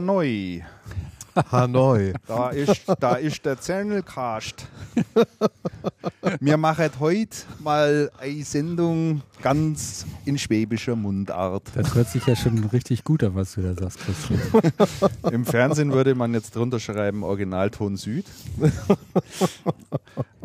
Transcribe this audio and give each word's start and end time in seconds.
Hanoi. 0.00 0.64
Hanoi. 1.52 2.14
Da 2.26 2.48
ist, 2.48 2.84
da 2.98 3.16
ist 3.16 3.44
der 3.44 3.60
Zernelcast. 3.60 4.66
Wir 6.40 6.56
machen 6.56 6.88
heute 6.98 7.36
mal 7.58 8.10
eine 8.18 8.42
Sendung 8.44 9.20
ganz 9.42 10.06
in 10.24 10.38
schwäbischer 10.38 10.96
Mundart. 10.96 11.64
Das 11.74 11.94
hört 11.94 12.08
sich 12.08 12.24
ja 12.24 12.34
schon 12.34 12.64
richtig 12.64 13.04
gut 13.04 13.22
an, 13.22 13.34
was 13.34 13.52
du 13.52 13.60
da 13.60 13.74
sagst, 13.74 13.98
Christian. 14.00 14.40
Im 15.32 15.44
Fernsehen 15.44 15.92
würde 15.92 16.14
man 16.14 16.32
jetzt 16.32 16.56
drunter 16.56 16.80
schreiben 16.80 17.22
Originalton 17.22 17.98
Süd. 17.98 18.24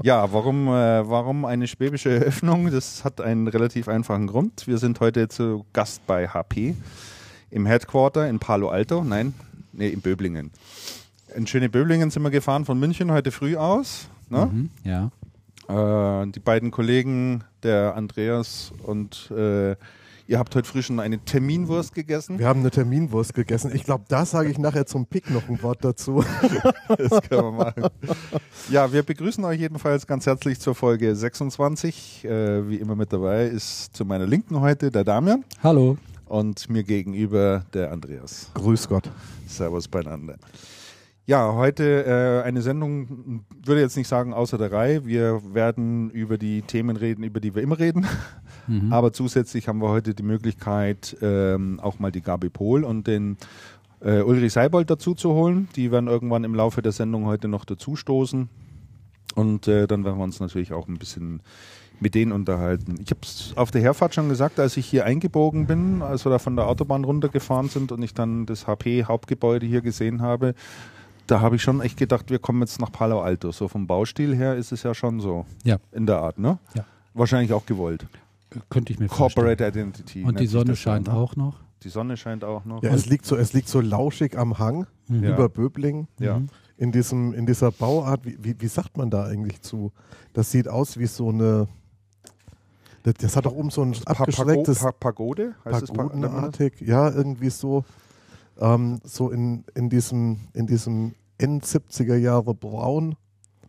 Ja, 0.04 0.32
warum, 0.32 0.68
äh, 0.68 1.10
warum 1.10 1.46
eine 1.46 1.68
schwäbische 1.68 2.12
Eröffnung? 2.12 2.70
Das 2.70 3.04
hat 3.04 3.22
einen 3.22 3.48
relativ 3.48 3.88
einfachen 3.88 4.27
Grund. 4.27 4.68
Wir 4.68 4.77
sind 4.77 4.99
heute 4.99 5.30
zu 5.30 5.66
Gast 5.74 6.05
bei 6.05 6.27
HP 6.27 6.76
im 7.49 7.66
Headquarter 7.66 8.30
in 8.30 8.38
Palo 8.38 8.70
Alto. 8.70 9.04
Nein, 9.04 9.34
nee, 9.76 9.90
in 9.90 10.02
Böblingen. 10.02 10.52
In 11.36 11.48
schöne 11.48 11.70
Böblingen 11.70 12.12
sind 12.12 12.24
wir 12.24 12.32
gefahren 12.32 12.66
von 12.66 12.80
München 12.80 13.12
heute 13.12 13.32
früh 13.32 13.55
aus. 13.58 14.08
Ne? 14.30 14.49
Mhm, 14.52 14.70
ja. 14.84 15.12
Äh, 15.68 16.27
die 16.32 16.40
beiden 16.40 16.72
Kollegen, 16.72 17.44
der 17.63 17.96
Andreas 17.96 18.72
und 18.84 19.32
äh, 19.32 19.76
ihr 20.27 20.40
habt 20.40 20.55
heute 20.55 20.68
früh 20.68 20.82
schon 20.82 20.99
eine 20.99 21.20
Terminwurst 21.20 21.94
gegessen. 21.94 22.40
Wir 22.40 22.48
haben 22.48 22.60
eine 22.60 22.72
Terminwurst 22.72 23.34
gegessen. 23.34 23.72
Ich 23.74 23.84
glaube, 23.84 24.05
da 24.08 24.26
sage 24.26 24.49
ich 24.49 24.58
nachher 24.58 24.86
zum 24.86 25.08
Pick 25.08 25.30
noch 25.32 25.48
ein 25.49 25.62
Wort 25.64 25.84
dazu. 25.84 26.24
Das 26.88 27.21
können 27.27 27.44
wir 27.44 27.52
machen. 27.52 27.84
Ja, 28.70 28.94
wir 28.94 29.02
begrüßen 29.02 29.44
euch 29.44 29.60
jedenfalls 29.60 30.05
ganz 30.05 30.27
herzlich 30.27 30.60
zur 30.60 30.76
Folge 30.76 31.16
26. 31.16 32.26
Äh, 32.26 32.70
wie 32.70 32.76
immer 32.76 32.96
mit 32.96 33.12
dabei 33.12 33.48
ist 33.48 33.96
zu 33.96 34.05
meiner 34.05 34.27
Linken 34.27 34.62
heute 34.62 34.92
der 34.92 35.04
Damian 35.04 35.44
Hallo. 35.64 35.98
Und 36.26 36.70
mir 36.70 36.84
gegenüber 36.84 37.65
der 37.73 37.91
Andreas. 37.91 38.51
Grüß 38.54 38.87
Gott. 38.87 39.09
Servus 39.48 39.87
beieinander. 39.87 40.37
Ja, 41.27 41.55
heute 41.55 42.05
äh, 42.05 42.48
eine 42.48 42.62
Sendung, 42.62 43.43
würde 43.65 43.81
jetzt 43.81 43.98
nicht 43.98 44.07
sagen 44.07 44.31
außer 44.31 44.59
der 44.59 44.71
Reihe. 44.71 45.05
Wir 45.07 45.41
werden 45.55 46.12
über 46.12 46.37
die 46.37 46.62
Themen 46.62 46.98
reden, 46.98 47.23
über 47.23 47.40
die 47.40 47.55
wir 47.55 47.63
immer 47.63 47.79
reden. 47.79 48.05
Mhm. 48.68 48.93
Aber 48.93 49.12
zusätzlich 49.12 49.68
haben 49.68 49.79
wir 49.79 49.90
heute 49.90 50.13
die 50.13 50.23
Möglichkeit, 50.23 51.18
ähm, 51.21 51.79
auch 51.79 51.98
mal 51.98 52.12
die 52.12 52.21
Gabi 52.21 52.49
Pohl 52.49 52.84
und 52.84 53.07
den 53.07 53.37
äh, 54.01 54.21
Ulrich 54.21 54.53
Seibold 54.53 54.90
dazu 54.90 55.15
zu 55.15 55.34
holen. 55.34 55.68
Die 55.76 55.91
werden 55.91 56.07
irgendwann 56.07 56.43
im 56.43 56.53
Laufe 56.53 56.84
der 56.84 56.91
Sendung 56.91 57.26
heute 57.26 57.48
noch 57.48 57.65
dazustoßen. 57.65 58.48
Und 59.34 59.68
äh, 59.68 59.87
dann 59.87 60.05
werden 60.05 60.18
wir 60.18 60.23
uns 60.23 60.40
natürlich 60.40 60.73
auch 60.73 60.87
ein 60.87 60.98
bisschen 60.98 61.41
mit 61.99 62.15
denen 62.15 62.32
unterhalten. 62.32 62.96
Ich 63.04 63.10
habe 63.12 63.21
es 63.24 63.54
auf 63.55 63.71
der 63.71 63.82
Herfahrt 63.82 64.13
schon 64.16 64.29
gesagt, 64.29 64.59
als 64.59 64.78
ich 64.78 64.85
hier 64.85 65.06
eingebogen 65.06 65.66
bin, 65.68 66.02
als 66.02 66.25
wir 66.25 66.29
da 66.29 66.40
von 66.40 66.56
der 66.56 66.68
Autobahn 66.68 67.03
runtergefahren 67.03 67.69
sind 67.69 67.91
und 67.91 68.02
ich 68.03 68.13
dann 68.13 68.46
das 68.46 68.68
HP-Hauptgebäude 68.68 69.66
hier 69.66 69.81
gesehen 69.81 70.22
habe, 70.22 70.53
da 71.28 71.41
habe 71.41 71.56
ich 71.56 71.62
schon 71.62 71.81
echt 71.81 71.97
gedacht, 71.97 72.29
wir 72.29 72.40
kommen 72.40 72.62
jetzt 72.62 72.79
nach 72.79 72.91
Palo 72.91 73.22
Alto. 73.22 73.52
So 73.52 73.68
vom 73.68 73.88
Baustil 73.88 74.35
her 74.35 74.56
ist 74.56 74.72
es 74.72 74.84
ja 74.84 74.94
schon 74.94 75.19
so. 75.19 75.46
Ja. 75.63 75.78
In 75.91 76.06
der 76.06 76.20
Art, 76.20 76.38
ne? 76.38 76.59
Ja. 76.75 76.86
Wahrscheinlich 77.14 77.53
auch 77.53 77.66
gewollt. 77.66 78.06
Könnte 78.70 78.94
ich 78.94 79.00
mir 79.00 79.09
vorstellen. 79.09 79.46
Corporate 79.47 79.68
Identity. 79.80 80.24
Und 80.24 80.40
die 80.40 80.47
Sonne 80.47 80.75
scheint 80.75 81.08
ne? 81.08 81.14
auch 81.14 81.36
noch. 81.36 81.56
Die 81.84 81.90
Sonne 81.90 82.16
scheint 82.18 82.44
auch 82.44 82.66
noch. 82.66 82.84
Ja, 82.84 82.91
es 82.94 83.06
liegt 83.08 83.25
so, 83.25 83.36
es 83.36 83.53
liegt 83.53 83.68
so 83.68 83.81
lauschig 83.81 84.38
am 84.38 84.59
Hang 84.59 84.88
Mhm. 85.08 85.24
Ja. 85.24 85.34
über 85.36 85.50
Böblingen. 85.50 86.08
Ja. 86.20 86.40
Mhm. 86.40 86.50
In 86.78 86.91
diesem, 86.91 87.34
in 87.34 87.46
dieser 87.46 87.72
Bauart, 87.72 88.25
wie, 88.25 88.38
wie, 88.41 88.56
wie 88.59 88.68
sagt 88.68 88.97
man 88.97 89.09
da 89.09 89.25
eigentlich 89.25 89.62
zu? 89.62 89.91
Das 90.34 90.52
sieht 90.52 90.68
aus 90.68 90.97
wie 90.97 91.06
so 91.06 91.30
eine. 91.30 91.68
Das, 93.06 93.14
das 93.20 93.36
hat 93.36 93.46
doch 93.46 93.54
oben 93.54 93.70
so 93.70 93.84
ein 93.84 93.94
abgeschrecktes 94.06 94.80
pa 94.80 94.92
Pagode? 94.92 95.54
Heißt? 95.64 95.94
Pagodenartig. 95.94 96.82
Ja, 96.82 97.10
irgendwie 97.12 97.52
so. 97.52 97.86
Ähm, 98.60 99.00
so 99.04 99.30
in, 99.30 99.64
in 99.76 99.90
diesem, 99.90 100.40
in 100.54 100.66
diesem 100.66 101.14
End-70er 101.38 102.16
Jahre 102.16 102.56
Braun, 102.56 103.16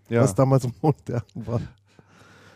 Ja. 0.09 0.23
was 0.23 0.35
damals 0.35 0.67
modern 0.83 1.23
war. 1.35 1.61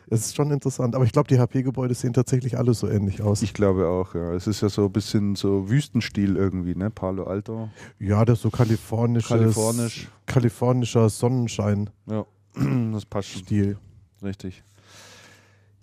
Es 0.08 0.20
ist 0.26 0.36
schon 0.36 0.50
interessant. 0.50 0.94
Aber 0.94 1.04
ich 1.04 1.12
glaube, 1.12 1.28
die 1.28 1.38
HP-Gebäude 1.38 1.92
sehen 1.94 2.12
tatsächlich 2.14 2.56
alle 2.56 2.72
so 2.72 2.88
ähnlich 2.88 3.20
aus. 3.20 3.42
Ich 3.42 3.52
glaube 3.52 3.86
auch, 3.88 4.14
ja. 4.14 4.32
Es 4.32 4.46
ist 4.46 4.60
ja 4.62 4.68
so 4.70 4.86
ein 4.86 4.92
bisschen 4.92 5.34
so 5.36 5.68
Wüstenstil 5.68 6.36
irgendwie, 6.36 6.74
ne? 6.74 6.88
Palo 6.90 7.24
Alto. 7.24 7.68
ja, 7.98 8.24
das 8.24 8.38
ist 8.38 8.42
so 8.42 8.50
kalifornisches, 8.50 9.28
Kalifornisch. 9.28 10.08
kalifornischer 10.26 11.08
Sonnenschein-Stil. 11.10 11.92
Ja. 12.16 12.24
Das 12.92 13.04
passt 13.04 13.28
schon. 13.46 13.76
Richtig. 14.22 14.64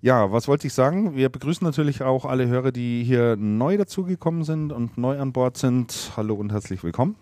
Ja, 0.07 0.31
was 0.31 0.47
wollte 0.47 0.67
ich 0.67 0.73
sagen? 0.73 1.17
Wir 1.17 1.27
begrüßen 1.27 1.65
natürlich 1.65 2.01
auch 2.01 2.23
alle 2.23 2.47
Hörer, 2.47 2.71
die 2.71 3.03
hier 3.03 3.35
neu 3.35 3.75
dazugekommen 3.75 4.45
sind 4.45 4.71
und 4.71 4.97
neu 4.97 5.19
an 5.19 5.33
Bord 5.33 5.57
sind. 5.57 6.13
Hallo 6.15 6.35
und 6.35 6.49
herzlich 6.53 6.81
willkommen. 6.81 7.17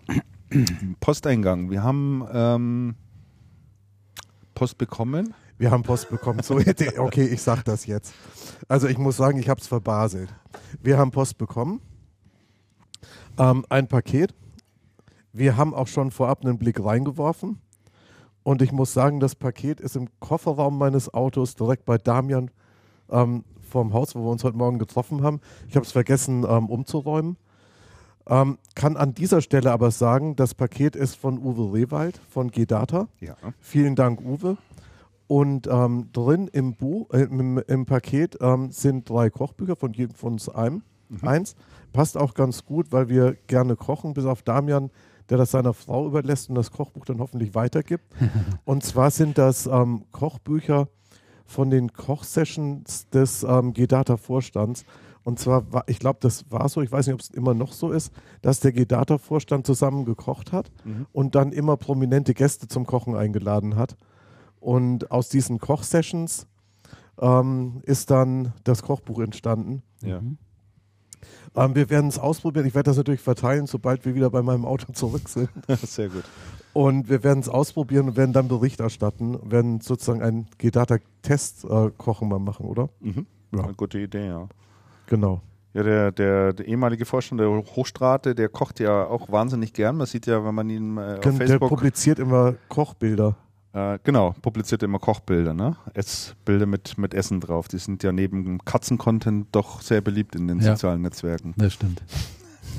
Posteingang. 1.00 1.68
Wir 1.68 1.82
haben 1.82 2.24
ähm, 2.32 2.94
Post 4.54 4.78
bekommen. 4.78 5.34
Wir 5.58 5.72
haben 5.72 5.82
Post 5.82 6.10
bekommen. 6.10 6.44
So, 6.44 6.60
okay, 6.98 7.26
ich 7.26 7.42
sag 7.42 7.64
das 7.64 7.86
jetzt. 7.86 8.14
Also 8.68 8.86
ich 8.86 8.98
muss 8.98 9.16
sagen, 9.16 9.40
ich 9.40 9.48
habe 9.48 9.60
es 9.60 9.66
verbaselt. 9.66 10.32
Wir 10.80 10.96
haben 10.96 11.10
Post 11.10 11.38
bekommen. 11.38 11.80
Ähm, 13.36 13.66
ein 13.68 13.88
Paket. 13.88 14.32
Wir 15.32 15.56
haben 15.56 15.74
auch 15.74 15.88
schon 15.88 16.12
vorab 16.12 16.44
einen 16.44 16.56
Blick 16.56 16.78
reingeworfen. 16.78 17.58
Und 18.44 18.62
ich 18.62 18.70
muss 18.70 18.92
sagen, 18.92 19.18
das 19.18 19.34
Paket 19.34 19.80
ist 19.80 19.96
im 19.96 20.06
Kofferraum 20.20 20.78
meines 20.78 21.12
Autos 21.12 21.56
direkt 21.56 21.84
bei 21.84 21.98
Damian 21.98 22.48
ähm, 23.10 23.44
vorm 23.60 23.92
Haus, 23.92 24.14
wo 24.14 24.20
wir 24.20 24.30
uns 24.30 24.44
heute 24.44 24.56
Morgen 24.56 24.78
getroffen 24.78 25.22
haben. 25.22 25.40
Ich 25.68 25.76
habe 25.76 25.84
es 25.84 25.92
vergessen 25.92 26.44
ähm, 26.48 26.68
umzuräumen. 26.68 27.36
Ähm, 28.28 28.58
kann 28.74 28.96
an 28.96 29.14
dieser 29.14 29.40
Stelle 29.40 29.70
aber 29.70 29.90
sagen, 29.90 30.34
das 30.34 30.54
Paket 30.54 30.96
ist 30.96 31.14
von 31.14 31.38
Uwe 31.38 31.72
Rewald 31.72 32.20
von 32.28 32.50
G-Data. 32.50 33.08
Ja. 33.20 33.36
Vielen 33.60 33.94
Dank, 33.94 34.20
Uwe. 34.20 34.56
Und 35.28 35.66
ähm, 35.66 36.08
drin 36.12 36.48
im, 36.52 36.74
Buch, 36.74 37.10
äh, 37.12 37.22
im, 37.22 37.58
im 37.58 37.86
Paket 37.86 38.38
ähm, 38.40 38.70
sind 38.70 39.08
drei 39.08 39.30
Kochbücher 39.30 39.76
von 39.76 39.92
jedem 39.92 40.14
von 40.14 40.34
uns 40.34 40.48
einem. 40.48 40.82
Eins. 41.22 41.54
Passt 41.92 42.16
auch 42.16 42.34
ganz 42.34 42.64
gut, 42.64 42.90
weil 42.90 43.08
wir 43.08 43.36
gerne 43.46 43.76
kochen, 43.76 44.12
bis 44.12 44.24
auf 44.24 44.42
Damian, 44.42 44.90
der 45.30 45.38
das 45.38 45.52
seiner 45.52 45.72
Frau 45.72 46.06
überlässt 46.06 46.48
und 46.48 46.56
das 46.56 46.70
Kochbuch 46.70 47.04
dann 47.04 47.20
hoffentlich 47.20 47.54
weitergibt. 47.54 48.04
und 48.64 48.84
zwar 48.84 49.10
sind 49.10 49.38
das 49.38 49.66
ähm, 49.66 50.04
Kochbücher 50.12 50.88
von 51.46 51.70
den 51.70 51.92
Kochsessions 51.92 53.08
des 53.10 53.42
ähm, 53.42 53.72
G-Data-Vorstands. 53.72 54.84
Und 55.24 55.38
zwar, 55.40 55.72
war, 55.72 55.84
ich 55.88 55.98
glaube, 55.98 56.18
das 56.20 56.50
war 56.50 56.68
so, 56.68 56.82
ich 56.82 56.92
weiß 56.92 57.06
nicht, 57.06 57.14
ob 57.14 57.20
es 57.20 57.30
immer 57.30 57.52
noch 57.54 57.72
so 57.72 57.90
ist, 57.90 58.12
dass 58.42 58.60
der 58.60 58.72
G-Data-Vorstand 58.72 59.66
zusammen 59.66 60.04
gekocht 60.04 60.52
hat 60.52 60.70
Mhm. 60.84 61.06
und 61.12 61.34
dann 61.34 61.52
immer 61.52 61.76
prominente 61.76 62.32
Gäste 62.34 62.68
zum 62.68 62.86
Kochen 62.86 63.16
eingeladen 63.16 63.74
hat. 63.76 63.96
Und 64.60 65.10
aus 65.10 65.28
diesen 65.28 65.58
Kochsessions 65.58 66.46
ähm, 67.20 67.80
ist 67.84 68.10
dann 68.10 68.52
das 68.64 68.82
Kochbuch 68.82 69.20
entstanden. 69.20 69.82
Ja. 70.02 70.20
Ähm, 71.54 71.74
wir 71.74 71.90
werden 71.90 72.08
es 72.08 72.18
ausprobieren. 72.18 72.66
Ich 72.66 72.74
werde 72.74 72.90
das 72.90 72.96
natürlich 72.96 73.20
verteilen, 73.20 73.66
sobald 73.66 74.04
wir 74.04 74.14
wieder 74.14 74.30
bei 74.30 74.42
meinem 74.42 74.64
Auto 74.64 74.92
zurück 74.92 75.28
sind. 75.28 75.48
Sehr 75.68 76.08
gut. 76.08 76.24
Und 76.72 77.08
wir 77.08 77.24
werden 77.24 77.40
es 77.40 77.48
ausprobieren 77.48 78.08
und 78.08 78.16
werden 78.16 78.34
dann 78.34 78.48
Bericht 78.48 78.80
erstatten, 78.80 79.38
werden 79.50 79.80
sozusagen 79.80 80.22
einen 80.22 80.46
G-Data-Test-Kochen 80.58 82.28
mal 82.28 82.38
machen, 82.38 82.66
oder? 82.66 82.90
Mhm. 83.00 83.26
Ja. 83.54 83.64
Eine 83.64 83.74
gute 83.74 83.98
Idee, 83.98 84.26
ja. 84.26 84.48
Genau. 85.06 85.40
Ja, 85.72 85.82
der, 85.82 86.12
der, 86.12 86.52
der 86.52 86.66
ehemalige 86.66 87.04
Vorstand 87.04 87.40
der 87.40 87.48
Hochstrate, 87.48 88.34
der 88.34 88.48
kocht 88.48 88.80
ja 88.80 89.06
auch 89.06 89.30
wahnsinnig 89.30 89.72
gern. 89.72 89.96
Man 89.96 90.06
sieht 90.06 90.26
ja, 90.26 90.44
wenn 90.44 90.54
man 90.54 90.68
ihn 90.68 90.96
äh, 90.96 91.16
auf 91.16 91.20
Der 91.20 91.32
Facebook 91.32 91.68
publiziert 91.68 92.18
immer 92.18 92.54
Kochbilder. 92.68 93.36
Äh, 93.76 93.98
genau, 94.04 94.34
publiziert 94.40 94.82
immer 94.82 94.98
Kochbilder, 94.98 95.52
ne? 95.52 95.76
Essbilder 95.92 96.64
mit, 96.64 96.96
mit 96.96 97.12
Essen 97.12 97.40
drauf. 97.40 97.68
Die 97.68 97.76
sind 97.76 98.02
ja 98.02 98.10
neben 98.10 98.64
Katzen-Content 98.64 99.48
doch 99.52 99.82
sehr 99.82 100.00
beliebt 100.00 100.34
in 100.34 100.48
den 100.48 100.60
Ja. 100.60 100.72
sozialen 100.72 101.02
Netzwerken. 101.02 101.52
Das 101.58 101.74
stimmt. 101.74 102.02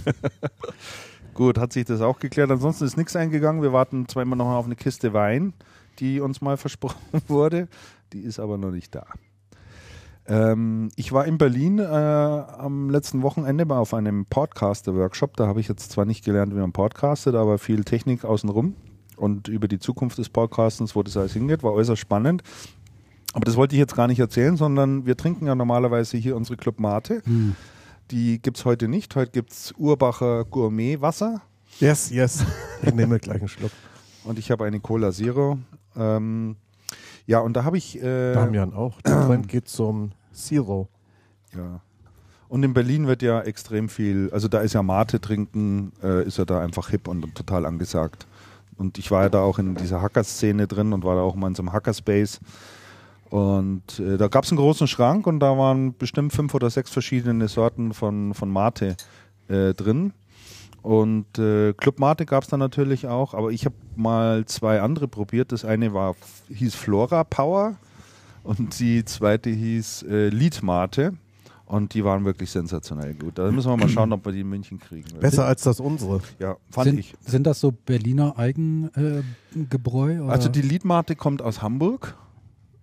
Gut, 1.35 1.59
hat 1.59 1.71
sich 1.71 1.85
das 1.85 2.01
auch 2.01 2.17
geklärt. 2.17 2.49
Ansonsten 2.49 2.85
ist 2.85 2.97
nichts 2.97 3.15
eingegangen. 3.15 3.61
Wir 3.61 3.73
warten 3.73 4.07
zwar 4.07 4.23
immer 4.23 4.35
noch 4.35 4.47
auf 4.47 4.65
eine 4.65 4.75
Kiste 4.75 5.13
Wein, 5.13 5.53
die 5.99 6.19
uns 6.19 6.41
mal 6.41 6.57
versprochen 6.65 6.97
wurde. 7.27 7.67
Die 8.11 8.21
ist 8.21 8.39
aber 8.39 8.57
noch 8.57 8.71
nicht 8.71 8.95
da. 8.95 9.05
Ähm, 10.25 10.89
ich 10.95 11.11
war 11.13 11.25
in 11.25 11.37
Berlin 11.37 11.77
äh, 11.77 11.83
am 11.83 12.89
letzten 12.89 13.21
Wochenende 13.21 13.65
mal 13.65 13.77
auf 13.77 13.93
einem 13.93 14.25
Podcaster-Workshop. 14.25 15.37
Da 15.37 15.45
habe 15.45 15.59
ich 15.59 15.67
jetzt 15.67 15.91
zwar 15.91 16.05
nicht 16.05 16.25
gelernt, 16.25 16.55
wie 16.55 16.59
man 16.59 16.71
podcastet, 16.71 17.35
aber 17.35 17.59
viel 17.59 17.83
Technik 17.83 18.25
außenrum 18.25 18.73
und 19.17 19.47
über 19.47 19.67
die 19.67 19.79
Zukunft 19.79 20.17
des 20.17 20.29
Podcastens, 20.29 20.95
wo 20.95 21.03
das 21.03 21.17
alles 21.17 21.33
hingeht, 21.33 21.63
war 21.63 21.73
äußerst 21.73 21.99
spannend. 21.99 22.43
Aber 23.33 23.45
das 23.45 23.55
wollte 23.55 23.75
ich 23.75 23.79
jetzt 23.79 23.95
gar 23.95 24.07
nicht 24.07 24.19
erzählen, 24.19 24.55
sondern 24.55 25.05
wir 25.05 25.17
trinken 25.17 25.47
ja 25.47 25.55
normalerweise 25.55 26.17
hier 26.17 26.35
unsere 26.35 26.57
Club 26.57 26.79
Mate. 26.79 27.21
Hm. 27.25 27.55
Die 28.11 28.41
gibt 28.41 28.57
es 28.57 28.65
heute 28.65 28.87
nicht. 28.87 29.15
Heute 29.15 29.31
gibt 29.31 29.51
es 29.51 29.73
Urbacher 29.77 30.45
Gourmet-Wasser 30.45 31.41
Yes, 31.79 32.09
yes. 32.09 32.43
Ich 32.81 32.93
nehme 32.93 33.19
gleich 33.19 33.39
einen 33.39 33.47
Schluck. 33.47 33.71
und 34.23 34.39
ich 34.39 34.49
habe 34.49 34.65
eine 34.65 34.79
Cola 34.79 35.11
Zero. 35.11 35.59
Ähm, 35.95 36.55
ja, 37.27 37.39
und 37.39 37.53
da 37.53 37.63
habe 37.63 37.77
ich. 37.77 38.01
Äh, 38.01 38.33
Damian 38.33 38.73
auch. 38.73 38.99
Der 39.01 39.27
Trend 39.27 39.47
geht 39.49 39.67
zum 39.67 40.11
Zero. 40.33 40.87
Ja. 41.55 41.81
Und 42.49 42.63
in 42.63 42.73
Berlin 42.73 43.07
wird 43.07 43.21
ja 43.21 43.41
extrem 43.41 43.89
viel, 43.89 44.29
also 44.31 44.47
da 44.47 44.61
ist 44.61 44.73
ja 44.73 44.81
Mate 44.81 45.19
trinken, 45.19 45.91
äh, 46.01 46.25
ist 46.25 46.37
ja 46.37 46.45
da 46.45 46.61
einfach 46.61 46.89
hip 46.89 47.07
und 47.07 47.35
total 47.35 47.65
angesagt. 47.65 48.25
Und 48.77 48.97
ich 48.97 49.11
war 49.11 49.23
ja 49.23 49.29
da 49.29 49.41
auch 49.41 49.59
in 49.59 49.75
dieser 49.75 50.01
Hacker-Szene 50.01 50.67
drin 50.67 50.93
und 50.93 51.03
war 51.03 51.15
da 51.15 51.21
auch 51.21 51.35
mal 51.35 51.47
in 51.47 51.55
so 51.55 51.63
einem 51.63 51.73
Hackerspace. 51.73 52.39
Und 53.29 53.99
äh, 53.99 54.17
da 54.17 54.27
gab 54.27 54.45
es 54.45 54.51
einen 54.51 54.59
großen 54.59 54.87
Schrank 54.87 55.27
und 55.27 55.39
da 55.39 55.57
waren 55.57 55.97
bestimmt 55.97 56.31
fünf 56.31 56.53
oder 56.53 56.69
sechs 56.69 56.91
verschiedene 56.91 57.47
Sorten 57.47 57.93
von, 57.93 58.33
von 58.33 58.49
Mate 58.49 58.95
äh, 59.49 59.73
drin. 59.73 60.13
Und 60.81 61.37
äh, 61.37 61.73
Club 61.73 61.99
Mate 61.99 62.25
gab 62.25 62.43
es 62.43 62.49
dann 62.49 62.61
natürlich 62.61 63.07
auch, 63.07 63.33
aber 63.33 63.51
ich 63.51 63.65
habe 63.65 63.75
mal 63.95 64.45
zwei 64.45 64.79
andere 64.79 65.07
probiert. 65.07 65.51
Das 65.51 65.65
eine 65.65 65.93
war 65.93 66.15
hieß 66.49 66.75
Flora 66.75 67.25
Power 67.25 67.75
und 68.43 68.79
die 68.79 69.03
zweite 69.03 69.49
hieß 69.49 70.03
äh, 70.03 70.29
Lead 70.29 70.63
Mate. 70.63 71.13
Und 71.67 71.93
die 71.93 72.03
waren 72.05 72.23
wirklich 72.23 72.49
sensationell 72.49 73.13
gut. 73.13 73.37
Da 73.37 73.51
müssen 73.51 73.69
wir 73.69 73.75
mal 73.75 73.89
schauen, 73.89 74.13
ob 74.13 74.25
wir 74.25 74.31
die 74.31 74.39
in 74.39 74.49
München 74.49 74.79
kriegen. 74.79 75.19
Besser 75.19 75.45
als 75.45 75.63
das 75.63 75.81
unsere. 75.81 76.21
Ja, 76.39 76.55
fand 76.71 76.85
sind, 76.85 76.99
ich. 76.99 77.13
Sind 77.25 77.45
das 77.45 77.59
so 77.59 77.71
Berliner 77.71 78.39
Eigengebräu? 78.39 80.27
Äh, 80.27 80.29
also 80.29 80.47
die 80.47 80.61
Liedmate 80.61 81.17
kommt 81.17 81.41
aus 81.41 81.61
Hamburg. 81.61 82.15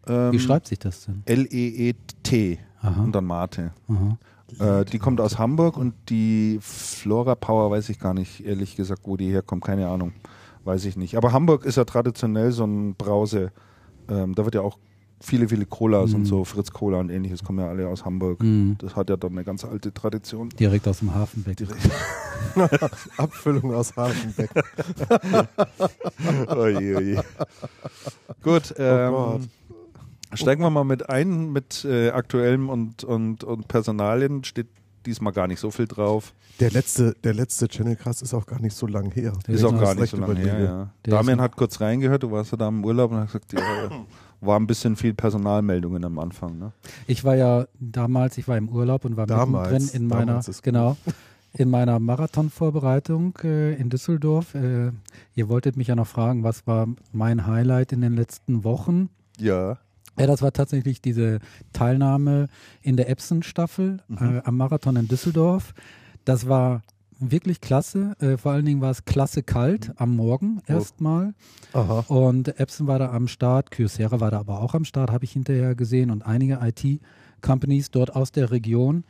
Ähm, 0.06 0.32
Wie 0.32 0.38
schreibt 0.38 0.66
sich 0.66 0.78
das 0.78 1.06
denn? 1.06 1.22
L-E-E-T 1.24 2.58
Aha. 2.82 3.02
und 3.02 3.12
dann 3.14 3.24
Mate. 3.24 3.72
Aha. 3.88 4.80
Äh, 4.80 4.84
die 4.84 4.98
kommt 4.98 5.18
aus 5.20 5.38
Hamburg 5.38 5.78
und 5.78 5.94
die 6.10 6.58
Flora 6.60 7.34
Power 7.34 7.70
weiß 7.70 7.88
ich 7.88 7.98
gar 7.98 8.12
nicht, 8.12 8.44
ehrlich 8.44 8.76
gesagt, 8.76 9.02
wo 9.04 9.16
die 9.16 9.30
herkommt. 9.30 9.64
Keine 9.64 9.88
Ahnung. 9.88 10.12
Weiß 10.64 10.84
ich 10.84 10.96
nicht. 10.96 11.16
Aber 11.16 11.32
Hamburg 11.32 11.64
ist 11.64 11.76
ja 11.76 11.84
traditionell 11.84 12.52
so 12.52 12.64
ein 12.64 12.94
Brause. 12.96 13.50
Ähm, 14.10 14.34
da 14.34 14.44
wird 14.44 14.54
ja 14.54 14.60
auch 14.60 14.78
viele, 15.24 15.48
viele 15.48 15.66
Colas 15.66 16.14
und 16.14 16.26
so, 16.26 16.44
Fritz 16.44 16.70
Cola 16.70 16.98
und 16.98 17.10
ähnliches 17.10 17.42
kommen 17.42 17.58
ja 17.58 17.68
alle 17.68 17.88
aus 17.88 18.04
Hamburg. 18.04 18.42
Mhm. 18.42 18.76
Das 18.78 18.94
hat 18.94 19.10
ja 19.10 19.16
dann 19.16 19.32
eine 19.32 19.44
ganz 19.44 19.64
alte 19.64 19.92
Tradition. 19.92 20.50
Direkt 20.50 20.86
aus 20.86 20.98
dem 20.98 21.14
Hafenbeck. 21.14 21.58
Abfüllung 23.16 23.74
aus 23.74 23.96
Hafenbeck. 23.96 24.50
oje, 26.48 26.96
oje. 26.96 27.24
Gut, 28.42 28.74
ähm, 28.78 29.12
Gott. 29.12 29.40
steigen 30.34 30.62
wir 30.62 30.70
mal 30.70 30.84
mit 30.84 31.08
ein, 31.08 31.52
mit 31.52 31.84
äh, 31.84 32.10
aktuellem 32.10 32.68
und, 32.68 33.04
und, 33.04 33.44
und 33.44 33.68
Personalien. 33.68 34.44
Steht 34.44 34.68
diesmal 35.06 35.32
gar 35.32 35.46
nicht 35.46 35.60
so 35.60 35.70
viel 35.70 35.86
drauf. 35.86 36.34
Der 36.60 36.70
letzte, 36.70 37.16
der 37.24 37.34
letzte 37.34 37.68
Channel 37.68 37.96
Cast 37.96 38.22
ist 38.22 38.32
auch 38.32 38.46
gar 38.46 38.60
nicht 38.60 38.76
so 38.76 38.86
lang 38.86 39.10
her. 39.10 39.32
Der 39.46 39.54
ist 39.54 39.64
auch 39.64 39.78
gar 39.78 39.94
nicht 39.94 40.10
so 40.10 40.16
lange 40.16 40.38
her. 40.38 40.60
Ja. 40.60 40.90
Der 41.04 41.14
Damian 41.14 41.40
hat 41.40 41.56
kurz 41.56 41.80
reingehört, 41.80 42.22
du 42.22 42.30
warst 42.30 42.52
ja 42.52 42.58
da 42.58 42.68
im 42.68 42.84
Urlaub 42.84 43.10
und 43.10 43.18
hat 43.18 43.26
gesagt, 43.26 43.52
ja, 43.54 44.04
war 44.46 44.58
ein 44.58 44.66
bisschen 44.66 44.96
viel 44.96 45.14
Personalmeldungen 45.14 46.04
am 46.04 46.18
Anfang. 46.18 46.58
Ne? 46.58 46.72
Ich 47.06 47.24
war 47.24 47.36
ja 47.36 47.66
damals, 47.78 48.38
ich 48.38 48.48
war 48.48 48.56
im 48.56 48.68
Urlaub 48.68 49.04
und 49.04 49.16
war 49.16 49.26
Damals, 49.26 49.70
mittendrin 49.70 50.02
in 50.02 50.06
meiner, 50.08 50.40
genau, 50.62 50.96
in 51.52 51.70
meiner 51.70 51.98
Marathonvorbereitung 51.98 53.38
äh, 53.44 53.74
in 53.74 53.90
Düsseldorf. 53.90 54.54
Äh, 54.54 54.90
ihr 55.34 55.48
wolltet 55.48 55.76
mich 55.76 55.88
ja 55.88 55.96
noch 55.96 56.06
fragen, 56.06 56.42
was 56.42 56.66
war 56.66 56.88
mein 57.12 57.46
Highlight 57.46 57.92
in 57.92 58.00
den 58.00 58.14
letzten 58.14 58.64
Wochen? 58.64 59.08
Ja. 59.38 59.78
Ja, 60.18 60.26
das 60.28 60.42
war 60.42 60.52
tatsächlich 60.52 61.00
diese 61.00 61.40
Teilnahme 61.72 62.48
in 62.82 62.96
der 62.96 63.08
Epson-Staffel 63.08 64.00
äh, 64.20 64.40
am 64.44 64.56
Marathon 64.56 64.94
in 64.96 65.08
Düsseldorf. 65.08 65.74
Das 66.24 66.48
war 66.48 66.82
wirklich 67.30 67.60
klasse. 67.60 68.14
Äh, 68.20 68.36
vor 68.36 68.52
allen 68.52 68.64
Dingen 68.64 68.80
war 68.80 68.90
es 68.90 69.04
klasse 69.04 69.42
kalt 69.42 69.92
am 69.96 70.16
Morgen 70.16 70.60
erstmal. 70.66 71.34
Aha. 71.72 72.04
Und 72.08 72.58
Epson 72.60 72.86
war 72.86 72.98
da 72.98 73.12
am 73.12 73.28
Start, 73.28 73.70
Kyocera 73.70 74.20
war 74.20 74.30
da 74.30 74.40
aber 74.40 74.60
auch 74.60 74.74
am 74.74 74.84
Start, 74.84 75.10
habe 75.10 75.24
ich 75.24 75.32
hinterher 75.32 75.74
gesehen 75.74 76.10
und 76.10 76.24
einige 76.24 76.60
IT-Companies 76.62 77.90
dort 77.90 78.14
aus 78.14 78.32
der 78.32 78.50
Region. 78.50 79.04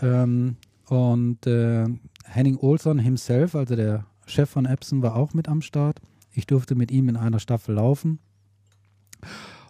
Ähm, 0.00 0.56
und 0.88 1.46
äh, 1.46 1.86
Henning 2.24 2.58
Olsson 2.58 2.98
himself, 2.98 3.54
also 3.54 3.76
der 3.76 4.06
Chef 4.26 4.48
von 4.48 4.66
Epson, 4.66 5.02
war 5.02 5.16
auch 5.16 5.34
mit 5.34 5.48
am 5.48 5.62
Start. 5.62 6.00
Ich 6.32 6.46
durfte 6.46 6.74
mit 6.74 6.90
ihm 6.90 7.08
in 7.08 7.16
einer 7.16 7.40
Staffel 7.40 7.74
laufen. 7.74 8.18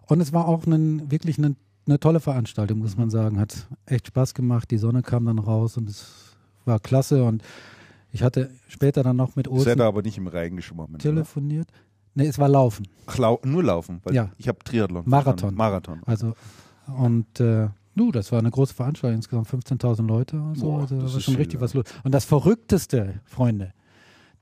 Und 0.07 0.21
es 0.21 0.33
war 0.33 0.47
auch 0.47 0.67
ein, 0.67 1.11
wirklich 1.11 1.39
eine, 1.39 1.57
eine 1.87 2.01
tolle 2.01 2.21
Veranstaltung, 2.21 2.79
muss 2.79 2.97
man 2.97 3.11
sagen. 3.11 3.39
Hat 3.39 3.69
echt 3.87 4.09
Spaß 4.09 4.35
gemacht. 4.35 4.71
Die 4.71 4.79
Sonne 4.79 5.03
kam 5.03 5.27
dann 5.27 5.39
raus 5.39 5.77
und 5.77 5.89
es 5.89 6.28
war 6.69 6.79
klasse. 6.79 7.25
Und 7.25 7.43
ich 8.13 8.23
hatte 8.23 8.51
später 8.69 9.03
dann 9.03 9.17
noch 9.17 9.35
mit 9.35 9.47
Seid 9.47 9.53
Olsen 9.55 9.79
ihr 9.81 9.85
aber 9.85 10.03
nicht 10.03 10.19
im 10.19 10.29
Regen 10.29 10.57
geschwommen. 10.57 10.95
oder? 10.95 11.03
telefoniert. 11.03 11.69
Nee, 12.15 12.27
es 12.27 12.39
war 12.39 12.49
Laufen. 12.49 12.89
Ach, 13.07 13.19
lau 13.19 13.41
nur 13.45 13.63
laufen. 13.63 14.01
Weil 14.05 14.15
Ja. 14.15 14.31
Ich 14.39 14.49
habe 14.49 14.59
Triathlon. 14.65 15.05
Marathon. 15.07 15.55
Marathon. 15.55 16.01
Also, 16.05 16.35
und 16.87 17.39
äh, 17.39 17.69
nu, 17.95 18.11
das 18.13 18.33
war 18.33 18.39
eine 18.39 18.51
große 18.51 18.75
Veranstaltung, 18.75 19.17
insgesamt 19.17 19.49
15.000 19.49 20.07
Leute 20.07 20.41
und 20.41 20.57
so. 20.57 20.67
Boah, 20.67 20.81
also, 20.81 20.97
das 20.97 21.11
da 21.11 21.15
war 21.15 21.21
schon 21.21 21.35
viel, 21.35 21.43
richtig 21.43 21.61
ja. 21.61 21.63
was 21.65 21.75
los. 21.75 21.85
Und 22.03 22.13
das 22.13 22.25
Verrückteste, 22.25 23.21
Freunde, 23.25 23.73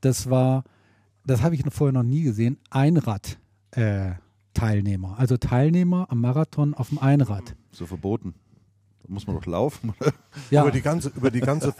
das 0.01 0.31
war, 0.31 0.65
das 1.25 1.43
habe 1.43 1.55
ich 1.55 1.63
vorher 1.71 1.93
noch 1.93 2.03
nie 2.03 2.23
gesehen, 2.23 2.59
Einrad-Teilnehmer. 2.71 5.19
also 5.19 5.37
Teilnehmer 5.37 6.07
am 6.11 6.21
Marathon 6.21 6.75
auf 6.75 6.91
dem 6.91 6.99
Einrad. 6.99 7.57
So 7.73 7.87
verboten. 7.87 8.35
Da 9.07 9.13
muss 9.15 9.27
man 9.27 9.37
doch 9.37 9.47
laufen. 9.47 9.95
Ja, 10.51 10.63
Über 10.63 10.73
die 10.73 10.83
ganze, 10.83 11.11
über 11.15 11.31
die 11.31 11.41
ganze, 11.41 11.75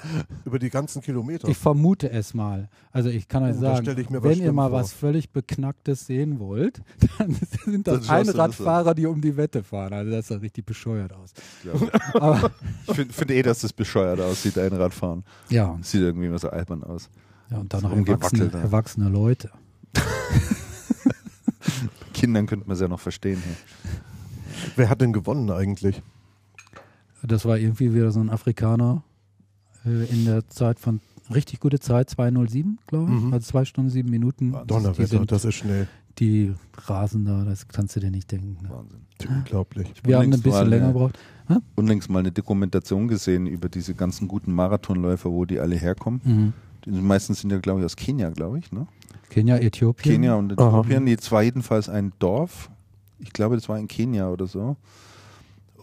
über 0.45 0.59
die 0.61 0.71
ganzen 0.71 1.03
Kilometer. 1.03 1.49
ich 1.49 1.57
vermute 1.57 2.09
es 2.11 2.35
mal. 2.35 2.69
Also 2.93 3.09
ich 3.09 3.27
kann 3.27 3.43
euch 3.43 3.57
Oh, 3.57 3.61
sagen, 3.61 3.87
wenn 4.23 4.41
ihr 4.41 4.53
mal 4.53 4.71
vor. 4.71 4.79
was 4.79 4.93
völlig 4.93 5.31
Beknacktes 5.31 6.07
sehen 6.07 6.39
wollt, 6.39 6.83
dann 7.19 7.35
sind 7.65 7.87
das 7.89 8.01
das 8.07 8.09
Einradfahrer, 8.11 8.95
die 8.95 9.07
um 9.07 9.21
die 9.21 9.37
Wette 9.37 9.65
fahren. 9.65 9.93
Also 9.93 10.11
das 10.13 10.29
sah 10.29 10.37
richtig 10.37 10.67
bescheuert 10.67 11.13
aus. 11.13 11.33
Ja. 11.65 12.51
Ich 12.89 12.95
finde 12.95 13.13
find 13.13 13.31
eh, 13.33 13.43
dass 13.43 13.61
das 13.61 13.73
bescheuert 13.73 14.21
aussieht, 14.21 14.57
ein 14.59 14.73
Radfahren. 14.73 15.25
ja, 15.49 15.77
Sieht 15.83 16.03
irgendwie 16.03 16.27
immer 16.29 16.39
so 16.39 16.49
albern 16.49 16.85
aus. 16.85 17.11
Ja, 17.51 17.59
und 17.59 17.73
dann 17.75 17.83
noch 17.83 17.93
erwachsene, 17.93 18.51
erwachsene 18.53 19.09
Leute. 19.09 19.51
Kindern 22.15 22.47
könnte 22.47 22.67
man 22.67 22.75
es 22.75 22.81
ja 22.81 22.89
noch 22.89 23.01
verstehen. 23.01 23.43
Hier. 23.45 23.57
Wer 24.77 24.89
hat 24.89 25.01
denn 25.01 25.13
gewonnen 25.13 25.51
eigentlich? 25.51 26.03
Das 27.23 27.45
war 27.45 27.59
irgendwie 27.59 27.95
wieder 27.95 28.11
so 28.13 28.21
ein 28.21 28.31
Afrikaner 28.31 29.03
äh, 29.85 30.05
in 30.07 30.25
der 30.25 30.49
Zeit 30.49 30.79
von 30.79 31.01
richtig 31.35 31.61
gute 31.61 31.81
Zeit, 31.81 32.11
207, 32.11 32.79
glaube 32.87 33.13
ich. 33.13 33.21
Mhm. 33.21 33.33
Also 33.33 33.47
zwei 33.51 33.65
Stunden, 33.65 33.91
sieben 33.91 34.11
Minuten. 34.11 34.57
Donnerwetter, 34.67 35.07
sind, 35.07 35.33
das 35.33 35.45
ist 35.45 35.57
schnell. 35.57 35.89
die 36.19 36.55
rasen 36.87 37.25
da, 37.25 37.45
das 37.45 37.69
kannst 37.69 37.97
du 37.97 38.01
dir 38.01 38.11
nicht 38.11 38.31
denken. 38.31 38.59
Ne? 38.63 38.71
Wahnsinn. 38.71 39.01
Unglaublich. 39.29 39.93
Wir 40.05 40.17
haben 40.17 40.23
ein 40.23 40.27
Unlängst 40.27 40.45
bisschen 40.45 40.61
mal, 40.61 40.69
länger 40.69 40.93
gebraucht. 40.93 41.19
Unlängst 41.75 42.11
mal 42.11 42.19
eine 42.19 42.33
Dokumentation 42.33 43.09
gesehen 43.09 43.47
über 43.47 43.69
diese 43.69 43.95
ganzen 43.95 44.29
guten 44.29 44.53
Marathonläufer, 44.53 45.31
wo 45.31 45.45
die 45.45 45.59
alle 45.59 45.77
herkommen. 45.77 46.21
Mhm. 46.25 46.53
Die 46.85 46.91
meisten 46.91 47.35
sind 47.35 47.51
ja, 47.51 47.59
glaube 47.59 47.81
ich, 47.81 47.85
aus 47.85 47.97
Kenia, 47.97 48.31
glaube 48.31 48.59
ich. 48.59 48.71
Ne? 48.73 48.87
Kenia, 49.31 49.57
Äthiopien. 49.57 50.15
Kenia 50.15 50.35
und 50.35 50.59
Aha. 50.59 50.81
Äthiopien. 50.81 51.07
Jetzt 51.07 51.33
war 51.33 51.43
jedenfalls 51.43 51.89
ein 51.89 52.13
Dorf. 52.19 52.71
Ich 53.19 53.33
glaube, 53.33 53.57
das 53.57 53.69
war 53.69 53.79
in 53.79 53.89
Kenia 53.89 54.29
oder 54.29 54.47
so. 54.47 54.77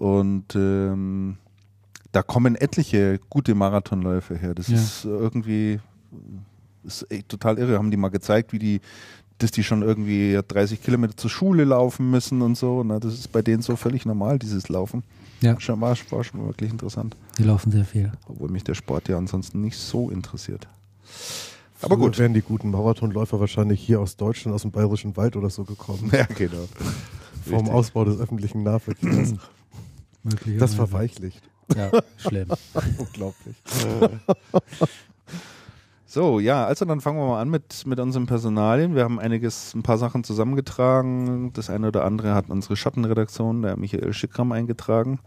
Und 0.04 0.54
ähm, 0.56 1.38
da 2.12 2.22
kommen 2.24 2.56
etliche 2.56 3.20
gute 3.30 3.56
Marathonläufer 3.56 4.36
her. 4.36 4.54
Das 4.54 4.68
Ja. 4.68 4.76
ist 4.76 5.06
irgendwie 5.06 5.80
ist 6.84 7.10
echt 7.10 7.30
total 7.30 7.58
irre. 7.58 7.78
Haben 7.78 7.90
die 7.90 7.96
mal 7.96 8.10
gezeigt, 8.10 8.52
wie 8.52 8.60
die, 8.60 8.82
dass 9.38 9.52
die 9.52 9.64
schon 9.64 9.82
irgendwie 9.82 10.38
30 10.46 10.84
Kilometer 10.84 11.16
zur 11.16 11.30
Schule 11.30 11.64
laufen 11.64 12.12
müssen 12.12 12.42
und 12.42 12.58
so. 12.58 12.84
Na, 12.84 13.00
das 13.00 13.14
ist 13.14 13.32
bei 13.32 13.42
denen 13.42 13.62
so 13.62 13.78
völlig 13.78 14.06
normal, 14.06 14.40
dieses 14.40 14.68
Laufen. 14.68 15.04
Ja. 15.40 15.58
Schon, 15.62 15.80
war, 15.80 15.96
war 16.10 16.24
schon 16.26 16.46
wirklich 16.46 16.70
interessant. 16.72 17.16
Die 17.38 17.44
laufen 17.44 17.72
sehr 17.72 17.86
viel. 17.86 18.12
Obwohl 18.28 18.50
mich 18.50 18.66
der 18.66 18.74
Sport 18.74 19.08
ja 19.08 19.18
ansonsten 19.18 19.62
nicht 19.62 19.78
so 19.78 20.10
interessiert. 20.10 20.68
Aber 21.82 21.96
gut. 21.98 22.20
wären 22.20 22.34
die 22.34 22.42
guten 22.42 22.72
Marathonläufer 22.72 23.40
wahrscheinlich 23.40 23.82
hier 23.82 24.02
aus 24.02 24.18
Deutschland, 24.18 24.54
aus 24.54 24.62
dem 24.64 24.72
Bayerischen 24.72 25.16
Wald 25.16 25.38
oder 25.38 25.50
so 25.50 25.64
gekommen. 25.64 26.10
Ja, 26.14 26.26
genau. 26.26 26.68
Vom 27.46 27.54
Richtig. 27.56 27.74
Ausbau 27.74 28.04
des 28.06 28.20
öffentlichen 28.20 28.64
Nahverkehrs. 28.64 29.36
Möglicherweise. 30.24 30.60
Das 30.60 30.76
verweichlicht. 30.76 31.44
Ja, 31.76 31.92
schlimm. 32.18 32.50
Unglaublich. 32.98 33.56
So, 36.06 36.40
ja, 36.40 36.66
also 36.66 36.86
dann 36.86 37.02
fangen 37.02 37.18
wir 37.18 37.26
mal 37.26 37.42
an 37.42 37.50
mit, 37.50 37.88
mit 37.88 38.00
unseren 38.00 38.28
Personalien. 38.28 38.94
Wir 38.94 39.04
haben 39.04 39.20
einiges, 39.20 39.74
ein 39.74 39.82
paar 39.82 39.98
Sachen 39.98 40.24
zusammengetragen. 40.24 41.52
Das 41.54 41.72
eine 41.72 41.88
oder 41.88 42.06
andere 42.06 42.36
hat 42.36 42.52
unsere 42.52 42.76
Schattenredaktion, 42.76 43.64
der 43.64 43.78
Michael 43.78 44.14
Schickram, 44.14 44.52
eingetragen. 44.52 45.20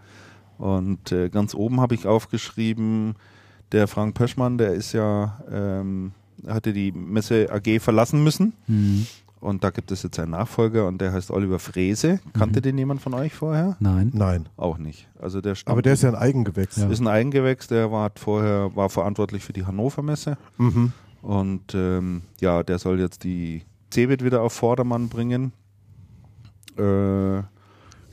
Und 0.58 1.10
äh, 1.10 1.28
ganz 1.28 1.56
oben 1.56 1.80
habe 1.80 1.96
ich 1.96 2.06
aufgeschrieben, 2.06 3.14
der 3.72 3.88
Frank 3.88 4.14
Pöschmann, 4.14 4.58
der 4.58 4.74
ist 4.74 4.92
ja, 4.92 5.40
ähm, 5.50 6.12
hatte 6.46 6.72
die 6.72 6.92
Messe 6.92 7.48
AG 7.50 7.80
verlassen 7.80 8.22
müssen. 8.22 8.52
Mhm. 8.68 9.08
Und 9.40 9.62
da 9.64 9.70
gibt 9.70 9.92
es 9.92 10.02
jetzt 10.02 10.18
einen 10.18 10.30
Nachfolger 10.32 10.86
und 10.88 11.00
der 11.00 11.12
heißt 11.12 11.30
Oliver 11.30 11.58
Frese. 11.58 12.20
Kannte 12.32 12.60
Mhm. 12.60 12.62
den 12.62 12.78
jemand 12.78 13.02
von 13.02 13.14
euch 13.14 13.34
vorher? 13.34 13.76
Nein. 13.80 14.10
Nein. 14.14 14.48
Auch 14.56 14.78
nicht. 14.78 15.08
Also 15.20 15.40
der 15.40 15.54
Aber 15.66 15.82
der 15.82 15.92
ist 15.92 16.02
ja 16.02 16.08
ein 16.08 16.14
Eigengewächs. 16.14 16.76
Ja. 16.76 16.88
ist 16.88 17.00
ein 17.00 17.06
Eigengewächs, 17.06 17.66
der 17.68 17.92
war 17.92 18.04
hat 18.04 18.18
vorher 18.18 18.74
war 18.74 18.88
verantwortlich 18.88 19.44
für 19.44 19.52
die 19.52 19.66
Hannover 19.66 20.02
Messe. 20.02 20.38
Mhm. 20.56 20.92
Und 21.22 21.74
ähm, 21.74 22.22
ja, 22.40 22.62
der 22.62 22.78
soll 22.78 22.98
jetzt 22.98 23.24
die 23.24 23.62
Cebit 23.92 24.24
wieder 24.24 24.42
auf 24.42 24.52
Vordermann 24.52 25.08
bringen. 25.08 25.52
Äh, 26.76 27.42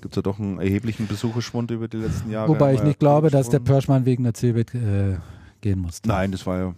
Gibt 0.01 0.13
es 0.13 0.15
ja 0.18 0.22
doch 0.22 0.38
einen 0.39 0.60
erheblichen 0.60 1.08
Besucherschwund 1.08 1.72
über 1.72 1.88
die 1.88 1.98
letzten 1.98 2.30
Jahre. 2.30 2.50
Wobei 2.50 2.74
ich 2.74 2.84
nicht 2.84 3.00
glaube, 3.00 3.30
dass 3.30 3.50
der. 3.50 3.60
Perschmann 3.60 4.06
wegen 4.06 4.24
der 4.24 4.34
CeBIT 4.34 4.75
äh, 4.75 5.18
gehen 5.62 5.80
musste. 5.80 6.10
Nein, 6.10 6.32
das 6.34 6.46
war 6.46 6.58
ja 6.60 6.74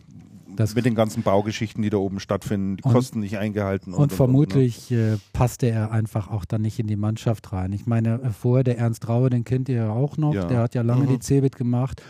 Das- 0.55 0.75
mit 0.75 0.85
den 0.85 0.95
ganzen 0.95 1.24
Baugeschichten, 1.24 1.81
die 1.81 1.89
da 1.89 1.97
oben 1.97 2.19
stattfinden, 2.19 2.77
die 2.77 2.83
Und- 2.83 2.93
Kosten 2.93 3.19
nicht 3.19 3.38
eingehalten. 3.38 3.93
Und, 3.93 4.12
ne? 4.12 4.15
vermutlich 4.17 4.91
äh, 4.91 5.17
passte 5.33 5.67
er 5.67 5.91
einfach 5.91 6.29
auch 6.29 6.45
dann 6.45 6.62
nicht 6.62 6.79
in 6.79 6.88
die 6.88 6.95
Mannschaft 6.95 7.51
rein. 7.53 7.71
Ich 7.74 7.85
meine, 7.85 8.21
äh, 8.21 8.29
vorher 8.31 8.63
der 8.63 8.77
Ernst 8.77 9.07
Raue, 9.07 9.29
den 9.29 9.43
kennt 9.43 9.69
ihr 9.69 9.75
ja 9.75 9.89
auch 9.89 10.17
noch, 10.17 10.33
Ja. 10.33 10.45
der 10.45 10.59
hat 10.59 10.75
ja 10.75 10.81
lange 10.81 11.05
Mhm. 11.05 11.09
die 11.09 11.19
CeBIT 11.19 11.55
gemacht 11.55 12.01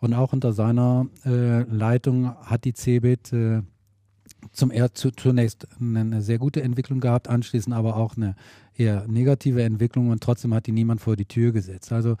und 0.00 0.14
auch 0.14 0.32
unter 0.32 0.52
seiner 0.52 1.06
äh, 1.24 1.62
Leitung 1.62 2.34
hat 2.42 2.64
die 2.64 2.74
CeBIT 2.74 3.32
äh, 3.32 3.62
zum 4.52 4.70
er 4.70 4.92
zu, 4.94 5.10
zunächst 5.10 5.66
eine, 5.80 6.00
eine 6.00 6.22
sehr 6.22 6.38
gute 6.38 6.62
Entwicklung 6.62 7.00
gehabt, 7.00 7.28
anschließend 7.28 7.74
aber 7.74 7.96
auch 7.96 8.16
eine 8.16 8.34
eher 8.76 9.06
negative 9.08 9.62
Entwicklung 9.62 10.10
und 10.10 10.22
trotzdem 10.22 10.52
hat 10.52 10.66
die 10.66 10.72
niemand 10.72 11.00
vor 11.00 11.16
die 11.16 11.24
Tür 11.24 11.52
gesetzt. 11.52 11.92
Also 11.92 12.16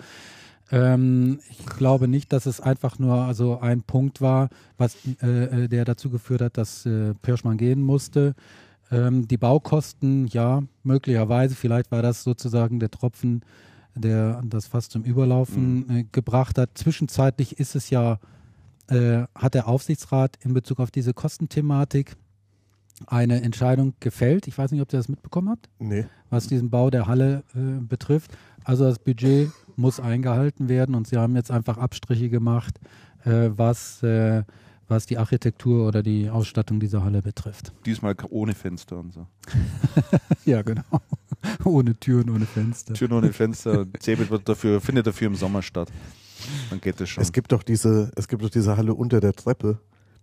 ähm, 0.74 1.38
ich 1.50 1.64
glaube 1.66 2.08
nicht, 2.08 2.32
dass 2.32 2.46
es 2.46 2.60
einfach 2.60 2.98
nur 2.98 3.32
so 3.34 3.60
ein 3.60 3.82
Punkt 3.82 4.20
war, 4.20 4.48
was 4.76 4.96
äh, 5.22 5.64
äh, 5.64 5.68
der 5.68 5.84
dazu 5.84 6.10
geführt 6.10 6.40
hat, 6.40 6.58
dass 6.58 6.84
äh, 6.84 7.14
Pirschmann 7.22 7.56
gehen 7.56 7.80
musste. 7.80 8.34
Ähm, 8.90 9.28
die 9.28 9.36
Baukosten, 9.36 10.26
ja, 10.26 10.62
möglicherweise, 10.82 11.54
vielleicht 11.54 11.92
war 11.92 12.02
das 12.02 12.24
sozusagen 12.24 12.80
der 12.80 12.90
Tropfen, 12.90 13.42
der 13.94 14.42
das 14.44 14.66
fast 14.66 14.90
zum 14.90 15.04
Überlaufen 15.04 15.88
äh, 15.90 16.04
gebracht 16.10 16.58
hat. 16.58 16.70
Zwischenzeitlich 16.74 17.60
ist 17.60 17.76
es 17.76 17.90
ja, 17.90 18.18
äh, 18.88 19.22
hat 19.34 19.54
der 19.54 19.68
Aufsichtsrat 19.68 20.36
in 20.42 20.54
Bezug 20.54 20.80
auf 20.80 20.90
diese 20.90 21.14
Kostenthematik 21.14 22.16
eine 23.06 23.42
Entscheidung 23.42 23.94
gefällt. 24.00 24.48
Ich 24.48 24.58
weiß 24.58 24.72
nicht, 24.72 24.80
ob 24.82 24.92
ihr 24.92 24.98
das 24.98 25.08
mitbekommen 25.08 25.50
habt 25.50 25.68
Nee. 25.78 26.06
was 26.30 26.48
diesen 26.48 26.70
Bau 26.70 26.90
der 26.90 27.06
Halle 27.06 27.44
äh, 27.54 27.80
betrifft. 27.80 28.36
Also 28.64 28.84
das 28.84 28.98
Budget 28.98 29.50
muss 29.76 30.00
eingehalten 30.00 30.68
werden 30.68 30.94
und 30.94 31.06
sie 31.06 31.16
haben 31.16 31.36
jetzt 31.36 31.50
einfach 31.50 31.78
Abstriche 31.78 32.28
gemacht, 32.30 32.78
äh, 33.24 33.50
was, 33.54 34.02
äh, 34.02 34.44
was 34.88 35.06
die 35.06 35.18
Architektur 35.18 35.86
oder 35.86 36.02
die 36.02 36.30
Ausstattung 36.30 36.80
dieser 36.80 37.04
Halle 37.04 37.22
betrifft. 37.22 37.72
Diesmal 37.86 38.14
ohne 38.30 38.54
Fenster 38.54 38.98
und 38.98 39.12
so. 39.12 39.26
Ja, 40.44 40.60
genau. 40.60 40.82
ohne 41.64 41.98
Türen, 41.98 42.28
ohne 42.30 42.44
Fenster. 42.44 42.92
Türen 42.94 43.12
ohne 43.12 43.32
Fenster. 43.32 43.86
Cebit 43.98 44.30
wird 44.30 44.48
dafür, 44.48 44.80
findet 44.80 45.06
dafür 45.06 45.28
im 45.28 45.34
Sommer 45.34 45.62
statt. 45.62 45.90
Dann 46.70 46.80
geht 46.80 47.00
es 47.00 47.08
schon. 47.08 47.22
Es 47.22 47.32
gibt 47.32 47.52
doch 47.52 47.62
diese, 47.62 48.12
es 48.16 48.28
gibt 48.28 48.42
doch 48.42 48.50
diese 48.50 48.76
Halle 48.76 48.94
unter 48.94 49.20
der 49.20 49.32
Treppe. 49.32 49.78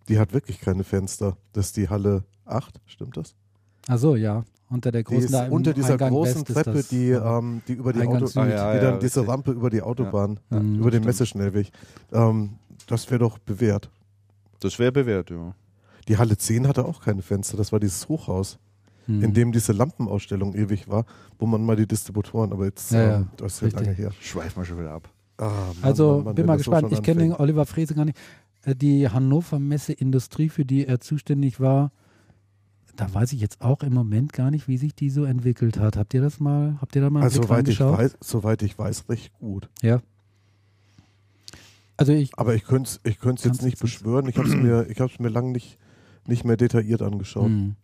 Die 0.09 0.19
hat 0.19 0.33
wirklich 0.33 0.59
keine 0.59 0.83
Fenster. 0.83 1.37
Das 1.53 1.67
ist 1.67 1.77
die 1.77 1.89
Halle 1.89 2.23
8, 2.45 2.79
stimmt 2.85 3.17
das? 3.17 3.35
Ach 3.87 3.97
so, 3.97 4.15
ja. 4.15 4.43
Unter 4.71 4.91
der 4.91 5.01
Die 5.01 5.05
großen 5.05 5.25
ist 5.25 5.33
da 5.33 5.45
im 5.45 5.51
unter 5.53 5.73
dieser 5.73 5.91
Eingang 5.93 6.09
großen 6.11 6.35
West 6.41 6.49
ist 6.49 6.55
Treppe, 6.63 6.83
die, 6.89 7.07
ja. 7.09 7.37
ähm, 7.39 7.61
die 7.67 7.73
über 7.73 7.91
die 7.93 7.99
Eingang 8.01 8.17
Auto, 8.17 8.25
Süd. 8.27 8.37
Ah, 8.37 8.47
ja, 8.47 8.71
die 8.71 8.77
ja, 8.77 8.91
dann 8.91 8.99
diese 9.01 9.19
richtig. 9.19 9.29
Rampe 9.33 9.51
über 9.51 9.69
die 9.69 9.81
Autobahn, 9.81 10.39
Mhm. 10.49 10.75
über 10.75 10.89
den 10.89 10.89
stimmt. 10.89 11.05
Messeschnellweg. 11.05 11.71
Ähm, 12.13 12.51
das 12.87 13.09
wäre 13.11 13.19
doch 13.19 13.37
bewährt. 13.37 13.89
Das 14.61 14.79
wäre 14.79 14.91
bewährt, 14.91 15.29
ja. 15.29 15.53
Die 16.07 16.17
Halle 16.17 16.37
10 16.37 16.67
hatte 16.67 16.85
auch 16.85 17.01
keine 17.01 17.21
Fenster. 17.21 17.57
Das 17.57 17.71
war 17.71 17.79
dieses 17.79 18.07
Hochhaus, 18.09 18.57
Hm. 19.07 19.23
in 19.23 19.33
dem 19.33 19.51
diese 19.51 19.73
Lampenausstellung 19.73 20.53
ewig 20.55 20.87
war, 20.87 21.05
wo 21.39 21.45
man 21.47 21.65
mal 21.65 21.75
die 21.75 21.87
Distributoren, 21.87 22.53
aber 22.53 22.65
jetzt, 22.65 22.91
Ja, 22.91 23.01
ja, 23.01 23.15
ähm, 23.17 23.27
das 23.37 23.61
ist 23.61 23.73
ja 23.73 23.79
lange 23.79 23.91
her. 23.93 24.11
Schweifen 24.19 24.61
wir 24.61 24.65
schon 24.65 24.79
wieder 24.79 24.91
ab. 24.91 25.09
Ah, 25.37 25.45
Mann, 25.49 25.75
Also 25.81 26.15
Mann, 26.17 26.23
Mann, 26.25 26.35
bin 26.35 26.45
mal 26.45 26.53
so 26.53 26.57
gespannt. 26.59 26.89
schon 26.89 26.93
Ich 26.93 27.03
kenne 27.03 27.21
den. 27.23 27.33
Oliver 27.33 27.65
Frese 27.65 27.93
gar 27.95 28.05
nicht. 28.05 28.17
Äh, 28.63 28.75
Die 28.75 29.09
Hannover 29.09 29.57
Messe 29.59 29.91
Industrie, 29.93 30.49
für 30.49 30.65
die 30.65 30.85
er 30.85 30.99
zuständig 30.99 31.59
war, 31.59 31.91
da 33.01 33.11
weiß 33.11 33.33
ich 33.33 33.41
jetzt 33.41 33.61
auch 33.61 33.81
im 33.81 33.95
Moment 33.95 34.31
gar 34.31 34.51
nicht, 34.51 34.67
wie 34.67 34.77
sich 34.77 34.93
die 34.93 35.09
so 35.09 35.23
entwickelt 35.23 35.79
hat. 35.79 35.97
Habt 35.97 36.13
ihr 36.13 36.21
das 36.21 36.39
mal, 36.39 36.77
habt 36.79 36.95
ihr 36.95 37.01
da 37.01 37.09
mal 37.09 37.23
Also, 37.23 37.41
soweit 37.41 37.67
ich, 37.67 37.79
weiß, 37.79 38.17
soweit 38.21 38.61
ich 38.61 38.77
weiß, 38.77 39.09
recht 39.09 39.33
gut. 39.39 39.69
Ja. 39.81 40.03
Also 41.97 42.13
ich, 42.13 42.37
Aber 42.37 42.53
ich 42.53 42.63
könnte 42.63 42.91
es 42.91 42.99
ich 43.03 43.17
jetzt 43.23 43.63
nicht 43.63 43.79
beschwören. 43.79 44.27
Ich 44.29 44.37
habe 44.37 44.47
es 44.47 44.55
mir, 44.55 44.85
ich 44.87 44.99
hab's 45.01 45.17
mir 45.17 45.29
lang 45.29 45.51
nicht, 45.51 45.79
nicht 46.27 46.45
mehr 46.45 46.57
detailliert 46.57 47.01
angeschaut. 47.01 47.47
hm. 47.47 47.75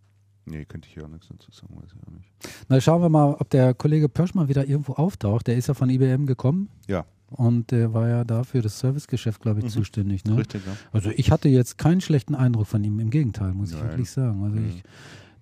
Nee, 0.46 0.66
könnte 0.66 0.88
ich 0.88 0.96
ja 0.96 1.04
auch 1.04 1.10
nichts 1.10 1.28
dazu 1.28 1.52
sagen, 1.52 1.76
weiß 1.82 1.90
ich 1.96 2.08
auch 2.08 2.12
nicht. 2.12 2.32
Na, 2.70 2.80
schauen 2.80 3.02
wir 3.02 3.10
mal, 3.10 3.34
ob 3.34 3.50
der 3.50 3.74
Kollege 3.74 4.08
Pörschmann 4.10 4.48
wieder 4.48 4.68
irgendwo 4.68 4.94
auftaucht. 4.94 5.48
Der 5.48 5.58
ist 5.58 5.68
ja 5.68 5.74
von 5.74 5.90
IBM 5.90 6.28
gekommen. 6.28 6.70
Ja. 6.88 7.06
Und 7.30 7.72
der 7.72 7.94
war 7.94 8.08
ja 8.08 8.24
da 8.24 8.44
für 8.44 8.62
das 8.62 8.80
Servicegeschäft, 8.80 9.42
glaube 9.42 9.60
ich, 9.60 9.66
Mhm. 9.66 9.70
zuständig. 9.70 10.24
Ne? 10.26 10.38
Richtig, 10.38 10.62
ja. 10.66 10.72
Also 10.94 11.10
ich 11.16 11.30
hatte 11.32 11.50
jetzt 11.50 11.78
keinen 11.78 12.00
schlechten 12.02 12.36
Eindruck 12.36 12.68
von 12.68 12.84
ihm. 12.84 13.00
Im 13.00 13.10
Gegenteil, 13.10 13.54
muss 13.54 13.72
ich 13.72 13.78
Nein. 13.78 13.90
wirklich 13.90 14.10
sagen. 14.12 14.44
Also 14.44 14.56
Mhm. 14.60 14.68
ich 14.70 14.84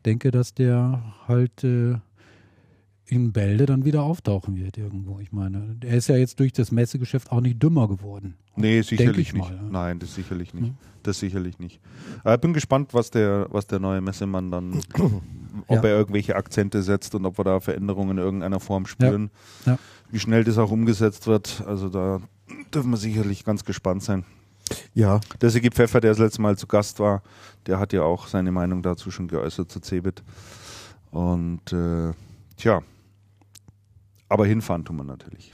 denke, 0.06 0.32
dass 0.32 0.54
der 0.54 1.04
halt 1.28 1.64
äh, 1.64 1.96
in 3.08 3.32
Bälde 3.34 3.68
dann 3.68 3.86
wieder 3.86 4.02
auftauchen 4.02 4.56
wird 4.58 4.80
irgendwo. 4.80 5.20
Ich 5.20 5.32
meine, 5.32 5.76
er 5.82 5.96
ist 5.98 6.08
ja 6.08 6.18
jetzt 6.18 6.40
durch 6.40 6.54
das 6.54 6.72
Messegeschäft 6.72 7.32
auch 7.32 7.40
nicht 7.42 7.62
dümmer 7.62 7.88
geworden. 7.88 8.34
Nee, 8.56 8.82
sicherlich 8.82 9.28
ich 9.28 9.34
nicht. 9.34 9.48
mal, 9.48 9.56
ja. 9.56 9.62
Nein, 9.62 10.00
das 10.00 10.16
sicherlich 10.16 10.56
nicht. 10.56 10.70
Mhm. 10.72 10.78
Das 11.04 11.20
sicherlich 11.20 11.60
nicht. 11.60 11.80
Aber 12.24 12.34
ich 12.34 12.42
bin 12.42 12.54
gespannt, 12.54 12.96
was 12.96 13.12
der, 13.12 13.46
was 13.52 13.68
der 13.68 13.78
neue 13.80 14.02
Messemann 14.02 14.50
dann, 14.50 14.74
ob 15.68 15.84
Ja. 15.84 15.84
er 15.84 15.98
irgendwelche 15.98 16.36
Akzente 16.36 16.82
setzt 16.82 17.14
und 17.14 17.26
ob 17.28 17.38
wir 17.38 17.44
da 17.44 17.60
Veränderungen 17.60 18.18
in 18.18 18.24
irgendeiner 18.24 18.60
Form 18.60 18.88
spüren. 18.88 19.30
Ja. 19.68 19.78
Wie 20.16 20.20
schnell 20.20 20.46
das 20.46 20.58
auch 20.58 20.72
umgesetzt 20.72 21.28
wird. 21.28 21.62
Also 21.68 21.90
da 21.90 22.22
dürfen 22.74 22.90
wir 22.90 22.96
sicherlich 22.96 23.44
ganz 23.44 23.66
gespannt 23.66 24.02
sein. 24.02 24.24
Ja, 24.94 25.20
Der 25.42 25.50
Sigi 25.50 25.70
Pfeffer, 25.70 26.00
der 26.00 26.12
das 26.12 26.20
letzte 26.20 26.42
Mal 26.42 26.58
zu 26.58 26.68
Gast 26.68 27.02
war, 27.02 27.22
der 27.66 27.80
hat 27.80 27.92
ja 27.92 28.04
auch 28.04 28.28
seine 28.28 28.54
Meinung 28.54 28.82
dazu 28.82 29.12
schon 29.12 29.28
geäußert 29.28 29.70
zu 29.70 29.82
Cebit. 29.82 30.24
Und 31.12 31.74
äh, 31.74 32.14
tja, 32.56 32.82
aber 34.30 34.46
hinfahren 34.46 34.86
tun 34.86 34.96
wir 34.96 35.04
natürlich. 35.04 35.52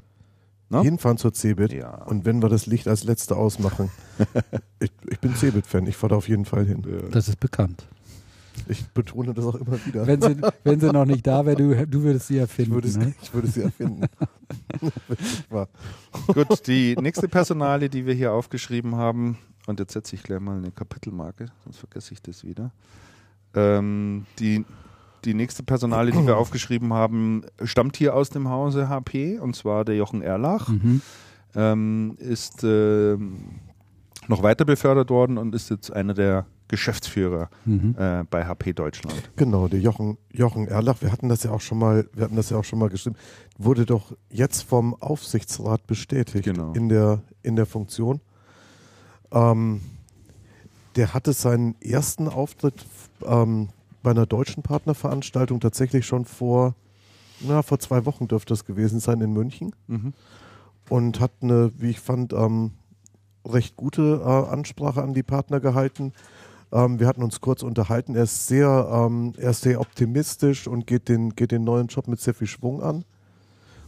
Ne? 0.69 0.83
hinfahren 0.83 1.17
zur 1.17 1.33
Cebit. 1.33 1.73
Ja. 1.73 2.03
Und 2.03 2.25
wenn 2.25 2.43
wir 2.43 2.47
das 2.47 2.67
Licht 2.67 2.87
als 2.87 3.03
letzte 3.03 3.37
ausmachen. 3.37 3.89
ich, 4.79 4.91
ich 5.09 5.19
bin 5.19 5.33
Cebit-Fan, 5.35 5.87
ich 5.87 5.97
fahre 5.97 6.11
da 6.11 6.17
auf 6.17 6.29
jeden 6.29 6.45
Fall 6.45 6.67
hin. 6.67 7.09
Das 7.09 7.27
ist 7.27 7.39
bekannt. 7.39 7.87
Ich 8.67 8.87
betone 8.89 9.33
das 9.33 9.45
auch 9.45 9.55
immer 9.55 9.83
wieder. 9.85 10.05
Wenn 10.07 10.21
sie, 10.21 10.37
wenn 10.63 10.79
sie 10.79 10.91
noch 10.91 11.05
nicht 11.05 11.25
da 11.25 11.45
wäre, 11.45 11.55
du, 11.55 11.87
du 11.87 12.03
würdest 12.03 12.27
sie 12.27 12.35
ich, 12.35 12.41
erfinden. 12.41 12.73
würde 12.73 12.87
es, 12.87 12.97
ne? 12.97 13.13
ich 13.21 13.33
würde 13.33 13.47
sie 13.47 13.61
erfinden. 13.61 14.05
Gut, 16.27 16.67
die 16.67 16.95
nächste 16.99 17.27
Personale, 17.27 17.89
die 17.89 18.05
wir 18.05 18.13
hier 18.13 18.33
aufgeschrieben 18.33 18.95
haben, 18.95 19.37
und 19.67 19.79
jetzt 19.79 19.93
setze 19.93 20.15
ich 20.15 20.23
gleich 20.23 20.39
mal 20.39 20.57
eine 20.57 20.71
Kapitelmarke, 20.71 21.47
sonst 21.63 21.77
vergesse 21.77 22.13
ich 22.13 22.21
das 22.21 22.43
wieder. 22.43 22.71
Ähm, 23.53 24.25
die, 24.39 24.65
die 25.25 25.33
nächste 25.33 25.63
Personale, 25.63 26.11
die 26.11 26.25
wir 26.25 26.37
aufgeschrieben 26.37 26.93
haben, 26.93 27.43
stammt 27.63 27.97
hier 27.97 28.15
aus 28.15 28.29
dem 28.29 28.49
Hause 28.49 28.89
HP, 28.89 29.39
und 29.39 29.55
zwar 29.55 29.85
der 29.85 29.95
Jochen 29.95 30.21
Erlach. 30.21 30.69
Mhm. 30.69 31.01
ähm, 31.55 32.15
ist 32.17 32.63
ähm, 32.63 33.59
noch 34.27 34.43
weiter 34.43 34.65
befördert 34.65 35.09
worden 35.09 35.37
und 35.37 35.53
ist 35.53 35.69
jetzt 35.69 35.91
einer 35.91 36.13
der 36.13 36.45
Geschäftsführer 36.71 37.49
Mhm. 37.65 37.95
äh, 37.99 38.23
bei 38.29 38.45
HP 38.45 38.73
Deutschland. 38.73 39.13
Genau, 39.35 39.67
der 39.67 39.79
Jochen, 39.79 40.17
Jochen 40.31 40.67
Erlach, 40.67 41.01
wir 41.01 41.11
hatten 41.11 41.29
das 41.29 41.43
ja 41.43 41.51
auch 41.51 41.61
schon 41.61 41.77
mal, 41.77 42.09
wir 42.13 42.23
hatten 42.23 42.35
das 42.35 42.49
ja 42.49 42.57
auch 42.57 42.63
schon 42.63 42.79
mal 42.79 42.89
geschrieben, 42.89 43.15
wurde 43.59 43.85
doch 43.85 44.13
jetzt 44.31 44.61
vom 44.63 44.95
Aufsichtsrat 44.95 45.85
bestätigt 45.85 46.45
Genau. 46.45 46.73
in 46.73 46.89
der 46.89 47.21
in 47.43 47.55
der 47.55 47.65
Funktion. 47.67 48.21
Ähm, 49.31 49.81
der 50.95 51.13
hatte 51.13 51.33
seinen 51.33 51.75
ersten 51.81 52.27
Auftritt 52.27 52.85
ähm, 53.23 53.69
bei 54.03 54.11
einer 54.11 54.25
deutschen 54.25 54.63
Partnerveranstaltung 54.63 55.59
tatsächlich 55.59 56.05
schon 56.05 56.25
vor, 56.25 56.75
na, 57.39 57.61
vor 57.61 57.79
zwei 57.79 58.05
Wochen 58.05 58.27
dürfte 58.27 58.53
das 58.53 58.65
gewesen 58.65 58.99
sein 58.99 59.21
in 59.21 59.31
München 59.33 59.73
Mhm. 59.87 60.13
und 60.89 61.19
hat 61.19 61.31
eine, 61.41 61.71
wie 61.77 61.91
ich 61.91 61.99
fand, 61.99 62.33
ähm, 62.33 62.71
recht 63.47 63.75
gute 63.75 64.21
äh, 64.23 64.51
Ansprache 64.51 65.01
an 65.01 65.13
die 65.13 65.23
Partner 65.23 65.59
gehalten. 65.59 66.13
Ähm, 66.71 66.99
wir 66.99 67.07
hatten 67.07 67.23
uns 67.23 67.41
kurz 67.41 67.63
unterhalten. 67.63 68.15
Er 68.15 68.23
ist 68.23 68.47
sehr, 68.47 68.89
ähm, 68.91 69.33
er 69.37 69.51
ist 69.51 69.61
sehr 69.61 69.79
optimistisch 69.81 70.67
und 70.67 70.87
geht 70.87 71.09
den, 71.09 71.35
geht 71.35 71.51
den 71.51 71.63
neuen 71.63 71.87
Job 71.87 72.07
mit 72.07 72.19
sehr 72.21 72.33
viel 72.33 72.47
Schwung 72.47 72.81
an. 72.81 73.03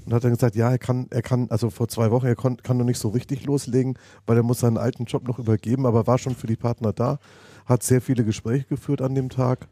Und 0.06 0.14
hat 0.14 0.24
dann 0.26 0.34
gesagt, 0.34 0.56
ja, 0.56 0.70
er 0.70 0.78
kann, 0.78 1.08
er 1.12 1.22
kann, 1.22 1.48
also 1.50 1.70
vor 1.70 1.88
zwei 1.88 2.12
Wochen, 2.12 2.26
er 2.26 2.36
kon, 2.36 2.58
kann 2.58 2.78
noch 2.78 2.86
nicht 2.86 3.00
so 3.00 3.08
richtig 3.10 3.46
loslegen, 3.46 3.98
weil 4.26 4.36
er 4.36 4.44
muss 4.44 4.60
seinen 4.60 4.78
alten 4.78 5.06
Job 5.06 5.26
noch 5.26 5.40
übergeben, 5.40 5.86
aber 5.86 6.08
war 6.08 6.18
schon 6.18 6.36
für 6.36 6.48
die 6.48 6.58
Partner 6.58 6.92
da, 6.92 7.20
hat 7.66 7.84
sehr 7.84 8.02
viele 8.02 8.26
Gespräche 8.26 8.66
geführt 8.66 9.02
an 9.02 9.16
dem 9.16 9.30
Tag. 9.30 9.68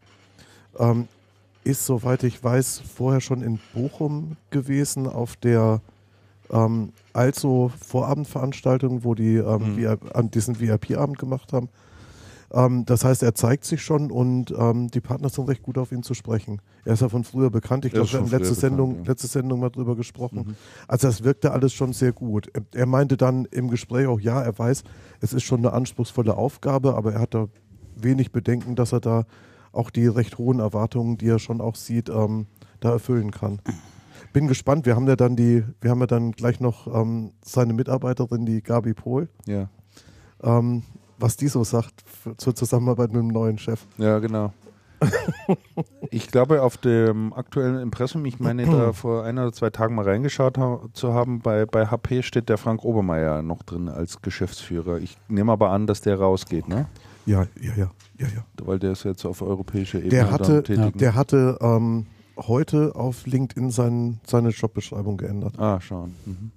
Ähm, 0.79 1.09
ist, 1.65 1.85
soweit 1.85 2.23
ich 2.23 2.41
weiß, 2.41 2.81
vorher 2.95 3.19
schon 3.19 3.41
in 3.41 3.59
Bochum 3.73 4.37
gewesen 4.51 5.05
auf 5.05 5.35
der 5.35 5.81
ähm, 6.49 6.93
also 7.13 7.71
Vorabendveranstaltung, 7.85 9.03
wo 9.03 9.15
die 9.15 9.35
ähm, 9.35 9.73
Mhm. 9.73 9.77
VIP 9.77 10.15
an 10.15 10.31
diesen 10.31 10.59
VIP-Abend 10.59 11.19
gemacht 11.19 11.51
haben. 11.51 11.67
Ähm, 12.53 12.85
das 12.85 13.05
heißt, 13.05 13.23
er 13.23 13.33
zeigt 13.33 13.65
sich 13.65 13.81
schon 13.81 14.11
und 14.11 14.53
ähm, 14.57 14.89
die 14.89 14.99
Partner 15.01 15.29
sind 15.29 15.47
recht 15.47 15.63
gut 15.63 15.77
auf 15.77 15.91
ihn 15.91 16.03
zu 16.03 16.13
sprechen. 16.13 16.61
Er 16.83 16.93
ist 16.93 17.01
ja 17.01 17.09
von 17.09 17.23
früher 17.23 17.49
bekannt. 17.49 17.85
Ich 17.85 17.93
glaube, 17.93 18.11
wir 18.11 18.19
haben 18.19 18.29
letzte 18.29 18.55
Sendung, 18.55 18.97
ja. 18.97 19.03
letzte 19.07 19.27
Sendung 19.27 19.59
mal 19.59 19.69
drüber 19.69 19.95
gesprochen. 19.95 20.45
Mhm. 20.47 20.55
Also 20.87 21.07
das 21.07 21.23
wirkte 21.23 21.51
alles 21.51 21.73
schon 21.73 21.93
sehr 21.93 22.11
gut. 22.11 22.49
Er, 22.53 22.63
er 22.73 22.85
meinte 22.85 23.17
dann 23.17 23.45
im 23.45 23.69
Gespräch 23.69 24.07
auch, 24.07 24.19
ja, 24.19 24.41
er 24.41 24.57
weiß, 24.57 24.83
es 25.21 25.33
ist 25.33 25.43
schon 25.43 25.59
eine 25.59 25.73
anspruchsvolle 25.73 26.35
Aufgabe, 26.35 26.95
aber 26.95 27.13
er 27.13 27.21
hat 27.21 27.33
da 27.33 27.47
wenig 27.95 28.31
Bedenken, 28.31 28.75
dass 28.75 28.91
er 28.91 28.99
da 28.99 29.25
auch 29.71 29.89
die 29.89 30.07
recht 30.07 30.37
hohen 30.37 30.59
Erwartungen, 30.59 31.17
die 31.17 31.27
er 31.27 31.39
schon 31.39 31.61
auch 31.61 31.75
sieht, 31.75 32.09
ähm, 32.09 32.47
da 32.81 32.91
erfüllen 32.91 33.31
kann. 33.31 33.59
bin 34.33 34.47
gespannt. 34.47 34.85
Wir 34.85 34.95
haben 34.95 35.07
ja 35.07 35.15
dann 35.15 35.35
die, 35.35 35.63
wir 35.79 35.91
haben 35.91 35.99
ja 35.99 36.07
dann 36.07 36.31
gleich 36.31 36.59
noch 36.59 36.87
ähm, 36.93 37.31
seine 37.43 37.73
Mitarbeiterin, 37.73 38.45
die 38.45 38.61
Gabi 38.61 38.93
Pohl, 38.93 39.29
Ja, 39.45 39.69
ähm, 40.43 40.83
was 41.21 41.37
die 41.37 41.47
so 41.47 41.63
sagt 41.63 42.03
zur 42.37 42.55
Zusammenarbeit 42.55 43.11
mit 43.13 43.21
dem 43.21 43.29
neuen 43.29 43.57
Chef. 43.57 43.85
ja 43.97 44.19
genau. 44.19 44.53
ich 46.11 46.27
glaube, 46.27 46.61
auf 46.61 46.77
dem 46.77 47.33
aktuellen 47.33 47.79
Impressum, 47.79 48.23
ich 48.25 48.39
meine, 48.39 48.65
da 48.65 48.93
vor 48.93 49.23
ein 49.23 49.37
oder 49.39 49.51
zwei 49.51 49.69
Tagen 49.71 49.95
mal 49.95 50.05
reingeschaut 50.05 50.57
ha 50.57 50.79
zu 50.93 51.13
haben, 51.13 51.39
bei, 51.39 51.65
bei 51.65 51.87
HP 51.87 52.21
steht 52.21 52.49
der 52.49 52.57
Frank 52.57 52.83
Obermeier 52.83 53.41
noch 53.41 53.63
drin 53.63 53.89
als 53.89 54.21
Geschäftsführer. 54.21 54.99
Ich 54.99 55.17
nehme 55.27 55.51
aber 55.51 55.71
an, 55.71 55.87
dass 55.87 56.01
der 56.01 56.19
rausgeht, 56.19 56.67
ne? 56.67 56.85
Ja, 57.25 57.43
ja, 57.59 57.73
ja, 57.75 57.91
ja, 58.17 58.27
ja. 58.27 58.45
Weil 58.63 58.79
der 58.79 58.91
ist 58.91 59.03
jetzt 59.03 59.25
auf 59.25 59.41
europäischer 59.41 59.99
Ebene 59.99 60.11
Der 60.11 60.31
hatte, 60.31 60.63
tätig. 60.63 60.97
der 60.97 61.15
hatte 61.15 61.57
ähm, 61.61 62.05
heute 62.37 62.95
auf 62.95 63.25
LinkedIn 63.25 63.71
sein, 63.71 64.19
seine 64.25 64.49
Jobbeschreibung 64.49 65.17
geändert. 65.17 65.57
Ah, 65.59 65.79
schauen. 65.81 66.15
Mhm. 66.25 66.51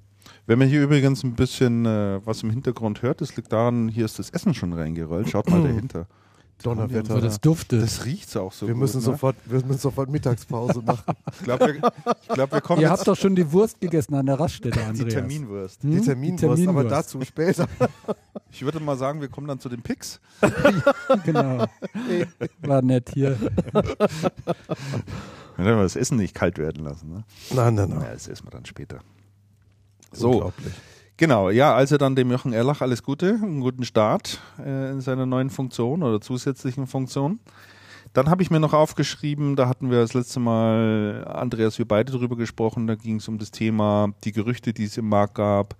Wenn 0.46 0.58
man 0.58 0.68
hier 0.68 0.82
übrigens 0.82 1.22
ein 1.24 1.34
bisschen 1.34 1.86
äh, 1.86 2.20
was 2.24 2.42
im 2.42 2.50
Hintergrund 2.50 3.00
hört, 3.02 3.20
das 3.20 3.34
liegt 3.36 3.52
daran, 3.52 3.88
hier 3.88 4.04
ist 4.04 4.18
das 4.18 4.30
Essen 4.30 4.52
schon 4.54 4.72
reingerollt. 4.74 5.30
Schaut 5.30 5.48
mal 5.48 5.62
dahinter. 5.66 6.06
Donnerwetter. 6.62 7.14
So, 7.14 7.20
das 7.20 7.40
duftet. 7.40 7.82
Das 7.82 8.04
riecht 8.04 8.34
auch 8.36 8.52
so 8.52 8.66
wir 8.66 8.74
gut. 8.74 8.82
müssen 8.82 8.98
ne? 8.98 9.02
sofort, 9.02 9.36
wir 9.44 9.64
müssen 9.64 9.80
sofort 9.80 10.08
Mittagspause 10.08 10.82
machen. 10.86 11.14
Ich 11.32 11.42
glaube, 11.44 11.66
wir, 11.66 11.92
glaub, 12.34 12.52
wir 12.52 12.60
kommen 12.60 12.80
Ihr 12.80 12.88
jetzt 12.88 12.98
habt 13.00 13.08
doch 13.08 13.16
schon 13.16 13.34
die 13.34 13.50
Wurst 13.52 13.80
gegessen 13.80 14.14
an 14.14 14.26
der 14.26 14.38
Raststätte, 14.38 14.78
die 14.78 14.84
Andreas. 14.84 15.12
Terminwurst. 15.14 15.82
Hm? 15.82 15.90
Die 15.90 16.00
Terminwurst, 16.00 16.68
aber 16.68 16.84
dazu 16.84 17.20
später. 17.22 17.66
Ich 18.56 18.62
würde 18.64 18.78
mal 18.78 18.96
sagen, 18.96 19.20
wir 19.20 19.26
kommen 19.26 19.48
dann 19.48 19.58
zu 19.58 19.68
den 19.68 19.82
Picks. 19.82 20.20
Genau. 21.24 21.66
War 22.62 22.82
nett 22.82 23.10
hier. 23.12 23.36
Dann 23.72 25.66
werden 25.66 25.76
wir 25.78 25.82
das 25.82 25.96
Essen 25.96 26.18
nicht 26.18 26.34
kalt 26.36 26.56
werden 26.58 26.84
lassen. 26.84 27.08
Ne? 27.10 27.24
Nein, 27.52 27.74
nein, 27.74 27.90
Ja, 27.90 27.96
nein. 27.96 28.10
das 28.12 28.28
essen 28.28 28.46
wir 28.46 28.52
dann 28.52 28.64
später. 28.64 29.00
So, 30.14 30.30
Unglaublich. 30.32 30.74
genau. 31.16 31.50
Ja, 31.50 31.74
also 31.74 31.96
dann 31.96 32.16
dem 32.16 32.30
Jochen 32.30 32.52
Erlach 32.52 32.80
alles 32.80 33.02
Gute, 33.02 33.38
einen 33.42 33.60
guten 33.60 33.84
Start 33.84 34.40
äh, 34.58 34.90
in 34.90 35.00
seiner 35.00 35.26
neuen 35.26 35.50
Funktion 35.50 36.02
oder 36.02 36.20
zusätzlichen 36.20 36.86
Funktion. 36.86 37.40
Dann 38.12 38.30
habe 38.30 38.42
ich 38.42 38.50
mir 38.50 38.60
noch 38.60 38.74
aufgeschrieben, 38.74 39.56
da 39.56 39.68
hatten 39.68 39.90
wir 39.90 39.98
das 39.98 40.14
letzte 40.14 40.38
Mal, 40.38 41.24
Andreas, 41.26 41.78
wir 41.78 41.88
beide 41.88 42.12
drüber 42.12 42.36
gesprochen, 42.36 42.86
da 42.86 42.94
ging 42.94 43.16
es 43.16 43.26
um 43.26 43.38
das 43.38 43.50
Thema, 43.50 44.12
die 44.22 44.30
Gerüchte, 44.30 44.72
die 44.72 44.84
es 44.84 44.96
im 44.96 45.08
Markt 45.08 45.34
gab, 45.34 45.74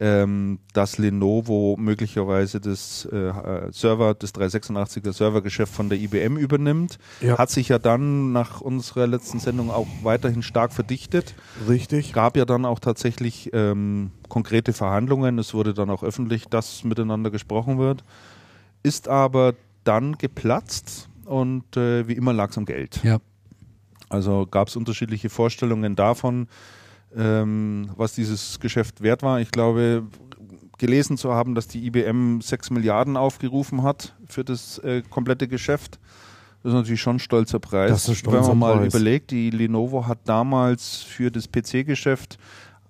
ähm, 0.00 0.58
dass 0.72 0.98
Lenovo 0.98 1.76
möglicherweise 1.78 2.60
das 2.60 3.06
äh, 3.06 3.32
Server, 3.72 4.14
das 4.14 4.34
386er 4.34 5.12
Servergeschäft 5.12 5.72
von 5.72 5.88
der 5.88 5.98
IBM 5.98 6.36
übernimmt. 6.36 6.98
Ja. 7.20 7.38
Hat 7.38 7.50
sich 7.50 7.68
ja 7.68 7.78
dann 7.78 8.32
nach 8.32 8.60
unserer 8.60 9.06
letzten 9.06 9.38
Sendung 9.38 9.70
auch 9.70 9.86
weiterhin 10.02 10.42
stark 10.42 10.72
verdichtet. 10.72 11.34
Richtig. 11.68 12.12
Gab 12.12 12.36
ja 12.36 12.44
dann 12.44 12.64
auch 12.64 12.78
tatsächlich 12.78 13.50
ähm, 13.52 14.10
konkrete 14.28 14.72
Verhandlungen. 14.72 15.38
Es 15.38 15.54
wurde 15.54 15.74
dann 15.74 15.90
auch 15.90 16.02
öffentlich, 16.02 16.46
dass 16.46 16.84
miteinander 16.84 17.30
gesprochen 17.30 17.78
wird. 17.78 18.04
Ist 18.82 19.08
aber 19.08 19.54
dann 19.84 20.18
geplatzt 20.18 21.08
und 21.24 21.76
äh, 21.76 22.06
wie 22.08 22.14
immer 22.14 22.32
lag 22.32 22.50
es 22.50 22.58
am 22.58 22.66
Geld. 22.66 23.00
Ja. 23.02 23.18
Also 24.08 24.46
gab 24.46 24.68
es 24.68 24.76
unterschiedliche 24.76 25.30
Vorstellungen 25.30 25.96
davon, 25.96 26.48
ähm, 27.16 27.88
was 27.96 28.14
dieses 28.14 28.60
Geschäft 28.60 29.00
wert 29.02 29.22
war. 29.22 29.40
Ich 29.40 29.50
glaube, 29.50 30.04
gelesen 30.78 31.16
zu 31.16 31.32
haben, 31.32 31.54
dass 31.54 31.68
die 31.68 31.86
IBM 31.86 32.40
6 32.40 32.70
Milliarden 32.70 33.16
aufgerufen 33.16 33.82
hat 33.82 34.14
für 34.26 34.44
das 34.44 34.78
äh, 34.78 35.02
komplette 35.08 35.48
Geschäft. 35.48 35.98
Das 36.62 36.72
ist 36.72 36.76
natürlich 36.76 37.00
schon 37.00 37.16
ein 37.16 37.20
stolzer 37.20 37.58
Preis. 37.60 37.90
Das 37.90 38.02
ist 38.04 38.08
ein 38.08 38.14
stolzer 38.16 38.40
Wenn 38.50 38.58
man 38.58 38.58
mal 38.58 38.76
Preis. 38.78 38.94
überlegt, 38.94 39.30
die 39.30 39.50
Lenovo 39.50 40.06
hat 40.06 40.18
damals 40.24 40.96
für 41.02 41.30
das 41.30 41.48
PC-Geschäft 41.50 42.38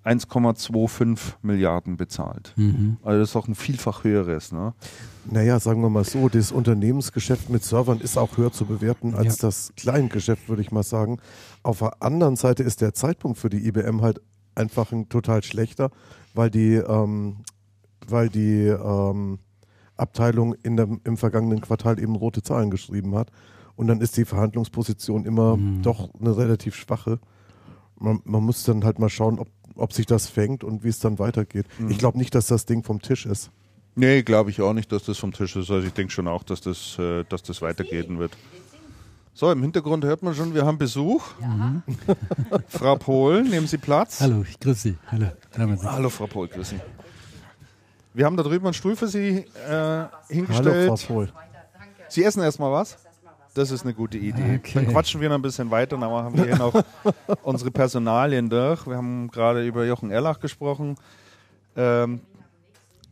1,25 0.05 1.35
Milliarden 1.43 1.97
bezahlt. 1.97 2.53
Mhm. 2.57 2.97
Also 3.03 3.21
das 3.21 3.31
ist 3.31 3.37
auch 3.37 3.49
ein 3.49 3.55
vielfach 3.55 4.05
höheres. 4.05 4.53
Ne? 4.53 4.73
Naja, 5.31 5.59
sagen 5.61 5.83
wir 5.83 5.91
mal 5.91 6.05
so, 6.05 6.29
das 6.29 6.53
Unternehmensgeschäft 6.53 7.51
mit 7.51 7.65
Servern 7.65 8.01
ist 8.01 8.17
auch 8.17 8.37
höher 8.37 8.53
zu 8.53 8.65
bewerten 8.67 9.15
als 9.15 9.41
Ja. 9.41 9.49
das 9.49 9.73
Kleingeschäft, 9.77 10.49
würde 10.49 10.63
ich 10.63 10.71
mal 10.71 10.85
sagen. 10.85 11.19
Auf 11.67 11.81
der 11.81 12.01
anderen 12.01 12.37
Seite 12.37 12.63
ist 12.63 12.81
der 12.81 12.95
Zeitpunkt 12.95 13.39
für 13.39 13.51
die 13.51 13.67
IBM 13.67 14.01
halt 14.01 14.21
einfach 14.55 14.93
ein 14.93 15.09
total 15.09 15.43
schlechter, 15.43 15.91
weil 16.33 16.49
die, 16.49 16.75
ähm, 16.75 17.39
weil 18.07 18.29
die 18.29 18.67
ähm, 18.69 19.41
Abteilung 19.97 20.55
in 20.63 20.77
dem, 20.77 21.01
im 21.03 21.17
vergangenen 21.17 21.61
Quartal 21.61 21.99
eben 21.99 22.15
rote 22.15 22.43
Zahlen 22.43 22.71
geschrieben 22.71 23.17
hat. 23.17 23.33
Und 23.75 23.89
dann 23.89 24.01
ist 24.01 24.17
die 24.17 24.25
Verhandlungsposition 24.25 25.25
immer 25.25 25.57
Mhm. 25.57 25.83
doch 25.83 26.09
eine 26.21 26.37
relativ 26.37 26.77
schwache. 26.77 27.19
Man, 27.99 28.21
man 28.25 28.45
muss 28.45 28.63
dann 28.63 28.85
halt 28.85 29.01
mal 29.01 29.09
schauen, 29.09 29.39
ob, 29.41 29.49
ob 29.75 29.93
sich 29.93 30.07
das 30.07 30.29
fängt 30.29 30.63
und 30.63 30.85
wie 30.85 30.89
es 30.89 31.01
dann 31.01 31.19
weitergeht. 31.19 31.67
Mhm. 31.81 31.91
Ich 31.91 31.99
glaube 31.99 32.17
nicht, 32.17 32.35
dass 32.37 32.47
das 32.47 32.67
Ding 32.67 32.85
vom 32.85 33.03
Tisch 33.03 33.27
ist. 33.27 33.51
Nee, 33.97 34.23
glaube 34.23 34.51
ich 34.51 34.61
auch 34.61 34.73
nicht, 34.75 34.93
dass 34.93 35.05
das 35.05 35.19
vom 35.19 35.33
Tisch 35.33 35.57
ist. 35.57 35.71
Also 35.71 35.85
ich 35.87 35.95
denke 35.95 36.13
schon 36.13 36.29
auch, 36.29 36.45
dass 36.45 36.61
das, 36.61 36.97
äh, 36.99 37.25
dass 37.29 37.43
das 37.43 37.61
weitergehen 37.61 38.19
wird. 38.19 38.37
So, 39.39 39.53
im 39.53 39.61
Hintergrund 39.61 40.03
hört 40.03 40.23
man 40.23 40.35
schon, 40.35 40.55
wir 40.55 40.65
haben 40.65 40.79
Besuch. 40.79 41.23
Frau 42.69 42.97
Pohl, 42.97 43.43
nehmen 43.43 43.67
Sie 43.67 43.77
Platz. 43.77 44.23
Hallo, 44.23 44.47
ich 44.49 44.59
grüße 44.59 44.81
Sie. 44.81 44.97
Hallo. 45.13 45.27
Hallo. 45.59 45.77
Hallo, 45.83 46.09
Frau 46.09 46.27
Pohl, 46.27 46.49
grüß 46.49 46.71
Sie. 46.71 46.81
Wir 48.15 48.25
haben 48.25 48.39
da 48.39 48.43
drüben 48.43 48.65
einen 48.65 48.73
Stuhl 48.73 48.97
für 48.97 49.09
Sie 49.09 49.41
äh, 49.41 49.45
Hallo, 49.69 50.09
hingestellt. 50.31 50.89
Frau 50.89 51.15
Pohl. 51.15 51.33
Sie 52.09 52.25
essen 52.25 52.43
erstmal 52.43 52.73
was? 52.73 52.97
Das 53.53 53.71
ist 53.71 53.83
eine 53.83 53.93
gute 53.93 54.17
Idee. 54.17 54.59
Okay. 54.59 54.73
Dann 54.73 54.89
quatschen 54.89 55.21
wir 55.21 55.29
noch 55.29 55.37
ein 55.37 55.43
bisschen 55.43 55.71
weiter, 55.71 55.99
dann 55.99 56.11
machen 56.11 56.35
wir 56.35 56.45
hier 56.45 56.57
noch 56.57 56.83
unsere 57.43 57.71
Personalien 57.71 58.49
durch. 58.49 58.87
Wir 58.87 58.97
haben 58.97 59.31
gerade 59.31 59.67
über 59.67 59.85
Jochen 59.85 60.11
Erlach 60.11 60.41
gesprochen. 60.41 60.97
Ähm, 61.77 62.21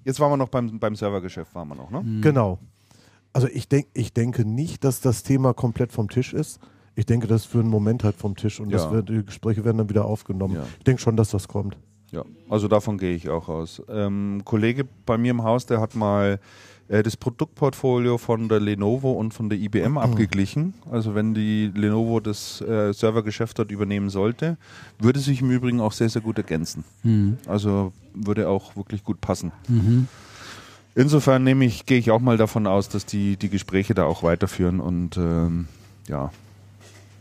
jetzt 0.05 0.19
waren 0.21 0.33
wir 0.33 0.39
noch 0.39 0.49
beim, 0.49 0.79
beim 0.81 0.97
Servergeschäft, 0.97 1.55
waren 1.55 1.69
wir 1.69 1.75
noch, 1.75 1.91
ne? 1.91 2.03
Genau. 2.23 2.59
Also 3.35 3.49
ich, 3.53 3.69
denk, 3.69 3.89
ich 3.95 4.13
denke 4.15 4.45
nicht, 4.47 4.85
dass 4.85 5.01
das 5.01 5.23
Thema 5.25 5.53
komplett 5.53 5.93
vom 5.93 6.09
Tisch 6.09 6.33
ist. 6.33 6.61
Ich 6.95 7.05
denke, 7.05 7.27
das 7.27 7.43
ist 7.43 7.47
für 7.49 7.59
einen 7.59 7.69
Moment 7.69 8.05
halt 8.05 8.15
vom 8.17 8.37
Tisch 8.37 8.61
und 8.61 8.73
das 8.73 8.85
Ja. 8.85 8.93
wird, 8.93 9.09
die 9.09 9.25
Gespräche 9.25 9.65
werden 9.65 9.79
dann 9.79 9.89
wieder 9.91 10.05
aufgenommen. 10.05 10.55
Ja. 10.55 10.67
Ich 10.79 10.85
denke 10.85 11.03
schon, 11.03 11.17
dass 11.17 11.31
das 11.31 11.49
kommt. 11.49 11.77
Ja, 12.13 12.25
also 12.49 12.69
davon 12.69 12.97
gehe 12.97 13.15
ich 13.17 13.29
auch 13.29 13.49
aus. 13.49 13.83
Ähm, 13.89 14.37
ein 14.39 14.45
Kollege 14.45 14.87
bei 15.05 15.19
mir 15.19 15.33
im 15.33 15.43
Haus, 15.43 15.67
der 15.67 15.81
hat 15.81 15.97
mal 15.97 16.39
äh, 16.87 17.03
das 17.03 17.17
Produktportfolio 17.17 18.19
von 18.19 18.49
der 18.49 18.61
Lenovo 18.61 19.11
und 19.13 19.35
von 19.35 19.49
der 19.49 19.59
IBM 19.59 19.99
abgeglichen. 19.99 20.75
Also 20.89 21.17
wenn 21.17 21.35
die 21.35 21.73
Lenovo 21.75 22.21
das 22.21 22.61
äh, 22.61 22.93
Servergeschäft 22.93 23.59
dort 23.59 23.73
übernehmen 23.73 24.11
sollte, 24.11 24.57
würde 25.01 25.19
sich 25.19 25.41
im 25.41 25.51
Übrigen 25.51 25.81
auch 25.81 25.93
sehr, 25.93 26.09
sehr 26.09 26.23
gut 26.23 26.39
ergänzen. 26.39 26.85
Mhm. 27.03 27.39
Also 27.49 27.93
würde 28.15 28.49
auch 28.49 28.77
wirklich 28.77 29.03
gut 29.03 29.21
passen. 29.21 29.51
Mhm. 29.67 30.07
Insofern 30.95 31.43
nehme 31.43 31.65
ich, 31.65 31.87
gehe 31.87 31.99
ich 31.99 32.11
auch 32.11 32.21
mal 32.21 32.37
davon 32.37 32.67
aus, 32.67 32.89
dass 32.89 33.05
die 33.05 33.37
die 33.37 33.49
Gespräche 33.49 33.95
da 33.95 34.05
auch 34.05 34.23
weiterführen 34.23 34.81
und 34.81 35.17
ähm, 35.17 35.67
ja, 36.07 36.31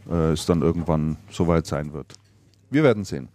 äh, 0.09 0.31
es 0.31 0.45
dann 0.45 0.61
irgendwann 0.61 1.17
soweit 1.31 1.65
sein 1.65 1.93
wird. 1.93 2.13
Wir 2.69 2.83
werden 2.83 3.03
sehen. 3.03 3.29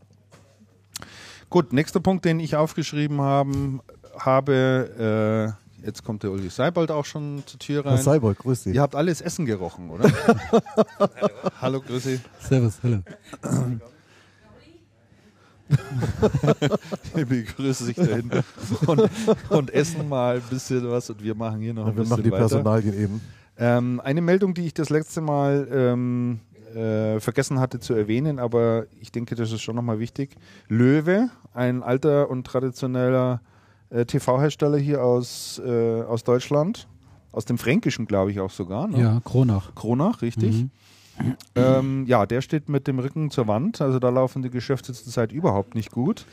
Gut, 1.50 1.72
nächster 1.72 2.00
Punkt, 2.00 2.24
den 2.24 2.40
ich 2.40 2.56
aufgeschrieben 2.56 3.20
haben, 3.20 3.80
habe, 4.18 5.56
äh, 5.82 5.86
jetzt 5.86 6.04
kommt 6.04 6.22
der 6.22 6.30
Ulrich 6.30 6.52
Seibold 6.52 6.90
auch 6.90 7.04
schon 7.04 7.42
zur 7.46 7.58
Tür 7.58 7.84
Herr 7.84 7.92
rein. 7.92 8.02
Seibold, 8.02 8.38
grüß 8.38 8.64
Sie. 8.64 8.72
Ihr 8.72 8.82
habt 8.82 8.94
alles 8.94 9.20
Essen 9.20 9.46
gerochen, 9.46 9.90
oder? 9.90 10.10
Hallo, 11.60 11.80
grüß 11.80 12.04
Sie. 12.04 12.20
Servus, 12.40 12.78
hallo. 12.82 12.98
Ich 17.16 17.26
begrüße 17.26 17.84
sich 17.84 17.96
dahin 17.96 18.30
und, 18.86 19.10
und 19.50 19.70
essen 19.70 20.08
mal 20.08 20.36
ein 20.36 20.42
bisschen 20.50 20.88
was 20.88 21.10
und 21.10 21.22
wir 21.22 21.34
machen 21.34 21.60
hier 21.60 21.74
noch 21.74 21.86
ein 21.86 21.96
wir 21.96 22.02
bisschen 22.02 22.10
machen 22.10 22.22
die 22.24 22.30
weiter. 22.30 22.48
Personalien 22.48 22.94
eben. 22.94 23.20
Ähm, 23.58 24.00
eine 24.04 24.20
Meldung, 24.20 24.54
die 24.54 24.66
ich 24.66 24.74
das 24.74 24.88
letzte 24.90 25.20
Mal 25.20 25.66
ähm, 25.72 26.40
äh, 26.74 27.18
vergessen 27.20 27.58
hatte 27.58 27.80
zu 27.80 27.94
erwähnen, 27.94 28.38
aber 28.38 28.86
ich 29.00 29.10
denke, 29.10 29.34
das 29.34 29.50
ist 29.52 29.62
schon 29.62 29.76
nochmal 29.76 29.98
wichtig. 29.98 30.36
Löwe, 30.68 31.28
ein 31.54 31.82
alter 31.82 32.30
und 32.30 32.46
traditioneller 32.46 33.40
äh, 33.90 34.04
TV-Hersteller 34.04 34.78
hier 34.78 35.02
aus, 35.02 35.60
äh, 35.64 36.02
aus 36.02 36.22
Deutschland, 36.24 36.86
aus 37.32 37.46
dem 37.46 37.58
Fränkischen, 37.58 38.06
glaube 38.06 38.30
ich 38.30 38.40
auch 38.40 38.50
sogar. 38.50 38.86
Ne? 38.86 39.00
Ja, 39.00 39.20
Kronach. 39.24 39.74
Kronach, 39.74 40.22
richtig. 40.22 40.62
Mhm. 40.62 40.70
Ähm, 41.54 42.04
ja, 42.06 42.26
der 42.26 42.40
steht 42.40 42.68
mit 42.68 42.86
dem 42.86 42.98
Rücken 42.98 43.30
zur 43.30 43.46
Wand, 43.48 43.80
also 43.80 43.98
da 43.98 44.08
laufen 44.10 44.42
die 44.42 44.50
Geschäfte 44.50 44.92
zurzeit 44.92 45.32
überhaupt 45.32 45.74
nicht 45.74 45.90
gut. 45.90 46.24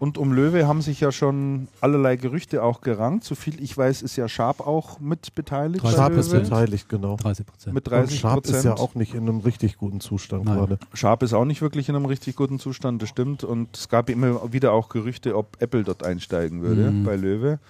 Und 0.00 0.18
um 0.18 0.32
Löwe 0.32 0.66
haben 0.66 0.82
sich 0.82 1.00
ja 1.00 1.12
schon 1.12 1.68
allerlei 1.80 2.16
Gerüchte 2.16 2.62
auch 2.64 2.80
gerankt. 2.80 3.22
So 3.24 3.36
viel 3.36 3.62
ich 3.62 3.78
weiß, 3.78 4.02
ist 4.02 4.16
ja 4.16 4.28
Sharp 4.28 4.60
auch 4.60 4.98
mit 4.98 5.34
beteiligt. 5.36 5.86
Sharp 5.86 6.14
ist 6.14 6.30
beteiligt, 6.32 6.88
genau. 6.88 7.16
30 7.16 7.46
Prozent. 7.46 7.74
Mit 7.74 7.86
Und 7.86 7.92
30 7.92 8.18
Sharp 8.20 8.44
ist 8.44 8.64
ja 8.64 8.74
auch 8.74 8.96
nicht 8.96 9.14
in 9.14 9.22
einem 9.28 9.38
richtig 9.38 9.76
guten 9.78 10.00
Zustand 10.00 10.46
Nein. 10.46 10.56
gerade. 10.58 10.78
Sharp 10.94 11.22
ist 11.22 11.32
auch 11.32 11.44
nicht 11.44 11.62
wirklich 11.62 11.88
in 11.88 11.94
einem 11.94 12.06
richtig 12.06 12.34
guten 12.34 12.58
Zustand, 12.58 13.00
das 13.02 13.08
stimmt. 13.08 13.44
Und 13.44 13.76
es 13.76 13.88
gab 13.88 14.10
immer 14.10 14.52
wieder 14.52 14.72
auch 14.72 14.88
Gerüchte, 14.88 15.36
ob 15.36 15.56
Apple 15.62 15.84
dort 15.84 16.02
einsteigen 16.04 16.60
würde 16.62 16.90
Mhm. 16.90 17.04
bei 17.04 17.14
Löwe. 17.14 17.60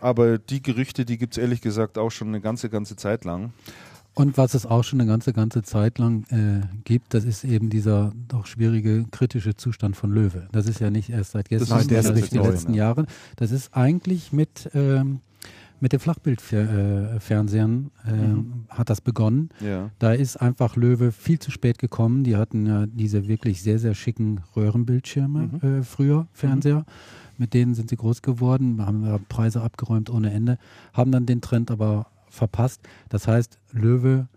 Aber 0.00 0.38
die 0.38 0.60
Gerüchte, 0.60 1.04
die 1.04 1.18
gibt 1.18 1.34
es 1.34 1.38
ehrlich 1.38 1.60
gesagt 1.60 1.98
auch 1.98 2.10
schon 2.10 2.28
eine 2.28 2.40
ganze, 2.40 2.68
ganze 2.68 2.96
Zeit 2.96 3.24
lang. 3.24 3.52
Und 4.18 4.36
was 4.36 4.54
es 4.54 4.66
auch 4.66 4.82
schon 4.82 5.00
eine 5.00 5.08
ganze, 5.08 5.32
ganze 5.32 5.62
Zeit 5.62 5.98
lang 5.98 6.24
äh, 6.30 6.66
gibt, 6.82 7.14
das 7.14 7.24
ist 7.24 7.44
eben 7.44 7.70
dieser 7.70 8.12
doch 8.26 8.46
schwierige, 8.46 9.04
kritische 9.12 9.56
Zustand 9.56 9.94
von 9.96 10.10
Löwe. 10.10 10.48
Das 10.50 10.66
ist 10.66 10.80
ja 10.80 10.90
nicht 10.90 11.08
erst 11.10 11.30
seit 11.32 11.48
gestern, 11.48 11.80
sondern 11.88 12.14
nicht 12.14 12.30
seit 12.30 12.44
den 12.44 12.50
letzten 12.50 12.72
ne? 12.72 12.78
Jahren. 12.78 13.06
Das 13.36 13.52
ist 13.52 13.76
eigentlich 13.76 14.32
mit, 14.32 14.70
ähm, 14.74 15.20
mit 15.78 15.92
den 15.92 16.00
Flachbildfernsehern 16.00 17.90
äh, 18.06 18.12
Mhm. 18.12 18.64
hat 18.68 18.90
das 18.90 19.00
begonnen. 19.00 19.50
Ja. 19.60 19.90
Da 20.00 20.12
ist 20.12 20.36
einfach 20.36 20.74
Löwe 20.74 21.12
viel 21.12 21.38
zu 21.38 21.52
spät 21.52 21.78
gekommen. 21.78 22.24
Die 22.24 22.36
hatten 22.36 22.66
ja 22.66 22.86
diese 22.86 23.28
wirklich 23.28 23.62
sehr, 23.62 23.78
sehr 23.78 23.94
schicken 23.94 24.40
Röhrenbildschirme 24.56 25.50
Mhm. 25.62 25.78
äh, 25.78 25.82
früher, 25.84 26.26
Fernseher. 26.32 26.84
Mit 27.36 27.54
denen 27.54 27.74
sind 27.76 27.88
sie 27.88 27.96
groß 27.96 28.22
geworden, 28.22 28.84
haben 28.84 29.24
Preise 29.28 29.62
abgeräumt 29.62 30.10
ohne 30.10 30.32
Ende, 30.32 30.58
haben 30.92 31.12
dann 31.12 31.24
den 31.24 31.40
Trend 31.40 31.70
aber 31.70 32.08
verpasst. 32.30 32.80
Das 33.08 33.26
heißt, 33.28 33.58
Löwe 33.72 34.28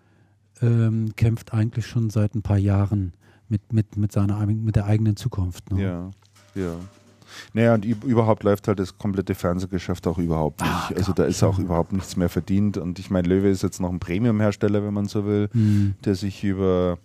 ähm, 0.62 1.14
kämpft 1.16 1.54
eigentlich 1.54 1.88
schon 1.88 2.10
seit 2.10 2.36
ein 2.36 2.42
paar 2.42 2.58
Jahren 2.58 3.14
mit, 3.50 3.74
mit, 3.74 3.98
mit, 3.98 4.12
seiner, 4.12 4.46
mit 4.46 4.76
der 4.76 4.86
eigenen 4.86 5.16
Zukunft. 5.16 5.72
Ne? 5.72 5.82
Ja, 5.84 6.12
ja. 6.56 6.74
Naja, 7.54 7.74
und 7.76 7.86
üb- 7.86 8.04
überhaupt 8.06 8.44
läuft 8.44 8.68
halt 8.68 8.80
das 8.80 8.98
komplette 8.98 9.36
Fernsehgeschäft 9.36 10.06
auch 10.06 10.18
überhaupt 10.18 10.60
nicht. 10.62 10.72
Ah, 10.72 10.92
also 10.96 11.14
da 11.14 11.24
ist 11.24 11.42
auch 11.44 11.58
überhaupt 11.60 11.94
nichts 11.94 12.18
mehr 12.18 12.28
verdient. 12.28 12.78
Und 12.78 13.00
ich 13.00 13.10
meine, 13.10 13.28
Löwe 13.30 13.48
ist 13.50 13.64
jetzt 13.64 13.80
noch 13.80 13.90
ein 13.90 14.00
Premium-Hersteller, 14.00 14.84
wenn 14.84 14.94
man 14.94 15.06
so 15.06 15.26
will, 15.26 15.48
Hm. 15.54 15.96
der 16.04 16.16
sich 16.16 16.44
über 16.44 16.98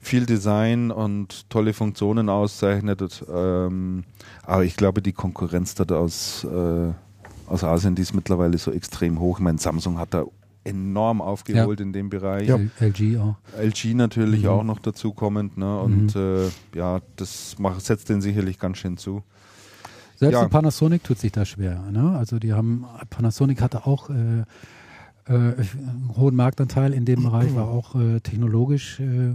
viel 0.00 0.26
Design 0.26 0.90
und 0.90 1.48
tolle 1.48 1.72
Funktionen 1.74 2.28
auszeichnet. 2.28 3.02
Und, 3.02 3.24
ähm, 3.32 4.04
aber 4.42 4.64
ich 4.64 4.76
glaube, 4.76 5.00
die 5.00 5.12
Konkurrenz 5.12 5.76
dort 5.76 5.92
aus, 5.92 6.42
äh, 6.44 6.92
aus 7.48 7.64
Asien, 7.64 7.94
die 7.94 8.02
ist 8.02 8.14
mittlerweile 8.14 8.56
so 8.58 8.70
extrem 8.72 9.18
hoch. 9.20 9.38
Ich 9.38 9.44
meine, 9.44 9.58
Samsung 9.58 9.98
hat 9.98 10.14
da 10.14 10.24
enorm 10.64 11.20
aufgeholt 11.22 11.80
in 11.80 11.92
dem 11.92 12.10
Bereich. 12.10 12.48
Ja. 12.48 12.58
LG 12.80 13.16
auch. 13.18 13.36
LG 13.58 13.94
natürlich 13.94 14.42
Mhm. 14.42 14.48
auch 14.48 14.64
noch 14.64 14.78
dazu 14.80 15.12
kommend. 15.12 15.56
Ne? 15.56 15.78
Und 15.80 16.14
äh, 16.14 16.48
ja, 16.74 17.00
das 17.16 17.58
macht, 17.58 17.80
setzt 17.80 18.08
den 18.10 18.20
sicherlich 18.20 18.58
ganz 18.58 18.78
schön 18.78 18.96
zu. 18.98 19.22
Selbst 20.16 20.34
Ja. 20.34 20.44
die 20.44 20.50
Panasonic 20.50 21.04
tut 21.04 21.18
sich 21.18 21.32
da 21.32 21.44
schwer. 21.44 21.80
Ne? 21.90 22.16
Also 22.18 22.38
die 22.38 22.52
haben, 22.52 22.84
Panasonic 23.08 23.62
hatte 23.62 23.86
auch 23.86 24.10
äh, 24.10 24.40
äh, 24.42 24.44
einen 25.28 26.12
hohen 26.16 26.34
Marktanteil 26.34 26.92
in 26.92 27.04
dem 27.04 27.22
Bereich, 27.22 27.54
war 27.54 27.68
auch 27.68 27.94
äh, 27.94 28.20
technologisch 28.20 28.98
äh, 29.00 29.34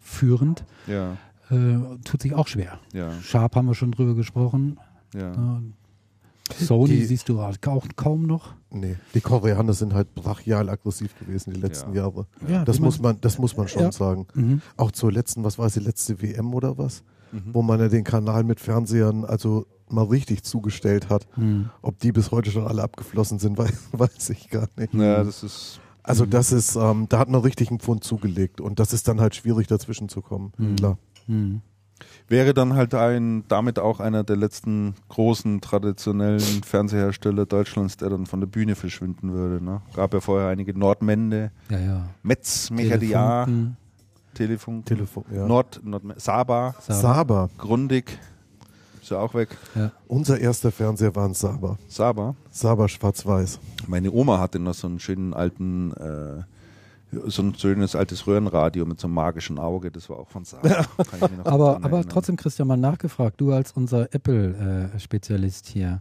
führend, 0.00 0.64
Ja, 0.86 1.16
äh, 1.50 1.78
tut 2.04 2.22
sich 2.22 2.34
auch 2.34 2.46
schwer. 2.46 2.78
ja, 2.92 3.10
Sharp 3.22 3.56
haben 3.56 3.66
wir 3.68 3.74
schon 3.74 3.90
drüber 3.92 4.14
gesprochen. 4.14 4.78
ja. 5.14 5.60
Sony 6.52 6.88
Die- 6.90 7.04
siehst 7.04 7.28
du 7.28 7.40
auch 7.40 7.54
kaum 7.96 8.22
noch. 8.26 8.54
Nee, 8.70 8.96
die 9.14 9.20
Koreaner 9.20 9.72
sind 9.72 9.94
halt 9.94 10.14
brachial 10.14 10.68
aggressiv 10.68 11.18
gewesen 11.18 11.52
die 11.54 11.60
letzten 11.60 11.92
Ja. 11.94 12.02
Jahre. 12.02 12.26
Ja, 12.48 12.64
Das 12.64 12.78
muss 12.80 13.00
man, 13.00 13.20
das 13.20 13.38
muss 13.38 13.56
man 13.56 13.68
schon 13.68 13.82
Ja. 13.82 13.92
sagen. 13.92 14.26
Mhm. 14.34 14.60
Auch 14.76 14.90
zur 14.92 15.10
letzten, 15.12 15.44
was 15.44 15.58
war 15.58 15.66
es, 15.66 15.74
die 15.74 15.80
letzte 15.80 16.20
WM 16.20 16.52
oder 16.54 16.76
was? 16.78 17.02
Mhm. 17.32 17.42
Wo 17.52 17.62
man 17.62 17.80
ja 17.80 17.88
den 17.88 18.04
Kanal 18.04 18.44
mit 18.44 18.60
Fernsehern 18.60 19.24
also 19.24 19.66
mal 19.88 20.04
richtig 20.04 20.42
zugestellt 20.42 21.08
hat. 21.08 21.26
Mhm. 21.36 21.70
Ob 21.82 21.98
die 22.00 22.12
bis 22.12 22.30
heute 22.30 22.50
schon 22.50 22.66
alle 22.66 22.82
abgeflossen 22.82 23.38
sind, 23.38 23.56
weiß, 23.58 23.72
weiß 23.92 24.30
ich 24.30 24.50
gar 24.50 24.68
nicht. 24.76 24.92
Ja, 24.94 25.22
das 25.24 25.42
ist. 25.42 25.80
Also 26.02 26.24
das 26.24 26.52
ist, 26.52 26.76
ähm, 26.76 27.06
da 27.08 27.18
hat 27.18 27.28
man 27.28 27.40
richtig 27.40 27.70
einen 27.70 27.80
Pfund 27.80 28.04
zugelegt 28.04 28.60
und 28.60 28.78
das 28.78 28.92
ist 28.92 29.08
dann 29.08 29.20
halt 29.20 29.34
schwierig 29.34 29.66
dazwischen 29.66 30.08
zu 30.08 30.22
kommen. 30.22 30.52
Mhm. 30.56 30.76
Klar. 30.76 30.98
Wäre 32.28 32.54
dann 32.54 32.74
halt 32.74 32.92
ein, 32.94 33.44
damit 33.46 33.78
auch 33.78 34.00
einer 34.00 34.24
der 34.24 34.36
letzten 34.36 34.94
großen 35.08 35.60
traditionellen 35.60 36.40
Fernsehersteller 36.40 37.46
Deutschlands, 37.46 37.96
der 37.98 38.10
dann 38.10 38.26
von 38.26 38.40
der 38.40 38.48
Bühne 38.48 38.74
verschwinden 38.74 39.32
würde. 39.32 39.64
Ne? 39.64 39.80
Gab 39.94 40.12
ja 40.12 40.20
vorher 40.20 40.48
einige 40.48 40.76
Nordmende, 40.76 41.52
Ja, 41.70 41.78
ja. 41.78 42.08
Metz, 42.24 42.70
Mechadia, 42.70 43.44
Telefunken, 43.44 43.76
Telefon, 44.34 44.84
Telefon, 44.84 45.24
ja. 45.32 45.46
Nord, 45.46 45.80
Nord, 45.84 46.02
Saba, 46.20 46.74
Saba. 46.80 47.00
Saba. 47.00 47.50
Grundig, 47.58 48.18
ist 49.00 49.10
ja 49.10 49.18
auch 49.20 49.34
weg. 49.34 49.56
Ja. 49.76 49.92
Unser 50.08 50.40
erster 50.40 50.72
Fernseher 50.72 51.14
war 51.14 51.26
ein 51.28 51.34
Saba. 51.34 51.78
Saba. 51.86 52.34
Saba 52.50 52.88
schwarz-weiß. 52.88 53.60
Meine 53.86 54.10
Oma 54.10 54.40
hatte 54.40 54.58
noch 54.58 54.74
so 54.74 54.88
einen 54.88 54.98
schönen 54.98 55.32
alten, 55.32 55.92
äh, 55.92 56.42
so 57.12 57.42
ein 57.42 57.54
schönes 57.54 57.94
altes 57.94 58.26
Röhrenradio 58.26 58.84
mit 58.84 59.00
so 59.00 59.06
einem 59.06 59.14
magischen 59.14 59.58
Auge. 59.58 59.90
Das 59.90 60.10
war 60.10 60.18
auch 60.18 60.28
von 60.28 60.44
noch 61.36 61.46
Aber, 61.46 61.80
aber 61.82 62.06
trotzdem, 62.08 62.36
Christian, 62.36 62.68
mal 62.68 62.76
nachgefragt, 62.76 63.40
du 63.40 63.52
als 63.52 63.72
unser 63.72 64.12
Apple-Spezialist 64.14 65.66
hier. 65.66 66.00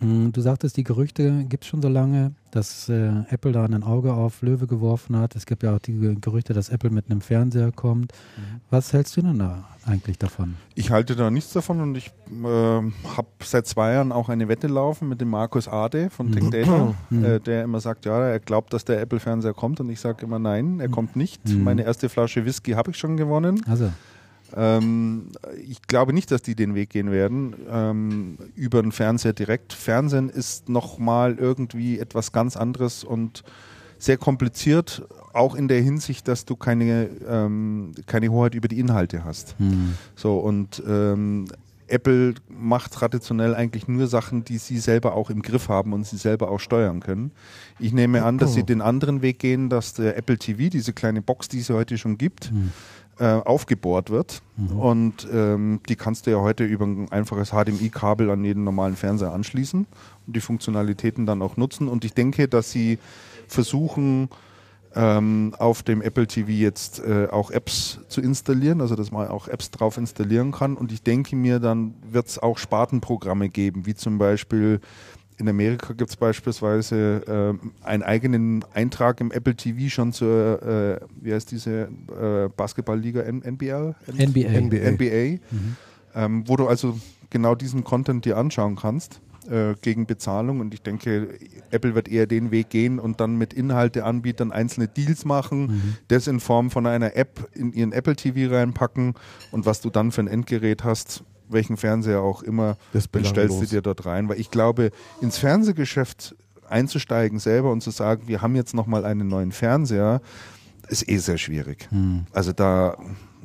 Hm, 0.00 0.32
Du 0.32 0.40
sagtest, 0.40 0.76
die 0.76 0.84
Gerüchte 0.84 1.44
gibt 1.48 1.64
es 1.64 1.68
schon 1.70 1.82
so 1.82 1.88
lange, 1.88 2.32
dass 2.50 2.88
äh, 2.88 3.10
Apple 3.30 3.52
da 3.52 3.64
ein 3.64 3.82
Auge 3.82 4.12
auf 4.14 4.42
Löwe 4.42 4.66
geworfen 4.66 5.16
hat. 5.16 5.34
Es 5.36 5.44
gibt 5.44 5.62
ja 5.62 5.74
auch 5.74 5.80
die 5.80 6.16
Gerüchte, 6.20 6.54
dass 6.54 6.68
Apple 6.68 6.90
mit 6.90 7.10
einem 7.10 7.20
Fernseher 7.20 7.72
kommt. 7.72 8.12
Mhm. 8.36 8.60
Was 8.70 8.92
hältst 8.92 9.16
du 9.16 9.22
denn 9.22 9.38
da 9.38 9.64
eigentlich 9.84 10.18
davon? 10.18 10.54
Ich 10.74 10.90
halte 10.90 11.16
da 11.16 11.30
nichts 11.30 11.52
davon 11.52 11.80
und 11.80 11.96
ich 11.96 12.06
äh, 12.30 12.44
habe 12.44 13.28
seit 13.42 13.66
zwei 13.66 13.92
Jahren 13.94 14.12
auch 14.12 14.28
eine 14.28 14.48
Wette 14.48 14.66
laufen 14.68 15.08
mit 15.08 15.20
dem 15.20 15.28
Markus 15.30 15.66
Ade 15.68 16.10
von 16.10 16.30
Tech 16.32 16.48
Data, 16.50 16.94
Mhm. 17.10 17.24
äh, 17.24 17.40
der 17.40 17.64
immer 17.64 17.80
sagt, 17.80 18.04
ja, 18.06 18.18
er 18.28 18.38
glaubt, 18.40 18.72
dass 18.72 18.84
der 18.84 19.00
Apple-Fernseher 19.00 19.54
kommt 19.54 19.80
und 19.80 19.90
ich 19.90 20.00
sage 20.00 20.24
immer, 20.24 20.38
nein, 20.38 20.80
er 20.80 20.88
kommt 20.88 21.16
nicht. 21.16 21.46
Mhm. 21.48 21.64
Meine 21.64 21.82
erste 21.82 22.08
Flasche 22.08 22.44
Whisky 22.44 22.72
habe 22.72 22.92
ich 22.92 22.96
schon 22.98 23.16
gewonnen. 23.16 23.62
Also, 23.68 23.90
Ähm, 24.56 25.28
ich 25.68 25.82
glaube 25.82 26.12
nicht, 26.12 26.30
dass 26.30 26.42
die 26.42 26.54
den 26.54 26.74
Weg 26.74 26.90
gehen 26.90 27.10
werden 27.10 27.54
ähm, 27.70 28.38
über 28.54 28.82
den 28.82 28.92
Fernseher 28.92 29.32
direkt. 29.32 29.72
Fernsehen 29.72 30.28
ist 30.28 30.68
nochmal 30.68 31.36
irgendwie 31.38 31.98
etwas 31.98 32.32
ganz 32.32 32.56
anderes 32.56 33.04
und 33.04 33.42
sehr 33.98 34.16
kompliziert, 34.16 35.02
auch 35.32 35.54
in 35.54 35.68
der 35.68 35.80
Hinsicht, 35.82 36.28
dass 36.28 36.44
du 36.44 36.56
keine, 36.56 37.10
ähm, 37.28 37.92
keine 38.06 38.28
Hoheit 38.30 38.54
über 38.54 38.68
die 38.68 38.78
Inhalte 38.78 39.24
hast. 39.24 39.56
hm, 39.58 39.94
So 40.14 40.38
und 40.38 40.82
ähm, 40.86 41.46
Apple 41.88 42.34
macht 42.48 42.92
traditionell 42.92 43.54
eigentlich 43.54 43.88
nur 43.88 44.06
Sachen, 44.08 44.44
die 44.44 44.58
sie 44.58 44.78
selber 44.78 45.14
auch 45.14 45.30
im 45.30 45.40
Griff 45.40 45.68
haben 45.70 45.94
und 45.94 46.06
sie 46.06 46.18
selber 46.18 46.50
auch 46.50 46.60
steuern 46.60 47.00
können. 47.00 47.32
Ich 47.78 47.92
nehme 47.94 48.24
an, 48.24 48.36
dass 48.38 48.52
sie 48.54 48.62
den 48.62 48.82
anderen 48.82 49.22
Weg 49.22 49.38
gehen, 49.38 49.70
dass 49.70 49.94
der 49.94 50.16
Apple 50.18 50.36
TV, 50.36 50.68
diese 50.68 50.92
kleine 50.92 51.22
Box, 51.22 51.48
die 51.48 51.60
es 51.60 51.70
heute 51.70 51.96
schon 51.96 52.18
gibt, 52.18 52.50
hm, 52.50 52.72
äh, 53.18 53.24
aufgebohrt 53.24 54.10
wird. 54.10 54.42
Und 54.78 55.28
ähm, 55.32 55.80
die 55.88 55.96
kannst 55.96 56.26
du 56.26 56.30
ja 56.30 56.38
heute 56.38 56.64
über 56.64 56.84
ein 56.86 57.10
einfaches 57.12 57.50
HDMI-Kabel 57.50 58.30
an 58.30 58.44
jeden 58.44 58.64
normalen 58.64 58.96
Fernseher 58.96 59.32
anschließen 59.32 59.86
und 60.26 60.36
die 60.36 60.40
Funktionalitäten 60.40 61.26
dann 61.26 61.42
auch 61.42 61.56
nutzen. 61.56 61.88
Und 61.88 62.04
ich 62.04 62.14
denke, 62.14 62.48
dass 62.48 62.70
sie 62.70 62.98
versuchen, 63.46 64.28
ähm, 64.94 65.54
auf 65.58 65.82
dem 65.82 66.02
Apple 66.02 66.26
TV 66.26 66.48
jetzt 66.50 67.00
äh, 67.00 67.28
auch 67.30 67.50
Apps 67.50 68.00
zu 68.08 68.20
installieren, 68.20 68.80
also 68.80 68.96
dass 68.96 69.12
man 69.12 69.28
auch 69.28 69.48
Apps 69.48 69.70
drauf 69.70 69.96
installieren 69.96 70.50
kann. 70.50 70.76
Und 70.76 70.92
ich 70.92 71.02
denke 71.02 71.36
mir, 71.36 71.60
dann 71.60 71.94
wird 72.10 72.26
es 72.26 72.38
auch 72.38 72.58
Spartenprogramme 72.58 73.48
geben, 73.48 73.86
wie 73.86 73.94
zum 73.94 74.18
Beispiel 74.18 74.80
in 75.38 75.48
Amerika 75.48 75.92
gibt 75.92 76.10
es 76.10 76.16
beispielsweise 76.16 77.22
ähm, 77.28 77.72
einen 77.82 78.02
eigenen 78.02 78.64
Eintrag 78.74 79.20
im 79.20 79.30
Apple 79.30 79.54
TV 79.54 79.88
schon 79.88 80.12
zur, 80.12 80.62
äh, 80.62 81.00
wie 81.22 81.32
heißt 81.32 81.50
diese 81.50 81.88
äh, 82.20 82.48
Basketballliga 82.56 83.22
NBL? 83.22 83.94
NBA. 84.12 84.60
NBA. 84.60 84.90
NBA, 84.90 85.38
ähm, 86.14 86.44
wo 86.46 86.56
du 86.56 86.66
also 86.66 86.98
genau 87.30 87.54
diesen 87.54 87.84
Content 87.84 88.24
dir 88.24 88.36
anschauen 88.36 88.74
kannst 88.74 89.20
äh, 89.48 89.74
gegen 89.80 90.06
Bezahlung. 90.06 90.58
Und 90.58 90.74
ich 90.74 90.82
denke, 90.82 91.28
Apple 91.70 91.94
wird 91.94 92.08
eher 92.08 92.26
den 92.26 92.50
Weg 92.50 92.70
gehen 92.70 92.98
und 92.98 93.20
dann 93.20 93.36
mit 93.36 93.52
Inhalteanbietern 93.54 94.50
einzelne 94.50 94.88
Deals 94.88 95.24
machen, 95.24 95.98
das 96.08 96.26
in 96.26 96.40
Form 96.40 96.70
von 96.70 96.86
einer 96.86 97.16
App 97.16 97.48
in 97.54 97.72
ihren 97.72 97.92
Apple 97.92 98.16
TV 98.16 98.52
reinpacken 98.52 99.14
und 99.52 99.66
was 99.66 99.80
du 99.80 99.90
dann 99.90 100.10
für 100.10 100.22
ein 100.22 100.28
Endgerät 100.28 100.82
hast, 100.82 101.22
welchen 101.50 101.76
Fernseher 101.76 102.20
auch 102.20 102.42
immer, 102.42 102.76
Das 102.92 103.10
dann 103.10 103.24
stellst 103.24 103.60
du 103.60 103.66
dir 103.66 103.82
dort 103.82 104.06
rein. 104.06 104.28
Weil 104.28 104.40
ich 104.40 104.50
glaube, 104.50 104.90
ins 105.20 105.38
Fernsehgeschäft 105.38 106.34
einzusteigen 106.68 107.38
selber 107.38 107.72
und 107.72 107.82
zu 107.82 107.90
sagen, 107.90 108.24
wir 108.26 108.42
haben 108.42 108.54
jetzt 108.54 108.74
nochmal 108.74 109.04
einen 109.04 109.28
neuen 109.28 109.52
Fernseher, 109.52 110.20
ist 110.88 111.08
eh 111.08 111.16
sehr 111.18 111.38
schwierig. 111.38 111.88
hm. 111.90 112.26
Also 112.32 112.52
da, 112.52 112.96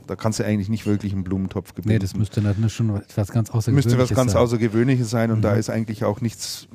da 0.08 0.16
kannst 0.16 0.40
du 0.40 0.46
eigentlich 0.46 0.70
nicht 0.70 0.86
wirklich 0.86 1.14
einen 1.14 1.24
Blumentopf 1.24 1.74
gewinnen. 1.74 1.94
Nee, 1.94 2.00
das 2.00 2.16
müsste 2.16 2.42
dann 2.42 2.70
schon 2.70 2.96
etwas 2.96 3.32
ganz 3.32 3.50
Außergewöhnliches 3.50 3.86
müsste 3.98 4.12
was 4.12 4.16
ganz 4.16 4.32
sein. 4.34 4.42
Außergewöhnliches 4.42 5.10
sein 5.10 5.32
und 5.32 5.42
da 5.42 5.54
Mhm. 5.54 5.60
ist 5.60 5.70
eigentlich 5.70 6.04
auch 6.04 6.20
nichts, 6.22 6.68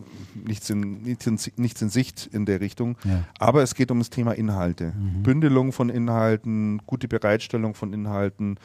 nichts, 0.46 0.70
in, 0.70 1.02
nichts, 1.02 1.26
in, 1.26 1.38
nichts 1.56 1.82
in 1.82 1.90
Sicht 1.90 2.28
in 2.32 2.46
der 2.46 2.60
Richtung. 2.60 2.96
Ja. 3.04 3.24
Aber 3.38 3.62
es 3.62 3.74
geht 3.74 3.90
um 3.90 3.98
das 3.98 4.08
Thema 4.10 4.32
Inhalte. 4.32 4.92
Mhm. 4.96 5.22
Bündelung 5.22 5.72
von 5.72 5.90
Inhalten, 5.90 6.80
gute 6.86 7.08
Bereitstellung 7.08 7.74
von 7.74 7.92
Inhalten. 7.92 8.58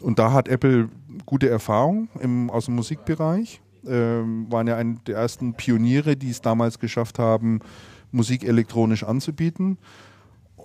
Und 0.00 0.18
da 0.18 0.32
hat 0.32 0.48
Apple 0.48 0.88
gute 1.24 1.48
Erfahrung 1.48 2.08
im, 2.20 2.50
aus 2.50 2.66
dem 2.66 2.74
Musikbereich. 2.74 3.60
Ähm, 3.86 4.46
waren 4.50 4.66
ja 4.66 4.76
eine 4.76 4.96
der 5.06 5.16
ersten 5.16 5.54
Pioniere, 5.54 6.16
die 6.16 6.30
es 6.30 6.40
damals 6.40 6.78
geschafft 6.78 7.18
haben, 7.18 7.60
Musik 8.12 8.44
elektronisch 8.44 9.04
anzubieten. 9.04 9.78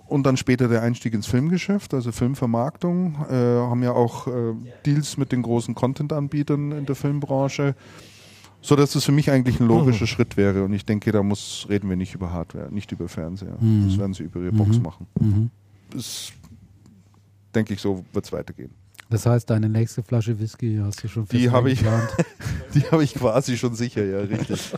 Und 0.08 0.24
dann 0.26 0.36
später 0.36 0.68
der 0.68 0.82
Einstieg 0.82 1.14
ins 1.14 1.26
Filmgeschäft, 1.26 1.94
also 1.94 2.12
Filmvermarktung, 2.12 3.14
äh, 3.30 3.34
haben 3.34 3.82
ja 3.82 3.92
auch 3.92 4.26
äh, 4.26 4.54
Deals 4.84 5.16
mit 5.16 5.32
den 5.32 5.42
großen 5.42 5.74
Content-Anbietern 5.74 6.72
in 6.72 6.84
der 6.86 6.96
Filmbranche. 6.96 7.74
So 8.60 8.76
dass 8.76 8.92
das 8.92 9.04
für 9.04 9.12
mich 9.12 9.30
eigentlich 9.30 9.58
ein 9.58 9.66
logischer 9.66 10.06
Schritt 10.06 10.36
wäre. 10.36 10.62
Und 10.64 10.72
ich 10.72 10.84
denke, 10.84 11.10
da 11.10 11.22
muss, 11.22 11.66
reden 11.68 11.88
wir 11.88 11.96
nicht 11.96 12.14
über 12.14 12.32
Hardware, 12.32 12.68
nicht 12.72 12.92
über 12.92 13.08
Fernseher. 13.08 13.56
Mhm. 13.60 13.86
Das 13.88 13.98
werden 13.98 14.12
sie 14.14 14.22
über 14.24 14.40
ihre 14.40 14.52
Box 14.52 14.76
Mhm. 14.76 14.82
machen. 14.82 15.06
Mhm. 15.18 15.50
Das 15.90 16.32
denke 17.54 17.74
ich, 17.74 17.80
so 17.80 18.04
wird 18.12 18.24
es 18.24 18.32
weitergehen. 18.32 18.70
Das 19.12 19.26
heißt, 19.26 19.50
deine 19.50 19.68
nächste 19.68 20.02
Flasche 20.02 20.40
Whisky 20.40 20.80
hast 20.82 21.04
du 21.04 21.08
schon 21.08 21.26
Die 21.26 21.50
habe 21.50 21.70
ich-. 21.70 21.84
Die 22.74 22.80
habe 22.90 23.04
ich 23.04 23.14
quasi 23.14 23.58
schon 23.58 23.74
sicher, 23.74 24.02
ja, 24.02 24.20
richtig. 24.20 24.72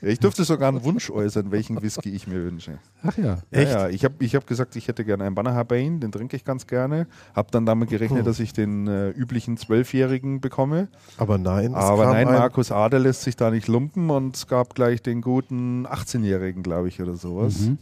Ich 0.00 0.18
durfte 0.18 0.44
sogar 0.44 0.68
einen 0.68 0.82
Wunsch 0.84 1.10
äußern, 1.10 1.50
welchen 1.50 1.82
Whisky 1.82 2.10
ich 2.10 2.26
mir 2.26 2.42
wünsche. 2.42 2.78
Ach 3.02 3.18
ja. 3.18 3.38
Ja, 3.50 3.60
ja, 3.60 3.88
ich 3.88 4.04
habe 4.04 4.14
ich 4.20 4.34
hab 4.34 4.46
gesagt, 4.46 4.76
ich 4.76 4.88
hätte 4.88 5.04
gerne 5.04 5.24
einen 5.24 5.34
Banner 5.34 5.64
den 5.64 6.10
trinke 6.12 6.36
ich 6.36 6.44
ganz 6.44 6.66
gerne. 6.66 7.06
Habe 7.34 7.50
dann 7.50 7.66
damit 7.66 7.90
gerechnet, 7.90 8.20
Hm. 8.20 8.24
dass 8.24 8.40
ich 8.40 8.54
den 8.54 8.86
äh, 8.86 9.10
üblichen 9.10 9.58
Zwölfjährigen 9.58 10.40
bekomme. 10.40 10.88
Aber 11.18 11.36
nein, 11.36 11.72
es 11.72 11.76
Aber 11.76 12.06
nein, 12.06 12.28
ein, 12.28 12.34
Markus 12.34 12.72
Ader 12.72 12.98
lässt 12.98 13.22
sich 13.22 13.36
da 13.36 13.50
nicht 13.50 13.68
lumpen 13.68 14.08
und 14.08 14.36
es 14.36 14.46
gab 14.46 14.74
gleich 14.74 15.02
den 15.02 15.20
guten 15.20 15.86
18-Jährigen, 15.86 16.62
glaube 16.62 16.88
ich, 16.88 17.02
oder 17.02 17.16
sowas. 17.16 17.60
Mhm. 17.60 17.78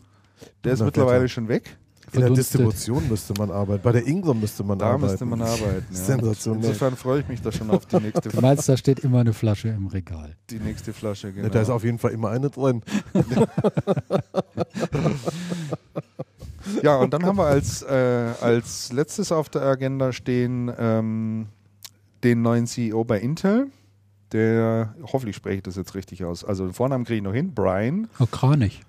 Der 0.65 0.73
ist 0.73 0.83
mittlerweile 0.83 1.29
schon 1.29 1.47
weg. 1.49 1.77
In 2.15 2.21
der. 2.21 2.31
Distribution 2.31 3.09
müsste 3.09 3.35
man 3.39 3.51
arbeiten. 3.51 3.83
Bei 3.83 3.93
der 3.93 4.07
Ingram 4.07 4.41
müsste 4.41 4.65
man 4.65 4.79
Da 4.79 4.87
arbeiten. 4.87 5.03
müsste 5.11 5.25
man 5.25 5.43
arbeiten. 5.43 5.87
Ja. 5.91 5.97
Sensationell. 5.97 6.65
Insofern 6.65 6.97
freue 6.97 7.21
ich 7.21 7.29
mich 7.29 7.43
da 7.43 7.53
schon 7.53 7.71
auf 7.71 7.87
die 7.87 7.97
nächste, 8.01 8.29
Du 8.29 8.41
meinst, 8.41 8.69
da 8.69 8.77
steht 8.77 9.01
immer 9.01 9.21
eine 9.21 9.33
Flasche 9.33 9.69
im 9.69 9.87
Regal. 9.87 10.35
die 10.51 10.59
nächste 10.59 10.93
Flasche. 10.93 11.33
Genau. 11.33 11.45
Ja, 11.45 11.51
da 11.51 11.61
ist 11.61 11.71
auf 11.71 11.85
jeden 11.85 11.99
Fall 11.99 12.13
immer 12.13 12.31
eine 12.31 12.51
drin. 12.51 12.83
Ja, 16.83 16.97
und 16.97 17.13
dann 17.13 17.25
haben 17.25 17.37
wir 17.37 17.45
als, 17.47 17.83
äh, 17.83 18.33
als 18.41 18.93
letztes 18.93 19.31
auf 19.33 19.49
der 19.49 19.63
Agenda 19.63 20.13
stehen 20.13 20.73
ähm, 20.79 21.47
den 22.23 22.43
neuen 22.43 22.67
CEO 22.67 23.05
bei 23.05 23.21
Intel. 23.21 23.69
Der, 24.33 24.95
hoffentlich 25.13 25.37
spreche 25.37 25.57
ich 25.59 25.63
das 25.63 25.77
jetzt 25.77 25.95
richtig 25.95 26.25
aus. 26.25 26.43
Also 26.45 26.65
den 26.67 26.73
Vornamen 26.73 27.05
kriege 27.05 27.19
ich 27.19 27.23
noch 27.23 27.35
hin. 27.35 27.53
Brian 27.55 28.09
Oh, 28.19 28.27
Kranich. 28.27 28.83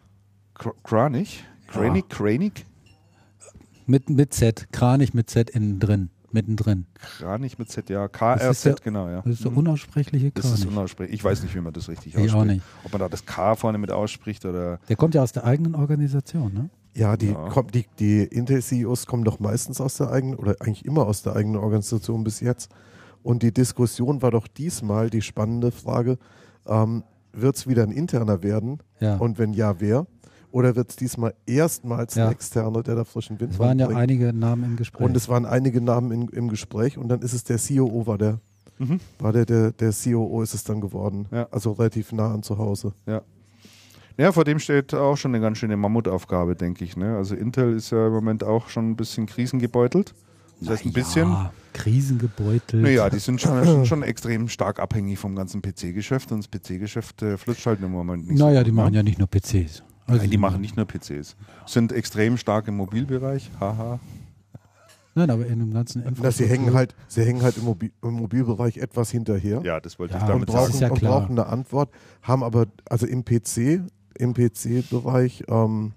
Kr 0.55 0.73
Kranich. 0.83 1.43
Kranich, 1.67 2.07
Kranich, 2.07 2.65
Mit, 3.85 4.09
mit 4.09 4.33
Z. 4.33 4.67
Kranich 4.71 5.13
mit 5.13 5.29
Z 5.29 5.49
innen 5.49 5.79
drin. 5.79 6.09
Mittendrin. 6.31 6.85
Kranich 7.19 7.57
mit 7.57 7.69
Z, 7.69 7.89
ja. 7.89 8.07
Das 8.09 8.11
ist 8.11 8.19
KRZ, 8.19 8.63
der- 8.65 8.75
genau, 8.83 9.07
ja. 9.09 9.21
Das 9.21 9.35
ist 9.35 9.43
der 9.45 9.51
Mhm. 9.51 9.57
unaussprechliche 9.59 10.31
Das 10.31 10.45
ist 10.45 10.51
Kranich. 10.61 10.67
unaussprechlich. 10.67 11.15
Ich 11.15 11.23
weiß 11.23 11.43
nicht, 11.43 11.55
wie 11.55 11.61
man 11.61 11.71
das 11.71 11.87
richtig 11.87 12.07
Ich 12.13 12.15
ausspricht. 12.17 12.35
auch 12.35 12.43
nicht. 12.43 12.61
Ob 12.83 12.91
man 12.91 12.99
da 12.99 13.07
das 13.09 13.25
K 13.25 13.55
vorne 13.55 13.77
mit 13.77 13.91
ausspricht 13.91 14.43
oder. 14.45 14.79
Der 14.89 14.95
kommt 14.97 15.15
ja 15.15 15.23
aus 15.23 15.31
der 15.31 15.45
eigenen 15.45 15.75
Organisation, 15.75 16.53
ne? 16.53 16.69
Ja, 16.93 17.15
die, 17.15 17.27
Ja. 17.27 17.49
Kommt, 17.49 17.73
die, 17.73 17.85
die 17.99 18.23
Intel-CEOs 18.23 19.05
kommen 19.05 19.23
doch 19.23 19.39
meistens 19.39 19.79
aus 19.79 19.95
der 19.97 20.09
eigenen, 20.11 20.35
oder 20.35 20.55
eigentlich 20.59 20.83
immer 20.85 21.05
aus 21.07 21.23
der 21.23 21.35
eigenen 21.35 21.57
Organisation 21.57 22.23
bis 22.25 22.39
jetzt. 22.41 22.69
Und 23.23 23.41
die 23.43 23.53
Diskussion 23.53 24.21
war 24.21 24.31
doch 24.31 24.47
diesmal 24.47 25.09
die 25.09 25.21
spannende 25.21 25.71
Frage, 25.71 26.17
ähm, 26.67 27.03
wird 27.33 27.55
es 27.57 27.67
wieder 27.67 27.83
ein 27.83 27.91
interner 27.91 28.43
werden? 28.43 28.79
Ja. 28.99 29.17
Und 29.17 29.37
wenn 29.37 29.53
ja, 29.53 29.79
wer? 29.79 30.05
Oder 30.55 30.77
wird 30.77 30.89
es 30.91 30.95
diesmal 30.95 31.33
erstmals 31.45 32.15
Ja. 32.15 32.27
ein 32.27 32.31
externer, 32.31 32.81
der 32.81 32.95
da 32.95 33.03
frischen 33.03 33.37
Wind 33.41 33.51
es 33.51 33.59
waren 33.59 33.77
ja 33.77 33.89
einige 33.89 34.31
Namen 34.31 34.63
im 34.63 34.75
Gespräch. 34.77 35.05
Und 35.05 35.17
es 35.17 35.27
waren 35.27 35.45
einige 35.45 35.81
Namen 35.81 36.11
in, 36.11 36.29
im 36.29 36.47
Gespräch 36.47 36.97
und 36.97 37.09
dann 37.09 37.19
ist 37.19 37.33
es 37.33 37.43
der 37.43 37.57
COO, 37.57 38.07
war 38.07 38.17
der, 38.17 38.39
Mhm. 38.79 39.01
war 39.19 39.33
der, 39.33 39.45
der, 39.45 39.73
der 39.73 39.91
COO 39.91 40.41
ist 40.41 40.53
es 40.53 40.63
dann 40.63 40.79
geworden. 40.79 41.27
Ja. 41.29 41.49
Also 41.51 41.73
relativ 41.73 42.13
nah 42.13 42.33
an 42.33 42.41
zu 42.41 42.57
Hause. 42.57 42.93
Ja, 44.17 44.31
vor 44.31 44.45
dem 44.45 44.59
steht 44.59 44.93
auch 44.93 45.17
schon 45.17 45.31
eine 45.35 45.41
ganz 45.41 45.57
schöne 45.57 45.75
Mammutaufgabe, 45.75 46.55
denke 46.55 46.85
ich. 46.85 46.95
Ne? 46.95 47.17
Also 47.17 47.35
Intel 47.35 47.75
ist 47.75 47.91
ja 47.91 48.07
im 48.07 48.13
Moment 48.13 48.45
auch 48.45 48.69
schon 48.69 48.91
ein 48.91 48.95
bisschen 48.95 49.25
krisengebeutelt. 49.25 50.13
Das 50.61 50.69
heißt 50.69 50.85
ein 50.85 50.93
bisschen. 50.93 51.27
Ja, 51.27 51.51
krisengebeutelt. 51.73 52.81
Naja, 52.81 53.09
die 53.09 53.19
sind 53.19 53.41
schon, 53.41 53.65
schon, 53.65 53.85
schon 53.85 54.03
extrem 54.03 54.47
stark 54.47 54.79
abhängig 54.79 55.19
vom 55.19 55.35
ganzen 55.35 55.61
PC-Geschäft 55.61 56.31
und 56.31 56.39
das 56.39 56.49
PC-Geschäft 56.49 57.21
äh, 57.23 57.37
flutscht 57.37 57.65
halt 57.65 57.81
im 57.83 57.91
Moment 57.91 58.29
nicht 58.29 58.39
naja, 58.39 58.59
so 58.59 58.63
die 58.63 58.71
machen 58.71 58.91
ne? 58.91 58.97
ja 58.99 59.03
nicht 59.03 59.19
nur 59.19 59.27
PCs. 59.27 59.83
Also 60.07 60.21
Nein, 60.21 60.29
die 60.31 60.37
machen 60.37 60.61
nicht 60.61 60.77
nur 60.77 60.85
PCs. 60.85 61.35
Sind 61.65 61.91
extrem 61.91 62.37
stark 62.37 62.67
im 62.67 62.77
Mobilbereich. 62.77 63.49
Haha. 63.59 63.99
Nein, 65.17 65.29
aber 65.29 65.45
in 65.47 65.59
dem 65.59 65.73
ganzen 65.73 66.03
Na, 66.03 66.09
sie 66.11 66.43
Infrastruktur- 66.43 66.47
hängen 66.49 66.73
halt, 66.73 66.95
sie 67.07 67.23
hängen 67.23 67.41
halt 67.41 67.57
im, 67.57 67.63
Mobil, 67.63 67.91
im 68.03 68.13
Mobilbereich 68.13 68.77
etwas 68.77 69.09
hinterher. 69.11 69.61
Ja, 69.63 69.79
das 69.79 69.97
wollte 69.97 70.13
Ja, 70.13 70.17
ich 70.19 70.23
und 70.25 70.29
damit 70.29 70.49
das 70.49 70.55
brauchen, 70.55 70.69
ist 70.71 70.79
sagen. 70.79 70.95
ja 71.01 71.09
und 71.09 71.09
brauchen 71.21 71.39
eine 71.39 71.47
Antwort, 71.47 71.89
haben 72.21 72.43
aber 72.43 72.65
also 72.89 73.07
im 73.07 73.23
PC, 73.23 73.81
im 74.17 74.33
PC-Bereich 74.33 75.43
ähm, 75.47 75.93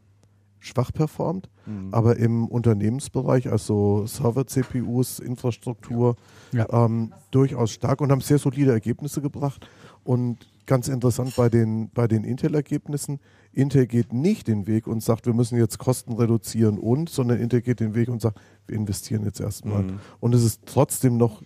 schwach 0.61 0.92
performt, 0.92 1.49
Mhm. 1.66 1.92
aber 1.92 2.16
im 2.16 2.47
Unternehmensbereich, 2.49 3.51
also 3.51 4.07
Server-CPUs, 4.07 5.18
Infrastruktur, 5.18 6.16
Ja. 6.53 6.66
ähm, 6.71 7.12
durchaus 7.31 7.73
stark 7.73 8.01
und 8.01 8.11
haben 8.11 8.21
sehr 8.23 8.38
solide 8.38 8.71
Ergebnisse 8.73 9.21
gebracht. 9.21 9.68
Und 10.09 10.38
ganz 10.64 10.88
interessant 10.88 11.37
bei 11.37 11.51
den, 11.51 11.90
bei 11.90 12.09
den 12.09 12.25
Intel-Ergebnissen, 12.25 13.21
Intel 13.53 13.87
geht 13.87 14.14
nicht 14.14 14.49
den 14.49 14.66
Weg 14.66 14.87
und 14.87 15.03
sagt, 15.03 15.27
wir 15.27 15.35
müssen 15.35 15.59
jetzt 15.59 15.77
Kosten 15.77 16.14
reduzieren 16.14 16.79
und, 16.79 17.11
sondern 17.11 17.38
Intel 17.38 17.61
geht 17.61 17.81
den 17.81 17.94
Weg 17.94 18.09
und 18.09 18.23
sagt, 18.23 18.40
wir 18.66 18.75
investieren 18.75 19.23
jetzt 19.25 19.38
erstmal. 19.38 19.83
Mhm. 19.83 20.01
Und 20.18 20.35
es 20.35 20.44
ist 20.44 20.62
trotzdem 20.64 21.18
noch 21.18 21.42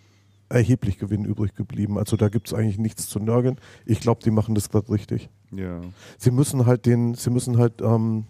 erheblich 0.49 0.99
Gewinn 0.99 1.25
übrig 1.25 1.57
geblieben. 1.57 1.99
Also 1.99 2.17
da 2.17 2.29
gibt 2.29 2.47
es 2.47 2.55
eigentlich 2.55 2.79
nichts 2.79 3.09
zu 3.09 3.19
nörgeln. 3.19 3.59
Ich 3.85 3.99
glaube, 3.99 4.21
die 4.23 4.31
machen 4.31 4.55
das 4.55 4.69
gerade 4.69 4.93
richtig. 4.93 5.29
Ja. 5.51 5.81
Sie 6.17 6.31
müssen 6.31 6.65
halt 6.65 6.87
den, 6.87 7.15
sie 7.15 7.31
müssen 7.31 7.59
halt 7.59 7.83
ähm, 7.83 8.27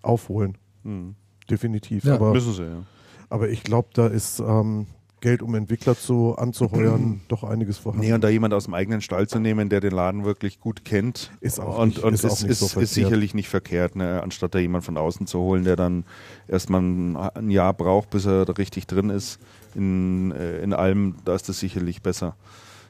aufholen. 0.00 0.58
Mhm. 0.84 1.16
Definitiv. 1.50 2.04
Ja. 2.04 2.14
aber, 2.14 2.32
Müssen 2.32 2.52
sie, 2.52 2.62
ja. 2.62 2.84
aber 3.30 3.48
ich 3.48 3.64
glaube, 3.64 3.88
da 3.94 4.06
ist 4.06 4.38
ähm, 4.38 4.86
Geld, 5.26 5.42
um 5.42 5.56
Entwickler 5.56 5.98
zu 5.98 6.36
anzuheuern, 6.38 7.20
doch 7.28 7.42
einiges 7.42 7.78
vorhanden. 7.78 8.06
Nee, 8.06 8.12
und 8.12 8.22
da 8.22 8.28
jemand 8.28 8.54
aus 8.54 8.66
dem 8.66 8.74
eigenen 8.74 9.00
Stall 9.00 9.26
zu 9.26 9.40
nehmen, 9.40 9.68
der 9.68 9.80
den 9.80 9.90
Laden 9.90 10.24
wirklich 10.24 10.60
gut 10.60 10.84
kennt, 10.84 11.32
Ist 11.40 11.58
auch 11.58 11.78
und, 11.80 11.88
nicht- 11.88 12.04
und 12.04 12.14
ist 12.14 12.22
ist, 12.22 12.30
auch 12.32 12.40
nicht 12.42 12.50
ist, 12.52 12.58
so 12.60 12.66
ist, 12.66 12.72
verkehrt. 12.74 12.90
sicherlich 12.90 13.34
nicht 13.34 13.48
verkehrt, 13.48 13.96
ne? 13.96 14.22
anstatt 14.22 14.54
da 14.54 14.60
jemand 14.60 14.84
von 14.84 14.96
außen 14.96 15.26
zu 15.26 15.40
holen, 15.40 15.64
der 15.64 15.74
dann 15.74 16.04
erstmal 16.46 16.80
ein, 16.80 17.16
ein 17.16 17.50
Jahr 17.50 17.74
braucht, 17.74 18.10
bis 18.10 18.24
er 18.24 18.44
da 18.44 18.52
richtig 18.52 18.86
drin 18.86 19.10
ist 19.10 19.40
in, 19.74 20.30
äh, 20.30 20.60
in 20.60 20.72
allem, 20.72 21.16
da 21.24 21.34
ist 21.34 21.48
das 21.48 21.58
sicherlich 21.58 22.02
besser. 22.02 22.36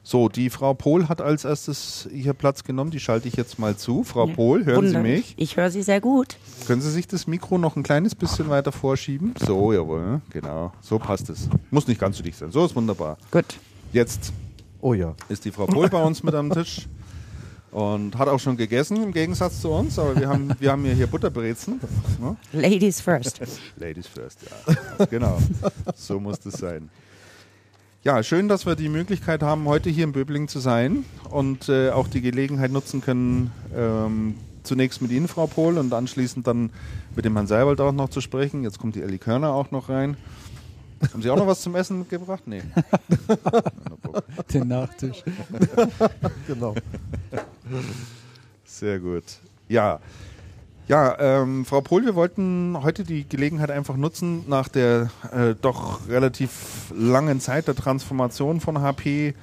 So, 0.09 0.29
die 0.29 0.49
Frau 0.49 0.73
Pohl 0.73 1.09
hat 1.09 1.19
als 1.19 1.43
erstes 1.43 2.07
hier 2.09 2.31
Platz 2.33 2.63
genommen, 2.63 2.91
die 2.91 2.99
schalte 3.01 3.27
ich 3.27 3.35
jetzt 3.35 3.59
mal 3.59 3.75
zu. 3.75 4.05
Frau 4.05 4.25
Ja. 4.25 4.35
Pohl, 4.35 4.63
hören 4.65 4.87
Sie 4.87 4.95
Wunderlich. 4.95 5.35
mich? 5.35 5.35
Ich 5.35 5.57
höre 5.57 5.69
Sie 5.69 5.83
sehr 5.83 5.99
gut. 5.99 6.37
Können 6.65 6.79
Sie 6.81 6.89
sich 6.91 7.09
das 7.09 7.27
Mikro 7.27 7.57
noch 7.57 7.75
ein 7.75 7.83
kleines 7.83 8.15
bisschen 8.15 8.47
weiter 8.47 8.71
vorschieben? 8.71 9.33
So, 9.45 9.73
jawohl, 9.73 10.21
genau, 10.29 10.71
so 10.79 10.97
passt 10.97 11.29
es. 11.29 11.49
Muss 11.71 11.87
nicht 11.89 11.99
ganz 11.99 12.15
so 12.15 12.23
dicht 12.23 12.37
sein, 12.37 12.51
so 12.53 12.63
ist 12.63 12.73
wunderbar. 12.73 13.17
Gut. 13.31 13.57
Jetzt 13.91 14.31
Oh 14.79 14.93
ja. 14.93 15.13
ist 15.27 15.43
die 15.43 15.51
Frau 15.51 15.65
Pohl 15.65 15.89
bei 15.89 16.01
uns 16.01 16.23
mit 16.23 16.33
am 16.35 16.51
Tisch 16.51 16.87
und 17.71 18.17
hat 18.17 18.29
auch 18.29 18.39
schon 18.39 18.55
gegessen 18.55 19.03
im 19.03 19.11
Gegensatz 19.11 19.59
zu 19.59 19.71
uns, 19.71 19.99
aber 19.99 20.15
wir 20.17 20.29
haben, 20.29 20.51
wir 20.57 20.71
haben 20.71 20.85
ja 20.85 20.93
hier 20.93 21.07
Butterbrezen. 21.07 21.81
Ne? 22.21 22.37
Ladies 22.53 23.01
first. 23.01 23.41
Ladies 23.75 24.07
first, 24.07 24.39
ja. 24.97 25.05
Genau, 25.07 25.37
so 25.97 26.17
muss 26.17 26.39
das 26.39 26.53
sein. 26.53 26.87
Ja, 28.03 28.21
schön, 28.23 28.47
dass 28.47 28.65
wir 28.65 28.75
die 28.75 28.89
Möglichkeit 28.89 29.41
haben, 29.41 29.65
heute 29.65 29.89
hier 29.89 30.03
in 30.03 30.11
Böblingen 30.11 30.47
zu 30.47 30.59
sein 30.59 31.03
und 31.29 31.67
äh, 31.67 31.89
auch 31.89 32.07
die 32.07 32.21
Gelegenheit 32.21 32.71
nutzen 32.71 33.01
können, 33.01 33.51
ähm, 33.75 34.35
zunächst 34.63 35.01
mit 35.01 35.11
Ihnen, 35.11 35.27
Frau 35.27 35.47
Pohl, 35.47 35.77
und 35.77 35.93
anschließend 35.93 36.45
dann 36.45 36.69
mit 37.15 37.25
dem 37.25 37.33
Herrn 37.33 37.47
Seibold 37.47 37.81
auch 37.81 37.91
noch 37.91 38.09
zu 38.09 38.21
sprechen. 38.21 38.63
Jetzt 38.63 38.79
kommt 38.79 38.95
die 38.95 39.01
Elli 39.01 39.17
Körner 39.17 39.51
auch 39.51 39.71
noch 39.71 39.89
rein. 39.89 40.15
Haben 41.11 41.21
Sie 41.21 41.29
auch 41.29 41.37
noch 41.37 41.47
was 41.47 41.61
zum 41.61 41.75
Essen 41.75 41.99
mitgebracht? 41.99 42.43
Nee. 42.45 42.61
Den 44.53 44.67
Nachtisch. 44.67 45.23
Genau. 46.47 46.75
Sehr 48.65 48.99
gut. 48.99 49.23
Ja. 49.67 49.99
Ja, 50.87 51.17
ähm, 51.19 51.65
Frau 51.65 51.81
Pohl, 51.81 52.05
wir 52.05 52.15
wollten 52.15 52.77
heute 52.81 53.03
die 53.03 53.27
Gelegenheit 53.27 53.71
einfach 53.71 53.97
nutzen, 53.97 54.45
nach 54.47 54.69
der 54.69 55.09
äh, 55.33 55.53
doch 55.61 56.07
relativ 56.07 56.93
langen 56.95 57.41
Zeit 57.41 57.67
der 57.67 57.75
Transformation 57.75 58.61
von 58.61 58.79
HP, 58.79 59.33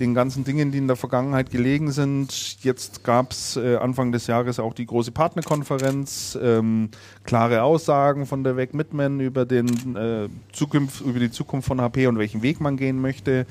den 0.00 0.14
ganzen 0.14 0.44
Dingen, 0.44 0.72
die 0.72 0.78
in 0.78 0.86
der 0.86 0.96
Vergangenheit 0.96 1.50
gelegen 1.50 1.92
sind. 1.92 2.64
Jetzt 2.64 3.04
gab 3.04 3.32
es 3.32 3.56
äh, 3.56 3.76
Anfang 3.76 4.10
des 4.10 4.26
Jahres 4.26 4.58
auch 4.58 4.72
die 4.72 4.86
große 4.86 5.12
Partnerkonferenz, 5.12 6.38
ähm, 6.40 6.88
klare 7.24 7.62
Aussagen 7.62 8.24
von 8.24 8.42
der 8.42 8.56
Weg 8.56 8.72
Mitman 8.72 9.20
über, 9.20 9.42
äh, 9.50 9.64
über 9.64 11.20
die 11.20 11.30
Zukunft 11.30 11.68
von 11.68 11.78
HP 11.78 12.06
und 12.06 12.16
welchen 12.16 12.40
Weg 12.40 12.58
man 12.58 12.78
gehen 12.78 13.02
möchte. 13.02 13.44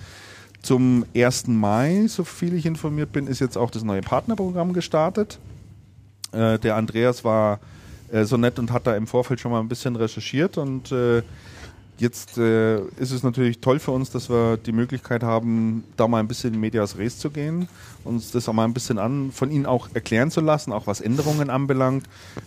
Zum 0.63 1.05
1. 1.15 1.49
Mai, 1.49 2.07
so 2.07 2.23
viel 2.23 2.55
ich 2.55 2.65
informiert 2.65 3.11
bin, 3.11 3.27
ist 3.27 3.39
jetzt 3.39 3.55
auch 3.55 3.69
das 3.69 3.83
neue 3.83 4.01
Partnerprogramm 4.01 4.73
gestartet. 4.73 5.37
Äh, 6.35 6.59
der 6.59 6.75
Andreas 6.75 7.23
war 7.23 7.59
äh, 8.11 8.25
so 8.25 8.37
nett 8.37 8.59
und 8.59 8.71
hat 8.71 8.85
da 8.87 8.95
im 8.95 9.07
Vorfeld 9.07 9.39
schon 9.39 9.51
mal 9.51 9.59
ein 9.59 9.67
bisschen 9.69 9.95
recherchiert 9.95 10.57
und 10.57 10.91
äh, 10.91 11.23
jetzt 11.97 12.37
äh, 12.37 12.79
ist 12.99 13.11
es 13.11 13.23
natürlich 13.23 13.59
toll 13.61 13.79
für 13.79 13.91
uns, 13.91 14.09
dass 14.11 14.29
wir 14.29 14.57
die 14.57 14.73
Möglichkeit 14.73 15.23
haben, 15.23 15.85
da 15.95 16.07
mal 16.07 16.19
ein 16.19 16.27
bisschen 16.27 16.53
in 16.53 16.59
Medias 16.59 16.97
Res 16.97 17.17
zu 17.19 17.29
gehen, 17.29 17.69
uns 18.03 18.31
das 18.31 18.49
auch 18.49 18.53
mal 18.53 18.65
ein 18.65 18.73
bisschen 18.73 18.99
an, 18.99 19.31
von 19.31 19.49
Ihnen 19.49 19.65
auch 19.65 19.87
erklären 19.93 20.29
zu 20.29 20.41
lassen, 20.41 20.73
auch 20.73 20.87
was 20.87 20.99
Änderungen 20.99 21.49
anbelangt, 21.49 22.05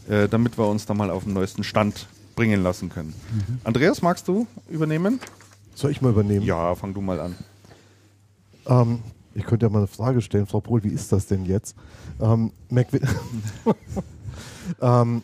äh, 0.09 0.29
damit 0.29 0.59
wir 0.59 0.67
uns 0.69 0.85
da 0.85 0.93
mal 0.95 1.11
auf 1.11 1.25
den 1.25 1.33
neuesten 1.33 1.65
Stand 1.65 2.09
bringen 2.37 2.63
lassen 2.63 2.91
können. 2.91 3.15
Andreas, 3.65 4.03
magst 4.03 4.29
du 4.29 4.47
übernehmen? 4.69 5.19
Soll 5.75 5.91
ich 5.93 6.03
mal 6.03 6.11
übernehmen? 6.11 6.45
Ja, 6.45 6.75
fang 6.75 6.93
du 6.93 7.01
mal 7.01 7.19
an. 7.19 7.35
Ähm, 8.67 9.01
Ich 9.35 9.45
könnte 9.45 9.67
ja 9.67 9.71
mal 9.71 9.79
eine 9.79 9.87
Frage 9.87 10.21
stellen, 10.21 10.47
Frau 10.47 10.61
Pohl, 10.61 10.83
wie 10.85 10.89
ist 10.89 11.13
das 11.13 11.27
denn 11.27 11.45
jetzt? 11.47 11.77
Ähm, 12.21 12.53
ähm, 14.81 15.23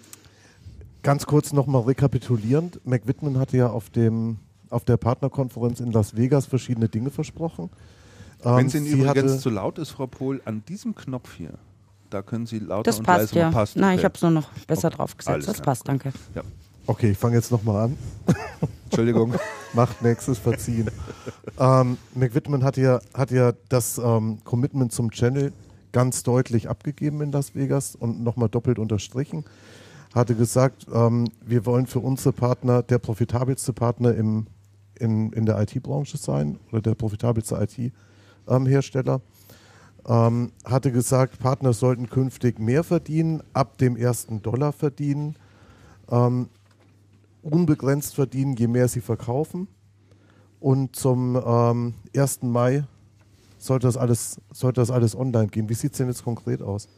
ganz 1.03 1.27
kurz 1.27 1.53
nochmal 1.53 1.83
rekapitulierend. 1.83 2.81
McWhitman 2.85 3.39
hatte 3.39 3.57
ja 3.57 3.71
auf, 3.71 3.91
dem, 3.91 4.39
auf 4.71 4.85
der 4.85 4.97
Partnerkonferenz 4.97 5.81
in 5.81 5.93
Las 5.93 6.17
Vegas 6.17 6.47
verschiedene 6.47 6.89
Dinge 6.89 7.11
versprochen. 7.11 7.71
Ähm, 8.45 8.57
Wenn 8.57 8.67
es 8.67 8.75
Ihnen 8.75 8.87
übrigens 8.87 9.41
zu 9.41 9.51
laut 9.51 9.79
ist, 9.79 9.91
Frau 9.91 10.07
Pohl, 10.07 10.41
an 10.45 10.65
diesem 10.67 10.95
Knopf 10.95 11.35
hier, 11.35 11.55
da 12.11 12.23
können 12.23 12.47
Sie 12.47 12.59
lauter 12.59 12.85
Das 12.85 12.99
und 12.99 13.07
passt, 13.07 13.35
leiser 13.35 13.41
ja. 13.41 13.51
passt. 13.51 13.77
Nein, 13.77 13.91
okay. 13.91 13.99
ich 13.99 14.05
habe 14.05 14.15
es 14.15 14.23
nur 14.23 14.31
noch 14.31 14.49
besser 14.67 14.89
Okay, 14.89 14.97
draufgesetzt. 14.97 15.35
alles 15.35 15.47
Das 15.47 15.61
passt, 15.61 15.89
danke. 15.89 16.13
Okay, 16.87 17.13
ich 17.13 17.19
fange 17.19 17.37
jetzt 17.37 17.51
nochmal 17.51 17.85
an. 17.87 17.99
Entschuldigung. 18.85 19.35
Macht 19.73 20.03
nächstes 20.03 20.39
verziehen. 20.39 20.91
ähm, 21.59 21.97
McWhitman 22.15 22.63
hat 22.63 22.77
ja, 22.77 23.01
hat 23.15 23.31
ja 23.31 23.53
das 23.69 23.99
ähm, 23.99 24.39
Commitment 24.45 24.93
zum 24.93 25.11
Channel 25.11 25.53
ganz 25.95 26.25
deutlich 26.25 26.69
abgegeben 26.69 27.23
in 27.23 27.31
Las 27.31 27.55
Vegas 27.55 27.95
und 27.95 28.23
nochmal 28.23 28.49
doppelt 28.49 28.81
unterstrichen. 28.81 29.45
Hatte 30.13 30.35
gesagt, 30.35 30.87
ähm, 30.93 31.31
wir 31.41 31.65
wollen 31.67 31.87
für 31.87 32.01
unsere 32.01 32.33
Partner 32.33 32.83
der 32.83 32.99
profitabelste 32.99 33.73
Partner 33.73 34.13
im, 34.13 34.49
in, 34.99 35.33
in 35.33 35.47
der 35.47 35.61
IT-Branche 35.63 36.19
sein 36.19 36.59
oder 36.73 36.83
der 36.83 36.97
profitabelste 36.97 37.57
IT-Hersteller. 37.57 39.21
Ähm, 40.07 40.51
hatte 40.65 40.91
gesagt, 40.91 41.39
Partner 41.39 41.73
sollten 41.73 42.11
künftig 42.11 42.59
mehr 42.59 42.83
verdienen, 42.83 43.43
ab 43.53 43.79
dem 43.79 43.97
ersten 43.97 44.43
Dollar 44.43 44.73
verdienen. 44.73 45.37
Ähm, 46.11 46.49
unbegrenzt 47.43 48.17
verdienen, 48.17 48.57
je 48.57 48.67
mehr 48.67 48.89
sie 48.89 49.01
verkaufen. 49.01 49.69
Und 50.59 50.97
zum 50.97 51.41
ähm, 51.47 51.95
1. 52.17 52.43
Mai 52.43 52.85
sollte 53.65 53.87
das, 53.87 53.97
alles, 53.97 54.41
sollte 54.53 54.81
das 54.81 54.91
alles 54.91 55.17
online 55.17 55.49
gehen. 55.49 55.69
Wie 55.69 55.75
sieht 55.75 55.93
es 55.93 55.99
denn 55.99 56.09
jetzt 56.09 56.25
konkret 56.25 56.63
aus? 56.63 56.89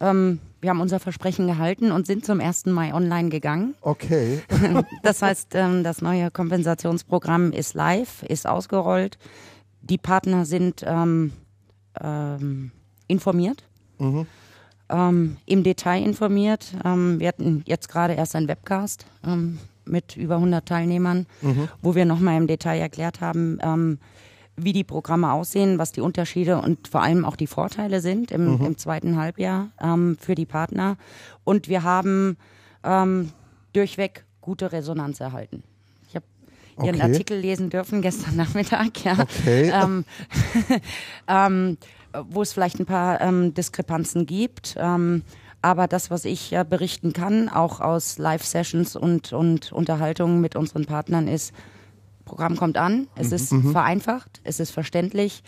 Ähm, 0.00 0.40
wir 0.60 0.70
haben 0.70 0.80
unser 0.80 0.98
Versprechen 1.00 1.46
gehalten 1.46 1.92
und 1.92 2.06
sind 2.06 2.24
zum 2.24 2.40
1. 2.40 2.66
Mai 2.66 2.92
online 2.94 3.28
gegangen. 3.28 3.74
Okay. 3.80 4.40
Das 5.02 5.22
heißt, 5.22 5.54
ähm, 5.54 5.84
das 5.84 6.02
neue 6.02 6.30
Kompensationsprogramm 6.30 7.52
ist 7.52 7.74
live, 7.74 8.22
ist 8.24 8.46
ausgerollt. 8.46 9.18
Die 9.82 9.98
Partner 9.98 10.44
sind 10.46 10.82
ähm, 10.86 11.32
ähm, 12.00 12.70
informiert, 13.06 13.64
Mhm. 13.98 14.26
ähm, 14.88 15.36
im 15.46 15.62
Detail 15.62 16.02
informiert. 16.02 16.74
Ähm, 16.84 17.20
wir 17.20 17.28
hatten 17.28 17.62
jetzt 17.66 17.88
gerade 17.88 18.14
erst 18.14 18.34
einen 18.34 18.48
Webcast 18.48 19.06
mit 19.84 20.16
über 20.16 20.36
100 20.36 20.66
Teilnehmern, 20.66 21.26
wo 21.82 21.94
wir 21.94 22.04
nochmal 22.06 22.38
im 22.38 22.46
Detail 22.46 22.78
erklärt 22.80 23.20
haben, 23.20 23.58
wie 24.56 24.72
die 24.72 24.84
Programme 24.84 25.32
aussehen, 25.32 25.78
was 25.78 25.92
die 25.92 26.00
Unterschiede 26.00 26.60
und 26.60 26.88
vor 26.88 27.02
allem 27.02 27.24
auch 27.24 27.36
die 27.36 27.46
Vorteile 27.46 28.00
sind 28.00 28.30
im, 28.30 28.60
im 28.64 28.78
zweiten 28.78 29.16
Halbjahr 29.16 29.70
ähm, 29.80 30.16
für 30.20 30.34
die 30.34 30.46
Partner. 30.46 30.96
Und 31.42 31.68
wir 31.68 31.82
haben 31.82 32.36
ähm, 32.84 33.30
durchweg 33.72 34.24
gute 34.40 34.72
Resonanz 34.72 35.20
erhalten. 35.20 35.62
Ich 36.08 36.14
habe 36.14 36.26
Ihren 36.78 37.00
Okay. 37.00 37.12
Artikel 37.12 37.38
lesen 37.38 37.70
dürfen 37.70 38.02
gestern 38.02 38.36
Nachmittag, 38.36 39.04
ja. 39.04 39.18
Okay. 39.18 39.72
Ähm, 39.82 40.04
ähm, 41.28 41.78
wo 42.28 42.42
es 42.42 42.52
vielleicht 42.52 42.78
ein 42.78 42.86
paar 42.86 43.20
ähm, 43.20 43.54
Diskrepanzen 43.54 44.26
gibt. 44.26 44.76
Ähm, 44.78 45.22
aber 45.62 45.88
das, 45.88 46.10
was 46.10 46.26
ich 46.26 46.52
äh, 46.52 46.64
berichten 46.68 47.12
kann, 47.12 47.48
auch 47.48 47.80
aus 47.80 48.18
Live-Sessions 48.18 48.96
und, 48.96 49.32
und 49.32 49.72
Unterhaltungen 49.72 50.40
mit 50.40 50.56
unseren 50.56 50.84
Partnern, 50.84 51.26
ist, 51.26 51.52
Programm 52.34 52.56
kommt 52.56 52.76
an, 52.76 53.06
es 53.14 53.30
ist 53.30 53.54
vereinfacht, 53.70 54.40
es 54.42 54.58
ist 54.58 54.72
verständlich 54.72 55.44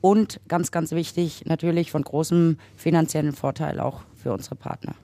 und 0.00 0.40
ganz, 0.48 0.70
ganz 0.70 0.92
wichtig, 0.92 1.44
natürlich 1.44 1.90
von 1.90 2.00
großem 2.00 2.56
finanziellen 2.76 3.32
Vorteil 3.32 3.78
auch 3.78 4.00
für 4.14 4.32
unsere 4.32 4.54
Partner. 4.54 4.94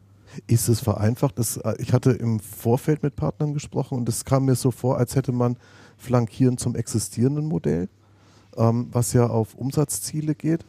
Ist 0.47 0.71
es 0.71 0.81
vereinfacht? 0.81 1.39
Das, 1.39 1.59
äh, 1.59 1.75
ich 1.79 1.93
hatte 1.93 2.13
im 2.13 2.41
Vorfeld 2.41 3.03
mit 3.03 3.17
Partnern 3.17 3.53
gesprochen 3.53 3.99
und 3.99 4.09
es 4.09 4.25
kam 4.25 4.47
mir 4.47 4.55
so 4.55 4.71
vor, 4.71 4.97
als 4.97 5.15
hätte 5.15 5.33
man 5.33 5.59
flankierend 5.99 6.59
zum 6.59 6.75
existierenden 6.75 7.45
Modell, 7.45 7.91
ähm, 8.57 8.89
was 8.91 9.13
ja 9.13 9.27
auf 9.27 9.57
Umsatzziele 9.57 10.35
geht, 10.35 10.65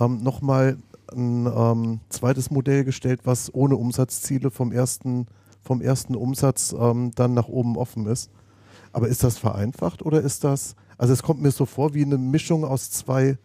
ähm, 0.00 0.20
nochmal 0.24 0.78
ein 1.12 1.46
ähm, 1.46 2.00
zweites 2.08 2.50
Modell 2.50 2.82
gestellt, 2.82 3.20
was 3.22 3.54
ohne 3.54 3.76
Umsatzziele 3.76 4.50
vom 4.50 4.72
ersten, 4.72 5.26
vom 5.62 5.80
ersten 5.80 6.16
Umsatz 6.16 6.74
ähm, 6.76 7.12
dann 7.14 7.34
nach 7.34 7.46
oben 7.46 7.76
offen 7.76 8.06
ist. 8.06 8.32
Aber 8.92 9.08
ist 9.08 9.24
das 9.24 9.38
vereinfacht 9.38 10.02
oder 10.02 10.20
ist 10.20 10.44
das, 10.44 10.74
also 10.96 11.12
es 11.12 11.22
kommt 11.22 11.40
mir 11.42 11.50
so 11.50 11.66
vor 11.66 11.94
wie 11.94 12.04
eine 12.04 12.18
Mischung 12.18 12.64
aus 12.64 12.90
zwei, 12.90 13.38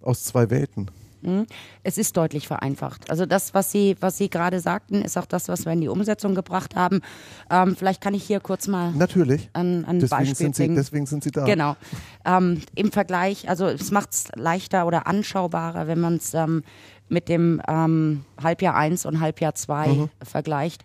aus 0.00 0.24
zwei 0.24 0.50
Welten. 0.50 0.90
Mhm. 1.22 1.46
Es 1.82 1.98
ist 1.98 2.16
deutlich 2.16 2.46
vereinfacht. 2.46 3.10
Also 3.10 3.26
das, 3.26 3.52
was 3.52 3.70
Sie, 3.70 3.96
was 4.00 4.16
Sie 4.16 4.30
gerade 4.30 4.60
sagten, 4.60 5.02
ist 5.02 5.18
auch 5.18 5.26
das, 5.26 5.48
was 5.48 5.66
wir 5.66 5.72
in 5.72 5.80
die 5.80 5.88
Umsetzung 5.88 6.34
gebracht 6.34 6.76
haben. 6.76 7.00
Ähm, 7.50 7.76
vielleicht 7.76 8.00
kann 8.00 8.14
ich 8.14 8.24
hier 8.24 8.40
kurz 8.40 8.68
mal 8.68 8.92
Natürlich. 8.92 9.50
ein, 9.52 9.84
ein 9.84 10.00
Deswegen 10.00 10.18
Beispiel 10.18 10.36
sind, 10.36 10.56
sie, 10.56 10.62
bringen. 10.62 10.76
deswegen 10.76 11.06
sind 11.06 11.22
sie 11.22 11.30
da. 11.30 11.44
Genau. 11.44 11.76
Ähm, 12.24 12.62
Im 12.74 12.90
Vergleich, 12.90 13.48
also 13.48 13.66
es 13.66 13.90
macht 13.90 14.12
es 14.12 14.28
leichter 14.34 14.86
oder 14.86 15.06
anschaubarer, 15.06 15.86
wenn 15.86 16.00
man 16.00 16.16
es 16.16 16.32
ähm, 16.34 16.62
mit 17.10 17.28
dem 17.28 17.60
ähm, 17.68 18.24
Halbjahr 18.42 18.74
1 18.74 19.04
und 19.04 19.20
Halbjahr 19.20 19.54
2 19.54 20.08
vergleicht. 20.22 20.84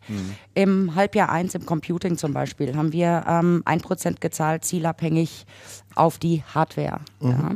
Im 0.54 0.96
Halbjahr 0.96 1.30
1 1.30 1.56
im 1.56 1.66
Computing 1.66 2.18
zum 2.18 2.34
Beispiel 2.34 2.76
haben 2.76 2.92
wir 2.92 3.24
ähm, 3.28 3.64
1% 3.66 4.20
gezahlt, 4.20 4.66
zielabhängig 4.66 5.46
auf 5.96 6.18
die 6.18 6.44
Hardware. 6.44 7.00
Ja. 7.22 7.52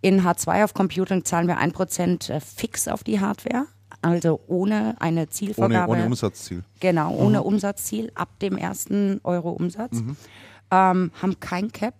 In 0.00 0.22
H2 0.22 0.64
auf 0.64 0.74
Computing 0.74 1.24
zahlen 1.24 1.46
wir 1.48 1.58
1% 1.58 2.30
äh, 2.32 2.40
fix 2.40 2.88
auf 2.88 3.04
die 3.04 3.20
Hardware. 3.20 3.66
Also 4.02 4.40
ohne 4.46 4.94
eine 4.98 5.20
Ohne, 5.22 5.28
Zielvorgabe. 5.28 5.92
ohne 5.92 6.06
Umsatzziel. 6.06 6.62
Genau, 6.80 7.14
ohne 7.14 7.42
Umsatzziel 7.42 8.12
ab 8.14 8.38
dem 8.40 8.56
ersten 8.56 9.20
Euro 9.24 9.50
Umsatz. 9.50 9.98
Ähm, 10.70 11.10
haben 11.20 11.40
kein 11.40 11.72
Cap 11.72 11.94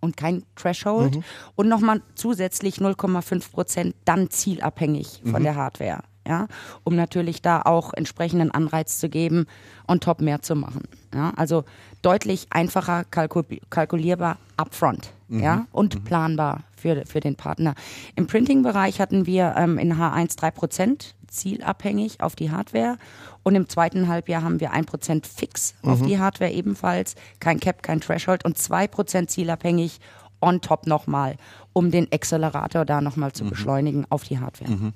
und 0.00 0.16
kein 0.16 0.44
Threshold 0.56 1.20
und 1.56 1.68
nochmal 1.68 2.02
zusätzlich 2.14 2.76
0,5 2.76 3.50
Prozent 3.50 3.94
dann 4.04 4.30
zielabhängig 4.30 5.22
von 5.30 5.42
der 5.42 5.54
Hardware. 5.54 6.02
Ja, 6.28 6.48
um 6.84 6.96
natürlich 6.96 7.40
da 7.40 7.62
auch 7.62 7.94
entsprechenden 7.94 8.50
Anreiz 8.50 9.00
zu 9.00 9.08
geben, 9.08 9.46
on 9.88 10.00
top 10.00 10.20
mehr 10.20 10.42
zu 10.42 10.54
machen. 10.54 10.82
Ja, 11.14 11.32
also 11.34 11.64
deutlich 12.02 12.46
einfacher 12.50 13.04
kalkul 13.04 13.44
kalkulierbar 13.70 14.36
upfront 14.56 15.12
ja, 15.38 15.66
und 15.72 16.04
planbar 16.04 16.64
für, 16.76 17.04
für 17.06 17.20
den 17.20 17.36
Partner. 17.36 17.74
Im 18.16 18.26
Printing-Bereich 18.26 19.00
hatten 19.00 19.26
wir 19.26 19.54
ähm, 19.56 19.78
in 19.78 19.94
H1 19.94 20.36
3 20.36 20.50
Prozent 20.50 21.14
zielabhängig 21.28 22.20
auf 22.20 22.34
die 22.34 22.50
Hardware 22.50 22.96
und 23.44 23.54
im 23.54 23.68
zweiten 23.68 24.08
Halbjahr 24.08 24.42
haben 24.42 24.60
wir 24.60 24.74
1% 24.74 25.24
fix 25.24 25.74
auf 25.82 26.02
die 26.02 26.18
Hardware 26.18 26.50
ebenfalls, 26.50 27.14
kein 27.38 27.60
Cap, 27.60 27.82
kein 27.82 28.00
Threshold 28.00 28.44
und 28.44 28.58
2% 28.58 29.28
zielabhängig 29.28 30.00
on 30.40 30.60
top 30.60 30.86
nochmal, 30.86 31.36
um 31.72 31.90
den 31.90 32.08
Accelerator 32.12 32.84
da 32.84 33.00
nochmal 33.00 33.32
zu 33.32 33.44
beschleunigen 33.44 34.06
auf 34.10 34.24
die 34.24 34.40
Hardware. 34.40 34.92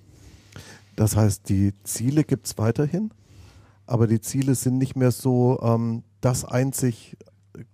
Das 0.96 1.16
heißt, 1.16 1.48
die 1.48 1.72
Ziele 1.84 2.24
gibt 2.24 2.46
es 2.46 2.58
weiterhin, 2.58 3.10
aber 3.86 4.06
die 4.06 4.20
Ziele 4.20 4.54
sind 4.54 4.78
nicht 4.78 4.96
mehr 4.96 5.10
so 5.10 5.60
ähm, 5.62 6.02
das 6.20 6.44
einzig 6.44 7.16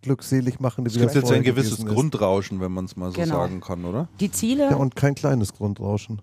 glückselig 0.02 0.60
machende, 0.60 0.88
Es 0.88 0.94
gibt 0.94 1.06
das 1.06 1.14
jetzt 1.14 1.32
ein 1.32 1.42
gewisses. 1.42 1.84
Grundrauschen, 1.84 2.60
wenn 2.60 2.72
man 2.72 2.84
es 2.84 2.96
mal 2.96 3.10
so 3.10 3.20
Genau. 3.20 3.34
sagen 3.36 3.60
kann, 3.60 3.84
oder? 3.84 4.08
Die 4.20 4.30
Ziele 4.30 4.70
Ja, 4.70 4.76
und 4.76 4.96
kein 4.96 5.14
kleines 5.14 5.54
Grundrauschen. 5.54 6.20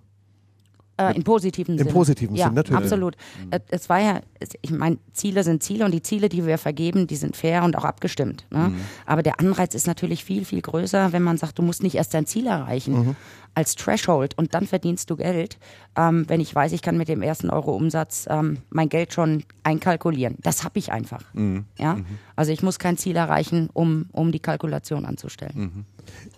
Äh, 0.99 1.15
Im 1.15 1.23
positiven 1.23 1.73
Im 1.73 1.79
Sinne. 1.79 1.91
positiven 1.91 2.35
ja, 2.35 2.48
Sinn, 2.48 2.56
natürlich. 2.56 2.81
Absolut. 2.81 3.15
Äh, 3.52 3.60
Es 3.69 3.87
war 3.87 4.00
ja, 4.00 4.21
ich 4.62 4.71
meine, 4.71 4.98
Ziele 5.13 5.43
sind 5.43 5.62
Ziele 5.62 5.85
und 5.85 5.91
die 5.91 6.02
Ziele, 6.02 6.27
die 6.27 6.45
wir 6.45 6.58
vergeben, 6.58 7.06
die 7.06 7.15
sind 7.15 7.35
fair 7.35 7.63
und 7.63 7.77
auch 7.77 7.85
abgestimmt. 7.85 8.45
Ne? 8.50 8.71
Aber 9.06 9.21
der 9.21 9.39
Anreiz 9.39 9.75
ist 9.75 9.85
natürlich 9.85 10.23
viel, 10.23 10.43
viel 10.43 10.62
größer, 10.62 11.13
wenn 11.13 11.21
man 11.23 11.37
sagt, 11.37 11.60
du 11.60 11.62
musst 11.62 11.83
nicht 11.83 11.95
erst 11.95 12.13
dein 12.13 12.25
Ziel 12.25 12.48
erreichen 12.48 13.15
als 13.54 13.75
Threshold 13.75 14.37
und 14.37 14.54
dann 14.54 14.67
verdienst 14.67 15.10
du 15.10 15.15
Geld, 15.15 15.58
ähm, 15.95 16.25
wenn 16.27 16.39
ich 16.39 16.54
weiß, 16.54 16.73
ich 16.73 16.83
kann 16.83 16.95
mit 16.95 17.08
dem 17.08 17.23
ersten 17.23 17.50
Euro 17.50 17.75
Umsatz 17.75 18.27
ähm, 18.29 18.60
mein 18.69 18.87
Geld 18.87 19.13
schon 19.13 19.43
einkalkulieren. 19.63 20.35
Das 20.41 20.63
habe 20.63 20.77
ich 20.77 20.91
einfach. 20.91 21.23
Ja? 21.77 21.98
Also 22.35 22.52
ich 22.52 22.62
muss 22.62 22.77
kein 22.77 22.98
Ziel 22.98 23.15
erreichen, 23.15 23.69
um, 23.73 24.08
um 24.12 24.31
die 24.31 24.39
Kalkulation 24.39 25.06
anzustellen. 25.06 25.85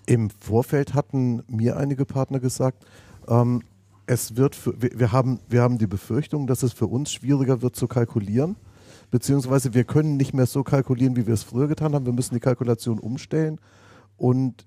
Im 0.05 0.29
Vorfeld 0.29 0.93
hatten 0.93 1.43
mir 1.47 1.75
einige 1.77 2.05
Partner 2.05 2.39
gesagt, 2.39 2.85
ähm, 3.27 3.63
es 4.09 4.35
wird 4.35 4.55
für, 4.55 4.73
wir, 4.79 5.11
haben, 5.11 5.39
wir 5.49 5.61
haben 5.61 5.77
die 5.77 5.85
Befürchtung, 5.85 6.47
dass 6.47 6.63
es 6.63 6.73
für 6.73 6.87
uns 6.87 7.11
schwieriger 7.11 7.61
wird 7.61 7.75
zu 7.75 7.87
kalkulieren, 7.87 8.55
beziehungsweise 9.11 9.75
wir 9.75 9.83
können 9.83 10.17
nicht 10.17 10.33
mehr 10.33 10.47
so 10.47 10.63
kalkulieren, 10.63 11.15
wie 11.15 11.27
wir 11.27 11.35
es 11.35 11.43
früher 11.43 11.67
getan 11.67 11.93
haben. 11.93 12.07
Wir 12.07 12.13
müssen 12.13 12.33
die 12.33 12.39
Kalkulation 12.39 12.97
umstellen 12.97 13.59
und 14.17 14.65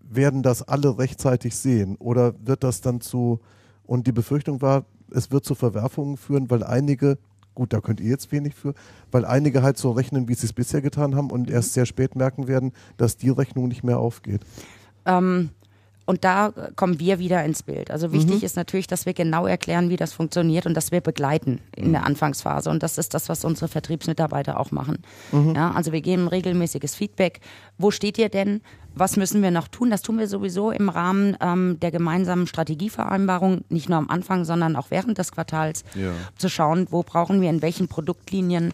werden 0.00 0.44
das 0.44 0.62
alle 0.62 0.96
rechtzeitig 0.96 1.56
sehen 1.56 1.96
oder 1.96 2.34
wird 2.46 2.62
das 2.62 2.80
dann 2.80 3.00
zu, 3.00 3.40
und 3.82 4.06
die 4.06 4.12
Befürchtung 4.12 4.62
war, 4.62 4.84
es 5.10 5.32
wird 5.32 5.44
zu 5.44 5.56
Verwerfungen 5.56 6.16
führen, 6.16 6.48
weil 6.48 6.62
einige, 6.62 7.18
gut, 7.56 7.72
da 7.72 7.80
könnt 7.80 7.98
ihr 7.98 8.10
jetzt 8.10 8.30
wenig 8.30 8.54
für, 8.54 8.74
weil 9.10 9.24
einige 9.24 9.64
halt 9.64 9.76
so 9.76 9.90
rechnen, 9.90 10.28
wie 10.28 10.34
sie 10.34 10.46
es 10.46 10.52
bisher 10.52 10.82
getan 10.82 11.16
haben 11.16 11.32
und 11.32 11.50
erst 11.50 11.72
sehr 11.72 11.84
spät 11.84 12.14
merken 12.14 12.46
werden, 12.46 12.70
dass 12.96 13.16
die 13.16 13.30
Rechnung 13.30 13.66
nicht 13.66 13.82
mehr 13.82 13.98
aufgeht. 13.98 14.42
Ähm, 15.04 15.50
und 16.04 16.24
da 16.24 16.52
kommen 16.74 16.98
wir 16.98 17.18
wieder 17.18 17.44
ins 17.44 17.62
Bild. 17.62 17.90
Also 17.90 18.12
wichtig 18.12 18.40
mhm. 18.40 18.44
ist 18.44 18.56
natürlich, 18.56 18.86
dass 18.86 19.06
wir 19.06 19.14
genau 19.14 19.46
erklären, 19.46 19.88
wie 19.88 19.96
das 19.96 20.12
funktioniert 20.12 20.66
und 20.66 20.74
dass 20.74 20.90
wir 20.90 21.00
begleiten 21.00 21.60
in 21.76 21.88
mhm. 21.88 21.92
der 21.92 22.06
Anfangsphase. 22.06 22.70
Und 22.70 22.82
das 22.82 22.98
ist 22.98 23.14
das, 23.14 23.28
was 23.28 23.44
unsere 23.44 23.68
Vertriebsmitarbeiter 23.68 24.58
auch 24.58 24.72
machen. 24.72 24.98
Mhm. 25.30 25.54
Ja, 25.54 25.70
also 25.70 25.92
wir 25.92 26.00
geben 26.00 26.26
regelmäßiges 26.26 26.96
Feedback. 26.96 27.40
Wo 27.78 27.90
steht 27.90 28.18
ihr 28.18 28.28
denn? 28.28 28.62
Was 28.94 29.16
müssen 29.16 29.42
wir 29.42 29.50
noch 29.50 29.68
tun? 29.68 29.90
Das 29.90 30.02
tun 30.02 30.18
wir 30.18 30.26
sowieso 30.26 30.70
im 30.70 30.88
Rahmen 30.88 31.36
ähm, 31.40 31.78
der 31.80 31.90
gemeinsamen 31.90 32.46
Strategievereinbarung, 32.46 33.62
nicht 33.68 33.88
nur 33.88 33.98
am 33.98 34.10
Anfang, 34.10 34.44
sondern 34.44 34.76
auch 34.76 34.90
während 34.90 35.18
des 35.18 35.32
Quartals, 35.32 35.84
ja. 35.94 36.10
zu 36.36 36.48
schauen, 36.48 36.88
wo 36.90 37.02
brauchen 37.02 37.40
wir 37.40 37.48
in 37.48 37.62
welchen 37.62 37.88
Produktlinien 37.88 38.72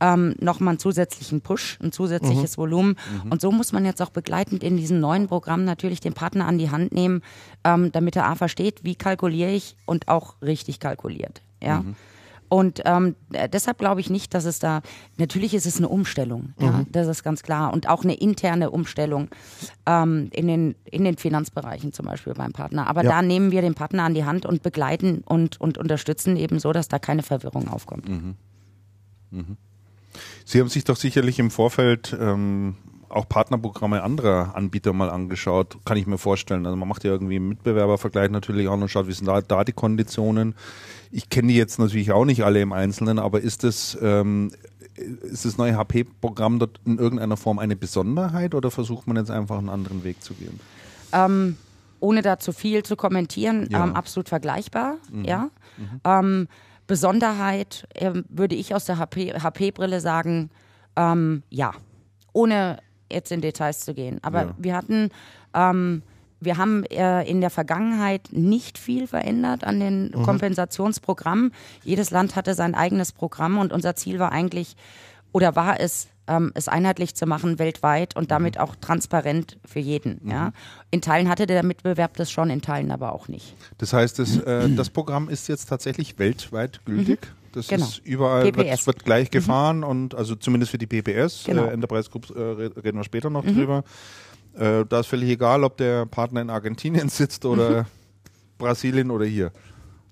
ähm, 0.00 0.34
nochmal 0.40 0.72
einen 0.72 0.78
zusätzlichen 0.78 1.40
Push, 1.40 1.78
ein 1.82 1.92
zusätzliches 1.92 2.56
mhm. 2.56 2.60
Volumen. 2.60 2.96
Mhm. 3.24 3.32
Und 3.32 3.40
so 3.40 3.52
muss 3.52 3.72
man 3.72 3.84
jetzt 3.84 4.02
auch 4.02 4.10
begleitend 4.10 4.62
in 4.62 4.76
diesem 4.76 5.00
neuen 5.00 5.28
Programm 5.28 5.64
natürlich 5.64 6.00
den 6.00 6.14
Partner 6.14 6.46
an 6.46 6.58
die 6.58 6.70
Hand 6.70 6.92
nehmen, 6.92 7.22
ähm, 7.64 7.92
damit 7.92 8.16
er 8.16 8.26
A 8.26 8.34
versteht, 8.34 8.80
wie 8.82 8.94
kalkuliere 8.94 9.50
ich 9.50 9.76
und 9.86 10.08
auch 10.08 10.36
richtig 10.42 10.80
kalkuliert. 10.80 11.42
Ja. 11.62 11.82
Mhm. 11.82 11.96
Und 12.50 12.82
ähm, 12.84 13.14
deshalb 13.52 13.78
glaube 13.78 14.00
ich 14.00 14.10
nicht, 14.10 14.34
dass 14.34 14.44
es 14.44 14.58
da, 14.58 14.82
natürlich 15.18 15.54
ist 15.54 15.66
es 15.66 15.76
eine 15.76 15.88
Umstellung, 15.88 16.52
ja, 16.58 16.72
mhm. 16.72 16.86
das 16.90 17.06
ist 17.06 17.22
ganz 17.22 17.44
klar. 17.44 17.72
Und 17.72 17.88
auch 17.88 18.02
eine 18.02 18.14
interne 18.14 18.70
Umstellung 18.72 19.28
ähm, 19.86 20.30
in, 20.32 20.48
den, 20.48 20.74
in 20.84 21.04
den 21.04 21.16
Finanzbereichen 21.16 21.92
zum 21.92 22.06
Beispiel 22.06 22.34
beim 22.34 22.50
Partner. 22.50 22.88
Aber 22.88 23.04
ja. 23.04 23.10
da 23.10 23.22
nehmen 23.22 23.52
wir 23.52 23.62
den 23.62 23.74
Partner 23.74 24.02
an 24.02 24.14
die 24.14 24.24
Hand 24.24 24.46
und 24.46 24.64
begleiten 24.64 25.22
und, 25.24 25.60
und 25.60 25.78
unterstützen 25.78 26.36
eben 26.36 26.58
so, 26.58 26.72
dass 26.72 26.88
da 26.88 26.98
keine 26.98 27.22
Verwirrung 27.22 27.68
aufkommt. 27.68 28.08
Mhm. 28.08 28.34
Mhm. 29.30 29.56
Sie 30.44 30.60
haben 30.60 30.68
sich 30.68 30.84
doch 30.84 30.96
sicherlich 30.96 31.38
im 31.38 31.50
Vorfeld 31.50 32.16
ähm, 32.18 32.76
auch 33.10 33.28
Partnerprogramme 33.28 34.02
anderer 34.02 34.54
Anbieter 34.54 34.92
mal 34.92 35.10
angeschaut, 35.10 35.78
kann 35.84 35.96
ich 35.96 36.06
mir 36.06 36.18
vorstellen. 36.18 36.64
Also 36.64 36.76
man 36.76 36.88
macht 36.88 37.04
ja 37.04 37.10
irgendwie 37.10 37.36
einen 37.36 37.48
Mitbewerbervergleich 37.48 38.30
natürlich 38.30 38.68
auch 38.68 38.74
und 38.74 38.88
schaut, 38.88 39.08
wie 39.08 39.12
sind 39.12 39.26
da, 39.26 39.40
da 39.40 39.64
die 39.64 39.72
Konditionen. 39.72 40.54
Ich 41.10 41.28
kenne 41.28 41.48
die 41.48 41.56
jetzt 41.56 41.78
natürlich 41.78 42.12
auch 42.12 42.24
nicht 42.24 42.44
alle 42.44 42.60
im 42.60 42.72
Einzelnen, 42.72 43.18
aber 43.18 43.40
ist 43.40 43.64
das, 43.64 43.98
ähm, 44.00 44.52
ist 44.94 45.44
das 45.44 45.58
neue 45.58 45.76
HP-Programm 45.76 46.60
dort 46.60 46.80
in 46.84 46.98
irgendeiner 46.98 47.36
Form 47.36 47.58
eine 47.58 47.74
Besonderheit 47.74 48.54
oder 48.54 48.70
versucht 48.70 49.06
man 49.06 49.16
jetzt 49.16 49.30
einfach 49.30 49.58
einen 49.58 49.70
anderen 49.70 50.04
Weg 50.04 50.22
zu 50.22 50.34
gehen? 50.34 50.60
Ähm, 51.12 51.56
ohne 51.98 52.22
da 52.22 52.38
zu 52.38 52.52
viel 52.52 52.84
zu 52.84 52.96
kommentieren, 52.96 53.68
ja. 53.70 53.84
ähm, 53.84 53.96
absolut 53.96 54.28
vergleichbar, 54.28 54.96
mhm. 55.10 55.24
ja. 55.24 55.50
Mhm. 56.04 56.48
Ähm, 56.90 56.94
Besonderheit 56.94 57.86
äh, 57.94 58.12
würde 58.28 58.54
ich 58.54 58.74
aus 58.74 58.84
der 58.84 58.98
HP-Brille 58.98 59.96
HP 59.96 60.00
sagen, 60.00 60.50
ähm, 60.96 61.42
ja, 61.50 61.72
ohne 62.32 62.78
jetzt 63.10 63.32
in 63.32 63.40
Details 63.40 63.80
zu 63.80 63.94
gehen. 63.94 64.18
Aber 64.22 64.42
ja. 64.42 64.54
wir 64.58 64.76
hatten, 64.76 65.10
ähm, 65.54 66.02
wir 66.40 66.56
haben 66.56 66.84
äh, 66.84 67.22
in 67.28 67.40
der 67.40 67.50
Vergangenheit 67.50 68.28
nicht 68.32 68.78
viel 68.78 69.06
verändert 69.06 69.64
an 69.64 69.80
den 69.80 70.10
mhm. 70.14 70.22
Kompensationsprogrammen. 70.22 71.52
Jedes 71.84 72.10
Land 72.10 72.36
hatte 72.36 72.54
sein 72.54 72.74
eigenes 72.74 73.12
Programm 73.12 73.58
und 73.58 73.72
unser 73.72 73.94
Ziel 73.94 74.18
war 74.18 74.32
eigentlich, 74.32 74.76
oder 75.32 75.56
war 75.56 75.80
es, 75.80 76.08
ähm, 76.30 76.52
es 76.54 76.68
einheitlich 76.68 77.14
zu 77.14 77.26
machen 77.26 77.58
weltweit 77.58 78.16
und 78.16 78.30
damit 78.30 78.54
mhm. 78.54 78.62
auch 78.62 78.76
transparent 78.76 79.58
für 79.66 79.80
jeden. 79.80 80.20
Mhm. 80.22 80.30
Ja. 80.30 80.52
In 80.90 81.02
Teilen 81.02 81.28
hatte 81.28 81.46
der 81.46 81.64
Mitbewerb 81.64 82.16
das 82.16 82.30
schon, 82.30 82.48
in 82.50 82.62
Teilen 82.62 82.92
aber 82.92 83.12
auch 83.12 83.28
nicht. 83.28 83.54
Das 83.78 83.92
heißt, 83.92 84.18
das, 84.18 84.38
äh, 84.38 84.68
das 84.76 84.90
Programm 84.90 85.28
ist 85.28 85.48
jetzt 85.48 85.68
tatsächlich 85.68 86.18
weltweit 86.18 86.80
gültig? 86.84 87.20
Mhm. 87.20 87.40
Das 87.52 87.66
genau. 87.66 87.84
ist 87.84 87.98
überall, 88.04 88.44
wird, 88.44 88.86
wird, 88.86 89.04
gleich 89.04 89.26
mhm. 89.28 89.32
gefahren 89.32 89.84
und 89.84 90.14
also 90.14 90.36
zumindest 90.36 90.70
für 90.70 90.78
die 90.78 90.86
PPS, 90.86 91.44
genau. 91.44 91.64
äh, 91.64 91.72
Enterprise 91.72 92.08
Groups, 92.08 92.30
äh, 92.30 92.40
reden 92.40 92.98
wir 92.98 93.04
später 93.04 93.28
noch 93.28 93.44
mhm. 93.44 93.56
drüber. 93.56 93.84
Äh, 94.54 94.84
da 94.88 95.00
ist 95.00 95.08
völlig 95.08 95.30
egal, 95.30 95.64
ob 95.64 95.76
der 95.76 96.06
Partner 96.06 96.42
in 96.42 96.50
Argentinien 96.50 97.08
sitzt 97.10 97.44
oder 97.44 97.86
Brasilien 98.56 99.10
oder 99.10 99.24
hier. 99.24 99.50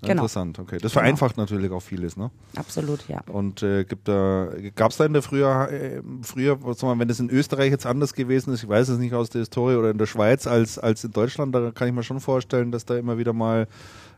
Genau. 0.00 0.12
Interessant, 0.12 0.60
okay. 0.60 0.78
Das 0.80 0.92
vereinfacht 0.92 1.34
genau. 1.34 1.44
natürlich 1.44 1.72
auch 1.72 1.82
vieles, 1.82 2.16
ne? 2.16 2.30
Absolut, 2.54 3.08
ja. 3.08 3.20
Und 3.26 3.64
äh, 3.64 3.84
gibt 3.84 4.06
da, 4.06 4.48
gab 4.76 4.92
es 4.92 4.96
da 4.96 5.04
in 5.04 5.12
der 5.12 5.22
früher, 5.22 5.68
äh, 5.72 6.00
früher, 6.22 6.56
mal, 6.56 6.98
wenn 7.00 7.08
das 7.08 7.18
in 7.18 7.30
Österreich 7.30 7.72
jetzt 7.72 7.84
anders 7.84 8.14
gewesen 8.14 8.52
ist, 8.52 8.62
ich 8.62 8.68
weiß 8.68 8.90
es 8.90 8.98
nicht 8.98 9.12
aus 9.12 9.28
der 9.28 9.40
Historie 9.40 9.74
oder 9.74 9.90
in 9.90 9.98
der 9.98 10.06
Schweiz 10.06 10.46
als, 10.46 10.78
als 10.78 11.02
in 11.02 11.10
Deutschland, 11.10 11.52
da 11.52 11.72
kann 11.72 11.88
ich 11.88 11.94
mir 11.94 12.04
schon 12.04 12.20
vorstellen, 12.20 12.70
dass 12.70 12.84
da 12.84 12.96
immer 12.96 13.18
wieder 13.18 13.32
mal 13.32 13.66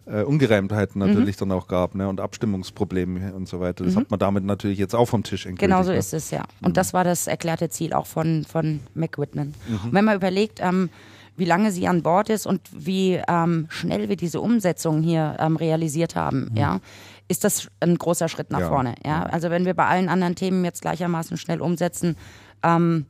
äh, 0.05 0.22
Ungereimtheiten 0.22 1.01
mhm. 1.01 1.09
natürlich 1.09 1.37
mhm. 1.37 1.49
dann 1.49 1.53
auch 1.53 1.66
gab, 1.66 1.95
ne? 1.95 2.09
Und 2.09 2.20
Abstimmungsprobleme 2.20 3.33
und 3.33 3.49
so 3.49 3.61
weiter. 3.61 3.85
Das 3.85 3.95
mhm. 3.95 4.01
hat 4.01 4.11
man 4.11 4.20
damit 4.20 4.45
natürlich 4.45 4.78
jetzt 4.78 4.95
auch 4.95 5.07
vom 5.07 5.22
Tisch 5.22 5.47
endgültig. 5.47 5.68
Genau 5.68 5.83
so 5.83 5.93
ne? 5.93 5.99
ist 5.99 6.12
es, 6.12 6.31
ja. 6.31 6.45
Und 6.61 6.70
mhm. 6.70 6.74
das 6.74 6.93
war 6.93 7.05
das 7.05 7.26
erklärte 7.26 7.70
Ziel 7.70 7.95
auch 7.95 8.07
von, 8.07 8.45
von 8.45 8.81
McWhitman. 8.95 9.55
Mhm. 9.66 9.74
Und 9.85 9.93
wenn 9.93 10.05
man 10.05 10.16
überlegt, 10.16 10.61
ähm, 10.61 10.91
wie 11.37 11.45
lange 11.45 11.72
sie 11.72 11.89
an 11.89 12.03
Bord 12.03 12.28
ist 12.28 12.47
und 12.47 12.61
wie 12.72 13.20
ähm, 13.28 13.66
schnell 13.70 14.09
wir 14.09 14.16
diese 14.16 14.41
Umsetzung 14.41 15.03
hier 15.03 15.37
ähm, 15.39 15.57
realisiert 15.57 16.16
haben, 16.16 16.49
mhm. 16.51 16.57
ja, 16.57 16.81
ist 17.28 17.45
das 17.45 17.68
ein 17.81 17.97
großer 17.97 18.28
Schritt 18.28 18.51
nach 18.51 18.61
ja. 18.61 18.68
vorne. 18.68 18.95
Ja? 19.05 19.22
Also 19.24 19.51
wenn 19.51 19.64
wir 19.64 19.74
bei 19.74 19.87
allen 19.87 20.09
anderen 20.09 20.35
Themen 20.35 20.64
jetzt 20.64 20.83
gleichermaßen 20.83 21.37
schnell 21.37 21.61
umsetzen, 21.61 22.16
ähm, 22.62 23.07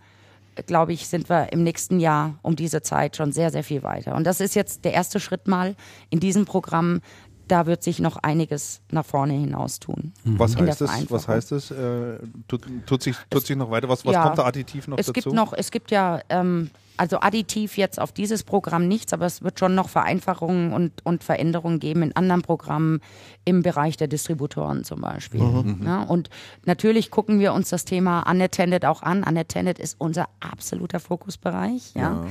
glaube 0.66 0.92
ich, 0.92 1.08
sind 1.08 1.28
wir 1.30 1.52
im 1.52 1.62
nächsten 1.62 2.00
Jahr 2.00 2.34
um 2.42 2.56
diese 2.56 2.82
Zeit 2.82 3.16
schon 3.16 3.32
sehr, 3.32 3.50
sehr 3.50 3.64
viel 3.64 3.82
weiter. 3.82 4.14
Und 4.14 4.24
das 4.24 4.40
ist 4.40 4.54
jetzt 4.54 4.84
der 4.84 4.92
erste 4.92 5.20
Schritt 5.20 5.48
mal 5.48 5.74
in 6.10 6.20
diesem 6.20 6.44
Programm, 6.44 7.00
da 7.48 7.66
wird 7.66 7.82
sich 7.82 7.98
noch 7.98 8.16
einiges 8.16 8.80
nach 8.90 9.04
vorne 9.04 9.32
hinaus 9.32 9.80
tun. 9.80 10.12
Mhm. 10.24 10.38
Was 10.38 10.56
heißt 10.56 10.80
das? 10.80 11.10
Was 11.10 11.28
heißt 11.28 11.52
das? 11.52 11.70
Äh, 11.70 12.18
tut, 12.46 12.66
tut, 12.86 13.02
sich, 13.02 13.16
tut 13.28 13.46
sich 13.46 13.56
noch 13.56 13.70
weiter? 13.70 13.88
Was, 13.88 14.04
was 14.06 14.12
ja, 14.12 14.22
kommt 14.22 14.38
da 14.38 14.44
additiv 14.44 14.86
noch 14.86 14.98
es 14.98 15.06
dazu? 15.06 15.14
Gibt 15.14 15.34
noch, 15.34 15.52
es 15.52 15.70
gibt 15.70 15.90
ja, 15.90 16.20
ähm, 16.28 16.70
also 17.00 17.18
additiv 17.20 17.78
jetzt 17.78 17.98
auf 17.98 18.12
dieses 18.12 18.44
Programm 18.44 18.86
nichts, 18.86 19.14
aber 19.14 19.24
es 19.24 19.42
wird 19.42 19.58
schon 19.58 19.74
noch 19.74 19.88
Vereinfachungen 19.88 20.74
und, 20.74 21.04
und 21.06 21.24
Veränderungen 21.24 21.80
geben 21.80 22.02
in 22.02 22.14
anderen 22.14 22.42
Programmen 22.42 23.00
im 23.46 23.62
Bereich 23.62 23.96
der 23.96 24.06
Distributoren 24.06 24.84
zum 24.84 25.00
Beispiel. 25.00 25.40
Mhm. 25.40 25.78
mhm. 25.80 25.86
Ja, 25.86 26.02
und 26.02 26.28
natürlich 26.66 27.10
gucken 27.10 27.40
wir 27.40 27.54
uns 27.54 27.70
das 27.70 27.86
Thema 27.86 28.30
Unattended 28.30 28.84
auch 28.84 29.02
an. 29.02 29.24
Unattended 29.24 29.78
ist 29.78 29.96
unser 29.98 30.28
absoluter 30.40 31.00
Fokusbereich. 31.00 31.94
Ja. 31.94 32.26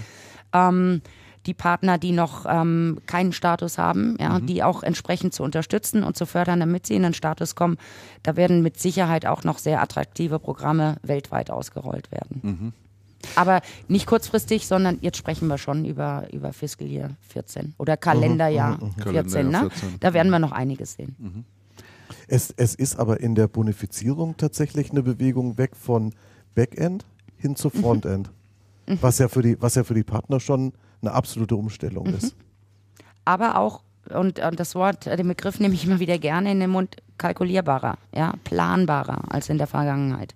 ja. 0.54 0.70
Ähm, 0.70 1.02
die 1.48 1.56
Partner, 1.56 1.98
die 1.98 2.12
noch 2.12 2.46
ähm, 2.48 3.00
keinen 3.08 3.34
Status 3.34 3.80
haben, 3.80 4.18
ja, 4.20 4.38
mhm. 4.38 4.46
die 4.46 4.62
auch 4.62 4.84
entsprechend 4.84 5.34
zu 5.34 5.42
unterstützen 5.42 6.04
und 6.04 6.16
zu 6.16 6.28
fördern, 6.28 6.60
damit 6.60 6.86
sie 6.86 6.94
in 6.94 7.02
den 7.02 7.16
Status 7.16 7.56
kommen. 7.56 7.78
Da 8.22 8.36
werden 8.36 8.62
mit 8.62 8.80
Sicherheit 8.80 9.26
auch 9.26 9.44
noch 9.44 9.58
sehr 9.58 9.82
attraktive 9.82 10.38
Programme 10.38 10.98
weltweit 11.02 11.50
ausgerollt 11.50 12.12
werden. 12.12 12.40
Mhm. 12.44 12.74
Aber 13.40 13.62
nicht 13.88 14.06
kurzfristig, 14.06 14.68
sondern 14.68 14.98
jetzt 15.02 15.18
sprechen 15.18 15.48
wir 15.48 15.58
schon 15.58 15.86
über, 15.86 16.28
über 16.34 16.52
Fiscal 16.52 16.88
Year 16.88 17.12
14 17.30 17.74
oder 17.78 17.96
Kalenderjahr 17.96 18.84
mhm, 18.84 18.94
14, 19.02 19.42
mhm, 19.42 19.46
mhm. 19.48 19.52
ne? 19.52 19.70
Da 20.02 20.14
werden 20.14 20.30
wir 20.30 20.40
noch 20.40 20.52
einiges 20.52 20.94
sehen. 20.94 21.16
Mhm. 21.18 21.46
Es, 22.28 22.54
es 22.58 22.76
ist 22.76 23.00
aber 23.00 23.22
in 23.22 23.36
der 23.36 23.48
Bonifizierung 23.48 24.36
tatsächlich 24.36 24.92
eine 24.92 25.04
Bewegung 25.04 25.58
weg 25.58 25.76
von 25.76 26.14
Backend 26.54 27.06
hin 27.38 27.56
zu 27.56 27.70
Frontend. 27.70 28.30
Mhm. 28.88 28.98
Was, 29.02 29.20
ja 29.20 29.30
für 29.30 29.42
die, 29.42 29.62
was 29.62 29.76
ja 29.76 29.84
für 29.84 29.94
die 29.94 30.04
Partner 30.04 30.40
schon 30.40 30.74
eine 31.02 31.14
absolute 31.14 31.56
Umstellung 31.56 32.08
mhm. 32.08 32.16
ist. 32.16 32.36
Aber 33.24 33.58
auch, 33.58 33.84
und, 34.10 34.40
und 34.40 34.60
das 34.60 34.76
Wort, 34.76 35.06
den 35.06 35.28
Begriff 35.28 35.60
nehme 35.60 35.76
ich 35.76 35.86
immer 35.86 36.00
wieder 36.00 36.18
gerne 36.18 36.52
in 36.52 36.60
den 36.60 36.72
Mund, 36.72 36.98
kalkulierbarer, 37.18 37.98
ja, 38.14 38.34
planbarer 38.44 39.22
als 39.30 39.50
in 39.50 39.58
der 39.58 39.68
Vergangenheit. 39.68 40.36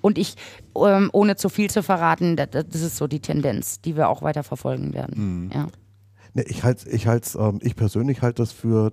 Und 0.00 0.18
ich, 0.18 0.36
ähm, 0.76 1.10
ohne 1.12 1.36
zu 1.36 1.48
viel 1.48 1.70
zu 1.70 1.82
verraten, 1.82 2.36
das, 2.36 2.48
das, 2.50 2.82
ist 2.82 2.96
so 2.96 3.06
die 3.06 3.20
Tendenz, 3.20 3.80
die 3.80 3.96
wir 3.96 4.08
auch 4.08 4.22
weiter 4.22 4.42
verfolgen 4.42 4.94
werden. 4.94 5.44
Mhm. 5.44 5.50
Ja. 5.52 5.68
Ne, 6.34 6.42
ich 6.44 6.64
halte, 6.64 6.88
ich 6.90 7.06
halte, 7.06 7.38
ähm, 7.38 7.58
ich 7.62 7.76
persönlich 7.76 8.22
halte 8.22 8.42
das 8.42 8.52
für 8.52 8.92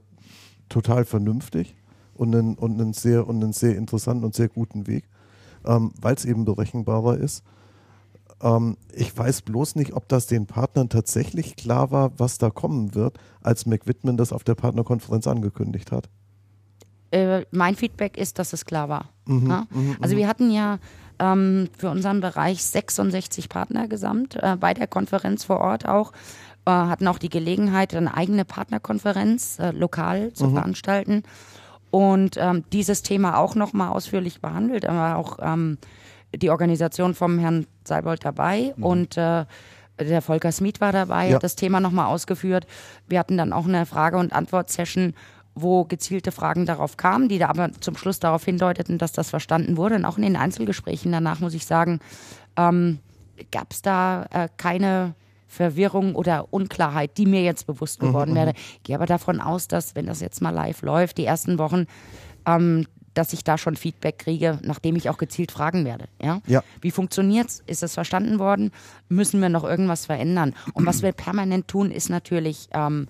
total 0.69 1.05
vernünftig 1.05 1.75
und 2.13 2.35
einen, 2.35 2.55
und 2.55 2.79
einen 2.79 2.93
sehr 2.93 3.27
und 3.27 3.43
einen 3.43 3.53
sehr 3.53 3.75
interessanten 3.75 4.23
und 4.23 4.33
sehr 4.33 4.49
guten 4.49 4.87
Weg, 4.87 5.05
ähm, 5.65 5.91
weil 5.99 6.15
es 6.15 6.25
eben 6.25 6.45
berechenbarer 6.45 7.17
ist 7.17 7.43
ähm, 8.41 8.77
ich 8.93 9.15
weiß 9.17 9.43
bloß 9.43 9.75
nicht, 9.75 9.93
ob 9.93 10.07
das 10.07 10.27
den 10.27 10.45
Partnern 10.45 10.89
tatsächlich 10.89 11.55
klar 11.55 11.91
war, 11.91 12.11
was 12.19 12.37
da 12.37 12.49
kommen 12.49 12.95
wird, 12.95 13.17
als 13.41 13.65
McWhitman 13.65 14.17
das 14.17 14.33
auf 14.33 14.43
der 14.43 14.55
Partnerkonferenz 14.55 15.27
angekündigt 15.27 15.91
hat. 15.91 16.09
Äh, 17.11 17.45
mein 17.51 17.75
Feedback 17.75 18.17
ist, 18.17 18.39
dass 18.39 18.53
es 18.53 18.65
klar 18.65 18.89
war. 18.89 19.09
Mhm, 19.25 19.49
ja? 19.49 19.67
Mhm, 19.69 19.97
also 20.01 20.15
mhm. 20.15 20.19
wir 20.19 20.27
hatten 20.27 20.51
ja 20.51 20.79
ähm, 21.19 21.69
für 21.77 21.89
unseren 21.89 22.21
Bereich 22.21 22.63
66 22.63 23.49
Partner 23.49 23.87
gesamt 23.87 24.35
äh, 24.35 24.57
bei 24.59 24.73
der 24.73 24.87
Konferenz 24.87 25.43
vor 25.43 25.59
Ort 25.59 25.87
auch. 25.87 26.11
Äh, 26.65 26.71
hatten 26.71 27.07
auch 27.07 27.19
die 27.19 27.29
Gelegenheit, 27.29 27.93
eine 27.95 28.15
eigene 28.15 28.45
Partnerkonferenz 28.45 29.59
äh, 29.59 29.71
lokal 29.71 30.33
zu 30.33 30.47
mhm. 30.47 30.53
veranstalten 30.53 31.23
und 31.91 32.37
ähm, 32.37 32.63
dieses 32.73 33.03
Thema 33.03 33.37
auch 33.37 33.55
nochmal 33.55 33.89
ausführlich 33.89 34.41
behandelt, 34.41 34.85
aber 34.85 35.17
auch 35.17 35.37
ähm, 35.41 35.77
die 36.35 36.49
Organisation 36.49 37.13
vom 37.13 37.39
Herrn 37.39 37.67
Seibold 37.85 38.25
dabei 38.25 38.73
mhm. 38.75 38.83
und 38.83 39.17
äh, 39.17 39.45
der 39.97 40.21
Volker 40.21 40.51
Smith 40.51 40.81
war 40.81 40.91
dabei, 40.91 41.29
ja. 41.29 41.35
hat 41.35 41.43
das 41.43 41.55
Thema 41.55 41.79
nochmal 41.79 42.07
ausgeführt. 42.07 42.67
Wir 43.07 43.19
hatten 43.19 43.37
dann 43.37 43.53
auch 43.53 43.65
eine 43.65 43.85
Frage- 43.85 44.17
und 44.17 44.33
Antwort-Session, 44.33 45.13
wo 45.55 45.85
gezielte 45.85 46.31
Fragen 46.31 46.65
darauf 46.65 46.97
kamen, 46.97 47.29
die 47.29 47.39
da 47.39 47.47
aber 47.47 47.71
zum 47.79 47.95
Schluss 47.95 48.19
darauf 48.19 48.43
hindeuteten, 48.43 48.97
dass 48.97 49.13
das 49.13 49.29
verstanden 49.29 49.77
wurde. 49.77 49.95
Und 49.95 50.05
auch 50.05 50.17
in 50.17 50.23
den 50.23 50.35
Einzelgesprächen 50.35 51.11
danach, 51.11 51.39
muss 51.39 51.53
ich 51.53 51.65
sagen, 51.65 51.99
ähm, 52.57 52.99
gab 53.51 53.71
es 53.71 53.81
da 53.81 54.25
äh, 54.31 54.49
keine 54.57 55.15
Verwirrung 55.47 56.15
oder 56.15 56.53
Unklarheit, 56.53 57.17
die 57.17 57.25
mir 57.25 57.41
jetzt 57.41 57.65
bewusst 57.67 57.99
geworden 57.99 58.31
Mhm, 58.31 58.35
wäre. 58.35 58.53
Ich 58.55 58.83
gehe 58.83 58.95
aber 58.95 59.05
davon 59.05 59.39
aus, 59.39 59.67
dass, 59.67 59.95
wenn 59.95 60.05
das 60.07 60.19
jetzt 60.19 60.41
mal 60.41 60.49
live 60.49 60.81
läuft, 60.81 61.17
die 61.17 61.25
ersten 61.25 61.57
Wochen, 61.57 61.85
ähm, 62.45 62.85
dass 63.13 63.31
ich 63.31 63.45
da 63.45 63.57
schon 63.57 63.77
Feedback 63.77 64.19
kriege, 64.19 64.59
nachdem 64.61 64.97
ich 64.97 65.09
auch 65.09 65.17
gezielt 65.17 65.53
fragen 65.53 65.85
werde. 65.85 66.05
Ja? 66.21 66.41
Ja. 66.47 66.63
Wie 66.81 66.91
funktioniert's? 66.91 67.63
Ist 67.65 67.81
es 67.81 67.93
verstanden 67.93 68.39
worden? 68.39 68.71
Müssen 69.07 69.41
wir 69.41 69.47
noch 69.47 69.63
irgendwas 69.63 70.05
verändern? 70.05 70.53
Und 70.73 70.85
was 70.85 71.01
wir 71.01 71.13
permanent 71.13 71.69
tun, 71.69 71.91
ist 71.91 72.09
natürlich 72.09 72.67
ähm, 72.73 73.07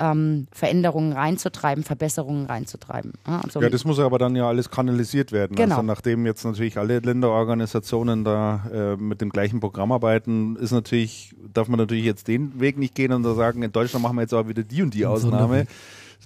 ähm, 0.00 0.46
Veränderungen 0.52 1.12
reinzutreiben, 1.12 1.84
Verbesserungen 1.84 2.46
reinzutreiben. 2.46 3.12
Ja, 3.26 3.40
also 3.40 3.60
Ja, 3.60 3.68
das 3.70 3.84
muss 3.84 3.98
aber 3.98 4.18
dann 4.18 4.34
ja 4.34 4.48
alles 4.48 4.70
kanalisiert 4.70 5.30
werden. 5.32 5.54
Genau. 5.56 5.76
Also 5.76 5.86
nachdem 5.86 6.26
jetzt 6.26 6.44
natürlich 6.44 6.78
alle 6.78 6.98
Länderorganisationen 6.98 8.24
da 8.24 8.66
äh, 8.72 8.96
mit 8.96 9.20
dem 9.20 9.30
gleichen 9.30 9.60
Programm 9.60 9.92
arbeiten, 9.92 10.56
ist 10.56 10.72
natürlich, 10.72 11.34
darf 11.52 11.68
man 11.68 11.78
natürlich 11.78 12.04
jetzt 12.04 12.26
den 12.28 12.58
Weg 12.60 12.78
nicht 12.78 12.94
gehen 12.94 13.12
und 13.12 13.22
da 13.22 13.34
sagen, 13.34 13.62
in 13.62 13.72
Deutschland 13.72 14.02
machen 14.02 14.16
wir 14.16 14.22
jetzt 14.22 14.34
aber 14.34 14.48
wieder 14.48 14.62
die 14.62 14.82
und 14.82 14.94
die 14.94 15.06
Ausnahme. 15.06 15.66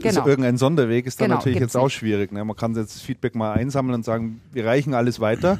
Genau. 0.00 0.20
Ist 0.20 0.26
irgendein 0.26 0.56
Sonderweg 0.58 1.06
ist 1.06 1.20
dann 1.20 1.26
Genau, 1.26 1.38
natürlich 1.38 1.58
jetzt 1.58 1.76
auch 1.76 1.84
nicht. 1.84 1.94
schwierig. 1.94 2.30
Ne? 2.30 2.44
Man 2.44 2.56
kann 2.56 2.74
jetzt 2.76 2.94
das 2.94 3.02
Feedback 3.02 3.34
mal 3.34 3.52
einsammeln 3.54 3.96
und 3.96 4.04
sagen, 4.04 4.40
wir 4.52 4.64
reichen 4.64 4.94
alles 4.94 5.18
weiter 5.18 5.58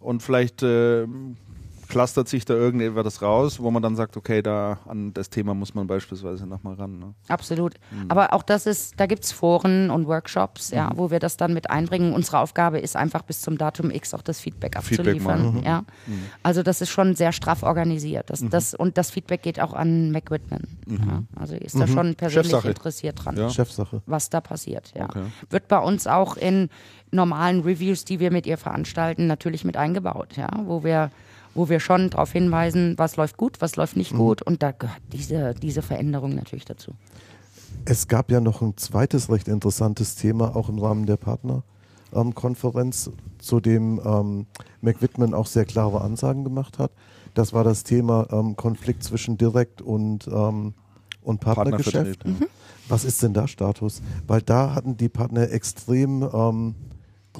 und 0.00 0.22
vielleicht 0.22 0.62
äh, 0.62 1.06
clustert 1.90 2.28
sich 2.28 2.44
da 2.44 2.54
irgendetwas 2.54 3.20
raus, 3.20 3.60
wo 3.60 3.70
man 3.70 3.82
dann 3.82 3.96
sagt, 3.96 4.16
okay, 4.16 4.40
da 4.42 4.78
an 4.86 5.12
das 5.12 5.28
Thema 5.28 5.54
muss 5.54 5.74
man 5.74 5.86
beispielsweise 5.86 6.46
nochmal 6.46 6.74
ran. 6.74 6.98
Ne? 6.98 7.14
Absolut. 7.28 7.74
Mhm. 7.90 8.10
Aber 8.10 8.32
auch 8.32 8.42
das 8.42 8.66
ist, 8.66 8.98
da 8.98 9.06
gibt 9.06 9.24
es 9.24 9.32
Foren 9.32 9.90
und 9.90 10.06
Workshops, 10.06 10.70
ja, 10.70 10.90
wo 10.94 11.10
wir 11.10 11.18
das 11.18 11.36
dann 11.36 11.52
mit 11.52 11.70
einbringen. 11.70 12.14
Unsere 12.14 12.38
Aufgabe 12.38 12.78
ist 12.78 12.96
einfach 12.96 13.22
bis 13.22 13.42
zum 13.42 13.58
Datum 13.58 13.90
X 13.90 14.14
auch 14.14 14.22
das 14.22 14.40
Feedback 14.40 14.50
Feedback 14.60 14.76
abzuliefern. 14.76 15.44
machen. 15.44 15.58
Mhm. 15.58 15.64
Ja. 15.64 15.84
Also 16.42 16.62
das 16.62 16.80
ist 16.80 16.90
schon 16.90 17.14
sehr 17.14 17.32
straff 17.32 17.62
organisiert. 17.62 18.30
Das, 18.30 18.44
das, 18.48 18.74
und 18.74 18.96
das 18.96 19.10
Feedback 19.10 19.42
geht 19.42 19.60
auch 19.60 19.72
an 19.72 20.12
Mac 20.12 20.30
Whitman. 20.30 20.62
Ja. 20.86 21.22
Also 21.36 21.54
ist 21.56 21.78
da 21.78 21.86
schon 21.86 22.14
persönlich 22.14 22.50
Chefsache. 22.50 22.68
interessiert 22.68 23.24
dran. 23.24 23.36
Ja. 23.36 23.50
Chefsache. 23.50 24.02
was 24.06 24.30
da 24.30 24.40
passiert. 24.40 24.92
Ja. 24.96 25.04
Okay. 25.04 25.22
Wird 25.48 25.68
bei 25.68 25.78
uns 25.78 26.06
auch 26.06 26.36
in 26.36 26.68
normalen 27.10 27.60
Reviews, 27.60 28.04
die 28.04 28.20
wir 28.20 28.30
mit 28.30 28.46
ihr 28.46 28.58
veranstalten, 28.58 29.26
natürlich 29.26 29.64
mit 29.64 29.76
eingebaut, 29.76 30.36
ja, 30.36 30.48
wo 30.64 30.84
wir 30.84 31.10
wo 31.54 31.68
wir 31.68 31.80
schon 31.80 32.10
darauf 32.10 32.32
hinweisen, 32.32 32.94
was 32.96 33.16
läuft 33.16 33.36
gut, 33.36 33.60
was 33.60 33.76
läuft 33.76 33.96
nicht 33.96 34.14
gut 34.14 34.42
und 34.42 34.62
da 34.62 34.72
gehört 34.72 35.00
diese, 35.12 35.54
diese 35.54 35.82
Veränderung 35.82 36.34
natürlich 36.34 36.64
dazu. 36.64 36.92
Es 37.84 38.08
gab 38.08 38.30
ja 38.30 38.40
noch 38.40 38.62
ein 38.62 38.76
zweites 38.76 39.30
recht 39.30 39.48
interessantes 39.48 40.16
Thema, 40.16 40.54
auch 40.56 40.68
im 40.68 40.78
Rahmen 40.78 41.06
der 41.06 41.16
Partnerkonferenz, 41.16 43.10
zu 43.38 43.60
dem 43.60 44.00
ähm, 44.04 44.46
McWhitman 44.80 45.34
auch 45.34 45.46
sehr 45.46 45.64
klare 45.64 46.02
Ansagen 46.02 46.44
gemacht 46.44 46.78
hat. 46.78 46.92
Das 47.34 47.52
war 47.52 47.64
das 47.64 47.84
Thema 47.84 48.26
ähm, 48.32 48.56
Konflikt 48.56 49.02
zwischen 49.04 49.38
Direkt 49.38 49.80
und, 49.82 50.26
ähm, 50.28 50.74
und 51.22 51.40
Partnergeschäft. 51.40 52.20
Partnervertretung. 52.20 52.48
Was 52.88 53.04
ist 53.04 53.22
denn 53.22 53.32
da 53.32 53.46
Status? 53.46 54.02
Weil 54.26 54.42
da 54.42 54.74
hatten 54.74 54.96
die 54.96 55.08
Partner 55.08 55.50
extrem 55.50 56.28
ähm, 56.34 56.74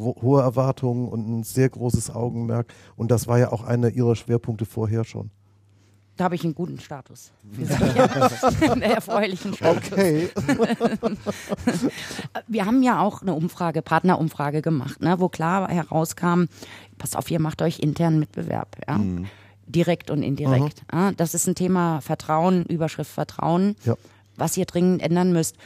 hohe 0.01 0.43
Erwartungen 0.43 1.09
und 1.09 1.29
ein 1.29 1.43
sehr 1.45 1.69
großes 1.69 2.11
Augenmerk. 2.15 2.73
Und 2.97 3.11
das 3.11 3.27
war 3.27 3.39
ja 3.39 3.53
auch 3.53 3.63
einer 3.63 3.91
ihrer 3.91 4.17
Schwerpunkte 4.17 4.65
vorher 4.67 5.05
schon. 5.05 5.31
Da 6.17 6.25
habe 6.25 6.35
ich 6.35 6.45
einen 6.45 6.55
guten 6.55 6.79
Status. 6.79 7.33
einen 8.61 8.83
erfreulichen 8.83 9.55
Status. 9.55 9.91
Okay. 9.93 10.29
Wir 12.47 12.67
haben 12.67 12.83
ja 12.83 13.01
auch 13.01 13.23
eine 13.23 13.35
Umfrage, 13.35 13.83
Partnerumfrage 13.83 14.63
gemacht, 14.63 15.01
ne, 15.01 15.19
wo 15.19 15.29
klar 15.29 15.69
herauskam, 15.69 16.45
pass 16.99 17.17
auf, 17.17 17.31
ihr 17.31 17.41
macht 17.41 17.63
euch 17.63 17.79
internen 17.79 18.19
Mitbewerb, 18.19 18.77
ja. 18.87 19.01
Direkt 19.67 20.11
und 20.11 20.23
indirekt. 20.23 20.83
Ja, 20.93 21.13
das 21.13 21.33
ist 21.35 21.47
ein 21.47 21.55
Thema 21.55 22.01
Vertrauen, 22.01 22.65
Überschrift 22.67 23.11
Vertrauen, 23.11 23.77
Ja. 23.85 23.95
was 24.37 24.57
ihr 24.57 24.67
dringend 24.67 25.01
ändern 25.03 25.33
müsst. 25.33 25.57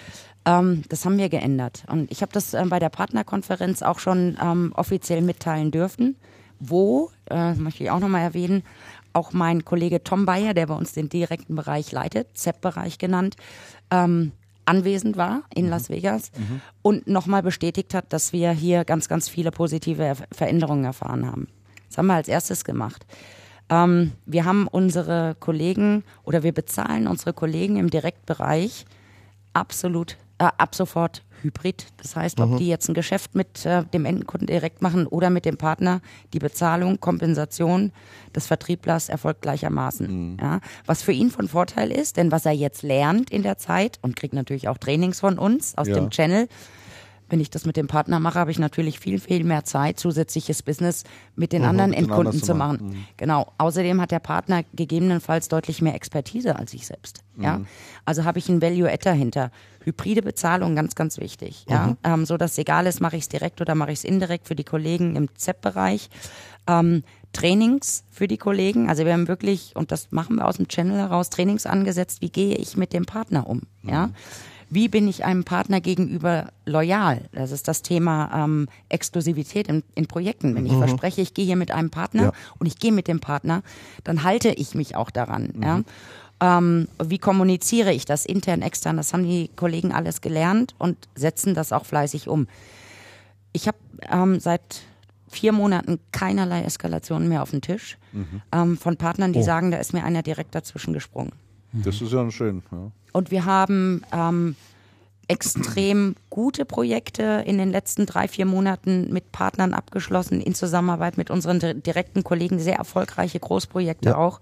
Ähm, 0.45 0.83
das 0.89 1.05
haben 1.05 1.19
wir 1.19 1.29
geändert. 1.29 1.85
Und 1.89 2.11
ich 2.11 2.23
habe 2.23 2.33
das 2.33 2.55
äh, 2.55 2.65
bei 2.69 2.79
der 2.79 2.91
Partnerkonferenz 2.91 3.83
auch 3.83 3.99
schon 3.99 4.37
ähm, 4.43 4.73
offiziell 4.75 5.23
mitteilen 5.23 5.71
dürfen, 5.71 6.17
wo, 6.61 7.11
äh, 7.31 7.55
möchte 7.55 7.85
ich 7.85 7.91
auch 7.91 8.01
nochmal 8.01 8.23
erwähnen, 8.23 8.63
auch 9.13 9.33
mein 9.33 9.65
Kollege 9.65 10.03
Tom 10.03 10.27
Bayer, 10.27 10.55
der 10.55 10.67
bei 10.67 10.75
uns 10.75 10.93
den 10.93 11.09
direkten 11.09 11.55
Bereich 11.55 11.93
leitet, 11.93 12.37
ZEP-Bereich 12.37 12.99
genannt, 12.99 13.37
ähm, 13.91 14.33
anwesend 14.65 15.17
war 15.17 15.43
in 15.55 15.69
Las 15.69 15.89
Vegas 15.89 16.33
und 16.83 17.07
nochmal 17.07 17.43
bestätigt 17.43 17.93
hat, 17.95 18.13
dass 18.13 18.33
wir 18.33 18.51
hier 18.51 18.85
ganz, 18.85 19.09
ganz 19.09 19.29
viele 19.29 19.51
positive 19.51 20.15
Veränderungen 20.33 20.85
erfahren 20.85 21.27
haben. 21.27 21.49
Das 21.89 21.99
haben 21.99 22.07
wir 22.07 22.15
als 22.15 22.29
erstes 22.29 22.65
gemacht. 22.65 23.07
Ähm, 23.69 24.13
wir 24.27 24.45
haben 24.45 24.67
unsere 24.67 25.37
Kollegen 25.39 26.03
oder 26.25 26.43
wir 26.43 26.53
bezahlen 26.53 27.07
unsere 27.07 27.33
Kollegen 27.33 27.77
im 27.77 27.91
Direktbereich 27.91 28.87
absolut 29.53 30.17
äh, 30.49 30.51
ab 30.59 30.75
sofort 30.75 31.23
hybrid. 31.43 31.87
Das 31.99 32.17
heißt, 32.17 32.41
ob 32.41 32.57
die 32.57 32.69
jetzt 32.69 32.89
ein 32.89 32.95
Geschäft 32.95 33.35
mit 33.35 33.67
äh, 33.67 33.85
dem 33.93 34.07
Endkunden 34.07 34.47
direkt 34.47 34.81
machen 34.81 35.07
oder 35.07 35.29
mit 35.29 35.45
dem 35.45 35.57
Partner, 35.59 36.01
die 36.33 36.39
Bezahlung, 36.39 37.01
Kompensation 37.01 37.93
des 38.35 38.47
Vertrieblers 38.47 39.09
erfolgt 39.11 39.43
gleichermaßen. 39.43 40.39
Ja, 40.41 40.61
was 40.87 41.03
für 41.03 41.13
ihn 41.13 41.31
von 41.31 41.47
Vorteil 41.49 41.91
ist, 41.93 42.17
denn 42.17 42.33
was 42.33 42.47
er 42.47 42.53
jetzt 42.53 42.83
lernt 42.83 43.31
in 43.31 43.43
der 43.43 43.59
Zeit 43.59 43.99
und 44.01 44.17
kriegt 44.17 44.35
natürlich 44.35 44.69
auch 44.69 44.79
Trainings 44.79 45.21
von 45.21 45.39
uns 45.39 45.77
aus 45.77 45.89
Ja. 45.89 45.95
dem 45.97 46.11
Channel, 46.11 46.49
wenn 47.31 47.41
ich 47.41 47.49
das 47.51 47.65
mit 47.65 47.77
dem 47.77 47.87
Partner 47.89 48.21
mache, 48.21 48.39
habe 48.39 48.51
ich 48.51 48.59
natürlich 48.59 49.01
viel, 49.01 49.19
viel 49.19 49.45
mehr 49.45 49.65
Zeit, 49.65 49.99
zusätzliches 49.99 50.63
Business 50.63 51.05
mit 51.37 51.53
den 51.53 51.65
anderen 51.65 51.91
mit 51.91 51.99
den 51.99 52.05
Endkunden 52.05 52.27
anderen 52.29 52.47
zu 52.47 52.55
machen. 52.55 52.87
machen. 52.89 53.07
Genau. 53.17 53.53
Außerdem 53.59 53.99
hat 54.01 54.11
der 54.11 54.19
Partner 54.19 54.63
gegebenenfalls 54.75 55.49
deutlich 55.49 55.81
mehr 55.81 55.95
Expertise 55.95 56.57
als 56.57 56.75
ich 56.75 56.87
selbst. 56.87 57.25
Ja. 57.39 57.63
Also 58.05 58.25
habe 58.25 58.39
ich 58.39 58.49
ein 58.51 58.61
Value-Add 58.61 59.05
dahinter. 59.05 59.51
Hybride 59.85 60.23
Bezahlung, 60.23 60.75
ganz, 60.75 60.95
ganz 60.95 61.19
wichtig. 61.19 61.65
Ja. 61.69 61.97
Ähm, 62.05 62.25
so 62.27 62.37
dass 62.37 62.59
egal 62.59 62.87
ist, 62.87 63.01
mache 63.01 63.17
ich 63.17 63.23
es 63.25 63.29
direkt 63.29 63.61
oder 63.61 63.75
mache 63.75 63.93
ich 63.93 63.99
es 64.01 64.05
indirekt 64.05 64.47
für 64.49 64.55
die 64.57 64.65
Kollegen 64.65 65.17
im 65.17 65.29
ZEP-Bereich. 65.37 66.09
Ähm, 66.67 67.03
Trainings 67.33 68.05
für 68.11 68.29
die 68.29 68.39
Kollegen. 68.39 68.89
Also 68.89 69.05
wir 69.05 69.13
haben 69.13 69.29
wirklich, 69.29 69.73
und 69.75 69.91
das 69.93 70.13
machen 70.13 70.37
wir 70.37 70.47
aus 70.47 70.57
dem 70.57 70.69
Channel 70.69 70.97
heraus, 70.97 71.31
Trainings 71.31 71.67
angesetzt, 71.67 72.23
wie 72.23 72.31
gehe 72.31 72.55
ich 72.57 72.77
mit 72.77 72.93
dem 72.93 73.05
Partner 73.07 73.49
um. 73.49 73.63
Ja. 73.83 74.11
Wie 74.71 74.89
bin 74.89 75.07
ich 75.09 75.25
einem 75.25 75.45
Partner 75.45 75.81
gegenüber 75.81 76.49
loyal? 76.65 77.23
Das 77.33 77.51
ist 77.53 77.69
das 77.69 77.83
Thema 77.83 78.45
ähm, 78.45 78.69
Exklusivität 78.89 79.69
in, 79.69 79.83
in 79.95 80.07
Projekten. 80.07 80.55
Wenn 80.55 80.65
ich 80.67 80.73
verspreche, 80.73 81.21
ich 81.21 81.35
gehe 81.35 81.45
hier 81.45 81.57
mit 81.57 81.71
einem 81.71 81.91
Partner 81.91 82.23
Ja. 82.23 82.33
und 82.59 82.67
ich 82.67 82.79
gehe 82.79 82.91
mit 82.93 83.07
dem 83.07 83.21
Partner, 83.21 83.63
dann 84.05 84.23
halte 84.25 84.49
ich 84.51 84.75
mich 84.75 84.97
auch 84.97 85.11
daran. 85.11 85.53
Ja? 85.63 85.83
Ähm, 86.47 86.89
wie 87.03 87.19
kommuniziere 87.19 87.93
ich 87.93 88.05
das 88.05 88.27
intern, 88.27 88.61
extern? 88.61 88.97
Das 88.99 89.13
haben 89.13 89.25
die 89.25 89.49
Kollegen 89.57 89.93
alles 89.93 90.21
gelernt 90.21 90.75
und 90.79 90.97
setzen 91.15 91.55
das 91.55 91.73
auch 91.73 91.87
fleißig 91.87 92.29
um. 92.29 92.47
Ich 93.53 93.67
habe 93.69 93.79
ähm, 94.11 94.41
seit 94.41 94.83
vier 95.29 95.53
Monaten 95.53 96.01
keinerlei 96.13 96.63
Eskalationen 96.65 97.29
mehr 97.29 97.43
auf 97.43 97.51
dem 97.51 97.61
Tisch 97.61 97.97
ähm, 98.53 98.77
von 98.77 98.97
Partnern, 98.97 99.33
die 99.33 99.43
sagen, 99.43 99.71
da 99.71 99.79
ist 99.79 99.93
mir 99.95 100.05
einer 100.05 100.23
direkt 100.23 100.55
dazwischen 100.55 100.93
gesprungen. 100.93 101.33
Das 101.73 102.01
ist 102.01 102.13
ja 102.13 102.31
schön. 102.31 102.63
Ja. 102.71 102.91
Und 103.13 103.31
wir 103.31 103.45
haben 103.45 104.03
ähm, 104.13 104.55
extrem 105.29 106.15
gute 106.31 106.65
Projekte 106.65 107.43
in 107.47 107.59
den 107.59 107.71
letzten 107.71 108.07
drei, 108.07 108.29
vier 108.29 108.45
Monaten 108.47 109.13
mit 109.13 109.33
Partnern 109.33 109.73
abgeschlossen, 109.73 110.41
in 110.41 110.55
Zusammenarbeit 110.55 111.17
mit 111.17 111.31
unseren 111.31 111.59
di- 111.59 111.75
direkten 111.81 112.23
Kollegen, 112.23 112.59
sehr 112.59 112.77
erfolgreiche 112.77 113.41
Großprojekte 113.41 114.11
Ja. 114.11 114.17
auch, 114.17 114.41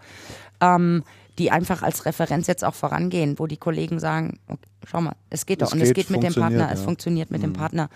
ähm, 0.60 1.04
die 1.38 1.50
einfach 1.50 1.82
als 1.82 2.04
Referenz 2.04 2.46
jetzt 2.46 2.64
auch 2.64 2.74
vorangehen, 2.74 3.38
wo 3.38 3.46
die 3.46 3.56
Kollegen 3.56 3.98
sagen, 3.98 4.38
okay, 4.48 4.68
schau 4.86 5.00
mal, 5.00 5.16
es 5.30 5.46
geht 5.46 5.62
doch 5.62 5.68
Es 5.68 5.72
und 5.72 5.80
es 5.80 5.88
geht, 5.88 6.08
geht 6.08 6.10
mit 6.10 6.22
dem 6.22 6.34
Partner, 6.34 6.70
es 6.72 6.80
ja. 6.80 6.84
funktioniert 6.84 7.30
mit 7.30 7.42
dem 7.42 7.52
Partner. 7.52 7.88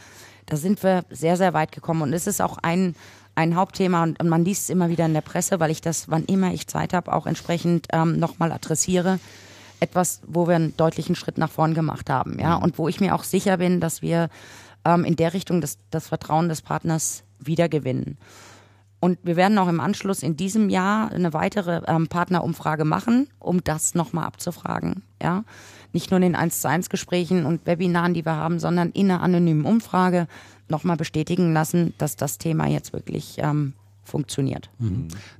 Da 0.46 0.56
sind 0.56 0.82
wir 0.82 1.04
sehr, 1.10 1.36
sehr 1.36 1.52
weit 1.52 1.72
gekommen 1.72 2.02
und 2.02 2.12
es 2.12 2.26
ist 2.26 2.40
auch 2.40 2.58
ein 2.58 2.94
ein 3.36 3.54
Hauptthema 3.54 4.02
und, 4.02 4.18
und 4.18 4.28
man 4.28 4.44
liest 4.44 4.62
es 4.62 4.70
immer 4.70 4.88
wieder 4.88 5.04
in 5.04 5.12
der 5.12 5.20
Presse, 5.20 5.60
weil 5.60 5.70
ich 5.70 5.82
das, 5.82 6.08
wann 6.08 6.24
immer 6.24 6.52
ich 6.52 6.66
Zeit 6.66 6.94
habe, 6.94 7.12
auch 7.12 7.26
entsprechend 7.26 7.86
ähm, 7.92 8.18
nochmal 8.18 8.50
adressiere 8.50 9.20
etwas, 9.78 10.22
wo 10.26 10.48
wir 10.48 10.56
einen 10.56 10.76
deutlichen 10.76 11.14
Schritt 11.14 11.36
nach 11.36 11.50
vorn 11.50 11.74
gemacht 11.74 12.08
haben, 12.08 12.38
ja, 12.40 12.54
und 12.54 12.78
wo 12.78 12.88
ich 12.88 12.98
mir 12.98 13.14
auch 13.14 13.24
sicher 13.24 13.58
bin, 13.58 13.78
dass 13.78 14.00
wir 14.00 14.30
ähm, 14.86 15.04
in 15.04 15.16
der 15.16 15.34
Richtung 15.34 15.60
das, 15.60 15.76
das 15.90 16.08
Vertrauen 16.08 16.48
des 16.48 16.62
Partners 16.62 17.24
wiedergewinnen. 17.38 18.16
Und 18.98 19.18
wir 19.22 19.36
werden 19.36 19.58
auch 19.58 19.68
im 19.68 19.80
Anschluss 19.80 20.22
in 20.22 20.36
diesem 20.36 20.68
Jahr 20.70 21.12
eine 21.12 21.32
weitere 21.32 21.82
ähm, 21.86 22.08
Partnerumfrage 22.08 22.84
machen, 22.84 23.28
um 23.38 23.62
das 23.62 23.94
nochmal 23.94 24.24
abzufragen, 24.24 25.02
ja. 25.22 25.44
Nicht 25.92 26.10
nur 26.10 26.18
in 26.18 26.22
den 26.22 26.34
1 26.34 26.60
zu 26.60 26.68
1 26.68 26.90
Gesprächen 26.90 27.46
und 27.46 27.66
Webinaren, 27.66 28.12
die 28.12 28.24
wir 28.24 28.36
haben, 28.36 28.58
sondern 28.58 28.90
in 28.90 29.10
einer 29.10 29.22
anonymen 29.22 29.64
Umfrage 29.64 30.26
nochmal 30.68 30.96
bestätigen 30.96 31.52
lassen, 31.52 31.94
dass 31.98 32.16
das 32.16 32.38
Thema 32.38 32.66
jetzt 32.66 32.92
wirklich 32.92 33.36
ähm, 33.38 33.72
funktioniert. 34.02 34.70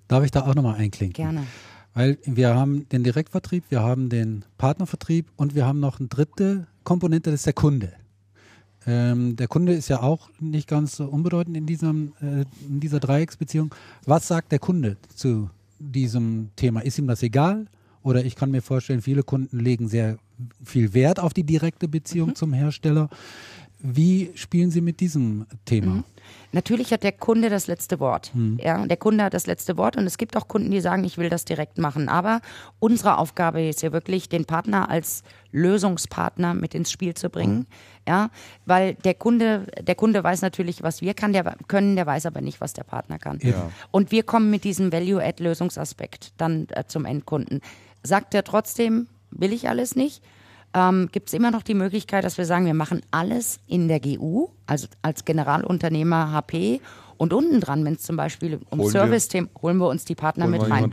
Darf 0.09 0.25
ich 0.25 0.31
da 0.31 0.47
auch 0.47 0.55
nochmal 0.55 0.77
einklinken? 0.77 1.15
Gerne. 1.15 1.47
Weil 1.95 2.19
wir 2.25 2.55
haben 2.55 2.89
den 2.91 3.05
Direktvertrieb, 3.05 3.65
wir 3.71 3.83
haben 3.83 4.11
den 4.11 4.45
Partnervertrieb 4.59 5.31
und 5.37 5.55
wir 5.55 5.67
haben 5.67 5.81
noch 5.81 5.99
eine 5.99 6.09
dritte 6.09 6.67
Komponente, 6.85 7.31
das 7.31 7.41
ist 7.41 7.47
der 7.47 7.55
Kunde. 7.55 7.93
Ähm, 8.87 9.37
der 9.37 9.49
Kunde 9.49 9.75
ist 9.75 9.89
ja 9.89 10.01
auch 10.01 10.31
nicht 10.39 10.69
ganz 10.69 10.97
so 10.97 11.07
unbedeutend 11.07 11.57
in, 11.57 11.67
diesem, 11.67 12.13
äh, 12.21 12.45
in 12.69 12.81
dieser 12.81 13.01
Dreiecksbeziehung. 13.01 13.75
Was 14.05 14.29
sagt 14.29 14.53
der 14.53 14.59
Kunde 14.59 14.97
zu 15.15 15.51
diesem 15.79 16.51
Thema? 16.57 16.81
Ist 16.81 16.99
ihm 16.99 17.07
das 17.07 17.23
egal 17.23 17.67
oder 18.03 18.25
ich 18.25 18.37
kann 18.37 18.53
mir 18.53 18.63
vorstellen, 18.63 19.03
viele 19.03 19.25
Kunden 19.25 19.59
legen 19.59 19.89
sehr 19.89 20.19
viel 20.65 20.95
Wert 20.95 21.19
auf 21.19 21.35
die 21.35 21.43
direkte 21.43 21.89
Beziehung 21.89 22.37
zum 22.37 22.53
Hersteller. 22.53 23.09
Wie 23.89 24.33
spielen 24.35 24.71
Sie 24.71 24.81
mit 24.81 25.01
diesem 25.01 25.47
Thema? 25.65 26.03
Natürlich 26.53 26.93
hat 26.93 27.03
der 27.03 27.13
Kunde 27.13 27.51
das 27.51 27.67
letzte 27.67 28.01
Wort. 28.01 28.33
Ja, 28.59 28.85
der 28.85 28.97
Kunde 28.97 29.23
hat 29.23 29.35
das 29.35 29.47
letzte 29.47 29.77
Wort 29.77 29.97
und 29.97 30.07
es 30.07 30.19
gibt 30.19 30.37
auch 30.37 30.49
Kunden, 30.49 30.71
die 30.71 30.81
sagen, 30.81 31.05
ich 31.05 31.19
will 31.19 31.29
das 31.29 31.45
direkt 31.45 31.79
machen. 31.79 32.09
Aber 32.09 32.41
unsere 32.81 33.19
Aufgabe 33.19 33.63
ist 33.63 33.83
ja 33.83 33.93
wirklich, 33.93 34.29
den 34.29 34.45
Partner 34.45 34.89
als 34.89 35.23
Lösungspartner 35.53 36.55
mit 36.55 36.75
ins 36.75 36.91
Spiel 36.91 37.15
zu 37.15 37.31
bringen. 37.31 37.67
Ja, 38.09 38.31
weil 38.65 38.95
der 38.95 39.15
Kunde, 39.15 39.67
der 39.81 39.95
Kunde 39.95 40.25
weiß 40.25 40.43
natürlich, 40.43 40.83
was 40.83 41.01
wir 41.01 41.15
kann, 41.15 41.33
der, 41.33 41.57
können, 41.69 41.95
der 41.95 42.07
weiß 42.07 42.27
aber 42.27 42.41
nicht, 42.41 42.61
was 42.61 42.73
der 42.73 42.85
Partner 42.85 43.19
kann. 43.19 43.39
Ja. 43.43 43.71
Und 43.91 44.11
wir 44.11 44.23
kommen 44.23 44.51
mit 44.51 44.65
diesem 44.65 44.93
Value-Add-Lösungsaspekt 44.93 46.33
dann 46.39 46.67
äh, 46.71 46.85
zum 46.87 47.05
Endkunden. 47.05 47.61
Sagt 48.03 48.35
er 48.35 48.45
trotzdem, 48.45 49.07
will 49.31 49.53
ich 49.53 49.69
alles 49.69 49.95
nicht? 49.95 50.23
Ähm, 50.77 51.09
gibt 51.11 51.29
es 51.29 51.35
immer 51.35 51.51
noch 51.51 51.63
die 51.63 51.75
Möglichkeit, 51.75 52.23
dass 52.25 52.37
wir 52.37 52.45
sagen, 52.45 52.67
wir 52.67 52.75
machen 52.75 53.01
alles 53.11 53.61
in 53.67 53.89
der 53.89 53.99
GU, 53.99 54.49
also 54.67 54.89
als 55.01 55.25
Generalunternehmer 55.25 56.33
HP. 56.33 56.83
Und 57.17 57.33
unten 57.33 57.63
dran, 57.63 57.83
wenn 57.87 57.95
es 57.95 58.03
zum 58.03 58.17
Beispiel 58.19 58.61
um 58.69 58.81
Holen 58.81 58.91
Service-Themen, 58.91 59.49
holen 59.63 59.79
wir 59.79 59.89
uns 59.89 60.05
die 60.05 60.15
Partner 60.15 60.47
mit 60.47 60.69
rein. 60.69 60.91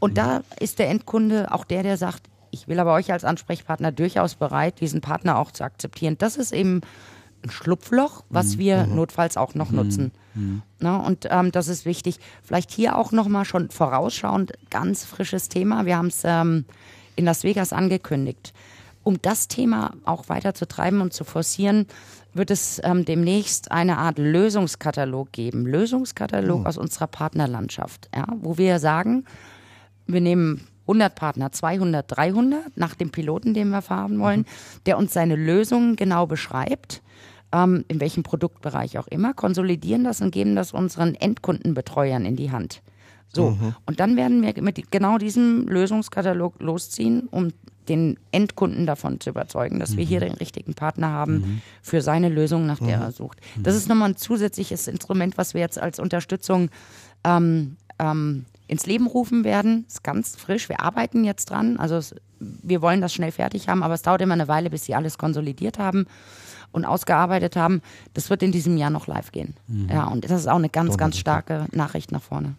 Und 0.00 0.16
da 0.16 0.42
ist 0.58 0.78
der 0.78 0.88
Endkunde 0.88 1.52
auch 1.52 1.64
der, 1.64 1.82
der 1.82 1.98
sagt, 1.98 2.22
ich 2.50 2.66
will 2.66 2.80
aber 2.80 2.94
euch 2.94 3.12
als 3.12 3.24
Ansprechpartner 3.24 3.92
durchaus 3.92 4.36
bereit, 4.36 4.80
diesen 4.80 5.02
Partner 5.02 5.36
auch 5.36 5.50
zu 5.50 5.64
akzeptieren. 5.64 6.16
Das 6.16 6.38
ist 6.38 6.54
eben 6.54 6.80
ein 7.44 7.50
Schlupfloch, 7.50 8.24
was 8.30 8.56
wir 8.56 8.86
notfalls 8.86 9.36
auch 9.36 9.54
noch 9.54 9.70
nutzen. 9.70 10.12
Na, 10.78 10.96
und 10.96 11.28
ähm, 11.30 11.52
das 11.52 11.68
ist 11.68 11.84
wichtig. 11.84 12.20
Vielleicht 12.42 12.70
hier 12.70 12.96
auch 12.96 13.12
nochmal 13.12 13.44
schon 13.44 13.68
vorausschauend, 13.68 14.52
ganz 14.70 15.04
frisches 15.04 15.50
Thema. 15.50 15.84
Wir 15.84 15.98
haben 15.98 16.06
es 16.06 16.22
ähm, 16.24 16.64
in 17.16 17.26
Las 17.26 17.44
Vegas 17.44 17.74
angekündigt. 17.74 18.54
Um 19.06 19.22
das 19.22 19.46
Thema 19.46 19.92
auch 20.04 20.28
weiter 20.28 20.52
zu 20.52 20.66
treiben 20.66 21.00
und 21.00 21.12
zu 21.12 21.22
forcieren, 21.22 21.86
wird 22.34 22.50
es 22.50 22.80
ähm, 22.82 23.04
demnächst 23.04 23.70
eine 23.70 23.98
Art 23.98 24.18
Lösungskatalog 24.18 25.30
geben. 25.30 25.64
Lösungskatalog 25.64 26.66
aus 26.66 26.76
unserer 26.76 27.06
Partnerlandschaft, 27.06 28.10
ja, 28.12 28.26
wo 28.40 28.58
wir 28.58 28.80
sagen, 28.80 29.24
wir 30.08 30.20
nehmen 30.20 30.66
100 30.88 31.14
Partner, 31.14 31.52
200, 31.52 32.04
300 32.08 32.76
nach 32.76 32.96
dem 32.96 33.10
Piloten, 33.12 33.54
den 33.54 33.68
wir 33.68 33.80
fahren 33.80 34.18
wollen, 34.18 34.44
der 34.86 34.98
uns 34.98 35.12
seine 35.12 35.36
Lösungen 35.36 35.94
genau 35.94 36.26
beschreibt, 36.26 37.00
ähm, 37.52 37.84
in 37.86 38.00
welchem 38.00 38.24
Produktbereich 38.24 38.98
auch 38.98 39.06
immer, 39.06 39.34
konsolidieren 39.34 40.02
das 40.02 40.20
und 40.20 40.32
geben 40.32 40.56
das 40.56 40.72
unseren 40.72 41.14
Endkundenbetreuern 41.14 42.24
in 42.24 42.34
die 42.34 42.50
Hand. 42.50 42.82
So, 43.28 43.56
und 43.84 44.00
dann 44.00 44.16
werden 44.16 44.42
wir 44.42 44.62
mit 44.62 44.90
genau 44.90 45.18
diesem 45.18 45.68
Lösungskatalog 45.68 46.60
losziehen, 46.60 47.28
um 47.30 47.52
den 47.88 48.18
Endkunden 48.32 48.86
davon 48.86 49.20
zu 49.20 49.30
überzeugen, 49.30 49.78
dass 49.80 49.96
wir 49.96 50.04
hier 50.04 50.20
den 50.20 50.34
richtigen 50.34 50.74
Partner 50.74 51.10
haben 51.10 51.62
für 51.82 52.00
seine 52.02 52.28
Lösung, 52.28 52.66
nach 52.66 52.78
der 52.78 52.98
er 52.98 53.12
sucht. 53.12 53.38
Das 53.62 53.74
ist 53.76 53.88
nochmal 53.88 54.10
ein 54.10 54.16
zusätzliches 54.16 54.88
Instrument, 54.88 55.38
was 55.38 55.54
wir 55.54 55.60
jetzt 55.60 55.78
als 55.78 55.98
Unterstützung 55.98 56.70
ähm, 57.24 57.76
ähm, 57.98 58.44
ins 58.68 58.86
Leben 58.86 59.06
rufen 59.06 59.44
werden. 59.44 59.84
Ist 59.88 60.02
ganz 60.02 60.36
frisch. 60.36 60.68
Wir 60.68 60.80
arbeiten 60.80 61.24
jetzt 61.24 61.50
dran. 61.50 61.76
Also 61.78 61.96
es, 61.96 62.14
wir 62.40 62.82
wollen 62.82 63.00
das 63.00 63.14
schnell 63.14 63.32
fertig 63.32 63.68
haben, 63.68 63.82
aber 63.82 63.94
es 63.94 64.02
dauert 64.02 64.20
immer 64.20 64.34
eine 64.34 64.48
Weile, 64.48 64.70
bis 64.70 64.84
sie 64.84 64.94
alles 64.94 65.18
konsolidiert 65.18 65.78
haben 65.78 66.06
und 66.72 66.84
ausgearbeitet 66.84 67.56
haben. 67.56 67.80
Das 68.14 68.28
wird 68.28 68.42
in 68.42 68.52
diesem 68.52 68.76
Jahr 68.76 68.90
noch 68.90 69.06
live 69.06 69.32
gehen. 69.32 69.54
Ja, 69.88 70.04
und 70.08 70.24
das 70.24 70.32
ist 70.32 70.46
auch 70.48 70.56
eine 70.56 70.68
ganz, 70.68 70.98
ganz 70.98 71.16
starke 71.16 71.66
Nachricht 71.72 72.12
nach 72.12 72.22
vorne. 72.22 72.54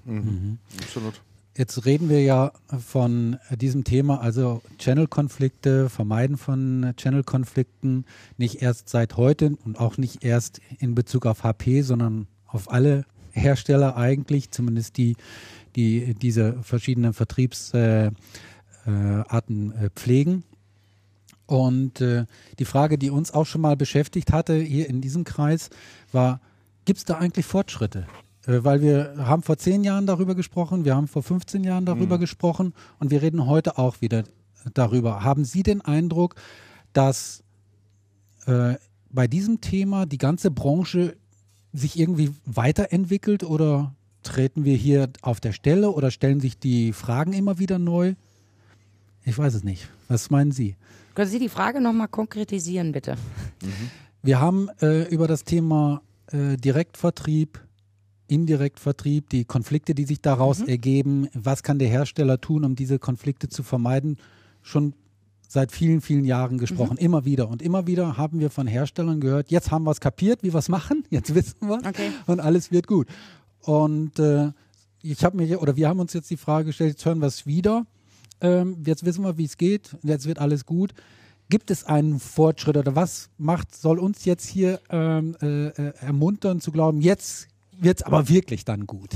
Absolut. 0.82 1.22
Jetzt 1.58 1.86
reden 1.88 2.08
wir 2.08 2.22
ja 2.22 2.52
von 2.68 3.38
diesem 3.50 3.84
Thema, 3.84 4.22
also 4.22 4.62
Channel-Konflikte, 4.78 5.90
Vermeiden 5.90 6.38
von 6.38 6.94
Channel-Konflikten, 6.96 8.06
nicht 8.38 8.62
erst 8.62 8.90
seit 8.90 9.18
heute 9.18 9.58
und 9.66 9.80
auch 9.80 9.98
nicht 9.98 10.24
erst 10.24 10.62
in 10.78 10.94
Bezug 10.94 11.26
auf 11.26 11.44
HP, 11.44 11.82
sondern 11.82 12.28
auf 12.46 12.72
alle 12.72 13.06
Hersteller 13.32 13.98
eigentlich, 13.98 14.52
zumindest 14.52 14.98
die, 14.98 15.16
die 15.76 16.14
diese 16.14 16.62
verschiedenen 16.62 17.14
Vertriebsarten 17.14 18.16
äh, 18.86 19.24
Arten, 19.28 19.72
äh, 19.72 19.90
pflegen. 19.96 20.44
Und 21.48 22.02
äh, 22.02 22.26
die 22.60 22.66
Frage, 22.66 23.00
die 23.00 23.10
uns 23.10 23.32
auch 23.32 23.48
schon 23.48 23.62
mal 23.62 23.76
beschäftigt 23.76 24.32
hatte 24.32 24.54
hier 24.54 24.88
in 24.88 25.02
diesem 25.02 25.24
Kreis, 25.24 25.72
war, 26.12 26.40
gibt 26.86 27.00
es 27.00 27.06
da 27.06 27.18
eigentlich 27.18 27.48
Fortschritte? 27.48 28.06
Äh, 28.48 28.64
weil 28.64 28.82
wir 28.82 29.14
haben 29.18 29.44
vor 29.44 29.58
zehn 29.58 29.84
Jahren 29.84 30.08
darüber 30.08 30.34
gesprochen, 30.34 30.86
wir 30.86 30.96
haben 30.96 31.08
vor 31.08 31.22
15 31.22 31.64
Jahren 31.64 31.86
darüber 31.86 32.18
gesprochen 32.18 32.74
und 33.00 33.12
wir 33.12 33.22
reden 33.22 33.46
heute 33.46 33.78
auch 33.78 34.02
wieder 34.02 34.24
darüber. 34.74 35.24
Haben 35.24 35.46
Sie 35.46 35.64
den 35.64 35.82
Eindruck, 35.82 36.36
dass 36.94 37.44
äh, 38.46 38.76
bei 39.10 39.28
diesem 39.28 39.62
Thema 39.62 40.06
die 40.06 40.18
ganze 40.18 40.52
Branche 40.52 41.16
sich 41.74 42.00
irgendwie 42.00 42.32
weiterentwickelt 42.46 43.44
oder 43.44 43.94
treten 44.24 44.66
wir 44.66 44.76
hier 44.76 45.10
auf 45.22 45.40
der 45.40 45.54
Stelle 45.54 45.92
oder 45.92 46.12
stellen 46.12 46.40
sich 46.40 46.58
die 46.58 46.92
Fragen 46.94 47.34
immer 47.34 47.60
wieder 47.60 47.80
neu? 47.80 48.16
Ich 49.24 49.38
weiß 49.38 49.54
es 49.54 49.64
nicht. 49.64 49.90
Was 50.08 50.30
meinen 50.30 50.52
Sie? 50.52 50.76
Können 51.14 51.30
Sie 51.30 51.40
die 51.40 51.50
Frage 51.50 51.82
nochmal 51.82 52.08
konkretisieren, 52.08 52.92
bitte? 52.92 53.18
Wir 54.22 54.40
haben 54.40 54.70
äh, 54.82 55.04
über 55.10 55.28
das 55.28 55.44
Thema 55.44 56.02
äh, 56.32 56.58
Direktvertrieb, 56.58 57.60
Indirektvertrieb, 58.28 59.30
die 59.30 59.46
Konflikte, 59.46 59.96
die 59.96 60.06
sich 60.06 60.22
daraus 60.22 60.62
ergeben, 60.62 61.28
was 61.34 61.64
kann 61.64 61.80
der 61.80 61.88
Hersteller 61.88 62.40
tun, 62.42 62.64
um 62.64 62.76
diese 62.76 63.00
Konflikte 63.00 63.50
zu 63.50 63.64
vermeiden, 63.64 64.18
schon 64.62 64.94
seit 65.48 65.72
vielen, 65.72 66.02
vielen 66.02 66.26
Jahren 66.26 66.58
gesprochen. 66.58 66.98
Immer 66.98 67.26
wieder. 67.26 67.48
Und 67.50 67.62
immer 67.62 67.88
wieder 67.88 68.18
haben 68.18 68.40
wir 68.40 68.50
von 68.50 68.68
Herstellern 68.68 69.20
gehört, 69.22 69.50
jetzt 69.50 69.72
haben 69.72 69.86
wir 69.86 69.92
es 69.92 70.02
kapiert, 70.02 70.44
wie 70.44 70.54
wir 70.54 70.60
es 70.60 70.70
machen, 70.70 71.06
jetzt 71.10 71.34
wissen 71.34 71.68
wir 71.68 71.78
Okay. 71.88 72.12
und 72.26 72.40
alles 72.40 72.72
wird 72.72 72.88
gut. 72.88 73.08
Und 73.62 74.20
äh, 74.20 74.52
ich 75.02 75.24
habe 75.24 75.38
mir, 75.38 75.62
oder 75.62 75.76
wir 75.76 75.88
haben 75.88 76.00
uns 76.00 76.14
jetzt 76.14 76.30
die 76.30 76.38
Frage 76.38 76.66
gestellt, 76.68 76.92
jetzt 76.92 77.06
hören 77.06 77.20
wir 77.20 77.28
es 77.28 77.46
wieder. 77.46 77.86
Ähm, 78.42 78.84
jetzt 78.86 79.06
wissen 79.06 79.24
wir, 79.24 79.38
wie 79.38 79.46
es 79.46 79.58
geht, 79.58 79.96
jetzt 80.04 80.26
wird 80.26 80.40
alles 80.40 80.66
gut. 80.66 80.94
Gibt 81.50 81.72
es 81.72 81.86
einen 81.86 82.20
Fortschritt 82.20 82.76
oder 82.76 82.96
was 82.96 83.30
macht, 83.38 83.74
soll 83.74 84.00
uns 84.00 84.26
jetzt 84.26 84.46
hier 84.46 84.82
ähm, 84.90 85.36
äh, 85.42 85.68
äh, 85.68 85.94
ermuntern 86.02 86.60
zu 86.60 86.72
glauben, 86.74 87.00
jetzt 87.00 87.47
wird 87.80 88.00
es 88.00 88.04
aber 88.06 88.28
wirklich 88.30 88.66
dann 88.66 88.86
gut? 88.88 89.12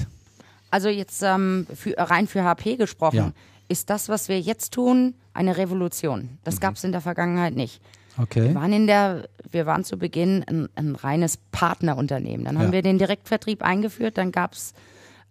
Also 0.69 0.87
jetzt 0.89 1.21
ähm, 1.23 1.67
für, 1.73 1.93
rein 1.97 2.27
für 2.27 2.43
HP 2.43 2.77
gesprochen, 2.77 3.15
Ja. 3.17 3.31
ist 3.67 3.89
das, 3.89 4.07
was 4.09 4.29
wir 4.29 4.39
jetzt 4.39 4.73
tun, 4.73 5.15
eine 5.33 5.57
Revolution. 5.57 6.37
Das 6.43 6.59
gab 6.59 6.75
es 6.75 6.83
in 6.83 6.91
der 6.91 7.01
Vergangenheit 7.01 7.55
nicht. 7.55 7.81
Wir 8.15 8.23
Okay. 8.23 8.53
waren 8.55 8.73
in 8.73 8.87
der, 8.87 9.27
wir 9.51 9.65
waren 9.65 9.83
zu 9.85 9.97
Beginn 9.97 10.43
ein, 10.47 10.67
ein 10.75 10.95
reines 10.95 11.37
Partnerunternehmen. 11.51 12.45
Dann 12.45 12.57
haben 12.57 12.67
Ja. 12.67 12.71
wir 12.73 12.81
den 12.81 12.97
Direktvertrieb 12.97 13.63
eingeführt, 13.63 14.17
dann 14.17 14.31
gab 14.31 14.53
es 14.53 14.73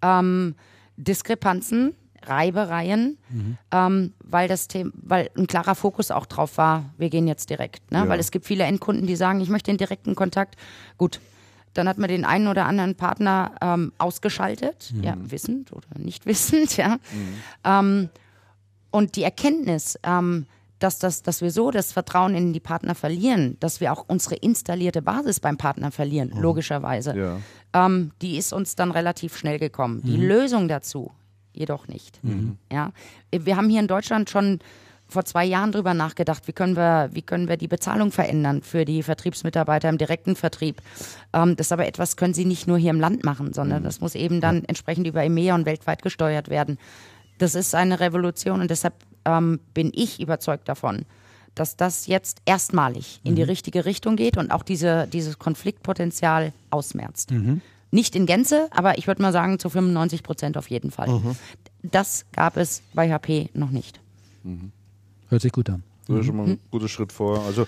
ähm, 0.02 0.54
Diskrepanzen, 0.96 1.94
Reibereien, 2.22 3.16
ähm, 3.72 4.12
weil 4.22 4.46
das 4.46 4.68
Thema, 4.68 4.90
weil 4.94 5.30
ein 5.36 5.46
klarer 5.46 5.74
Fokus 5.74 6.10
auch 6.10 6.26
drauf 6.26 6.58
war, 6.58 6.84
wir 6.98 7.08
gehen 7.08 7.26
jetzt 7.26 7.48
direkt. 7.48 7.90
Ne? 7.90 7.98
Ja. 7.98 8.08
Weil 8.08 8.20
es 8.20 8.30
gibt 8.30 8.44
viele 8.44 8.64
Endkunden, 8.64 9.06
die 9.06 9.16
sagen, 9.16 9.40
ich 9.40 9.48
möchte 9.48 9.70
den 9.70 9.78
direkten 9.78 10.14
Kontakt. 10.14 10.56
Gut, 10.98 11.20
dann 11.74 11.88
hat 11.88 11.98
man 11.98 12.08
den 12.08 12.24
einen 12.24 12.48
oder 12.48 12.66
anderen 12.66 12.94
Partner 12.96 13.52
ähm, 13.60 13.92
ausgeschaltet, 13.98 14.92
ja, 15.02 15.14
wissend 15.18 15.72
oder 15.72 15.86
nicht 15.98 16.26
wissend, 16.26 16.76
ja. 16.76 16.98
Ähm, 17.64 18.08
und 18.90 19.14
die 19.16 19.22
Erkenntnis, 19.22 19.98
ähm, 20.02 20.46
dass, 20.80 20.98
das, 20.98 21.22
dass 21.22 21.42
wir 21.42 21.50
so 21.50 21.70
das 21.70 21.92
Vertrauen 21.92 22.34
in 22.34 22.52
die 22.52 22.58
Partner 22.60 22.94
verlieren, 22.94 23.56
dass 23.60 23.80
wir 23.80 23.92
auch 23.92 24.04
unsere 24.08 24.34
installierte 24.36 25.02
Basis 25.02 25.38
beim 25.38 25.58
Partner 25.58 25.90
verlieren, 25.92 26.32
logischerweise, 26.36 27.14
Ja. 27.16 27.38
ähm, 27.86 28.10
die 28.22 28.36
ist 28.36 28.52
uns 28.52 28.74
dann 28.76 28.90
relativ 28.90 29.36
schnell 29.36 29.58
gekommen. 29.58 30.00
Die 30.02 30.16
Lösung 30.16 30.66
dazu 30.68 31.12
jedoch 31.52 31.86
nicht. 31.88 32.20
Ja? 32.72 32.92
Wir 33.30 33.56
haben 33.56 33.68
hier 33.68 33.80
in 33.80 33.88
Deutschland 33.88 34.30
schon 34.30 34.60
vor 35.10 35.24
zwei 35.24 35.44
Jahren 35.44 35.72
drüber 35.72 35.94
nachgedacht, 35.94 36.46
wie 36.46 36.52
können 36.52 36.76
wir, 36.76 37.10
wie 37.12 37.22
können 37.22 37.48
wir 37.48 37.56
die 37.56 37.68
Bezahlung 37.68 38.12
verändern 38.12 38.62
für 38.62 38.84
die 38.84 39.02
Vertriebsmitarbeiter 39.02 39.88
im 39.88 39.98
direkten 39.98 40.36
Vertrieb. 40.36 40.80
Ähm, 41.32 41.56
das 41.56 41.68
ist 41.68 41.72
aber 41.72 41.86
etwas, 41.86 42.16
können 42.16 42.34
sie 42.34 42.44
nicht 42.44 42.66
nur 42.66 42.78
hier 42.78 42.90
im 42.90 43.00
Land 43.00 43.24
machen, 43.24 43.52
sondern 43.52 43.82
das 43.82 44.00
muss 44.00 44.14
eben 44.14 44.40
dann 44.40 44.64
entsprechend 44.64 45.06
über 45.06 45.22
EMEA 45.22 45.54
und 45.54 45.66
weltweit 45.66 46.02
gesteuert 46.02 46.48
werden. 46.48 46.78
Das 47.38 47.54
ist 47.54 47.74
eine 47.74 48.00
Revolution 48.00 48.60
und 48.60 48.70
deshalb 48.70 48.94
ähm, 49.24 49.60
bin 49.74 49.92
ich 49.94 50.20
überzeugt 50.20 50.68
davon, 50.68 51.04
dass 51.54 51.76
das 51.76 52.06
jetzt 52.06 52.42
erstmalig 52.44 53.20
in 53.24 53.34
die 53.34 53.42
richtige 53.42 53.84
Richtung 53.84 54.16
geht 54.16 54.36
und 54.36 54.50
auch 54.50 54.62
diese, 54.62 55.06
dieses 55.08 55.38
Konfliktpotenzial 55.38 56.52
ausmerzt. 56.70 57.30
Nicht 57.90 58.14
in 58.14 58.26
Gänze, 58.26 58.68
aber 58.70 58.98
ich 58.98 59.06
würde 59.08 59.20
mal 59.20 59.32
sagen, 59.32 59.58
zu 59.58 59.68
95 59.68 60.22
Prozent 60.22 60.56
auf 60.56 60.70
jeden 60.70 60.90
Fall. 60.90 61.08
Das 61.82 62.24
gab 62.32 62.56
es 62.56 62.82
bei 62.94 63.10
HP 63.12 63.50
noch 63.52 63.70
nicht. 63.70 64.00
Hört 65.30 65.40
sich 65.42 65.52
gut 65.52 65.70
an. 65.70 65.82
Das 66.06 66.18
ist 66.20 66.26
schon 66.26 66.36
mal 66.36 66.46
ein 66.46 66.58
guter 66.70 66.88
Schritt 66.88 67.12
vor. 67.12 67.42
Also 67.46 67.66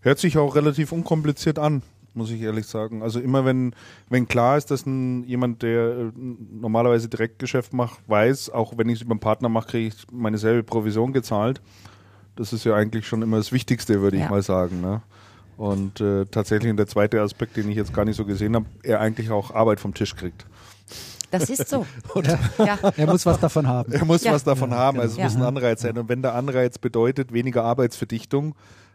hört 0.00 0.18
sich 0.18 0.38
auch 0.38 0.54
relativ 0.54 0.92
unkompliziert 0.92 1.58
an. 1.58 1.82
muss 2.14 2.30
ich 2.30 2.40
ehrlich 2.40 2.66
sagen. 2.66 3.02
Also 3.02 3.20
immer 3.20 3.44
wenn, 3.44 3.74
wenn 4.08 4.26
klar 4.26 4.56
ist, 4.56 4.70
dass 4.70 4.84
ein, 4.86 5.22
jemand, 5.24 5.62
der 5.62 5.90
äh, 5.90 6.10
normalerweise 6.16 7.08
Direktgeschäft 7.08 7.72
macht, 7.72 7.98
weiß, 8.08 8.50
auch 8.50 8.76
wenn 8.78 8.88
ich 8.88 8.96
es 8.96 9.02
über 9.02 9.12
einen 9.12 9.20
Partner 9.20 9.48
mache, 9.48 9.68
kriege 9.68 9.88
ich 9.88 10.06
meine 10.12 10.38
selbe 10.38 10.62
Provision 10.62 11.12
gezahlt. 11.12 11.60
Das 12.36 12.52
ist 12.52 12.64
ja 12.64 12.74
eigentlich 12.74 13.06
schon 13.06 13.22
immer 13.22 13.36
das 13.36 13.52
Wichtigste, 13.52 14.00
würde 14.00 14.16
Ja. 14.16 14.24
ich 14.24 14.30
mal 14.30 14.42
sagen. 14.42 14.80
Ne? 14.80 15.02
Und 15.56 16.00
äh, 16.00 16.24
tatsächlich 16.26 16.74
der 16.74 16.86
zweite 16.86 17.20
Aspekt, 17.20 17.56
den 17.56 17.68
ich 17.70 17.76
jetzt 17.76 17.92
gar 17.92 18.04
nicht 18.04 18.16
so 18.16 18.24
gesehen 18.24 18.54
habe, 18.54 18.66
er 18.82 19.00
eigentlich 19.00 19.30
auch 19.30 19.50
Arbeit 19.54 19.78
vom 19.78 19.92
Tisch 19.94 20.16
kriegt. 20.16 20.46
Das 21.30 21.48
ist 21.50 21.68
so. 21.68 21.86
ja. 22.58 22.78
Er 22.96 23.06
muss 23.06 23.24
was 23.26 23.38
davon 23.40 23.66
haben. 23.66 23.92
Er 23.92 24.04
muss 24.04 24.24
Ja. 24.24 24.32
was 24.32 24.44
davon 24.44 24.72
haben, 24.74 24.98
also 25.00 25.12
es 25.12 25.18
Ja. 25.18 25.24
muss 25.24 25.36
ein 25.36 25.42
Anreiz 25.42 25.82
sein. 25.82 25.96
Und 25.98 26.08
wenn 26.08 26.22
der 26.22 26.34
Anreiz 26.34 26.78
bedeutet, 26.78 27.32
weniger 27.32 27.64
Arbeitsverdichtung, 27.64 28.54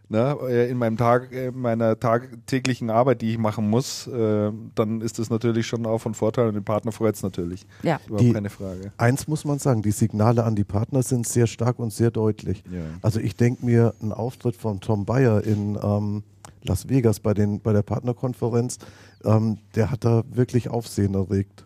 ne, 0.10 0.38
äh, 0.48 0.70
in 0.70 0.78
meinem 0.78 0.98
Tag, 0.98 1.32
äh, 1.32 1.48
in 1.48 1.60
meiner 1.60 2.00
tagtäglichen 2.00 2.90
Arbeit, 2.90 3.22
die 3.22 3.32
ich 3.32 3.38
machen 3.38 3.70
muss, 3.70 4.06
äh, 4.08 4.52
dann 4.76 5.02
ist 5.02 5.18
das 5.18 5.30
natürlich 5.30 5.66
schon 5.66 5.86
auch 5.86 6.00
von 6.00 6.14
Vorteil 6.14 6.48
und 6.48 6.54
den 6.54 6.64
Partner 6.64 6.92
freut 6.92 7.16
es 7.16 7.24
natürlich. 7.24 7.66
Ja. 7.84 8.00
Überhaupt 8.06 8.22
Die- 8.22 8.34
keine 8.34 8.50
Frage. 8.50 8.92
Eins 8.98 9.28
muss 9.28 9.46
man 9.46 9.58
sagen, 9.60 9.82
die 9.82 9.92
Signale 9.92 10.44
an 10.44 10.56
die 10.56 10.64
Partner 10.64 11.02
sind 11.04 11.28
sehr 11.28 11.48
stark 11.48 11.80
und 11.80 11.92
sehr 11.92 12.12
deutlich. 12.12 12.64
Ja. 12.72 12.82
Also 13.02 13.20
ich 13.20 13.36
denke 13.36 13.66
mir, 13.66 13.94
ein 14.02 14.12
Auftritt 14.12 14.56
von 14.56 14.80
Tom 14.80 15.06
Bayer 15.06 15.44
in 15.44 15.78
ähm, 15.82 16.24
Las 16.64 16.90
Vegas 16.90 17.20
bei, 17.20 17.34
den, 17.34 17.60
bei 17.62 17.74
der 17.74 17.84
Partnerkonferenz, 17.84 18.78
ähm, 19.24 19.58
der 19.76 19.90
hat 19.92 20.04
da 20.04 20.24
wirklich 20.32 20.70
Aufsehen 20.70 21.14
erregt. 21.14 21.64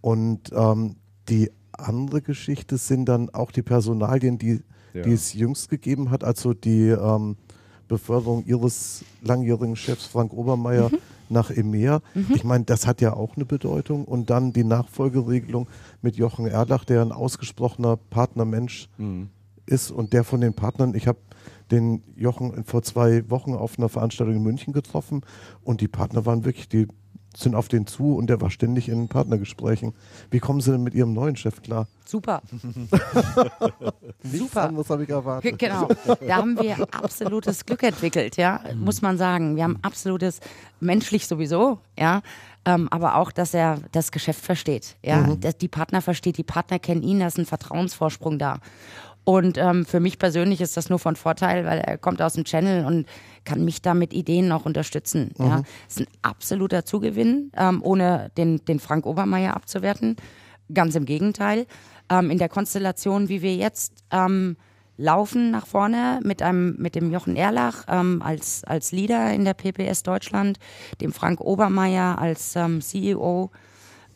Und 0.00 0.40
ähm, 0.52 0.96
die 1.28 1.50
andere 1.72 2.22
Geschichte 2.22 2.78
sind 2.78 3.06
dann 3.06 3.28
auch 3.30 3.50
die 3.50 3.62
Personalien, 3.62 4.38
die, 4.38 4.62
Ja. 4.94 5.02
die 5.02 5.12
es 5.12 5.34
jüngst 5.34 5.68
gegeben 5.68 6.10
hat, 6.10 6.24
also 6.24 6.54
die 6.54 6.88
ähm, 6.88 7.36
Beförderung 7.88 8.44
ihres 8.46 9.04
langjährigen 9.22 9.76
Chefs 9.76 10.06
Frank 10.06 10.32
Obermeier 10.32 10.90
nach 11.28 11.50
EMEA. 11.50 12.00
Ich 12.34 12.44
meine, 12.44 12.64
das 12.64 12.86
hat 12.86 13.00
ja 13.00 13.12
auch 13.12 13.36
eine 13.36 13.44
Bedeutung. 13.44 14.04
Und 14.04 14.30
dann 14.30 14.52
die 14.52 14.64
Nachfolgeregelung 14.64 15.68
mit 16.02 16.16
Jochen 16.16 16.46
Erlach, 16.46 16.84
der 16.84 17.02
ein 17.02 17.12
ausgesprochener 17.12 17.96
Partnermensch 17.96 18.88
Mhm. 18.96 19.28
ist 19.66 19.90
und 19.90 20.12
der 20.12 20.24
von 20.24 20.40
den 20.40 20.54
Partnern, 20.54 20.94
ich 20.94 21.06
habe 21.08 21.18
den 21.72 22.02
Jochen 22.16 22.64
vor 22.64 22.82
zwei 22.82 23.28
Wochen 23.28 23.54
auf 23.54 23.76
einer 23.78 23.88
Veranstaltung 23.88 24.36
in 24.36 24.42
München 24.42 24.72
getroffen 24.72 25.22
und 25.62 25.80
die 25.80 25.88
Partner 25.88 26.24
waren 26.26 26.44
wirklich, 26.44 26.68
die 26.68 26.86
sind 27.36 27.54
auf 27.54 27.68
den 27.68 27.86
zu 27.86 28.16
und 28.16 28.28
der 28.28 28.40
war 28.40 28.50
ständig 28.50 28.88
in 28.88 29.08
Partnergesprächen. 29.08 29.92
Wie 30.30 30.40
kommen 30.40 30.60
sie 30.60 30.72
denn 30.72 30.82
mit 30.82 30.94
ihrem 30.94 31.12
neuen 31.12 31.36
Chef 31.36 31.62
klar? 31.62 31.86
Super. 32.04 32.40
Nichts 34.22 34.38
Super. 34.38 34.62
anderes 34.68 34.90
habe 34.90 35.04
ich 35.04 35.08
erwartet. 35.10 35.58
Genau, 35.58 35.88
da 36.26 36.36
haben 36.36 36.58
wir 36.60 36.76
absolutes 36.92 37.66
Glück 37.66 37.82
entwickelt, 37.82 38.36
ja, 38.36 38.60
muss 38.76 39.02
man 39.02 39.18
sagen. 39.18 39.56
Wir 39.56 39.64
haben 39.64 39.78
absolutes, 39.82 40.40
menschlich 40.80 41.26
sowieso, 41.26 41.78
ja, 41.98 42.22
ähm, 42.64 42.88
aber 42.90 43.16
auch, 43.16 43.32
dass 43.32 43.54
er 43.54 43.80
das 43.92 44.12
Geschäft 44.12 44.44
versteht, 44.44 44.96
ja, 45.02 45.34
dass 45.36 45.56
die 45.58 45.68
Partner 45.68 46.02
versteht, 46.02 46.38
die 46.38 46.44
Partner 46.44 46.78
kennen 46.78 47.02
ihn, 47.02 47.20
da 47.20 47.26
ist 47.26 47.38
ein 47.38 47.46
Vertrauensvorsprung 47.46 48.38
da. 48.38 48.60
Und 49.24 49.58
ähm, 49.58 49.84
für 49.84 49.98
mich 49.98 50.20
persönlich 50.20 50.60
ist 50.60 50.76
das 50.76 50.88
nur 50.88 51.00
von 51.00 51.16
Vorteil, 51.16 51.64
weil 51.64 51.80
er 51.80 51.98
kommt 51.98 52.22
aus 52.22 52.34
dem 52.34 52.44
Channel 52.44 52.84
und 52.84 53.06
kann 53.46 53.64
mich 53.64 53.80
da 53.80 53.94
mit 53.94 54.12
Ideen 54.12 54.48
noch 54.48 54.66
unterstützen. 54.66 55.32
Ja, 55.38 55.62
ist 55.88 56.00
ein 56.00 56.06
absoluter 56.20 56.84
Zugewinn, 56.84 57.50
ähm, 57.56 57.80
ohne 57.82 58.30
den, 58.36 58.62
den 58.66 58.78
Frank 58.78 59.06
Obermeier 59.06 59.56
abzuwerten. 59.56 60.16
Ganz 60.74 60.94
im 60.94 61.06
Gegenteil. 61.06 61.66
Ähm, 62.10 62.30
in 62.30 62.36
der 62.36 62.50
Konstellation, 62.50 63.30
wie 63.30 63.40
wir 63.40 63.54
jetzt 63.54 64.04
ähm, 64.10 64.56
laufen 64.98 65.50
nach 65.50 65.66
vorne 65.66 66.20
mit 66.22 66.42
einem 66.42 66.76
mit 66.78 66.94
dem 66.94 67.10
Jochen 67.10 67.36
Erlach 67.36 67.84
ähm, 67.88 68.22
als 68.22 68.64
als 68.64 68.92
Leader 68.92 69.32
in 69.32 69.44
der 69.44 69.54
PPS 69.54 70.02
Deutschland, 70.02 70.58
dem 71.00 71.12
Frank 71.12 71.40
Obermeier 71.40 72.18
als 72.18 72.56
ähm, 72.56 72.80
CEO, 72.80 73.50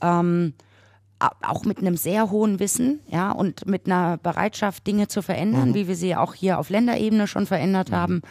ähm, 0.01 0.55
auch 1.21 1.65
mit 1.65 1.79
einem 1.79 1.97
sehr 1.97 2.31
hohen 2.31 2.59
Wissen, 2.61 3.01
ja, 3.09 3.31
und 3.31 3.67
mit 3.67 3.87
einer 3.87 4.17
Bereitschaft, 4.17 4.87
Dinge 4.87 5.09
zu 5.09 5.23
verändern, 5.23 5.75
wie 5.75 5.87
wir 5.87 5.97
sie 5.97 6.17
auch 6.17 6.35
hier 6.35 6.59
auf 6.59 6.71
Länderebene 6.71 7.27
schon 7.27 7.47
verändert 7.47 7.93
haben. 7.93 8.23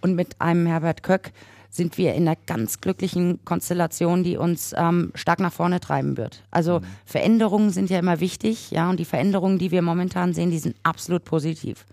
Und 0.00 0.14
mit 0.14 0.40
einem 0.40 0.66
Herbert 0.66 1.02
Köck 1.02 1.32
sind 1.70 1.98
wir 1.98 2.14
in 2.14 2.28
einer 2.28 2.36
ganz 2.46 2.80
glücklichen 2.80 3.44
Konstellation, 3.44 4.22
die 4.22 4.36
uns 4.36 4.72
ähm, 4.76 5.10
stark 5.16 5.40
nach 5.40 5.52
vorne 5.52 5.80
treiben 5.80 6.16
wird. 6.16 6.44
Also 6.52 6.82
Veränderungen 7.04 7.70
sind 7.70 7.90
ja 7.90 7.98
immer 7.98 8.20
wichtig, 8.20 8.70
ja, 8.70 8.88
und 8.88 9.00
die 9.00 9.04
Veränderungen, 9.04 9.58
die 9.58 9.72
wir 9.72 9.82
momentan 9.82 10.34
sehen, 10.34 10.52
die 10.52 10.60
sind 10.60 10.76
absolut 10.84 11.24
positiv. 11.24 11.84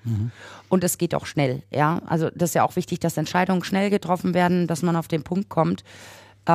Und 0.70 0.84
es 0.84 1.00
geht 1.00 1.16
auch 1.16 1.26
schnell, 1.26 1.64
ja. 1.72 2.00
Also 2.06 2.30
das 2.36 2.52
ist 2.52 2.54
ja 2.54 2.64
auch 2.64 2.76
wichtig, 2.76 3.00
dass 3.00 3.18
Entscheidungen 3.18 3.64
schnell 3.64 3.90
getroffen 3.90 4.36
werden, 4.36 4.68
dass 4.68 4.84
man 4.84 4.96
auf 4.96 5.08
den 5.08 5.24
Punkt 5.24 5.50
kommt. 5.50 5.84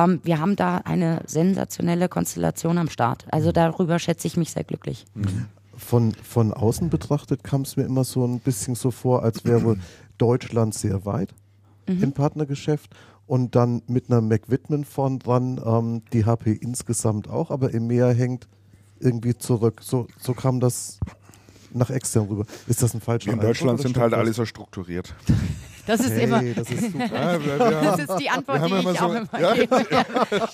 Ähm, 0.03 0.19
wir 0.23 0.39
haben 0.39 0.55
da 0.55 0.77
eine 0.77 1.21
sensationelle 1.25 2.09
Konstellation 2.09 2.77
am 2.77 2.89
Start. 2.89 3.25
Also 3.31 3.51
darüber 3.51 3.99
schätze 3.99 4.27
ich 4.27 4.37
mich 4.37 4.51
sehr 4.51 4.63
glücklich. 4.63 5.05
Von, 5.75 6.13
von 6.13 6.53
außen 6.53 6.89
betrachtet 6.89 7.43
kam 7.43 7.61
es 7.61 7.77
mir 7.77 7.83
immer 7.83 8.03
so 8.03 8.25
ein 8.25 8.39
bisschen 8.39 8.75
so 8.75 8.91
vor, 8.91 9.23
als 9.23 9.45
wäre 9.45 9.77
Deutschland 10.17 10.73
sehr 10.73 11.05
weit 11.05 11.33
im 11.85 12.11
Partnergeschäft 12.11 12.93
und 13.27 13.55
dann 13.55 13.81
mit 13.87 14.09
einer 14.09 14.19
McWhitman 14.21 14.83
vorn 14.83 15.19
dran, 15.19 15.61
ähm, 15.63 16.01
die 16.11 16.25
HP 16.25 16.51
insgesamt 16.51 17.29
auch, 17.29 17.49
aber 17.49 17.73
EMEA 17.73 18.09
hängt 18.09 18.47
irgendwie 18.99 19.37
zurück. 19.37 19.81
So, 19.83 20.07
so 20.19 20.33
kam 20.33 20.59
das 20.59 20.99
nach 21.73 21.89
extern 21.89 22.27
rüber. 22.27 22.45
Ist 22.67 22.81
das 22.81 22.93
ein 22.93 23.01
falscher 23.01 23.27
Wir 23.27 23.33
in 23.33 23.39
Eindruck 23.39 23.53
Deutschland 23.53 23.79
oder 23.79 23.87
sind 23.87 23.97
halt 23.97 24.13
alle 24.13 24.33
so 24.33 24.45
strukturiert. 24.45 25.13
Das 25.87 25.99
ist 26.01 26.11
immer, 26.17 26.39
Hey, 26.39 26.53
das 26.53 26.69
ist 26.69 26.91
super. 26.91 27.05
Ja, 27.13 27.45
wir, 27.45 27.59
wir 27.59 27.81
das 27.81 27.99
ist 27.99 28.19
die 28.19 28.29
Antwort, 28.29 28.61
die 28.61 28.65
ich 28.73 28.79
immer 28.81 28.91
auch 28.91 28.97
so- 28.97 29.13
immer 29.15 29.39
ja. 29.39 29.53
gebe. 29.53 29.85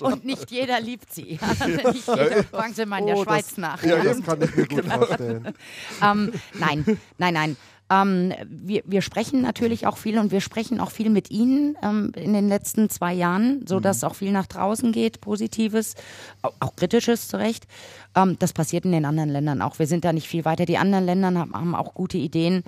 Und 0.04 0.24
nicht 0.24 0.50
jeder 0.50 0.80
liebt 0.80 1.12
sie. 1.12 1.38
Nicht 1.92 2.06
jeder, 2.08 2.44
fragen 2.44 2.74
Sie 2.74 2.86
mal 2.86 2.98
in 3.00 3.06
der 3.06 3.16
Oh, 3.16 3.24
Schweiz 3.24 3.48
das, 3.48 3.58
nach. 3.58 3.82
Ja, 3.82 4.02
das 4.02 4.22
kann 4.22 4.40
ich 4.42 4.54
mir 4.56 4.66
gut 4.66 4.82
Genau. 4.82 4.96
vorstellen. 5.04 5.54
ähm, 6.02 6.32
nein, 6.54 6.98
nein, 7.18 7.34
nein. 7.34 7.56
Ähm, 7.90 8.32
wir, 8.48 8.82
wir 8.86 9.02
sprechen 9.02 9.42
natürlich 9.42 9.86
auch 9.86 9.98
viel 9.98 10.18
und 10.18 10.32
wir 10.32 10.40
sprechen 10.40 10.80
auch 10.80 10.90
viel 10.90 11.10
mit 11.10 11.30
Ihnen 11.30 11.76
ähm, 11.82 12.12
in 12.16 12.32
den 12.32 12.48
letzten 12.48 12.88
zwei 12.88 13.12
Jahren, 13.12 13.66
so 13.66 13.78
dass 13.78 14.04
auch 14.04 14.14
viel 14.14 14.32
nach 14.32 14.46
draußen 14.46 14.90
geht, 14.90 15.20
Positives, 15.20 15.94
auch, 16.42 16.54
auch 16.60 16.76
Kritisches 16.76 17.28
zu 17.28 17.36
Recht. 17.36 17.66
Ähm, 18.14 18.36
das 18.38 18.52
passiert 18.52 18.86
in 18.86 18.92
den 18.92 19.04
anderen 19.04 19.28
Ländern 19.28 19.60
auch. 19.60 19.78
Wir 19.78 19.86
sind 19.86 20.04
da 20.04 20.12
nicht 20.12 20.28
viel 20.28 20.44
weiter. 20.44 20.64
Die 20.64 20.78
anderen 20.78 21.04
Länder 21.04 21.34
haben, 21.34 21.52
haben 21.52 21.74
auch 21.74 21.92
gute 21.92 22.16
Ideen, 22.16 22.64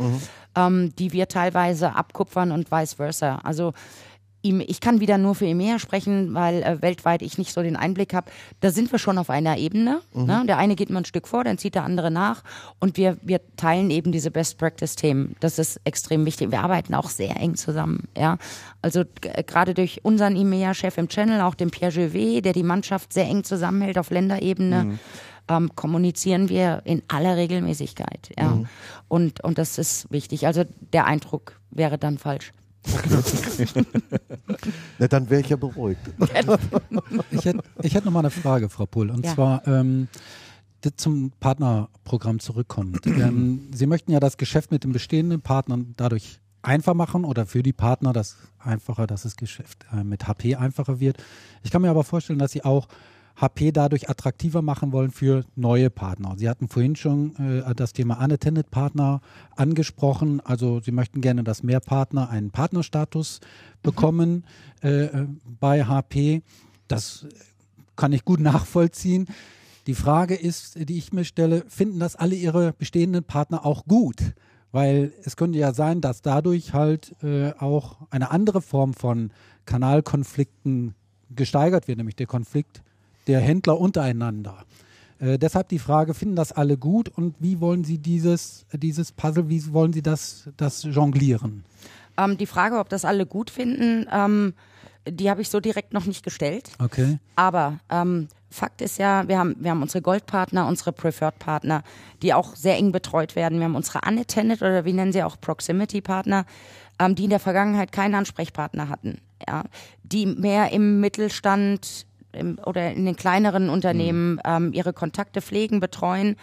ähm, 0.55 0.93
die 0.99 1.13
wir 1.13 1.29
teilweise 1.29 1.95
abkupfern 1.95 2.53
und 2.53 2.71
vice 2.71 2.95
versa. 2.95 3.37
Also 3.37 3.73
ich 4.67 4.81
kann 4.81 5.01
wieder 5.01 5.19
nur 5.19 5.35
für 5.35 5.47
EMEA 5.47 5.79
sprechen, 5.79 6.35
weil 6.35 6.63
äh, 6.63 6.83
weltweit 6.83 7.23
ich 7.23 7.39
nicht 7.39 7.53
so 7.53 7.63
den 7.63 7.77
Einblick 7.77 8.15
habe. 8.15 8.31
Da 8.61 8.71
sind 8.71 8.91
wir 8.93 8.99
schon 8.99 9.19
auf 9.19 9.31
einer 9.31 9.59
Ebene. 9.59 10.01
Ne? 10.13 10.45
Der 10.47 10.59
eine 10.59 10.77
geht 10.77 10.91
mal 10.91 11.01
ein 11.01 11.05
Stück 11.05 11.29
vor, 11.29 11.45
dann 11.45 11.59
zieht 11.59 11.75
der 11.75 11.85
andere 11.85 12.11
nach 12.11 12.43
und 12.79 12.97
wir, 12.97 13.17
wir 13.23 13.41
teilen 13.57 13.91
eben 13.91 14.13
diese 14.13 14.31
Best 14.31 14.59
Practice 14.59 14.97
Themen. 14.97 15.37
Das 15.41 15.59
ist 15.59 15.81
extrem 15.85 16.25
wichtig. 16.25 16.51
Wir 16.51 16.61
arbeiten 16.61 16.95
auch 16.95 17.11
sehr 17.11 17.37
eng 17.37 17.55
zusammen. 17.57 18.09
Ja? 18.17 18.39
Also 18.83 19.01
äh, 19.23 19.43
gerade 19.43 19.75
durch 19.75 20.05
unseren 20.05 20.37
EMEA-Chef 20.37 20.99
im 20.99 21.09
Channel, 21.09 21.41
auch 21.41 21.55
den 21.55 21.71
Pierre 21.71 21.93
Juvet, 21.93 22.45
der 22.45 22.53
die 22.53 22.63
Mannschaft 22.63 23.13
sehr 23.13 23.25
eng 23.27 23.45
zusammenhält 23.45 23.99
auf 23.99 24.11
Länderebene. 24.11 24.99
Ähm, 25.49 25.71
kommunizieren 25.77 26.49
wir 26.49 26.83
in 26.85 27.05
aller 27.07 27.37
Regelmäßigkeit. 27.37 28.31
Ja? 28.37 28.59
Und, 29.07 29.45
und 29.45 29.59
das 29.59 29.79
ist 29.79 30.11
wichtig. 30.11 30.47
Also 30.47 30.65
der 30.93 31.07
Eindruck 31.07 31.61
wäre 31.71 31.99
dann 31.99 32.19
falsch. 32.19 32.53
Na, 34.99 35.09
dann 35.09 35.29
wäre 35.31 35.41
ich 35.41 35.49
ja 35.49 35.57
beruhigt. 35.57 36.01
Ich 37.31 37.45
hätte 37.45 37.63
ich 37.83 37.95
hätt 37.95 38.05
noch 38.05 38.13
mal 38.13 38.21
eine 38.21 38.31
Frage, 38.31 38.69
Frau 38.69 38.87
Pull. 38.87 39.11
Und 39.11 39.25
Ja. 39.25 39.35
zwar 39.35 39.67
ähm, 39.67 40.09
zum 40.97 41.33
Partnerprogramm 41.41 42.39
zurückkommt. 42.39 43.07
ähm, 43.07 43.71
Sie 43.75 43.87
möchten 43.87 44.13
ja 44.13 44.21
das 44.21 44.37
Geschäft 44.37 44.71
mit 44.71 44.85
den 44.85 44.93
bestehenden 44.93 45.41
Partnern 45.41 45.95
dadurch 45.97 46.41
einfach 46.63 46.95
machen 46.95 47.25
oder 47.25 47.47
für 47.47 47.63
die 47.63 47.73
Partner 47.73 48.13
das 48.13 48.37
einfacher, 48.59 49.07
dass 49.07 49.23
das 49.23 49.37
Geschäft 49.37 49.87
äh, 49.93 50.03
mit 50.05 50.27
HP 50.27 50.57
einfacher 50.57 51.01
wird. 51.01 51.23
Ich 51.63 51.71
kann 51.71 51.83
mir 51.83 51.91
aber 51.91 52.05
vorstellen, 52.05 52.39
dass 52.39 52.53
Sie 52.53 52.65
auch 52.65 52.89
HP 53.37 53.71
dadurch 53.71 54.09
attraktiver 54.09 54.63
machen 54.63 54.93
wollen 54.93 55.11
für 55.11 55.45
neue 55.57 55.91
Partner. 55.91 56.35
Sie 56.39 56.49
hatten 56.49 56.69
vorhin 56.69 56.97
schon 56.97 57.37
äh, 57.37 57.75
das 57.75 57.93
Thema 57.93 58.23
Unattended 58.23 58.71
Partner 58.71 59.21
angesprochen. 59.55 60.41
Also 60.41 60.81
Sie 60.81 60.93
möchten 60.93 61.21
gerne, 61.21 61.45
dass 61.45 61.63
mehr 61.63 61.81
Partner 61.81 62.31
einen 62.31 62.51
Partnerstatus 62.51 63.41
bekommen 63.83 64.45
äh, 64.83 65.05
äh, 65.05 65.27
bei 65.61 65.85
HP. 65.85 66.43
Das 66.89 67.27
kann 67.95 68.13
ich 68.13 68.25
gut 68.25 68.41
nachvollziehen. 68.53 69.27
Die 69.87 69.95
Frage 69.95 70.35
ist, 70.35 70.89
die 70.89 70.97
ich 70.97 71.13
mir 71.13 71.25
stelle, 71.25 71.65
finden 71.69 72.01
das 72.01 72.17
alle 72.17 72.35
ihre 72.35 72.73
bestehenden 72.73 73.23
Partner 73.23 73.65
auch 73.67 73.85
gut? 73.85 74.17
Weil 74.73 75.13
es 75.25 75.37
könnte 75.37 75.59
ja 75.59 75.73
sein, 75.75 76.01
dass 76.01 76.23
dadurch 76.23 76.73
halt 76.73 77.15
äh, 77.23 77.53
auch 77.59 77.99
eine 78.11 78.31
andere 78.31 78.63
Form 78.63 78.95
von 78.95 79.31
Kanalkonflikten 79.65 80.95
gesteigert 81.35 81.87
wird, 81.87 81.99
nämlich 81.99 82.17
der 82.17 82.27
Konflikt 82.27 82.83
der 83.27 83.41
Händler 83.41 83.79
untereinander. 83.79 84.65
Äh, 85.19 85.39
deshalb 85.39 85.69
die 85.69 85.79
Frage, 85.79 86.15
finden 86.15 86.37
das 86.37 86.53
alle 86.53 86.77
gut 86.77 87.09
und 87.09 87.35
wie 87.39 87.61
wollen 87.61 87.85
Sie 87.85 87.99
dieses, 87.99 88.67
dieses 88.73 89.13
Puzzle, 89.13 89.49
wie 89.49 89.73
wollen 89.73 89.93
Sie 89.93 90.03
das, 90.03 90.49
das 90.57 90.83
jonglieren? 90.83 91.65
Ähm, 92.17 92.37
die 92.37 92.47
Frage, 92.47 92.79
ob 92.79 92.89
das 92.89 93.05
alle 93.05 93.27
gut 93.27 93.51
finden, 93.51 94.07
ähm, 94.13 94.55
die 95.09 95.31
habe 95.31 95.41
ich 95.41 95.49
so 95.49 95.61
direkt 95.61 95.93
noch 95.93 96.07
nicht 96.07 96.25
gestellt. 96.25 96.71
Okay. 96.79 97.19
Aber 97.37 97.79
ähm, 97.91 98.29
Fakt 98.51 98.81
ist 98.81 98.99
ja, 98.99 99.29
wir 99.29 99.39
haben, 99.39 99.57
wir 99.59 99.71
haben 99.71 99.83
unsere 99.83 100.03
Goldpartner, 100.03 100.67
unsere 100.67 100.93
Preferred-Partner, 100.93 101.83
die 102.23 102.33
auch 102.33 102.55
sehr 102.55 102.77
eng 102.77 102.93
betreut 102.93 103.37
werden. 103.37 103.59
Wir 103.59 103.67
haben 103.67 103.75
unsere 103.75 104.01
Unattended 104.07 104.63
oder 104.63 104.85
wie 104.85 104.93
nennen 104.93 105.13
sie 105.13 105.23
auch 105.23 105.41
Proximity-Partner, 105.41 106.47
ähm, 106.99 107.15
die 107.15 107.25
in 107.25 107.31
der 107.31 107.41
Vergangenheit 107.41 107.93
keinen 107.93 108.15
Ansprechpartner 108.15 108.89
hatten. 108.89 109.21
Ja? 109.47 109.65
Die 110.03 110.27
mehr 110.27 110.73
im 110.73 111.01
Mittelstand 111.01 112.07
im, 112.37 112.59
oder 112.65 112.93
in 112.93 113.05
den 113.05 113.17
kleineren 113.17 113.69
Unternehmen 113.69 114.41
ähm, 114.45 114.73
ihre 114.73 114.93
Kontakte 114.93 115.41
pflegen, 115.43 115.81
betreuen 115.81 116.37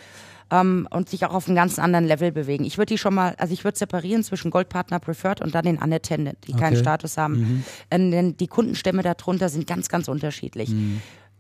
ähm, 0.52 0.88
und 0.92 1.10
sich 1.10 1.26
auch 1.26 1.34
auf 1.34 1.48
einem 1.48 1.56
ganz 1.56 1.80
anderen 1.80 2.06
Level 2.06 2.32
bewegen. 2.32 2.64
Ich 2.66 2.78
würde 2.78 2.94
die 2.94 2.98
schon 2.98 3.14
mal, 3.14 3.36
also 3.38 3.54
ich 3.54 3.64
würde 3.64 3.78
separieren 3.78 4.24
zwischen 4.24 4.52
Goldpartner 4.52 5.00
Preferred 5.00 5.42
und 5.42 5.56
dann 5.56 5.66
den 5.66 5.78
Unattended, 5.78 6.38
die 6.48 6.54
keinen 6.54 6.74
Okay. 6.74 6.82
Status 6.82 7.18
haben. 7.18 7.36
Mhm. 7.36 7.64
Ähm, 7.92 8.12
denn 8.12 8.38
die 8.38 8.48
Kundenstämme 8.48 9.02
darunter 9.02 9.50
sind 9.50 9.68
ganz, 9.68 9.90
ganz 9.90 10.08
unterschiedlich. 10.08 10.74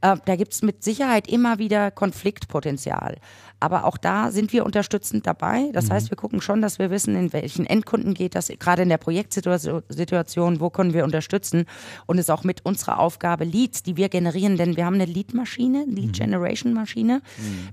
Äh, 0.02 0.18
da 0.26 0.36
gibt 0.36 0.54
es 0.54 0.62
mit 0.62 0.84
Sicherheit 0.84 1.28
immer 1.28 1.60
wieder 1.60 1.90
Konfliktpotenzial. 1.90 3.18
Aber 3.64 3.86
auch 3.86 3.96
da 3.96 4.30
sind 4.30 4.52
wir 4.52 4.66
unterstützend 4.66 5.26
dabei. 5.26 5.70
Das 5.72 5.90
heißt, 5.90 6.10
wir 6.10 6.18
gucken 6.18 6.42
schon, 6.42 6.62
dass 6.62 6.80
wir 6.80 6.92
wissen, 6.92 7.16
in 7.16 7.32
welchen 7.32 7.66
Endkunden 7.66 8.14
geht 8.14 8.36
das, 8.36 8.50
gerade 8.60 8.82
in 8.82 8.90
der 8.90 8.98
Projektsituation, 8.98 10.60
wo 10.60 10.70
können 10.70 10.94
wir 10.94 11.06
unterstützen. 11.06 11.64
Und 12.06 12.18
es 12.18 12.26
ist 12.26 12.30
auch 12.30 12.44
mit 12.44 12.66
unserer 12.66 13.00
Aufgabe 13.00 13.46
Leads, 13.46 13.82
die 13.82 13.96
wir 13.96 14.10
generieren, 14.10 14.58
denn 14.58 14.76
wir 14.76 14.86
haben 14.86 14.96
eine 14.96 15.06
Lead-Maschine, 15.06 15.86
Lead 15.88 16.12
Generation 16.12 16.74
Maschine, 16.74 17.22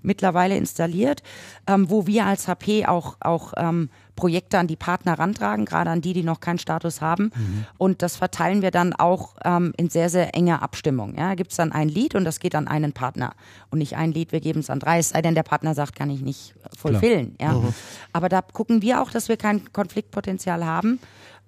mittlerweile 0.03 0.57
installiert, 0.57 1.25
ähm, 1.67 1.91
wo 1.91 2.07
wir 2.07 2.25
als 2.25 2.47
HP 2.47 2.87
auch, 2.87 3.17
auch 3.19 3.55
ähm, 3.57 3.91
Projekte 4.21 4.59
an 4.59 4.67
die 4.67 4.77
Partner 4.77 5.19
rantragen, 5.19 5.65
gerade 5.65 5.89
an 5.89 6.03
die, 6.03 6.13
die 6.13 6.23
noch 6.23 6.41
keinen 6.41 6.59
Status 6.59 7.01
haben. 7.01 7.33
Und 7.79 8.03
das 8.03 8.17
verteilen 8.17 8.61
wir 8.61 8.71
dann 8.71 8.93
auch 8.93 9.35
ähm, 9.45 9.73
in 9.79 9.89
sehr, 9.89 10.11
sehr 10.11 10.35
enger 10.35 10.61
Abstimmung. 10.61 11.17
Ja, 11.17 11.35
gibt 11.35 11.53
es 11.53 11.57
dann 11.57 11.73
ein 11.73 11.89
Lied 11.89 12.15
und 12.15 12.27
das 12.27 12.39
geht 12.39 12.55
an 12.55 12.69
einen 12.69 12.93
Partner. 12.93 13.33
Und 13.71 13.79
nicht 13.79 13.97
ein 13.97 14.13
Lied, 14.13 14.33
wir 14.33 14.41
geben 14.41 14.61
es 14.61 14.69
an 14.69 14.79
drei, 14.79 14.99
es 14.99 15.09
sei 15.09 15.23
denn, 15.23 15.35
der 15.35 15.43
Partner 15.43 15.75
sagt, 15.75 15.97
kann 15.97 16.11
ich 16.11 16.21
nicht 16.21 16.55
fulfillen. 16.77 17.35
Ja. 17.41 17.63
Aber 18.13 18.29
da 18.29 18.43
gucken 18.43 18.83
wir 18.83 19.01
auch, 19.01 19.11
dass 19.11 19.31
wir 19.31 19.39
kein 19.39 19.73
Konfliktpotenzial 19.73 20.67
haben. 20.67 20.99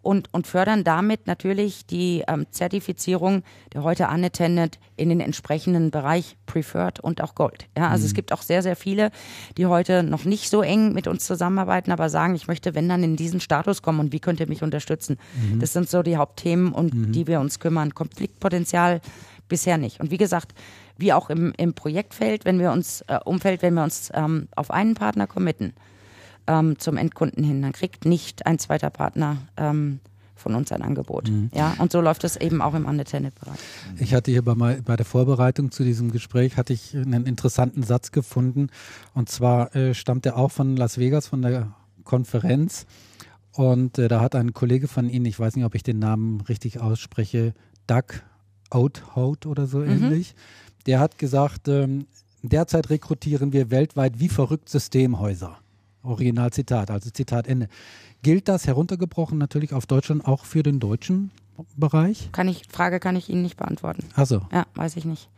Und, 0.03 0.28
und 0.32 0.48
fördern 0.48 0.82
damit 0.82 1.28
natürlich 1.28 1.86
die 1.86 2.24
ähm, 2.26 2.46
Zertifizierung 2.50 3.44
der 3.72 3.84
heute 3.84 4.09
unattended 4.09 4.80
in 4.96 5.09
den 5.09 5.20
entsprechenden 5.20 5.92
Bereich 5.92 6.36
Preferred 6.46 6.98
und 7.00 7.22
auch 7.22 7.36
Gold. 7.36 7.66
Ja, 7.78 7.88
also 7.88 8.05
es 8.05 8.12
gibt 8.12 8.32
auch 8.32 8.42
sehr, 8.42 8.62
sehr 8.62 8.74
viele, 8.74 9.12
die 9.57 9.66
heute 9.66 10.03
noch 10.03 10.24
nicht 10.24 10.50
so 10.50 10.61
eng 10.62 10.92
mit 10.92 11.07
uns 11.07 11.24
zusammenarbeiten, 11.24 11.92
aber 11.92 12.09
sagen, 12.09 12.34
ich 12.34 12.48
möchte, 12.48 12.74
wenn 12.74 12.88
dann 12.88 13.05
in 13.05 13.16
diesen 13.16 13.40
Status 13.40 13.80
kommen 13.80 14.00
und 14.00 14.12
wie 14.12 14.20
könnt 14.20 14.40
ihr 14.40 14.48
mich 14.48 14.62
unterstützen? 14.62 15.18
Das 15.61 15.72
sind 15.72 15.88
so 15.88 16.03
die 16.03 16.16
Hauptthemen, 16.16 16.72
um 16.72 17.12
die 17.12 17.26
wir 17.26 17.40
uns 17.40 17.61
kümmern. 17.61 17.94
Konfliktpotenzial 17.94 19.00
bisher 19.48 19.78
nicht. 19.78 20.00
Und 20.00 20.11
wie 20.11 20.18
gesagt, 20.18 20.53
wie 20.96 21.12
auch 21.12 21.30
im, 21.30 21.53
im 21.57 21.74
Projektfeld, 21.74 22.44
wenn 22.44 22.59
wir 22.59 22.72
uns, 22.72 23.03
äh, 23.09 23.18
Umfeld, 23.24 23.62
wenn 23.62 23.74
wir 23.74 23.82
uns 23.82 24.11
ähm, 24.14 24.48
auf 24.57 24.70
einen 24.70 24.94
Partner 24.94 25.26
committen, 25.26 25.74
ähm, 26.47 26.78
zum 26.78 26.97
Endkunden 26.97 27.45
hin, 27.45 27.62
dann 27.62 27.72
kriegt 27.72 28.05
nicht 28.05 28.47
ein 28.47 28.59
zweiter 28.59 28.90
Partner 28.90 29.38
ähm, 29.57 30.01
von 30.34 30.55
uns 30.55 30.72
ein 30.72 30.82
Angebot. 30.82 31.30
Ja, 31.55 31.74
und 31.78 31.93
so 31.93 32.01
läuft 32.01 32.24
es 32.24 32.36
eben 32.36 32.61
auch 32.61 32.74
im 32.74 32.84
Unattended-Bereich. 32.84 33.59
Ich 33.99 34.12
hatte 34.12 34.30
hier 34.30 34.43
bei, 34.43 34.80
bei 34.80 34.97
der 34.97 35.07
Vorbereitung 35.07 35.70
zu 35.70 35.84
diesem 35.84 36.11
Gespräch 36.11 36.57
hatte 36.57 36.72
ich 36.72 36.97
einen 36.97 37.26
interessanten 37.26 37.82
Satz 37.82 38.11
gefunden 38.11 38.68
und 39.14 39.28
zwar 39.28 39.74
äh, 39.76 39.95
stammt 39.95 40.26
er 40.26 40.36
auch 40.36 40.51
von 40.51 40.76
Las 40.76 40.99
Vegas 40.99 41.28
von 41.28 41.43
der 41.43 41.72
Konferenz 42.05 42.86
und 43.53 43.99
äh, 43.99 44.09
da 44.09 44.20
hat 44.20 44.34
ein 44.34 44.53
Kollege 44.53 44.88
von 44.88 45.09
Ihnen, 45.09 45.26
ich 45.26 45.38
weiß 45.38 45.57
nicht, 45.57 45.64
ob 45.64 45.74
ich 45.74 45.82
den 45.82 45.99
Namen 45.99 46.40
richtig 46.43 46.80
ausspreche, 46.80 47.55
Doug 47.86 48.22
Oathout 48.70 49.47
oder 49.47 49.66
so 49.66 49.82
ähnlich, 49.82 50.34
der 50.86 50.99
hat 50.99 51.18
gesagt, 51.18 51.68
ähm, 51.68 52.07
derzeit 52.43 52.90
rekrutieren 52.90 53.53
wir 53.53 53.70
weltweit 53.70 54.18
wie 54.18 54.28
verrückt 54.28 54.68
Systemhäuser. 54.68 55.59
Originalzitat, 56.03 56.90
also 56.90 57.11
Zitat 57.11 57.46
Ende. 57.46 57.68
Gilt 58.22 58.48
das 58.48 58.66
heruntergebrochen 58.66 59.38
natürlich 59.38 59.72
auf 59.74 59.86
Deutschland 59.86 60.24
auch 60.26 60.44
für 60.44 60.62
den 60.62 60.78
deutschen 60.80 61.30
Bereich? 61.76 62.30
Kann 62.32 62.48
ich, 62.48 62.62
Frage 62.70 62.98
kann 62.98 63.14
ich 63.14 63.28
Ihnen 63.28 63.42
nicht 63.42 63.57
beantworten. 63.57 64.05
Also, 64.14 64.40
Ja, 64.53 64.64
weiß 64.74 64.96
ich 64.96 65.05
nicht. 65.05 65.28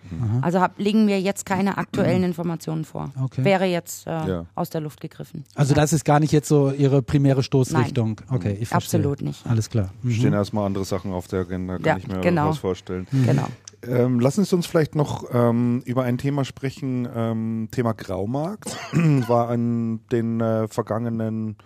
Also 0.43 0.61
hab, 0.61 0.79
liegen 0.79 1.07
mir 1.07 1.21
jetzt 1.21 1.45
keine 1.45 1.77
aktuellen 1.77 2.23
Informationen 2.23 2.85
vor. 2.85 3.11
Okay. 3.21 3.45
Wäre 3.45 3.65
jetzt 3.65 4.07
äh, 4.07 4.11
Ja. 4.11 4.47
aus 4.55 4.71
der 4.71 4.81
Luft 4.81 5.01
gegriffen. 5.01 5.45
Also 5.55 5.75
das 5.75 5.93
ist 5.93 6.05
gar 6.05 6.21
nicht 6.21 6.31
jetzt 6.33 6.49
so 6.49 6.71
Ihre 6.71 7.03
primäre 7.03 7.43
Stoßrichtung. 7.43 8.21
Okay, 8.31 8.57
ich 8.61 8.69
verstehe. 8.69 9.01
Absolut 9.01 9.23
nicht. 9.23 9.45
Alles 9.47 9.69
klar. 9.71 9.91
Mhm. 10.03 10.11
Stehen 10.13 10.33
erstmal 10.33 10.67
andere 10.67 10.85
Sachen 10.85 11.13
auf 11.13 11.27
der 11.27 11.41
Agenda, 11.41 11.77
kann 11.79 11.85
Ja, 11.85 11.97
ich 11.97 12.07
mir 12.07 12.21
genau. 12.21 12.51
was 12.51 12.59
vorstellen. 12.59 13.07
Genau. 13.11 13.49
Ähm, 13.89 14.21
lassen 14.21 14.45
Sie 14.45 14.55
uns 14.55 14.67
vielleicht 14.67 14.95
noch 14.95 15.25
ähm, 15.33 15.83
über 15.85 16.03
ein 16.03 16.19
Thema 16.19 16.45
sprechen. 16.45 17.09
Ähm, 17.15 17.69
Thema 17.71 17.93
Graumarkt 17.93 18.77
war 19.29 19.49
an 19.49 20.01
den 20.11 20.41
äh, 20.41 20.69
vergangenen 20.69 21.57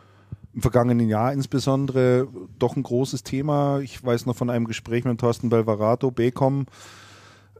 im 0.55 0.62
vergangenen 0.62 1.09
Jahr 1.09 1.33
insbesondere 1.33 2.27
doch 2.59 2.75
ein 2.75 2.83
großes 2.83 3.23
Thema. 3.23 3.79
Ich 3.79 4.03
weiß 4.03 4.27
noch 4.27 4.35
von 4.35 4.51
einem 4.51 4.66
Gespräch 4.66 5.05
mit 5.05 5.21
Thorsten 5.21 5.51
Belvarato, 5.51 6.11
Becom, 6.11 6.66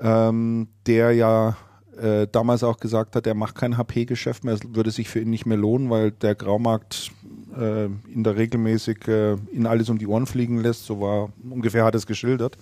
ähm, 0.01 0.69
der 0.87 1.13
ja 1.13 1.57
äh, 1.97 2.27
damals 2.27 2.65
auch 2.65 2.79
gesagt 2.79 3.15
hat, 3.15 3.27
er 3.27 3.35
macht 3.35 3.55
kein 3.55 3.77
HP-Geschäft 3.77 4.45
mehr, 4.45 4.55
es 4.55 4.61
würde 4.75 4.91
sich 4.91 5.09
für 5.09 5.21
ihn 5.21 5.31
nicht 5.31 5.47
mehr 5.47 5.57
lohnen, 5.57 5.91
weil 5.91 6.11
der 6.11 6.35
Graumarkt 6.35 7.13
äh, 7.57 7.87
ihn 7.87 8.25
da 8.25 8.33
regelmäßig 8.33 9.07
äh, 9.09 9.37
ihn 9.53 9.67
alles 9.67 9.89
um 9.89 9.99
die 9.99 10.07
Ohren 10.07 10.27
fliegen 10.27 10.59
lässt. 10.61 10.85
So 10.87 11.01
war 11.01 11.31
ungefähr 11.49 11.85
hat 11.85 11.95
es 11.95 12.07
geschildert. 12.07 12.57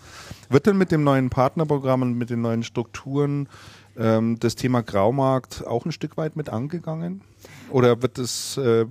Wird 0.48 0.66
denn 0.66 0.76
mit 0.78 0.90
dem 0.92 1.04
neuen 1.04 1.30
Partnerprogramm 1.30 2.02
und 2.02 2.14
mit 2.18 2.30
den 2.30 2.40
neuen 2.42 2.62
Strukturen 2.62 3.48
ähm, 3.96 4.38
das 4.38 4.54
Thema 4.54 4.82
Graumarkt 4.82 5.66
auch 5.66 5.84
ein 5.84 5.92
Stück 5.92 6.16
weit 6.16 6.36
mit 6.36 6.48
angegangen? 6.48 7.22
Oder 7.70 8.02
wird 8.02 8.18
es 8.18 8.56
äh, 8.56 8.86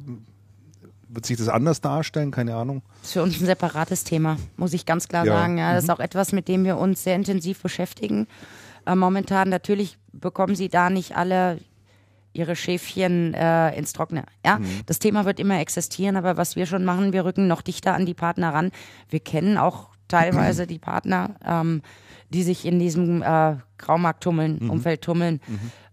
wird 1.07 1.25
sich 1.25 1.37
das 1.37 1.47
anders 1.49 1.81
darstellen? 1.81 2.31
Keine 2.31 2.55
Ahnung. 2.55 2.81
ist 3.03 3.13
für 3.13 3.23
uns 3.23 3.39
ein 3.39 3.45
separates 3.45 4.03
Thema, 4.03 4.37
muss 4.57 4.73
ich 4.73 4.85
ganz 4.85 5.07
klar 5.07 5.25
Ja. 5.25 5.33
sagen. 5.33 5.57
Ja, 5.57 5.73
das 5.73 5.85
ist 5.85 5.89
auch 5.89 5.99
etwas, 5.99 6.33
mit 6.33 6.47
dem 6.47 6.63
wir 6.65 6.77
uns 6.77 7.03
sehr 7.03 7.15
intensiv 7.15 7.61
beschäftigen. 7.61 8.27
Äh, 8.85 8.95
momentan 8.95 9.49
natürlich 9.49 9.97
bekommen 10.11 10.55
Sie 10.55 10.67
da 10.69 10.89
nicht 10.89 11.15
alle 11.15 11.59
ihre 12.35 12.55
Schäfchen 12.55 13.33
äh, 13.33 13.75
ins 13.77 13.93
Trockene. 13.93 14.23
Ja, 14.45 14.59
das 14.85 14.99
Thema 14.99 15.25
wird 15.25 15.39
immer 15.39 15.59
existieren, 15.59 16.15
aber 16.15 16.37
was 16.37 16.55
wir 16.55 16.65
schon 16.65 16.85
machen, 16.85 17.13
wir 17.13 17.25
rücken 17.25 17.47
noch 17.47 17.61
dichter 17.61 17.93
an 17.93 18.05
die 18.05 18.13
Partner 18.13 18.53
ran. 18.53 18.71
Wir 19.09 19.19
kennen 19.19 19.57
auch 19.57 19.89
teilweise 20.07 20.67
die 20.67 20.79
Partner, 20.79 21.35
ähm, 21.45 21.81
die 22.29 22.43
sich 22.43 22.65
in 22.65 22.79
diesem 22.79 23.21
äh, 23.21 23.55
Graumarkt 23.77 24.23
tummeln, 24.23 24.69
Umfeld 24.69 25.01
tummeln. 25.01 25.39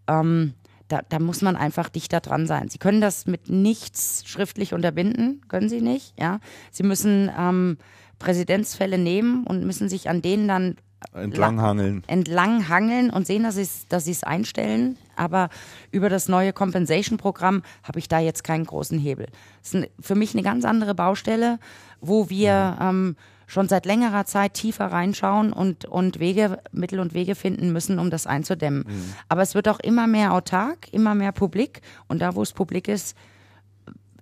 Ähm, 0.08 0.54
da, 0.88 1.00
da 1.08 1.18
muss 1.18 1.40
man 1.40 1.56
einfach 1.56 1.88
dichter 1.88 2.20
dran 2.20 2.46
sein. 2.46 2.68
Sie 2.68 2.78
können 2.78 3.00
das 3.00 3.26
mit 3.26 3.48
nichts 3.48 4.24
schriftlich 4.26 4.74
unterbinden, 4.74 5.40
können 5.48 5.70
Sie 5.70 5.80
nicht. 5.80 6.12
Ja, 6.18 6.40
Sie 6.70 6.82
müssen 6.82 7.30
ähm, 7.38 7.78
Präzedenzfälle 8.18 8.98
nehmen 8.98 9.44
und 9.44 9.64
müssen 9.64 9.88
sich 9.88 10.10
an 10.10 10.20
denen 10.20 10.48
dann 10.48 10.76
Entlanghangeln. 11.14 12.02
entlang 12.06 12.68
hangeln 12.68 13.10
und 13.10 13.26
sehen, 13.26 13.42
dass 13.42 13.56
sie 13.56 13.62
es 13.62 13.86
dass 13.88 14.04
sie's 14.04 14.24
einstellen. 14.24 14.96
Aber 15.16 15.50
über 15.90 16.08
das 16.08 16.28
neue 16.28 16.52
Compensation-Programm 16.52 17.62
habe 17.82 17.98
ich 17.98 18.08
da 18.08 18.18
jetzt 18.18 18.44
keinen 18.44 18.64
großen 18.64 18.98
Hebel. 18.98 19.26
Das 19.62 19.74
ist 19.74 19.88
für 20.00 20.14
mich 20.14 20.34
eine 20.34 20.42
ganz 20.42 20.64
andere 20.64 20.94
Baustelle, 20.94 21.58
wo 22.00 22.30
wir 22.30 22.78
ähm, 22.80 23.16
schon 23.46 23.68
seit 23.68 23.84
längerer 23.84 24.24
Zeit 24.24 24.54
tiefer 24.54 24.86
reinschauen 24.86 25.52
und, 25.52 25.84
und 25.84 26.18
Wege, 26.18 26.58
Mittel 26.72 27.00
und 27.00 27.12
Wege 27.12 27.34
finden 27.34 27.72
müssen, 27.72 27.98
um 27.98 28.08
das 28.08 28.26
einzudämmen. 28.26 28.84
Aber 29.28 29.42
es 29.42 29.54
wird 29.54 29.68
auch 29.68 29.80
immer 29.80 30.06
mehr 30.06 30.32
autark, 30.32 30.88
immer 30.92 31.14
mehr 31.14 31.32
publik. 31.32 31.82
Und 32.08 32.22
da, 32.22 32.34
wo 32.34 32.42
es 32.42 32.52
publik 32.52 32.88
ist, 32.88 33.14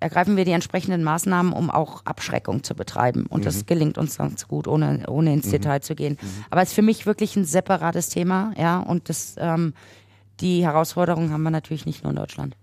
ergreifen 0.00 0.36
wir 0.36 0.44
die 0.44 0.52
entsprechenden 0.52 1.04
Maßnahmen, 1.04 1.52
um 1.52 1.70
auch 1.70 2.04
Abschreckung 2.06 2.64
zu 2.64 2.74
betreiben. 2.74 3.26
Und 3.26 3.46
das 3.46 3.66
gelingt 3.66 3.98
uns 3.98 4.18
ganz 4.18 4.48
gut, 4.48 4.66
ohne, 4.66 5.04
ohne 5.08 5.32
ins 5.32 5.50
Detail 5.50 5.80
zu 5.80 5.94
gehen. 5.94 6.18
Aber 6.48 6.62
es 6.62 6.70
ist 6.70 6.74
für 6.74 6.82
mich 6.82 7.06
wirklich 7.06 7.36
ein 7.36 7.44
separates 7.44 8.08
Thema, 8.08 8.52
ja. 8.58 8.80
Und 8.80 9.08
das, 9.08 9.36
ähm, 9.38 9.74
die 10.40 10.64
Herausforderung 10.64 11.30
haben 11.30 11.42
wir 11.42 11.50
natürlich 11.50 11.86
nicht 11.86 12.02
nur 12.02 12.10
in 12.10 12.16
Deutschland. 12.16 12.56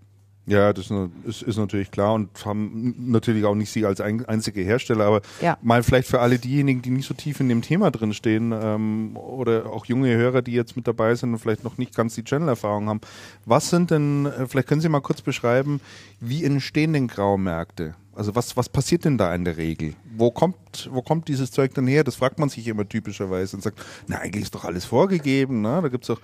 Ja, 0.48 0.72
das 0.72 0.90
ist, 1.24 1.42
ist, 1.42 1.58
natürlich 1.58 1.90
klar 1.90 2.14
und 2.14 2.30
haben 2.44 2.94
natürlich 2.98 3.44
auch 3.44 3.54
nicht 3.54 3.70
Sie 3.70 3.84
als 3.84 4.00
ein, 4.00 4.24
einzige 4.24 4.62
Hersteller, 4.62 5.04
aber 5.04 5.20
Ja. 5.40 5.58
mal 5.62 5.82
vielleicht 5.82 6.08
für 6.08 6.20
alle 6.20 6.38
diejenigen, 6.38 6.80
die 6.80 6.90
nicht 6.90 7.06
so 7.06 7.14
tief 7.14 7.40
in 7.40 7.48
dem 7.48 7.62
Thema 7.62 7.90
drin 7.90 8.14
stehen 8.14 8.52
ähm, 8.52 9.16
oder 9.16 9.66
auch 9.66 9.84
junge 9.86 10.14
Hörer, 10.16 10.42
die 10.42 10.52
jetzt 10.52 10.76
mit 10.76 10.86
dabei 10.86 11.14
sind 11.14 11.32
und 11.32 11.38
vielleicht 11.38 11.64
noch 11.64 11.76
nicht 11.76 11.94
ganz 11.94 12.14
die 12.14 12.24
Channel-Erfahrung 12.24 12.88
haben. 12.88 13.00
Was 13.44 13.70
sind 13.70 13.90
denn, 13.90 14.26
äh, 14.26 14.46
vielleicht 14.46 14.68
können 14.68 14.80
Sie 14.80 14.88
mal 14.88 15.00
kurz 15.00 15.20
beschreiben, 15.20 15.80
wie 16.20 16.44
entstehen 16.44 16.94
denn 16.94 17.08
Graumärkte? 17.08 17.94
Also 18.14 18.34
was, 18.34 18.56
was 18.56 18.68
passiert 18.68 19.04
denn 19.04 19.16
da 19.16 19.32
in 19.34 19.44
der 19.44 19.56
Regel? 19.58 19.94
Wo 20.16 20.30
kommt, 20.32 20.88
wo 20.90 21.02
kommt 21.02 21.28
dieses 21.28 21.52
Zeug 21.52 21.74
denn 21.74 21.86
her? 21.86 22.02
Das 22.02 22.16
fragt 22.16 22.40
man 22.40 22.48
sich 22.48 22.66
immer 22.66 22.88
typischerweise 22.88 23.56
und 23.56 23.62
sagt, 23.62 23.80
na 24.08 24.18
eigentlich 24.18 24.44
ist 24.44 24.54
doch 24.54 24.64
alles 24.64 24.84
vorgegeben, 24.84 25.60
ne? 25.60 25.78
da 25.82 25.88
gibt's 25.88 26.08
doch 26.08 26.18
äh, 26.18 26.22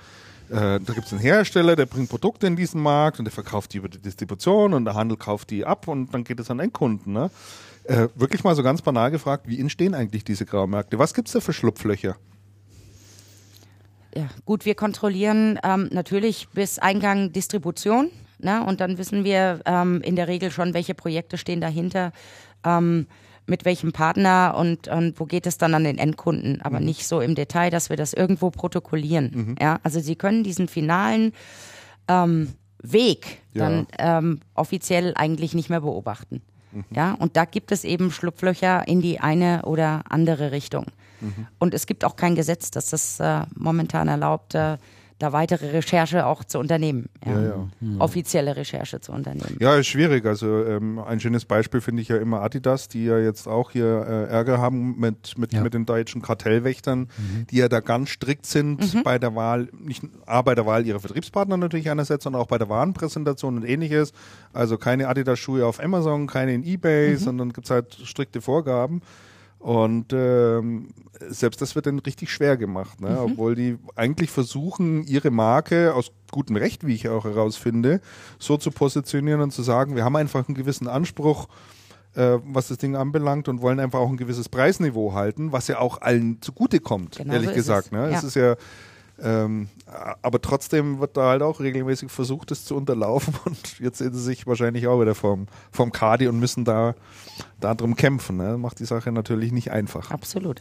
da 0.50 0.78
gibt 0.78 1.06
es 1.06 1.12
einen 1.12 1.22
Hersteller, 1.22 1.74
der 1.76 1.86
bringt 1.86 2.10
Produkte 2.10 2.46
in 2.46 2.56
diesen 2.56 2.80
Markt 2.80 3.18
und 3.18 3.24
der 3.24 3.32
verkauft 3.32 3.72
die 3.72 3.78
über 3.78 3.88
die 3.88 3.98
Distribution 3.98 4.74
und 4.74 4.84
der 4.84 4.94
Handel 4.94 5.16
kauft 5.16 5.50
die 5.50 5.64
ab 5.64 5.88
und 5.88 6.12
dann 6.12 6.24
geht 6.24 6.38
es 6.38 6.50
an 6.50 6.60
Endkunden. 6.60 7.12
Ne? 7.12 7.30
Äh, 7.84 8.08
wirklich 8.14 8.44
mal 8.44 8.54
so 8.54 8.62
ganz 8.62 8.82
banal 8.82 9.10
gefragt, 9.10 9.48
wie 9.48 9.58
entstehen 9.58 9.94
eigentlich 9.94 10.24
diese 10.24 10.46
Graumärkte? 10.46 10.98
Was 10.98 11.14
gibt 11.14 11.28
es 11.28 11.32
da 11.32 11.40
für 11.40 11.52
Schlupflöcher? 11.52 12.16
ja, 14.16 14.28
gut, 14.44 14.64
wir 14.64 14.74
kontrollieren 14.74 15.58
ähm, 15.64 15.88
natürlich 15.92 16.48
bis 16.50 16.78
Eingang 16.78 17.32
Distribution. 17.32 18.10
Ne? 18.38 18.64
Und 18.64 18.80
dann 18.80 18.98
wissen 18.98 19.24
wir 19.24 19.60
ähm, 19.64 20.00
in 20.02 20.16
der 20.16 20.28
Regel 20.28 20.50
schon, 20.50 20.74
welche 20.74 20.94
Projekte 20.94 21.38
stehen 21.38 21.60
dahinter, 21.60 22.12
ähm, 22.64 23.06
mit 23.46 23.64
welchem 23.64 23.92
Partner 23.92 24.54
und, 24.56 24.88
und 24.88 25.20
wo 25.20 25.26
geht 25.26 25.46
es 25.46 25.58
dann 25.58 25.74
an 25.74 25.84
den 25.84 25.98
Endkunden. 25.98 26.62
Aber 26.62 26.80
Mhm. 26.80 26.86
nicht 26.86 27.06
so 27.06 27.20
im 27.20 27.34
Detail, 27.34 27.70
dass 27.70 27.90
wir 27.90 27.96
das 27.96 28.12
irgendwo 28.14 28.50
protokollieren. 28.50 29.56
Ja? 29.60 29.80
Also 29.82 30.00
Sie 30.00 30.16
können 30.16 30.44
diesen 30.44 30.66
finalen 30.68 31.32
ähm, 32.08 32.52
Weg 32.82 33.40
Ja. 33.52 33.64
dann 33.68 33.86
ähm, 33.98 34.40
offiziell 34.54 35.12
eigentlich 35.16 35.54
nicht 35.54 35.70
mehr 35.70 35.80
beobachten. 35.80 36.42
Mhm. 36.72 36.84
Ja, 36.90 37.12
und 37.14 37.36
da 37.36 37.44
gibt 37.44 37.72
es 37.72 37.84
eben 37.84 38.10
Schlupflöcher 38.10 38.86
in 38.88 39.00
die 39.00 39.20
eine 39.20 39.62
oder 39.64 40.02
andere 40.08 40.50
Richtung. 40.52 40.86
Mhm. 41.20 41.46
Und 41.58 41.72
es 41.74 41.86
gibt 41.86 42.04
auch 42.04 42.16
kein 42.16 42.34
Gesetz, 42.34 42.70
das 42.70 42.90
das 42.90 43.20
äh, 43.20 43.42
momentan 43.54 44.08
erlaubt, 44.08 44.54
äh, 44.54 44.76
da 45.24 45.32
weitere 45.32 45.70
Recherche 45.70 46.26
auch 46.26 46.44
zu 46.44 46.58
unternehmen. 46.58 47.08
Ja, 47.26 47.40
ja. 47.42 47.68
Offizielle 47.98 48.56
Recherche 48.56 49.00
zu 49.00 49.12
unternehmen. 49.12 49.56
Ja, 49.58 49.76
ist 49.76 49.86
schwierig. 49.86 50.26
Also 50.26 50.64
ähm, 50.64 50.98
ein 50.98 51.18
schönes 51.20 51.44
Beispiel 51.46 51.80
finde 51.80 52.02
ich 52.02 52.08
ja 52.08 52.16
immer 52.16 52.42
Adidas, 52.42 52.88
die 52.88 53.06
ja 53.06 53.18
jetzt 53.18 53.48
auch 53.48 53.70
hier 53.70 53.84
äh, 54.06 54.30
Ärger 54.32 54.58
haben 54.58 54.98
mit, 55.00 55.38
mit, 55.38 55.52
Ja. 55.54 55.62
mit 55.62 55.72
den 55.74 55.86
deutschen 55.86 56.20
Kartellwächtern, 56.22 57.08
die 57.50 57.56
ja 57.56 57.68
da 57.68 57.80
ganz 57.80 58.10
strikt 58.10 58.46
sind 58.46 59.02
bei 59.04 59.18
der 59.18 59.34
Wahl, 59.34 59.68
nicht 59.78 60.02
A, 60.26 60.42
bei 60.42 60.54
der 60.54 60.66
Wahl 60.66 60.84
ihrer 60.86 61.00
Vertriebspartner 61.00 61.56
natürlich 61.56 61.90
einerseits, 61.90 62.24
sondern 62.24 62.42
auch 62.42 62.46
bei 62.48 62.58
der 62.58 62.68
Warenpräsentation 62.68 63.56
und 63.56 63.64
ähnliches. 63.64 64.12
Also 64.52 64.76
keine 64.76 65.08
Adidas-Schuhe 65.08 65.64
auf 65.66 65.82
Amazon, 65.82 66.26
keine 66.26 66.52
in 66.54 66.62
Ebay, 66.64 67.16
sondern 67.16 67.52
gibt 67.52 67.66
es 67.66 67.70
halt 67.70 67.94
strikte 68.04 68.40
Vorgaben. 68.40 69.00
Und 69.64 70.12
ähm, 70.12 70.88
selbst 71.26 71.62
das 71.62 71.74
wird 71.74 71.86
dann 71.86 71.98
richtig 72.00 72.30
schwer 72.30 72.58
gemacht, 72.58 73.00
ne? 73.00 73.18
obwohl 73.18 73.54
die 73.54 73.78
eigentlich 73.96 74.30
versuchen, 74.30 75.04
ihre 75.04 75.30
Marke 75.30 75.94
aus 75.94 76.12
gutem 76.30 76.56
Recht, 76.56 76.86
wie 76.86 76.94
ich 76.94 77.08
auch 77.08 77.24
herausfinde, 77.24 78.02
so 78.38 78.58
zu 78.58 78.70
positionieren 78.70 79.40
und 79.40 79.52
zu 79.52 79.62
sagen, 79.62 79.96
wir 79.96 80.04
haben 80.04 80.16
einfach 80.16 80.46
einen 80.46 80.54
gewissen 80.54 80.86
Anspruch, 80.86 81.48
äh, 82.14 82.36
was 82.44 82.68
das 82.68 82.76
Ding 82.76 82.94
anbelangt 82.94 83.48
und 83.48 83.62
wollen 83.62 83.80
einfach 83.80 84.00
auch 84.00 84.10
ein 84.10 84.18
gewisses 84.18 84.50
Preisniveau 84.50 85.14
halten, 85.14 85.50
was 85.50 85.66
ja 85.68 85.78
auch 85.78 86.02
allen 86.02 86.42
zugutekommt, 86.42 87.16
Genau 87.16 87.32
ehrlich 87.32 87.48
so 87.48 87.54
gesagt. 87.54 87.86
es. 87.86 87.92
Ne? 87.92 88.10
Ja. 88.10 88.18
Es 88.18 88.22
ist 88.22 88.36
ja 88.36 88.56
ähm, 89.22 89.68
aber 90.22 90.42
trotzdem 90.42 90.98
wird 90.98 91.16
da 91.16 91.28
halt 91.30 91.42
auch 91.42 91.60
regelmäßig 91.60 92.10
versucht, 92.10 92.50
das 92.50 92.64
zu 92.64 92.76
unterlaufen 92.76 93.34
und 93.44 93.78
jetzt 93.78 93.98
sehen 93.98 94.12
sie 94.12 94.20
sich 94.20 94.46
wahrscheinlich 94.46 94.88
auch 94.88 95.00
wieder 95.00 95.14
vom, 95.14 95.46
vom 95.70 95.92
Kadi 95.92 96.26
und 96.26 96.38
müssen 96.38 96.64
da 96.64 96.94
darum 97.60 97.96
kämpfen. 97.96 98.36
Ne? 98.36 98.56
Macht 98.58 98.78
die 98.80 98.84
Sache 98.84 99.12
natürlich 99.12 99.52
nicht 99.52 99.70
einfach. 99.70 100.10
Absolut. 100.10 100.60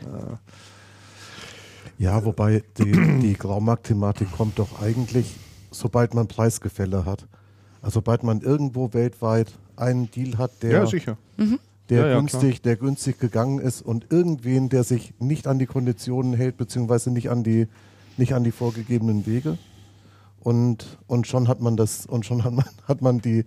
Ja, 1.98 2.24
wobei 2.26 2.64
die, 2.78 3.20
die 3.20 3.34
Graumarkt-Thematik 3.34 4.32
kommt 4.32 4.60
doch 4.60 4.82
eigentlich, 4.82 5.36
sobald 5.72 6.14
man 6.14 6.28
Preisgefälle 6.28 7.06
hat. 7.06 7.28
Also 7.82 7.96
sobald 7.96 8.24
man 8.24 8.42
irgendwo 8.42 8.94
weltweit 8.94 9.54
einen 9.76 10.10
Deal 10.10 10.38
hat, 10.38 10.52
der, 10.64 10.72
Ja, 10.72 10.86
sicher. 10.86 11.18
der, 11.90 12.00
Ja, 12.00 12.08
ja, 12.08 12.18
günstig, 12.18 12.62
der 12.62 12.78
günstig 12.78 13.20
gegangen 13.20 13.60
ist 13.60 13.82
und 13.82 14.12
irgendwen, 14.12 14.70
der 14.70 14.84
sich 14.84 15.14
nicht 15.20 15.48
an 15.48 15.60
die 15.60 15.66
Konditionen 15.66 16.34
hält, 16.34 16.58
beziehungsweise 16.58 17.12
nicht 17.12 17.30
an 17.30 17.44
die, 17.44 17.68
nicht 18.18 18.34
an 18.34 18.44
die 18.44 18.52
vorgegebenen 18.52 19.26
Wege. 19.26 19.58
Und, 20.40 20.98
und 21.08 21.28
schon 21.28 21.48
hat 21.48 21.62
man 21.62 21.78
das, 21.78 22.06
und 22.06 22.26
schon 22.26 22.44
hat 22.44 22.54
man, 22.54 22.66
hat 22.88 23.02
man 23.02 23.20
die, 23.20 23.46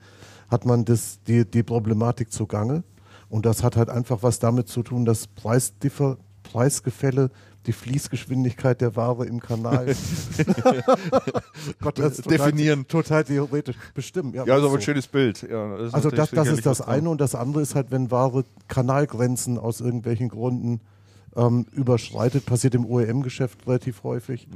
hat 0.49 0.65
man 0.67 0.85
das, 0.85 1.19
die, 1.27 1.45
die 1.45 1.63
Problematik 1.63 2.33
zugange. 2.33 2.83
Und 3.29 3.47
das 3.47 3.63
hat 3.63 3.77
halt 3.77 3.91
einfach 3.91 4.23
was 4.23 4.39
damit 4.39 4.69
zu 4.69 4.83
tun, 4.83 5.05
dass 5.05 5.27
Preisdiffer, 5.27 6.19
Preisgefälle, 6.43 7.31
die 7.67 7.73
Fließgeschwindigkeit 7.73 8.81
der 8.81 8.95
Ware 8.95 9.27
im 9.27 9.41
Kanal 9.41 9.87
Gott, 11.81 11.99
das 11.99 12.19
total, 12.19 12.39
Definieren. 12.39 12.87
Total 12.87 13.25
theoretisch 13.25 13.77
bestimmen. 13.95 14.35
Ja, 14.35 14.45
Ja, 14.47 14.57
ist 14.57 14.63
aber 14.63 14.75
ein 14.75 14.81
so. 14.81 14.85
schönes 14.85 15.09
Bild. 15.09 15.43
Ja, 15.43 15.77
das 15.77 15.93
Also 15.93 16.11
das, 16.11 16.31
das 16.31 16.49
ist 16.49 16.65
das 16.65 16.81
eine 16.81 17.11
und 17.11 17.21
das 17.21 17.35
andere 17.35 17.63
ist 17.63 17.75
halt, 17.75 17.91
wenn 17.91 18.11
Ware 18.11 18.45
Kanalgrenzen 18.69 19.59
aus 19.59 19.81
irgendwelchen 19.81 20.29
Gründen 20.29 20.81
ähm, 21.35 21.67
überschreitet, 21.73 22.47
passiert 22.47 22.75
im 22.75 22.87
OEM-Geschäft 22.87 23.67
relativ 23.67 24.05
häufig. 24.05 24.47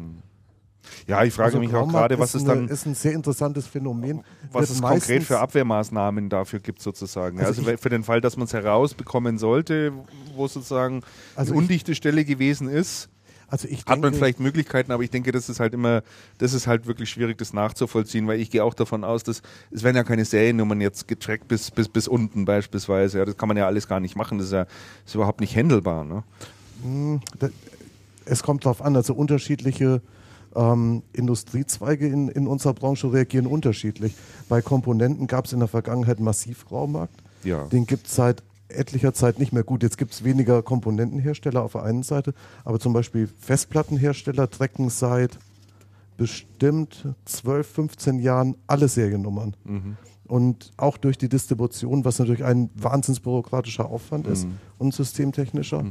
Ja, 1.07 1.25
ich 1.25 1.33
frage 1.35 1.47
Also 1.47 1.59
mich 1.61 1.75
auch 1.75 1.89
gerade, 1.89 2.19
was 2.19 2.35
ist 2.35 2.43
es 2.43 2.47
dann, 2.47 2.69
ist 2.69 2.87
ein 2.87 2.95
sehr 2.95 3.13
interessantes 3.13 3.67
Phänomen. 3.67 4.23
was 4.53 4.71
es 4.71 4.81
konkret 4.81 5.23
für 5.23 5.39
Abwehrmaßnahmen 5.39 6.29
dafür 6.29 6.61
gibt 6.61 6.81
sozusagen. 6.83 7.39
Also 7.41 7.63
Also, 7.63 7.77
für 7.77 7.89
den 7.91 8.03
Fall, 8.05 8.21
dass 8.21 8.37
man 8.37 8.47
es 8.47 8.53
herausbekommen 8.53 9.39
sollte, 9.39 9.93
wo 10.35 10.49
sozusagen 10.49 11.03
Also 11.37 11.53
eine 11.53 11.61
ich- 11.61 11.65
undichte 11.69 11.95
Stelle 11.95 12.25
gewesen 12.25 12.69
ist, 12.69 13.09
Also 13.53 13.67
ich 13.67 13.81
hat 13.81 13.89
man 13.89 14.03
denke- 14.03 14.19
vielleicht 14.19 14.39
Möglichkeiten, 14.39 14.93
aber 14.93 15.03
ich 15.03 15.11
denke, 15.11 15.33
das 15.33 15.49
ist 15.49 15.59
halt 15.59 15.75
immer, 15.75 16.03
das 16.39 16.53
ist 16.53 16.69
halt 16.69 16.87
wirklich 16.87 17.11
schwierig, 17.11 17.37
das 17.37 17.53
nachzuvollziehen, 17.53 18.29
weil 18.29 18.39
ich 18.39 18.49
gehe 18.51 18.63
auch 18.63 18.75
davon 18.75 19.03
aus, 19.03 19.25
dass 19.25 19.43
es 19.73 19.83
werden 19.83 19.97
ja 19.97 20.05
keine 20.05 20.25
Seriennummern 20.25 20.81
jetzt 20.81 21.09
getrackt 21.09 21.49
bis, 21.49 21.71
bis, 21.73 21.89
bis 21.89 22.07
unten 22.07 22.45
beispielsweise. 22.45 23.19
Ja, 23.19 23.25
das 23.25 23.37
kann 23.37 23.49
man 23.49 23.57
ja 23.57 23.67
alles 23.67 23.89
gar 23.89 23.99
nicht 23.99 24.15
machen. 24.15 24.39
Das 24.39 24.47
ist 24.47 24.53
ja 24.53 24.67
ist 25.05 25.15
überhaupt 25.17 25.41
nicht 25.41 25.57
handelbar. 25.57 26.05
Ne? 26.05 26.23
Da- 27.41 27.49
es 28.25 28.43
kommt 28.45 28.65
darauf 28.65 28.83
an, 28.83 28.95
also 28.95 29.15
unterschiedliche 29.15 30.01
ähm, 30.55 31.03
Industriezweige 31.13 32.07
in, 32.07 32.29
in 32.29 32.47
unserer 32.47 32.75
Branche 32.75 33.13
reagieren 33.13 33.47
unterschiedlich. 33.47 34.15
Bei 34.49 34.63
Komponenten 34.63 35.27
gab 35.27 35.47
es 35.47 35.53
in 35.53 35.59
der 35.59 35.69
Vergangenheit 35.69 36.21
massiv 36.21 36.67
Graumarkt. 36.67 37.23
Ja. 37.45 37.65
Den 37.65 37.87
gibt 37.87 38.07
es 38.07 38.17
seit 38.17 38.43
etlicher 38.69 39.15
Zeit 39.15 39.39
nicht 39.39 39.53
mehr 39.53 39.65
gut. 39.65 39.83
Jetzt 39.83 39.99
gibt 39.99 40.13
es 40.13 40.25
weniger 40.25 40.63
Komponentenhersteller 40.63 41.63
auf 41.63 41.73
der 41.73 41.83
einen 41.83 42.03
Seite, 42.03 42.35
aber 42.65 42.79
zum 42.79 42.93
Beispiel 42.93 43.29
Festplattenhersteller 43.39 44.49
trecken 44.51 44.91
seit 44.91 45.39
bestimmt 46.17 47.09
12, 47.25 47.67
15 47.67 48.19
Jahren 48.19 48.57
alle 48.67 48.89
Seriennummern. 48.89 49.57
Und 50.29 50.73
auch 50.77 50.97
durch 50.97 51.19
die 51.19 51.29
Distribution, 51.29 52.05
was 52.05 52.19
natürlich 52.19 52.45
ein 52.45 52.71
wahnsinnsbürokratischer 52.75 53.87
Aufwand 53.87 54.27
ist 54.29 54.47
und 54.79 54.95
systemtechnischer. 54.95 55.83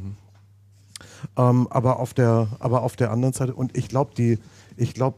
Ähm, 1.38 1.68
aber 1.70 2.00
auf 2.00 2.14
der, 2.14 2.48
aber 2.60 2.84
auf 2.84 2.96
der 2.96 3.12
anderen 3.12 3.34
Seite, 3.34 3.54
und 3.56 3.78
ich 3.78 3.90
glaube, 3.90 4.14
die, 4.16 4.40
ich 4.78 4.94
glaube, 4.94 5.18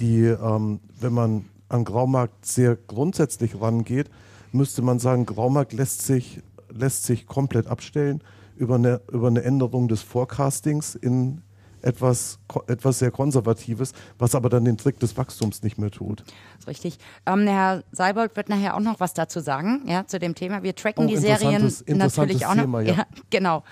die, 0.00 0.24
ähm, 0.24 0.80
wenn 1.00 1.12
man 1.12 1.44
an 1.68 1.84
Graumarkt 1.84 2.44
sehr 2.44 2.76
grundsätzlich 2.76 3.60
rangeht, 3.60 4.10
müsste 4.52 4.82
man 4.82 4.98
sagen, 4.98 5.26
Graumarkt 5.26 5.72
lässt 5.72 6.02
sich, 6.02 6.42
lässt 6.68 7.04
sich 7.04 7.26
komplett 7.26 7.66
abstellen 7.66 8.22
über 8.56 8.74
eine, 8.74 9.00
über 9.10 9.28
eine 9.28 9.42
Änderung 9.42 9.88
des 9.88 10.02
Forecastings 10.02 10.94
in 10.94 11.42
etwas, 11.82 12.38
etwas 12.66 12.98
sehr 12.98 13.10
Konservatives, 13.10 13.92
was 14.18 14.34
aber 14.34 14.48
dann 14.48 14.64
den 14.64 14.76
Trick 14.76 14.98
des 15.00 15.16
Wachstums 15.16 15.62
nicht 15.62 15.78
mehr 15.78 15.90
tut. 15.90 16.24
ist 16.58 16.68
richtig. 16.68 16.98
Ähm, 17.26 17.46
Herr 17.46 17.82
Seibold 17.92 18.36
wird 18.36 18.48
nachher 18.48 18.76
auch 18.76 18.80
noch 18.80 19.00
was 19.00 19.14
dazu 19.14 19.40
sagen, 19.40 19.82
ja, 19.86 20.06
zu 20.06 20.18
dem 20.18 20.34
Thema. 20.34 20.62
Wir 20.62 20.74
tracken 20.74 21.04
Oh, 21.04 21.08
die 21.08 21.16
Serien 21.16 21.72
natürlich 21.86 22.46
auch 22.46 22.54
noch. 22.54 22.64
Thema, 22.64 22.80
ja. 22.82 23.06
genau. 23.30 23.62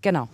Genau. 0.00 0.28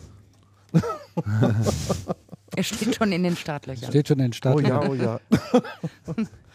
er 2.56 2.62
steht 2.62 2.94
schon 2.94 3.12
in 3.12 3.22
den 3.22 3.36
Startlöchern. 3.36 3.90
Steht 3.90 4.08
schon 4.08 4.18
in 4.18 4.26
den 4.26 4.32
Start. 4.32 4.56
Oh 4.56 4.60
ja, 4.60 4.80
oh 4.88 4.94
ja. 4.94 5.20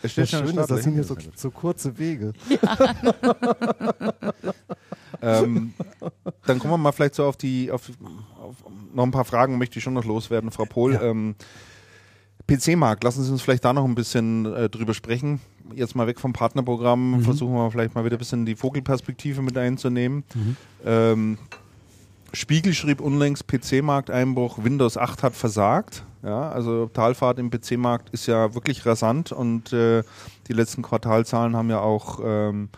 Es 0.01 0.13
Das 0.15 0.29
schon 0.29 0.47
Schöne 0.47 0.61
ist, 0.61 0.69
das 0.69 0.83
sind 0.83 0.93
hier 0.93 1.03
so, 1.03 1.15
Startlöchern. 1.15 1.37
so 1.39 1.51
kurze 1.51 1.97
Wege. 1.97 2.33
ähm, 5.21 5.73
dann 6.45 6.59
kommen 6.59 6.73
wir 6.73 6.77
mal 6.77 6.91
vielleicht 6.91 7.15
so 7.15 7.25
auf 7.25 7.37
die, 7.37 7.71
auf, 7.71 7.89
auf 8.39 8.55
noch 8.93 9.03
ein 9.03 9.11
paar 9.11 9.25
Fragen 9.25 9.57
möchte 9.57 9.79
ich 9.79 9.83
schon 9.83 9.93
noch 9.93 10.05
loswerden, 10.05 10.51
Frau 10.51 10.65
Pohl. 10.65 10.93
Ja. 10.93 11.01
Ähm, 11.03 11.35
PC-Markt, 12.47 13.03
lassen 13.03 13.23
Sie 13.23 13.31
uns 13.31 13.41
vielleicht 13.41 13.65
da 13.65 13.73
noch 13.73 13.85
ein 13.85 13.95
bisschen 13.95 14.45
äh, 14.53 14.69
drüber 14.69 14.93
sprechen. 14.93 15.41
Jetzt 15.73 15.95
mal 15.95 16.05
weg 16.05 16.19
vom 16.19 16.31
Partnerprogramm, 16.31 17.21
versuchen 17.23 17.55
wir 17.55 17.71
vielleicht 17.71 17.95
mal 17.95 18.05
wieder 18.05 18.17
ein 18.17 18.19
bisschen 18.19 18.45
die 18.45 18.55
Vogelperspektive 18.55 19.41
mit 19.41 19.57
einzunehmen. 19.57 20.23
Ähm, 20.85 21.39
Spiegel 22.35 22.73
schrieb 22.73 23.01
unlängst 23.01 23.47
PC-Markteinbruch, 23.47 24.63
Windows 24.63 24.97
8 24.97 25.23
hat 25.23 25.35
versagt. 25.35 26.03
Ja, 26.23 26.49
also 26.49 26.87
Talfahrt 26.87 27.39
im 27.39 27.49
PC-Markt 27.49 28.09
ist 28.09 28.25
ja 28.25 28.53
wirklich 28.55 28.85
rasant 28.85 29.31
und 29.31 29.71
äh, 29.73 30.03
die 30.47 30.53
letzten 30.53 30.81
Quartalzahlen 30.81 31.55
haben 31.55 31.69
ja 31.69 31.79
auch 31.79 32.19
ähm, 32.23 32.69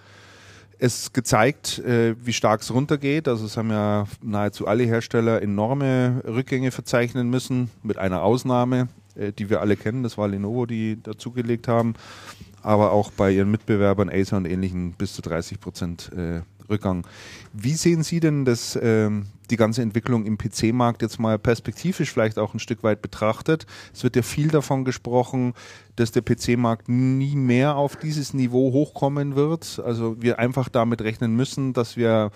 es 0.79 1.13
gezeigt, 1.13 1.79
äh, 1.79 2.15
wie 2.23 2.33
stark 2.33 2.61
es 2.61 2.73
runtergeht. 2.73 3.27
Also 3.27 3.45
es 3.45 3.57
haben 3.57 3.71
ja 3.71 4.05
nahezu 4.21 4.67
alle 4.67 4.83
Hersteller 4.83 5.41
enorme 5.41 6.21
Rückgänge 6.27 6.71
verzeichnen 6.71 7.29
müssen, 7.29 7.71
mit 7.83 7.97
einer 7.97 8.21
Ausnahme, 8.21 8.89
äh, 9.15 9.31
die 9.31 9.49
wir 9.49 9.61
alle 9.61 9.77
kennen. 9.77 10.03
Das 10.03 10.17
war 10.17 10.27
Lenovo, 10.27 10.65
die 10.65 11.01
dazugelegt 11.01 11.67
haben. 11.67 11.95
Aber 12.61 12.91
auch 12.91 13.11
bei 13.11 13.31
ihren 13.31 13.49
Mitbewerbern 13.49 14.09
Acer 14.09 14.37
und 14.37 14.45
ähnlichen 14.45 14.91
bis 14.91 15.13
zu 15.13 15.21
30 15.21 15.59
Prozent 15.59 16.11
äh, 16.15 16.41
Rückgang. 16.69 17.05
Wie 17.53 17.73
sehen 17.73 18.03
Sie 18.03 18.19
denn 18.19 18.45
das, 18.45 18.77
ähm, 18.81 19.27
die 19.49 19.57
ganze 19.57 19.81
Entwicklung 19.81 20.25
im 20.25 20.37
PC-Markt 20.37 21.01
jetzt 21.01 21.19
mal 21.19 21.39
perspektivisch 21.39 22.11
vielleicht 22.11 22.37
auch 22.37 22.53
ein 22.53 22.59
Stück 22.59 22.83
weit 22.83 23.01
betrachtet? 23.01 23.65
Es 23.93 24.03
wird 24.03 24.15
ja 24.15 24.21
viel 24.21 24.49
davon 24.49 24.85
gesprochen, 24.85 25.53
dass 25.95 26.11
der 26.11 26.21
PC-Markt 26.21 26.89
nie 26.89 27.35
mehr 27.35 27.75
auf 27.75 27.95
dieses 27.95 28.33
Niveau 28.33 28.71
hochkommen 28.71 29.35
wird. 29.35 29.81
Also 29.83 30.21
wir 30.21 30.39
einfach 30.39 30.69
damit 30.69 31.01
rechnen 31.01 31.35
müssen, 31.35 31.73
dass 31.73 31.97
wir 31.97 32.31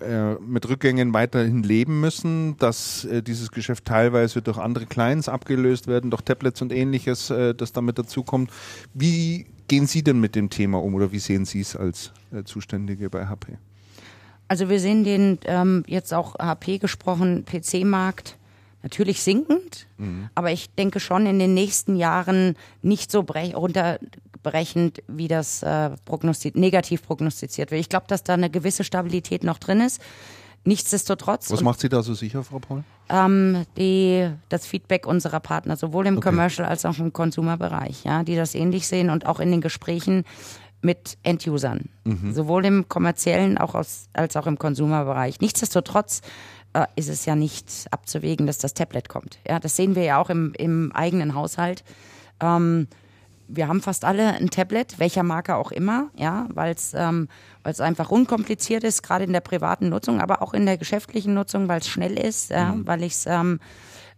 äh, 0.00 0.34
mit 0.34 0.68
Rückgängen 0.68 1.12
weiterhin 1.12 1.64
leben 1.64 2.00
müssen, 2.00 2.56
dass 2.58 3.04
äh, 3.04 3.20
dieses 3.20 3.50
Geschäft 3.50 3.84
teilweise 3.84 4.42
durch 4.42 4.56
andere 4.56 4.86
Clients 4.86 5.28
abgelöst 5.28 5.88
werden, 5.88 6.10
durch 6.10 6.22
Tablets 6.22 6.62
und 6.62 6.72
ähnliches, 6.72 7.30
äh, 7.30 7.52
das 7.52 7.72
damit 7.72 7.98
dazukommt. 7.98 8.50
Wie 8.94 9.46
gehen 9.68 9.86
Sie 9.86 10.02
denn 10.02 10.20
mit 10.20 10.34
dem 10.34 10.50
Thema 10.50 10.82
um 10.82 10.94
oder 10.94 11.12
wie 11.12 11.18
sehen 11.18 11.44
Sie 11.44 11.60
es 11.60 11.76
als 11.76 12.12
äh, 12.32 12.42
Zuständige 12.44 13.10
bei 13.10 13.26
HP? 13.26 13.58
Also 14.48 14.70
wir 14.70 14.80
sehen 14.80 15.04
den 15.04 15.38
ähm, 15.44 15.84
jetzt 15.86 16.12
auch 16.14 16.34
HP 16.38 16.78
gesprochen, 16.78 17.44
PC-Markt 17.44 18.38
natürlich 18.82 19.22
sinkend, 19.22 19.86
mhm. 19.98 20.30
aber 20.34 20.50
ich 20.52 20.70
denke 20.70 21.00
schon 21.00 21.26
in 21.26 21.38
den 21.38 21.52
nächsten 21.52 21.96
Jahren 21.96 22.56
nicht 22.80 23.10
so 23.10 23.20
runterbrechend, 23.20 25.02
wie 25.06 25.28
das 25.28 25.62
äh, 25.62 25.90
prognostiz 26.04 26.54
negativ 26.54 27.02
prognostiziert 27.02 27.70
wird. 27.70 27.80
Ich 27.80 27.88
glaube, 27.90 28.06
dass 28.08 28.24
da 28.24 28.34
eine 28.34 28.48
gewisse 28.48 28.84
Stabilität 28.84 29.44
noch 29.44 29.58
drin 29.58 29.80
ist. 29.80 30.00
Nichtsdestotrotz. 30.64 31.50
Was 31.50 31.62
macht 31.62 31.80
Sie 31.80 31.88
da 31.88 32.02
so 32.02 32.14
sicher, 32.14 32.44
Frau 32.44 32.58
Paul? 32.58 32.84
Ähm, 33.08 33.64
die, 33.76 34.30
das 34.48 34.66
Feedback 34.66 35.06
unserer 35.06 35.40
Partner, 35.40 35.76
sowohl 35.76 36.06
im 36.06 36.18
okay. 36.18 36.28
Commercial 36.28 36.68
als 36.68 36.84
auch 36.84 36.98
im 36.98 37.12
Consumer-Bereich, 37.12 38.04
ja, 38.04 38.22
die 38.22 38.36
das 38.36 38.54
ähnlich 38.54 38.86
sehen 38.86 39.10
und 39.10 39.26
auch 39.26 39.40
in 39.40 39.50
den 39.50 39.60
Gesprächen 39.60 40.24
mit 40.82 41.18
End-Usern, 41.22 41.88
mhm. 42.04 42.32
sowohl 42.32 42.64
im 42.64 42.88
kommerziellen 42.88 43.58
auch 43.58 43.74
aus, 43.74 44.08
als 44.12 44.36
auch 44.36 44.46
im 44.46 44.58
Consumer-Bereich. 44.58 45.40
Nichtsdestotrotz 45.40 46.20
äh, 46.72 46.86
ist 46.96 47.08
es 47.08 47.24
ja 47.24 47.34
nicht 47.34 47.86
abzuwägen, 47.90 48.46
dass 48.46 48.58
das 48.58 48.74
Tablet 48.74 49.08
kommt. 49.08 49.38
Ja, 49.48 49.58
das 49.58 49.74
sehen 49.74 49.94
wir 49.94 50.04
ja 50.04 50.20
auch 50.20 50.30
im, 50.30 50.52
im 50.56 50.92
eigenen 50.92 51.34
Haushalt. 51.34 51.82
Ähm, 52.40 52.88
wir 53.48 53.66
haben 53.66 53.80
fast 53.80 54.04
alle 54.04 54.34
ein 54.34 54.50
Tablet, 54.50 54.98
welcher 54.98 55.22
Marke 55.22 55.56
auch 55.56 55.72
immer, 55.72 56.10
ja, 56.16 56.46
weil 56.52 56.74
es 56.74 56.92
ähm, 56.94 57.28
einfach 57.64 58.10
unkompliziert 58.10 58.84
ist, 58.84 59.02
gerade 59.02 59.24
in 59.24 59.32
der 59.32 59.40
privaten 59.40 59.88
Nutzung, 59.88 60.20
aber 60.20 60.42
auch 60.42 60.54
in 60.54 60.66
der 60.66 60.78
geschäftlichen 60.78 61.34
Nutzung, 61.34 61.68
weil 61.68 61.80
es 61.80 61.88
schnell 61.88 62.18
ist, 62.18 62.50
ja, 62.50 62.72
mhm. 62.72 62.86
weil 62.86 63.02
ich 63.02 63.16
ähm, 63.26 63.58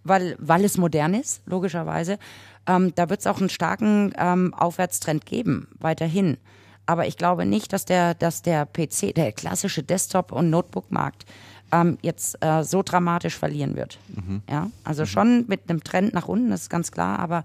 weil, 0.04 0.36
weil 0.38 0.64
es 0.64 0.78
modern 0.78 1.14
ist, 1.14 1.42
logischerweise. 1.46 2.18
Ähm, 2.66 2.92
da 2.94 3.08
wird 3.10 3.20
es 3.20 3.26
auch 3.26 3.38
einen 3.38 3.50
starken 3.50 4.12
ähm, 4.18 4.54
Aufwärtstrend 4.54 5.26
geben, 5.26 5.68
weiterhin. 5.78 6.38
Aber 6.86 7.06
ich 7.06 7.16
glaube 7.16 7.44
nicht, 7.44 7.72
dass 7.72 7.84
der, 7.84 8.14
dass 8.14 8.42
der 8.42 8.66
PC, 8.66 9.14
der 9.14 9.32
klassische 9.32 9.82
Desktop- 9.82 10.32
und 10.32 10.50
Notebook-Markt 10.50 11.24
ähm, 11.72 11.98
jetzt 12.02 12.42
äh, 12.44 12.64
so 12.64 12.82
dramatisch 12.82 13.36
verlieren 13.36 13.76
wird. 13.76 13.98
Mhm. 14.08 14.42
Ja, 14.50 14.70
also 14.84 15.02
mhm. 15.02 15.06
schon 15.06 15.44
mit 15.46 15.68
einem 15.68 15.84
Trend 15.84 16.14
nach 16.14 16.26
unten, 16.28 16.50
das 16.50 16.62
ist 16.62 16.70
ganz 16.70 16.90
klar, 16.90 17.18
aber 17.18 17.44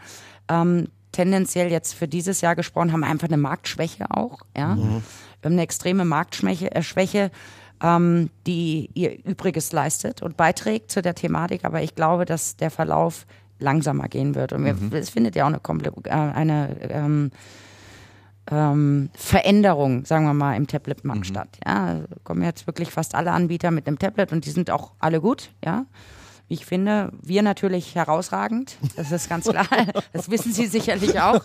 ähm, 0.49 0.88
tendenziell 1.16 1.72
jetzt 1.72 1.93
für 1.93 2.07
dieses 2.07 2.41
Jahr 2.41 2.55
gesprochen 2.55 2.91
haben 2.91 3.03
einfach 3.03 3.30
eine 3.30 3.38
Marktschwäche 3.38 4.05
auch. 4.09 4.39
Ja, 4.55 4.76
mhm. 4.76 5.01
wir 5.41 5.45
haben 5.45 5.53
eine 5.53 5.61
extreme 5.61 6.03
Marktschwäche, 6.03 6.76
äh, 6.76 6.84
Schwäche, 6.84 7.32
ähm, 7.82 8.30
die 8.45 8.89
ihr 8.93 9.24
Übriges 9.26 9.72
leistet 9.72 10.22
und 10.22 10.36
beiträgt 10.36 10.91
zu 10.91 11.01
der 11.01 11.16
Thematik. 11.16 11.63
Aber 11.63 11.82
ich 11.82 11.95
glaube, 11.95 12.26
dass 12.26 12.57
der 12.57 12.70
Verlauf 12.70 13.26
langsamer 13.59 14.09
gehen 14.09 14.36
wird. 14.36 14.51
Und 14.51 14.63
mhm. 14.63 14.91
es 14.93 15.09
findet 15.09 15.36
ja 15.38 15.45
auch 15.45 15.70
eine, 15.70 15.88
äh, 16.03 16.11
eine 16.11 16.78
ähm, 16.89 17.32
ähm, 18.51 19.09
Veränderung, 19.13 20.05
sagen 20.05 20.26
wir 20.26 20.34
mal, 20.34 20.57
im 20.57 20.68
Tablet-Markt 20.68 21.22
mhm. 21.22 21.24
statt. 21.24 21.57
Ja, 21.66 22.01
kommen 22.26 22.43
jetzt 22.43 22.68
wirklich 22.68 22.91
fast 22.91 23.16
alle 23.16 23.32
Anbieter 23.32 23.72
mit 23.72 23.88
einem 23.88 23.99
Tablet 23.99 24.34
und 24.34 24.45
die 24.45 24.51
sind 24.51 24.70
auch 24.70 24.91
alle 24.99 25.22
gut, 25.22 25.51
ja. 25.63 25.86
Ich 26.48 26.66
finde, 26.66 27.12
wir 27.22 27.41
natürlich 27.41 27.96
herausragend, 27.96 28.78
das 28.96 29.12
ist 29.12 29.30
ganz 29.30 29.48
klar. 29.48 29.68
Das 30.14 30.30
wissen 30.30 30.54
Sie 30.54 30.68
sicherlich 30.68 31.20
auch. 31.20 31.43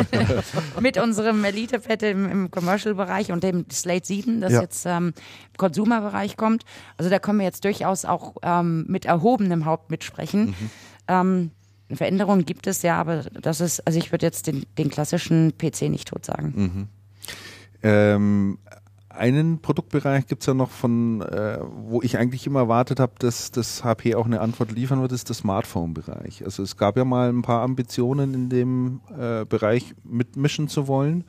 Mit 0.80 0.98
unserem 0.98 1.44
Elite-Pad 1.44 2.04
im, 2.04 2.30
im 2.30 2.50
Commercial-Bereich 2.50 3.32
und 3.32 3.42
dem 3.42 3.66
Slate 3.72 4.06
7, 4.06 4.40
das 4.40 4.52
ja. 4.52 4.60
jetzt 4.60 4.86
ähm, 4.86 5.14
im 5.52 5.56
Consumer-Bereich 5.56 6.36
kommt. 6.36 6.64
Also 6.96 7.10
da 7.10 7.18
können 7.18 7.38
wir 7.38 7.44
jetzt 7.44 7.64
durchaus 7.64 8.04
auch 8.04 8.36
ähm, 8.42 8.84
mit 8.88 9.04
erhobenem 9.04 9.64
Haupt 9.64 9.90
mitsprechen. 9.90 10.46
Mhm. 10.46 10.70
Ähm, 11.08 11.50
Veränderungen 11.92 12.46
gibt 12.46 12.68
es 12.68 12.82
ja, 12.82 12.98
aber 12.98 13.24
das 13.40 13.60
ist, 13.60 13.80
also 13.86 13.98
ich 13.98 14.12
würde 14.12 14.26
jetzt 14.26 14.46
den, 14.46 14.64
den 14.78 14.90
klassischen 14.90 15.58
PC 15.58 15.82
nicht 15.82 16.08
tot 16.08 16.24
sagen. 16.24 16.52
Mhm. 16.56 16.88
Ähm, 17.82 18.58
einen 19.16 19.60
Produktbereich 19.60 20.26
gibt 20.26 20.42
es 20.42 20.46
ja 20.46 20.54
noch 20.54 20.70
von, 20.70 21.22
äh, 21.22 21.58
wo 21.60 22.02
ich 22.02 22.18
eigentlich 22.18 22.46
immer 22.46 22.60
erwartet 22.60 23.00
habe, 23.00 23.12
dass 23.18 23.50
das 23.50 23.84
HP 23.84 24.14
auch 24.14 24.26
eine 24.26 24.40
Antwort 24.40 24.72
liefern 24.72 25.00
wird, 25.00 25.12
ist 25.12 25.28
der 25.28 25.36
Smartphone-Bereich. 25.36 26.44
Also 26.44 26.62
es 26.62 26.76
gab 26.76 26.96
ja 26.96 27.04
mal 27.04 27.28
ein 27.28 27.42
paar 27.42 27.62
Ambitionen 27.62 28.34
in 28.34 28.48
dem 28.48 29.00
äh, 29.18 29.44
Bereich 29.44 29.94
mitmischen 30.04 30.68
zu 30.68 30.88
wollen. 30.88 31.24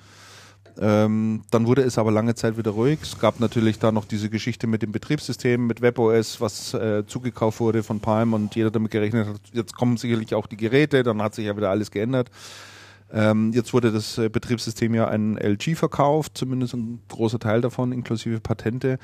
Ähm, 0.77 1.43
dann 1.51 1.67
wurde 1.67 1.83
es 1.83 1.97
aber 1.97 2.11
lange 2.11 2.35
Zeit 2.35 2.57
wieder 2.57 2.71
ruhig. 2.71 2.99
Es 3.01 3.19
gab 3.19 3.39
natürlich 3.39 3.79
da 3.79 3.91
noch 3.91 4.05
diese 4.05 4.29
Geschichte 4.29 4.67
mit 4.67 4.81
dem 4.81 4.91
Betriebssystem, 4.91 5.65
mit 5.65 5.81
WebOS, 5.81 6.41
was 6.41 6.73
äh, 6.73 7.05
zugekauft 7.07 7.59
wurde 7.59 7.83
von 7.83 8.01
Palm 8.01 8.33
und 8.33 8.55
jeder 8.55 8.71
damit 8.71 8.91
gerechnet 8.91 9.27
hat, 9.27 9.41
jetzt 9.53 9.75
kommen 9.75 9.95
sicherlich 9.97 10.35
auch 10.35 10.47
die 10.47 10.57
Geräte, 10.57 11.03
dann 11.03 11.21
hat 11.21 11.35
sich 11.35 11.45
ja 11.45 11.55
wieder 11.55 11.69
alles 11.69 11.91
geändert. 11.91 12.29
Ähm, 13.15 13.53
jetzt 13.53 13.73
wurde 13.73 13.93
das 13.93 14.17
äh, 14.17 14.27
Betriebssystem 14.27 14.93
ja 14.93 15.07
an 15.07 15.37
LG 15.37 15.75
verkauft, 15.75 16.37
zumindest 16.37 16.73
ein 16.73 16.99
großer 17.07 17.39
Teil 17.39 17.61
davon, 17.61 17.93
inklusive 17.93 18.41
Patente. 18.41 18.99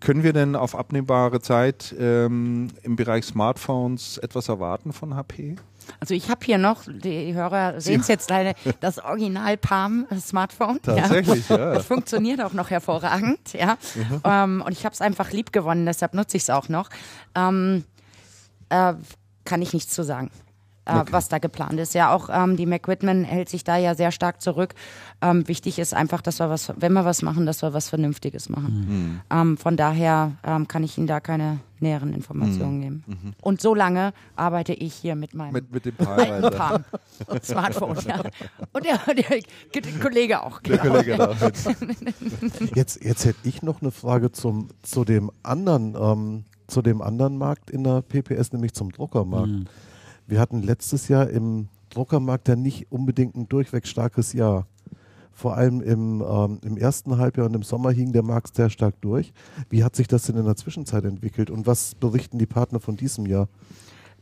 Können 0.00 0.24
wir 0.24 0.32
denn 0.32 0.56
auf 0.56 0.74
abnehmbare 0.74 1.40
Zeit 1.40 1.94
ähm, 1.96 2.70
im 2.82 2.96
Bereich 2.96 3.24
Smartphones 3.24 4.18
etwas 4.18 4.48
erwarten 4.48 4.92
von 4.92 5.14
HP? 5.14 5.54
Also 6.00 6.14
ich 6.14 6.28
habe 6.28 6.44
hier 6.44 6.58
noch, 6.58 6.82
die 6.88 7.34
Hörer 7.34 7.80
sehen 7.80 8.00
es 8.00 8.08
jetzt 8.08 8.28
leider, 8.28 8.54
das 8.80 8.98
Original 8.98 9.56
Palm 9.56 10.06
Smartphone. 10.18 10.80
Tatsächlich, 10.82 11.48
ja. 11.48 11.56
ja. 11.56 11.74
Das 11.74 11.86
funktioniert 11.86 12.42
auch 12.42 12.52
noch 12.52 12.70
hervorragend, 12.70 13.52
ja. 13.52 13.78
Mhm. 13.94 14.20
Ähm, 14.24 14.62
und 14.66 14.72
ich 14.72 14.84
habe 14.84 14.92
es 14.92 15.00
einfach 15.00 15.30
lieb 15.30 15.52
gewonnen, 15.52 15.86
deshalb 15.86 16.14
nutze 16.14 16.36
ich 16.36 16.42
es 16.42 16.50
auch 16.50 16.68
noch. 16.68 16.90
Ähm, 17.36 17.84
äh, 18.70 18.94
kann 19.44 19.62
ich 19.62 19.72
nichts 19.72 19.94
zu 19.94 20.02
sagen 20.02 20.32
äh, 20.84 20.96
okay. 20.96 21.12
was 21.12 21.28
da 21.28 21.38
geplant 21.38 21.78
ist. 21.78 21.94
Ja, 21.94 22.12
auch 22.12 22.28
ähm, 22.32 22.56
die 22.56 22.66
McWhitman 22.66 23.24
hält 23.24 23.48
sich 23.48 23.64
da 23.64 23.76
ja 23.76 23.94
sehr 23.94 24.10
stark 24.10 24.40
zurück. 24.40 24.74
Ähm, 25.20 25.46
wichtig 25.46 25.78
ist 25.78 25.94
einfach, 25.94 26.22
dass 26.22 26.40
wir 26.40 26.50
was, 26.50 26.72
wenn 26.76 26.92
wir 26.92 27.04
was 27.04 27.22
machen, 27.22 27.46
dass 27.46 27.62
wir 27.62 27.72
was 27.72 27.88
Vernünftiges 27.88 28.48
machen. 28.48 28.86
Mhm. 28.88 29.20
Ähm, 29.30 29.56
von 29.56 29.76
daher 29.76 30.32
ähm, 30.44 30.66
kann 30.66 30.82
ich 30.82 30.98
Ihnen 30.98 31.06
da 31.06 31.20
keine 31.20 31.60
näheren 31.78 32.14
Informationen 32.14 32.76
mhm. 32.76 32.82
geben. 32.82 33.04
Mhm. 33.06 33.32
Und 33.40 33.60
so 33.60 33.74
lange 33.74 34.12
arbeite 34.36 34.72
ich 34.72 34.94
hier 34.94 35.14
mit 35.14 35.34
meinem 35.34 35.52
mit, 35.52 35.72
mit 35.72 35.84
dem 35.84 35.96
Palm 35.96 36.84
Smartphone. 37.42 37.98
Ja. 38.06 38.22
Und 38.72 38.84
der, 38.84 38.98
der, 39.14 39.40
der, 39.74 40.00
Kollege 40.00 40.42
auch. 40.42 40.60
Der 40.60 40.78
genau. 40.78 40.94
Kollege 40.94 41.28
auch. 41.28 41.36
Jetzt, 42.74 43.04
jetzt 43.04 43.24
hätte 43.24 43.38
ich 43.44 43.62
noch 43.62 43.82
eine 43.82 43.90
Frage 43.90 44.32
zum, 44.32 44.68
zu 44.82 45.04
dem 45.04 45.30
anderen 45.42 45.94
ähm, 45.94 46.44
zu 46.66 46.82
dem 46.82 47.02
anderen 47.02 47.36
Markt 47.36 47.70
in 47.70 47.84
der 47.84 48.02
PPS, 48.02 48.52
nämlich 48.52 48.72
zum 48.72 48.90
Druckermarkt. 48.90 49.48
Mhm. 49.48 49.66
Wir 50.32 50.40
hatten 50.40 50.62
letztes 50.62 51.08
Jahr 51.08 51.28
im 51.28 51.68
Druckermarkt 51.90 52.48
ja 52.48 52.56
nicht 52.56 52.90
unbedingt 52.90 53.36
ein 53.36 53.50
durchweg 53.50 53.86
starkes 53.86 54.32
Jahr. 54.32 54.66
Vor 55.30 55.58
allem 55.58 55.82
im, 55.82 56.24
ähm, 56.26 56.58
im 56.64 56.78
ersten 56.78 57.18
Halbjahr 57.18 57.44
und 57.44 57.54
im 57.54 57.62
Sommer 57.62 57.90
hing 57.90 58.14
der 58.14 58.22
Markt 58.22 58.56
sehr 58.56 58.70
stark 58.70 58.98
durch. 59.02 59.34
Wie 59.68 59.84
hat 59.84 59.94
sich 59.94 60.08
das 60.08 60.22
denn 60.22 60.38
in 60.38 60.46
der 60.46 60.56
Zwischenzeit 60.56 61.04
entwickelt 61.04 61.50
und 61.50 61.66
was 61.66 61.94
berichten 61.96 62.38
die 62.38 62.46
Partner 62.46 62.80
von 62.80 62.96
diesem 62.96 63.26
Jahr? 63.26 63.46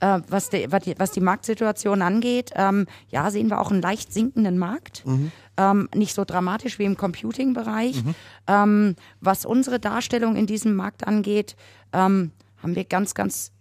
Äh, 0.00 0.18
was, 0.26 0.50
die, 0.50 0.66
was, 0.72 0.82
die, 0.82 0.98
was, 0.98 1.12
die, 1.12 1.20
Marktsituation 1.20 2.02
angeht, 2.02 2.50
ähm, 2.56 2.88
ja, 3.10 3.30
sehen 3.30 3.48
wir 3.48 3.60
auch 3.60 3.70
einen 3.70 3.80
leicht 3.80 4.12
sinkenden 4.12 4.58
Markt. 4.58 5.06
Mhm. 5.06 5.30
Ähm, 5.58 5.88
nicht 5.94 6.16
so 6.16 6.24
dramatisch 6.24 6.80
wie 6.80 6.86
im 6.86 6.96
Computing-Bereich. 6.96 8.04
Mhm. 8.04 8.14
Ähm, 8.48 8.96
was 9.20 9.46
unsere 9.46 9.78
Darstellung 9.78 10.34
in 10.34 10.46
diesem 10.46 10.74
Markt 10.74 11.06
angeht, 11.06 11.54
ähm, 11.92 12.32
haben 12.56 12.74
wir 12.74 12.82
ganz, 12.82 13.14
ganz 13.14 13.52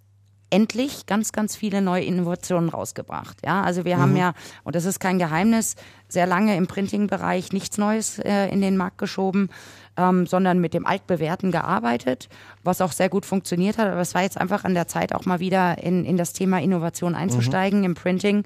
endlich 0.49 1.05
ganz, 1.05 1.31
ganz 1.31 1.55
viele 1.55 1.81
neue 1.81 2.03
Innovationen 2.03 2.69
rausgebracht. 2.69 3.37
Ja, 3.45 3.61
also 3.61 3.85
wir 3.85 3.97
mhm. 3.97 4.01
haben 4.01 4.15
ja, 4.17 4.33
und 4.63 4.75
das 4.75 4.85
ist 4.85 4.99
kein 4.99 5.19
Geheimnis, 5.19 5.75
sehr 6.07 6.25
lange 6.25 6.55
im 6.55 6.67
Printing-Bereich 6.67 7.51
nichts 7.53 7.77
Neues 7.77 8.19
äh, 8.19 8.47
in 8.47 8.61
den 8.61 8.77
Markt 8.77 8.97
geschoben, 8.97 9.49
ähm, 9.97 10.25
sondern 10.25 10.59
mit 10.59 10.73
dem 10.73 10.85
Altbewährten 10.85 11.51
gearbeitet, 11.51 12.29
was 12.63 12.81
auch 12.81 12.91
sehr 12.91 13.09
gut 13.09 13.25
funktioniert 13.25 13.77
hat. 13.77 13.87
Aber 13.87 14.01
es 14.01 14.15
war 14.15 14.23
jetzt 14.23 14.39
einfach 14.39 14.63
an 14.63 14.73
der 14.73 14.87
Zeit, 14.87 15.13
auch 15.13 15.25
mal 15.25 15.39
wieder 15.39 15.83
in, 15.83 16.05
in 16.05 16.17
das 16.17 16.33
Thema 16.33 16.59
Innovation 16.59 17.15
einzusteigen 17.15 17.79
mhm. 17.79 17.85
im 17.85 17.95
Printing. 17.95 18.43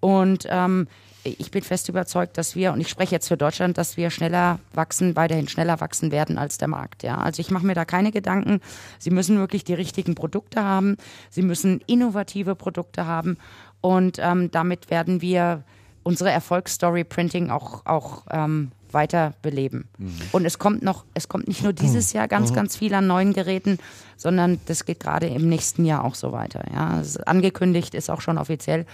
Und 0.00 0.46
ähm, 0.48 0.86
ich 1.38 1.50
bin 1.50 1.62
fest 1.62 1.88
überzeugt, 1.88 2.38
dass 2.38 2.54
wir, 2.54 2.72
und 2.72 2.80
ich 2.80 2.88
spreche 2.88 3.14
jetzt 3.14 3.28
für 3.28 3.36
Deutschland, 3.36 3.78
dass 3.78 3.96
wir 3.96 4.10
schneller 4.10 4.58
wachsen, 4.72 5.16
weiterhin 5.16 5.48
schneller 5.48 5.80
wachsen 5.80 6.10
werden 6.10 6.38
als 6.38 6.58
der 6.58 6.68
Markt. 6.68 7.02
Ja, 7.02 7.18
also 7.18 7.40
ich 7.40 7.50
mache 7.50 7.66
mir 7.66 7.74
da 7.74 7.84
keine 7.84 8.12
Gedanken. 8.12 8.60
Sie 8.98 9.10
müssen 9.10 9.38
wirklich 9.38 9.64
die 9.64 9.74
richtigen 9.74 10.14
Produkte 10.14 10.62
haben. 10.62 10.96
Sie 11.30 11.42
müssen 11.42 11.80
innovative 11.86 12.54
Produkte 12.54 13.06
haben. 13.06 13.36
Und 13.80 14.18
ähm, 14.20 14.50
damit 14.50 14.90
werden 14.90 15.20
wir 15.20 15.64
unsere 16.02 16.30
Erfolgsstory 16.30 17.04
Printing 17.04 17.50
auch, 17.50 17.84
auch 17.84 18.24
ähm, 18.30 18.72
weiter 18.92 19.34
beleben. 19.42 19.88
Mhm. 19.98 20.20
Und 20.32 20.44
es 20.44 20.58
kommt 20.58 20.82
noch, 20.82 21.04
es 21.14 21.28
kommt 21.28 21.48
nicht 21.48 21.62
nur 21.62 21.72
dieses 21.72 22.12
Jahr 22.12 22.28
ganz, 22.28 22.50
mhm. 22.50 22.54
ganz 22.54 22.76
viel 22.76 22.94
an 22.94 23.06
neuen 23.06 23.32
Geräten, 23.32 23.78
sondern 24.16 24.58
das 24.66 24.84
geht 24.84 25.00
gerade 25.00 25.26
im 25.26 25.48
nächsten 25.48 25.84
Jahr 25.84 26.04
auch 26.04 26.14
so 26.14 26.32
weiter. 26.32 26.64
Ja, 26.72 27.02
angekündigt 27.26 27.94
ist 27.94 28.10
auch 28.10 28.20
schon 28.20 28.38
offiziell. 28.38 28.86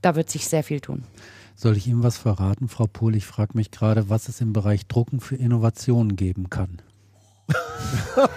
Da 0.00 0.16
wird 0.16 0.30
sich 0.30 0.46
sehr 0.48 0.62
viel 0.62 0.80
tun. 0.80 1.04
Soll 1.56 1.76
ich 1.76 1.86
Ihnen 1.86 2.02
was 2.02 2.18
verraten, 2.18 2.68
Frau 2.68 2.86
Pohl? 2.86 3.14
Ich 3.16 3.26
frage 3.26 3.56
mich 3.56 3.70
gerade, 3.70 4.08
was 4.10 4.28
es 4.28 4.40
im 4.40 4.52
Bereich 4.52 4.86
Drucken 4.86 5.20
für 5.20 5.36
Innovationen 5.36 6.16
geben 6.16 6.50
kann. 6.50 6.82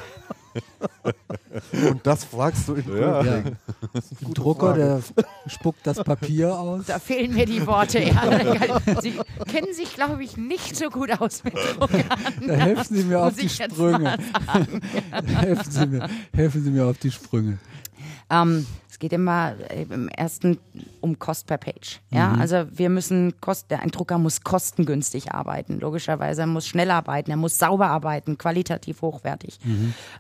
Und 1.74 2.06
das 2.06 2.24
fragst 2.24 2.68
du 2.68 2.76
in 2.76 2.98
Ja. 2.98 3.24
Ja. 3.24 3.34
Ein 3.36 4.34
Drucker, 4.34 4.74
der 4.74 5.02
spuckt 5.48 5.86
das 5.86 6.04
Papier 6.04 6.58
aus. 6.58 6.86
Da 6.86 7.00
fehlen 7.00 7.34
mir 7.34 7.46
die 7.46 7.66
Worte. 7.66 8.00
Ja. 8.02 8.80
Sie 9.02 9.20
kennen 9.48 9.74
sich, 9.74 9.94
glaube 9.96 10.24
ich, 10.24 10.38
nicht 10.38 10.76
so 10.76 10.90
gut 10.90 11.20
aus 11.20 11.44
mit 11.44 11.54
Druckern. 11.56 12.06
Da 12.46 12.54
helfen 12.54 12.96
Sie 12.96 13.04
mir 13.04 13.22
auf 13.22 13.36
die 13.36 13.50
Sprünge. 13.50 14.18
helfen, 15.42 15.72
Sie 15.72 15.86
mir, 15.88 16.10
helfen 16.34 16.64
Sie 16.64 16.72
mir 16.72 16.86
auf 16.86 16.98
die 16.98 17.12
Sprünge. 17.12 17.58
Ähm, 18.30 18.66
es 18.98 19.00
geht 19.00 19.14
immer 19.14 19.54
äh, 19.70 19.84
im 19.84 20.10
ersten 20.10 20.58
um 21.02 21.20
Cost 21.20 21.46
per 21.46 21.60
Page. 21.60 22.00
Ja, 22.10 22.34
also 22.34 22.66
wir 22.72 22.90
müssen 22.90 23.40
Kost, 23.40 23.72
ein 23.72 23.92
Drucker 23.92 24.18
muss 24.18 24.42
kostengünstig 24.42 25.34
arbeiten. 25.34 25.80
Logischerweise, 25.80 26.42
er 26.42 26.48
muss 26.48 26.66
schnell 26.66 26.90
arbeiten, 26.90 27.30
er 27.30 27.38
muss 27.38 27.60
sauber 27.60 27.90
arbeiten, 27.90 28.40
qualitativ 28.40 29.04
hochwertig. 29.04 29.60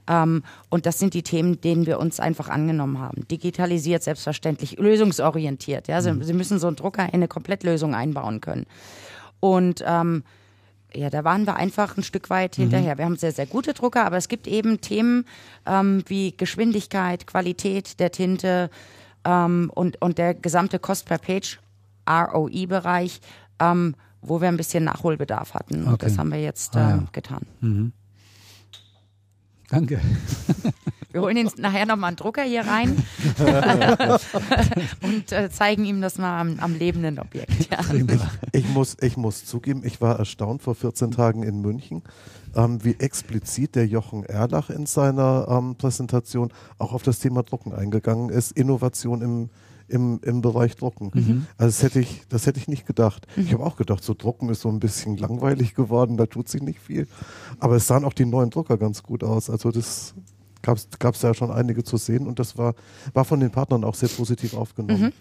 Ähm, 0.07 0.43
und 0.69 0.85
das 0.85 0.99
sind 0.99 1.15
die 1.15 1.23
Themen, 1.23 1.59
denen 1.59 1.87
wir 1.87 1.97
uns 1.97 2.19
einfach 2.19 2.49
angenommen 2.49 2.99
haben. 2.99 3.27
Digitalisiert, 3.27 4.03
selbstverständlich, 4.03 4.77
lösungsorientiert. 4.77 5.87
Ja, 5.87 5.99
Sie, 6.03 6.15
Sie 6.23 6.33
müssen 6.33 6.59
so 6.59 6.67
einen 6.67 6.75
Drucker 6.75 7.05
in 7.05 7.15
eine 7.15 7.27
Komplettlösung 7.27 7.95
einbauen 7.95 8.41
können. 8.41 8.67
Und 9.39 9.83
ähm, 9.87 10.23
ja, 10.97 11.09
da 11.09 11.23
waren 11.23 11.45
wir 11.45 11.55
einfach 11.55 11.95
ein 11.97 12.03
Stück 12.03 12.29
weit 12.29 12.55
hinterher. 12.55 12.97
Wir 12.97 13.05
haben 13.05 13.15
sehr, 13.17 13.31
sehr 13.31 13.45
gute 13.45 13.73
Drucker, 13.73 14.05
aber 14.05 14.17
es 14.17 14.27
gibt 14.27 14.47
eben 14.47 14.81
Themen 14.81 15.25
ähm, 15.65 16.03
wie 16.07 16.35
Geschwindigkeit, 16.35 17.27
Qualität 17.27 17.99
der 17.99 18.11
Tinte 18.11 18.69
ähm, 19.23 19.71
und, 19.73 20.01
und 20.01 20.17
der 20.17 20.33
gesamte 20.33 20.79
Cost 20.79 21.05
per 21.05 21.17
Page, 21.19 21.59
ROI-Bereich, 22.09 23.21
ähm, 23.59 23.95
wo 24.21 24.41
wir 24.41 24.47
ein 24.47 24.57
bisschen 24.57 24.83
Nachholbedarf 24.83 25.53
hatten. 25.53 25.83
Und 25.85 25.93
Okay. 25.93 26.05
das 26.07 26.17
haben 26.17 26.31
wir 26.31 26.41
jetzt 26.41 26.75
äh, 26.75 26.79
Ah, 26.79 26.89
ja. 26.89 27.03
getan. 27.11 27.93
Danke. 29.69 29.99
Wir 31.11 31.21
holen 31.21 31.37
ihn 31.37 31.49
nachher 31.57 31.85
nochmal 31.85 32.09
einen 32.09 32.17
Drucker 32.17 32.43
hier 32.43 32.61
rein 32.67 33.03
und 35.01 35.31
äh, 35.31 35.49
zeigen 35.49 35.85
ihm 35.85 35.99
das 36.01 36.17
mal 36.17 36.39
am, 36.39 36.59
am 36.59 36.75
lebenden 36.75 37.17
Objekt. 37.17 37.71
Ja. 37.71 37.79
Ich 38.51 38.67
muss, 38.69 38.97
ich 39.01 39.17
muss 39.17 39.45
zugeben, 39.45 39.81
ich 39.83 39.99
war 39.99 40.19
erstaunt 40.19 40.61
vor 40.61 40.75
14 40.75 41.11
Tagen 41.11 41.43
in 41.43 41.61
München, 41.61 42.03
ähm, 42.55 42.83
wie 42.83 42.95
explizit 42.99 43.75
der 43.75 43.87
Jochen 43.87 44.25
Erlach 44.25 44.69
in 44.69 44.85
seiner 44.85 45.47
ähm, 45.49 45.75
Präsentation 45.75 46.53
auch 46.77 46.93
auf 46.93 47.03
das 47.03 47.19
Thema 47.19 47.43
Drucken 47.43 47.73
eingegangen 47.73 48.29
ist. 48.29 48.51
Innovation 48.51 49.21
im, 49.21 49.49
im, 49.87 50.19
im 50.23 50.41
Bereich 50.41 50.75
Drucken. 50.75 51.45
Also 51.57 51.67
das 51.79 51.83
hätte 51.83 51.99
ich, 51.99 52.23
das 52.29 52.45
hätte 52.45 52.59
ich 52.59 52.67
nicht 52.67 52.85
gedacht. 52.85 53.25
Ich 53.37 53.53
habe 53.53 53.63
auch 53.65 53.75
gedacht, 53.77 54.03
so 54.03 54.13
Drucken 54.13 54.49
ist 54.49 54.61
so 54.61 54.69
ein 54.69 54.79
bisschen 54.79 55.17
langweilig 55.17 55.75
geworden, 55.75 56.17
da 56.17 56.25
tut 56.25 56.49
sich 56.49 56.61
nicht 56.61 56.79
viel. 56.79 57.07
Aber 57.59 57.75
es 57.77 57.87
sahen 57.87 58.03
auch 58.05 58.13
die 58.13 58.25
neuen 58.25 58.49
Drucker 58.49 58.77
ganz 58.77 59.03
gut 59.03 59.23
aus. 59.23 59.49
Also 59.49 59.71
das 59.71 60.13
gab 60.61 61.15
es 61.15 61.21
ja 61.21 61.33
schon 61.33 61.51
einige 61.51 61.83
zu 61.83 61.97
sehen 61.97 62.27
und 62.27 62.39
das 62.39 62.57
war, 62.57 62.73
war 63.13 63.23
von 63.25 63.39
den 63.39 63.51
Partnern 63.51 63.83
auch 63.83 63.95
sehr 63.95 64.09
positiv 64.09 64.53
aufgenommen. 64.53 65.13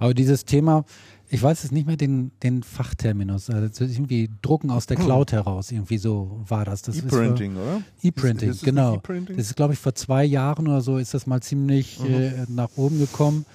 Aber 0.00 0.14
dieses 0.14 0.44
Thema, 0.44 0.84
ich 1.28 1.40
weiß 1.40 1.62
es 1.62 1.70
nicht 1.70 1.86
mehr 1.86 1.96
den, 1.96 2.32
den 2.42 2.62
Fachterminus, 2.64 3.50
also 3.50 3.84
irgendwie 3.84 4.28
Drucken 4.42 4.70
aus 4.70 4.86
der 4.86 4.96
Cloud 4.96 5.30
heraus, 5.32 5.70
irgendwie 5.70 5.98
so 5.98 6.40
war 6.48 6.64
das. 6.64 6.82
das 6.82 6.98
vor- 7.00 7.06
E-Printing, 7.22 7.52
oder? 7.56 7.82
E-Printing, 8.02 8.54
genau. 8.62 8.96
E-Printing? 8.96 9.36
Das 9.36 9.46
ist, 9.46 9.54
glaube 9.56 9.74
ich, 9.74 9.78
vor 9.78 9.94
zwei 9.94 10.24
Jahren 10.24 10.66
oder 10.66 10.80
so 10.80 10.98
ist 10.98 11.14
das 11.14 11.26
mal 11.28 11.40
ziemlich 11.40 12.02
äh, 12.04 12.46
nach 12.48 12.70
oben 12.76 12.98
gekommen. 12.98 13.46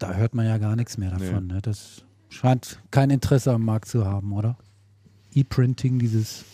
Da 0.00 0.14
hört 0.14 0.34
man 0.34 0.46
ja 0.46 0.58
gar 0.58 0.74
nichts 0.74 0.98
mehr 0.98 1.10
davon. 1.10 1.46
Ne? 1.46 1.60
Das 1.62 2.02
scheint 2.28 2.80
kein 2.90 3.10
Interesse 3.10 3.52
am 3.52 3.64
Markt 3.64 3.86
zu 3.88 4.04
haben, 4.04 4.32
oder? 4.32 4.56
E-Printing, 5.34 5.98
dieses, 6.00 6.44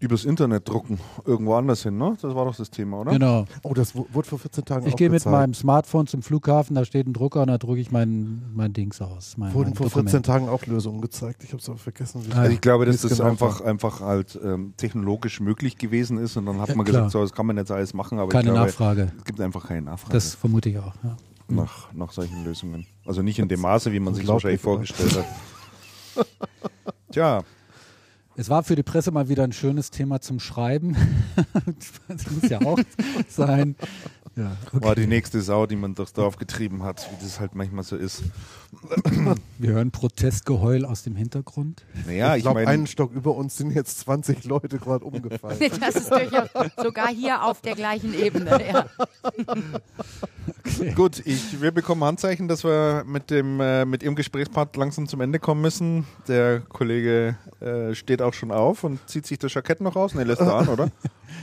Übers 0.00 0.24
Internet 0.24 0.68
drucken, 0.68 1.00
irgendwo 1.24 1.54
anders 1.54 1.82
hin, 1.82 1.98
ne? 1.98 2.16
Das 2.22 2.32
war 2.32 2.44
doch 2.44 2.54
das 2.54 2.70
Thema, 2.70 3.00
oder? 3.00 3.10
genau. 3.12 3.46
Oh, 3.64 3.74
das 3.74 3.96
wu- 3.96 4.06
wurde 4.12 4.28
vor 4.28 4.38
14 4.38 4.64
Tagen 4.64 4.86
Ich 4.86 4.94
gehe 4.94 5.10
mit 5.10 5.26
meinem 5.26 5.54
Smartphone 5.54 6.06
zum 6.06 6.22
Flughafen, 6.22 6.76
da 6.76 6.84
steht 6.84 7.08
ein 7.08 7.12
Drucker 7.12 7.40
und 7.42 7.48
da 7.48 7.58
drucke 7.58 7.80
ich 7.80 7.90
mein, 7.90 8.42
mein 8.54 8.72
Dings 8.72 9.00
aus. 9.02 9.36
Mein, 9.36 9.52
Wurden 9.54 9.70
mein 9.70 9.74
vor 9.74 9.86
Dokument. 9.86 10.10
14 10.10 10.22
Tagen 10.22 10.48
auch 10.48 10.64
Lösungen 10.66 11.00
gezeigt. 11.00 11.42
Ich 11.42 11.50
habe 11.50 11.60
es 11.60 11.68
aber 11.68 11.78
vergessen. 11.78 12.24
Wie 12.24 12.32
Ah, 12.32 12.42
Also 12.42 12.52
ich 12.52 12.60
glaube, 12.60 12.86
dass 12.86 12.94
es 12.94 13.02
das 13.02 13.18
genau 13.18 13.28
einfach, 13.30 13.58
war. 13.60 13.66
einfach 13.66 14.00
halt 14.00 14.38
ähm, 14.42 14.72
technologisch 14.76 15.40
möglich 15.40 15.78
gewesen 15.78 16.16
ist 16.18 16.36
und 16.36 16.46
dann 16.46 16.60
hat 16.60 16.68
Ja, 16.68 16.74
man 16.76 16.86
klar. 16.86 17.02
gesagt, 17.02 17.12
so, 17.12 17.22
das 17.22 17.32
kann 17.32 17.46
man 17.46 17.56
jetzt 17.56 17.72
alles 17.72 17.92
machen, 17.92 18.20
aber 18.20 18.28
Keine 18.28 18.44
ich 18.50 18.52
glaube, 18.54 18.66
Nachfrage. 18.68 19.12
es 19.18 19.24
gibt 19.24 19.40
einfach 19.40 19.66
keine 19.66 19.82
Nachfrage 19.82 20.12
Das 20.14 20.34
vermute 20.36 20.68
ich 20.70 20.78
auch. 20.78 20.94
Ja. 21.02 21.16
Nach, 21.48 21.92
nach 21.92 22.12
solchen 22.12 22.44
Lösungen. 22.44 22.86
Also 23.04 23.22
nicht 23.22 23.38
in 23.38 23.48
dem 23.48 23.60
Maße, 23.60 23.92
wie 23.92 24.00
man 24.00 24.14
sich 24.14 24.26
wahrscheinlich 24.26 24.60
vorgestellt 24.60 25.16
hat. 25.16 26.26
Tja, 27.12 27.42
Es 28.36 28.50
war 28.50 28.62
für 28.62 28.76
die 28.76 28.82
Presse 28.82 29.10
mal 29.10 29.28
wieder 29.28 29.44
ein 29.44 29.52
schönes 29.52 29.90
Thema 29.90 30.20
zum 30.20 30.40
Schreiben. 30.40 30.96
das 32.08 32.30
muss 32.30 32.50
ja 32.50 32.60
auch 32.60 32.78
sein. 33.28 33.76
Ja, 34.38 34.56
war 34.72 34.94
die 34.94 35.08
nächste 35.08 35.40
Sau, 35.40 35.66
die 35.66 35.74
man 35.74 35.96
durchs 35.96 36.12
Dorf 36.12 36.36
getrieben 36.36 36.84
hat, 36.84 37.08
wie 37.10 37.24
das 37.24 37.40
halt 37.40 37.56
manchmal 37.56 37.82
so 37.82 37.96
ist. 37.96 38.22
Wir 39.58 39.70
hören 39.70 39.90
Protestgeheul 39.90 40.84
aus 40.84 41.02
dem 41.02 41.16
Hintergrund. 41.16 41.84
Naja, 42.06 42.34
ich 42.34 42.38
ich 42.38 42.42
glaube, 42.44 42.60
meine, 42.60 42.70
einen 42.70 42.86
Stock 42.86 43.12
über 43.12 43.34
uns 43.34 43.56
sind 43.56 43.72
jetzt 43.72 43.98
20 44.00 44.44
Leute 44.44 44.78
gerade 44.78 45.04
umgefallen. 45.04 45.58
Das 45.80 45.96
ist 45.96 46.10
durchaus 46.10 46.48
sogar 46.80 47.08
hier 47.08 47.42
auf 47.42 47.60
der 47.62 47.74
gleichen 47.74 48.14
Ebene. 48.14 48.60
Ja. 48.68 48.86
Gut, 50.94 51.20
ich, 51.24 51.60
wir 51.60 51.72
bekommen 51.72 52.04
Handzeichen, 52.04 52.46
dass 52.46 52.62
wir 52.62 53.04
mit 53.06 53.30
dem 53.30 53.60
äh, 53.60 53.84
mit 53.84 54.04
Ihrem 54.04 54.14
Gesprächspart 54.14 54.76
langsam 54.76 55.08
zum 55.08 55.20
Ende 55.20 55.40
kommen 55.40 55.62
müssen. 55.62 56.06
Der 56.28 56.60
Kollege 56.60 57.36
äh, 57.60 57.94
steht 57.94 58.22
auch 58.22 58.34
schon 58.34 58.52
auf 58.52 58.84
und 58.84 59.00
zieht 59.08 59.26
sich 59.26 59.38
das 59.38 59.52
Jackett 59.54 59.80
noch 59.80 59.96
aus. 59.96 60.14
Ne, 60.14 60.22
lässt 60.22 60.40
er 60.40 60.54
an, 60.54 60.68
oder? 60.68 60.90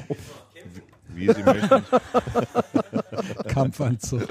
Oh, 0.07 0.15
wie, 1.15 1.31
Sie 1.33 1.43
möchten. 1.43 1.83
Kampfanzug. 3.47 4.23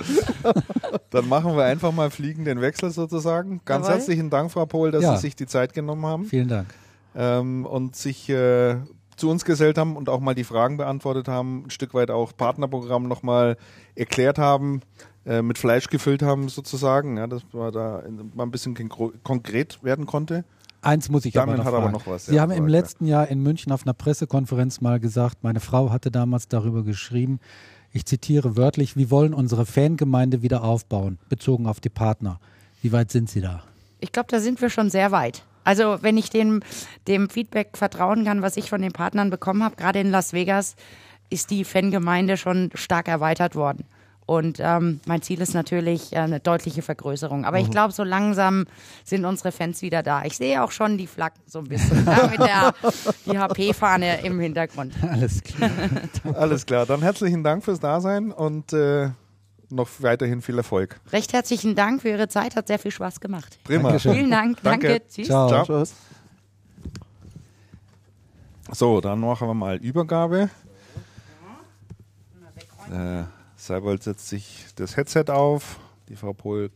Dann 1.11 1.29
machen 1.29 1.57
wir 1.57 1.65
einfach 1.65 1.93
mal 1.93 2.11
fliegenden 2.11 2.61
Wechsel 2.61 2.91
sozusagen. 2.91 3.61
Ganz 3.65 3.87
Jawohl. 3.87 3.99
herzlichen 3.99 4.31
Dank, 4.31 4.51
Frau 4.51 4.67
Pohl, 4.67 4.91
dass 4.91 5.03
Ja. 5.03 5.17
Sie 5.17 5.23
sich 5.23 5.37
die 5.37 5.47
Zeit 5.47 5.73
genommen 5.75 6.05
haben 6.07 6.25
Vielen 6.25 6.49
Dank. 6.49 6.67
ähm, 7.15 7.67
und 7.67 7.97
sich 7.97 8.29
äh, 8.29 8.77
zu 9.17 9.31
uns 9.31 9.45
gesellt 9.45 9.79
haben 9.79 9.97
und 9.97 10.09
auch 10.09 10.21
mal 10.21 10.35
die 10.35 10.45
Fragen 10.45 10.77
beantwortet 10.77 11.29
haben, 11.29 11.65
ein 11.67 11.71
Stück 11.71 11.95
weit 11.95 12.11
auch 12.11 12.37
Partnerprogramm 12.37 13.07
nochmal 13.07 13.57
erklärt 13.95 14.39
haben, 14.39 14.81
äh, 15.25 15.41
mit 15.41 15.57
Fleisch 15.59 15.89
gefüllt 15.89 16.23
haben 16.23 16.49
sozusagen, 16.49 17.17
ja, 17.17 17.27
dass 17.27 17.43
man 17.53 17.73
da 17.73 18.03
mal 18.35 18.43
ein 18.45 18.51
bisschen 18.51 18.77
konkre- 18.77 19.13
konkret 19.23 19.83
werden 19.83 20.07
konnte. 20.07 20.45
Eins 20.85 21.09
muss 21.09 21.25
ich 21.25 21.35
Damian 21.35 21.61
aber 21.61 21.65
noch 21.65 21.65
hat 21.65 21.75
aber 21.75 21.83
fragen. 21.83 21.93
noch 21.93 22.07
was, 22.07 22.27
Sie 22.27 22.35
ja, 22.35 22.43
haben 22.43 22.53
im 22.53 22.67
letzten 22.69 23.07
Jahr 23.07 23.29
in 23.29 23.43
München 23.43 23.73
auf 23.73 23.85
einer 23.85 23.95
Pressekonferenz 23.95 24.81
mal 24.81 25.01
gesagt, 25.01 25.39
meine 25.43 25.61
Frau 25.61 25.91
hatte 25.91 26.11
damals 26.11 26.49
darüber 26.49 26.83
geschrieben, 26.83 27.41
ich 27.93 28.07
zitiere 28.07 28.57
wörtlich, 28.57 28.97
wir 28.97 29.11
wollen 29.11 29.35
unsere 29.35 29.67
Fangemeinde 29.67 30.43
wieder 30.43 30.65
aufbauen, 30.65 31.19
bezogen 31.29 31.67
auf 31.67 31.81
die 31.81 31.91
Partner. 31.91 32.41
Wie 32.83 32.93
weit 32.93 33.11
sind 33.13 33.31
Sie 33.31 33.41
da? 33.41 33.63
Ich 34.01 34.13
glaube, 34.13 34.27
da 34.31 34.41
sind 34.41 34.61
wir 34.61 34.69
schon 34.69 34.91
sehr 34.91 35.13
weit. 35.13 35.45
Also 35.63 35.99
wenn 36.03 36.19
ich 36.19 36.29
dem, 36.29 36.61
dem 37.09 37.31
Feedback 37.31 37.77
vertrauen 37.77 38.25
kann, 38.25 38.43
was 38.43 38.57
ich 38.57 38.69
von 38.69 38.83
den 38.83 38.93
Partnern 38.93 39.31
bekommen 39.31 39.63
habe, 39.63 39.77
gerade 39.77 40.01
in 40.01 40.11
Las 40.11 40.33
Vegas, 40.33 40.77
ist 41.31 41.51
die 41.51 41.65
Fangemeinde 41.65 42.37
schon 42.37 42.71
stark 42.75 43.09
erweitert 43.09 43.55
worden. 43.55 43.85
Und 44.27 44.59
ähm, 44.59 45.01
mein 45.07 45.21
Ziel 45.21 45.41
ist 45.43 45.53
natürlich 45.53 46.13
äh, 46.15 46.21
eine 46.21 46.41
deutliche 46.41 46.81
Vergrößerung. 46.81 47.45
Aber 47.45 47.59
ich 47.59 47.71
glaube, 47.71 47.93
so 47.93 48.05
langsam 48.05 48.65
sind 49.05 49.25
unsere 49.27 49.53
Fans 49.53 49.83
wieder 49.83 50.03
da. 50.03 50.25
Ich 50.25 50.39
sehe 50.39 50.63
auch 50.63 50.71
schon 50.71 50.97
die 50.97 51.07
Flaggen 51.07 51.41
so 51.47 51.59
ein 51.59 51.69
bisschen 51.69 52.07
ja, 52.07 52.27
mit 52.29 52.39
der 52.39 52.75
die 53.27 53.39
HP-Fahne 53.39 54.23
im 54.23 54.41
Hintergrund. 54.41 54.95
Alles 55.03 55.43
klar. 55.43 55.71
Alles 56.35 56.65
klar, 56.65 56.87
dann 56.87 57.03
herzlichen 57.03 57.45
Dank 57.45 57.65
fürs 57.65 57.81
Dasein 57.81 58.33
und 58.33 58.73
äh, 58.73 59.11
noch 59.69 59.89
weiterhin 60.01 60.41
viel 60.41 60.57
Erfolg. 60.57 61.01
Recht 61.13 61.35
herzlichen 61.35 61.75
Dank 61.75 62.01
für 62.01 62.09
Ihre 62.09 62.29
Zeit, 62.29 62.57
hat 62.57 62.69
sehr 62.69 62.79
viel 62.79 62.93
Spaß 62.93 63.21
gemacht. 63.21 63.59
Prima. 63.65 63.89
Dankeschön. 63.89 64.15
Vielen 64.15 64.31
Dank, 64.31 64.59
Danke. 64.63 64.89
danke, 64.89 65.09
tschüss. 65.09 65.27
Ciao. 65.27 65.49
Ciao. 65.49 65.65
Tschüss. 65.65 65.95
So, 68.73 69.01
dann 69.03 69.21
machen 69.21 69.47
wir 69.49 69.55
mal 69.55 69.77
Übergabe. 69.77 70.49
Äh, 72.91 73.25
Seibold 73.65 74.03
setzt 74.03 74.29
sich 74.29 74.67
das 74.77 74.99
Headset 74.99 75.25
auf. 75.31 75.81
Die 76.11 76.17
Frau 76.17 76.35
Pohl 76.35 76.71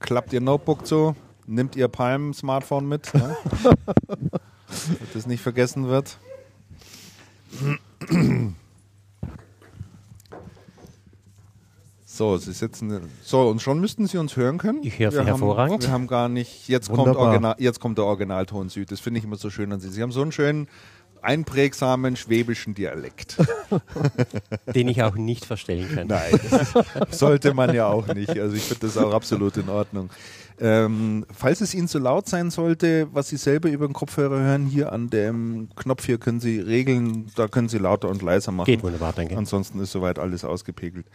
klappt 0.00 0.32
ihr 0.32 0.40
Notebook 0.40 0.84
zu, 0.84 1.14
nimmt 1.46 1.76
ihr 1.76 1.86
Palm-Smartphone 1.86 2.88
mit, 2.88 3.14
ne? 3.14 3.36
damit 3.62 5.14
das 5.14 5.28
nicht 5.28 5.40
vergessen 5.40 5.86
wird. 5.86 6.18
So, 12.04 12.36
Sie 12.38 12.52
sitzen. 12.52 13.08
So, 13.22 13.48
und 13.48 13.62
schon 13.62 13.80
müssten 13.80 14.06
Sie 14.06 14.18
uns 14.18 14.36
hören 14.36 14.58
können. 14.58 14.82
Ich 14.82 14.98
höre 14.98 15.10
Sie 15.10 15.16
Wir 15.16 15.20
haben- 15.20 15.26
hervorragend. 15.28 15.82
Wir 15.84 15.92
haben 15.92 16.06
gar 16.08 16.28
nicht. 16.28 16.68
Jetzt 16.68 16.90
kommt. 16.90 17.14
Original, 17.16 17.54
jetzt 17.58 17.78
kommt 17.78 17.98
der 17.98 18.04
Originalton 18.04 18.68
Süd. 18.68 18.90
Das 18.90 18.98
finde 19.00 19.18
ich 19.18 19.24
immer 19.24 19.36
so 19.36 19.48
schön 19.48 19.72
an 19.72 19.78
Sie. 19.80 19.88
Sie 19.90 20.02
haben 20.02 20.10
so 20.12 20.22
einen 20.22 20.32
schönen 20.32 20.66
einprägsamen 21.22 22.16
schwäbischen 22.16 22.74
Dialekt. 22.74 23.36
Den 24.74 24.88
ich 24.88 25.02
auch 25.02 25.14
nicht 25.14 25.44
verstellen 25.44 25.88
kann. 25.94 26.06
Nein, 26.08 26.38
sollte 27.10 27.54
man 27.54 27.74
ja 27.74 27.86
auch 27.86 28.06
nicht. 28.08 28.38
Also 28.38 28.56
ich 28.56 28.62
finde 28.62 28.86
das 28.86 28.96
auch 28.96 29.12
absolut 29.12 29.56
in 29.56 29.68
Ordnung. 29.68 30.10
Ähm, 30.62 31.24
falls 31.32 31.62
es 31.62 31.72
Ihnen 31.74 31.88
zu 31.88 31.98
laut 31.98 32.28
sein 32.28 32.50
sollte, 32.50 33.08
was 33.12 33.28
Sie 33.28 33.38
selber 33.38 33.70
über 33.70 33.86
den 33.86 33.94
Kopfhörer 33.94 34.40
hören, 34.40 34.66
hier 34.66 34.92
an 34.92 35.08
dem 35.08 35.68
Knopf 35.74 36.04
hier 36.04 36.18
können 36.18 36.40
Sie 36.40 36.60
regeln, 36.60 37.30
da 37.34 37.48
können 37.48 37.70
Sie 37.70 37.78
lauter 37.78 38.08
und 38.10 38.20
leiser 38.20 38.52
machen. 38.52 38.66
Geht 38.66 38.82
wunderbar, 38.82 39.14
danke. 39.14 39.36
Ansonsten 39.38 39.80
ist 39.80 39.92
soweit 39.92 40.18
alles 40.18 40.44
ausgepegelt. 40.44 41.06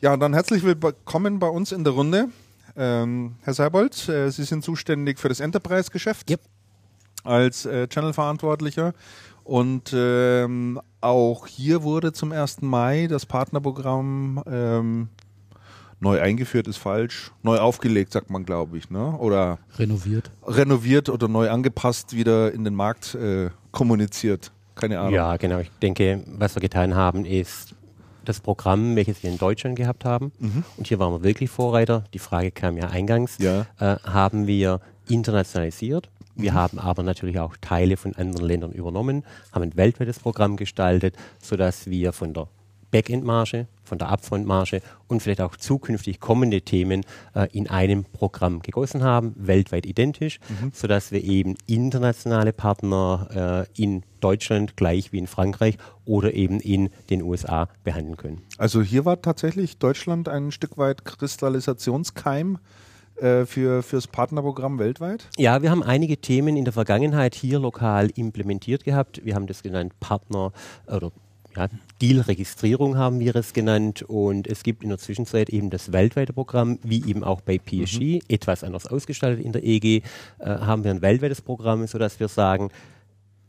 Ja, 0.00 0.16
dann 0.16 0.34
herzlich 0.34 0.62
willkommen 0.62 1.40
bei 1.40 1.48
uns 1.48 1.72
in 1.72 1.82
der 1.82 1.94
Runde. 1.94 2.28
Ähm, 2.76 3.34
Herr 3.42 3.54
Seibold, 3.54 4.08
äh, 4.08 4.30
Sie 4.30 4.44
sind 4.44 4.62
zuständig 4.62 5.18
für 5.18 5.28
das 5.30 5.40
Enterprise-Geschäft 5.40 6.30
Yep. 6.30 6.40
als 7.24 7.64
äh, 7.66 7.88
Channel-Verantwortlicher. 7.88 8.92
Und 9.46 9.94
ähm, 9.94 10.80
auch 11.00 11.46
hier 11.46 11.84
wurde 11.84 12.12
zum 12.12 12.32
1. 12.32 12.62
Mai 12.62 13.06
das 13.08 13.26
Partnerprogramm 13.26 14.42
ähm, 14.50 15.08
neu 16.00 16.20
eingeführt, 16.20 16.66
ist 16.66 16.78
falsch, 16.78 17.30
neu 17.44 17.58
aufgelegt, 17.58 18.12
sagt 18.12 18.28
man, 18.28 18.44
glaube 18.44 18.76
ich, 18.76 18.90
ne? 18.90 19.16
Oder 19.18 19.58
Renoviert. 19.78 20.32
renoviert 20.44 21.08
oder 21.08 21.28
neu 21.28 21.48
angepasst 21.48 22.16
wieder 22.16 22.52
in 22.52 22.64
den 22.64 22.74
Markt 22.74 23.14
äh, 23.14 23.50
kommuniziert. 23.70 24.50
Keine 24.74 24.98
Ahnung. 24.98 25.14
Ja, 25.14 25.36
genau. 25.36 25.60
Ich 25.60 25.70
denke, 25.80 26.24
was 26.26 26.56
wir 26.56 26.60
getan 26.60 26.96
haben, 26.96 27.24
ist 27.24 27.76
das 28.24 28.40
Programm, 28.40 28.96
welches 28.96 29.22
wir 29.22 29.30
in 29.30 29.38
Deutschland 29.38 29.76
gehabt 29.76 30.04
haben. 30.04 30.32
Und 30.76 30.88
hier 30.88 30.98
waren 30.98 31.12
wir 31.12 31.22
wirklich 31.22 31.48
Vorreiter. 31.50 32.02
Die 32.12 32.18
Frage 32.18 32.50
kam 32.50 32.76
ja 32.76 32.88
eingangs. 32.88 33.38
Ja. 33.38 33.66
Äh, 33.78 33.98
haben 34.02 34.48
wir 34.48 34.80
internationalisiert. 35.08 36.10
Wir 36.36 36.52
haben 36.52 36.78
aber 36.78 37.02
natürlich 37.02 37.38
auch 37.40 37.56
Teile 37.60 37.96
von 37.96 38.14
anderen 38.14 38.46
Ländern 38.46 38.72
übernommen, 38.72 39.24
haben 39.52 39.62
ein 39.62 39.76
weltweites 39.76 40.18
Programm 40.18 40.56
gestaltet, 40.56 41.16
sodass 41.42 41.86
wir 41.86 42.12
von 42.12 42.34
der 42.34 42.48
Backend-Marge, 42.90 43.66
von 43.84 43.98
der 43.98 44.10
Upfront-Marge 44.10 44.80
und 45.08 45.20
vielleicht 45.20 45.40
auch 45.40 45.56
zukünftig 45.56 46.20
kommende 46.20 46.62
Themen 46.62 47.02
äh, 47.34 47.48
in 47.52 47.68
einem 47.68 48.04
Programm 48.04 48.60
gegossen 48.60 49.02
haben, 49.02 49.34
weltweit 49.36 49.86
identisch, 49.86 50.38
sodass 50.72 51.10
wir 51.10 51.22
eben 51.22 51.56
internationale 51.66 52.52
Partner 52.52 53.66
äh, 53.76 53.82
in 53.82 54.02
Deutschland 54.20 54.76
gleich 54.76 55.12
wie 55.12 55.18
in 55.18 55.26
Frankreich 55.26 55.78
oder 56.04 56.34
eben 56.34 56.60
in 56.60 56.90
den 57.10 57.22
USA 57.22 57.68
behandeln 57.84 58.16
können. 58.16 58.42
Also 58.58 58.82
hier 58.82 59.04
war 59.04 59.20
tatsächlich 59.20 59.78
Deutschland 59.78 60.28
ein 60.28 60.52
Stück 60.52 60.78
weit 60.78 61.04
Kristallisationskeim 61.04 62.58
äh, 63.20 63.46
für 63.46 63.82
fürs 63.82 64.06
Partnerprogramm 64.06 64.78
weltweit. 64.78 65.28
Ja, 65.36 65.62
wir 65.62 65.70
haben 65.70 65.82
einige 65.82 66.18
Themen 66.18 66.56
in 66.56 66.64
der 66.64 66.72
Vergangenheit 66.72 67.34
hier 67.34 67.58
lokal 67.58 68.10
implementiert 68.14 68.84
gehabt. 68.84 69.24
Wir 69.24 69.34
haben 69.34 69.46
das 69.46 69.62
genannt 69.62 69.98
Partner 70.00 70.52
oder 70.86 71.12
ja, 71.56 71.68
Deal-Registrierung 72.02 72.98
haben 72.98 73.18
wir 73.18 73.34
es 73.34 73.54
genannt 73.54 74.02
und 74.02 74.46
es 74.46 74.62
gibt 74.62 74.82
in 74.82 74.90
der 74.90 74.98
Zwischenzeit 74.98 75.48
eben 75.48 75.70
das 75.70 75.92
weltweite 75.92 76.32
Programm, 76.32 76.78
wie 76.82 77.02
eben 77.08 77.24
auch 77.24 77.40
bei 77.40 77.58
PSG, 77.58 78.20
etwas 78.28 78.62
anders 78.62 78.86
ausgestaltet 78.86 79.44
in 79.44 79.52
der 79.52 79.64
EG, 79.64 80.02
äh, 80.38 80.44
haben 80.44 80.84
wir 80.84 80.90
ein 80.90 81.00
weltweites 81.00 81.40
Programm, 81.40 81.86
sodass 81.86 82.20
wir 82.20 82.28
sagen, 82.28 82.70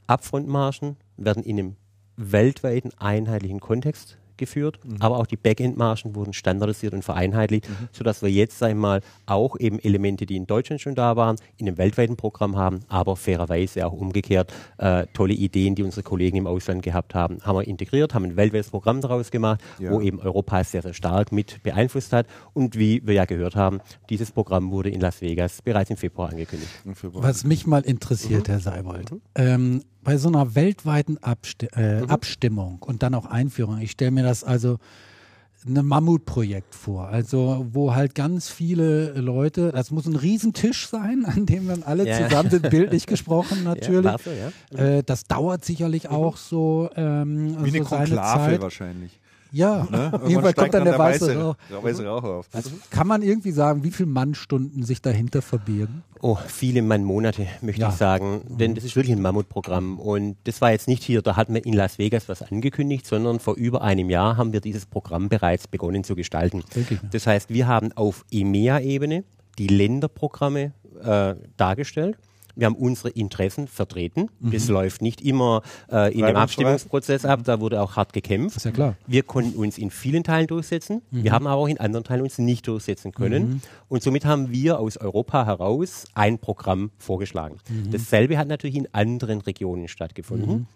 Upfront-Margen 0.08 0.96
werden 1.18 1.44
in 1.44 1.60
einem 1.60 1.76
weltweiten 2.16 2.92
einheitlichen 2.98 3.60
Kontext 3.60 4.18
geführt, 4.38 4.80
aber 5.00 5.18
auch 5.18 5.26
die 5.26 5.38
Backend-Margen 5.38 6.16
wurden 6.16 6.34
standardisiert 6.34 6.94
und 6.94 7.04
vereinheitlicht, 7.04 7.68
sodass 7.92 8.22
wir 8.22 8.30
jetzt 8.30 8.62
einmal 8.64 9.02
auch 9.26 9.60
eben 9.60 9.80
Elemente, 9.80 10.26
die 10.26 10.36
in 10.36 10.48
Deutschland 10.48 10.82
schon 10.82 10.96
da 10.96 11.16
waren, 11.16 11.38
in 11.58 11.68
einem 11.68 11.78
weltweiten 11.78 12.16
Programm 12.18 12.56
haben, 12.56 12.82
aber 12.88 13.16
fairerweise 13.16 13.86
auch 13.86 13.94
umgekehrt 13.94 14.52
äh, 14.78 15.06
tolle 15.14 15.34
Ideen, 15.34 15.76
die 15.76 15.84
unsere 15.84 16.04
Kollegen 16.04 16.38
im 16.38 16.48
Ausland 16.48 16.84
gehabt 16.84 17.16
haben, 17.16 17.40
haben 17.44 17.58
wir 17.58 17.68
integriert, 17.68 18.14
haben 18.14 18.26
ein 18.26 18.36
weltweites 18.38 18.70
Programm 18.70 19.02
daraus 19.02 19.32
gemacht, 19.32 19.62
Ja. 19.80 19.92
wo 19.92 20.02
eben 20.02 20.20
Europa 20.20 20.64
sehr, 20.64 20.82
sehr 20.82 20.94
stark 20.94 21.32
mit 21.32 21.62
beeinflusst 21.64 22.14
hat. 22.14 22.28
Und 22.54 22.78
wie 22.78 23.02
wir 23.06 23.14
ja 23.14 23.26
gehört 23.26 23.56
haben, 23.56 23.80
dieses 24.10 24.32
Programm 24.32 24.72
wurde 24.72 24.90
in 24.90 25.02
Las 25.02 25.22
Vegas 25.22 25.62
bereits 25.62 25.90
im 25.90 25.98
Februar 25.98 26.30
angekündigt. 26.30 26.70
Was 27.14 27.44
mich 27.44 27.66
mal 27.68 27.82
interessiert, 27.82 28.48
Herr 28.48 28.60
Seibold, 28.60 29.12
ähm, 29.36 29.84
bei 30.08 30.16
so 30.16 30.30
einer 30.30 30.56
weltweiten 30.56 31.18
Absti 31.18 31.66
äh, 31.76 32.02
Abstimmung 32.08 32.78
und 32.82 33.04
dann 33.04 33.14
auch 33.14 33.26
Einführung, 33.26 33.80
ich 33.80 33.92
stelle 33.92 34.12
mir 34.12 34.24
das 34.24 34.42
also 34.46 34.78
ein 35.68 35.86
Mammutprojekt 35.86 36.74
vor, 36.76 37.10
also 37.10 37.66
wo 37.74 37.94
halt 37.94 38.16
ganz 38.16 38.48
viele 38.48 39.12
Leute, 39.20 39.74
das 39.74 39.92
muss 39.92 40.06
ein 40.06 40.16
Riesentisch 40.16 40.88
sein, 40.88 41.26
an 41.26 41.46
dem 41.46 41.68
dann 41.68 41.84
alle 41.84 42.08
Ja. 42.08 42.24
zusammen 42.24 42.50
sind, 42.50 42.70
bildlich 42.70 43.06
gesprochen 43.06 43.64
natürlich. 43.66 44.06
Ja, 44.06 44.18
so, 44.18 44.32
ja. 44.78 44.98
Äh, 44.98 45.04
das 45.04 45.26
dauert 45.26 45.66
sicherlich 45.66 46.08
auch 46.08 46.38
so, 46.38 46.90
ähm, 46.96 47.58
Wie 47.66 47.68
eine 47.68 47.80
so 47.80 47.90
seine 47.90 48.06
Konklave 48.06 48.52
Zeit. 48.52 48.62
wahrscheinlich. 48.62 49.20
Ja, 49.52 49.88
Ne? 49.90 50.12
auf 50.14 50.28
jeden 50.30 50.42
Fall 50.42 50.54
kommt 50.54 50.74
dann 50.74 50.84
der 50.86 50.98
weiße 51.00 51.36
Rauch. 51.40 51.56
weiße 51.82 52.06
Rauch 52.06 52.24
auf. 52.24 52.48
Also 52.52 52.70
kann 52.90 53.08
man 53.08 53.22
irgendwie 53.22 53.52
sagen, 53.52 53.84
wie 53.84 53.92
viele 53.92 54.08
Mannstunden 54.10 54.84
sich 54.84 55.02
dahinter 55.02 55.42
verbirgen? 55.42 56.04
Oh, 56.22 56.38
viele 56.48 56.82
Mann-Monate, 56.82 57.48
möchte 57.62 57.82
Ja. 57.82 57.90
ich 57.90 57.96
sagen. 57.96 58.42
Denn 58.50 58.74
das 58.76 58.84
ist 58.84 58.96
wirklich 58.96 59.16
ein 59.16 59.22
Mammutprogramm. 59.22 60.00
Und 60.00 60.36
das 60.46 60.62
war 60.62 60.72
jetzt 60.72 60.88
nicht 60.88 61.04
hier, 61.04 61.22
da 61.22 61.36
hatten 61.36 61.54
wir 61.54 61.66
in 61.66 61.74
Las 61.74 61.98
Vegas 62.00 62.28
was 62.28 62.42
angekündigt, 62.42 63.06
sondern 63.06 63.40
vor 63.40 63.56
über 63.56 63.82
einem 63.84 64.10
Jahr 64.10 64.36
haben 64.38 64.52
wir 64.52 64.60
dieses 64.62 64.86
Programm 64.86 65.30
bereits 65.30 65.68
begonnen 65.68 66.04
zu 66.04 66.16
gestalten. 66.16 66.64
Denke 66.76 66.96
ich 66.96 67.04
mir. 67.04 67.10
Das 67.10 67.28
heißt, 67.28 67.50
wir 67.52 67.68
haben 67.68 67.92
auf 67.94 68.26
EMEA-Ebene 68.32 69.24
die 69.60 69.68
Länderprogramme 69.68 70.72
äh, 71.04 71.36
dargestellt. 71.58 72.18
Wir 72.58 72.66
haben 72.66 72.76
unsere 72.76 73.10
Interessen 73.10 73.68
vertreten. 73.68 74.30
Mhm. 74.40 74.52
Das 74.52 74.68
läuft 74.68 75.02
nicht 75.02 75.22
immer 75.22 75.62
äh, 75.92 76.14
in 76.14 76.26
dem. 76.26 76.36
Abstimmungsprozess 76.36 77.26
ab, 77.26 77.42
da 77.44 77.60
wurde 77.60 77.82
auch 77.82 77.96
hart 77.96 78.14
gekämpft. 78.14 78.58
Ist 78.58 78.66
ja 78.66 78.72
klar. 78.72 78.96
Wir 79.06 79.24
konnten 79.24 79.58
uns 79.58 79.78
in 79.78 79.92
vielen 79.92 80.24
Teilen 80.24 80.48
durchsetzen. 80.48 81.02
Mhm. 81.12 81.24
Wir 81.24 81.32
haben 81.32 81.48
aber 81.48 81.62
auch 81.62 81.68
in 81.68 81.80
anderen 81.80 82.04
Teilen 82.04 82.24
uns 82.24 82.38
nicht 82.40 82.68
durchsetzen 82.68 83.12
können. 83.12 83.62
Und 83.88 84.04
somit 84.04 84.26
haben 84.26 84.52
wir 84.52 84.80
aus 84.80 84.98
Europa 84.98 85.46
heraus 85.46 86.06
ein 86.14 86.40
Programm 86.40 86.92
vorgeschlagen. 86.98 87.58
Mhm. 87.70 87.92
Dasselbe 87.92 88.38
hat 88.38 88.48
natürlich 88.48 88.76
in 88.76 88.88
anderen 88.92 89.42
Regionen 89.42 89.88
stattgefunden. 89.88 90.68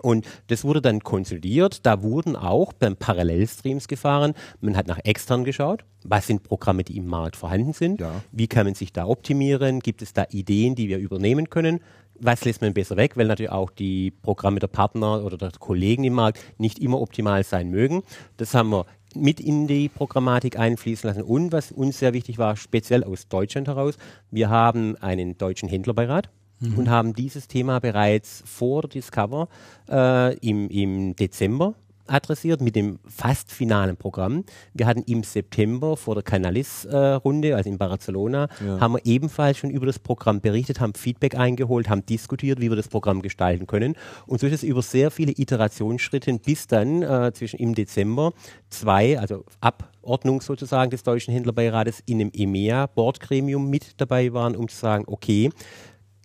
Und 0.00 0.26
das 0.46 0.64
wurde 0.64 0.80
dann 0.80 1.00
konsolidiert. 1.00 1.84
Da 1.84 2.02
wurden 2.02 2.36
auch 2.36 2.72
beim 2.72 2.96
Parallelstreams 2.96 3.88
gefahren. 3.88 4.34
Man 4.60 4.76
hat 4.76 4.86
nach 4.86 4.98
extern 5.04 5.44
geschaut. 5.44 5.84
Was 6.04 6.26
sind 6.26 6.42
Programme, 6.42 6.82
die 6.82 6.96
im 6.96 7.06
Markt 7.06 7.36
vorhanden 7.36 7.72
sind? 7.72 8.00
Ja. 8.00 8.22
Wie 8.32 8.48
kann 8.48 8.66
man 8.66 8.74
sich 8.74 8.92
da 8.92 9.06
optimieren? 9.06 9.80
Gibt 9.80 10.02
es 10.02 10.12
da 10.12 10.26
Ideen, 10.30 10.74
die 10.74 10.88
wir 10.88 10.98
übernehmen 10.98 11.50
können? 11.50 11.80
Was 12.18 12.44
lässt 12.44 12.62
man 12.62 12.74
besser 12.74 12.96
weg? 12.96 13.16
Weil 13.16 13.26
natürlich 13.26 13.52
auch 13.52 13.70
die 13.70 14.10
Programme 14.10 14.60
der 14.60 14.68
Partner 14.68 15.24
oder 15.24 15.36
der 15.36 15.50
Kollegen 15.58 16.04
im 16.04 16.14
Markt 16.14 16.40
nicht 16.58 16.78
immer 16.78 17.00
optimal 17.00 17.44
sein 17.44 17.68
mögen. 17.70 18.02
Das 18.36 18.54
haben 18.54 18.70
wir 18.70 18.86
mit 19.14 19.40
in 19.40 19.66
die 19.66 19.88
Programmatik 19.88 20.58
einfließen 20.58 21.08
lassen. 21.08 21.22
Und 21.22 21.52
was 21.52 21.70
uns 21.70 21.98
sehr 21.98 22.12
wichtig 22.12 22.38
war, 22.38 22.56
speziell 22.56 23.04
aus 23.04 23.28
Deutschland 23.28 23.68
heraus, 23.68 23.96
wir 24.30 24.48
haben 24.48 24.96
einen 24.96 25.36
deutschen 25.36 25.68
Händlerbeirat 25.68 26.30
und 26.76 26.90
haben 26.90 27.14
dieses 27.14 27.48
Thema 27.48 27.80
bereits 27.80 28.42
vor 28.46 28.82
Discover 28.82 29.48
äh, 29.88 30.36
im, 30.38 30.68
im 30.68 31.16
Dezember 31.16 31.74
adressiert 32.06 32.60
mit 32.60 32.76
dem 32.76 32.98
fast 33.06 33.52
finalen 33.52 33.96
Programm. 33.96 34.44
Wir 34.74 34.86
hatten 34.86 35.02
im 35.06 35.22
September 35.22 35.96
vor 35.96 36.14
der 36.14 36.22
Canalis-Runde, 36.22 37.56
also 37.56 37.70
in 37.70 37.78
Barcelona, 37.78 38.48
haben 38.80 38.94
wir 38.94 39.00
ebenfalls 39.04 39.58
schon 39.58 39.70
über 39.70 39.86
das 39.86 39.98
Programm 39.98 40.40
berichtet, 40.40 40.80
haben 40.80 40.94
Feedback 40.94 41.36
eingeholt, 41.36 41.88
haben 41.88 42.04
diskutiert, 42.04 42.60
wie 42.60 42.70
wir 42.70 42.76
das 42.76 42.88
Programm 42.88 43.22
gestalten 43.22 43.66
können. 43.66 43.94
Und 44.26 44.40
so 44.40 44.46
ist 44.46 44.54
es 44.54 44.62
über 44.62 44.82
sehr 44.82 45.10
viele 45.10 45.32
Iterationsschritte 45.32 46.32
bis 46.38 46.66
dann 46.66 47.02
äh, 47.02 47.32
zwischen 47.32 47.58
im 47.58 47.74
Dezember 47.74 48.32
zwei, 48.68 49.18
also 49.18 49.44
Abordnung 49.60 50.40
sozusagen 50.40 50.90
des 50.90 51.02
Deutschen 51.02 51.32
Händlerbeirates 51.32 52.02
in 52.06 52.20
einem 52.20 52.30
EMEA-Bordgremium 52.34 53.68
mit 53.68 54.00
dabei 54.00 54.32
waren, 54.32 54.56
um 54.56 54.68
zu 54.68 54.76
sagen, 54.76 55.04
okay, 55.06 55.50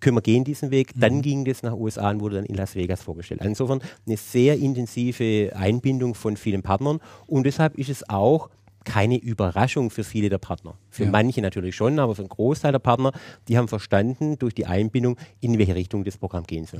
können 0.02 0.18
wir 0.18 0.22
gehen 0.22 0.44
diesen 0.44 0.72
Weg. 0.72 0.92
Dann 0.96 1.22
ging 1.22 1.46
das 1.46 1.64
nach 1.64 1.74
USA 1.74 2.10
und 2.12 2.20
wurde 2.22 2.36
dann 2.38 2.46
in 2.46 2.56
Las 2.56 2.76
Vegas 2.76 3.02
vorgestellt. 3.02 3.42
Insofern 3.44 3.82
eine 4.06 4.18
sehr 4.18 4.58
intensive 4.58 5.52
Einbindung 5.56 6.14
von 6.16 6.38
vielen 6.38 6.62
Partnern 6.64 7.00
und 7.26 7.46
deshalb 7.46 7.76
ist 7.78 7.90
es 7.90 8.08
auch 8.10 8.50
keine 8.84 9.18
Überraschung 9.18 9.90
für 9.90 10.06
viele 10.06 10.30
der 10.30 10.38
Partner. 10.38 10.76
Für 10.90 11.04
Ja. 11.04 11.12
manche 11.12 11.42
natürlich 11.42 11.76
schon, 11.76 12.00
aber 12.00 12.16
für 12.16 12.22
einen 12.22 12.30
Großteil 12.30 12.72
der 12.72 12.80
Partner, 12.80 13.12
die 13.50 13.58
haben 13.58 13.68
verstanden 13.68 14.38
durch 14.40 14.54
die 14.56 14.66
Einbindung, 14.66 15.18
in 15.42 15.58
welche 15.58 15.76
Richtung 15.76 16.06
das 16.06 16.18
Programm 16.18 16.46
gehen 16.46 16.66
soll. 16.66 16.80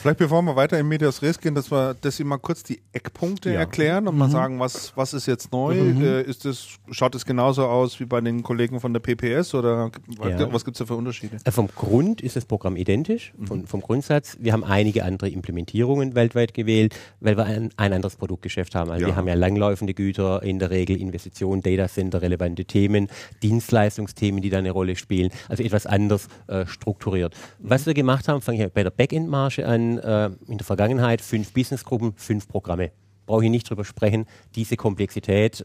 Vielleicht 0.00 0.18
bevor 0.18 0.42
wir 0.42 0.56
weiter 0.56 0.78
in 0.78 0.88
Medias 0.88 1.22
Res 1.22 1.38
gehen, 1.38 1.54
dass 1.54 1.70
wir, 1.70 1.94
dass 2.00 2.16
Sie 2.16 2.24
mal 2.24 2.38
kurz 2.38 2.62
die 2.62 2.80
Eckpunkte 2.92 3.50
Ja. 3.52 3.60
erklären 3.60 4.08
und 4.08 4.16
mal 4.18 4.30
sagen, 4.30 4.58
was, 4.58 4.96
was 4.96 5.14
ist 5.14 5.26
jetzt 5.26 5.52
neu? 5.52 5.74
Äh, 5.76 6.22
ist 6.22 6.44
das, 6.44 6.66
schaut 6.90 7.14
es 7.14 7.24
genauso 7.24 7.66
aus 7.66 8.00
wie 8.00 8.04
bei 8.04 8.20
den 8.20 8.42
Kollegen 8.42 8.80
von 8.80 8.92
der 8.92 9.00
PPS 9.00 9.54
oder 9.54 9.90
Ja. 10.24 10.52
was 10.52 10.64
gibt 10.64 10.76
es 10.76 10.78
da 10.78 10.86
für 10.86 10.94
Unterschiede? 10.96 11.36
Äh, 11.44 11.50
Vom 11.50 11.68
Grund 11.68 12.20
ist 12.20 12.36
das 12.36 12.44
Programm 12.44 12.76
identisch, 12.76 13.32
von, 13.44 13.66
vom 13.66 13.80
Grundsatz. 13.80 14.36
Wir 14.40 14.52
haben 14.52 14.64
einige 14.64 15.04
andere 15.04 15.28
Implementierungen 15.28 16.14
weltweit 16.14 16.54
gewählt, 16.54 16.96
weil 17.20 17.36
wir 17.36 17.44
ein, 17.44 17.70
ein 17.76 17.92
anderes 17.92 18.16
Produktgeschäft 18.16 18.74
haben. 18.74 18.90
Also 18.90 19.02
Ja. 19.02 19.08
wir 19.08 19.16
haben 19.16 19.28
ja 19.28 19.34
langlaufende 19.34 19.94
Güter, 19.94 20.42
in 20.42 20.58
der 20.58 20.70
Regel 20.70 20.96
Investitionen, 21.00 21.62
Datacenter, 21.62 22.22
relevante 22.22 22.64
Themen, 22.64 23.08
Dienstleistungsthemen, 23.42 24.40
die 24.42 24.50
da 24.50 24.58
eine 24.58 24.70
Rolle 24.70 24.96
spielen. 24.96 25.30
Also 25.48 25.62
etwas 25.62 25.86
anders 25.86 26.28
äh, 26.48 26.66
strukturiert. 26.66 27.34
Was 27.58 27.86
wir 27.86 27.94
gemacht 27.94 28.28
haben, 28.28 28.40
fange 28.40 28.64
ich 28.66 28.72
bei 28.72 28.82
der 28.82 28.90
Backend-Marge 28.90 29.66
an, 29.66 29.81
äh, 29.98 30.30
in 30.46 30.58
der 30.58 30.64
Vergangenheit 30.64 31.20
fünf 31.20 31.52
Businessgruppen, 31.52 32.14
fünf 32.16 32.48
Programme. 32.48 32.90
Brauche 33.26 33.44
ich 33.44 33.50
nicht 33.50 33.68
drüber 33.70 33.84
sprechen. 33.84 34.26
Diese 34.54 34.76
Komplexität, 34.76 35.60
äh, 35.60 35.64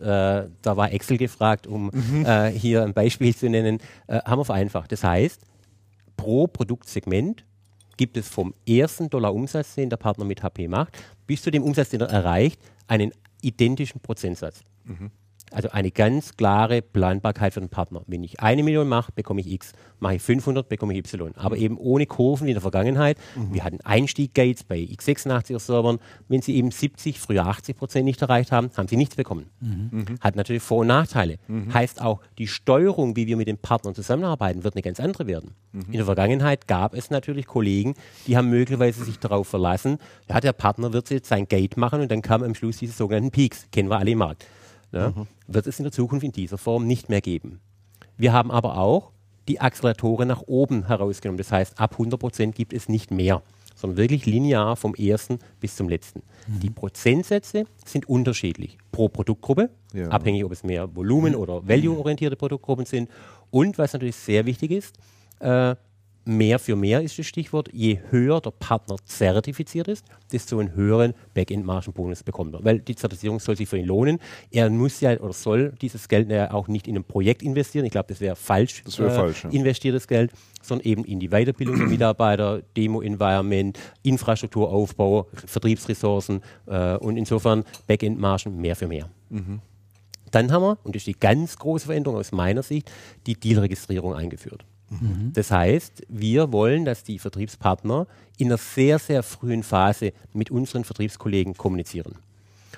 da 0.61 0.77
war 0.77 0.91
Excel 0.91 1.17
gefragt, 1.17 1.65
um 1.67 1.91
äh, 2.25 2.49
hier 2.51 2.83
ein 2.83 2.93
Beispiel 2.93 3.35
zu 3.35 3.49
nennen, 3.49 3.79
äh, 4.07 4.19
haben 4.25 4.39
wir 4.39 4.45
vereinfacht. 4.45 4.91
Das 4.91 5.03
heißt, 5.03 5.41
pro 6.15 6.47
Produktsegment 6.47 7.45
gibt 7.97 8.15
es 8.15 8.27
vom 8.27 8.53
ersten 8.67 9.09
Dollar 9.09 9.33
Umsatz, 9.33 9.75
den 9.75 9.89
der 9.89 9.97
Partner 9.97 10.25
mit 10.25 10.43
HP 10.43 10.67
macht, 10.67 10.97
bis 11.25 11.41
zu 11.41 11.51
dem 11.51 11.63
Umsatz, 11.63 11.89
den 11.89 12.01
er 12.01 12.09
erreicht, 12.09 12.59
einen 12.87 13.11
identischen 13.41 13.99
Prozentsatz. 13.99 14.61
Also 15.51 15.69
eine 15.69 15.91
ganz 15.91 16.35
klare 16.35 16.81
Planbarkeit 16.81 17.53
für 17.53 17.61
den 17.61 17.69
Partner. 17.69 18.01
Wenn 18.07 18.23
ich 18.23 18.41
eine 18.41 18.63
Million 18.63 18.87
mache, 18.87 19.11
bekomme 19.13 19.41
ich 19.41 19.51
X. 19.51 19.71
Mache 19.99 20.15
ich 20.15 20.21
500, 20.21 20.67
bekomme 20.67 20.93
ich 20.93 20.99
Y. 20.99 21.31
Aber 21.35 21.57
eben 21.57 21.77
ohne 21.77 22.05
Kurven 22.05 22.45
wie 22.45 22.51
in 22.51 22.55
der 22.55 22.61
Vergangenheit. 22.61 23.17
Wir 23.51 23.63
hatten 23.63 23.79
Einstieg-Gates 23.81 24.63
bei 24.65 24.77
x86er-Servern. 24.77 25.99
Wenn 26.27 26.41
sie 26.41 26.55
eben 26.55 26.69
70, 26.71 27.19
früher 27.19 27.45
80 27.47 27.77
Prozent 27.77 28.05
nicht 28.05 28.21
erreicht 28.21 28.51
haben, 28.51 28.69
haben 28.75 28.87
sie 28.87 28.97
nichts 28.97 29.15
bekommen. 29.15 29.45
Hat 30.19 30.35
natürlich 30.35 30.61
Vor- 30.61 30.79
und 30.79 30.87
Nachteile. 30.87 31.37
Heißt 31.73 32.01
auch, 32.01 32.21
die 32.37 32.47
Steuerung, 32.47 33.15
wie 33.15 33.25
wir 33.27 33.37
mit 33.37 33.47
den 33.47 33.57
Partnern 33.57 33.95
zusammenarbeiten, 33.95 34.63
wird 34.63 34.75
eine 34.75 34.81
ganz 34.81 34.99
andere 34.99 35.27
werden. 35.27 35.51
In 35.73 35.93
der 35.93 36.05
Vergangenheit 36.05 36.67
gab 36.67 36.93
es 36.93 37.09
natürlich 37.09 37.45
Kollegen, 37.47 37.93
die 38.25 38.35
haben 38.35 38.49
möglicherweise 38.49 39.03
sich 39.03 39.19
darauf 39.19 39.47
verlassen, 39.47 39.97
ja, 40.29 40.39
der 40.39 40.53
Partner 40.53 40.91
wird 40.93 41.09
jetzt 41.09 41.29
sein 41.29 41.47
Gate 41.47 41.77
machen 41.77 42.01
und 42.01 42.11
dann 42.11 42.21
kam 42.21 42.43
am 42.43 42.55
Schluss 42.55 42.77
diese 42.77 42.93
sogenannten 42.93 43.31
Peaks. 43.31 43.67
Kennen 43.71 43.89
wir 43.89 43.97
alle 43.97 44.11
im 44.11 44.17
Markt. 44.17 44.45
Ja, 44.91 45.13
Wird 45.47 45.67
es 45.67 45.79
in 45.79 45.83
der 45.83 45.91
Zukunft 45.91 46.23
in 46.23 46.31
dieser 46.31 46.57
Form 46.57 46.87
nicht 46.87 47.09
mehr 47.09 47.21
geben. 47.21 47.59
Wir 48.17 48.33
haben 48.33 48.51
aber 48.51 48.77
auch 48.77 49.11
die 49.47 49.59
Acceleratoren 49.61 50.27
nach 50.27 50.41
oben 50.47 50.87
herausgenommen. 50.87 51.37
Das 51.37 51.51
heißt, 51.51 51.79
ab 51.79 51.93
100 51.93 52.19
Prozent 52.19 52.55
gibt 52.55 52.73
es 52.73 52.89
nicht 52.89 53.11
mehr, 53.11 53.41
sondern 53.75 53.97
wirklich 53.97 54.25
linear 54.25 54.75
vom 54.75 54.95
ersten 54.95 55.39
bis 55.59 55.75
zum 55.75 55.87
letzten. 55.87 56.21
Die 56.47 56.69
Prozentsätze 56.69 57.65
sind 57.85 58.07
unterschiedlich 58.09 58.77
pro 58.91 59.07
Produktgruppe, 59.09 59.69
Ja. 59.93 60.07
abhängig, 60.09 60.43
ob 60.45 60.51
es 60.51 60.63
mehr 60.63 60.93
Volumen- 60.95 61.35
oder 61.35 61.67
Value-orientierte 61.67 62.35
Produktgruppen 62.35 62.85
sind. 62.85 63.09
Und 63.51 63.77
was 63.77 63.93
natürlich 63.93 64.15
sehr 64.15 64.45
wichtig 64.45 64.71
ist, 64.71 64.95
äh, 65.39 65.75
mehr 66.27 66.59
für 66.59 66.75
mehr 66.75 67.01
ist 67.01 67.17
das 67.17 67.25
Stichwort. 67.25 67.69
Je 67.71 67.99
höher 68.09 68.41
der 68.41 68.51
Partner 68.51 68.97
zertifiziert 69.05 69.87
ist, 69.87 70.05
desto 70.31 70.59
einen 70.59 70.75
höheren 70.75 71.13
Backend-Margenbonus 71.33 72.23
bekommt 72.23 72.53
er. 72.53 72.63
Weil 72.63 72.79
die 72.79 72.95
Zertifizierung 72.95 73.39
soll 73.39 73.55
sich 73.55 73.67
für 73.67 73.77
ihn 73.77 73.85
lohnen. 73.85 74.19
Er 74.51 74.69
muss 74.69 74.99
ja 74.99 75.19
oder 75.19 75.33
soll 75.33 75.73
dieses 75.81 76.07
Geld 76.07 76.29
ja 76.29 76.51
auch 76.51 76.67
nicht 76.67 76.87
in 76.87 76.97
ein 76.97 77.03
Projekt 77.03 77.41
investieren. 77.41 77.85
Ich 77.85 77.91
glaube, 77.91 78.09
das 78.09 78.19
wäre 78.19 78.35
falsch, 78.35 78.83
Das 78.85 78.99
wäre 78.99 79.11
falsch, 79.11 79.45
ja. 79.45 79.49
investiertes 79.49 80.07
Geld, 80.07 80.31
sondern 80.61 80.87
eben 80.87 81.05
in 81.05 81.19
die 81.19 81.29
Weiterbildung 81.29 81.77
der 81.77 81.87
Mitarbeiter, 81.87 82.61
Demo-Environment, 82.75 83.79
Infrastrukturaufbau, 84.03 85.27
Vertriebsressourcen 85.45 86.41
äh, 86.67 86.97
und 86.97 87.17
insofern 87.17 87.63
Backend-Margen 87.87 88.59
mehr 88.59 88.75
für 88.75 88.87
mehr. 88.87 89.09
Dann 90.31 90.51
haben 90.51 90.61
wir, 90.63 90.77
und 90.83 90.95
das 90.95 91.01
ist 91.01 91.07
die 91.07 91.19
ganz 91.19 91.57
große 91.57 91.85
Veränderung 91.85 92.19
aus 92.19 92.31
meiner 92.31 92.63
Sicht, 92.63 92.91
die 93.25 93.35
Dealregistrierung 93.35 94.13
eingeführt. 94.13 94.65
Das 95.33 95.51
heißt, 95.51 96.03
wir 96.07 96.51
wollen, 96.53 96.85
dass 96.85 97.03
die 97.03 97.19
Vertriebspartner 97.19 98.07
in 98.37 98.47
einer 98.47 98.57
sehr, 98.57 98.99
sehr 98.99 99.21
frühen 99.21 99.63
Phase 99.63 100.13
mit 100.33 100.49
unseren 100.49 100.85
Vertriebskollegen 100.85 101.55
kommunizieren. 101.55 102.15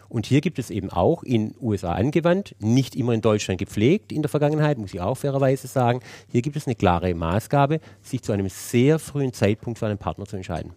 Und 0.08 0.26
hier 0.26 0.42
gibt 0.42 0.58
es 0.58 0.72
eben 0.72 0.90
auch 0.90 1.22
in 1.22 1.54
USA 1.62 1.94
angewandt, 1.94 2.56
nicht 2.60 2.96
immer 2.96 3.14
in 3.14 3.22
Deutschland 3.22 3.60
gepflegt 3.60 4.12
in 4.12 4.24
der 4.24 4.30
Vergangenheit, 4.30 4.80
muss 4.80 4.94
ich 4.94 5.02
auch 5.02 5.16
fairerweise 5.16 5.68
sagen. 5.68 6.00
Hier 6.32 6.42
gibt 6.42 6.56
es 6.56 6.66
eine 6.66 6.76
klare 6.76 7.14
Maßgabe, 7.14 7.80
sich 8.02 8.24
zu 8.24 8.32
einem 8.32 8.50
sehr 8.50 8.98
frühen 8.98 9.34
Zeitpunkt 9.34 9.78
für 9.78 9.86
einen 9.86 10.00
Partner 10.00 10.26
zu 10.26 10.36
entscheiden. 10.36 10.72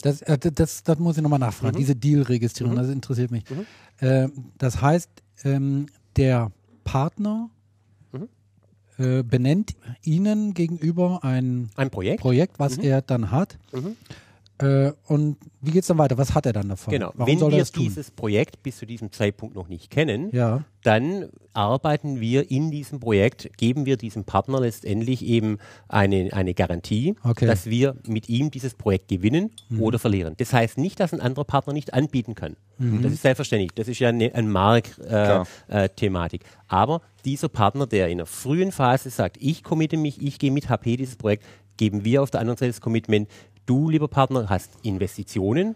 Das, 0.00 0.22
äh, 0.22 0.38
das, 0.38 0.82
das 0.82 0.98
muss 0.98 1.18
ich 1.18 1.22
nochmal 1.22 1.38
nachfragen, 1.38 1.76
diese 1.76 1.94
Deal-Registrierung, 1.94 2.74
das 2.74 2.88
interessiert 2.88 3.30
mich. 3.30 3.44
Äh, 3.98 4.28
das 4.56 4.80
heißt, 4.80 5.10
ähm, 5.44 5.86
der 6.16 6.50
Partner 6.84 7.50
äh, 8.98 9.22
benennt 9.22 9.74
Ihnen 10.02 10.54
gegenüber 10.54 11.20
ein 11.22 11.70
Ein 11.76 11.90
Projekt? 11.90 12.20
Projekt, 12.20 12.58
was 12.58 12.78
er 12.78 13.02
dann 13.02 13.30
hat. 13.30 13.58
Äh, 14.58 14.92
und 15.06 15.36
wie 15.60 15.70
geht 15.72 15.82
es 15.82 15.88
dann 15.88 15.98
weiter? 15.98 16.16
Was 16.16 16.34
hat 16.34 16.46
er 16.46 16.52
dann 16.54 16.68
davon? 16.70 16.90
Genau. 16.92 17.10
Warum 17.14 17.30
Wenn 17.30 17.38
soll 17.38 17.50
er 17.52 17.56
wir 17.56 17.58
das 17.60 17.72
tun? 17.72 17.84
dieses 17.84 18.10
Projekt 18.10 18.62
bis 18.62 18.78
zu 18.78 18.86
diesem 18.86 19.12
Zeitpunkt 19.12 19.54
noch 19.54 19.68
nicht 19.68 19.90
kennen, 19.90 20.30
Ja. 20.32 20.64
dann 20.82 21.28
arbeiten 21.52 22.20
wir 22.20 22.50
in 22.50 22.70
diesem 22.70 22.98
Projekt, 23.00 23.50
geben 23.58 23.84
wir 23.84 23.96
diesem 23.96 24.24
Partner 24.24 24.60
letztendlich 24.60 25.24
eben 25.24 25.58
eine, 25.88 26.30
eine 26.32 26.54
Garantie, 26.54 27.16
Okay. 27.22 27.44
Mhm. 27.44 27.48
dass 27.48 27.66
wir 27.66 27.96
mit 28.06 28.28
ihm 28.30 28.50
dieses 28.50 28.74
Projekt 28.74 29.08
gewinnen 29.08 29.50
oder 29.78 29.98
verlieren. 29.98 30.34
Das 30.38 30.52
heißt 30.52 30.78
nicht, 30.78 31.00
dass 31.00 31.12
ein 31.12 31.20
anderer 31.20 31.44
Partner 31.44 31.72
nicht 31.74 31.92
anbieten 31.92 32.34
kann. 32.34 32.56
Mhm. 32.78 33.02
Das 33.02 33.12
ist 33.12 33.22
selbstverständlich. 33.22 33.72
Das 33.74 33.88
ist 33.88 33.98
ja 33.98 34.08
eine, 34.08 34.34
ein 34.34 34.50
Markt-Thematik. 34.50 36.42
Äh, 36.42 36.46
äh. 36.46 36.48
Aber 36.68 37.02
dieser 37.24 37.48
Partner, 37.48 37.86
der 37.86 38.08
in 38.08 38.18
der 38.18 38.26
frühen 38.26 38.72
Phase 38.72 39.10
sagt, 39.10 39.36
ich 39.40 39.62
committe 39.62 39.96
mich, 39.96 40.22
ich 40.22 40.38
gehe 40.38 40.50
mit 40.50 40.68
HP 40.70 40.96
dieses 40.96 41.16
Projekt, 41.16 41.44
geben 41.76 42.04
wir 42.04 42.22
auf 42.22 42.30
der 42.30 42.40
anderen 42.40 42.56
Seite 42.56 42.70
das 42.72 42.80
Commitment, 42.80 43.28
du, 43.66 43.90
lieber 43.90 44.08
Partner, 44.08 44.48
hast 44.48 44.70
Investitionen, 44.82 45.74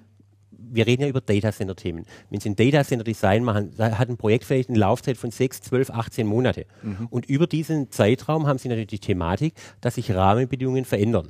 wir 0.72 0.86
reden 0.86 1.02
ja 1.02 1.08
über 1.08 1.20
Datacenter-Themen. 1.20 2.04
Wenn 2.30 2.40
Sie 2.40 2.50
ein 2.50 2.56
Datacenter-Design 2.56 3.44
machen, 3.44 3.70
da 3.76 3.98
hat 3.98 4.08
ein 4.08 4.16
Projekt 4.16 4.44
vielleicht 4.44 4.68
eine 4.68 4.78
Laufzeit 4.78 5.16
von 5.16 5.30
6, 5.30 5.62
12, 5.62 5.90
18 5.90 6.26
Monate. 6.26 6.66
Und 7.10 7.26
über 7.26 7.46
diesen 7.46 7.90
Zeitraum 7.90 8.46
haben 8.46 8.58
Sie 8.58 8.68
natürlich 8.68 8.88
die 8.88 8.98
Thematik, 8.98 9.54
dass 9.80 9.94
sich 9.96 10.12
Rahmenbedingungen 10.14 10.84
verändern. 10.84 11.28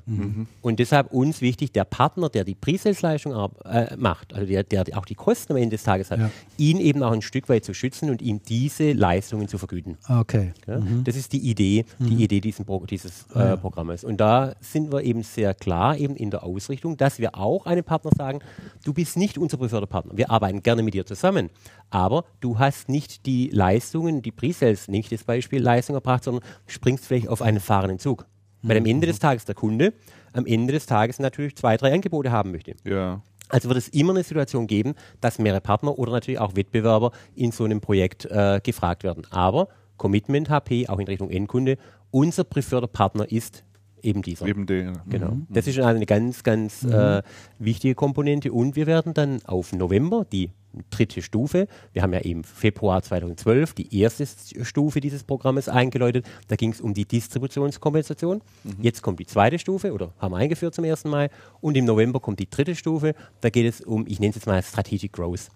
Und 0.62 0.78
deshalb 0.78 1.12
uns 1.12 1.40
wichtig, 1.40 1.72
der 1.72 1.84
Partner, 1.84 2.28
der 2.28 2.44
die 2.44 2.54
Presales-Leistung 2.54 3.32
äh, 3.64 3.96
macht, 3.96 4.34
also 4.34 4.46
der, 4.46 4.64
der 4.64 4.84
auch 4.98 5.04
die 5.04 5.14
Kosten 5.14 5.52
am 5.52 5.56
Ende 5.58 5.70
des 5.76 5.82
Tages 5.84 6.10
hat, 6.10 6.18
Ja. 6.20 6.30
ihn 6.58 6.78
eben 6.78 7.02
auch 7.02 7.12
ein 7.12 7.22
Stück 7.22 7.48
weit 7.48 7.64
zu 7.64 7.74
schützen 7.74 8.10
und 8.10 8.22
ihm 8.22 8.40
diese 8.48 8.92
Leistungen 8.92 9.48
zu 9.48 9.58
vergüten. 9.58 9.96
Okay. 10.08 10.52
Ja? 10.66 10.80
Das 11.04 11.16
ist 11.16 11.32
die 11.32 11.38
Idee, 11.50 11.84
die 11.98 12.22
Idee 12.24 12.40
diesen 12.40 12.64
Pro 12.64 12.84
dieses 12.86 13.26
äh, 13.34 13.56
Programmes. 13.56 14.04
Und 14.04 14.18
da 14.20 14.54
sind 14.60 14.92
wir 14.92 15.02
eben 15.02 15.22
sehr 15.22 15.54
klar 15.54 15.96
eben 15.96 16.16
in 16.16 16.30
der 16.30 16.42
Ausrichtung, 16.44 16.96
dass 16.96 17.18
wir 17.18 17.36
auch 17.36 17.66
einem 17.66 17.84
Partner 17.84 18.10
sagen, 18.16 18.40
du 18.84 18.92
bist 18.92 19.16
nicht 19.20 19.38
unser 19.38 19.56
preferierter 19.56 19.86
Partner. 19.86 20.16
Wir 20.16 20.30
arbeiten 20.30 20.62
gerne 20.62 20.82
mit 20.82 20.94
dir 20.94 21.06
zusammen, 21.06 21.50
aber 21.90 22.24
du 22.40 22.58
hast 22.58 22.88
nicht 22.88 23.26
die 23.26 23.50
Leistungen, 23.50 24.22
die 24.22 24.32
Pre-Sales, 24.32 24.88
nicht 24.88 25.12
das 25.12 25.22
Beispiel 25.22 25.62
Leistung 25.62 25.94
erbracht, 25.94 26.24
sondern 26.24 26.44
springst 26.66 27.06
vielleicht 27.06 27.28
auf 27.28 27.42
einen 27.42 27.60
fahrenden 27.60 28.00
Zug. 28.00 28.26
Weil 28.62 28.76
am 28.76 28.84
Ende 28.84 29.06
des 29.06 29.18
Tages 29.18 29.44
der 29.46 29.54
Kunde 29.54 29.94
am 30.32 30.46
Ende 30.46 30.72
des 30.72 30.86
Tages 30.86 31.18
natürlich 31.18 31.56
zwei, 31.56 31.76
drei 31.76 31.92
Angebote 31.92 32.30
haben 32.30 32.52
möchte. 32.52 32.74
Ja. 32.84 33.22
Also 33.48 33.68
wird 33.68 33.78
es 33.78 33.88
immer 33.88 34.12
eine 34.12 34.22
Situation 34.22 34.66
geben, 34.66 34.94
dass 35.20 35.38
mehrere 35.38 35.60
Partner 35.60 35.98
oder 35.98 36.12
natürlich 36.12 36.38
auch 36.38 36.54
Wettbewerber 36.54 37.10
in 37.34 37.50
so 37.50 37.64
einem 37.64 37.80
Projekt 37.80 38.26
äh, 38.26 38.60
gefragt 38.62 39.02
werden. 39.02 39.26
Aber 39.30 39.68
Commitment 39.96 40.48
HP, 40.50 40.88
auch 40.88 40.98
in 40.98 41.06
Richtung 41.06 41.30
Endkunde, 41.30 41.76
unser 42.10 42.44
preferierter 42.44 42.86
Partner 42.86 43.30
ist 43.30 43.64
eben 44.02 44.22
dieser. 44.22 44.46
Eben 44.46 44.66
den. 44.66 44.98
Genau. 45.08 45.36
Das 45.48 45.66
ist 45.66 45.78
eine 45.78 46.06
ganz, 46.06 46.42
ganz 46.42 46.84
äh, 46.84 47.22
wichtige 47.58 47.94
Komponente. 47.94 48.52
Und 48.52 48.76
wir 48.76 48.86
werden 48.86 49.14
dann 49.14 49.40
auf 49.44 49.72
November 49.72 50.26
die 50.30 50.50
dritte 50.90 51.22
Stufe, 51.22 51.66
wir 51.92 52.02
haben 52.02 52.12
ja 52.12 52.20
eben 52.20 52.44
Februar 52.44 53.02
2012 53.02 53.74
die 53.74 53.98
erste 53.98 54.26
Stufe 54.62 55.00
dieses 55.00 55.24
Programmes 55.24 55.68
eingeläutet. 55.68 56.26
Da 56.48 56.56
ging 56.56 56.70
es 56.70 56.80
um 56.80 56.94
die 56.94 57.04
Distributionskompensation. 57.04 58.40
Jetzt 58.80 59.02
kommt 59.02 59.18
die 59.20 59.26
zweite 59.26 59.58
Stufe 59.58 59.92
oder 59.92 60.12
haben 60.18 60.32
wir 60.32 60.38
eingeführt 60.38 60.74
zum 60.74 60.84
ersten 60.84 61.10
Mal. 61.10 61.30
Und 61.60 61.76
im 61.76 61.84
November 61.84 62.20
kommt 62.20 62.38
die 62.38 62.48
dritte 62.48 62.74
Stufe. 62.74 63.14
Da 63.40 63.50
geht 63.50 63.66
es 63.66 63.80
um, 63.80 64.06
ich 64.06 64.20
nenne 64.20 64.30
es 64.30 64.36
jetzt 64.36 64.46
mal 64.46 64.62
Strategic 64.62 65.12
Growth. 65.12 65.48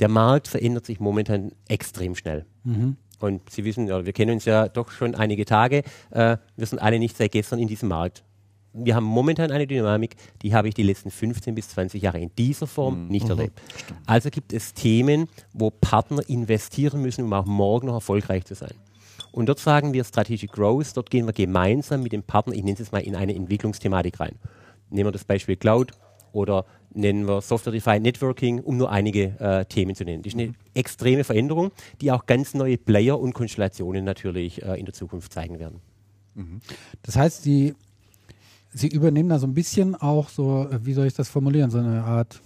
Der 0.00 0.08
Markt 0.08 0.48
verändert 0.48 0.86
sich 0.86 1.00
momentan 1.00 1.52
extrem 1.68 2.14
schnell. 2.14 2.46
Und 3.22 3.48
Sie 3.50 3.64
wissen, 3.64 3.86
ja, 3.86 4.04
wir 4.04 4.12
kennen 4.12 4.32
uns 4.32 4.44
ja 4.44 4.68
doch 4.68 4.90
schon 4.90 5.14
einige 5.14 5.44
Tage. 5.44 5.82
Äh, 6.10 6.36
wir 6.56 6.66
sind 6.66 6.80
alle 6.80 6.98
nicht 6.98 7.16
seit 7.16 7.32
gestern 7.32 7.58
in 7.58 7.68
diesem 7.68 7.88
Markt. 7.88 8.24
Wir 8.74 8.94
haben 8.94 9.04
momentan 9.04 9.50
eine 9.50 9.66
Dynamik, 9.66 10.16
die 10.40 10.54
habe 10.54 10.68
ich 10.68 10.74
die 10.74 10.82
letzten 10.82 11.10
15 11.10 11.54
bis 11.54 11.68
20 11.70 12.00
Jahre 12.02 12.18
in 12.18 12.30
dieser 12.36 12.66
Form 12.66 13.08
nicht 13.08 13.28
erlebt. 13.28 13.60
Also 14.06 14.30
gibt 14.30 14.54
es 14.54 14.72
Themen, 14.72 15.28
wo 15.52 15.70
Partner 15.70 16.26
investieren 16.26 17.02
müssen, 17.02 17.24
um 17.24 17.32
auch 17.34 17.44
morgen 17.44 17.88
noch 17.88 17.94
erfolgreich 17.94 18.46
zu 18.46 18.54
sein. 18.54 18.72
Und 19.30 19.46
dort 19.46 19.58
sagen 19.58 19.92
wir 19.92 20.04
Strategic 20.04 20.52
Growth, 20.52 20.96
dort 20.96 21.10
gehen 21.10 21.26
wir 21.26 21.34
gemeinsam 21.34 22.02
mit 22.02 22.12
dem 22.12 22.22
Partner, 22.22 22.54
ich 22.54 22.62
nenne 22.62 22.72
es 22.72 22.78
jetzt 22.78 22.92
mal, 22.92 23.00
in 23.00 23.14
eine 23.14 23.34
Entwicklungsthematik 23.34 24.20
rein. 24.20 24.36
Nehmen 24.88 25.08
wir 25.08 25.12
das 25.12 25.24
Beispiel 25.24 25.56
Cloud. 25.56 25.92
oder 26.32 26.64
nennen 26.94 27.26
wir 27.26 27.40
Software-Defined 27.40 28.02
Networking, 28.02 28.60
um 28.60 28.76
nur 28.76 28.90
einige 28.90 29.38
äh, 29.40 29.64
Themen 29.64 29.94
zu 29.94 30.04
nennen. 30.04 30.22
Das 30.22 30.34
ist 30.34 30.38
eine 30.38 30.54
extreme 30.74 31.24
Veränderung, 31.24 31.72
die 32.00 32.12
auch 32.12 32.26
ganz 32.26 32.54
neue 32.54 32.78
Player 32.78 33.18
und 33.18 33.34
Konstellationen 33.34 34.04
natürlich 34.04 34.62
äh, 34.62 34.78
in 34.78 34.84
der 34.84 34.94
Zukunft 34.94 35.32
zeigen 35.32 35.58
werden. 35.58 35.80
Das 37.02 37.16
heißt, 37.16 37.42
Sie, 37.42 37.74
Sie 38.72 38.88
übernehmen 38.88 39.28
da 39.28 39.38
so 39.38 39.46
ein 39.46 39.54
bisschen 39.54 39.94
auch 39.94 40.28
so, 40.28 40.68
äh, 40.70 40.84
wie 40.84 40.94
soll 40.94 41.06
ich 41.06 41.14
das 41.14 41.28
formulieren, 41.28 41.70
so 41.70 41.78
eine 41.78 42.04
Art 42.04 42.40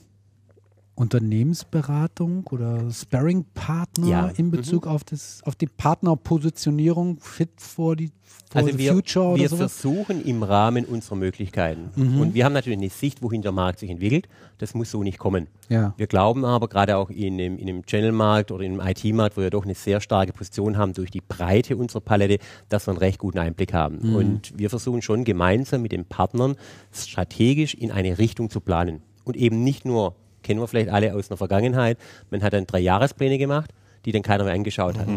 Unternehmensberatung 0.96 2.46
oder 2.50 2.90
Sparring-Partner 2.90 4.06
Ja. 4.08 4.26
in 4.36 4.50
Bezug 4.50 4.86
auf, 4.86 5.04
das, 5.04 5.40
auf 5.44 5.54
die 5.54 5.66
Partnerpositionierung 5.66 7.18
fit 7.20 7.50
for, 7.58 7.96
die, 7.96 8.10
for 8.50 8.62
Also 8.62 8.72
the 8.72 8.78
wir, 8.78 8.92
future 8.94 9.26
oder 9.26 9.42
wir 9.42 9.48
sowas? 9.48 9.72
versuchen 9.80 10.24
im 10.24 10.42
Rahmen 10.42 10.84
unserer 10.84 11.16
Möglichkeiten. 11.16 11.90
Und 11.96 12.34
wir 12.34 12.44
haben 12.44 12.52
natürlich 12.54 12.78
eine 12.78 12.88
Sicht, 12.90 13.22
wohin 13.22 13.42
der 13.42 13.52
Markt 13.52 13.78
sich 13.78 13.90
entwickelt. 13.90 14.28
Das 14.58 14.74
muss 14.74 14.90
so 14.90 15.02
nicht 15.02 15.18
kommen. 15.18 15.48
Ja. 15.68 15.94
Wir 15.96 16.06
glauben 16.06 16.44
aber 16.44 16.68
gerade 16.68 16.96
auch 16.96 17.10
in 17.10 17.36
dem, 17.38 17.58
in 17.58 17.66
dem 17.66 17.84
Channel-Markt 17.84 18.50
oder 18.50 18.64
im 18.64 18.80
IT-Markt, 18.80 19.36
wo 19.36 19.42
wir 19.42 19.50
doch 19.50 19.64
eine 19.64 19.74
sehr 19.74 20.00
starke 20.00 20.32
Position 20.32 20.76
haben 20.78 20.92
durch 20.94 21.10
die 21.10 21.20
Breite 21.20 21.76
unserer 21.76 22.00
Palette, 22.00 22.38
dass 22.68 22.86
wir 22.86 22.92
einen 22.92 22.98
recht 22.98 23.18
guten 23.18 23.38
Einblick 23.38 23.72
haben. 23.74 24.14
Und 24.14 24.58
wir 24.58 24.70
versuchen 24.70 25.02
schon 25.02 25.24
gemeinsam 25.24 25.82
mit 25.82 25.92
den 25.92 26.04
Partnern 26.06 26.56
strategisch 26.92 27.74
in 27.74 27.90
eine 27.90 28.18
Richtung 28.18 28.48
zu 28.50 28.60
planen. 28.60 29.02
Und 29.24 29.36
eben 29.36 29.62
nicht 29.62 29.84
nur, 29.84 30.14
kennen 30.46 30.60
wir 30.60 30.68
vielleicht 30.68 30.88
alle 30.88 31.14
aus 31.14 31.28
der 31.28 31.36
Vergangenheit, 31.36 31.98
man 32.30 32.42
hat 32.42 32.52
dann 32.54 32.66
drei 32.66 32.78
Jahrespläne 32.80 33.36
gemacht, 33.36 33.70
die 34.04 34.12
dann 34.12 34.22
keiner 34.22 34.44
mehr 34.44 34.54
angeschaut 34.54 34.96
hat. 34.96 35.08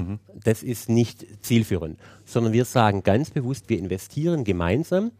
Das 0.43 0.63
ist 0.63 0.89
nicht 0.89 1.25
zielführend, 1.41 1.99
sondern 2.25 2.51
wir 2.53 2.65
sagen 2.65 3.03
ganz 3.03 3.29
bewusst, 3.29 3.69
wir 3.69 3.77
investieren 3.79 4.43
gemeinsam 4.43 5.11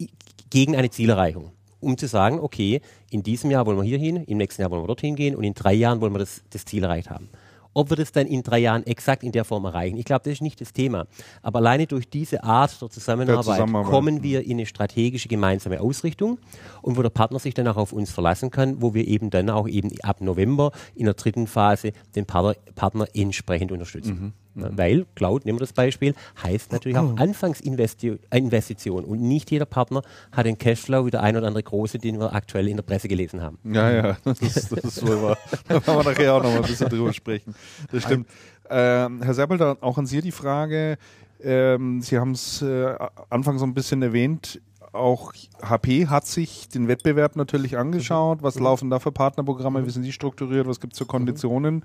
i- 0.00 0.08
gegen 0.50 0.74
eine 0.74 0.90
Zielerreichung. 0.90 1.52
Um 1.78 1.98
zu 1.98 2.08
sagen, 2.08 2.40
okay, 2.40 2.80
in 3.10 3.22
diesem 3.22 3.50
Jahr 3.50 3.66
wollen 3.66 3.76
wir 3.76 3.84
hier 3.84 3.98
hin, 3.98 4.16
im 4.24 4.38
nächsten 4.38 4.62
Jahr 4.62 4.70
wollen 4.70 4.82
wir 4.82 4.86
dorthin 4.86 5.14
gehen 5.14 5.36
und 5.36 5.44
in 5.44 5.52
drei 5.54 5.74
Jahren 5.74 6.00
wollen 6.00 6.14
wir 6.14 6.18
das, 6.20 6.42
das 6.50 6.64
Ziel 6.64 6.82
erreicht 6.84 7.10
haben. 7.10 7.28
Ob 7.76 7.90
wir 7.90 7.96
das 7.98 8.10
dann 8.10 8.26
in 8.26 8.42
drei 8.42 8.58
Jahren 8.60 8.86
exakt 8.86 9.22
in 9.22 9.32
der 9.32 9.44
Form 9.44 9.66
erreichen, 9.66 9.98
ich 9.98 10.06
glaube, 10.06 10.22
das 10.24 10.32
ist 10.32 10.40
nicht 10.40 10.58
das 10.62 10.72
Thema. 10.72 11.06
Aber 11.42 11.58
alleine 11.58 11.86
durch 11.86 12.08
diese 12.08 12.42
Art 12.42 12.80
der 12.80 12.88
Zusammenarbeit, 12.88 13.44
Der 13.46 13.52
Zusammenarbeit. 13.52 13.90
kommen 13.90 14.22
wir 14.22 14.44
in 14.46 14.52
eine 14.52 14.64
strategische 14.64 15.28
gemeinsame 15.28 15.82
Ausrichtung 15.82 16.38
und 16.80 16.96
wo 16.96 17.02
der 17.02 17.10
Partner 17.10 17.38
sich 17.38 17.52
dann 17.52 17.68
auch 17.68 17.76
auf 17.76 17.92
uns 17.92 18.10
verlassen 18.10 18.50
kann, 18.50 18.80
wo 18.80 18.94
wir 18.94 19.06
eben 19.06 19.28
dann 19.28 19.50
auch 19.50 19.68
eben 19.68 19.90
ab 20.02 20.22
November 20.22 20.72
in 20.94 21.04
der 21.04 21.12
dritten 21.12 21.46
Phase 21.46 21.92
den 22.14 22.24
Partner, 22.24 22.54
Partner 22.74 23.08
entsprechend 23.12 23.72
unterstützen. 23.72 24.32
Ja, 24.32 24.45
Weil, 24.58 25.04
Cloud, 25.14 25.44
nehmen 25.44 25.58
wir 25.58 25.60
das 25.66 25.72
Beispiel, 25.74 26.14
heißt 26.42 26.72
natürlich 26.72 26.96
auch 26.98 27.16
Anfangsinvestition 27.18 29.04
und 29.04 29.20
nicht 29.20 29.50
jeder 29.50 29.66
Partner 29.66 30.02
hat 30.32 30.46
den 30.46 30.58
Cashflow 30.58 31.06
wie 31.06 31.10
der 31.10 31.22
ein 31.22 31.36
oder 31.36 31.46
andere 31.46 31.62
große, 31.62 31.98
den 31.98 32.18
wir 32.18 32.34
aktuell 32.34 32.68
in 32.68 32.76
der 32.76 32.82
Presse 32.82 33.08
gelesen 33.08 33.42
haben. 33.42 33.58
Ja, 33.64 33.90
ja, 33.90 34.16
das, 34.24 34.40
ist- 34.40 34.72
das 34.72 34.84
ist 34.84 35.06
wohl 35.06 35.22
wahr. 35.22 35.38
Da 35.68 35.74
werden 35.86 35.98
wir 35.98 36.04
nachher 36.10 36.34
auch 36.34 36.42
noch 36.42 36.50
mal 36.50 36.56
ein 36.56 36.62
bisschen 36.62 36.88
drüber 36.88 37.12
sprechen. 37.12 37.54
Das 37.92 38.02
stimmt. 38.04 38.28
Ähm, 38.68 39.22
Herr 39.22 39.34
Seppelter, 39.34 39.76
auch 39.80 39.98
an 39.98 40.06
Sie 40.06 40.20
die 40.20 40.32
Frage. 40.32 40.96
Ähm, 41.42 42.00
Sie 42.00 42.18
haben 42.18 42.32
es 42.32 42.62
äh, 42.62 42.94
Anfang 43.30 43.58
so 43.58 43.66
ein 43.66 43.74
bisschen 43.74 44.02
erwähnt. 44.02 44.60
Auch 44.92 45.32
HP 45.62 46.06
hat 46.06 46.26
sich 46.26 46.68
den 46.68 46.88
Wettbewerb 46.88 47.36
natürlich 47.36 47.76
angeschaut. 47.76 48.38
Was 48.42 48.58
laufen 48.58 48.88
da 48.88 48.98
für 48.98 49.12
Partnerprogramme? 49.12 49.84
Wie 49.86 49.90
sind 49.90 50.02
die 50.04 50.12
strukturiert? 50.12 50.66
Was 50.66 50.80
gibt 50.80 50.94
es 50.94 50.98
für 50.98 51.04
Konditionen? 51.04 51.84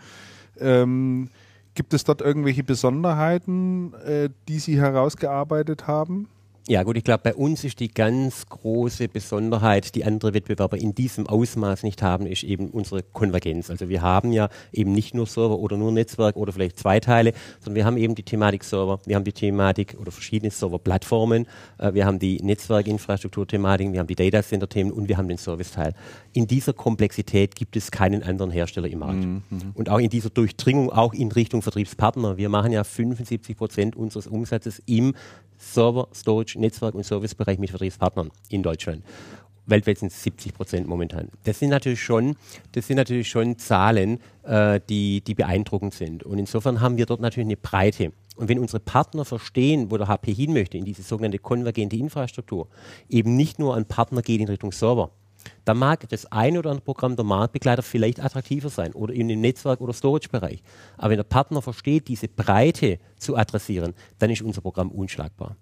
Ähm, 0.60 1.30
gibt 1.73 1.93
es 1.93 2.03
dort 2.03 2.22
irgendwelche 2.22 2.64
Besonderheiten, 2.64 3.93
äh, 4.06 4.30
die 4.48 4.60
Sie 4.60 4.80
herausgearbeitet 4.80 5.88
haben? 5.88 6.27
Ja 6.67 6.83
gut, 6.83 6.95
ich 6.95 7.03
glaube, 7.03 7.21
bei 7.23 7.33
uns 7.33 7.63
ist 7.63 7.79
die 7.79 7.88
ganz 7.88 8.45
große 8.45 9.07
Besonderheit, 9.07 9.95
die 9.95 10.05
andere 10.05 10.35
Wettbewerber 10.35 10.77
in 10.77 10.93
diesem 10.93 11.25
Ausmaß 11.25 11.81
nicht 11.81 12.03
haben, 12.03 12.27
ist 12.27 12.43
eben 12.43 12.69
unsere 12.69 13.01
Konvergenz. 13.01 13.71
Also 13.71 13.89
wir 13.89 14.03
haben 14.03 14.31
ja 14.31 14.47
eben 14.71 14.91
nicht 14.91 15.15
nur 15.15 15.25
Server 15.25 15.57
oder 15.57 15.75
nur 15.75 15.91
Netzwerk 15.91 16.35
oder 16.35 16.53
vielleicht 16.53 16.77
zwei 16.77 16.99
Teile, 16.99 17.33
sondern 17.61 17.77
wir 17.77 17.85
haben 17.85 17.97
eben 17.97 18.13
die 18.13 18.21
Thematik 18.21 18.63
Server, 18.63 18.99
wir 19.05 19.15
haben 19.15 19.23
die 19.23 19.33
Thematik 19.33 19.97
oder 19.99 20.11
verschiedene 20.11 20.51
Serverplattformen, 20.51 21.47
äh, 21.79 21.95
wir 21.95 22.05
haben 22.05 22.19
die 22.19 22.38
Netzwerkinfrastruktur-Thematiken, 22.43 23.93
wir 23.93 23.99
haben 23.99 24.07
die 24.07 24.15
Data 24.15 24.43
Center-Themen 24.43 24.91
und 24.91 25.09
wir 25.09 25.17
haben 25.17 25.29
den 25.29 25.38
Serviceteil. 25.38 25.95
In 26.33 26.45
dieser 26.45 26.73
Komplexität 26.73 27.55
gibt 27.55 27.75
es 27.75 27.89
keinen 27.89 28.21
anderen 28.21 28.51
Hersteller 28.51 28.88
im 28.88 28.99
Markt. 28.99 29.23
Und 29.73 29.89
auch 29.89 29.99
in 29.99 30.09
dieser 30.09 30.29
Durchdringung, 30.29 30.91
auch 30.91 31.13
in 31.13 31.31
Richtung 31.31 31.61
Vertriebspartner. 31.61 32.38
Wir 32.38 32.49
machen 32.49 32.71
ja 32.71 32.83
75 32.83 33.57
Prozent 33.57 33.95
unseres 33.95 34.27
Umsatzes 34.27 34.81
im 34.85 35.13
Server, 35.61 36.07
Storage, 36.13 36.50
Netzwerk 36.55 36.95
und 36.95 37.05
Servicebereich 37.05 37.59
mit 37.59 37.69
Vertriebspartnern 37.69 38.31
in 38.49 38.63
Deutschland. 38.63 39.03
Weltweit 39.65 39.99
sind 39.99 40.11
es 40.11 40.23
70 40.23 40.53
Prozent 40.53 40.87
momentan. 40.87 41.29
Das 41.43 41.59
sind 41.59 41.69
natürlich 41.69 42.01
schon, 42.01 42.35
das 42.73 42.87
sind 42.87 42.97
natürlich 42.97 43.29
schon 43.29 43.57
Zahlen, 43.57 44.19
äh, 44.43 44.79
die, 44.89 45.21
die 45.21 45.35
beeindruckend 45.35 45.93
sind. 45.93 46.23
Und 46.23 46.39
insofern 46.39 46.81
haben 46.81 46.97
wir 46.97 47.05
dort 47.05 47.21
natürlich 47.21 47.47
eine 47.47 47.57
Breite. 47.57 48.11
Und 48.35 48.49
wenn 48.49 48.59
unsere 48.59 48.79
Partner 48.79 49.25
verstehen, 49.25 49.91
wo 49.91 49.97
der 49.97 50.07
HP 50.07 50.33
hin 50.33 50.53
möchte, 50.53 50.77
in 50.77 50.85
diese 50.85 51.03
sogenannte 51.03 51.39
konvergente 51.39 51.95
Infrastruktur, 51.95 52.67
eben 53.09 53.35
nicht 53.35 53.59
nur 53.59 53.75
ein 53.75 53.85
Partner 53.85 54.21
geht 54.21 54.41
in 54.41 54.47
Richtung 54.47 54.71
Server, 54.71 55.11
da 55.65 55.73
mag 55.73 56.07
das 56.09 56.31
eine 56.31 56.59
oder 56.59 56.72
andere 56.72 56.85
Programm 56.85 57.15
der 57.15 57.26
Marktbegleiter 57.26 57.84
vielleicht 57.84 58.19
attraktiver 58.19 58.69
sein 58.69 58.93
oder 58.93 59.13
in 59.13 59.27
dem 59.27 59.41
Netzwerk- 59.41 59.81
oder 59.81 59.93
Storage-Bereich. 59.93 60.61
Aber 60.97 61.11
wenn 61.11 61.18
der 61.18 61.23
Partner 61.23 61.61
versteht, 61.61 62.07
diese 62.07 62.27
Breite 62.27 62.99
zu 63.18 63.35
adressieren, 63.35 63.93
dann 64.19 64.30
ist 64.30 64.41
unser 64.41 64.61
Programm 64.61 64.91
unschlagbar. 64.91 65.55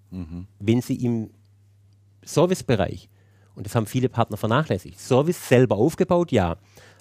Wenn 0.58 0.80
Sie 0.80 0.96
im 0.96 1.30
Servicebereich, 2.24 3.08
und 3.54 3.66
das 3.66 3.74
haben 3.74 3.86
viele 3.86 4.08
Partner 4.08 4.36
vernachlässigt, 4.36 4.98
Service 4.98 5.48
selber 5.48 5.76
aufgebaut, 5.76 6.32
ja, 6.32 6.56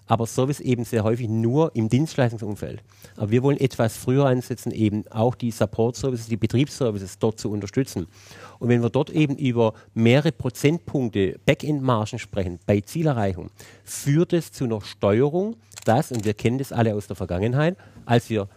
aber 0.09 0.25
Service 0.25 0.59
eben 0.59 0.83
sehr 0.83 1.03
häufig 1.03 1.29
nur 1.29 1.73
im 1.75 1.87
Dienstleistungsumfeld. 1.87 2.81
Aber 3.15 3.29
wir 3.29 3.43
wollen 3.43 3.59
etwas 3.59 3.95
früher 3.95 4.25
einsetzen, 4.25 4.71
eben 4.71 5.07
auch 5.11 5.35
die 5.35 5.51
Support-Services, 5.51 6.27
die 6.27 6.35
Betriebsservices 6.35 7.19
dort 7.19 7.39
zu 7.39 7.51
unterstützen. 7.51 8.07
Und 8.57 8.69
wenn 8.69 8.81
wir 8.81 8.89
dort 8.89 9.11
eben 9.11 9.37
über 9.37 9.73
mehrere 9.93 10.31
Prozentpunkte 10.31 11.39
Backend-Margen 11.45 12.17
sprechen 12.17 12.59
bei 12.65 12.81
Zielerreichung, 12.81 13.51
führt 13.83 14.33
es 14.33 14.51
zu 14.51 14.63
einer 14.63 14.81
Steuerung, 14.81 15.57
das, 15.85 16.11
und 16.11 16.25
wir 16.25 16.33
kennen 16.33 16.57
das 16.57 16.71
alle 16.71 16.95
aus 16.95 17.05
der 17.05 17.15
Vergangenheit, 17.15 17.77
als 18.05 18.31
wir 18.31 18.49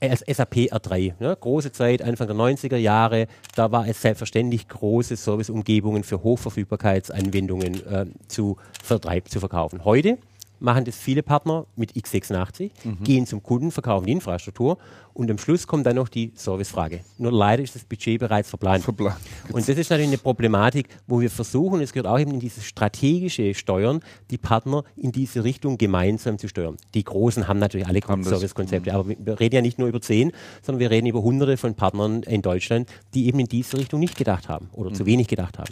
als 0.00 0.20
SAP 0.20 0.70
R3, 0.70 1.14
ne? 1.18 1.36
große 1.38 1.72
Zeit, 1.72 2.02
Anfang 2.02 2.26
der 2.26 2.36
90er 2.36 2.76
Jahre, 2.76 3.26
da 3.56 3.72
war 3.72 3.88
es 3.88 4.00
selbstverständlich, 4.00 4.68
große 4.68 5.16
Serviceumgebungen 5.16 6.04
für 6.04 6.22
Hochverfügbarkeitsanwendungen 6.22 7.86
äh, 7.86 8.06
zu, 8.28 8.58
zu 8.82 9.40
verkaufen. 9.40 9.84
Heute 9.84 10.18
machen 10.64 10.84
das 10.84 10.96
viele 10.96 11.22
Partner 11.22 11.66
mit 11.76 11.92
x86, 11.92 12.70
gehen 13.02 13.26
zum 13.26 13.42
Kunden, 13.42 13.70
verkaufen 13.70 14.06
die 14.06 14.12
Infrastruktur 14.12 14.78
und 15.12 15.30
am 15.30 15.38
Schluss 15.38 15.66
kommt 15.66 15.86
dann 15.86 15.96
noch 15.96 16.08
die 16.08 16.32
Servicefrage. 16.34 17.00
Nur 17.18 17.30
leider 17.30 17.62
ist 17.62 17.74
das 17.76 17.84
Budget 17.84 18.18
bereits 18.18 18.48
verplant. 18.48 18.82
Verplant. 18.82 19.16
Und 19.52 19.68
das 19.68 19.78
ist 19.78 19.90
natürlich 19.90 20.08
eine 20.08 20.18
Problematik, 20.18 20.88
wo 21.06 21.20
wir 21.20 21.30
versuchen, 21.30 21.80
es 21.80 21.92
gehört 21.92 22.08
auch 22.08 22.18
eben 22.18 22.32
in 22.32 22.40
dieses 22.40 22.64
strategische 22.64 23.54
Steuern, 23.54 24.00
die 24.30 24.38
Partner 24.38 24.82
in 24.96 25.12
diese 25.12 25.44
Richtung 25.44 25.78
gemeinsam 25.78 26.38
zu 26.38 26.48
steuern. 26.48 26.76
Die 26.94 27.04
Großen 27.04 27.46
haben 27.46 27.60
natürlich 27.60 27.86
alle. 27.86 28.00
Servicekonzepte, 28.30 28.92
aber 28.92 29.08
wir 29.08 29.38
reden 29.38 29.54
ja 29.54 29.62
nicht 29.62 29.78
nur 29.78 29.88
über 29.88 30.00
zehn, 30.00 30.32
sondern 30.62 30.80
wir 30.80 30.90
reden 30.90 31.06
über 31.06 31.22
hunderte 31.22 31.56
von 31.56 31.74
Partnern 31.74 32.22
in 32.24 32.42
Deutschland, 32.42 32.88
die 33.14 33.26
eben 33.26 33.38
in 33.38 33.46
diese 33.46 33.76
Richtung 33.78 34.00
nicht 34.00 34.16
gedacht 34.16 34.48
haben 34.48 34.68
oder 34.72 34.92
zu 34.92 35.06
wenig 35.06 35.28
gedacht 35.28 35.58
haben. 35.58 35.70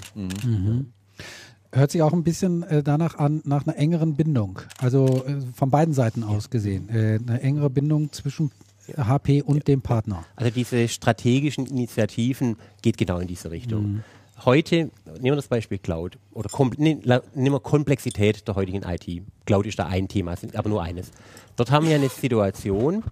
Hört 1.74 1.90
sich 1.90 2.02
auch 2.02 2.12
ein 2.12 2.22
bisschen 2.22 2.62
äh, 2.64 2.82
danach 2.82 3.18
an, 3.18 3.40
nach 3.44 3.66
einer 3.66 3.76
engeren 3.76 4.14
Bindung. 4.14 4.60
Also 4.78 5.24
äh, 5.26 5.40
von 5.54 5.70
beiden 5.70 5.94
Seiten 5.94 6.22
aus 6.22 6.50
gesehen. 6.50 6.88
Äh, 6.90 7.18
eine 7.26 7.40
engere 7.40 7.70
Bindung 7.70 8.12
zwischen 8.12 8.50
HP 8.96 9.42
und 9.42 9.68
dem 9.68 9.80
Partner. 9.80 10.24
Also 10.36 10.50
diese 10.50 10.86
strategischen 10.88 11.66
Initiativen 11.66 12.56
geht 12.82 12.98
genau 12.98 13.18
in 13.18 13.28
diese 13.28 13.50
Richtung. 13.50 14.02
Heute, 14.44 14.90
nehmen 15.20 15.22
wir 15.22 15.36
das 15.36 15.46
Beispiel 15.46 15.78
Cloud 15.78 16.18
oder 16.32 16.50
ne, 16.76 17.22
nehmen 17.34 17.54
wir 17.54 17.60
Komplexität 17.60 18.46
der 18.48 18.56
heutigen 18.56 18.82
IT. 18.82 19.22
Cloud 19.46 19.66
ist 19.66 19.78
da 19.78 19.86
ein 19.86 20.08
Thema, 20.08 20.34
aber 20.54 20.68
nur 20.68 20.82
eines. 20.82 21.12
Dort 21.54 21.70
haben 21.70 21.86
wir 21.86 21.94
eine 21.94 22.08
Situation, 22.08 23.04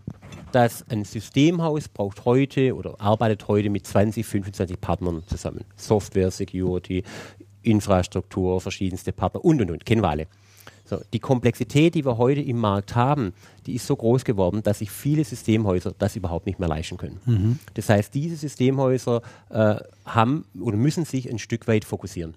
dass 0.50 0.84
ein 0.88 1.04
Systemhaus 1.04 1.88
braucht 1.88 2.24
heute 2.24 2.74
oder 2.74 3.00
arbeitet 3.00 3.46
heute 3.46 3.70
mit 3.70 3.86
20, 3.86 4.26
25 4.26 4.80
Partnern 4.80 5.22
zusammen. 5.28 5.64
Software, 5.76 6.32
Security, 6.32 7.04
Infrastruktur, 7.62 8.60
verschiedenste 8.60 9.12
Partner 9.12 9.44
und 9.44 9.60
und 9.60 9.70
und, 9.70 9.84
kennen 9.84 10.02
wir 10.02 10.10
alle. 10.10 10.26
So, 10.84 11.00
die 11.12 11.20
Komplexität, 11.20 11.94
die 11.94 12.04
wir 12.04 12.18
heute 12.18 12.40
im 12.40 12.58
Markt 12.58 12.96
haben, 12.96 13.32
die 13.66 13.74
ist 13.74 13.86
so 13.86 13.96
groß 13.96 14.24
geworden, 14.24 14.62
dass 14.62 14.78
sich 14.80 14.90
viele 14.90 15.24
Systemhäuser 15.24 15.92
das 15.98 16.16
überhaupt 16.16 16.46
nicht 16.46 16.58
mehr 16.58 16.68
leisten 16.68 16.96
können. 16.96 17.58
Das 17.74 17.88
heißt, 17.88 18.14
diese 18.14 18.36
Systemhäuser 18.36 19.22
äh, 19.50 19.76
haben 20.04 20.44
oder 20.60 20.76
müssen 20.76 21.04
sich 21.04 21.30
ein 21.30 21.38
Stück 21.38 21.68
weit 21.68 21.84
fokussieren. 21.84 22.34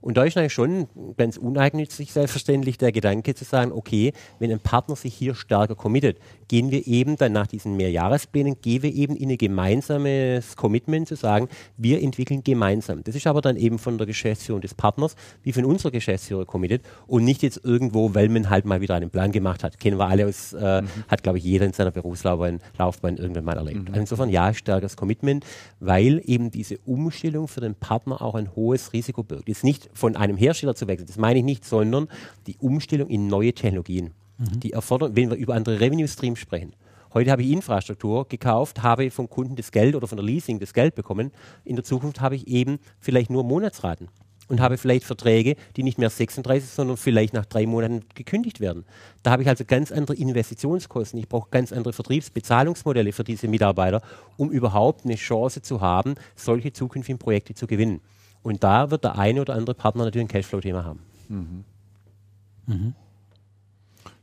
Und 0.00 0.16
da 0.16 0.24
ist 0.24 0.36
eigentlich 0.36 0.52
schon 0.52 0.88
ganz 1.16 1.36
uneigennützig 1.36 2.12
selbstverständlich 2.12 2.78
der 2.78 2.92
Gedanke 2.92 3.34
zu 3.34 3.44
sagen, 3.44 3.72
okay, 3.72 4.12
wenn 4.38 4.50
ein 4.50 4.60
Partner 4.60 4.96
sich 4.96 5.14
hier 5.14 5.34
stärker 5.34 5.74
committet, 5.74 6.18
gehen 6.48 6.70
wir 6.70 6.86
eben 6.86 7.16
dann 7.16 7.32
nach 7.32 7.46
diesen 7.46 7.76
Mehrjahresplänen, 7.76 8.56
gehen 8.60 8.82
wir 8.82 8.92
eben 8.92 9.16
in 9.16 9.30
ein 9.30 9.38
gemeinsames 9.38 10.56
Commitment 10.56 11.08
zu 11.08 11.14
sagen, 11.14 11.48
wir 11.76 12.02
entwickeln 12.02 12.42
gemeinsam. 12.42 13.04
Das 13.04 13.14
ist 13.14 13.26
aber 13.26 13.40
dann 13.40 13.56
eben 13.56 13.78
von 13.78 13.98
der 13.98 14.06
Geschäftsführung 14.06 14.60
des 14.60 14.74
Partners 14.74 15.14
wie 15.42 15.52
von 15.52 15.64
unserer 15.64 15.90
Geschäftsführer 15.90 16.44
committed 16.44 16.82
und 17.06 17.24
nicht 17.24 17.42
jetzt 17.42 17.64
irgendwo, 17.64 18.14
weil 18.14 18.28
man 18.28 18.50
halt 18.50 18.64
mal 18.64 18.80
wieder 18.80 18.94
einen 18.94 19.10
Plan 19.10 19.32
gemacht 19.32 19.62
hat. 19.64 19.78
Kennen 19.78 19.98
wir 19.98 20.06
alle 20.06 20.26
aus, 20.26 20.47
äh, 20.52 20.82
hat 21.08 21.22
glaube 21.22 21.38
ich 21.38 21.44
jeder 21.44 21.66
in 21.66 21.72
seiner 21.72 21.90
Berufslaufbahn 21.90 22.60
Laufbahn 22.78 23.16
irgendwann 23.16 23.44
mal 23.44 23.56
erlebt. 23.56 23.88
Also 23.88 24.00
insofern 24.00 24.28
ja, 24.28 24.52
stärkeres 24.54 24.96
Commitment, 24.96 25.44
weil 25.80 26.20
eben 26.24 26.50
diese 26.50 26.78
Umstellung 26.86 27.48
für 27.48 27.60
den 27.60 27.74
Partner 27.74 28.22
auch 28.22 28.34
ein 28.34 28.54
hohes 28.54 28.92
Risiko 28.92 29.22
birgt. 29.22 29.48
Jetzt 29.48 29.64
nicht 29.64 29.88
von 29.92 30.16
einem 30.16 30.36
Hersteller 30.36 30.74
zu 30.74 30.86
wechseln, 30.88 31.06
das 31.06 31.18
meine 31.18 31.38
ich 31.40 31.44
nicht, 31.44 31.64
sondern 31.64 32.08
die 32.46 32.56
Umstellung 32.58 33.08
in 33.08 33.26
neue 33.26 33.52
Technologien. 33.52 34.12
Die 34.40 34.72
erfordern, 34.72 35.16
wenn 35.16 35.30
wir 35.30 35.36
über 35.36 35.54
andere 35.54 35.80
Revenue 35.80 36.06
Streams 36.06 36.38
sprechen. 36.38 36.72
Heute 37.12 37.32
habe 37.32 37.42
ich 37.42 37.50
Infrastruktur 37.50 38.28
gekauft, 38.28 38.82
habe 38.82 39.10
vom 39.10 39.28
Kunden 39.28 39.56
das 39.56 39.72
Geld 39.72 39.96
oder 39.96 40.06
von 40.06 40.16
der 40.16 40.24
Leasing 40.24 40.60
das 40.60 40.74
Geld 40.74 40.94
bekommen. 40.94 41.32
In 41.64 41.74
der 41.74 41.84
Zukunft 41.84 42.20
habe 42.20 42.36
ich 42.36 42.46
eben 42.46 42.78
vielleicht 43.00 43.30
nur 43.30 43.42
Monatsraten 43.42 44.08
und 44.48 44.60
habe 44.60 44.78
vielleicht 44.78 45.04
Verträge, 45.04 45.56
die 45.76 45.82
nicht 45.82 45.98
mehr 45.98 46.10
36, 46.10 46.70
sondern 46.70 46.96
vielleicht 46.96 47.34
nach 47.34 47.46
drei 47.46 47.66
Monaten 47.66 48.04
gekündigt 48.14 48.60
werden. 48.60 48.84
Da 49.22 49.30
habe 49.30 49.42
ich 49.42 49.48
also 49.48 49.64
ganz 49.64 49.92
andere 49.92 50.16
Investitionskosten. 50.16 51.18
Ich 51.18 51.28
brauche 51.28 51.50
ganz 51.50 51.72
andere 51.72 51.92
Vertriebsbezahlungsmodelle 51.92 53.12
für 53.12 53.24
diese 53.24 53.48
Mitarbeiter, 53.48 54.02
um 54.36 54.50
überhaupt 54.50 55.04
eine 55.04 55.16
Chance 55.16 55.62
zu 55.62 55.80
haben, 55.80 56.14
solche 56.34 56.72
zukünftigen 56.72 57.18
Projekte 57.18 57.54
zu 57.54 57.66
gewinnen. 57.66 58.00
Und 58.42 58.64
da 58.64 58.90
wird 58.90 59.04
der 59.04 59.18
eine 59.18 59.40
oder 59.40 59.54
andere 59.54 59.74
Partner 59.74 60.04
natürlich 60.04 60.26
ein 60.26 60.28
Cashflow-Thema 60.28 60.84
haben. 60.84 61.00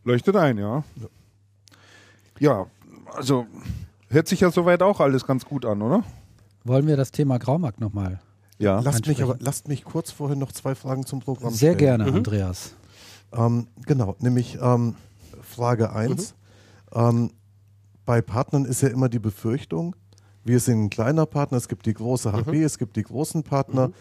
Leuchtet 0.04 0.36
ein, 0.36 0.58
ja. 0.58 0.84
Ja, 2.40 2.68
also 3.14 3.46
hört 4.10 4.28
sich 4.28 4.40
ja 4.42 4.52
soweit 4.52 4.82
auch 4.82 5.00
alles 5.00 5.26
ganz 5.26 5.46
gut 5.46 5.66
an, 5.66 5.82
oder? 5.82 6.04
Wollen 6.64 6.88
wir 6.88 6.98
das 6.98 7.12
Thema 7.12 7.38
Graumarkt 7.38 7.80
nochmal? 7.80 8.20
Ja. 8.58 8.80
Lasst 8.80 9.06
mich, 9.08 9.22
aber, 9.22 9.38
lasst 9.40 9.68
mich 9.68 9.84
kurz 9.84 10.12
vorher 10.12 10.38
noch 10.38 10.52
zwei 10.52 10.76
Fragen 10.76 11.06
zum 11.06 11.20
Programm 11.20 11.54
Sehr 11.54 11.74
stellen. 11.74 11.98
gerne, 12.00 12.14
Andreas. 12.14 12.76
Ähm, 13.34 13.68
genau, 13.86 14.16
nämlich 14.20 14.58
ähm, 14.62 14.96
Frage 15.42 15.92
1. 15.92 16.36
Ähm, 16.94 17.32
bei 18.06 18.22
Partnern 18.22 18.66
ist 18.66 18.82
ja 18.82 18.90
immer 18.90 19.10
die 19.10 19.20
Befürchtung, 19.20 19.96
wir 20.46 20.60
sind 20.60 20.84
ein 20.84 20.90
kleiner 20.92 21.26
Partner, 21.26 21.58
es 21.58 21.68
gibt 21.68 21.88
die 21.88 21.94
große 21.96 22.32
HP, 22.32 22.62
es 22.62 22.78
gibt 22.78 22.96
die 22.98 23.04
großen 23.04 23.42
Partner. 23.42 23.92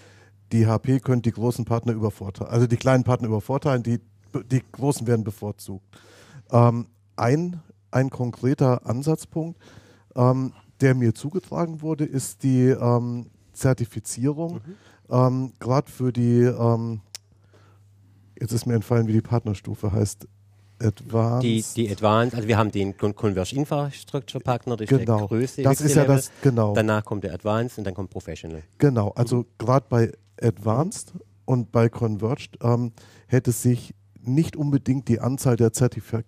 Die 0.53 0.67
HP 0.67 1.01
könnte 1.01 1.31
die 1.31 1.35
großen 1.35 1.65
Partner 1.65 1.95
übervorteilen, 1.95 2.53
also 2.53 2.67
die 2.67 2.77
kleinen 2.77 3.03
Partner 3.03 3.29
übervorteilen, 3.29 3.83
die, 3.83 3.99
die 4.51 4.63
großen 4.73 5.07
werden 5.07 5.25
bevorzugt. 5.25 5.87
Ähm, 6.53 6.89
ein, 7.17 7.63
ein 7.91 8.11
konkreter 8.11 8.87
Ansatzpunkt, 8.87 9.59
ähm, 10.15 10.53
der 10.83 10.95
mir 10.95 11.15
zugetragen 11.15 11.81
wurde, 11.81 12.05
ist 12.05 12.43
die 12.43 12.69
ähm, 12.69 13.31
Zertifizierung, 13.55 14.61
ähm, 15.11 15.53
gerade 15.61 15.91
für 15.91 16.13
die, 16.13 16.41
ähm, 16.43 17.01
jetzt 18.39 18.53
ist 18.53 18.67
mir 18.67 18.75
entfallen, 18.75 19.07
wie 19.07 19.13
die 19.13 19.21
Partnerstufe 19.21 19.93
heißt, 19.93 20.27
Advanced. 20.81 21.45
Die, 21.45 21.65
die 21.87 21.91
Advanced, 21.93 22.35
also 22.35 22.49
wir 22.49 22.59
haben 22.59 22.71
den 22.73 22.97
Con- 22.97 23.15
Converge 23.15 23.55
Infrastructure 23.55 24.43
Partner, 24.43 24.77
das 24.77 24.91
ist 24.91 24.99
Genau. 24.99 25.19
der 25.19 25.27
größte. 25.29 25.63
Das 25.63 25.81
ist 25.81 25.95
ja 25.95 26.05
das- 26.05 26.31
genau. 26.43 26.75
Danach 26.75 27.05
kommt 27.05 27.23
der 27.25 27.33
Advanced 27.33 27.79
und 27.79 27.85
dann 27.85 27.95
kommt 27.95 28.11
Professional. 28.11 28.63
Genau, 28.79 29.11
also 29.11 29.47
gerade 29.59 29.87
bei 29.89 30.13
Advanced 30.43 31.13
und 31.45 31.71
bei 31.71 31.89
Converged 31.89 32.59
ähm, 32.63 32.93
hätte 33.29 33.53
sich 33.53 33.95
nicht 34.21 34.57
unbedingt 34.57 35.07
die 35.09 35.21
Anzahl 35.21 35.57
der 35.57 35.73
Zertifi 35.73 36.19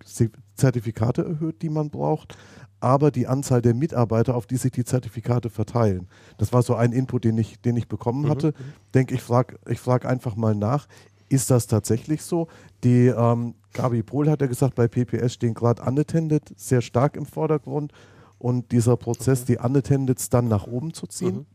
Zertifikate 0.54 1.24
erhöht, 1.24 1.60
die 1.62 1.68
man 1.68 1.90
braucht, 1.90 2.36
aber 2.80 3.10
die 3.10 3.26
Anzahl 3.26 3.62
der 3.62 3.74
Mitarbeiter, 3.74 4.34
auf 4.34 4.46
die 4.46 4.56
sich 4.56 4.72
die 4.72 4.84
Zertifikate 4.84 5.50
verteilen. 5.50 6.08
Das 6.38 6.52
war 6.52 6.62
so 6.62 6.74
ein 6.74 6.92
Input, 6.92 7.24
den 7.24 7.38
ich, 7.38 7.60
den 7.60 7.76
ich 7.76 7.88
bekommen 7.88 8.28
hatte. 8.28 8.54
Denke 8.94 9.14
ich, 9.14 9.22
frage 9.22 9.58
ich 9.68 9.80
frag 9.80 10.04
einfach 10.04 10.36
mal 10.36 10.54
nach. 10.54 10.86
Ist 11.28 11.50
das 11.50 11.66
tatsächlich 11.66 12.22
so? 12.22 12.48
Die 12.84 13.06
ähm, 13.06 13.54
Gabi 13.72 14.02
Pohl 14.02 14.30
hat 14.30 14.40
ja 14.40 14.46
gesagt, 14.46 14.74
bei 14.74 14.86
PPS 14.88 15.34
stehen 15.34 15.54
gerade 15.54 15.82
Unattended 15.82 16.42
sehr 16.56 16.82
stark 16.82 17.16
im 17.16 17.26
Vordergrund 17.26 17.92
und 18.38 18.70
dieser 18.70 18.96
Prozess, 18.96 19.44
die 19.44 19.58
Unattendeds 19.58 20.28
dann 20.28 20.48
nach 20.48 20.66
oben 20.66 20.94
zu 20.94 21.06
ziehen. 21.06 21.46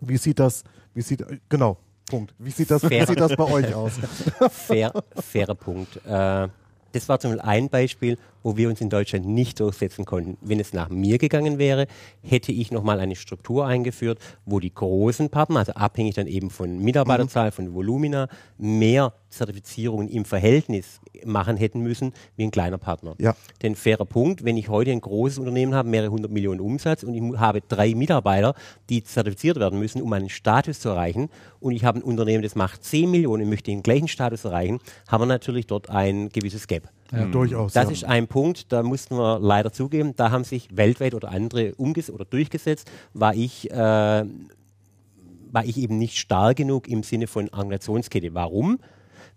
Wie 0.00 0.16
sieht 0.16 0.38
das, 0.38 0.64
wie 0.94 1.02
sieht, 1.02 1.24
genau, 1.48 1.76
Punkt. 2.10 2.34
Wie 2.38 2.50
sieht 2.50 2.70
das, 2.70 2.82
wie 2.82 3.06
sieht 3.06 3.20
das 3.20 3.36
bei 3.36 3.44
euch 3.44 3.72
aus? 3.72 3.92
Fair, 4.50 4.92
fairer 5.14 5.54
Punkt. 5.54 5.96
Äh, 6.04 6.48
das 6.92 7.08
war 7.08 7.20
zum 7.20 7.30
Beispiel 7.30 7.48
ein 7.48 7.68
Beispiel, 7.68 8.18
wo 8.42 8.56
wir 8.56 8.68
uns 8.68 8.80
in 8.80 8.90
Deutschland 8.90 9.26
nicht 9.26 9.60
durchsetzen 9.60 10.04
konnten. 10.04 10.36
Wenn 10.40 10.60
es 10.60 10.72
nach 10.72 10.88
mir 10.88 11.18
gegangen 11.18 11.58
wäre, 11.58 11.86
hätte 12.22 12.52
ich 12.52 12.70
nochmal 12.70 13.00
eine 13.00 13.16
Struktur 13.16 13.66
eingeführt, 13.66 14.18
wo 14.44 14.60
die 14.60 14.72
großen 14.72 15.30
Partner, 15.30 15.60
also 15.60 15.72
abhängig 15.72 16.14
dann 16.14 16.26
eben 16.26 16.50
von 16.50 16.78
Mitarbeiterzahl, 16.78 17.52
von 17.52 17.74
Volumina, 17.74 18.28
mehr 18.58 19.12
Zertifizierungen 19.30 20.08
im 20.08 20.24
Verhältnis 20.24 21.00
machen 21.24 21.56
hätten 21.56 21.80
müssen 21.80 22.12
wie 22.36 22.44
ein 22.44 22.50
kleiner 22.50 22.78
Partner. 22.78 23.14
Ja. 23.18 23.34
Denn 23.62 23.76
fairer 23.76 24.04
Punkt, 24.04 24.44
wenn 24.44 24.56
ich 24.56 24.68
heute 24.68 24.90
ein 24.90 25.00
großes 25.00 25.38
Unternehmen 25.38 25.74
habe, 25.74 25.88
mehrere 25.88 26.10
hundert 26.10 26.32
Millionen 26.32 26.60
Umsatz 26.60 27.02
und 27.02 27.14
ich 27.14 27.38
habe 27.38 27.60
drei 27.60 27.94
Mitarbeiter, 27.94 28.54
die 28.88 29.04
zertifiziert 29.04 29.58
werden 29.58 29.78
müssen, 29.78 30.02
um 30.02 30.12
einen 30.12 30.28
Status 30.28 30.80
zu 30.80 30.88
erreichen 30.88 31.28
und 31.60 31.72
ich 31.72 31.84
habe 31.84 32.00
ein 32.00 32.02
Unternehmen, 32.02 32.42
das 32.42 32.54
macht 32.54 32.84
10 32.84 33.10
Millionen 33.10 33.44
und 33.44 33.50
möchte 33.50 33.70
den 33.70 33.82
gleichen 33.82 34.08
Status 34.08 34.44
erreichen, 34.44 34.80
haben 35.08 35.22
wir 35.22 35.26
natürlich 35.26 35.66
dort 35.66 35.90
ein 35.90 36.28
gewisses 36.30 36.66
Gap. 36.66 36.90
Durchaus. 37.32 37.72
Das 37.72 37.86
ja. 37.86 37.90
ist 37.90 38.04
ein 38.04 38.28
Punkt, 38.28 38.72
da 38.72 38.82
mussten 38.82 39.16
wir 39.16 39.40
leider 39.40 39.72
zugeben, 39.72 40.14
da 40.16 40.30
haben 40.30 40.44
sich 40.44 40.68
weltweit 40.76 41.14
oder 41.14 41.30
andere 41.30 41.74
umges 41.74 42.10
oder 42.10 42.24
durchgesetzt, 42.24 42.90
war 43.14 43.34
ich, 43.34 43.70
äh, 43.70 43.74
war 43.74 45.64
ich 45.64 45.76
eben 45.78 45.98
nicht 45.98 46.18
stark 46.18 46.56
genug 46.56 46.88
im 46.88 47.02
Sinne 47.02 47.26
von 47.26 47.48
Organisationskette. 47.48 48.34
Warum? 48.34 48.78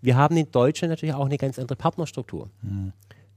Wir 0.00 0.16
haben 0.16 0.36
in 0.36 0.50
Deutschland 0.50 0.90
natürlich 0.90 1.14
auch 1.14 1.26
eine 1.26 1.38
ganz 1.38 1.58
andere 1.58 1.76
Partnerstruktur. 1.76 2.50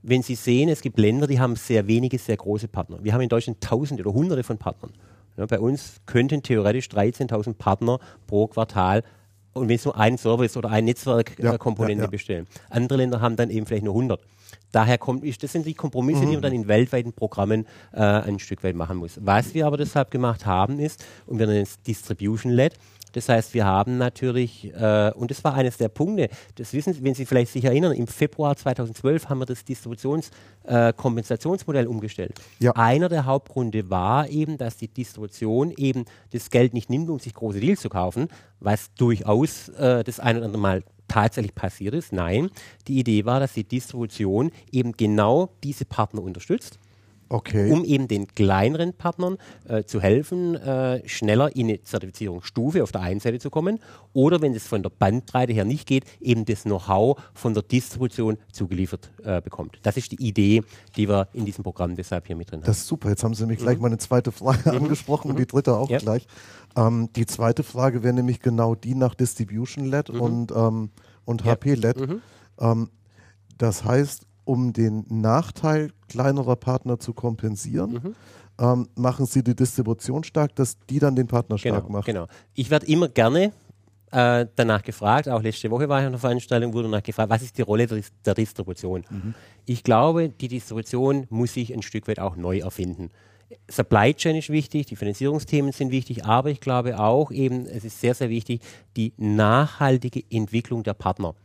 Wenn 0.04 0.22
Sie 0.22 0.36
sehen, 0.36 0.70
es 0.70 0.82
gibt 0.82 1.00
Länder, 1.00 1.26
die 1.26 1.40
haben 1.40 1.56
sehr 1.56 1.88
wenige, 1.88 2.18
sehr 2.18 2.38
große 2.38 2.68
Partner. 2.68 3.04
Wir 3.04 3.14
haben 3.14 3.22
in 3.22 3.30
Deutschland 3.30 3.62
Tausende 3.62 4.04
oder 4.04 4.14
Hunderte 4.14 4.44
von 4.44 4.58
Partnern. 4.58 4.92
Ja, 5.38 5.46
bei 5.46 5.60
uns 5.60 6.02
könnten 6.06 6.44
theoretisch 6.44 6.88
13.000 6.88 7.54
Partner 7.54 8.00
pro 8.26 8.48
Quartal 8.48 9.04
und 9.58 9.68
wenn 9.70 9.76
es 9.76 9.86
nur 9.86 9.98
ein 9.98 10.18
Server 10.18 10.44
ist 10.46 10.58
oder 10.58 10.70
ein 10.70 10.86
Netzwerkkomponente 10.86 11.92
Ja, 11.92 11.96
äh, 11.96 11.98
ja, 11.98 12.04
ja. 12.04 12.10
bestellen. 12.10 12.48
Andere 12.70 12.98
Länder 13.00 13.22
haben 13.22 13.36
dann 13.36 13.50
eben 13.50 13.66
vielleicht 13.66 13.84
nur 13.84 13.94
100. 13.94 14.20
Daher 14.72 14.98
kommt, 14.98 15.24
das 15.44 15.52
sind 15.52 15.66
die 15.66 15.74
Kompromisse, 15.74 16.22
Mhm. 16.24 16.28
die 16.28 16.34
man 16.34 16.42
dann 16.42 16.54
in 16.54 16.68
weltweiten 16.68 17.14
Programmen 17.14 17.66
äh, 17.94 18.00
ein 18.02 18.40
Stück 18.40 18.64
weit 18.64 18.76
machen 18.76 18.98
muss. 18.98 19.20
Was 19.24 19.54
wir 19.54 19.66
aber 19.66 19.78
deshalb 19.78 20.12
gemacht 20.12 20.46
haben 20.46 20.80
ist, 20.80 21.06
und 21.26 21.40
wir 21.40 21.48
nennen 21.48 21.64
es 21.64 21.82
Distribution-led, 21.84 22.74
das 23.14 23.30
heißt, 23.30 23.54
wir 23.54 23.66
haben 23.66 23.98
natürlich, 23.98 24.74
äh, 24.74 25.12
und 25.16 25.32
das 25.32 25.42
war 25.44 25.54
eines 25.54 25.78
der 25.78 25.90
Punkte, 25.90 26.30
das 26.56 26.74
wissen 26.74 26.94
Sie, 26.94 27.04
wenn 27.04 27.14
Sie 27.14 27.26
vielleicht 27.26 27.52
sich 27.52 27.66
erinnern, 27.66 27.92
im 27.94 28.08
Februar 28.08 28.56
2012 28.56 29.30
haben 29.30 29.40
wir 29.40 29.46
das 29.46 29.66
Distributionskompensationsmodell 29.66 31.86
äh, 31.86 31.88
umgestellt. 31.88 32.40
Ja. 32.60 32.72
Einer 32.76 33.10
der 33.10 33.26
Hauptgründe 33.26 33.90
war 33.90 34.30
eben, 34.30 34.58
dass 34.58 34.78
die 34.78 34.88
Distribution 34.88 35.74
eben 35.78 36.06
das 36.32 36.50
Geld 36.50 36.74
nicht 36.74 36.90
nimmt, 36.90 37.10
um 37.10 37.20
sich 37.20 37.34
große 37.34 37.60
Deals 37.60 37.82
zu 37.82 37.90
kaufen, 37.90 38.30
was 38.60 38.94
durchaus 38.96 39.68
äh, 39.70 40.04
das 40.04 40.20
ein 40.20 40.38
oder 40.38 40.46
andere 40.46 40.62
Mal 40.62 40.84
tatsächlich 41.08 41.56
passiert 41.56 41.94
ist. 41.94 42.14
Nein, 42.14 42.50
die 42.88 43.00
Idee 43.00 43.26
war, 43.26 43.40
dass 43.40 43.54
die 43.54 43.64
Distribution 43.64 44.52
eben 44.72 44.92
genau 44.92 45.50
diese 45.64 45.86
Partner 45.86 46.22
unterstützt 46.22 46.78
Okay. 47.30 47.72
um 47.72 47.84
eben 47.84 48.08
den 48.08 48.28
kleineren 48.28 48.94
Partnern 48.94 49.38
äh, 49.68 49.84
zu 49.84 50.02
helfen, 50.02 50.56
äh, 50.56 51.08
schneller 51.08 51.56
in 51.56 51.68
eine 51.68 51.84
Zertifizierungsstufe 51.84 52.84
auf 52.84 52.92
der 52.92 53.02
einen 53.02 53.20
Seite 53.20 53.40
zu 53.40 53.50
kommen 53.50 53.80
oder 54.14 54.42
wenn 54.42 54.54
es 54.54 54.66
von 54.68 54.84
der 54.84 54.90
Bandbreite 54.90 55.54
her 55.54 55.66
nicht 55.66 55.88
geht, 55.88 56.06
eben 56.22 56.46
das 56.46 56.64
Know-how 56.64 57.20
von 57.34 57.54
der 57.54 57.64
Distribution 57.64 58.38
zugeliefert 58.52 59.12
äh, 59.24 59.42
bekommt. 59.42 59.80
Das 59.84 59.98
ist 59.98 60.12
die 60.12 60.22
Idee, 60.26 60.64
die 60.96 61.10
wir 61.10 61.28
in 61.34 61.46
diesem 61.46 61.64
Programm 61.64 61.96
deshalb 61.96 62.28
hier 62.28 62.36
mit 62.36 62.52
drin 62.52 62.60
haben. 62.62 62.66
Das 62.68 62.78
ist 62.78 62.88
super. 62.88 63.10
Jetzt 63.10 63.24
haben 63.24 63.34
Sie 63.34 63.44
nämlich 63.44 63.60
gleich 63.60 63.80
meine 63.80 63.98
zweite 63.98 64.32
Frage 64.32 64.72
angesprochen 64.72 65.32
und 65.32 65.40
die 65.40 65.48
dritte 65.48 65.76
auch 65.76 65.88
Mhm. 65.88 65.94
Ja. 65.94 66.00
gleich. 66.00 66.28
Ähm, 66.76 67.10
die 67.16 67.26
zweite 67.26 67.64
Frage 67.64 68.04
wäre 68.04 68.14
nämlich 68.14 68.40
genau 68.40 68.76
die 68.76 68.94
nach 68.96 69.16
Distribution-led 69.16 70.14
Mhm. 70.14 70.22
und, 70.22 70.52
ähm, 70.52 70.90
und 71.26 71.44
HP-led. 71.46 71.98
Ähm, 72.60 72.90
das 73.58 73.84
heißt, 73.84 74.27
um 74.48 74.72
den 74.74 75.06
Nachteil 75.10 75.92
kleinerer 76.08 76.56
Partner 76.56 77.00
zu 77.00 77.14
kompensieren, 77.14 77.92
Mhm. 77.94 78.16
ähm, 78.60 78.88
machen 78.96 79.26
Sie 79.26 79.44
die 79.44 79.56
Distribution 79.56 80.24
stark, 80.24 80.56
dass 80.56 80.78
die 80.90 81.00
dann 81.00 81.16
den 81.16 81.28
Partner 81.28 81.58
stark 81.58 81.84
Genau, 81.86 81.90
macht. 81.98 82.06
genau. 82.06 82.28
Ich 82.54 82.70
werde 82.70 82.86
immer 82.88 83.10
gerne 83.10 83.52
äh, 84.12 84.46
danach 84.56 84.84
gefragt, 84.84 85.28
auch 85.28 85.42
letzte 85.44 85.70
Woche 85.70 85.90
war 85.90 86.00
ich 86.00 86.06
auf 86.06 86.12
einer 86.12 86.18
Veranstaltung, 86.18 86.72
wurde 86.74 86.88
danach 86.90 87.04
gefragt, 87.04 87.30
was 87.30 87.42
ist 87.42 87.58
die 87.58 87.62
Rolle 87.62 87.88
der, 87.88 88.02
der 88.26 88.34
Distribution? 88.36 89.04
Mhm. 89.10 89.34
Ich 89.66 89.84
glaube, 89.84 90.30
die 90.30 90.48
Distribution 90.48 91.28
muss 91.30 91.54
sich 91.56 91.74
ein 91.74 91.82
Stück 91.82 92.08
weit 92.08 92.20
auch 92.20 92.38
neu 92.38 92.60
erfinden. 92.60 93.10
Supply 93.70 94.14
Chain 94.14 94.38
ist 94.38 94.50
wichtig, 94.50 94.86
die 94.86 94.96
Finanzierungsthemen 94.96 95.74
sind 95.74 95.92
wichtig, 95.92 96.24
aber 96.26 96.50
ich 96.52 96.62
glaube 96.62 96.98
auch 97.00 97.32
eben, 97.32 97.66
es 97.66 97.84
ist 97.84 98.00
sehr, 98.00 98.14
sehr 98.14 98.30
wichtig, 98.30 98.62
die 98.96 99.12
nachhaltige 99.18 100.24
Entwicklung 100.32 100.84
der 100.84 100.94
Partner. 100.94 101.36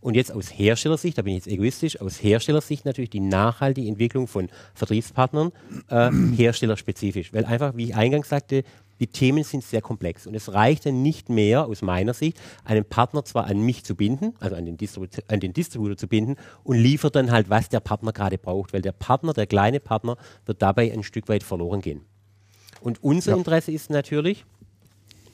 Und 0.00 0.14
jetzt 0.14 0.32
aus 0.32 0.48
Herstellersicht, 0.50 1.18
da 1.18 1.22
bin 1.22 1.34
ich 1.34 1.44
jetzt 1.44 1.52
egoistisch, 1.52 2.00
aus 2.00 2.22
Herstellersicht 2.22 2.84
natürlich 2.84 3.10
die 3.10 3.20
nachhaltige 3.20 3.88
Entwicklung 3.88 4.28
von 4.28 4.48
Vertriebspartnern 4.74 5.52
äh, 5.88 6.10
herstellerspezifisch. 6.36 7.32
Weil 7.32 7.44
einfach, 7.44 7.76
wie 7.76 7.86
ich 7.86 7.96
eingangs 7.96 8.28
sagte, 8.28 8.64
die 9.00 9.06
Themen 9.06 9.44
sind 9.44 9.62
sehr 9.62 9.80
komplex 9.80 10.26
und 10.26 10.34
es 10.34 10.52
reicht 10.52 10.86
dann 10.86 11.02
nicht 11.02 11.28
mehr, 11.28 11.66
aus 11.66 11.82
meiner 11.82 12.14
Sicht, 12.14 12.38
einen 12.64 12.84
Partner 12.84 13.24
zwar 13.24 13.46
an 13.46 13.60
mich 13.60 13.84
zu 13.84 13.94
binden, 13.94 14.34
also 14.40 14.56
an 14.56 14.66
den, 14.66 14.76
Distributor, 14.76 15.24
an 15.28 15.40
den 15.40 15.52
Distributor 15.52 15.96
zu 15.96 16.08
binden 16.08 16.36
und 16.64 16.76
liefert 16.76 17.14
dann 17.14 17.30
halt, 17.30 17.48
was 17.48 17.68
der 17.68 17.80
Partner 17.80 18.12
gerade 18.12 18.38
braucht, 18.38 18.72
weil 18.72 18.82
der 18.82 18.92
Partner, 18.92 19.32
der 19.32 19.46
kleine 19.46 19.80
Partner, 19.80 20.16
wird 20.46 20.62
dabei 20.62 20.92
ein 20.92 21.02
Stück 21.02 21.28
weit 21.28 21.42
verloren 21.42 21.80
gehen. 21.80 22.00
Und 22.80 23.02
unser 23.02 23.32
ja. 23.32 23.36
Interesse 23.36 23.72
ist 23.72 23.90
natürlich, 23.90 24.44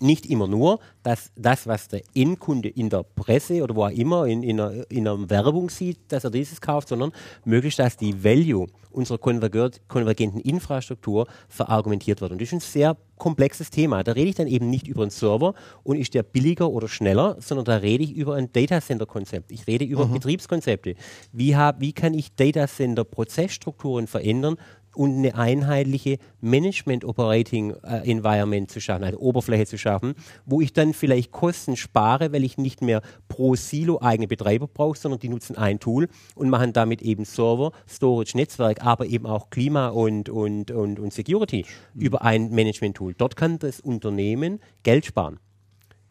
nicht 0.00 0.26
immer 0.26 0.46
nur, 0.46 0.80
dass 1.02 1.30
das, 1.36 1.66
was 1.66 1.88
der 1.88 2.02
Endkunde 2.14 2.68
in 2.68 2.90
der 2.90 3.02
Presse 3.02 3.62
oder 3.62 3.74
wo 3.74 3.84
auch 3.84 3.90
immer 3.90 4.26
in, 4.26 4.42
in, 4.42 4.60
einer, 4.60 4.90
in 4.90 5.06
einer 5.06 5.30
Werbung 5.30 5.70
sieht, 5.70 5.98
dass 6.08 6.24
er 6.24 6.30
dieses 6.30 6.60
kauft, 6.60 6.88
sondern 6.88 7.12
möglichst, 7.44 7.78
dass 7.78 7.96
die 7.96 8.24
Value 8.24 8.66
unserer 8.94 9.18
konvergenten 9.18 10.40
Infrastruktur 10.40 11.26
verargumentiert 11.48 12.20
wird. 12.20 12.32
Und 12.32 12.40
das 12.40 12.48
ist 12.48 12.52
ein 12.54 12.60
sehr 12.60 12.96
komplexes 13.16 13.70
Thema. 13.70 14.02
Da 14.02 14.12
rede 14.12 14.28
ich 14.28 14.36
dann 14.36 14.46
eben 14.46 14.70
nicht 14.70 14.86
über 14.86 15.02
einen 15.02 15.10
Server 15.10 15.54
und 15.82 15.96
ist 15.96 16.14
der 16.14 16.22
billiger 16.22 16.70
oder 16.70 16.88
schneller, 16.88 17.36
sondern 17.40 17.64
da 17.64 17.76
rede 17.76 18.04
ich 18.04 18.12
über 18.12 18.34
ein 18.34 18.52
Datacenter-Konzept. 18.52 19.50
Ich 19.52 19.66
rede 19.66 19.84
über 19.84 20.06
mhm. 20.06 20.14
Betriebskonzepte. 20.14 20.94
Wie, 21.32 21.56
hab, 21.56 21.80
wie 21.80 21.92
kann 21.92 22.14
ich 22.14 22.34
Datacenter-Prozessstrukturen 22.34 24.06
verändern, 24.06 24.56
und 24.94 25.16
eine 25.18 25.34
einheitliche 25.34 26.18
Management 26.40 27.04
Operating 27.04 27.74
äh, 27.82 28.10
Environment 28.10 28.70
zu 28.70 28.80
schaffen, 28.80 29.04
eine 29.04 29.18
Oberfläche 29.18 29.66
zu 29.66 29.78
schaffen, 29.78 30.14
wo 30.46 30.60
ich 30.60 30.72
dann 30.72 30.94
vielleicht 30.94 31.32
Kosten 31.32 31.76
spare, 31.76 32.32
weil 32.32 32.44
ich 32.44 32.58
nicht 32.58 32.82
mehr 32.82 33.02
pro 33.28 33.54
Silo 33.54 34.00
eigene 34.00 34.28
Betreiber 34.28 34.66
brauche, 34.66 34.98
sondern 34.98 35.20
die 35.20 35.28
nutzen 35.28 35.56
ein 35.56 35.80
Tool 35.80 36.08
und 36.34 36.50
machen 36.50 36.72
damit 36.72 37.02
eben 37.02 37.24
Server, 37.24 37.72
Storage, 37.88 38.36
Netzwerk, 38.36 38.84
aber 38.84 39.06
eben 39.06 39.26
auch 39.26 39.50
Klima 39.50 39.88
und, 39.88 40.28
und, 40.28 40.70
und, 40.70 40.98
und 40.98 41.12
Security 41.12 41.64
mhm. 41.94 42.00
über 42.00 42.22
ein 42.22 42.50
Management 42.50 42.96
Tool. 42.96 43.14
Dort 43.14 43.36
kann 43.36 43.58
das 43.58 43.80
Unternehmen 43.80 44.60
Geld 44.82 45.06
sparen. 45.06 45.38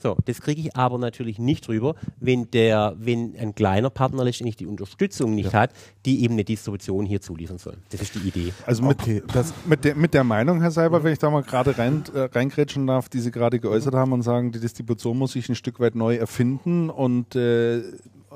So, 0.03 0.17
das 0.25 0.41
kriege 0.41 0.59
ich 0.59 0.75
aber 0.75 0.97
natürlich 0.97 1.39
nicht 1.39 1.69
rüber, 1.69 1.95
wenn, 2.19 2.51
der, 2.51 2.93
wenn 2.97 3.37
ein 3.39 3.55
kleiner 3.55 3.89
Partner 3.89 4.25
letztendlich 4.25 4.57
die 4.57 4.65
Unterstützung 4.65 5.33
nicht 5.33 5.53
ja. 5.53 5.61
hat, 5.61 5.71
die 6.05 6.23
eben 6.25 6.33
eine 6.33 6.43
Distribution 6.43 7.05
hier 7.05 7.21
zuliefern 7.21 7.57
soll. 7.57 7.77
Das 7.89 8.01
ist 8.01 8.15
die 8.15 8.27
Idee. 8.27 8.53
Also 8.65 8.83
mit, 8.83 8.99
okay, 8.99 9.23
mit, 9.65 9.85
der, 9.85 9.95
mit 9.95 10.13
der 10.13 10.25
Meinung, 10.25 10.59
Herr 10.59 10.71
Seiber, 10.71 11.05
wenn 11.05 11.13
ich 11.13 11.19
da 11.19 11.29
mal 11.29 11.41
gerade 11.41 11.77
rein, 11.77 12.03
äh, 12.13 12.23
reingrätschen 12.23 12.85
darf, 12.85 13.07
die 13.07 13.21
Sie 13.21 13.31
gerade 13.31 13.61
geäußert 13.61 13.93
haben 13.93 14.11
und 14.11 14.23
sagen, 14.23 14.51
die 14.51 14.59
Distribution 14.59 15.17
muss 15.17 15.31
sich 15.31 15.47
ein 15.47 15.55
Stück 15.55 15.79
weit 15.79 15.95
neu 15.95 16.17
erfinden 16.17 16.89
und 16.89 17.37
äh, 17.37 17.81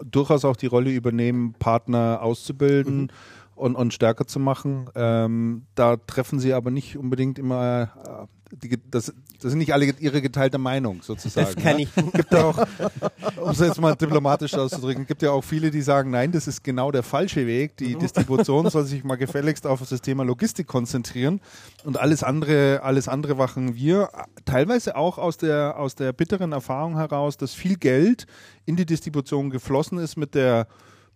durchaus 0.09 0.45
auch 0.45 0.55
die 0.55 0.67
Rolle 0.67 0.91
übernehmen, 0.91 1.53
Partner 1.59 2.21
auszubilden. 2.21 3.01
Mhm 3.01 3.09
und, 3.57 3.75
und 3.75 3.91
stärker 3.91 4.27
zu 4.27 4.39
machen. 4.39 4.87
Ähm, 4.95 5.63
da 5.75 5.97
treffen 5.97 6.39
sie 6.39 6.53
aber 6.53 6.69
nicht 6.69 6.95
unbedingt 6.95 7.39
immer 7.39 7.89
äh, 8.05 8.36
die, 8.51 8.77
das, 8.89 9.13
das 9.41 9.51
sind 9.51 9.57
nicht 9.57 9.73
alle 9.73 9.85
ihre 9.99 10.21
geteilte 10.21 10.57
Meinung 10.57 11.01
sozusagen. 11.01 11.47
Das 11.53 11.63
kann 11.63 11.77
ne? 11.77 11.83
ich. 11.83 11.95
Gibt 12.13 12.31
ja 12.31 12.45
auch, 12.45 12.57
um 13.37 13.49
es 13.49 13.59
jetzt 13.59 13.79
mal 13.79 13.95
diplomatisch 13.95 14.53
auszudrücken, 14.53 15.05
gibt 15.05 15.21
ja 15.21 15.31
auch 15.31 15.43
viele, 15.43 15.71
die 15.71 15.81
sagen, 15.81 16.11
nein, 16.11 16.31
das 16.31 16.47
ist 16.47 16.63
genau 16.63 16.91
der 16.91 17.03
falsche 17.03 17.45
Weg. 17.45 17.77
Die 17.77 17.95
mhm. 17.95 17.99
Distribution 17.99 18.69
soll 18.69 18.85
sich 18.85 19.03
mal 19.03 19.15
gefälligst 19.15 19.67
auf 19.67 19.87
das 19.87 20.01
Thema 20.01 20.23
Logistik 20.23 20.67
konzentrieren 20.67 21.41
und 21.83 21.99
alles 21.99 22.23
andere, 22.23 22.81
alles 22.83 23.07
andere 23.07 23.35
machen 23.35 23.75
wir. 23.75 24.09
Teilweise 24.45 24.95
auch 24.95 25.17
aus 25.17 25.37
der, 25.37 25.77
aus 25.77 25.95
der 25.95 26.13
bitteren 26.13 26.51
Erfahrung 26.51 26.95
heraus, 26.95 27.37
dass 27.37 27.53
viel 27.53 27.77
Geld 27.77 28.27
in 28.65 28.75
die 28.75 28.85
Distribution 28.85 29.49
geflossen 29.49 29.97
ist 29.97 30.17
mit 30.17 30.35
der 30.35 30.67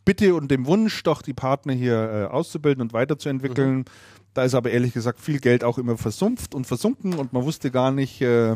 Bitte 0.03 0.33
und 0.33 0.49
dem 0.49 0.65
Wunsch, 0.65 1.03
doch 1.03 1.21
die 1.21 1.33
Partner 1.33 1.73
hier 1.73 1.93
äh, 1.93 2.33
auszubilden 2.33 2.81
und 2.81 2.91
weiterzuentwickeln. 2.91 3.79
Mhm 3.79 3.85
da 4.33 4.43
ist 4.43 4.55
aber 4.55 4.71
ehrlich 4.71 4.93
gesagt 4.93 5.19
viel 5.19 5.39
Geld 5.39 5.63
auch 5.63 5.77
immer 5.77 5.97
versumpft 5.97 6.55
und 6.55 6.65
versunken 6.65 7.13
und 7.13 7.33
man 7.33 7.43
wusste 7.43 7.71
gar 7.71 7.91
nicht, 7.91 8.21
äh, 8.21 8.55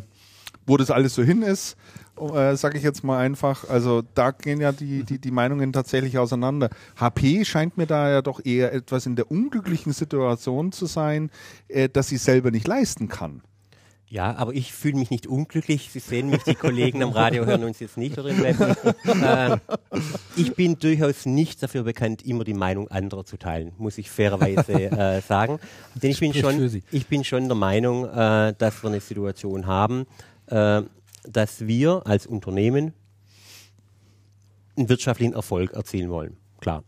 wo 0.65 0.77
das 0.77 0.91
alles 0.91 1.15
so 1.15 1.23
hin 1.23 1.41
ist, 1.41 1.77
äh, 2.19 2.55
sage 2.55 2.77
ich 2.77 2.83
jetzt 2.83 3.03
mal 3.03 3.19
einfach. 3.19 3.69
Also 3.69 4.03
da 4.13 4.31
gehen 4.31 4.61
ja 4.61 4.71
die, 4.71 5.03
die, 5.03 5.19
die 5.19 5.31
Meinungen 5.31 5.73
tatsächlich 5.73 6.17
auseinander. 6.17 6.69
HP 6.99 7.45
scheint 7.45 7.77
mir 7.77 7.85
da 7.85 8.09
ja 8.09 8.21
doch 8.21 8.43
eher 8.43 8.73
etwas 8.73 9.05
in 9.05 9.15
der 9.15 9.29
unglücklichen 9.29 9.93
Situation 9.93 10.71
zu 10.71 10.85
sein, 10.85 11.29
äh, 11.67 11.89
dass 11.89 12.07
sie 12.07 12.17
selber 12.17 12.51
nicht 12.51 12.67
leisten 12.67 13.07
kann. 13.07 13.41
Ja, 14.07 14.35
aber 14.35 14.53
ich 14.53 14.71
fühle 14.71 14.97
mich 14.97 15.09
nicht 15.09 15.25
unglücklich. 15.25 15.89
Sie 15.91 15.99
sehen 15.99 16.29
mich, 16.29 16.43
die 16.43 16.55
Kollegen 16.55 17.01
am 17.01 17.09
Radio 17.09 17.45
hören 17.45 17.63
uns 17.63 17.79
jetzt 17.79 17.97
nicht 17.97 18.17
oder 18.17 18.29
im 18.29 18.43
Web. 18.43 18.77
Äh, 19.05 19.57
ich 20.35 20.53
bin 20.55 20.77
durchaus 20.77 21.25
nicht 21.25 21.63
dafür 21.63 21.83
bekannt, 21.83 22.23
immer 22.23 22.43
die 22.43 22.53
Meinung 22.53 22.87
anderer 22.89 23.25
zu 23.25 23.37
teilen, 23.37 23.71
muss 23.77 23.97
ich 23.97 24.09
fairerweise 24.09 24.73
äh, 24.73 25.21
sagen. 25.21 25.59
Denn 25.95 26.11
ich 26.11 26.19
bin, 26.19 26.33
schon, 26.33 26.81
ich 26.91 27.07
bin 27.07 27.23
schon 27.23 27.47
der 27.47 27.55
Meinung, 27.55 28.05
äh, 28.05 28.53
dass 28.57 28.83
wir 28.83 28.89
eine 28.89 28.99
Situation 28.99 29.65
haben, 29.65 30.05
äh, 30.47 30.81
dass 31.23 31.65
wir 31.65 32.03
als 32.05 32.27
Unternehmen 32.27 32.93
einen 34.77 34.89
wirtschaftlichen 34.89 35.33
Erfolg 35.33 35.73
erzielen 35.73 36.09
wollen. 36.09 36.37
Klar. 36.59 36.83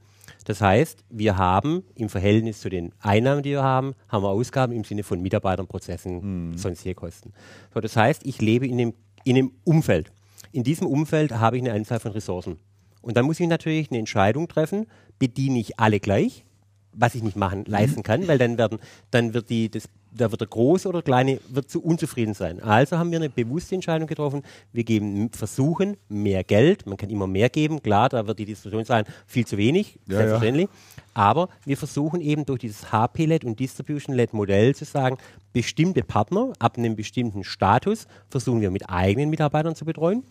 Das 0.47 0.61
heißt, 0.61 1.03
wir 1.09 1.35
haben 1.35 1.83
im 1.95 2.07
Verhältnis 2.07 2.61
zu 2.61 2.69
den 2.69 2.93
Einnahmen, 3.01 3.43
die 3.43 3.49
wir 3.49 3.63
haben, 3.63 3.95
haben 4.07 4.23
wir 4.23 4.29
Ausgaben 4.29 4.71
im 4.71 4.85
Sinne 4.85 5.03
von 5.03 5.21
Mitarbeitern, 5.21 5.67
Prozessen, 5.67 6.51
mhm. 6.51 6.57
sonstige 6.57 6.95
Kosten. 6.95 7.33
So, 7.73 7.81
das 7.81 7.97
heißt, 7.97 8.25
ich 8.25 8.41
lebe 8.41 8.65
in 8.65 8.79
einem, 8.79 8.93
in 9.25 9.35
einem 9.35 9.51
Umfeld. 9.65 10.13
In 10.53 10.63
diesem 10.63 10.87
Umfeld 10.87 11.33
habe 11.33 11.57
ich 11.57 11.63
eine 11.63 11.73
Anzahl 11.73 11.99
von 11.99 12.13
Ressourcen. 12.13 12.59
Und 13.01 13.17
dann 13.17 13.25
muss 13.25 13.41
ich 13.41 13.47
natürlich 13.49 13.91
eine 13.91 13.99
Entscheidung 13.99 14.47
treffen, 14.47 14.85
bediene 15.19 15.59
ich 15.59 15.81
alle 15.81 15.99
gleich, 15.99 16.45
was 16.93 17.13
ich 17.13 17.23
nicht 17.23 17.35
machen, 17.35 17.65
leisten 17.65 18.01
kann, 18.01 18.25
weil 18.29 18.37
dann 18.37 18.57
werden, 18.57 18.79
dann 19.11 19.33
wird 19.33 19.49
die, 19.49 19.69
das 19.69 19.89
da 20.17 20.31
wird 20.31 20.41
der 20.41 20.47
Große 20.47 20.87
oder 20.89 21.01
der 21.01 21.05
Kleine 21.05 21.39
wird 21.49 21.69
zu 21.69 21.81
unzufrieden 21.81 22.33
sein. 22.33 22.61
Also 22.61 22.97
haben 22.97 23.11
wir 23.11 23.19
eine 23.19 23.29
bewusste 23.29 23.75
Entscheidung 23.75 24.07
getroffen. 24.07 24.43
Wir 24.73 24.83
geben, 24.83 25.29
versuchen 25.31 25.97
mehr 26.09 26.43
Geld. 26.43 26.85
Man 26.85 26.97
kann 26.97 27.09
immer 27.09 27.27
mehr 27.27 27.49
geben. 27.49 27.81
Klar, 27.81 28.09
da 28.09 28.27
wird 28.27 28.39
die 28.39 28.45
Diskussion 28.45 28.83
sein, 28.83 29.05
viel 29.25 29.45
zu 29.45 29.57
wenig, 29.57 29.99
ja, 30.07 30.17
selbstverständlich. 30.17 30.67
Ja. 30.67 31.03
Aber 31.13 31.49
wir 31.65 31.77
versuchen 31.77 32.21
eben 32.21 32.45
durch 32.45 32.59
dieses 32.59 32.91
HP-LED 32.91 33.45
und 33.45 33.59
Distribution-LED-Modell 33.59 34.75
zu 34.75 34.85
sagen, 34.85 35.17
bestimmte 35.53 36.03
Partner 36.03 36.53
ab 36.59 36.77
einem 36.77 36.95
bestimmten 36.95 37.43
Status 37.43 38.07
versuchen 38.29 38.61
wir 38.61 38.71
mit 38.71 38.89
eigenen 38.89 39.29
Mitarbeitern 39.29 39.75
zu 39.75 39.85
betreuen. 39.85 40.23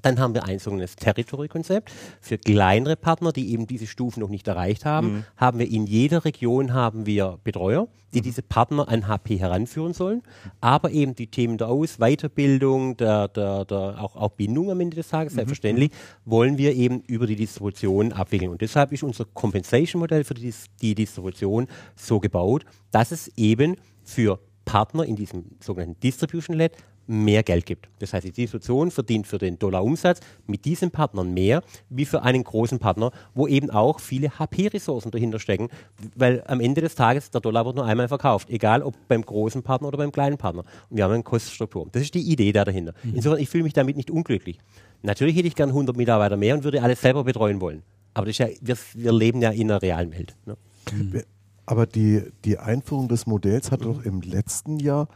Dann 0.00 0.18
haben 0.18 0.34
wir 0.34 0.44
ein 0.44 0.58
sogenanntes 0.58 0.96
Territory-Konzept. 0.96 1.92
Für 2.20 2.38
kleinere 2.38 2.96
Partner, 2.96 3.32
die 3.32 3.52
eben 3.52 3.66
diese 3.66 3.86
Stufen 3.86 4.20
noch 4.20 4.30
nicht 4.30 4.48
erreicht 4.48 4.84
haben, 4.84 5.12
mhm. 5.12 5.24
haben 5.36 5.58
wir 5.58 5.70
in 5.70 5.86
jeder 5.86 6.24
Region 6.24 6.72
haben 6.72 7.04
wir 7.06 7.38
Betreuer, 7.44 7.88
die 8.14 8.20
mhm. 8.20 8.22
diese 8.22 8.42
Partner 8.42 8.88
an 8.88 9.06
HP 9.06 9.38
heranführen 9.38 9.92
sollen. 9.92 10.22
Aber 10.60 10.90
eben 10.90 11.14
die 11.14 11.26
Themen 11.26 11.58
der 11.58 11.68
Aus-, 11.68 11.98
Weiterbildung, 11.98 12.96
der, 12.96 13.28
der, 13.28 13.64
der 13.64 14.02
auch, 14.02 14.16
auch 14.16 14.30
Bindung 14.30 14.70
am 14.70 14.80
Ende 14.80 14.96
des 14.96 15.08
Tages, 15.08 15.34
mhm. 15.34 15.36
selbstverständlich, 15.36 15.90
wollen 16.24 16.58
wir 16.58 16.74
eben 16.74 17.02
über 17.02 17.26
die 17.26 17.36
Distribution 17.36 18.12
abwickeln. 18.12 18.50
Und 18.50 18.60
deshalb 18.60 18.92
ist 18.92 19.02
unser 19.02 19.26
Compensation-Modell 19.26 20.24
für 20.24 20.34
die, 20.34 20.52
die 20.80 20.94
Distribution 20.94 21.68
so 21.94 22.18
gebaut, 22.18 22.64
dass 22.90 23.12
es 23.12 23.28
eben 23.36 23.76
für 24.02 24.40
Partner 24.64 25.04
in 25.04 25.16
diesem 25.16 25.44
sogenannten 25.60 26.00
Distribution-Led 26.00 26.76
mehr 27.12 27.42
Geld 27.42 27.66
gibt. 27.66 27.88
Das 27.98 28.12
heißt, 28.12 28.26
die 28.26 28.32
Distribution 28.32 28.90
verdient 28.90 29.26
für 29.26 29.38
den 29.38 29.58
Dollar-Umsatz 29.58 30.20
mit 30.46 30.64
diesen 30.64 30.90
Partnern 30.90 31.32
mehr 31.34 31.62
wie 31.90 32.04
für 32.04 32.22
einen 32.22 32.42
großen 32.42 32.78
Partner, 32.78 33.12
wo 33.34 33.46
eben 33.46 33.70
auch 33.70 34.00
viele 34.00 34.38
HP-Ressourcen 34.38 35.10
dahinter 35.10 35.38
stecken, 35.38 35.68
weil 36.16 36.42
am 36.46 36.60
Ende 36.60 36.80
des 36.80 36.94
Tages 36.94 37.30
der 37.30 37.40
Dollar 37.40 37.66
wird 37.66 37.76
nur 37.76 37.84
einmal 37.84 38.08
verkauft, 38.08 38.48
egal 38.50 38.82
ob 38.82 38.96
beim 39.08 39.22
großen 39.22 39.62
Partner 39.62 39.88
oder 39.88 39.98
beim 39.98 40.10
kleinen 40.10 40.38
Partner. 40.38 40.64
Und 40.88 40.96
wir 40.96 41.04
haben 41.04 41.12
eine 41.12 41.22
Kostenstruktur. 41.22 41.86
Das 41.92 42.02
ist 42.02 42.14
die 42.14 42.22
Idee 42.22 42.52
da 42.52 42.64
dahinter. 42.64 42.94
Mhm. 43.02 43.16
Insofern, 43.16 43.40
ich 43.40 43.48
fühle 43.48 43.64
mich 43.64 43.74
damit 43.74 43.96
nicht 43.96 44.10
unglücklich. 44.10 44.58
Natürlich 45.02 45.36
hätte 45.36 45.48
ich 45.48 45.54
gern 45.54 45.68
100 45.68 45.96
Mitarbeiter 45.96 46.36
mehr 46.36 46.54
und 46.54 46.64
würde 46.64 46.82
alles 46.82 47.00
selber 47.00 47.24
betreuen 47.24 47.60
wollen. 47.60 47.82
Aber 48.14 48.28
ja, 48.30 48.46
wir, 48.60 48.76
wir, 48.94 49.12
leben 49.12 49.40
ja 49.42 49.50
in 49.50 49.70
einer 49.70 49.82
realen 49.82 50.12
Welt. 50.12 50.34
Ne? 50.46 50.56
Mhm. 50.92 51.22
Aber 51.66 51.86
die, 51.86 52.22
die 52.44 52.58
Einführung 52.58 53.08
des 53.08 53.26
Modells 53.26 53.70
hat 53.70 53.84
doch 53.84 54.04
im 54.04 54.20
letzten 54.20 54.78
Jahr 54.78 55.08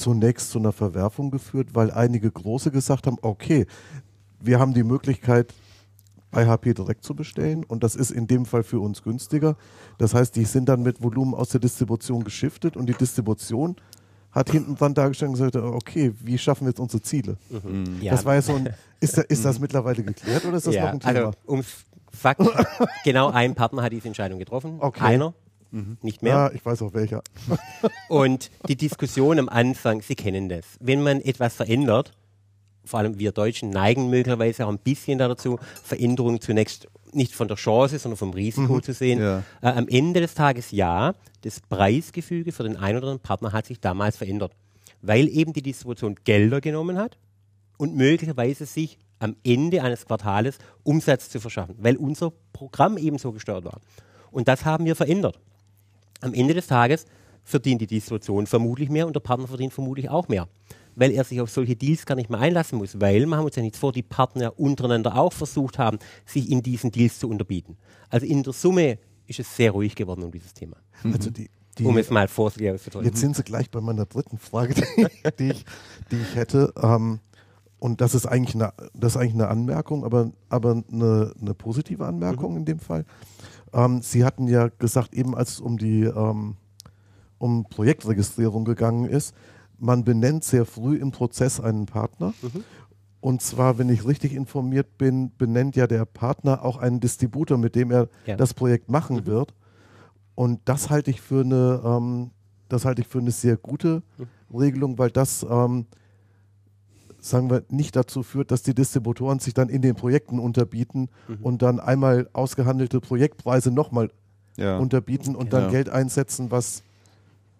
zunächst 0.00 0.50
zu 0.50 0.58
einer 0.58 0.72
Verwerfung 0.72 1.30
geführt, 1.30 1.68
weil 1.74 1.90
einige 1.90 2.30
Große 2.30 2.70
gesagt 2.70 3.06
haben, 3.06 3.18
okay, 3.22 3.66
wir 4.40 4.58
haben 4.58 4.74
die 4.74 4.82
Möglichkeit, 4.82 5.54
bei 6.30 6.46
HP 6.46 6.74
direkt 6.74 7.04
zu 7.04 7.14
bestellen 7.14 7.64
und 7.64 7.82
das 7.82 7.96
ist 7.96 8.10
in 8.10 8.26
dem 8.26 8.46
Fall 8.46 8.62
für 8.62 8.78
uns 8.80 9.02
günstiger. 9.02 9.56
Das 9.98 10.14
heißt, 10.14 10.36
die 10.36 10.44
sind 10.44 10.68
dann 10.68 10.82
mit 10.82 11.02
Volumen 11.02 11.34
aus 11.34 11.48
der 11.48 11.60
Distribution 11.60 12.22
geschiftet 12.24 12.76
und 12.76 12.86
die 12.86 12.94
Distribution 12.94 13.76
hat 14.30 14.50
hinten 14.50 14.76
dran 14.76 14.94
dargestellt 14.94 15.30
und 15.30 15.34
gesagt, 15.34 15.56
okay, 15.56 16.14
wie 16.20 16.38
schaffen 16.38 16.66
wir 16.66 16.70
jetzt 16.70 16.78
unsere 16.78 17.02
Ziele? 17.02 17.36
Ja. 18.00 18.12
Das 18.12 18.24
war 18.24 18.34
ja 18.34 18.42
so 18.42 18.54
ein, 18.54 18.72
ist, 19.00 19.18
da, 19.18 19.22
ist 19.22 19.44
das 19.44 19.58
mittlerweile 19.58 20.04
geklärt 20.04 20.44
oder 20.44 20.56
ist 20.56 20.68
das 20.68 20.74
noch 20.74 20.82
ja, 20.82 20.90
ein 20.90 21.00
Thema? 21.00 21.18
also 21.18 21.32
ums 21.48 21.84
Fakt, 22.12 22.42
genau 23.04 23.30
ein 23.30 23.54
Partner 23.54 23.82
hat 23.82 23.92
diese 23.92 24.08
Entscheidung 24.08 24.38
getroffen. 24.38 24.76
Okay. 24.80 25.04
Einer, 25.04 25.34
nicht 26.02 26.22
mehr. 26.22 26.32
ja, 26.32 26.52
ich 26.52 26.64
weiß 26.64 26.82
auch 26.82 26.94
welcher. 26.94 27.22
Und 28.08 28.50
die 28.68 28.76
Diskussion 28.76 29.38
am 29.38 29.48
Anfang, 29.48 30.02
Sie 30.02 30.14
kennen 30.14 30.48
das. 30.48 30.64
Wenn 30.80 31.02
man 31.02 31.20
etwas 31.20 31.54
verändert, 31.54 32.12
vor 32.84 32.98
allem 33.00 33.18
wir 33.18 33.32
Deutschen 33.32 33.70
neigen 33.70 34.10
möglicherweise 34.10 34.66
auch 34.66 34.70
ein 34.70 34.78
bisschen 34.78 35.18
dazu, 35.18 35.58
Veränderungen 35.82 36.40
zunächst 36.40 36.88
nicht 37.12 37.34
von 37.34 37.48
der 37.48 37.56
Chance, 37.56 37.98
sondern 37.98 38.16
vom 38.16 38.30
Risiko 38.30 38.80
zu 38.80 38.92
sehen. 38.92 39.20
Ja. 39.20 39.42
Äh, 39.62 39.68
am 39.68 39.88
Ende 39.88 40.20
des 40.20 40.34
Tages 40.34 40.70
ja, 40.70 41.14
das 41.42 41.60
Preisgefüge 41.60 42.52
für 42.52 42.62
den 42.62 42.76
einen 42.76 42.98
oder 42.98 43.08
anderen 43.08 43.20
Partner 43.20 43.52
hat 43.52 43.66
sich 43.66 43.80
damals 43.80 44.16
verändert, 44.16 44.52
weil 45.02 45.28
eben 45.28 45.52
die 45.52 45.62
Distribution 45.62 46.16
Gelder 46.24 46.60
genommen 46.60 46.98
hat 46.98 47.18
und 47.78 47.96
möglicherweise 47.96 48.66
sich 48.66 48.98
am 49.18 49.36
Ende 49.44 49.82
eines 49.82 50.06
Quartales 50.06 50.58
Umsatz 50.82 51.28
zu 51.28 51.40
verschaffen, 51.40 51.76
weil 51.78 51.96
unser 51.96 52.32
Programm 52.52 52.96
eben 52.96 53.18
so 53.18 53.32
gesteuert 53.32 53.64
war. 53.64 53.80
Und 54.30 54.48
das 54.48 54.64
haben 54.64 54.84
wir 54.84 54.96
verändert. 54.96 55.38
Am 56.20 56.34
Ende 56.34 56.54
des 56.54 56.66
Tages 56.66 57.06
verdient 57.44 57.80
die 57.80 57.86
Distribution 57.86 58.46
vermutlich 58.46 58.90
mehr 58.90 59.06
und 59.06 59.14
der 59.14 59.20
Partner 59.20 59.46
verdient 59.46 59.72
vermutlich 59.72 60.08
auch 60.08 60.28
mehr. 60.28 60.48
Weil 60.96 61.12
er 61.12 61.24
sich 61.24 61.40
auf 61.40 61.50
solche 61.50 61.76
Deals 61.76 62.04
gar 62.04 62.14
nicht 62.14 62.30
mehr 62.30 62.40
einlassen 62.40 62.78
muss, 62.78 63.00
weil, 63.00 63.26
machen 63.26 63.42
wir 63.42 63.46
uns 63.46 63.56
ja 63.56 63.62
nichts 63.62 63.78
vor, 63.78 63.92
die 63.92 64.02
Partner 64.02 64.58
untereinander 64.58 65.16
auch 65.16 65.32
versucht 65.32 65.78
haben, 65.78 65.98
sich 66.26 66.50
in 66.50 66.62
diesen 66.62 66.90
Deals 66.90 67.18
zu 67.18 67.28
unterbieten. 67.28 67.76
Also 68.08 68.26
in 68.26 68.42
der 68.42 68.52
Summe 68.52 68.98
ist 69.26 69.38
es 69.38 69.56
sehr 69.56 69.70
ruhig 69.70 69.94
geworden 69.94 70.24
um 70.24 70.32
dieses 70.32 70.52
Thema. 70.52 70.76
Also 71.04 71.30
die, 71.30 71.48
die, 71.78 71.84
Um 71.84 71.96
es 71.96 72.10
mal 72.10 72.28
vorsichtig 72.28 72.70
auszudrücken. 72.70 73.08
Jetzt 73.08 73.20
sind 73.20 73.36
Sie 73.36 73.42
gleich 73.42 73.70
bei 73.70 73.80
meiner 73.80 74.04
dritten 74.04 74.38
Frage, 74.38 74.74
die, 74.96 75.06
die, 75.38 75.50
ich, 75.52 75.64
die 76.10 76.16
ich 76.16 76.34
hätte. 76.34 76.72
Ähm, 76.82 77.20
und 77.78 78.00
das 78.02 78.14
ist 78.14 78.26
eigentlich 78.26 78.54
eine, 78.54 78.74
das 78.92 79.14
ist 79.14 79.16
eigentlich 79.16 79.34
eine 79.34 79.48
Anmerkung, 79.48 80.04
aber, 80.04 80.32
aber 80.50 80.82
eine, 80.92 81.32
eine 81.40 81.54
positive 81.54 82.04
Anmerkung 82.04 82.56
in 82.56 82.66
dem 82.66 82.78
Fall. 82.78 83.06
Ähm, 83.72 84.02
Sie 84.02 84.24
hatten 84.24 84.48
ja 84.48 84.68
gesagt, 84.68 85.14
eben 85.14 85.34
als 85.34 85.52
es 85.52 85.60
um 85.60 85.78
die 85.78 86.02
ähm, 86.04 86.56
um 87.38 87.64
Projektregistrierung 87.64 88.64
gegangen 88.64 89.06
ist, 89.06 89.34
man 89.78 90.04
benennt 90.04 90.44
sehr 90.44 90.66
früh 90.66 90.96
im 90.96 91.10
Prozess 91.10 91.58
einen 91.58 91.86
Partner. 91.86 92.34
Und 93.20 93.40
zwar, 93.42 93.78
wenn 93.78 93.88
ich 93.88 94.06
richtig 94.06 94.34
informiert 94.34 94.98
bin, 94.98 95.32
benennt 95.38 95.74
ja 95.76 95.86
der 95.86 96.04
Partner 96.04 96.62
auch 96.64 96.76
einen 96.78 97.00
Distributor, 97.00 97.56
mit 97.58 97.74
dem 97.74 97.90
er 97.90 98.08
Ja. 98.26 98.36
das 98.36 98.52
Projekt 98.54 98.90
machen 98.90 99.24
wird. 99.26 99.54
Und 100.34 100.60
das 100.66 100.90
halte 100.90 101.10
ich 101.10 101.20
für 101.20 101.40
eine, 101.42 101.80
ähm, 101.84 102.30
das 102.68 102.84
halte 102.84 103.02
ich 103.02 103.08
für 103.08 103.18
eine 103.18 103.30
sehr 103.30 103.56
gute 103.56 104.02
Regelung, 104.52 104.98
weil 104.98 105.10
das, 105.10 105.46
ähm, 105.48 105.86
sagen 107.20 107.50
wir, 107.50 107.62
nicht 107.68 107.96
dazu 107.96 108.22
führt, 108.22 108.50
dass 108.50 108.62
die 108.62 108.74
Distributoren 108.74 109.38
sich 109.38 109.54
dann 109.54 109.68
in 109.68 109.82
den 109.82 109.94
Projekten 109.94 110.38
unterbieten 110.38 111.08
und 111.42 111.62
dann 111.62 111.80
einmal 111.80 112.28
ausgehandelte 112.32 113.00
Projektpreise 113.00 113.70
nochmal 113.70 114.10
Ja. 114.56 114.78
unterbieten 114.78 115.36
und 115.36 115.52
dann 115.52 115.64
Ja. 115.64 115.70
Geld 115.70 115.88
einsetzen, 115.90 116.50
was 116.50 116.82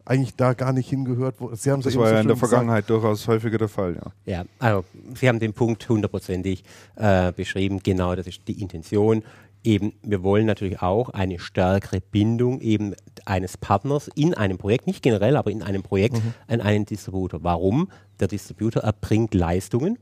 eigentlich 0.05 0.35
da 0.35 0.55
gar 0.55 0.73
nicht 0.73 0.89
hingehört. 0.89 1.37
Wo- 1.41 1.55
Sie 1.55 1.71
haben 1.71 1.83
Das 1.83 1.95
war 1.97 2.07
so 2.09 2.13
ja 2.15 2.21
in 2.21 2.27
der 2.27 2.35
schön 2.35 2.41
gesagt. 2.41 2.49
Vergangenheit 2.51 2.91
durchaus 2.91 3.29
häufiger 3.29 3.59
der 3.59 3.69
Fall, 3.69 3.95
ja. 4.27 4.33
Ja, 4.41 4.45
also 4.59 4.85
Sie 5.15 5.29
haben 5.29 5.39
den 5.39 5.53
Punkt 5.53 5.89
hundertprozentig 5.89 6.65
äh, 6.97 7.33
beschrieben. 7.33 7.81
Genau, 7.83 8.15
das 8.17 8.27
ist 8.27 8.41
die 8.49 8.61
Intention. 8.61 9.23
Eben, 9.63 9.93
wir 10.03 10.23
wollen 10.23 10.47
natürlich 10.47 10.81
auch 10.81 11.11
eine 11.11 11.39
stärkere 11.39 12.01
Bindung 12.01 12.61
eben 12.61 12.95
eines 13.27 13.57
Partners 13.59 14.09
in 14.15 14.33
einem 14.35 14.57
Projekt, 14.59 14.87
nicht 14.87 15.03
generell, 15.03 15.37
aber 15.37 15.51
in 15.51 15.63
einem 15.63 15.83
Projekt 15.83 16.21
an 16.47 16.61
einen 16.61 16.87
Distributor. 16.87 17.43
Warum? 17.43 17.91
Der 18.21 18.29
Distributor 18.29 18.83
erbringt 18.83 19.35
Leistungen 19.35 19.99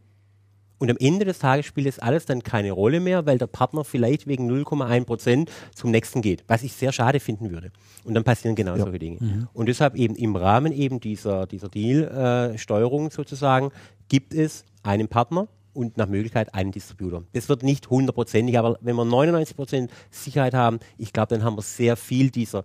und 0.78 0.90
am 0.90 0.97
Ende 1.01 1.24
des 1.24 1.40
Tages 1.40 1.66
spielt 1.66 1.89
es 1.89 1.98
alles 1.98 2.24
dann 2.24 2.43
keine 2.44 2.70
Rolle 2.70 3.01
mehr, 3.01 3.26
weil 3.26 3.36
der 3.36 3.48
Partner 3.48 3.82
vielleicht 3.85 4.28
wegen 4.28 4.48
0,1 4.48 5.05
Prozent 5.05 5.51
zum 5.74 5.90
nächsten 5.90 6.22
geht, 6.22 6.44
was 6.47 6.62
ich 6.62 6.72
sehr 6.72 6.93
schade 6.93 7.18
finden 7.18 7.51
würde. 7.51 7.72
Und 8.05 8.14
dann 8.14 8.22
passieren 8.24 8.55
genau 8.55 8.76
Ja. 8.76 8.85
solche 8.85 9.01
Dinge. 9.01 9.48
Und 9.52 9.66
deshalb 9.66 9.97
eben 9.97 10.14
im 10.14 10.36
Rahmen 10.36 10.72
eben 10.72 11.01
dieser, 11.01 11.47
dieser 11.47 11.68
Deal-Steuerung 11.68 13.10
sozusagen 13.10 13.70
gibt 14.09 14.32
es 14.35 14.64
einen 14.85 15.09
Partner 15.09 15.48
und 15.79 15.97
nach 15.97 16.09
Möglichkeit 16.09 16.55
einen 16.55 16.73
Distributor. 16.73 17.23
Das 17.35 17.49
wird 17.49 17.63
nicht 17.63 17.89
hundertprozentig, 17.89 18.59
aber 18.59 18.77
wenn 18.81 18.97
wir 18.97 19.05
99 19.05 19.55
Prozent 19.55 19.93
Sicherheit 20.11 20.53
haben, 20.53 20.81
ich 20.99 21.13
glaube, 21.13 21.29
dann 21.29 21.45
haben 21.45 21.57
wir 21.57 21.63
sehr 21.63 21.97
viel 21.97 22.31
dieser 22.31 22.65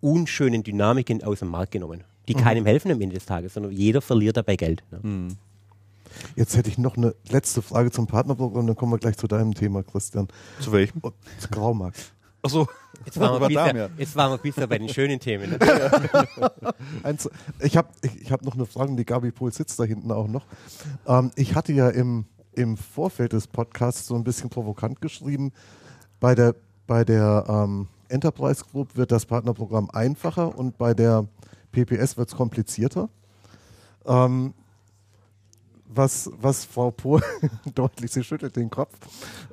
unschönen 0.00 0.62
Dynamiken 0.62 1.22
aus 1.22 1.40
dem 1.40 1.48
Markt 1.48 1.72
genommen, 1.72 2.04
die 2.26 2.32
keinem 2.32 2.64
helfen 2.64 2.90
am 2.90 3.00
Ende 3.02 3.16
des 3.16 3.26
Tages, 3.26 3.52
sondern 3.52 3.70
jeder 3.72 4.00
verliert 4.00 4.38
dabei 4.38 4.56
Geld. 4.56 4.82
Ne? 4.90 5.28
Jetzt 6.36 6.56
hätte 6.56 6.70
ich 6.70 6.78
noch 6.78 6.96
eine 6.96 7.14
letzte 7.28 7.60
Frage 7.60 7.90
zum 7.90 8.06
Partnerprogramm, 8.06 8.66
dann 8.66 8.76
kommen 8.76 8.92
wir 8.92 8.98
gleich 8.98 9.18
zu 9.18 9.26
deinem 9.26 9.52
Thema, 9.52 9.82
Christian. 9.82 10.28
Zu 10.60 10.72
welchem? 10.72 11.00
Und 11.00 11.14
zu 11.38 11.48
Graumarkt. 11.48 12.14
Achso. 12.42 12.66
Jetzt 13.04 13.18
waren, 13.20 13.40
wir 13.40 13.48
bisher, 13.48 13.74
mehr. 13.74 13.90
jetzt 13.98 14.16
waren 14.16 14.32
wir 14.32 14.38
bisher 14.38 14.66
bei 14.66 14.78
den 14.78 14.88
schönen 14.88 15.20
Themen. 15.20 15.50
Ne? 15.50 15.58
Ich 17.60 17.76
habe 17.76 17.88
ich, 18.02 18.22
ich 18.22 18.32
hab 18.32 18.42
noch 18.42 18.54
eine 18.54 18.66
Frage, 18.66 18.94
die 18.96 19.04
Gabi 19.04 19.32
Pohl 19.32 19.52
sitzt 19.52 19.78
da 19.78 19.84
hinten 19.84 20.10
auch 20.12 20.28
noch. 20.28 20.46
Ähm, 21.06 21.30
ich 21.36 21.54
hatte 21.54 21.72
ja 21.72 21.88
im, 21.88 22.26
im 22.56 22.76
Vorfeld 22.76 23.32
des 23.32 23.46
Podcasts 23.46 24.06
so 24.06 24.14
ein 24.14 24.24
bisschen 24.24 24.50
provokant 24.50 25.00
geschrieben, 25.00 25.52
bei 26.20 26.34
der, 26.34 26.54
bei 26.86 27.04
der 27.04 27.44
ähm, 27.48 27.88
Enterprise 28.08 28.64
Group 28.64 28.96
wird 28.96 29.12
das 29.12 29.26
Partnerprogramm 29.26 29.90
einfacher 29.90 30.56
und 30.56 30.78
bei 30.78 30.94
der 30.94 31.26
PPS 31.72 32.16
wird 32.16 32.28
es 32.28 32.36
komplizierter. 32.36 33.08
Ähm, 34.06 34.54
was, 35.86 36.30
was 36.40 36.64
Frau 36.64 36.90
Pohl 36.90 37.22
deutlich, 37.74 38.12
sie 38.12 38.24
schüttelt 38.24 38.56
den 38.56 38.70
Kopf. 38.70 38.96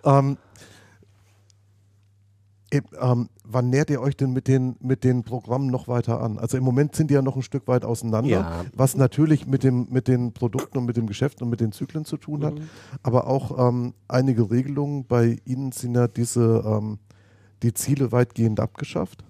Ähm, 0.03 0.37
Ähm, 2.73 3.27
wann 3.43 3.69
nähert 3.69 3.89
ihr 3.89 3.99
euch 4.01 4.15
denn 4.15 4.31
mit 4.31 4.47
den, 4.47 4.77
mit 4.79 5.03
den 5.03 5.23
Programmen 5.23 5.67
noch 5.67 5.89
weiter 5.89 6.21
an? 6.21 6.39
Also 6.39 6.57
im 6.57 6.63
Moment 6.63 6.95
sind 6.95 7.09
die 7.09 7.15
ja 7.15 7.21
noch 7.21 7.35
ein 7.35 7.41
Stück 7.41 7.67
weit 7.67 7.83
auseinander, 7.83 8.29
Ja. 8.29 8.65
was 8.73 8.95
natürlich 8.95 9.45
mit, 9.45 9.63
dem, 9.63 9.87
mit 9.89 10.07
den 10.07 10.31
Produkten 10.31 10.77
und 10.77 10.85
mit 10.85 10.95
dem 10.95 11.05
Geschäft 11.05 11.41
und 11.41 11.49
mit 11.49 11.59
den 11.59 11.73
Zyklen 11.73 12.05
zu 12.05 12.15
tun 12.15 12.45
hat. 12.45 12.53
Aber 13.03 13.27
auch 13.27 13.67
ähm, 13.67 13.93
einige 14.07 14.49
Regelungen 14.49 15.05
bei 15.05 15.37
Ihnen 15.43 15.73
sind 15.73 15.95
ja 15.95 16.07
diese, 16.07 16.63
ähm, 16.65 16.99
die 17.61 17.73
Ziele 17.73 18.11
weitgehend 18.13 18.59
abgeschafft. 18.61 19.25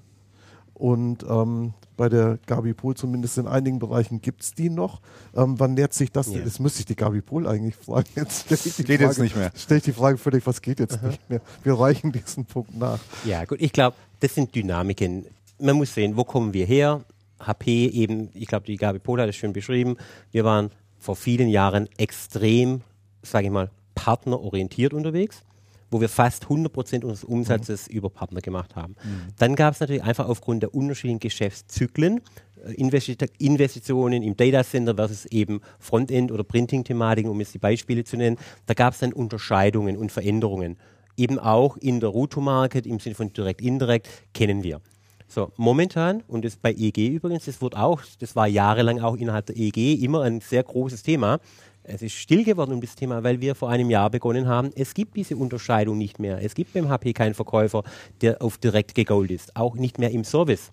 Und 0.82 1.24
ähm, 1.30 1.76
bei 1.96 2.10
der 2.10 2.40
Gabi 2.48 2.74
Pohl 2.74 2.96
zumindest 2.96 3.38
in 3.38 3.46
einigen 3.46 3.78
Bereichen 3.78 4.20
gibt 4.20 4.42
es 4.42 4.56
die 4.56 4.72
noch. 4.72 5.00
Ähm, 5.36 5.60
wann 5.60 5.76
nähert 5.76 5.94
sich 5.94 6.12
das? 6.12 6.34
Ja. 6.34 6.40
Das 6.40 6.58
müsste 6.58 6.80
ich 6.80 6.88
die 6.88 6.96
Gabi 6.96 7.22
Pohl 7.22 7.46
eigentlich 7.46 7.76
fragen. 7.76 8.08
Jetzt 8.16 8.46
stelle 8.46 8.62
ich 8.66 8.76
die 8.78 8.84
Geht 8.86 8.98
Frage, 8.98 9.12
jetzt 9.12 9.20
nicht 9.20 9.36
mehr. 9.36 9.52
Stelle 9.56 9.78
ich 9.78 9.84
die 9.84 9.94
Frage 9.94 10.18
völlig, 10.18 10.48
was 10.48 10.60
geht 10.60 10.80
jetzt 10.80 11.04
nicht 11.04 11.30
mehr? 11.30 11.40
Wir 11.62 11.80
reichen 11.80 12.12
diesen 12.12 12.46
Punkt 12.46 12.76
nach. 12.76 12.98
Ja, 13.26 13.46
gut, 13.46 13.62
ich 13.62 13.72
glaube, 13.72 13.96
das 14.22 14.34
sind 14.34 14.56
Dynamiken. 14.56 15.28
Man 15.60 15.76
muss 15.76 15.94
sehen, 15.94 16.18
wo 16.18 16.24
kommen 16.24 16.52
wir 16.52 16.66
her? 16.66 17.02
HP 17.40 17.86
eben, 17.86 18.30
ich 18.34 18.48
glaube, 18.48 18.66
die 18.66 18.78
Gabi 18.78 18.98
Pohl 18.98 19.22
hat 19.22 19.30
es 19.30 19.36
schön 19.36 19.54
beschrieben. 19.54 19.98
Wir 20.32 20.46
waren 20.46 20.72
vor 20.98 21.16
vielen 21.16 21.48
Jahren 21.48 21.90
extrem, 21.98 22.82
sage 23.22 23.46
ich 23.46 23.52
mal, 23.52 23.70
partnerorientiert 23.94 24.96
unterwegs, 24.96 25.44
wo 25.92 26.02
wir 26.02 26.10
fast 26.10 26.44
100 26.44 26.72
Prozent 26.72 27.04
unseres 27.04 27.24
Umsatzes 27.26 27.88
über 27.88 28.10
Partner 28.10 28.42
gemacht 28.42 28.76
haben. 28.76 28.96
Dann 29.38 29.56
gab 29.56 29.74
es 29.74 29.82
natürlich 29.82 30.04
einfach 30.04 30.28
aufgrund 30.28 30.64
der 30.64 30.74
unterschiedlichen 30.74 31.20
Geschäftszyklen 31.20 32.22
äh, 32.66 32.72
Investi- 32.82 33.30
Investitionen 33.38 34.24
im 34.24 34.36
Datacenter 34.38 34.96
versus 34.96 35.26
eben 35.26 35.62
Frontend- 35.80 36.32
oder 36.32 36.44
Printing-Thematiken, 36.44 37.30
um 37.30 37.40
jetzt 37.40 37.54
die 37.54 37.60
Beispiele 37.60 38.04
zu 38.06 38.18
nennen. 38.18 38.38
Da 38.66 38.74
gab 38.74 38.94
es 38.94 39.00
dann 39.00 39.14
Unterscheidungen 39.14 39.98
und 39.98 40.12
Veränderungen. 40.12 40.78
Eben 41.18 41.38
auch 41.38 41.76
in 41.78 42.00
der 42.00 42.10
Route-Market 42.10 42.88
im 42.88 43.00
Sinne 43.00 43.16
von 43.16 43.34
direkt-indirekt 43.34 44.08
kennen 44.34 44.64
wir. 44.64 44.80
So, 45.28 45.52
momentan, 45.56 46.24
und 46.28 46.44
das 46.44 46.58
bei 46.58 46.74
EG 46.74 47.08
übrigens, 47.08 47.46
das 47.46 47.62
wird 47.62 47.78
auch, 47.78 48.02
das 48.20 48.36
war 48.36 48.48
jahrelang 48.48 49.00
auch 49.00 49.16
innerhalb 49.16 49.46
der 49.46 49.56
EG 49.56 49.94
immer 49.94 50.24
ein 50.24 50.42
sehr 50.42 50.62
großes 50.62 51.04
Thema. 51.04 51.40
Es 51.84 52.02
ist 52.02 52.14
still 52.14 52.44
geworden 52.44 52.74
um 52.74 52.82
das 52.82 52.96
Thema, 52.96 53.24
weil 53.24 53.42
wir 53.42 53.56
vor 53.56 53.70
einem 53.70 53.90
Jahr 53.90 54.10
begonnen 54.10 54.48
haben. 54.48 54.72
Es 54.76 54.94
gibt 54.94 55.16
diese 55.16 55.36
Unterscheidung 55.36 55.98
nicht 55.98 56.20
mehr. 56.20 56.44
Es 56.44 56.54
gibt 56.54 56.74
beim 56.74 56.90
HP 56.90 57.14
keinen 57.14 57.34
Verkäufer, 57.34 57.84
der 58.22 58.42
auf 58.42 58.58
direkt 58.58 58.96
gegold 58.96 59.32
ist. 59.32 59.56
Auch 59.56 59.76
nicht 59.76 59.98
mehr 59.98 60.12
im 60.12 60.24
Service. 60.24 60.72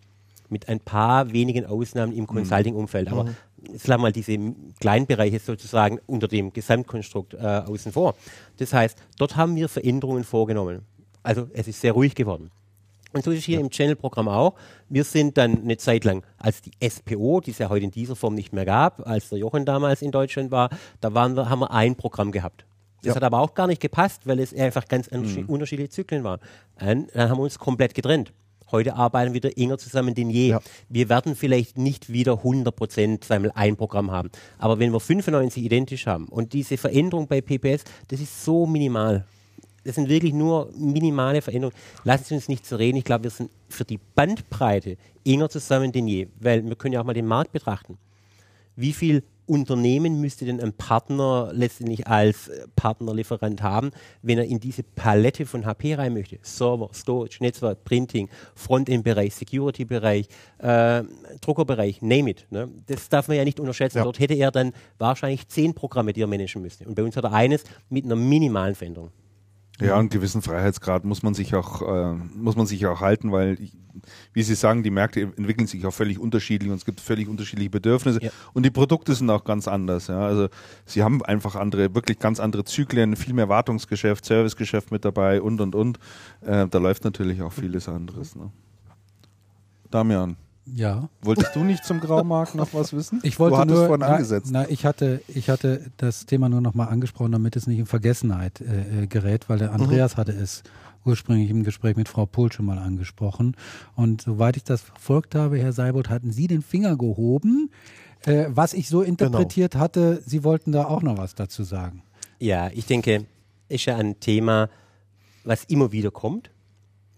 Mit 0.50 0.68
ein 0.68 0.80
paar 0.80 1.32
wenigen 1.32 1.66
Ausnahmen 1.66 2.12
im 2.12 2.26
Consulting-Umfeld. 2.26 3.08
Aber 3.08 3.26
jetzt 3.70 3.86
lassen 3.86 4.00
wir 4.00 4.06
mal 4.06 4.12
diese 4.12 4.38
Kleinbereiche 4.80 5.38
sozusagen 5.38 5.98
unter 6.06 6.28
dem 6.28 6.52
Gesamtkonstrukt 6.52 7.34
äh, 7.34 7.38
außen 7.38 7.92
vor. 7.92 8.14
Das 8.56 8.72
heißt, 8.72 8.98
dort 9.18 9.36
haben 9.36 9.56
wir 9.56 9.68
Veränderungen 9.68 10.24
vorgenommen. 10.24 10.82
Also 11.22 11.48
es 11.52 11.68
ist 11.68 11.80
sehr 11.80 11.92
ruhig 11.92 12.14
geworden. 12.14 12.50
Und 13.12 13.24
so 13.24 13.30
ist 13.30 13.38
es 13.38 13.44
hier 13.44 13.58
im 13.60 13.70
Channel-Programm 13.70 14.28
auch. 14.28 14.54
Wir 14.88 15.02
sind 15.04 15.38
dann 15.38 15.62
eine 15.62 15.76
Zeit 15.78 16.04
lang, 16.04 16.24
als 16.36 16.60
die 16.60 16.72
SPO, 16.86 17.40
die 17.40 17.52
es 17.52 17.58
ja 17.58 17.68
heute 17.70 17.84
in 17.84 17.90
dieser 17.90 18.16
Form 18.16 18.34
nicht 18.34 18.52
mehr 18.52 18.66
gab, 18.66 19.06
als 19.06 19.30
der 19.30 19.38
Jochen 19.38 19.64
damals 19.64 20.02
in 20.02 20.10
Deutschland 20.10 20.50
war, 20.50 20.68
da 21.00 21.14
waren 21.14 21.34
wir, 21.34 21.48
haben 21.48 21.60
wir 21.60 21.70
ein 21.70 21.96
Programm 21.96 22.32
gehabt. 22.32 22.66
Das 23.02 23.10
Ja. 23.10 23.14
hat 23.16 23.22
aber 23.24 23.40
auch 23.40 23.54
gar 23.54 23.66
nicht 23.66 23.80
gepasst, 23.80 24.26
weil 24.26 24.40
es 24.40 24.52
einfach 24.54 24.86
ganz 24.88 25.06
unterschied- 25.08 25.48
unterschiedliche 25.48 25.88
Zyklen 25.90 26.24
waren. 26.24 26.40
Und 26.80 27.08
dann 27.14 27.30
haben 27.30 27.38
wir 27.38 27.44
uns 27.44 27.58
komplett 27.58 27.94
getrennt. 27.94 28.32
Heute 28.70 28.96
arbeiten 28.96 29.32
wir 29.32 29.42
wieder 29.42 29.56
enger 29.56 29.78
zusammen 29.78 30.14
denn 30.14 30.28
je. 30.28 30.48
Ja. 30.50 30.60
Wir 30.90 31.08
werden 31.08 31.34
vielleicht 31.34 31.78
nicht 31.78 32.12
wieder 32.12 32.42
100 32.42 32.76
Prozent 32.76 33.24
sagen 33.24 33.44
wir, 33.44 33.56
ein 33.56 33.76
Programm 33.76 34.10
haben. 34.10 34.30
Aber 34.58 34.78
wenn 34.78 34.92
wir 34.92 35.00
95 35.00 35.64
identisch 35.64 36.06
haben 36.06 36.26
und 36.28 36.52
diese 36.52 36.76
Veränderung 36.76 37.26
bei 37.28 37.40
PPS, 37.40 37.84
das 38.08 38.20
ist 38.20 38.44
so 38.44 38.66
minimal. 38.66 39.24
Das 39.88 39.94
sind 39.94 40.10
wirklich 40.10 40.34
nur 40.34 40.70
minimale 40.76 41.40
Veränderungen. 41.40 41.74
Lassen 42.04 42.24
Sie 42.24 42.34
uns 42.34 42.46
nicht 42.46 42.66
zu 42.66 42.78
reden. 42.78 42.98
Ich 42.98 43.04
glaube, 43.04 43.24
wir 43.24 43.30
sind 43.30 43.50
für 43.70 43.86
die 43.86 43.98
Bandbreite 44.14 44.98
enger 45.24 45.48
zusammen 45.48 45.92
denn 45.92 46.06
je. 46.06 46.28
Weil 46.38 46.62
wir 46.62 46.76
können 46.76 46.92
ja 46.92 47.00
auch 47.00 47.06
mal 47.06 47.14
den 47.14 47.26
Markt 47.26 47.52
betrachten. 47.52 47.96
Wie 48.76 48.92
viel 48.92 49.22
Unternehmen 49.46 50.20
müsste 50.20 50.44
denn 50.44 50.60
ein 50.60 50.74
Partner 50.74 51.52
letztendlich 51.54 52.06
als 52.06 52.48
äh, 52.48 52.66
Partnerlieferant 52.76 53.62
haben, 53.62 53.92
wenn 54.20 54.36
er 54.36 54.44
in 54.44 54.60
diese 54.60 54.82
Palette 54.82 55.46
von 55.46 55.64
HP 55.64 55.94
rein 55.94 56.12
möchte? 56.12 56.38
Server, 56.42 56.90
Storage, 56.92 57.38
Netzwerk, 57.40 57.82
Printing, 57.84 58.28
Frontend-Bereich, 58.56 59.34
Security-Bereich, 59.34 60.28
äh, 60.58 61.02
Druckerbereich, 61.40 62.02
name 62.02 62.28
it. 62.28 62.46
Ne? 62.50 62.68
Das 62.88 63.08
darf 63.08 63.28
man 63.28 63.38
ja 63.38 63.44
nicht 63.44 63.58
unterschätzen. 63.58 63.96
Ja. 63.96 64.04
Dort 64.04 64.18
hätte 64.18 64.34
er 64.34 64.50
dann 64.50 64.74
wahrscheinlich 64.98 65.48
zehn 65.48 65.72
Programme, 65.72 66.12
die 66.12 66.20
er 66.20 66.26
managen 66.26 66.60
müsste. 66.60 66.84
Und 66.84 66.94
bei 66.94 67.02
uns 67.02 67.16
hat 67.16 67.24
er 67.24 67.32
eines 67.32 67.64
mit 67.88 68.04
einer 68.04 68.16
minimalen 68.16 68.74
Veränderung. 68.74 69.12
Ja, 69.80 69.96
einen 69.96 70.08
gewissen 70.08 70.42
Freiheitsgrad 70.42 71.04
muss 71.04 71.22
man 71.22 71.34
sich 71.34 71.54
auch, 71.54 71.82
äh, 71.82 72.12
muss 72.34 72.56
man 72.56 72.66
sich 72.66 72.84
auch 72.86 73.00
halten, 73.00 73.30
weil, 73.30 73.60
ich, 73.60 73.76
wie 74.32 74.42
Sie 74.42 74.56
sagen, 74.56 74.82
die 74.82 74.90
Märkte 74.90 75.20
entwickeln 75.20 75.68
sich 75.68 75.86
auch 75.86 75.92
völlig 75.94 76.18
unterschiedlich 76.18 76.68
und 76.70 76.76
es 76.78 76.84
gibt 76.84 77.00
völlig 77.00 77.28
unterschiedliche 77.28 77.70
Bedürfnisse 77.70 78.20
Ja. 78.22 78.30
und 78.54 78.64
die 78.66 78.70
Produkte 78.70 79.14
sind 79.14 79.30
auch 79.30 79.44
ganz 79.44 79.68
anders. 79.68 80.08
Ja. 80.08 80.20
Also 80.20 80.48
Sie 80.84 81.02
haben 81.04 81.24
einfach 81.24 81.54
andere, 81.54 81.94
wirklich 81.94 82.18
ganz 82.18 82.40
andere 82.40 82.64
Zyklen, 82.64 83.14
viel 83.14 83.34
mehr 83.34 83.48
Wartungsgeschäft, 83.48 84.24
Servicegeschäft 84.24 84.90
mit 84.90 85.04
dabei 85.04 85.40
und 85.40 85.60
und 85.60 85.76
und. 85.76 85.98
Äh, 86.40 86.66
da 86.66 86.78
läuft 86.78 87.04
natürlich 87.04 87.40
auch 87.42 87.52
vieles 87.52 87.88
anderes. 87.88 88.34
Ne? 88.34 88.50
Damian, 89.90 90.36
Ja. 90.74 91.08
wolltest 91.22 91.54
du 91.54 91.64
nicht 91.64 91.84
zum 91.84 92.00
Graumarkt 92.00 92.54
noch 92.54 92.74
was 92.74 92.92
wissen? 92.92 93.20
Ich 93.22 93.38
wollte 93.38 93.56
du 93.56 93.60
hattest 93.60 93.76
nur, 93.76 93.86
vorhin 93.86 94.00
na, 94.00 94.14
angesetzt. 94.14 94.50
Na, 94.52 94.68
ich 94.68 94.84
hatte, 94.84 95.22
ich 95.28 95.50
hatte 95.50 95.90
das 95.96 96.26
Thema 96.26 96.48
nur 96.48 96.60
noch 96.60 96.74
mal 96.74 96.86
angesprochen, 96.86 97.32
damit 97.32 97.56
es 97.56 97.66
nicht 97.66 97.78
in 97.78 97.86
Vergessenheit 97.86 98.60
äh, 98.60 99.02
äh, 99.02 99.06
gerät, 99.06 99.48
weil 99.48 99.58
der 99.58 99.72
Andreas 99.72 100.16
hatte 100.16 100.32
es 100.32 100.62
ursprünglich 101.04 101.50
im 101.50 101.64
Gespräch 101.64 101.96
mit 101.96 102.08
Frau 102.08 102.26
Pohl 102.26 102.52
schon 102.52 102.66
mal 102.66 102.78
angesprochen. 102.78 103.56
Und 103.96 104.22
soweit 104.22 104.56
ich 104.56 104.64
das 104.64 104.82
verfolgt 104.82 105.34
habe, 105.34 105.58
Herr 105.58 105.72
Seibold, 105.72 106.10
hatten 106.10 106.32
Sie 106.32 106.46
den 106.46 106.62
Finger 106.62 106.96
gehoben, 106.96 107.70
äh, 108.24 108.46
was 108.48 108.74
ich 108.74 108.88
so 108.88 109.02
interpretiert 109.02 109.74
hatte, 109.76 110.22
Sie 110.24 110.44
wollten 110.44 110.72
da 110.72 110.84
auch 110.84 111.02
noch 111.02 111.18
was 111.18 111.34
dazu 111.34 111.64
sagen. 111.64 112.02
Ja, 112.38 112.70
ich 112.72 112.86
denke, 112.86 113.26
ist 113.68 113.86
ja 113.86 113.96
ein 113.96 114.20
Thema, 114.20 114.68
was 115.44 115.64
immer 115.64 115.92
wieder 115.92 116.10
kommt, 116.10 116.50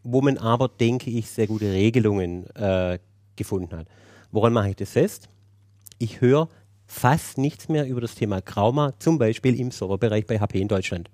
wo 0.02 0.20
man 0.22 0.38
aber, 0.38 0.68
denke 0.68 1.10
ich, 1.10 1.30
sehr 1.30 1.46
gute 1.46 1.72
Regelungen 1.72 2.46
äh, 2.54 2.98
gefunden 3.40 3.76
hat. 3.76 3.88
Woran 4.30 4.52
mache 4.52 4.70
ich 4.70 4.76
das 4.76 4.90
fest? 4.90 5.28
Ich 5.98 6.20
höre 6.20 6.48
fast 6.86 7.38
nichts 7.38 7.68
mehr 7.68 7.86
über 7.86 8.00
das 8.00 8.14
Thema 8.14 8.40
Graumarkt, 8.40 9.02
zum 9.02 9.18
Beispiel 9.18 9.58
im 9.58 9.70
Serverbereich 9.70 10.26
bei 10.26 10.38
HP 10.38 10.60
in 10.60 10.68
Deutschland. 10.68 11.10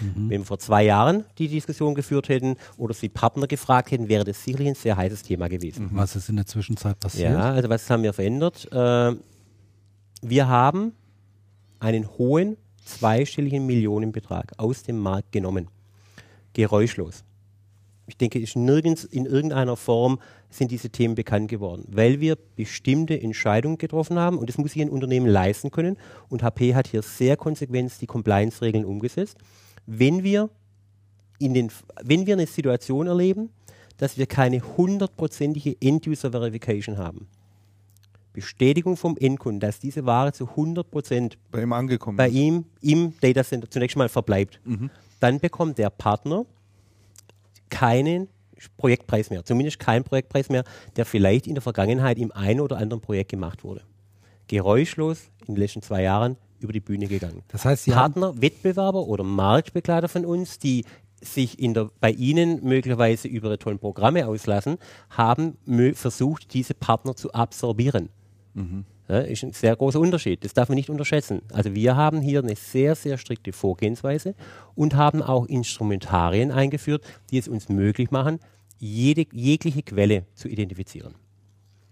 Wenn 0.00 0.40
wir 0.40 0.44
vor 0.44 0.58
zwei 0.58 0.84
Jahren 0.84 1.24
die 1.38 1.48
Diskussion 1.48 1.94
geführt 1.94 2.28
hätten 2.28 2.56
oder 2.76 2.94
Sie 2.94 3.08
Partner 3.08 3.46
gefragt 3.46 3.90
hätten, 3.90 4.08
wäre 4.08 4.22
das 4.24 4.44
sicherlich 4.44 4.68
ein 4.68 4.74
sehr 4.74 4.96
heißes 4.96 5.22
Thema 5.22 5.48
gewesen. 5.48 5.90
Was 5.92 6.14
ist 6.14 6.28
in 6.28 6.36
der 6.36 6.46
Zwischenzeit 6.46 7.00
passiert? 7.00 7.32
Ja, 7.32 7.52
also 7.52 7.68
was 7.68 7.88
haben 7.90 8.02
wir 8.02 8.12
verändert? 8.12 8.68
Äh, 8.70 9.16
wir 10.22 10.48
haben 10.48 10.92
einen 11.80 12.06
hohen 12.18 12.56
zweistelligen 12.84 13.66
Millionenbetrag 13.66 14.52
aus 14.56 14.82
dem 14.82 14.98
Markt 14.98 15.32
genommen. 15.32 15.68
Geräuschlos. 16.52 17.24
Ich 18.08 18.16
denke, 18.16 18.38
ist 18.40 18.56
nirgends 18.56 19.04
in 19.04 19.26
irgendeiner 19.26 19.76
Form 19.76 20.18
sind 20.48 20.70
diese 20.70 20.88
Themen 20.88 21.14
bekannt 21.14 21.48
geworden, 21.48 21.84
weil 21.88 22.20
wir 22.20 22.36
bestimmte 22.56 23.20
Entscheidungen 23.20 23.76
getroffen 23.76 24.18
haben 24.18 24.38
und 24.38 24.48
das 24.48 24.56
muss 24.56 24.72
sich 24.72 24.80
ein 24.80 24.88
Unternehmen 24.88 25.26
leisten 25.26 25.70
können. 25.70 25.98
Und 26.30 26.42
HP 26.42 26.74
hat 26.74 26.88
hier 26.88 27.02
sehr 27.02 27.36
konsequent 27.36 27.92
die 28.00 28.06
Compliance-Regeln 28.06 28.86
umgesetzt. 28.86 29.36
Wenn 29.84 30.22
wir, 30.22 30.48
in 31.38 31.52
den, 31.52 31.70
wenn 32.02 32.26
wir 32.26 32.34
eine 32.34 32.46
Situation 32.46 33.06
erleben, 33.06 33.50
dass 33.98 34.16
wir 34.16 34.26
keine 34.26 34.62
hundertprozentige 34.76 35.76
End-User-Verification 35.78 36.96
haben, 36.96 37.28
Bestätigung 38.32 38.96
vom 38.96 39.16
Endkunden, 39.18 39.60
dass 39.60 39.80
diese 39.80 40.06
Ware 40.06 40.32
zu 40.32 40.48
100 40.48 40.90
Prozent 40.90 41.38
Bei 41.50 41.62
ihm 41.62 41.72
angekommen. 41.72 42.16
bei 42.16 42.28
ist. 42.28 42.34
ihm 42.36 42.64
im 42.80 43.12
Datacenter 43.20 43.70
zunächst 43.70 43.96
mal 43.96 44.08
verbleibt, 44.08 44.60
dann 45.20 45.40
bekommt 45.40 45.76
der 45.76 45.90
Partner 45.90 46.46
keinen 47.70 48.28
Projektpreis 48.76 49.30
mehr, 49.30 49.44
zumindest 49.44 49.78
keinen 49.78 50.04
Projektpreis 50.04 50.48
mehr, 50.48 50.64
der 50.96 51.04
vielleicht 51.04 51.46
in 51.46 51.54
der 51.54 51.62
Vergangenheit 51.62 52.18
im 52.18 52.32
einen 52.32 52.60
oder 52.60 52.78
anderen 52.78 53.00
Projekt 53.00 53.30
gemacht 53.30 53.64
wurde. 53.64 53.82
Geräuschlos 54.48 55.30
in 55.46 55.54
den 55.54 55.60
letzten 55.60 55.82
zwei 55.82 56.02
Jahren 56.02 56.36
über 56.60 56.72
die 56.72 56.80
Bühne 56.80 57.06
gegangen. 57.06 57.42
Das 57.48 57.64
heißt, 57.64 57.84
Sie 57.84 57.92
Partner, 57.92 58.40
Wettbewerber 58.40 59.06
oder 59.06 59.22
Marktbegleiter 59.22 60.08
von 60.08 60.24
uns, 60.24 60.58
die 60.58 60.84
sich 61.20 61.58
in 61.58 61.74
der, 61.74 61.90
bei 62.00 62.10
Ihnen 62.10 62.64
möglicherweise 62.64 63.28
über 63.28 63.48
ihre 63.48 63.58
tollen 63.58 63.78
Programme 63.78 64.26
auslassen, 64.26 64.78
haben 65.10 65.56
versucht, 65.94 66.54
diese 66.54 66.74
Partner 66.74 67.16
zu 67.16 67.32
absorbieren. 67.32 68.08
Ja, 69.08 69.20
ist 69.20 69.42
ein 69.42 69.52
sehr 69.52 69.74
großer 69.74 69.98
Unterschied. 69.98 70.44
Das 70.44 70.52
darf 70.52 70.68
man 70.68 70.76
nicht 70.76 70.90
unterschätzen. 70.90 71.40
Also 71.52 71.74
wir 71.74 71.96
haben 71.96 72.20
hier 72.20 72.40
eine 72.40 72.56
sehr, 72.56 72.94
sehr 72.94 73.16
strikte 73.16 73.52
Vorgehensweise 73.52 74.34
und 74.74 74.96
haben 74.96 75.22
auch 75.22 75.46
Instrumentarien 75.46 76.50
eingeführt, 76.50 77.04
die 77.30 77.38
es 77.38 77.48
uns 77.48 77.70
möglich 77.70 78.10
machen, 78.10 78.38
jede, 78.78 79.26
jegliche 79.32 79.82
Quelle 79.82 80.26
zu 80.34 80.48
identifizieren. 80.48 81.14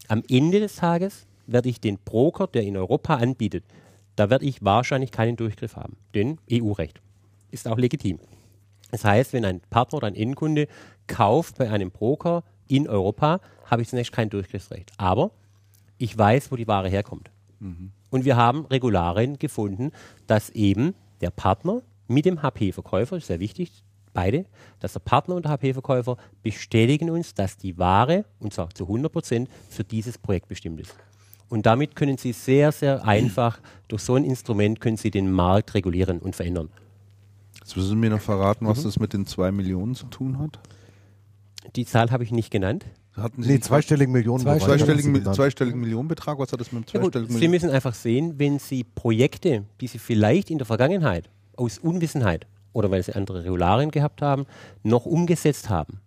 Am 0.09 0.23
Ende 0.29 0.61
des 0.61 0.77
Tages 0.77 1.27
werde 1.47 1.69
ich 1.69 1.81
den 1.81 1.99
Broker, 1.99 2.47
der 2.47 2.63
in 2.63 2.77
Europa 2.77 3.15
anbietet, 3.15 3.65
da 4.15 4.31
werde 4.31 4.45
ich 4.45 4.63
wahrscheinlich 4.63 5.11
keinen 5.11 5.37
Durchgriff 5.37 5.77
haben. 5.77 5.97
Denn 6.15 6.39
EU-Recht 6.51 7.01
ist 7.51 7.67
auch 7.67 7.79
legitim. 7.79 8.19
Das 8.91 9.05
heißt, 9.05 9.33
wenn 9.33 9.45
ein 9.45 9.61
Partner 9.71 9.99
oder 9.99 10.07
ein 10.07 10.15
Endkunde 10.15 10.69
kauft 11.07 11.59
bei 11.59 11.71
einem 11.71 11.91
Broker 11.91 12.45
in 12.69 12.89
Europa, 12.89 13.41
habe 13.65 13.83
ich 13.83 13.89
zunächst 13.89 14.13
kein 14.13 14.31
Durchgriffsrecht. 14.31 14.93
Aber 14.97 15.33
ich 15.99 16.17
weiß, 16.17 16.51
wo 16.51 16.57
die 16.57 16.67
Ware 16.69 16.89
herkommt. 16.89 17.31
Und 18.11 18.25
wir 18.25 18.37
haben 18.37 18.67
Regularien 18.67 19.39
gefunden, 19.39 19.91
dass 20.27 20.51
eben 20.51 20.95
der 21.23 21.31
Partner 21.31 21.81
mit 22.07 22.25
dem 22.27 22.43
HP-Verkäufer, 22.43 23.17
ist 23.17 23.27
sehr 23.29 23.41
wichtig, 23.41 23.83
beide, 24.13 24.45
dass 24.81 24.93
der 24.93 25.01
Partner 25.01 25.35
und 25.37 25.45
der 25.45 25.53
HP-Verkäufer 25.53 26.17
bestätigen 26.43 27.11
uns, 27.11 27.35
dass 27.35 27.57
die 27.57 27.79
Ware, 27.79 28.25
und 28.41 28.53
zwar 28.53 28.71
zu 28.71 28.85
100 28.85 29.11
Prozent, 29.13 29.49
für 29.71 29.85
dieses 29.85 30.19
Projekt 30.19 30.49
bestimmt 30.49 30.81
ist. 30.81 30.95
Und 31.49 31.65
damit 31.67 31.97
können 31.97 32.19
Sie 32.19 32.33
sehr, 32.33 32.73
sehr 32.73 33.05
einfach, 33.07 33.61
durch 33.89 34.03
so 34.03 34.15
ein 34.17 34.25
Instrument 34.25 34.81
können 34.81 34.97
Sie 34.97 35.11
den 35.11 35.31
Markt 35.31 35.75
regulieren 35.75 36.19
und 36.19 36.37
verändern. 36.37 36.69
Jetzt 37.59 37.77
müssen 37.77 37.89
Sie 37.91 37.97
mir 37.97 38.11
noch 38.11 38.21
verraten, 38.21 38.65
Mhm. 38.65 38.69
was 38.69 38.83
das 38.83 38.99
mit 38.99 39.13
den 39.13 39.27
zwei 39.27 39.51
Millionen 39.51 39.95
zu 39.95 40.07
tun 40.07 40.39
hat. 40.39 40.59
Die 41.75 41.85
Zahl 41.87 42.11
habe 42.11 42.23
ich 42.25 42.33
nicht 42.33 42.51
genannt. 42.51 42.85
Hatten 43.17 43.43
Sie 43.43 43.49
Nee, 43.49 43.55
einen 43.55 43.63
zweistelligen 43.63 44.13
Millionen. 44.13 44.45
Zweistelligen- 44.45 44.87
zweistelligen, 44.87 45.35
zweistelligen 45.35 45.81
Millionenbetrag? 45.81 46.39
Was 46.39 46.53
hat 46.53 46.61
das 46.61 46.71
mit 46.73 46.89
dem 46.89 46.95
Ja 46.95 47.01
gut, 47.01 47.13
zweistelligen 47.13 47.39
Sie 47.41 47.49
müssen 47.49 47.71
einfach 47.71 47.95
sehen, 47.95 48.39
wenn 48.39 48.59
Sie 48.59 48.85
Projekte, 48.85 49.65
die 49.81 49.87
Sie 49.87 49.99
vielleicht 49.99 50.51
in 50.51 50.59
der 50.59 50.67
Vergangenheit 50.67 51.31
aus 51.57 51.79
Unwissenheit 51.79 52.47
oder 52.73 52.91
weil 52.91 53.03
Sie 53.03 53.15
andere 53.15 53.45
Regularien 53.45 53.91
gehabt 53.91 54.21
haben, 54.21 54.45
noch 54.83 55.07
umgesetzt 55.07 55.71
haben, 55.71 56.01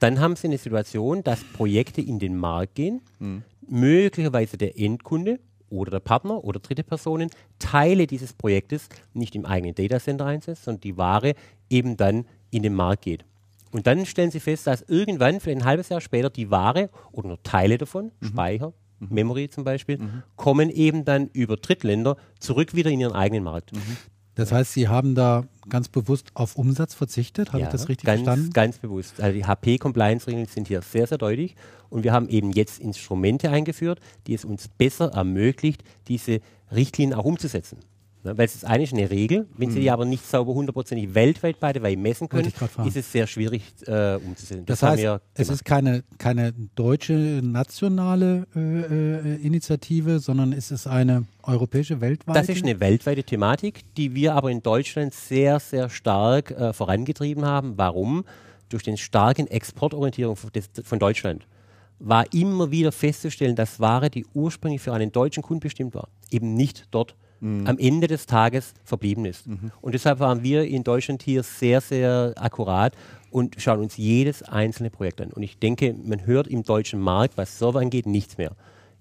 dann 0.00 0.18
haben 0.18 0.34
Sie 0.34 0.48
eine 0.48 0.58
Situation, 0.58 1.22
dass 1.22 1.44
Projekte 1.44 2.00
in 2.00 2.18
den 2.18 2.36
Markt 2.36 2.74
gehen, 2.74 3.02
möglicherweise 3.68 4.56
der 4.56 4.78
Endkunde 4.78 5.38
oder 5.68 5.92
der 5.92 6.00
Partner 6.00 6.42
oder 6.42 6.58
dritte 6.58 6.82
Personen 6.82 7.30
Teile 7.60 8.06
dieses 8.08 8.32
Projektes 8.32 8.88
nicht 9.14 9.36
im 9.36 9.44
eigenen 9.46 9.74
Datacenter 9.76 10.26
einsetzt, 10.26 10.64
sondern 10.64 10.80
die 10.80 10.96
Ware 10.96 11.34
eben 11.68 11.96
dann 11.96 12.24
in 12.50 12.64
den 12.64 12.74
Markt 12.74 13.02
geht. 13.02 13.24
Und 13.72 13.86
dann 13.86 14.04
stellen 14.06 14.30
Sie 14.30 14.40
fest, 14.40 14.66
dass 14.66 14.82
irgendwann, 14.82 15.40
vielleicht 15.40 15.62
ein 15.62 15.66
halbes 15.66 15.88
Jahr 15.88 16.00
später, 16.00 16.30
die 16.30 16.50
Ware 16.50 16.90
oder 17.12 17.28
nur 17.28 17.42
Teile 17.42 17.78
davon, 17.78 18.10
Speicher, 18.20 18.72
Memory 18.98 19.48
zum 19.48 19.64
Beispiel, 19.64 19.98
kommen 20.36 20.70
eben 20.70 21.04
dann 21.04 21.28
über 21.32 21.56
Drittländer 21.56 22.16
zurück 22.38 22.74
wieder 22.74 22.90
in 22.90 23.00
ihren 23.00 23.12
eigenen 23.12 23.44
Markt. 23.44 23.72
das 24.34 24.52
heißt, 24.52 24.72
Sie 24.72 24.88
haben 24.88 25.14
da 25.14 25.44
ganz 25.68 25.88
bewusst 25.88 26.30
auf 26.34 26.56
Umsatz 26.56 26.94
verzichtet. 26.94 27.52
Habe 27.52 27.62
ich 27.62 27.68
das 27.68 27.88
richtig 27.88 28.06
ganz, 28.06 28.22
verstanden? 28.22 28.52
Ganz 28.52 28.78
bewusst. 28.78 29.20
Also 29.20 29.34
die 29.34 29.44
HP-Compliance-Regeln 29.44 30.46
sind 30.46 30.68
hier 30.68 30.82
sehr, 30.82 31.06
sehr 31.06 31.18
deutlich 31.18 31.54
und 31.88 32.04
wir 32.04 32.12
haben 32.12 32.28
eben 32.28 32.50
jetzt 32.50 32.80
Instrumente 32.80 33.50
eingeführt, 33.50 34.00
die 34.26 34.34
es 34.34 34.44
uns 34.44 34.68
besser 34.68 35.12
ermöglicht, 35.12 35.84
diese 36.08 36.40
Richtlinien 36.72 37.18
auch 37.18 37.24
umzusetzen. 37.24 37.78
Ne, 38.22 38.36
weil 38.36 38.44
es 38.44 38.54
ist 38.54 38.64
eigentlich 38.64 38.92
eine 38.92 39.10
Regel, 39.10 39.46
wenn 39.56 39.70
Sie 39.70 39.80
die 39.80 39.90
aber 39.90 40.04
nicht 40.04 40.26
sauber 40.26 40.52
hundertprozentig 40.52 41.14
weltweit 41.14 41.58
beide 41.58 41.82
weil 41.82 41.96
messen 41.96 42.28
können, 42.28 42.52
ist 42.84 42.96
es 42.96 43.10
sehr 43.10 43.26
schwierig 43.26 43.62
äh, 43.86 44.16
umzusetzen. 44.16 44.66
Das, 44.66 44.82
haben 44.82 44.98
heißt, 44.98 45.22
es 45.34 45.48
ist 45.48 45.64
keine, 45.64 46.04
keine 46.18 46.52
deutsche 46.74 47.14
nationale 47.42 48.46
äh, 48.54 48.60
äh, 48.60 49.34
Initiative, 49.36 50.18
sondern 50.18 50.52
es 50.52 50.70
ist 50.70 50.86
eine 50.86 51.24
europäische, 51.42 52.00
weltweite. 52.00 52.38
Das 52.38 52.48
ist 52.48 52.62
eine 52.62 52.78
weltweite 52.78 53.24
Thematik, 53.24 53.84
die 53.96 54.14
wir 54.14 54.34
aber 54.34 54.50
in 54.50 54.62
Deutschland 54.62 55.14
sehr, 55.14 55.58
sehr 55.58 55.88
stark 55.88 56.50
äh, 56.50 56.72
vorangetrieben 56.72 57.44
haben. 57.44 57.78
Warum? 57.78 58.24
durch 58.70 58.82
den 58.82 58.96
starken 58.96 59.46
Exportorientierung 59.48 60.36
von 60.36 60.98
Deutschland 60.98 61.46
war 61.98 62.32
immer 62.32 62.70
wieder 62.70 62.92
festzustellen, 62.92 63.56
dass 63.56 63.78
Ware, 63.78 64.08
die 64.08 64.24
ursprünglich 64.32 64.80
für 64.80 64.94
einen 64.94 65.12
deutschen 65.12 65.42
Kunden 65.42 65.60
bestimmt 65.60 65.94
war, 65.94 66.08
eben 66.30 66.54
nicht 66.54 66.86
dort 66.90 67.14
am 67.42 67.78
Ende 67.78 68.06
des 68.06 68.26
Tages 68.26 68.74
verblieben 68.84 69.24
ist. 69.24 69.46
Und 69.80 69.94
deshalb 69.94 70.20
waren 70.20 70.42
wir 70.42 70.64
in 70.64 70.84
Deutschland 70.84 71.22
hier 71.22 71.42
sehr, 71.42 71.80
sehr 71.80 72.34
akkurat 72.36 72.94
und 73.30 73.56
schauen 73.58 73.80
uns 73.80 73.96
jedes 73.96 74.42
einzelne 74.42 74.90
Projekt 74.90 75.20
an. 75.20 75.30
Und 75.30 75.42
ich 75.42 75.58
denke, 75.58 75.94
man 75.94 76.26
hört 76.26 76.48
im 76.48 76.62
deutschen 76.62 77.00
Markt, 77.00 77.36
was 77.38 77.58
Server 77.58 77.80
angeht, 77.80 78.06
nichts 78.06 78.36
mehr. 78.38 78.52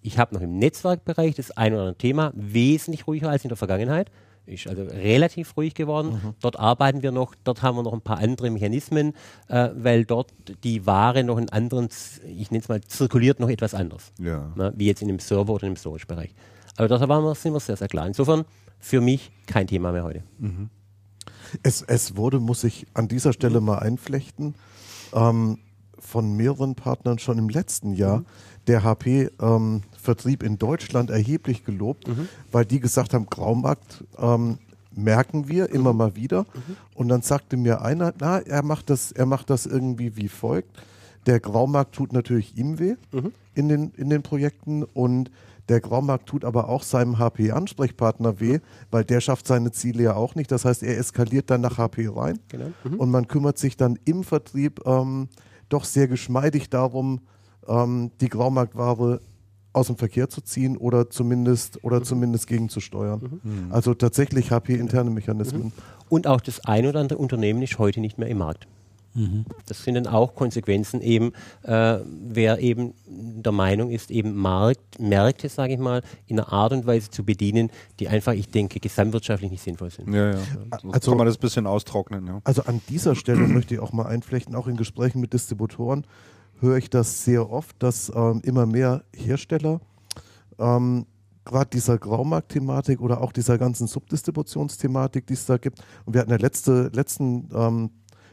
Ich 0.02 0.18
habe 0.18 0.34
noch 0.34 0.41
im 0.41 0.57
Netzwerkbereich 0.57 1.36
das 1.36 1.52
ein 1.52 1.74
oder 1.74 1.82
andere 1.82 1.98
Thema 1.98 2.32
wesentlich 2.36 3.07
ruhiger 3.07 3.30
als 3.30 3.44
in 3.44 3.49
der 3.49 3.57
Vergangenheit. 3.57 4.10
Ist 4.45 4.68
also 4.68 4.82
relativ 4.84 5.56
ruhig 5.57 5.76
geworden. 5.76 6.34
Dort 6.41 6.57
arbeiten 6.57 7.03
wir 7.03 7.11
noch, 7.11 7.36
dort 7.44 7.61
haben 7.61 7.78
wir 7.78 7.84
noch 7.84 7.94
ein 7.94 8.02
paar 8.02 8.18
andere 8.18 8.49
Mechanismen, 8.49 9.14
äh, 9.48 9.70
weil 9.76 10.06
dort 10.06 10.34
die 10.64 10.88
Ware 10.88 11.24
noch 11.24 11.38
in 11.38 11.49
anderen, 11.49 11.90
ich 12.26 12.49
nenne 12.49 12.64
es 12.64 12.68
mal, 12.68 12.82
zirkuliert 12.82 13.40
noch 13.40 13.49
etwas 13.49 13.76
anders. 13.76 14.11
Ja. 14.18 14.52
Ne, 14.56 14.74
wie 14.76 14.88
jetzt 14.88 15.03
in 15.03 15.07
dem 15.07 15.20
Server 15.20 15.53
oder 15.53 15.68
im 15.68 15.76
Storage-Bereich. 15.76 16.34
Aber 16.80 17.10
waren 17.10 17.24
wir, 17.24 17.36
sind 17.36 17.54
wir 17.54 17.60
sehr, 17.60 17.76
sehr 17.76 17.90
klar. 17.90 18.08
Insofern 18.08 18.46
für 18.80 19.02
mich 19.02 19.32
kein 19.46 19.68
Thema 19.68 19.92
mehr 19.92 20.04
heute. 20.04 20.24
Es, 21.64 21.82
es 21.82 22.16
wurde, 22.16 22.40
muss 22.40 22.64
ich 22.64 22.88
an 22.94 23.08
dieser 23.08 23.34
Stelle 23.34 23.60
mal 23.60 23.80
einflechten, 23.80 24.56
ähm, 25.14 25.60
von 25.98 26.36
mehreren 26.38 26.76
Partnern 26.76 27.20
schon 27.20 27.38
im 27.38 27.50
letzten 27.50 27.94
Jahr 27.94 28.24
der 28.68 28.84
HP-Vertrieb 28.84 30.42
in 30.42 30.58
Deutschland 30.58 31.10
erheblich 31.10 31.66
gelobt, 31.66 32.08
weil 32.52 32.66
die 32.66 32.80
gesagt 32.80 33.14
haben, 33.14 33.26
Graumarkt 33.26 34.06
ähm, 34.18 34.60
merken 34.92 35.50
wir 35.50 35.72
immer 35.72 35.92
mal 35.94 36.16
wieder. 36.16 36.46
Und 36.96 37.10
dann 37.10 37.22
sagte 37.22 37.58
mir 37.58 37.82
einer, 37.82 38.14
na, 38.20 38.40
er 38.40 38.64
macht 38.64 38.90
das, 38.90 39.12
er 39.12 39.26
macht 39.26 39.50
das 39.50 39.66
irgendwie 39.66 40.16
wie 40.16 40.30
folgt. 40.30 40.82
Der 41.26 41.40
Graumarkt 41.40 41.94
tut 41.94 42.14
natürlich 42.14 42.58
ihm 42.58 42.80
weh 42.80 42.96
in, 43.54 43.68
den, 43.68 43.92
in 43.98 44.10
den 44.10 44.22
Projekten 44.24 44.84
und 44.84 45.30
der 45.70 45.80
Graumarkt 45.82 46.28
tut 46.28 46.44
aber 46.44 46.68
auch 46.68 46.84
seinem 46.84 47.20
HP-Ansprechpartner 47.20 48.40
weh, 48.40 48.60
weil 48.91 49.04
der 49.04 49.22
schafft 49.22 49.48
seine 49.48 49.72
Ziele 49.72 50.04
ja 50.04 50.16
auch 50.16 50.36
nicht. 50.36 50.52
Das 50.52 50.66
heißt, 50.66 50.84
er 50.84 50.98
eskaliert 50.98 51.50
dann 51.50 51.62
nach 51.62 51.78
HP 51.78 52.08
rein 52.08 52.40
Genau. 52.50 52.72
und 52.98 53.12
man 53.12 53.28
kümmert 53.28 53.58
sich 53.58 53.78
dann 53.78 53.98
im 54.06 54.24
Vertrieb 54.24 54.82
ähm, 54.86 55.30
doch 55.70 55.84
sehr 55.86 56.08
geschmeidig 56.08 56.70
darum, 56.70 57.22
ähm, 57.68 58.12
die 58.20 58.30
Graumarktware 58.30 59.22
aus 59.72 59.88
dem 59.88 59.98
Verkehr 59.98 60.28
zu 60.30 60.41
ziehen 60.41 60.76
oder 60.78 61.12
zumindest 61.12 61.84
oder 61.84 62.02
zumindest 62.02 62.48
gegenzusteuern. 62.48 63.40
Also 63.70 63.94
tatsächlich 63.94 64.52
HP 64.52 64.74
interne 64.74 65.12
Mechanismen. 65.12 65.72
Und 66.10 66.26
auch 66.26 66.41
das 66.41 66.66
ein 66.66 66.88
oder 66.88 67.00
andere 67.00 67.20
Unternehmen 67.20 67.62
ist 67.62 67.78
heute 67.78 68.00
nicht 68.02 68.18
mehr 68.18 68.28
im 68.30 68.40
Markt. 68.40 68.68
Das 69.65 69.84
sind 69.84 69.95
dann 69.95 70.07
auch 70.07 70.36
Konsequenzen 70.36 71.02
eben, 71.02 71.34
äh, 71.64 71.99
wer 72.06 72.60
eben 72.60 72.94
der 73.07 73.52
Meinung 73.52 73.90
ist, 73.90 74.11
eben 74.11 74.36
Markt, 74.36 74.99
Märkte, 74.99 75.49
sage 75.49 75.73
ich 75.73 75.80
mal, 75.80 76.03
in 76.27 76.40
einer 76.40 76.52
Art 76.53 76.73
und 76.73 76.86
Weise 76.86 77.10
zu 77.10 77.23
bedienen, 77.26 77.69
die 77.99 78.07
einfach, 78.07 78.34
ich 78.34 78.49
denke, 78.49 78.80
gesamtwirtschaftlich 78.80 79.52
nicht 79.52 79.64
sinnvoll 79.64 79.90
sind. 79.90 80.14
Ja, 80.14 80.31
ja. 80.31 80.38
So 80.81 80.91
Also- 80.91 81.11
kann 81.11 81.18
man 81.18 81.27
das 81.27 81.38
ein 81.38 81.41
bisschen 81.41 81.68
austrocknen, 81.68 82.27
ja. 82.27 82.40
Also 82.44 82.64
an 82.64 82.81
dieser 82.88 83.15
Stelle 83.15 83.48
möchte 83.48 83.73
ich 83.73 83.80
auch 83.80 83.94
mal 83.94 84.06
einflechten, 84.06 84.56
auch 84.56 84.68
in 84.68 84.77
Gesprächen 84.77 85.19
mit 85.22 85.34
Distributoren 85.34 86.06
höre 86.61 86.77
ich 86.77 86.90
das 86.90 87.23
sehr 87.23 87.49
oft, 87.49 87.81
dass 87.81 88.11
ähm, 88.15 88.41
immer 88.44 88.65
mehr 88.65 89.03
Hersteller 89.15 89.81
ähm, 90.60 91.06
gerade 91.45 91.69
dieser 91.72 91.98
Graumarkt-Thematik 91.98 93.02
oder 93.02 93.22
auch 93.22 93.31
dieser 93.31 93.57
ganzen 93.57 93.88
Subdistributionsthematik, 93.88 95.26
die 95.26 95.34
es 95.34 95.45
da 95.45 95.57
gibt, 95.57 95.80
und 96.06 96.14
wir 96.14 96.22
hatten 96.22 96.31
ja 96.31 96.38
letzte, 96.38 96.90
letzten 96.94 97.49
ähm, 97.56 97.90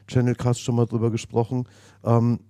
Channelcast 0.09 0.61
schon 0.61 0.77
mal 0.77 0.87
drüber 0.87 1.11
gesprochen, 1.11 1.65
ähm, 2.05 2.41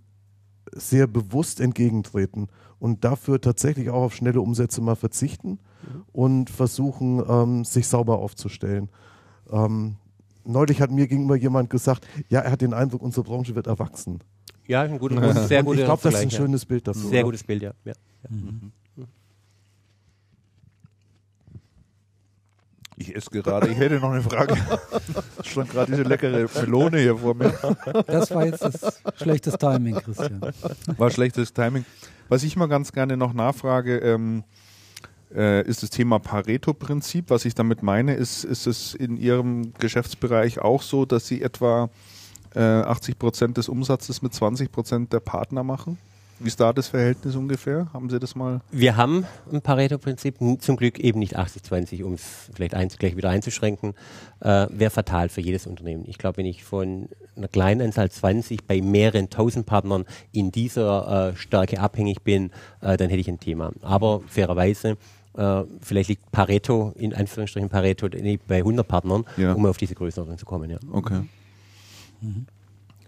sehr 0.73 1.07
bewusst 1.07 1.61
entgegentreten 1.61 2.49
und 2.79 3.05
dafür 3.05 3.41
tatsächlich 3.41 3.91
auch 3.91 4.03
auf 4.03 4.15
schnelle 4.15 4.41
Umsätze 4.41 4.81
mal 4.81 4.97
verzichten 4.97 5.59
und 6.13 6.51
versuchen, 6.51 7.23
ähm, 7.29 7.65
sich 7.65 7.87
sauber 7.87 8.19
aufzustellen. 8.19 8.89
Ähm, 9.51 9.97
neulich 10.45 10.81
hat 10.81 10.91
mir 10.91 11.07
gegenüber 11.07 11.37
jemand 11.37 11.71
gesagt, 11.71 12.07
ja, 12.29 12.41
er 12.41 12.51
hat 12.51 12.61
den 12.61 12.75
Eindruck, 12.75 13.03
unsere 13.03 13.25
Branche 13.25 13.55
wird 13.55 13.67
erwachsen. 13.67 14.21
Ja, 14.67 14.83
ein 14.83 14.99
guter, 14.99 15.35
sehr 15.47 15.63
guter 15.63 15.79
ich 15.79 15.85
glaube, 15.85 16.03
das 16.03 16.15
ist 16.15 16.21
ein 16.21 16.31
schönes 16.31 16.67
Bild 16.67 16.89
dafür. 16.89 17.03
Sehr 17.03 17.21
oder? 17.21 17.25
gutes 17.25 17.45
Bild, 17.45 17.63
ja. 17.63 17.73
ja. 17.85 17.93
Ich 22.97 23.15
esse 23.15 23.31
gerade, 23.31 23.69
ich 23.69 23.77
hätte 23.77 24.01
noch 24.01 24.11
eine 24.11 24.23
Frage. 24.23 24.57
Stand 25.43 25.71
gerade 25.71 25.93
diese 25.93 26.03
leckere 26.03 26.49
Melone 26.55 26.99
hier 26.99 27.17
vor 27.17 27.35
mir. 27.35 27.53
Das 28.07 28.31
war 28.35 28.47
jetzt 28.47 28.63
das 28.63 29.03
schlechtes 29.17 29.55
Timing, 29.59 29.97
Christian. 29.97 30.41
War 30.97 31.11
schlechtes 31.11 31.53
Timing. 31.53 31.85
Was 32.29 32.43
ich 32.43 32.57
mal 32.57 32.67
ganz 32.67 32.93
gerne 32.93 33.19
noch 33.19 33.35
nachfrage, 33.35 33.99
ähm, 33.99 34.45
äh, 35.35 35.63
ist 35.67 35.83
das 35.83 35.91
Thema 35.91 36.19
Pareto-Prinzip. 36.19 37.29
Was 37.29 37.45
ich 37.45 37.55
damit 37.55 37.83
meine, 37.83 38.15
ist, 38.15 38.45
ist 38.45 38.67
es 38.67 38.95
in 38.95 39.17
Ihrem 39.17 39.75
Geschäftsbereich 39.79 40.61
auch 40.61 40.83
so, 40.83 41.05
dass 41.05 41.27
Sie 41.27 41.43
etwa 41.43 41.91
äh, 42.55 42.61
80 42.61 43.19
Prozent 43.19 43.57
des 43.59 43.69
Umsatzes 43.69 44.23
mit 44.23 44.33
20 44.33 44.73
Prozent 44.73 45.13
der 45.13 45.21
Partner 45.21 45.63
machen? 45.63 45.99
Wie 46.39 46.49
ist 46.49 46.61
da 46.61 46.73
das 46.73 46.89
Verhältnis 46.89 47.35
ungefähr? 47.35 47.89
Haben 47.95 48.11
Sie 48.11 48.19
das 48.19 48.35
mal? 48.35 48.61
Wir 48.71 48.97
haben 48.97 49.25
ein 49.51 49.63
Pareto-Prinzip, 49.63 50.37
zum 50.61 50.77
Glück 50.77 50.99
eben 50.99 51.19
nicht 51.19 51.39
80-20, 51.39 52.03
um 52.05 52.13
es 52.15 52.51
vielleicht 52.55 52.75
eins, 52.75 52.99
gleich 52.99 53.17
wieder 53.17 53.31
einzuschränken, 53.31 53.95
äh, 54.41 54.67
wäre 54.71 54.91
fatal 54.91 55.31
für 55.31 55.41
jedes 55.41 55.67
Unternehmen. 55.67 56.05
Ich 56.07 56.19
glaube, 56.19 56.37
wenn 56.39 56.47
ich 56.47 56.63
von 56.63 57.09
einer 57.37 57.49
kleinen 57.49 57.81
Anzahl 57.81 58.11
20 58.11 58.67
bei 58.67 58.83
mehreren 58.83 59.31
tausend 59.31 59.65
Partnern 59.65 60.05
in 60.33 60.53
dieser 60.53 61.31
äh, 61.31 61.37
Stärke 61.37 61.81
abhängig 61.81 62.23
bin, 62.23 62.51
äh, 62.83 62.99
dann 62.99 63.09
hätte 63.09 63.21
ich 63.21 63.29
ein 63.29 63.41
Thema. 63.41 63.73
Aber 63.81 64.21
fairerweise, 64.27 64.99
äh, 65.39 65.63
vielleicht 65.81 66.11
liegt 66.11 66.31
Pareto, 66.33 66.93
in 66.97 67.15
Anführungsstrichen 67.15 67.71
Pareto, 67.71 68.09
bei 68.47 68.59
100 68.63 68.87
Partnern, 68.87 69.25
Ja. 69.39 69.55
um 69.55 69.65
auf 69.65 69.79
diese 69.79 69.95
Größenordnung 69.95 70.37
zu 70.37 70.45
kommen. 70.45 70.69
Ja. 70.69 70.79
Okay. 70.93 71.23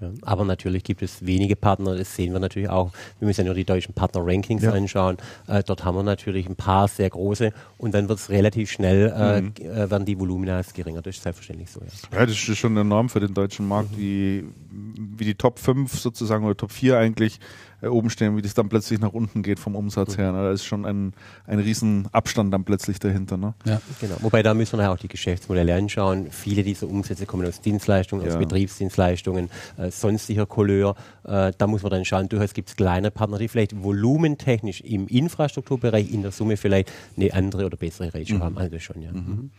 Ja, 0.00 0.10
aber 0.22 0.44
natürlich 0.44 0.84
gibt 0.84 1.02
es 1.02 1.26
wenige 1.26 1.56
Partner, 1.56 1.96
das 1.96 2.14
sehen 2.14 2.32
wir 2.32 2.38
natürlich 2.40 2.68
auch. 2.68 2.92
Wir 3.18 3.26
müssen 3.26 3.40
ja 3.40 3.46
nur 3.46 3.54
die 3.54 3.64
deutschen 3.64 3.94
Partner-Rankings 3.94 4.62
Ja. 4.62 4.72
anschauen. 4.72 5.16
Äh, 5.48 5.62
dort 5.64 5.84
haben 5.84 5.96
wir 5.96 6.02
natürlich 6.04 6.48
ein 6.48 6.56
paar 6.56 6.86
sehr 6.88 7.10
große 7.10 7.52
und 7.78 7.94
dann 7.94 8.08
wird 8.08 8.18
es 8.18 8.30
relativ 8.30 8.70
schnell, 8.70 9.12
äh, 9.16 9.40
Mhm. 9.42 9.52
äh, 9.58 9.90
werden 9.90 10.04
die 10.04 10.18
Volumina 10.18 10.60
geringer. 10.74 11.02
Das 11.02 11.16
ist 11.16 11.22
selbstverständlich 11.22 11.70
so. 11.70 11.80
Ja. 11.80 12.20
Ja, 12.20 12.26
das 12.26 12.36
ist 12.48 12.58
schon 12.58 12.76
enorm 12.76 13.08
für 13.08 13.20
den 13.20 13.34
deutschen 13.34 13.66
Markt, 13.66 13.96
wie, 13.98 14.44
wie 14.70 15.24
die 15.24 15.34
Top 15.34 15.58
5 15.58 15.98
sozusagen 15.98 16.44
oder 16.44 16.56
Top 16.56 16.70
4 16.72 16.98
eigentlich 16.98 17.40
oben 17.82 18.10
stehen, 18.10 18.36
wie 18.36 18.42
das 18.42 18.55
dann 18.55 18.68
plötzlich 18.68 18.98
nach 18.98 19.12
unten 19.12 19.42
geht 19.42 19.59
vom 19.59 19.76
Umsatz 19.76 20.18
her. 20.18 20.32
Ne? 20.32 20.38
Da 20.38 20.50
ist 20.50 20.64
schon 20.64 20.84
ein, 20.84 21.12
ein 21.46 21.60
riesen 21.60 22.09
Abstand 22.12 22.52
dann 22.52 22.64
plötzlich 22.64 22.98
dahinter. 22.98 23.36
Ne? 23.36 23.55
Ja. 23.64 23.80
Genau. 24.00 24.16
Wobei 24.20 24.42
da 24.42 24.55
müssen 24.55 24.78
wir 24.78 24.84
ja 24.84 24.92
auch 24.92 24.98
die 24.98 25.09
Geschäftsmodelle 25.09 25.74
anschauen. 25.74 26.28
Viele 26.30 26.64
dieser 26.64 26.88
Umsätze 26.88 27.26
kommen 27.26 27.46
aus 27.46 27.60
Dienstleistungen, 27.60 28.26
aus 28.26 28.32
Ja. 28.32 28.38
Betriebsdienstleistungen, 28.38 29.50
äh, 29.76 29.90
sonstiger 29.90 30.46
Couleur. 30.46 30.96
Äh, 31.24 31.52
da 31.56 31.66
muss 31.66 31.82
man 31.82 31.90
dann 31.90 32.05
schauen, 32.05 32.28
durchaus 32.28 32.52
gibt 32.52 32.68
es 32.70 32.76
kleine 32.76 33.10
Partner, 33.10 33.38
die 33.38 33.48
vielleicht 33.48 33.80
volumentechnisch 33.80 34.80
im 34.80 35.06
Infrastrukturbereich 35.06 36.12
in 36.12 36.22
der 36.22 36.32
Summe 36.32 36.56
vielleicht 36.56 36.90
eine 37.16 37.32
andere 37.32 37.66
oder 37.66 37.76
bessere 37.76 38.12
Ratio 38.12 38.40
haben. 38.40 38.59
Also 38.59 38.78
schon, 38.80 39.02
ja. 39.02 39.12
Mhm. 39.12 39.50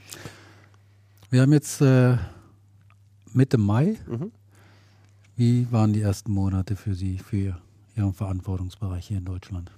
Wir 1.30 1.42
haben 1.42 1.54
jetzt 1.54 1.80
äh, 1.82 2.18
Mitte 3.34 3.58
Mai. 3.58 3.96
Mhm. 4.08 4.32
Wie 5.38 5.68
waren 5.72 5.94
die 5.94 6.02
ersten 6.02 6.34
Monate 6.34 6.76
für 6.76 6.94
Sie, 6.96 7.18
für 7.18 7.56
Ihren 8.00 8.14
Verantwortungsbereich 8.14 9.08
hier 9.08 9.18
in 9.18 9.26
Deutschland? 9.26 9.72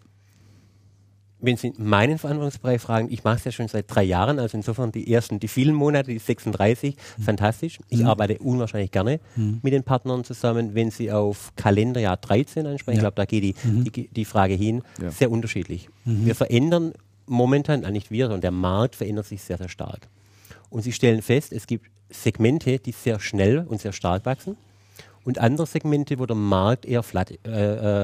wenn 1.44 1.58
Sie 1.58 1.74
meinen 1.80 2.20
Verantwortungsbereich 2.20 2.80
fragen, 2.80 3.08
ich 3.12 3.24
mache 3.24 3.38
es 3.38 3.44
ja 3.46 3.52
schon 3.52 3.68
seit 3.68 3.86
drei 3.94 4.04
Jahren, 4.04 4.38
also 4.38 4.56
insofern 4.56 4.92
die 4.92 5.12
ersten, 5.12 5.40
die 5.40 5.48
vielen 5.48 5.74
Monate, 5.74 6.12
die 6.12 6.20
36, 6.20 6.96
fantastisch. 7.20 7.80
Ich 7.90 8.06
arbeite 8.06 8.38
unwahrscheinlich 8.38 8.92
gerne 8.92 9.20
mit 9.64 9.74
den 9.74 9.82
Partnern 9.84 10.24
zusammen. 10.24 10.76
Wenn 10.76 10.92
Sie 10.92 11.12
auf 11.12 11.52
Kalenderjahr 11.56 12.18
13 12.18 12.68
ansprechen, 12.68 12.98
ich 13.00 13.04
Ja. 13.04 13.10
glaube, 13.10 13.16
da 13.16 13.26
geht 13.26 13.44
die, 13.44 13.56
die, 13.90 14.08
die 14.10 14.26
Frage 14.26 14.54
hin, 14.54 14.84
Ja. 15.02 15.10
sehr 15.10 15.32
unterschiedlich. 15.32 15.90
Wir 16.06 16.36
verändern 16.36 16.94
momentan, 17.26 17.80
nicht 17.92 18.12
wir, 18.12 18.26
sondern 18.26 18.42
der 18.42 18.52
Markt 18.52 18.96
verändert 18.96 19.26
sich 19.26 19.42
sehr, 19.42 19.58
sehr 19.58 19.70
stark. 19.70 20.10
Und 20.70 20.84
Sie 20.84 20.92
stellen 20.92 21.24
fest, 21.24 21.52
es 21.54 21.66
gibt 21.66 21.90
Segmente, 22.12 22.78
die 22.78 22.92
sehr 22.92 23.20
schnell 23.20 23.66
und 23.68 23.82
sehr 23.82 23.94
stark 23.94 24.26
wachsen 24.28 24.58
und 25.24 25.40
andere 25.40 25.68
Segmente, 25.68 26.18
wo 26.20 26.26
der 26.26 26.36
Markt 26.36 26.86
eher 26.86 27.04
flat, 27.04 27.32
äh, 27.32 27.36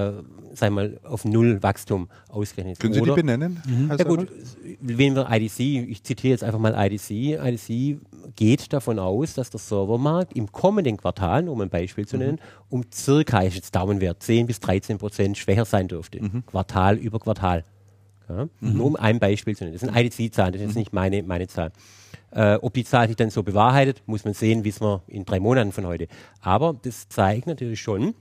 äh, 0.09 0.13
sagen 0.53 0.75
wir 0.75 0.89
mal, 0.89 0.99
auf 1.03 1.25
Null 1.25 1.61
Wachstum 1.63 2.09
ausgerechnet 2.29 2.73
ist. 2.73 2.81
Können 2.81 2.93
Sie 2.93 2.99
die 3.01 3.03
Oder- 3.03 3.15
benennen? 3.15 3.61
Herr 3.87 3.97
ja 3.97 4.05
gut, 4.05 4.27
wenn 4.81 5.15
wir 5.15 5.27
IDC, 5.29 5.59
ich 5.89 6.03
zitiere 6.03 6.31
jetzt 6.31 6.43
einfach 6.43 6.59
mal 6.59 6.73
IDC, 6.77 7.35
IDC 7.35 7.99
geht 8.35 8.71
davon 8.73 8.99
aus, 8.99 9.33
dass 9.33 9.49
der 9.49 9.59
Servermarkt 9.59 10.33
im 10.35 10.51
kommenden 10.51 10.97
Quartal, 10.97 11.49
um 11.49 11.61
ein 11.61 11.69
Beispiel 11.69 12.07
zu 12.07 12.17
nennen, 12.17 12.39
um 12.69 12.83
circa, 12.93 13.41
ist 13.41 13.55
jetzt 13.55 13.75
Daumenwert, 13.75 14.21
10 14.21 14.45
bis 14.47 14.59
13 14.59 14.97
Prozent 14.97 15.37
schwächer 15.37 15.65
sein 15.65 15.87
dürfte. 15.87 16.19
Quartal 16.45 16.97
über 16.97 17.19
Quartal. 17.19 17.63
Ja? 18.29 18.47
Nur 18.59 18.85
um 18.85 18.95
ein 18.95 19.19
Beispiel 19.19 19.55
zu 19.55 19.63
nennen. 19.63 19.77
Das 19.79 19.81
sind 19.81 19.95
IDC-Zahlen, 19.95 20.53
das 20.53 20.61
ist 20.61 20.67
jetzt 20.67 20.75
nicht 20.75 20.93
meine, 20.93 21.23
meine 21.23 21.47
Zahl. 21.47 21.71
Äh, 22.31 22.55
ob 22.55 22.73
die 22.73 22.83
Zahl 22.83 23.07
sich 23.07 23.15
dann 23.15 23.29
so 23.29 23.41
bewahrheitet, 23.43 24.03
muss 24.05 24.25
man 24.25 24.33
sehen, 24.33 24.63
wissen 24.65 24.83
wir 24.85 25.01
in 25.07 25.25
drei 25.25 25.39
Monaten 25.39 25.71
von 25.71 25.85
heute. 25.85 26.07
Aber 26.41 26.75
das 26.81 27.07
zeigt 27.09 27.47
natürlich 27.47 27.79
schon, 27.81 28.13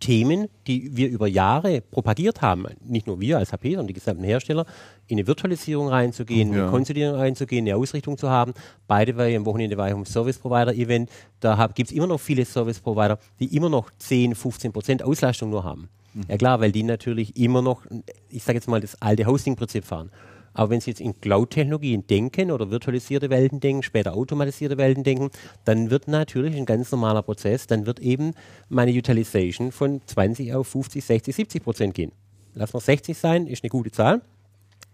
Themen, 0.00 0.48
die 0.66 0.96
wir 0.96 1.08
über 1.08 1.28
Jahre 1.28 1.80
propagiert 1.80 2.42
haben, 2.42 2.66
nicht 2.84 3.06
nur 3.06 3.20
wir 3.20 3.38
als 3.38 3.52
HP, 3.52 3.70
sondern 3.70 3.86
die 3.86 3.92
gesamten 3.94 4.24
Hersteller, 4.24 4.66
in 5.06 5.16
eine 5.16 5.26
Virtualisierung 5.28 5.88
reinzugehen, 5.88 6.52
Ja. 6.52 6.62
eine 6.62 6.70
Konsolidierung 6.72 7.16
reinzugehen, 7.16 7.64
eine 7.66 7.76
Ausrichtung 7.76 8.18
zu 8.18 8.28
haben. 8.28 8.52
Beide 8.88 9.16
war 9.16 9.28
ich 9.28 9.36
am 9.36 9.46
Wochenende 9.46 9.76
war 9.76 9.86
ich 9.88 9.94
dem 9.94 10.04
Service 10.04 10.38
Provider 10.40 10.74
Event. 10.74 11.08
Da 11.38 11.68
gibt 11.72 11.90
es 11.90 11.96
immer 11.96 12.08
noch 12.08 12.18
viele 12.18 12.44
Service 12.44 12.80
Provider, 12.80 13.18
die 13.38 13.54
immer 13.56 13.68
noch 13.68 13.90
10, 13.98 14.34
15 14.34 14.72
Prozent 14.72 15.02
Auslastung 15.04 15.50
nur 15.50 15.62
haben. 15.62 15.88
Ja 16.28 16.36
klar, 16.36 16.60
weil 16.60 16.72
die 16.72 16.82
natürlich 16.82 17.36
immer 17.36 17.62
noch, 17.62 17.82
ich 18.28 18.42
sage 18.42 18.56
jetzt 18.58 18.66
mal, 18.68 18.80
das 18.80 19.00
alte 19.00 19.24
Hosting-Prinzip 19.26 19.84
fahren. 19.84 20.10
Aber 20.56 20.70
wenn 20.70 20.80
Sie 20.80 20.90
jetzt 20.90 21.02
in 21.02 21.20
Cloud-Technologien 21.20 22.06
denken 22.06 22.50
oder 22.50 22.70
virtualisierte 22.70 23.28
Welten 23.28 23.60
denken, 23.60 23.82
später 23.82 24.14
automatisierte 24.14 24.78
Welten 24.78 25.04
denken, 25.04 25.30
dann 25.66 25.90
wird 25.90 26.08
natürlich 26.08 26.56
ein 26.56 26.64
ganz 26.64 26.90
normaler 26.90 27.22
Prozess, 27.22 27.66
dann 27.66 27.84
wird 27.84 28.00
eben 28.00 28.32
meine 28.70 28.90
Utilization 28.92 29.70
von 29.70 30.00
20 30.06 30.54
auf 30.54 30.66
50, 30.68 31.04
60, 31.04 31.36
70 31.36 31.62
Prozent 31.62 31.94
gehen. 31.94 32.10
Lass 32.54 32.72
mal 32.72 32.80
60 32.80 33.18
sein, 33.18 33.46
ist 33.46 33.64
eine 33.64 33.68
gute 33.68 33.90
Zahl. 33.90 34.22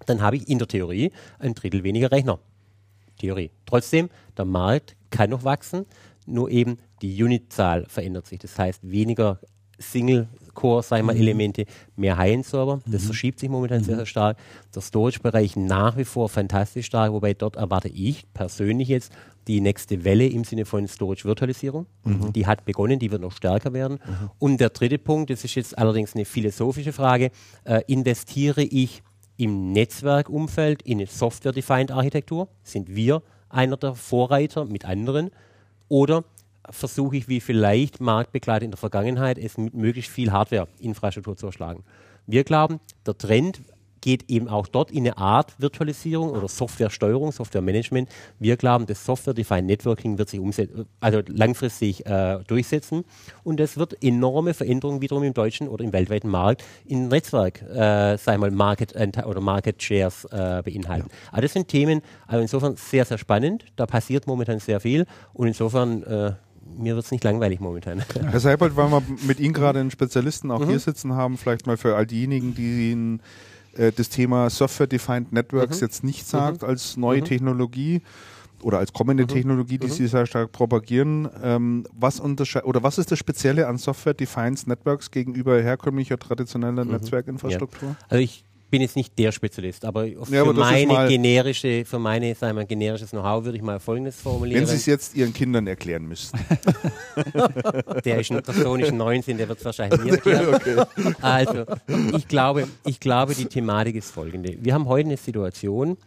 Dann 0.06 0.20
habe 0.20 0.34
ich 0.34 0.48
in 0.48 0.58
der 0.58 0.66
Theorie 0.66 1.12
ein 1.38 1.54
Drittel 1.54 1.84
weniger 1.84 2.10
Rechner. 2.10 2.40
Theorie. 3.20 3.52
Trotzdem, 3.64 4.10
der 4.36 4.46
Markt 4.46 4.96
kann 5.10 5.30
noch 5.30 5.44
wachsen, 5.44 5.86
nur 6.26 6.50
eben 6.50 6.78
die 7.02 7.22
Unitzahl 7.22 7.86
verändert 7.88 8.26
sich. 8.26 8.40
Das 8.40 8.58
heißt, 8.58 8.90
weniger 8.90 9.38
Single-Core, 10.52 10.82
sagen 10.82 11.06
wir, 11.06 11.16
Elemente, 11.16 11.66
mehr 11.96 12.16
High-End-Server. 12.16 12.80
Das 12.86 13.04
verschiebt 13.04 13.38
sich 13.40 13.48
momentan 13.48 13.82
sehr, 13.82 13.96
sehr 13.96 14.06
stark. 14.06 14.36
Der 14.74 14.82
Storage-Bereich 14.82 15.56
nach 15.56 15.96
wie 15.96 16.04
vor 16.04 16.28
fantastisch 16.28 16.86
stark, 16.86 17.12
wobei 17.12 17.34
dort 17.34 17.56
erwarte 17.56 17.88
ich 17.88 18.24
persönlich 18.32 18.88
jetzt 18.88 19.12
die 19.48 19.60
nächste 19.60 20.04
Welle 20.04 20.26
im 20.26 20.44
Sinne 20.44 20.64
von 20.64 20.86
Storage-Virtualisierung. 20.86 21.86
Die 22.32 22.46
hat 22.46 22.64
begonnen, 22.64 22.98
die 22.98 23.10
wird 23.10 23.22
noch 23.22 23.32
stärker 23.32 23.72
werden. 23.72 23.98
Und 24.38 24.60
der 24.60 24.70
dritte 24.70 24.98
Punkt, 24.98 25.30
das 25.30 25.44
ist 25.44 25.54
jetzt 25.54 25.76
allerdings 25.76 26.14
eine 26.14 26.24
philosophische 26.24 26.92
Frage, 26.92 27.30
äh, 27.64 27.82
investiere 27.86 28.62
ich 28.62 29.02
im 29.36 29.72
Netzwerkumfeld 29.72 30.82
in 30.82 30.98
eine 30.98 31.06
Software-Defined 31.06 31.90
Architektur? 31.90 32.48
Sind 32.62 32.94
wir 32.94 33.22
einer 33.48 33.76
der 33.76 33.94
Vorreiter 33.94 34.64
mit 34.64 34.84
anderen? 34.84 35.30
Oder 35.88 36.24
versuche 36.70 37.16
ich, 37.16 37.28
wie 37.28 37.40
vielleicht 37.40 38.00
Marktbegleiter 38.00 38.64
in 38.64 38.70
der 38.70 38.78
Vergangenheit, 38.78 39.38
es 39.38 39.58
mit 39.58 39.74
möglichst 39.74 40.10
viel 40.10 40.32
Hardware-Infrastruktur 40.32 41.36
zu 41.36 41.46
erschlagen? 41.46 41.84
Wir 42.26 42.44
glauben, 42.44 42.80
der 43.06 43.18
Trend 43.18 43.62
geht 44.02 44.28
eben 44.28 44.48
auch 44.48 44.66
dort 44.66 44.90
in 44.90 45.06
eine 45.06 45.16
Art 45.16 45.54
Virtualisierung 45.58 46.30
oder 46.30 46.48
Softwaresteuerung, 46.48 47.32
Softwaremanagement. 47.32 48.10
Wir 48.38 48.58
glauben, 48.58 48.84
das 48.84 49.06
Software-Defined 49.06 49.66
Networking 49.66 50.18
wird 50.18 50.28
sich 50.28 50.40
also 51.00 51.22
langfristig 51.28 52.04
äh, 52.04 52.40
durchsetzen 52.46 53.04
und 53.44 53.58
das 53.58 53.78
wird 53.78 54.02
enorme 54.02 54.52
Veränderungen 54.52 55.00
wiederum 55.00 55.22
im 55.22 55.32
deutschen 55.32 55.68
oder 55.68 55.84
im 55.84 55.92
weltweiten 55.92 56.28
Markt 56.28 56.64
in 56.84 57.08
Netzwerk, 57.08 57.62
äh, 57.62 58.18
sei 58.18 58.36
mal 58.36 58.50
Market 58.50 58.94
oder 59.24 59.40
Market 59.40 59.82
Shares 59.82 60.24
äh, 60.26 60.62
beinhalten. 60.64 61.08
Aber 61.30 61.42
das 61.42 61.52
sind 61.52 61.68
Themen, 61.68 62.02
also 62.26 62.42
insofern 62.42 62.76
sehr, 62.76 63.04
sehr 63.04 63.18
spannend. 63.18 63.64
Da 63.76 63.86
passiert 63.86 64.26
momentan 64.26 64.58
sehr 64.58 64.80
viel 64.80 65.06
und 65.32 65.46
insofern 65.46 66.02
äh, 66.02 66.32
mir 66.76 66.94
wird 66.94 67.04
es 67.04 67.10
nicht 67.10 67.24
langweilig 67.24 67.60
momentan. 67.60 68.00
Herr 68.14 68.40
Seibold, 68.40 68.76
weil 68.76 68.88
wir 68.90 69.02
mit 69.26 69.40
Ihnen 69.40 69.54
gerade 69.54 69.80
einen 69.80 69.90
Spezialisten 69.90 70.48
Mhm. 70.48 70.52
auch 70.52 70.66
hier 70.66 70.78
sitzen 70.78 71.14
haben, 71.14 71.36
vielleicht 71.38 71.66
mal 71.66 71.76
für 71.76 71.96
all 71.96 72.06
diejenigen, 72.06 72.54
die 72.54 72.92
Ihnen 72.92 73.20
äh, 73.74 73.90
das 73.92 74.08
Thema 74.08 74.50
Software-Defined 74.50 75.32
Networks 75.32 75.80
Mhm. 75.80 75.86
jetzt 75.86 76.04
nicht 76.04 76.26
sagt 76.26 76.62
als 76.64 76.96
neue 76.96 77.22
Technologie 77.22 78.02
oder 78.62 78.78
als 78.78 78.90
Mhm. 78.92 78.96
kommende 78.98 79.26
Technologie, 79.26 79.78
die 79.78 79.88
Sie 79.88 80.06
sehr 80.06 80.26
stark 80.26 80.52
propagieren. 80.52 81.28
Ähm, 81.42 81.84
was 81.92 82.20
unterscheidet 82.20 82.68
oder 82.68 82.82
was 82.82 82.98
ist 82.98 83.10
das 83.10 83.18
Spezielle 83.18 83.66
an 83.66 83.78
Software-Defined 83.78 84.66
Networks 84.66 85.10
gegenüber 85.10 85.60
herkömmlicher 85.60 86.18
traditioneller 86.18 86.84
Netzwerkinfrastruktur? 86.84 87.90
Mhm. 87.90 87.96
Also 88.08 88.22
ich 88.22 88.44
bin 88.72 88.80
jetzt 88.80 88.96
nicht 88.96 89.18
der 89.18 89.32
Spezialist, 89.32 89.84
aber 89.84 90.04
für 90.06 90.34
Ja, 90.34 90.40
aber 90.40 90.54
mal- 90.54 90.72
meine 90.86 91.06
generische, 91.06 91.84
für 91.84 91.98
meine, 91.98 92.34
sagen 92.34 92.56
wir, 92.56 92.64
generisches 92.64 93.10
Know-how 93.10 93.44
würde 93.44 93.58
ich 93.58 93.62
mal 93.62 93.78
Folgendes 93.78 94.16
formulieren. 94.16 94.62
Wenn 94.62 94.66
Sie 94.66 94.76
es 94.76 94.86
jetzt 94.86 95.14
Ihren 95.14 95.34
Kindern 95.34 95.66
erklären 95.66 96.04
müssten. 96.06 96.38
der, 98.04 98.20
ist, 98.20 98.30
der 98.30 98.54
Sohn 98.54 98.80
ist 98.80 98.92
19, 98.92 99.36
der 99.36 99.46
wird 99.46 99.58
es 99.58 99.64
wahrscheinlich 99.66 100.00
nie 100.02 100.10
erklären. 100.12 100.86
Also, 101.20 101.66
ich 102.16 102.26
glaube, 102.26 102.66
ich 102.86 102.98
glaube, 102.98 103.34
die 103.34 103.44
Thematik 103.44 103.94
ist 103.96 104.10
folgende. 104.10 104.56
Wir 104.58 104.72
haben 104.72 104.86
heute 104.86 105.08
eine 105.08 105.18
Situation, 105.18 105.98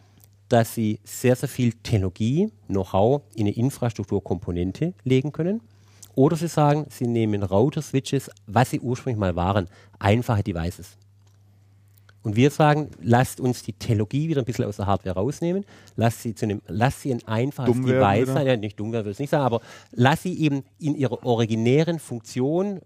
dass 0.48 0.74
Sie 0.74 0.98
sehr, 1.04 1.36
sehr 1.36 1.48
viel 1.48 1.72
Technologie, 1.72 2.50
Know-how 2.66 3.22
in 3.36 3.46
eine 3.46 3.54
Infrastrukturkomponente 3.56 4.92
legen 5.04 5.30
können. 5.30 5.60
Oder 6.16 6.34
Sie 6.36 6.48
sagen, 6.48 6.86
Sie 6.90 7.06
nehmen 7.06 7.44
Router-Switches, 7.44 8.28
was 8.48 8.70
sie 8.70 8.80
ursprünglich 8.80 9.20
mal 9.20 9.36
waren, 9.36 9.68
einfache 10.00 10.42
Devices. 10.42 10.96
Und 12.26 12.34
wir 12.34 12.50
sagen, 12.50 12.90
lasst 13.00 13.38
uns 13.38 13.62
die 13.62 13.72
Technologie 13.72 14.28
wieder 14.28 14.42
ein 14.42 14.44
bisschen 14.44 14.64
aus 14.64 14.78
der 14.78 14.86
Hardware 14.86 15.14
rausnehmen, 15.14 15.64
lasst 15.94 16.22
sie, 16.22 16.34
zu 16.34 16.46
einem, 16.46 16.60
lasst 16.66 17.02
sie 17.02 17.14
ein 17.14 17.22
einfaches 17.24 17.72
Dumm 17.72 17.86
Device 17.86 18.26
sein, 18.26 18.44
ja, 18.48 18.56
nicht 18.56 18.80
dumm 18.80 18.90
werden 18.90 19.04
würde 19.04 19.12
ich 19.12 19.20
nicht 19.20 19.30
sagen, 19.30 19.44
aber 19.44 19.60
lass 19.92 20.24
sie 20.24 20.36
eben 20.40 20.64
in 20.80 20.96
ihrer 20.96 21.24
originären 21.24 22.00
Funktion 22.00 22.80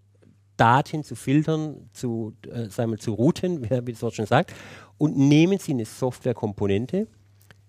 Daten 0.59 1.05
zu 1.05 1.15
filtern, 1.15 1.89
zu, 1.95 2.35
äh, 2.53 2.69
sagen 2.69 2.91
wir, 2.91 2.99
zu 2.99 3.15
routen, 3.15 3.63
wie 3.71 3.87
wie 3.87 3.93
das 3.93 4.03
Wort 4.03 4.13
schon 4.13 4.27
sagt, 4.27 4.53
und 4.99 5.17
nehmen 5.17 5.59
sie 5.59 5.73
eine 5.73 5.87
Softwarekomponente, 5.87 7.07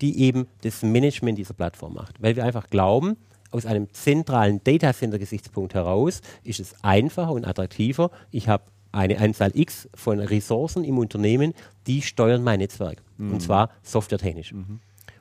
die 0.02 0.20
eben 0.24 0.48
das 0.64 0.84
Management 0.84 1.38
dieser 1.38 1.54
Plattform 1.54 1.94
macht. 1.94 2.22
Weil 2.22 2.36
wir 2.36 2.44
einfach 2.44 2.70
glauben, 2.70 3.16
aus 3.50 3.66
einem 3.66 3.88
zentralen 3.94 4.62
Datacenter-Gesichtspunkt 4.62 5.74
heraus 5.74 6.20
ist 6.44 6.60
es 6.60 6.76
einfacher 6.84 7.32
und 7.32 7.48
attraktiver. 7.48 8.12
Ich 8.30 8.50
habe 8.50 8.66
eine 8.92 9.20
Anzahl 9.20 9.52
X 9.54 9.90
von 9.94 10.20
Ressourcen 10.20 10.84
im 10.84 10.98
Unternehmen, 10.98 11.54
die 11.88 12.02
steuern 12.02 12.44
mein 12.44 12.60
Netzwerk. 12.60 13.02
Und 13.18 13.42
zwar 13.42 13.70
softwaretechnisch. 13.84 14.54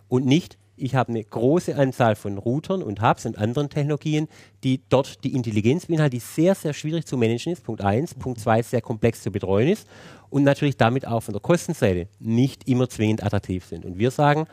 Und 0.09 0.27
nicht, 0.27 0.59
ich 0.77 0.95
habe 0.95 1.11
eine 1.11 1.23
große 1.23 1.77
Anzahl 1.77 2.17
von 2.17 2.39
Routern 2.39 2.83
und 2.83 3.03
Hubs 3.03 3.27
und 3.27 3.37
anderen 3.37 3.69
Technologien, 3.69 4.29
die 4.65 4.81
dort 4.89 5.23
die 5.25 5.35
Intelligenz 5.35 5.87
beinhalten, 5.87 6.17
die 6.17 6.21
sehr, 6.21 6.55
sehr 6.55 6.73
schwierig 6.73 7.05
zu 7.05 7.19
managen 7.19 7.53
ist. 7.53 7.63
Punkt 7.63 7.83
eins. 7.83 8.15
Punkt 8.15 8.41
zwei, 8.41 8.63
sehr 8.63 8.81
komplex 8.81 9.23
zu 9.23 9.31
betreuen 9.31 9.69
ist. 9.69 9.87
Und 10.31 10.45
natürlich 10.45 10.79
damit 10.79 11.07
auch 11.07 11.21
von 11.21 11.35
der 11.35 11.43
Kostenseite 11.43 12.09
nicht 12.19 12.67
immer 12.67 12.89
zwingend 12.89 13.23
attraktiv 13.23 13.67
sind. 13.67 13.85
Und 13.85 13.99
wir 13.99 14.11
sagen, 14.11 14.47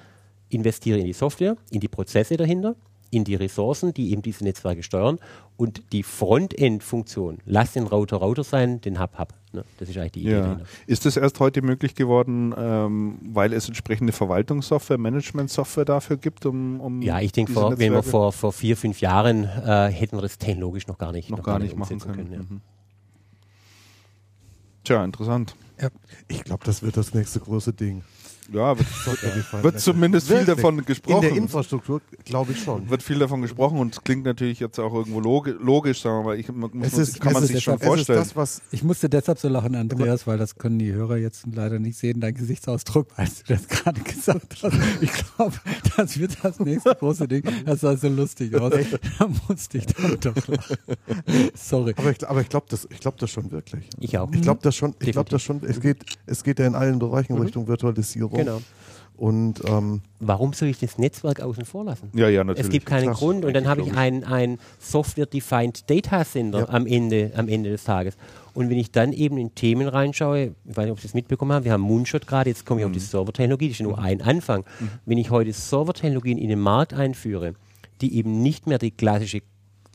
investiere 0.49 0.99
in 0.99 1.05
die 1.05 1.13
Software, 1.13 1.55
in 1.71 1.79
die 1.79 1.87
Prozesse 1.87 2.35
dahinter, 2.35 2.75
in 3.11 3.23
die 3.23 3.35
Ressourcen, 3.35 3.93
die 3.93 4.11
eben 4.11 4.21
diese 4.21 4.43
Netzwerke 4.43 4.83
steuern 4.83 5.19
und 5.55 5.81
die 5.91 6.03
Frontend-Funktion. 6.03 7.39
Lass 7.45 7.73
den 7.73 7.87
Router 7.87 8.17
Router 8.17 8.43
sein, 8.43 8.81
den 8.81 8.99
Hub 8.99 9.17
Hub. 9.17 9.33
Ne? 9.53 9.63
Das 9.77 9.89
ist 9.89 9.97
eigentlich 9.97 10.11
die 10.13 10.21
Idee 10.21 10.31
Ja. 10.31 10.41
dahinter. 10.41 10.65
Ist 10.87 11.05
das 11.05 11.17
erst 11.17 11.39
heute 11.39 11.61
möglich 11.61 11.95
geworden, 11.95 12.53
ähm, 12.57 13.19
weil 13.23 13.53
es 13.53 13.67
entsprechende 13.67 14.13
Verwaltungssoftware, 14.13 14.97
Managementsoftware 14.97 15.85
dafür 15.85 16.17
gibt, 16.17 16.45
um, 16.45 16.79
um 16.79 17.01
Ja, 17.01 17.19
ich 17.19 17.31
denke, 17.31 17.55
wenn 17.55 17.93
wir 17.93 18.03
vor, 18.03 18.31
vor 18.33 18.51
vier, 18.53 18.77
fünf 18.77 19.01
Jahren 19.01 19.43
äh, 19.45 19.89
hätten 19.91 20.17
wir 20.17 20.21
das 20.21 20.37
technologisch 20.37 20.87
noch 20.87 20.97
gar 20.97 21.11
nicht, 21.11 21.29
noch 21.29 21.43
gar 21.43 21.59
nicht 21.59 21.75
machen 21.75 21.93
umsetzen 21.93 22.13
können? 22.15 22.33
ja. 22.33 22.39
Mhm. 22.39 22.61
Tja, 24.83 25.03
interessant. 25.03 25.55
Ich 26.27 26.43
glaube, 26.43 26.63
das 26.65 26.81
wird 26.81 26.97
das 26.97 27.13
nächste 27.13 27.39
große 27.39 27.73
Ding. 27.73 28.03
Ja, 28.51 28.77
wird, 28.77 28.87
wird 29.63 29.79
zumindest 29.79 30.27
viel 30.27 30.37
Wirklich? 30.37 30.55
davon 30.55 30.79
In 30.79 30.85
gesprochen. 30.85 31.21
der 31.21 31.31
Infrastruktur 31.31 32.01
glaube 32.23 32.53
ich 32.53 32.63
schon. 32.63 32.89
wird 32.89 33.03
viel 33.03 33.19
davon 33.19 33.41
gesprochen 33.41 33.77
und 33.79 33.93
es 33.93 34.03
klingt 34.03 34.23
natürlich 34.23 34.59
jetzt 34.59 34.79
auch 34.79 34.93
irgendwo 34.93 35.19
logi 35.19 35.51
logisch, 35.59 36.01
sagen 36.01 36.19
wir 36.19 36.23
mal. 36.23 36.39
Ich, 36.39 36.49
muss, 36.49 36.71
Es 36.81 36.93
man, 36.93 37.01
ist, 37.01 37.19
kann 37.19 37.33
man 37.33 37.43
es 37.43 37.47
sich 37.47 37.57
ist, 37.57 37.63
schon 37.63 37.79
vorstellen. 37.79 38.21
Ist 38.21 38.29
das, 38.29 38.35
was 38.35 38.61
Ich 38.71 38.83
musste 38.83 39.09
deshalb 39.09 39.39
so 39.39 39.49
lachen, 39.49 39.75
Andreas, 39.75 40.27
weil 40.27 40.37
das 40.37 40.55
können 40.55 40.79
die 40.79 40.93
Hörer 40.93 41.17
jetzt 41.17 41.45
leider 41.53 41.79
nicht 41.79 41.97
sehen, 41.97 42.21
dein 42.21 42.33
Gesichtsausdruck, 42.35 43.07
als 43.15 43.43
du 43.43 43.53
das 43.53 43.67
gerade 43.67 43.99
gesagt 44.01 44.57
hast. 44.63 44.77
Ich 45.01 45.11
glaube, 45.11 45.53
das 45.97 46.17
wird 46.17 46.37
das 46.41 46.59
nächste 46.59 46.95
große 46.95 47.27
Ding. 47.27 47.43
Das 47.65 47.81
sah 47.81 47.97
so 47.97 48.07
lustig 48.07 48.55
aus. 48.55 48.71
Da 49.19 49.29
musste 49.47 49.77
ich 49.79 49.85
dann 49.87 50.17
doch 50.19 50.47
lachen. 50.47 50.77
Sorry. 51.55 51.93
aber 51.97 52.11
ich, 52.11 52.27
aber 52.27 52.41
ich 52.41 52.49
glaube 52.49 52.67
das, 52.69 52.87
ich 52.89 52.99
glaube 52.99 53.17
das 53.19 53.29
schon 53.29 53.51
wirklich. 53.51 53.89
Ich 53.99 54.17
auch. 54.17 54.31
Ich 54.31 54.41
glaube 54.41 54.59
das 54.63 54.75
schon. 54.75 54.95
Ich 54.99 55.11
glaube 55.11 55.29
das 55.29 55.41
schon. 55.41 55.61
Es 55.63 55.79
geht, 55.81 55.97
es 56.25 56.43
geht 56.43 56.59
ja 56.59 56.67
in 56.67 56.75
allen 56.75 56.99
Bereichen 56.99 57.37
Richtung 57.37 57.67
Virtualisierung. 57.67 58.36
Genau. 58.37 58.61
Und 59.15 59.61
ähm, 59.67 60.01
Warum 60.19 60.53
soll 60.53 60.67
ich 60.67 60.77
das 60.79 60.99
Netzwerk 60.99 61.41
außen 61.41 61.65
vor 61.65 61.83
lassen? 61.85 62.11
ja, 62.13 62.29
ja, 62.29 62.43
natürlich. 62.43 62.67
Es 62.67 62.71
gibt 62.71 62.85
keinen 62.85 63.05
Klar, 63.05 63.15
Grund 63.15 63.45
und 63.45 63.53
dann 63.55 63.67
habe 63.67 63.81
ich 63.81 63.87
logisch. 63.87 63.99
ein, 63.99 64.23
ein 64.23 64.59
Software-Defined 64.79 65.89
Data 65.89 66.23
Center 66.23 66.59
Ja. 66.59 66.69
am, 66.69 66.85
Ende, 66.85 67.31
am 67.35 67.47
Ende 67.47 67.69
des 67.71 67.83
Tages. 67.83 68.15
Und 68.53 68.69
wenn 68.69 68.77
ich 68.77 68.91
dann 68.91 69.13
eben 69.13 69.37
in 69.37 69.55
Themen 69.55 69.87
reinschaue, 69.87 70.53
ich 70.65 70.77
weiß 70.77 70.85
nicht, 70.85 70.91
ob 70.91 70.99
Sie 70.99 71.07
das 71.07 71.13
mitbekommen 71.15 71.51
haben, 71.51 71.65
wir 71.65 71.71
haben 71.71 71.81
Moonshot 71.81 72.27
gerade, 72.27 72.49
jetzt 72.49 72.65
komme 72.65 72.81
ich 72.81 72.85
auf 72.85 72.89
Mhm. 72.91 72.93
die 72.93 72.99
Servertechnologie, 72.99 73.67
das 73.69 73.73
ist 73.75 73.79
ja 73.79 73.85
nur 73.85 73.99
ein 73.99 74.21
Anfang. 74.21 74.65
Wenn 75.05 75.17
ich 75.17 75.29
heute 75.31 75.51
Servertechnologien 75.53 76.37
in 76.37 76.49
den 76.49 76.59
Markt 76.59 76.93
einführe, 76.93 77.53
die 78.01 78.15
eben 78.15 78.41
nicht 78.43 78.67
mehr 78.67 78.77
die 78.77 78.91
klassische 78.91 79.41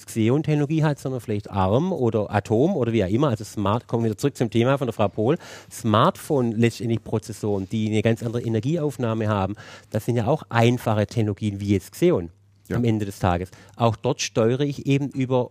Xeon-Technologie 0.06 0.82
hat, 0.84 0.98
sondern 0.98 1.20
vielleicht 1.20 1.50
ARM 1.50 1.92
oder 1.92 2.32
Atom 2.32 2.76
oder 2.76 2.92
wie 2.92 3.04
auch 3.04 3.08
immer, 3.08 3.28
also 3.28 3.44
Smart, 3.44 3.86
kommen 3.86 4.04
wir 4.04 4.10
wieder 4.10 4.18
zurück 4.18 4.36
zum 4.36 4.50
Thema 4.50 4.78
von 4.78 4.86
der 4.86 4.92
Frau 4.92 5.08
Pohl, 5.08 5.38
Smartphone 5.70 6.52
letztendlich 6.52 7.02
Prozessoren, 7.02 7.68
die 7.70 7.88
eine 7.88 8.02
ganz 8.02 8.22
andere 8.22 8.42
Energieaufnahme 8.42 9.28
haben, 9.28 9.54
das 9.90 10.04
sind 10.04 10.16
ja 10.16 10.26
auch 10.26 10.42
einfache 10.48 11.06
Technologien 11.06 11.60
wie 11.60 11.68
jetzt 11.70 11.92
Xeon 11.92 12.30
Ja. 12.68 12.76
am 12.76 12.84
Ende 12.84 13.04
des 13.04 13.18
Tages. 13.18 13.50
Auch 13.76 13.96
dort 13.96 14.20
steuere 14.20 14.60
ich 14.60 14.86
eben 14.86 15.08
über 15.10 15.50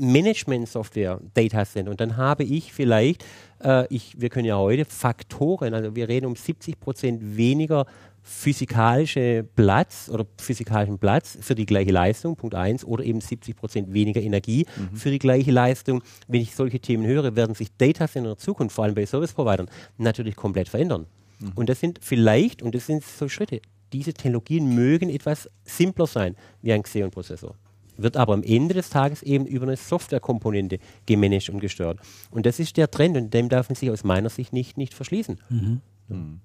Management-Software 0.00 1.20
Data 1.34 1.64
Center. 1.64 1.90
Und 1.90 2.00
dann 2.00 2.16
habe 2.16 2.44
ich 2.44 2.72
vielleicht, 2.72 3.24
äh, 3.62 3.92
ich, 3.92 4.20
wir 4.20 4.28
können 4.28 4.46
ja 4.46 4.56
heute 4.56 4.84
Faktoren, 4.84 5.74
also 5.74 5.94
wir 5.96 6.08
reden 6.08 6.26
um 6.26 6.36
70 6.36 6.78
Prozent 6.80 7.36
weniger 7.36 7.86
physikalische 8.28 9.44
Platz 9.56 10.10
oder 10.12 10.26
physikalischen 10.38 10.98
Platz 10.98 11.38
für 11.40 11.54
die 11.54 11.64
gleiche 11.64 11.90
Leistung, 11.90 12.36
Punkt 12.36 12.54
1, 12.54 12.84
oder 12.84 13.02
eben 13.02 13.22
70 13.22 13.56
Prozent 13.56 13.92
weniger 13.94 14.20
Energie 14.20 14.66
mhm. 14.76 14.96
für 14.96 15.10
die 15.10 15.18
gleiche 15.18 15.50
Leistung. 15.50 16.02
Wenn 16.28 16.42
ich 16.42 16.54
solche 16.54 16.78
Themen 16.78 17.06
höre, 17.06 17.36
werden 17.36 17.54
sich 17.54 17.68
Data 17.78 18.06
Center 18.06 18.30
in 18.30 18.34
der 18.34 18.38
Zukunft, 18.38 18.74
vor 18.74 18.84
allem 18.84 18.94
bei 18.94 19.06
Service 19.06 19.32
Providern, 19.32 19.70
natürlich 19.96 20.36
komplett 20.36 20.68
verändern. 20.68 21.06
Mhm. 21.40 21.52
Und 21.54 21.68
das 21.70 21.80
sind 21.80 22.00
vielleicht, 22.02 22.62
und 22.62 22.74
das 22.74 22.86
sind 22.86 23.02
so 23.02 23.28
Schritte, 23.28 23.62
diese 23.94 24.12
Technologien 24.12 24.74
mögen 24.74 25.08
etwas 25.08 25.48
simpler 25.64 26.06
sein 26.06 26.36
wie 26.60 26.74
ein 26.74 26.82
Xeon-Prozessor 26.82 27.54
wird 28.00 28.16
aber 28.16 28.34
am 28.34 28.44
Ende 28.44 28.74
des 28.74 28.90
Tages 28.90 29.24
eben 29.24 29.44
über 29.44 29.66
eine 29.66 29.76
Softwarekomponente 29.76 30.78
gemanagt 31.06 31.50
und 31.50 31.58
gesteuert. 31.58 31.98
Und 32.30 32.46
das 32.46 32.60
ist 32.60 32.76
der 32.76 32.92
Trend 32.92 33.16
und 33.16 33.34
dem 33.34 33.48
darf 33.48 33.68
man 33.68 33.74
sich 33.74 33.90
aus 33.90 34.04
meiner 34.04 34.28
Sicht 34.28 34.52
nicht, 34.52 34.78
nicht 34.78 34.94
verschließen. 34.94 35.40
Mhm. 35.48 35.80
Mhm. 36.06 36.40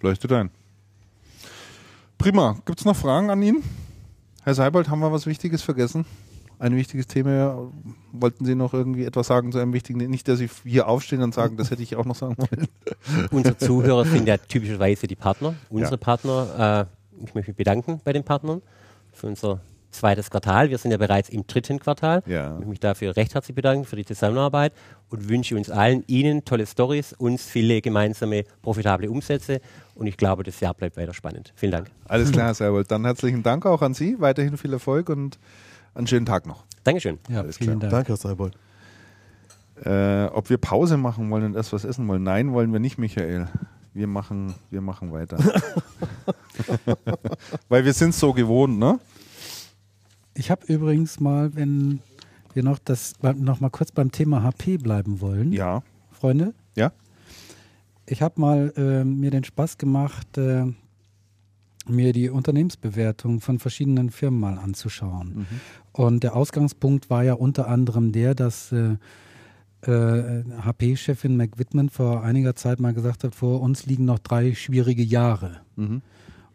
Leuchtet 0.00 0.32
ein. 0.32 0.50
Prima. 2.22 2.56
Gibt 2.66 2.78
es 2.78 2.84
noch 2.84 2.94
Fragen 2.94 3.30
an 3.30 3.42
ihn? 3.42 3.64
Herr 4.44 4.54
Seibold, 4.54 4.88
haben 4.88 5.00
wir 5.00 5.10
was 5.10 5.26
Wichtiges 5.26 5.60
vergessen? 5.60 6.06
Ein 6.60 6.76
wichtiges 6.76 7.08
Thema. 7.08 7.72
Wollten 8.12 8.44
Sie 8.44 8.54
noch 8.54 8.72
irgendwie 8.72 9.04
etwas 9.04 9.26
sagen 9.26 9.50
zu 9.50 9.58
einem 9.58 9.72
wichtigen? 9.72 9.98
Nicht, 10.08 10.28
dass 10.28 10.38
Sie 10.38 10.48
hier 10.62 10.86
aufstehen 10.86 11.20
und 11.24 11.34
sagen, 11.34 11.56
das 11.56 11.72
hätte 11.72 11.82
ich 11.82 11.96
auch 11.96 12.04
noch 12.04 12.14
sagen 12.14 12.36
wollen. 12.38 12.68
Unsere 13.32 13.58
Zuhörer 13.58 14.04
sind 14.04 14.28
ja 14.28 14.36
typischerweise 14.36 15.08
die 15.08 15.16
Partner. 15.16 15.56
Unsere 15.68 15.94
ja. 15.94 15.96
Partner, 15.96 16.86
äh, 16.86 17.24
ich 17.24 17.34
möchte 17.34 17.50
mich 17.50 17.56
bedanken 17.56 18.00
bei 18.04 18.12
den 18.12 18.22
Partnern 18.22 18.62
für 19.12 19.26
unser 19.26 19.60
zweites 19.92 20.30
Quartal. 20.30 20.70
Wir 20.70 20.78
sind 20.78 20.90
ja 20.90 20.96
bereits 20.96 21.28
im 21.28 21.46
dritten 21.46 21.78
Quartal. 21.78 22.22
Ja. 22.26 22.46
Ich 22.46 22.52
möchte 22.52 22.68
mich 22.68 22.80
dafür 22.80 23.16
recht 23.16 23.34
herzlich 23.34 23.54
bedanken 23.54 23.84
für 23.84 23.96
die 23.96 24.04
Zusammenarbeit 24.04 24.72
und 25.10 25.28
wünsche 25.28 25.56
uns 25.56 25.70
allen, 25.70 26.04
Ihnen 26.06 26.44
tolle 26.44 26.66
Stories, 26.66 27.12
uns 27.12 27.44
viele 27.44 27.80
gemeinsame 27.80 28.44
profitable 28.62 29.10
Umsätze. 29.10 29.60
Und 29.94 30.06
ich 30.06 30.16
glaube, 30.16 30.42
das 30.42 30.58
Jahr 30.60 30.74
bleibt 30.74 30.96
weiter 30.96 31.14
spannend. 31.14 31.52
Vielen 31.54 31.72
Dank. 31.72 31.90
Alles 32.06 32.32
klar, 32.32 32.46
Herr 32.46 32.54
Serwold. 32.54 32.90
Dann 32.90 33.04
herzlichen 33.04 33.42
Dank 33.42 33.66
auch 33.66 33.82
an 33.82 33.94
Sie. 33.94 34.16
Weiterhin 34.20 34.56
viel 34.56 34.72
Erfolg 34.72 35.08
und 35.08 35.38
einen 35.94 36.06
schönen 36.06 36.26
Tag 36.26 36.46
noch. 36.46 36.64
Dankeschön. 36.84 37.18
Ja, 37.28 37.40
Alles 37.40 37.58
vielen 37.58 37.78
klar. 37.78 37.90
Dank. 37.90 38.06
Danke, 38.06 38.08
Herr 38.08 38.16
Seibold. 38.16 38.56
Äh, 39.84 40.26
ob 40.32 40.48
wir 40.50 40.58
Pause 40.58 40.96
machen 40.96 41.30
wollen 41.30 41.44
und 41.44 41.56
erst 41.56 41.72
was 41.72 41.84
essen 41.84 42.06
wollen? 42.08 42.22
Nein, 42.22 42.52
wollen 42.52 42.72
wir 42.72 42.80
nicht, 42.80 42.98
Michael. 42.98 43.48
Wir 43.94 44.06
machen, 44.06 44.54
wir 44.70 44.80
machen 44.80 45.12
weiter. 45.12 45.38
Weil 47.68 47.84
wir 47.84 47.92
sind 47.92 48.14
so 48.14 48.32
gewohnt, 48.32 48.78
ne? 48.78 48.98
Ich 50.34 50.50
habe 50.50 50.66
übrigens 50.66 51.20
mal, 51.20 51.54
wenn 51.54 52.00
wir 52.54 52.62
noch 52.62 52.78
das 52.78 53.14
noch 53.22 53.60
mal 53.60 53.70
kurz 53.70 53.92
beim 53.92 54.12
Thema 54.12 54.42
HP 54.42 54.78
bleiben 54.78 55.20
wollen. 55.20 55.52
Ja. 55.52 55.82
Freunde? 56.10 56.54
Ja. 56.76 56.92
Ich 58.06 58.22
habe 58.22 58.40
mal 58.40 58.72
äh, 58.76 59.04
mir 59.04 59.30
den 59.30 59.44
Spaß 59.44 59.78
gemacht, 59.78 60.36
äh, 60.38 60.64
mir 61.86 62.12
die 62.12 62.30
Unternehmensbewertung 62.30 63.40
von 63.40 63.58
verschiedenen 63.58 64.10
Firmen 64.10 64.40
mal 64.40 64.58
anzuschauen. 64.58 65.34
Mhm. 65.34 65.46
Und 65.92 66.22
der 66.22 66.36
Ausgangspunkt 66.36 67.10
war 67.10 67.24
ja 67.24 67.34
unter 67.34 67.68
anderem 67.68 68.12
der, 68.12 68.34
dass 68.34 68.72
äh, 68.72 68.96
äh, 69.82 70.44
HP-Chefin 70.62 71.36
McWhitman 71.36 71.88
vor 71.88 72.22
einiger 72.22 72.54
Zeit 72.54 72.80
mal 72.80 72.94
gesagt 72.94 73.24
hat, 73.24 73.34
vor 73.34 73.60
uns 73.60 73.86
liegen 73.86 74.04
noch 74.04 74.18
drei 74.18 74.54
schwierige 74.54 75.02
Jahre. 75.02 75.60
Mhm. 75.76 76.02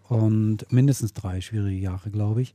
Und 0.08 0.72
mindestens 0.72 1.14
drei 1.14 1.42
schwierige 1.42 1.78
Jahre, 1.78 2.10
glaube 2.10 2.42
ich. 2.42 2.54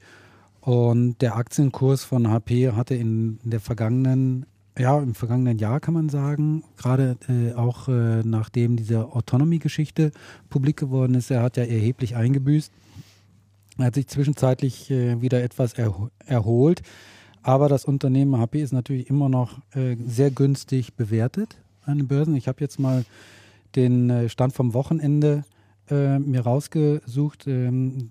Und 0.63 1.21
der 1.21 1.35
Aktienkurs 1.35 2.05
von 2.05 2.31
HP 2.31 2.71
hatte 2.71 2.95
in 2.95 3.41
der 3.43 3.59
vergangenen, 3.59 4.47
ja, 4.79 4.97
im 5.01 5.17
vergangenen 5.17 5.59
Jahr 5.59 5.81
kann 5.81 5.93
man 5.93 6.09
sagen, 6.09 6.63
gerade 6.77 7.17
äh, 7.29 7.53
auch 7.55 7.89
äh, 7.89 8.23
nachdem 8.23 8.77
diese 8.77 9.13
Autonomy-Geschichte 9.13 10.13
publik 10.51 10.77
geworden 10.77 11.15
ist, 11.15 11.33
er 11.33 11.43
hat 11.43 11.57
ja 11.57 11.65
erheblich 11.65 12.15
eingebüßt. 12.15 12.73
Er 13.79 13.87
hat 13.87 13.97
sich 13.97 14.07
zwischenzeitlich 14.07 14.89
äh, 14.93 15.21
wieder 15.21 15.43
etwas 15.43 15.75
erho 15.75 16.11
erholt. 16.27 16.83
Aber 17.43 17.69
das 17.69 17.85
Unternehmen 17.85 18.39
HP 18.39 18.63
ist 18.63 18.73
natürlich 18.73 19.11
immer 19.11 19.29
noch 19.29 19.59
äh, 19.75 19.97
sehr 20.07 20.31
günstig 20.31 20.95
bewertet 20.95 21.57
an 21.85 21.99
den 21.99 22.07
Börsen. 22.07 22.37
Ich 22.37 22.47
habe 22.47 22.61
jetzt 22.61 22.79
mal 22.79 23.05
den 23.75 24.11
äh, 24.11 24.29
Stand 24.29 24.53
vom 24.53 24.75
Wochenende 24.75 25.45
äh, 25.91 26.21
mir 26.21 26.43
rausgesucht. 26.43 27.49
Ähm, 27.49 28.11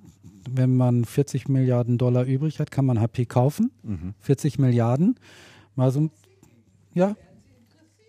wenn 0.49 0.75
man 0.75 1.05
40 1.05 1.47
Milliarden 1.47 1.97
Dollar 1.97 2.25
übrig 2.25 2.59
hat, 2.59 2.71
kann 2.71 2.85
man 2.85 2.99
HP 2.99 3.25
kaufen. 3.25 3.71
Mhm. 3.83 4.13
40 4.19 4.59
Milliarden. 4.59 5.15
Mal 5.75 5.91
so, 5.91 6.09
ja. 6.93 7.15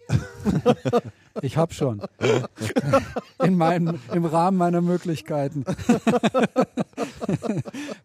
ich 1.43 1.57
habe 1.57 1.73
schon. 1.73 2.03
In 3.43 3.57
meinem, 3.57 3.99
Im 4.13 4.25
Rahmen 4.25 4.59
meiner 4.59 4.81
Möglichkeiten. 4.81 5.65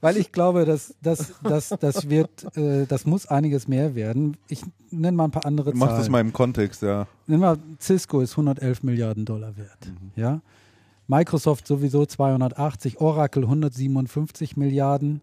Weil 0.02 0.18
ich 0.18 0.32
glaube, 0.32 0.66
dass 0.66 0.96
das, 1.02 1.34
das, 1.44 1.70
das 1.80 2.10
wird, 2.10 2.56
äh, 2.56 2.86
das 2.86 3.06
muss 3.06 3.28
einiges 3.28 3.68
mehr 3.68 3.96
werden. 3.96 4.38
Ich 4.48 4.62
nenne 4.92 5.18
mal 5.18 5.26
ein 5.26 5.32
paar 5.32 5.46
andere 5.46 5.72
Zahlen. 5.72 5.80
Mach 5.80 5.98
das 5.98 6.10
mal 6.10 6.22
im 6.22 6.34
Kontext, 6.34 6.84
ja. 6.84 7.08
Nimm 7.26 7.42
mal, 7.42 7.58
Cisco 7.80 8.22
ist 8.22 8.32
111 8.32 8.84
Milliarden 8.84 9.26
Dollar 9.26 9.58
wert. 9.58 9.88
Mhm. 9.88 10.12
Ja. 10.16 10.42
Microsoft 11.08 11.68
sowieso 11.68 12.06
280, 12.06 13.00
Oracle 13.00 13.44
157 13.44 14.58
Milliarden, 14.58 15.22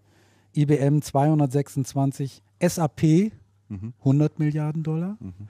IBM 0.55 1.03
226, 1.03 2.43
SAP 2.61 3.33
mhm. 3.69 3.93
100 4.01 4.39
Milliarden 4.39 4.83
Dollar. 4.83 5.17
Mhm. 5.21 5.49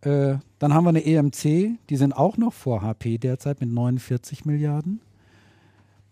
Äh, 0.00 0.38
dann 0.58 0.74
haben 0.74 0.84
wir 0.84 0.90
eine 0.90 1.04
EMC, 1.04 1.78
die 1.88 1.96
sind 1.96 2.12
auch 2.12 2.36
noch 2.36 2.52
vor 2.52 2.82
HP 2.82 3.18
derzeit 3.18 3.60
mit 3.60 3.70
49 3.70 4.44
Milliarden. 4.44 5.00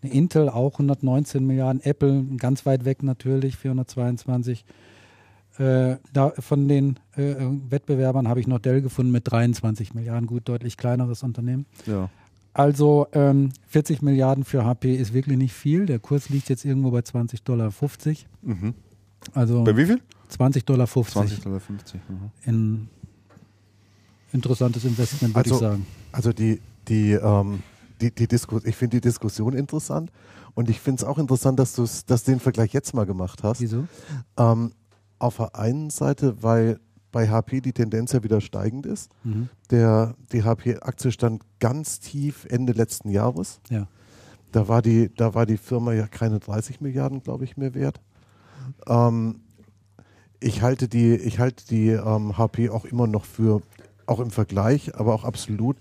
Eine 0.02 0.12
Intel 0.12 0.48
auch 0.48 0.72
119 0.72 1.46
Milliarden, 1.46 1.82
Apple 1.82 2.24
ganz 2.36 2.66
weit 2.66 2.84
weg 2.84 3.02
natürlich 3.02 3.56
422. 3.56 4.64
Äh, 5.58 5.96
da, 6.12 6.32
von 6.38 6.68
den 6.68 6.98
äh, 7.16 7.34
Wettbewerbern 7.70 8.28
habe 8.28 8.40
ich 8.40 8.46
noch 8.46 8.58
Dell 8.58 8.82
gefunden 8.82 9.12
mit 9.12 9.30
23 9.30 9.94
Milliarden, 9.94 10.26
gut, 10.26 10.48
deutlich 10.48 10.76
kleineres 10.76 11.22
Unternehmen. 11.22 11.66
Ja. 11.86 12.10
Also 12.56 13.06
ähm, 13.12 13.50
40 13.66 14.00
Milliarden 14.00 14.42
für 14.42 14.64
HP 14.64 14.96
ist 14.96 15.12
wirklich 15.12 15.36
nicht 15.36 15.52
viel. 15.52 15.84
Der 15.84 15.98
Kurs 15.98 16.30
liegt 16.30 16.48
jetzt 16.48 16.64
irgendwo 16.64 16.90
bei 16.90 17.00
20,50 17.00 17.44
Dollar. 17.44 17.70
Mhm. 18.40 18.72
Also 19.34 19.62
bei 19.62 19.76
wie 19.76 19.84
viel? 19.84 20.00
20,50 20.30 20.64
Dollar. 20.64 20.86
20,50 20.86 21.42
Dollar. 21.44 21.60
Mhm. 22.08 22.30
In 22.44 22.88
interessantes 24.32 24.86
Investment, 24.86 25.34
würde 25.34 25.50
also, 25.50 25.54
ich 25.54 25.70
sagen. 25.70 25.86
Also 26.12 26.32
die, 26.32 26.62
die, 26.88 27.12
ähm, 27.12 27.62
die, 28.00 28.10
die 28.10 28.26
Diskus 28.26 28.64
ich 28.64 28.74
finde 28.74 28.96
die 28.96 29.00
Diskussion 29.02 29.52
interessant 29.52 30.10
und 30.54 30.70
ich 30.70 30.80
finde 30.80 31.02
es 31.02 31.04
auch 31.04 31.18
interessant, 31.18 31.58
dass 31.58 31.74
du 31.74 31.86
dass 32.06 32.24
den 32.24 32.40
Vergleich 32.40 32.72
jetzt 32.72 32.94
mal 32.94 33.04
gemacht 33.04 33.42
hast. 33.42 33.60
Wieso? 33.60 33.86
Ähm, 34.38 34.72
auf 35.18 35.36
der 35.36 35.56
einen 35.56 35.90
Seite, 35.90 36.42
weil 36.42 36.80
bei 37.16 37.30
HP 37.30 37.62
die 37.62 37.72
Tendenz 37.72 38.12
ja 38.12 38.22
wieder 38.22 38.42
steigend 38.42 38.84
ist. 38.84 39.10
Mhm. 39.24 39.48
Der, 39.70 40.16
die 40.32 40.44
HP-Aktie 40.44 41.10
stand 41.10 41.40
ganz 41.60 41.98
tief 41.98 42.44
Ende 42.50 42.74
letzten 42.74 43.08
Jahres. 43.08 43.58
Ja. 43.70 43.88
Da 44.52 44.68
war 44.68 44.82
die, 44.82 45.10
da 45.16 45.34
war 45.34 45.46
die 45.46 45.56
Firma 45.56 45.94
ja 45.94 46.08
keine 46.08 46.40
30 46.40 46.82
Milliarden, 46.82 47.22
glaube 47.22 47.44
ich, 47.44 47.56
mehr 47.56 47.72
wert. 47.72 48.02
Ähm, 48.86 49.40
ich 50.40 50.60
halte 50.60 50.88
die, 50.88 51.14
ich 51.14 51.38
halte 51.38 51.66
die 51.68 51.88
ähm, 51.88 52.36
HP 52.36 52.68
auch 52.68 52.84
immer 52.84 53.06
noch 53.06 53.24
für, 53.24 53.62
auch 54.04 54.20
im 54.20 54.30
Vergleich, 54.30 54.94
aber 54.94 55.14
auch 55.14 55.24
absolut 55.24 55.78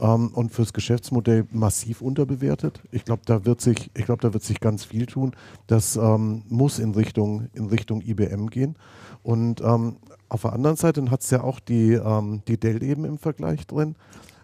ähm, 0.00 0.28
und 0.28 0.52
fürs 0.52 0.72
Geschäftsmodell 0.72 1.46
massiv 1.50 2.00
unterbewertet. 2.00 2.80
Ich 2.92 3.04
glaube, 3.04 3.22
da 3.26 3.44
wird 3.44 3.60
sich, 3.60 3.90
ich 3.94 4.06
glaube, 4.06 4.22
da 4.22 4.32
wird 4.32 4.42
sich 4.42 4.58
ganz 4.58 4.84
viel 4.84 5.04
tun. 5.04 5.32
Das 5.66 5.96
ähm, 5.96 6.44
muss 6.48 6.78
in 6.78 6.92
Richtung, 6.92 7.50
in 7.52 7.66
Richtung 7.66 8.00
IBM 8.00 8.48
gehen. 8.48 8.76
Und 9.22 9.60
ähm, 9.60 9.96
auf 10.28 10.42
der 10.42 10.52
anderen 10.52 10.76
Seite 10.76 11.10
hat 11.10 11.22
es 11.22 11.30
ja 11.30 11.42
auch 11.42 11.60
die, 11.60 11.92
ähm, 11.92 12.42
die 12.48 12.58
Dell 12.58 12.82
eben 12.82 13.04
im 13.04 13.18
Vergleich 13.18 13.66
drin. 13.66 13.96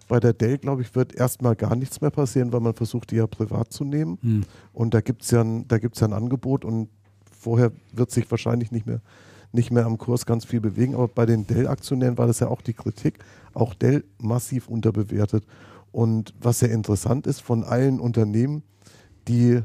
Bei 0.06 0.20
der 0.20 0.32
Dell, 0.32 0.58
glaube 0.58 0.82
ich, 0.82 0.94
wird 0.94 1.14
erstmal 1.14 1.54
gar 1.54 1.76
nichts 1.76 2.00
mehr 2.00 2.10
passieren, 2.10 2.52
weil 2.52 2.60
man 2.60 2.74
versucht, 2.74 3.10
die 3.10 3.16
ja 3.16 3.26
privat 3.26 3.72
zu 3.72 3.84
nehmen. 3.84 4.18
Hm. 4.22 4.44
Und 4.72 4.94
da 4.94 5.00
gibt 5.00 5.22
es 5.22 5.30
ja, 5.30 5.42
ein, 5.42 5.66
ja 5.70 6.06
ein 6.06 6.12
Angebot 6.12 6.64
und 6.64 6.88
vorher 7.30 7.72
wird 7.92 8.10
sich 8.10 8.30
wahrscheinlich 8.30 8.70
nicht 8.70 8.86
mehr, 8.86 9.00
nicht 9.52 9.70
mehr 9.70 9.84
am 9.84 9.98
Kurs 9.98 10.24
ganz 10.24 10.44
viel 10.44 10.60
bewegen. 10.60 10.94
Aber 10.94 11.08
bei 11.08 11.26
den 11.26 11.46
Dell-Aktionären 11.46 12.16
war 12.16 12.26
das 12.26 12.40
ja 12.40 12.48
auch 12.48 12.62
die 12.62 12.72
Kritik. 12.72 13.18
Auch 13.52 13.74
Dell 13.74 14.04
massiv 14.18 14.68
unterbewertet. 14.68 15.44
Und 15.92 16.34
was 16.40 16.60
sehr 16.60 16.70
interessant 16.70 17.26
ist, 17.26 17.40
von 17.40 17.64
allen 17.64 18.00
Unternehmen, 18.00 18.62
die 19.26 19.60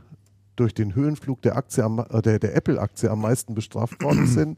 durch 0.55 0.73
den 0.73 0.95
Höhenflug 0.95 1.41
der, 1.41 1.55
Aktie 1.55 1.83
am, 1.83 1.99
äh, 1.99 2.21
der, 2.21 2.39
der 2.39 2.55
Apple-Aktie 2.55 3.09
am 3.09 3.21
meisten 3.21 3.53
bestraft 3.55 4.01
worden 4.03 4.27
sind, 4.27 4.57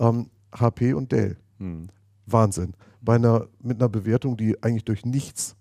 ähm, 0.00 0.30
HP 0.52 0.94
und 0.94 1.12
Dell. 1.12 1.36
Hm. 1.58 1.88
Wahnsinn. 2.26 2.74
Bei 3.00 3.14
einer, 3.14 3.46
mit 3.62 3.78
einer 3.80 3.88
Bewertung, 3.88 4.36
die 4.36 4.60
eigentlich 4.62 4.84
durch 4.84 5.04
nichts, 5.04 5.56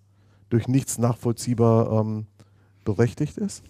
durch 0.49 0.67
nichts 0.67 0.97
nachvollziehbar 0.97 2.01
ähm, 2.01 2.25
berechtigt 2.83 3.37
ist. 3.37 3.63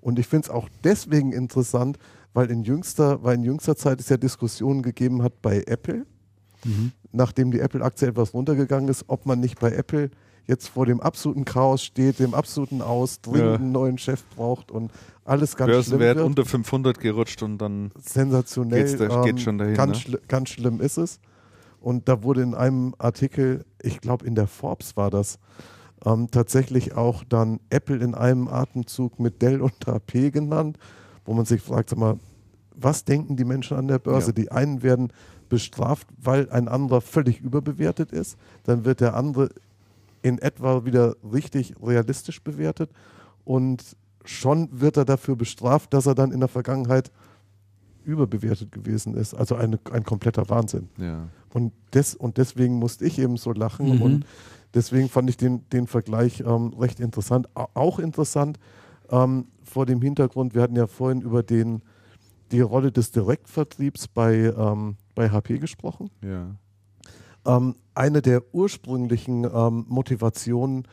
Und 0.00 0.18
ich 0.18 0.26
finde 0.26 0.46
es 0.46 0.50
auch 0.50 0.68
deswegen 0.84 1.32
interessant, 1.32 1.98
weil 2.34 2.50
in 2.50 2.62
jüngster, 2.62 3.22
weil 3.22 3.36
in 3.36 3.44
jüngster 3.44 3.76
Zeit 3.76 4.00
es 4.00 4.08
ja 4.08 4.16
Diskussionen 4.16 4.82
gegeben 4.82 5.22
hat 5.22 5.40
bei 5.42 5.62
Apple, 5.66 6.06
Mhm. 6.64 6.90
nachdem 7.12 7.50
die 7.52 7.60
Apple-Aktie 7.60 8.08
etwas 8.08 8.34
runtergegangen 8.34 8.88
ist, 8.88 9.04
ob 9.06 9.26
man 9.26 9.38
nicht 9.40 9.60
bei 9.60 9.70
Apple 9.72 10.10
jetzt 10.48 10.68
vor 10.70 10.86
dem 10.86 11.00
absoluten 11.00 11.44
Chaos 11.44 11.82
steht, 11.84 12.18
dem 12.18 12.34
absoluten 12.34 12.82
Aus, 12.82 13.20
dringend 13.20 13.40
Ja. 13.44 13.54
einen 13.54 13.70
neuen 13.72 13.98
Chef 13.98 14.24
braucht 14.34 14.70
und 14.72 14.90
alles 15.24 15.54
ganz 15.56 15.70
Börsenwert 15.70 16.16
schlimm 16.16 16.16
wird. 16.16 16.26
unter 16.38 16.44
500 16.46 16.98
gerutscht 16.98 17.42
und 17.42 17.58
dann 17.58 17.92
sensationell. 18.02 18.84
Geht's 18.84 18.96
da- 18.98 19.22
geht 19.22 19.40
schon 19.40 19.58
dahin, 19.58 19.74
ganz, 19.74 20.08
ne? 20.08 20.16
schli- 20.16 20.20
ganz 20.26 20.48
schlimm 20.48 20.80
ist 20.80 20.96
es. 20.96 21.20
Und 21.80 22.08
da 22.08 22.22
wurde 22.24 22.42
in 22.42 22.54
einem 22.54 22.94
Artikel, 22.98 23.64
ich 23.80 24.00
glaube 24.00 24.26
in 24.26 24.34
der 24.34 24.46
Forbes 24.48 24.96
war 24.96 25.10
das, 25.10 25.38
ähm, 26.04 26.28
tatsächlich 26.30 26.96
auch 26.96 27.22
dann 27.28 27.60
Apple 27.70 27.96
in 27.98 28.14
einem 28.14 28.48
Atemzug 28.48 29.20
mit 29.20 29.42
Dell 29.42 29.60
und 29.60 29.86
HP 29.86 30.30
genannt, 30.30 30.78
wo 31.24 31.34
man 31.34 31.44
sich 31.44 31.60
fragt, 31.60 31.90
sag 31.90 31.98
mal, 31.98 32.18
was 32.74 33.04
denken 33.04 33.36
die 33.36 33.44
Menschen 33.44 33.76
an 33.76 33.86
der 33.88 33.98
Börse? 33.98 34.28
Ja. 34.28 34.32
Die 34.32 34.50
einen 34.50 34.82
werden 34.82 35.12
bestraft, 35.48 36.06
weil 36.22 36.48
ein 36.50 36.68
anderer 36.68 37.00
völlig 37.00 37.40
überbewertet 37.40 38.12
ist. 38.12 38.36
Dann 38.64 38.84
wird 38.84 39.00
der 39.00 39.14
andere 39.14 39.50
in 40.22 40.38
etwa 40.38 40.84
wieder 40.84 41.16
richtig 41.32 41.74
realistisch 41.82 42.42
bewertet. 42.42 42.90
Und 43.44 43.96
schon 44.24 44.68
wird 44.80 44.96
er 44.96 45.04
dafür 45.04 45.36
bestraft, 45.36 45.92
dass 45.94 46.06
er 46.06 46.14
dann 46.14 46.32
in 46.32 46.40
der 46.40 46.48
Vergangenheit 46.48 47.10
überbewertet 48.04 48.72
gewesen 48.72 49.14
ist. 49.14 49.34
Also 49.34 49.54
eine, 49.54 49.78
ein 49.92 50.04
kompletter 50.04 50.48
Wahnsinn. 50.48 50.88
ja. 50.98 51.28
Und, 51.54 51.72
des, 51.94 52.14
und 52.14 52.36
deswegen 52.36 52.74
musste 52.74 53.06
ich 53.06 53.18
eben 53.18 53.38
so 53.38 53.52
lachen 53.52 53.96
Mhm. 53.96 54.02
und 54.02 54.26
deswegen 54.74 55.08
fand 55.08 55.30
ich 55.30 55.38
den, 55.38 55.66
den 55.70 55.86
Vergleich 55.86 56.40
ähm, 56.40 56.74
recht 56.78 57.00
interessant. 57.00 57.48
Au- 57.54 57.68
Auch 57.72 57.98
interessant 57.98 58.58
ähm, 59.10 59.46
vor 59.62 59.86
dem 59.86 60.02
Hintergrund, 60.02 60.54
wir 60.54 60.60
hatten 60.60 60.76
ja 60.76 60.86
vorhin 60.86 61.22
über 61.22 61.42
den, 61.42 61.80
die 62.52 62.60
Rolle 62.60 62.92
des 62.92 63.12
Direktvertriebs 63.12 64.08
bei, 64.08 64.52
ähm, 64.54 64.96
bei 65.14 65.30
HP 65.30 65.58
gesprochen. 65.58 66.10
ja. 66.22 66.54
Ähm, 67.48 67.74
eine 67.94 68.22
der 68.22 68.42
ursprünglichen 68.52 69.44
ähm, 69.44 69.86
Motivationen 69.88 70.86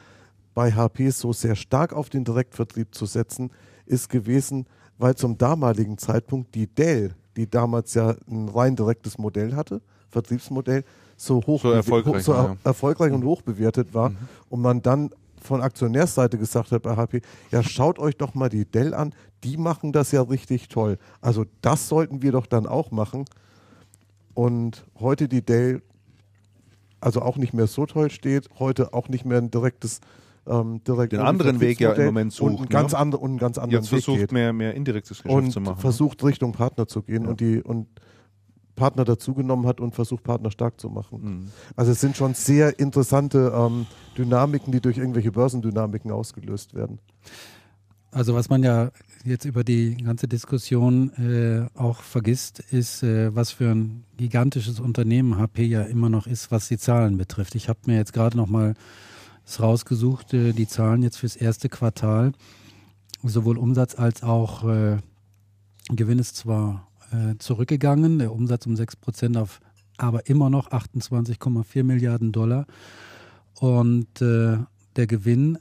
bei 0.55 0.71
HP 0.71 1.09
so 1.09 1.33
sehr 1.33 1.55
stark 1.55 1.93
auf 1.93 2.09
den 2.09 2.23
Direktvertrieb 2.23 2.95
zu 2.95 3.05
setzen, 3.05 3.51
ist 3.85 4.09
gewesen, 4.09 4.65
weil 4.97 5.15
zum 5.15 5.37
damaligen 5.37 5.97
Zeitpunkt 5.97 6.55
die 6.55 6.67
Dell, 6.67 7.13
die 7.35 7.49
damals 7.49 7.93
ja 7.93 8.15
ein 8.29 8.47
rein 8.49 8.75
direktes 8.75 9.17
Modell 9.17 9.55
hatte, 9.55 9.81
Vertriebsmodell, 10.09 10.83
so 11.17 11.41
hoch 11.45 11.61
So 11.61 11.71
erfolgreich 11.71 12.23
so 12.23 12.33
war, 12.33 12.45
ja. 12.45 12.57
erfolgreich 12.63 13.11
und 13.11 13.25
hoch 13.25 13.41
bewertet 13.41 13.93
war 13.93 14.13
und 14.49 14.61
man 14.61 14.81
dann 14.81 15.09
von 15.41 15.61
Aktionärsseite 15.61 16.37
gesagt 16.37 16.71
hat 16.71 16.81
bei 16.81 16.95
HP, 16.95 17.21
ja 17.51 17.61
schaut 17.61 17.99
euch 17.99 18.17
doch 18.17 18.33
mal 18.33 18.49
die 18.49 18.65
Dell 18.65 18.93
an, 18.93 19.13
die 19.43 19.57
machen 19.57 19.91
das 19.91 20.11
ja 20.11 20.21
richtig 20.21 20.69
toll. 20.69 20.97
Also 21.21 21.45
das 21.61 21.87
sollten 21.89 22.21
wir 22.21 22.31
doch 22.31 22.47
dann 22.47 22.65
auch 22.65 22.91
machen. 22.91 23.25
Und 24.33 24.85
heute 24.99 25.27
die 25.27 25.45
Dell 25.45 25.81
also 27.05 27.21
auch 27.21 27.37
nicht 27.37 27.53
mehr 27.53 27.67
so 27.67 27.85
toll 27.85 28.09
steht, 28.09 28.49
heute 28.57 28.93
auch 28.93 29.09
nicht 29.09 29.25
mehr 29.25 29.37
ein 29.37 29.51
direktes 29.51 30.01
ähm, 30.47 30.83
direkt 30.83 31.13
Den 31.13 31.21
anderen 31.21 31.59
Weg 31.59 31.79
ja 31.79 31.93
im 31.93 32.05
Moment 32.05 32.39
und 32.39 32.47
einen 32.47 32.57
sucht, 32.57 32.69
ganz, 32.69 32.91
ne? 32.93 32.97
andere, 32.97 33.21
und 33.21 33.29
einen 33.31 33.39
ganz 33.39 33.57
anderen 33.57 33.83
Jetzt 33.83 33.91
Weg 33.91 34.03
versucht 34.03 34.19
geht 34.19 34.31
mehr, 34.31 34.53
mehr 34.53 34.73
indirektes 34.73 35.21
Geschäft 35.21 35.33
und 35.33 35.51
zu 35.51 35.59
machen. 35.59 35.75
ne? 35.75 35.81
versucht 35.81 36.23
Richtung 36.23 36.51
Partner 36.51 36.87
zu 36.87 37.03
gehen 37.03 37.27
und 37.27 37.39
die 37.39 37.61
und 37.61 37.87
Partner 38.75 39.05
dazugenommen 39.05 39.67
hat 39.67 39.79
und 39.79 39.95
versucht 39.95 40.23
Partner 40.23 40.51
stark 40.51 40.81
zu 40.81 40.89
machen. 40.89 41.21
Mhm. 41.21 41.51
Also 41.75 41.91
es 41.93 42.01
sind 42.01 42.17
schon 42.17 42.33
sehr 42.33 42.77
interessante 42.79 43.53
ähm, 43.55 43.85
Dynamiken, 44.17 44.71
die 44.71 44.81
durch 44.81 44.97
irgendwelche 44.97 45.31
Börsendynamiken 45.31 46.11
ausgelöst 46.11 46.73
werden. 46.73 46.99
Also 48.11 48.33
was 48.33 48.49
man 48.49 48.63
ja 48.63 48.91
jetzt 49.25 49.45
über 49.45 49.63
die 49.63 49.97
ganze 49.97 50.27
Diskussion 50.27 51.11
äh, 51.13 51.67
auch 51.77 52.01
vergisst, 52.01 52.59
ist, 52.59 53.03
äh, 53.03 53.35
was 53.35 53.51
für 53.51 53.71
ein 53.71 54.03
gigantisches 54.17 54.79
Unternehmen 54.79 55.37
HP 55.37 55.63
ja 55.63 55.81
immer 55.83 56.09
noch 56.09 56.27
ist, 56.27 56.51
was 56.51 56.67
die 56.67 56.77
Zahlen 56.77 57.17
betrifft. 57.17 57.55
Ich 57.55 57.67
habe 57.67 57.79
mir 57.87 57.97
jetzt 57.97 58.13
gerade 58.13 58.37
noch 58.37 58.47
mal 58.47 58.75
es 59.45 59.59
rausgesucht, 59.59 60.33
äh, 60.33 60.53
die 60.53 60.67
Zahlen 60.67 61.03
jetzt 61.03 61.17
fürs 61.17 61.35
erste 61.35 61.69
Quartal, 61.69 62.33
sowohl 63.23 63.57
Umsatz 63.57 63.95
als 63.95 64.23
auch 64.23 64.67
äh, 64.67 64.97
Gewinn 65.89 66.19
ist 66.19 66.35
zwar 66.35 66.87
äh, 67.11 67.35
zurückgegangen, 67.37 68.19
der 68.19 68.31
Umsatz 68.31 68.65
um 68.65 68.75
6 68.75 68.95
Prozent 68.97 69.37
auf 69.37 69.59
aber 69.97 70.27
immer 70.27 70.49
noch 70.49 70.71
28,4 70.71 71.83
Milliarden 71.83 72.33
Dollar. 72.33 72.65
Und 73.53 74.21
äh, 74.21 74.57
der 74.97 75.07
Gewinn 75.07 75.57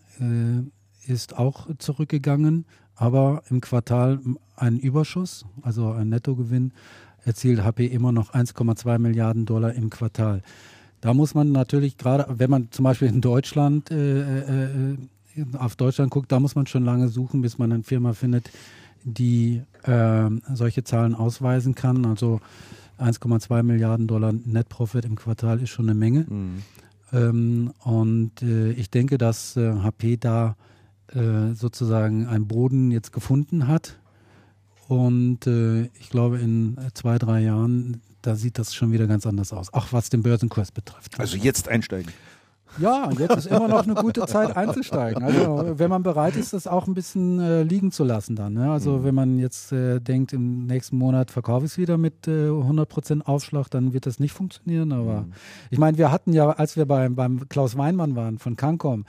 ist 1.06 1.38
auch 1.38 1.68
zurückgegangen, 1.78 2.66
aber 2.96 3.42
im 3.50 3.60
Quartal 3.60 4.20
ein 4.56 4.78
Überschuss, 4.78 5.44
also 5.62 5.90
ein 5.90 6.08
Nettogewinn, 6.08 6.72
erzielt 7.24 7.64
HP 7.64 7.86
immer 7.86 8.12
noch 8.12 8.34
1,2 8.34 8.98
Milliarden 8.98 9.46
Dollar 9.46 9.72
im 9.74 9.90
Quartal. 9.90 10.42
Da 11.00 11.12
muss 11.12 11.34
man 11.34 11.52
natürlich 11.52 11.96
gerade, 11.98 12.26
wenn 12.38 12.50
man 12.50 12.70
zum 12.70 12.84
Beispiel 12.84 13.08
in 13.08 13.20
Deutschland 13.20 13.90
äh, 13.90 14.92
äh, 14.92 14.96
auf 15.58 15.76
Deutschland 15.76 16.10
guckt, 16.10 16.30
da 16.30 16.40
muss 16.40 16.54
man 16.54 16.66
schon 16.66 16.84
lange 16.84 17.08
suchen, 17.08 17.42
bis 17.42 17.58
man 17.58 17.72
eine 17.72 17.82
Firma 17.82 18.12
findet, 18.12 18.50
die 19.02 19.62
äh, 19.82 20.30
solche 20.54 20.84
Zahlen 20.84 21.14
ausweisen 21.14 21.74
kann. 21.74 22.06
Also 22.06 22.40
1,2 22.98 23.62
Milliarden 23.62 24.06
Dollar 24.06 24.32
Net 24.32 24.68
Profit 24.68 25.04
im 25.04 25.16
Quartal 25.16 25.60
ist 25.60 25.70
schon 25.70 25.86
eine 25.88 25.98
Menge. 25.98 26.26
Mhm. 26.28 26.62
Ähm, 27.12 27.72
und 27.82 28.42
äh, 28.42 28.72
ich 28.72 28.90
denke, 28.90 29.18
dass 29.18 29.56
äh, 29.56 29.72
HP 29.82 30.16
da 30.16 30.56
äh, 31.14 31.54
sozusagen 31.54 32.26
einen 32.26 32.46
Boden 32.46 32.90
jetzt 32.90 33.12
gefunden 33.12 33.68
hat. 33.68 33.98
Und 34.88 35.46
äh, 35.46 35.84
ich 35.98 36.10
glaube, 36.10 36.38
in 36.38 36.76
zwei, 36.94 37.18
drei 37.18 37.40
Jahren, 37.40 38.02
da 38.22 38.36
sieht 38.36 38.58
das 38.58 38.74
schon 38.74 38.92
wieder 38.92 39.06
ganz 39.06 39.26
anders 39.26 39.52
aus. 39.52 39.72
Auch 39.72 39.92
was 39.92 40.10
den 40.10 40.22
Börsenkurs 40.22 40.72
betrifft. 40.72 41.18
Also 41.18 41.36
jetzt 41.36 41.68
einsteigen. 41.68 42.12
Ja, 42.78 43.08
jetzt 43.18 43.36
ist 43.36 43.46
immer 43.46 43.68
noch 43.68 43.84
eine 43.84 43.94
gute 43.94 44.26
Zeit 44.26 44.56
einzusteigen. 44.56 45.22
Also 45.22 45.74
wenn 45.78 45.90
man 45.90 46.02
bereit 46.02 46.36
ist, 46.36 46.52
das 46.52 46.66
auch 46.66 46.86
ein 46.86 46.94
bisschen 46.94 47.38
äh, 47.38 47.62
liegen 47.62 47.92
zu 47.92 48.04
lassen 48.04 48.34
dann. 48.34 48.54
Ne? 48.54 48.70
Also 48.70 49.04
wenn 49.04 49.14
man 49.14 49.38
jetzt 49.38 49.72
äh, 49.72 50.00
denkt, 50.00 50.32
im 50.32 50.66
nächsten 50.66 50.98
Monat 50.98 51.30
verkaufe 51.30 51.66
ich 51.66 51.72
es 51.72 51.78
wieder 51.78 51.98
mit 51.98 52.26
äh, 52.26 52.48
100% 52.48 53.22
Aufschlag, 53.22 53.68
dann 53.70 53.92
wird 53.92 54.06
das 54.06 54.18
nicht 54.18 54.32
funktionieren. 54.32 54.92
Aber 54.92 55.26
ich 55.70 55.78
meine, 55.78 55.98
wir 55.98 56.10
hatten 56.10 56.32
ja, 56.32 56.50
als 56.50 56.76
wir 56.76 56.86
beim, 56.86 57.14
beim 57.14 57.48
Klaus 57.48 57.76
Weinmann 57.78 58.16
waren 58.16 58.38
von 58.38 58.56
Cancom, 58.56 59.04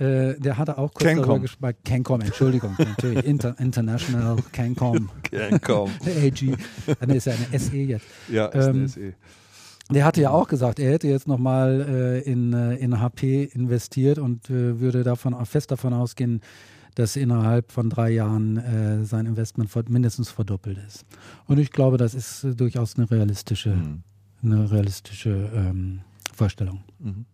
äh, 0.00 0.38
der 0.40 0.56
hatte 0.58 0.78
auch 0.78 0.92
kurz 0.92 1.04
Cancom. 1.04 1.22
darüber 1.26 1.40
gesprochen. 1.40 1.74
Cancom, 1.84 2.20
Entschuldigung, 2.22 2.74
natürlich. 2.78 3.24
Inter, 3.32 3.54
International 3.60 4.36
Cancom. 4.52 5.08
Kaum. 5.60 5.90
AG. 6.04 6.56
Dann 7.00 7.10
ist 7.10 7.26
ja 7.26 7.34
eine 7.34 7.58
SE 7.58 7.76
jetzt. 7.76 8.06
Ja, 8.28 8.46
ist 8.46 8.66
Ähm, 8.66 8.76
eine 8.76 8.88
SE. 8.88 9.12
Der 9.92 10.04
hatte 10.04 10.20
ja 10.20 10.30
auch 10.30 10.46
gesagt, 10.48 10.78
er 10.78 10.92
hätte 10.92 11.08
jetzt 11.08 11.26
nochmal 11.28 11.84
äh, 11.88 12.20
in, 12.30 12.52
äh, 12.52 12.76
in 12.76 13.00
HP 13.00 13.44
investiert 13.52 14.18
und 14.18 14.48
äh, 14.48 14.78
würde 14.80 15.02
davon 15.02 15.34
fest 15.46 15.70
davon 15.72 15.92
ausgehen, 15.92 16.40
dass 16.94 17.16
innerhalb 17.16 17.72
von 17.72 17.90
drei 17.90 18.10
Jahren 18.10 18.56
äh, 18.56 19.04
sein 19.04 19.26
Investment 19.26 19.70
mindestens 19.88 20.30
verdoppelt 20.30 20.78
ist. 20.86 21.04
Und 21.46 21.58
ich 21.58 21.70
glaube, 21.72 21.96
das 21.98 22.14
ist 22.14 22.44
äh, 22.44 22.54
durchaus 22.54 22.96
eine 22.96 23.10
realistische, 23.10 23.70
Mhm. 23.70 24.02
eine 24.42 24.70
realistische 24.70 25.50
ähm, 25.54 26.00
Vorstellung. 26.34 26.80
Mhm. 27.00 27.26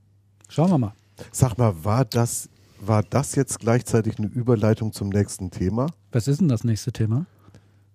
Schauen 0.48 0.70
wir 0.70 0.78
mal. 0.78 0.94
Sag 1.32 1.58
mal, 1.58 1.74
war 1.84 2.04
das, 2.04 2.48
war 2.80 3.02
das 3.02 3.34
jetzt 3.34 3.58
gleichzeitig 3.60 4.18
eine 4.18 4.26
Überleitung 4.28 4.92
zum 4.92 5.08
nächsten 5.08 5.50
Thema? 5.50 5.86
Was 6.12 6.28
ist 6.28 6.40
denn 6.40 6.48
das 6.48 6.64
nächste 6.64 6.92
Thema? 6.92 7.26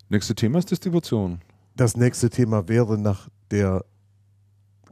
Nächste 0.10 0.36
Thema 0.36 0.60
ist 0.60 0.72
Distribution. 0.72 1.40
Das 1.76 1.96
nächste 1.96 2.30
Thema 2.30 2.68
wäre 2.68 2.98
nach 2.98 3.30
der 3.50 3.86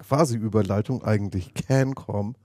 quasi 0.02 0.38
Überleitung 0.38 1.04
eigentlich 1.04 1.54
Cancom 1.54 2.36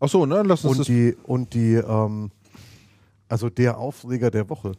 Ach 0.00 0.08
so, 0.08 0.26
ne, 0.26 0.42
lass 0.42 0.64
uns 0.64 0.72
und 0.72 0.78
das. 0.80 0.86
die 0.86 1.16
und 1.24 1.54
die 1.54 1.74
ähm, 1.74 2.30
also 3.28 3.48
der 3.50 3.78
Aufreger 3.78 4.30
der 4.30 4.48
Woche 4.48 4.72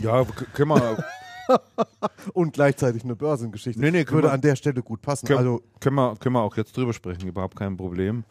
Ja, 0.00 0.24
können 0.52 0.70
wir, 0.70 1.04
und 2.34 2.52
gleichzeitig 2.52 3.04
eine 3.04 3.14
Börsengeschichte 3.16 3.80
Nee, 3.80 3.90
nee, 3.90 4.04
würde 4.08 4.28
wir- 4.28 4.32
an 4.32 4.40
der 4.40 4.56
Stelle 4.56 4.82
gut 4.82 5.00
passen. 5.02 5.26
können, 5.26 5.38
Also 5.38 5.62
können, 5.80 5.96
wir, 5.96 6.16
können 6.16 6.34
wir 6.34 6.42
auch 6.42 6.56
jetzt 6.56 6.76
drüber 6.76 6.92
sprechen, 6.92 7.26
überhaupt 7.28 7.56
kein 7.56 7.76
Problem. 7.76 8.24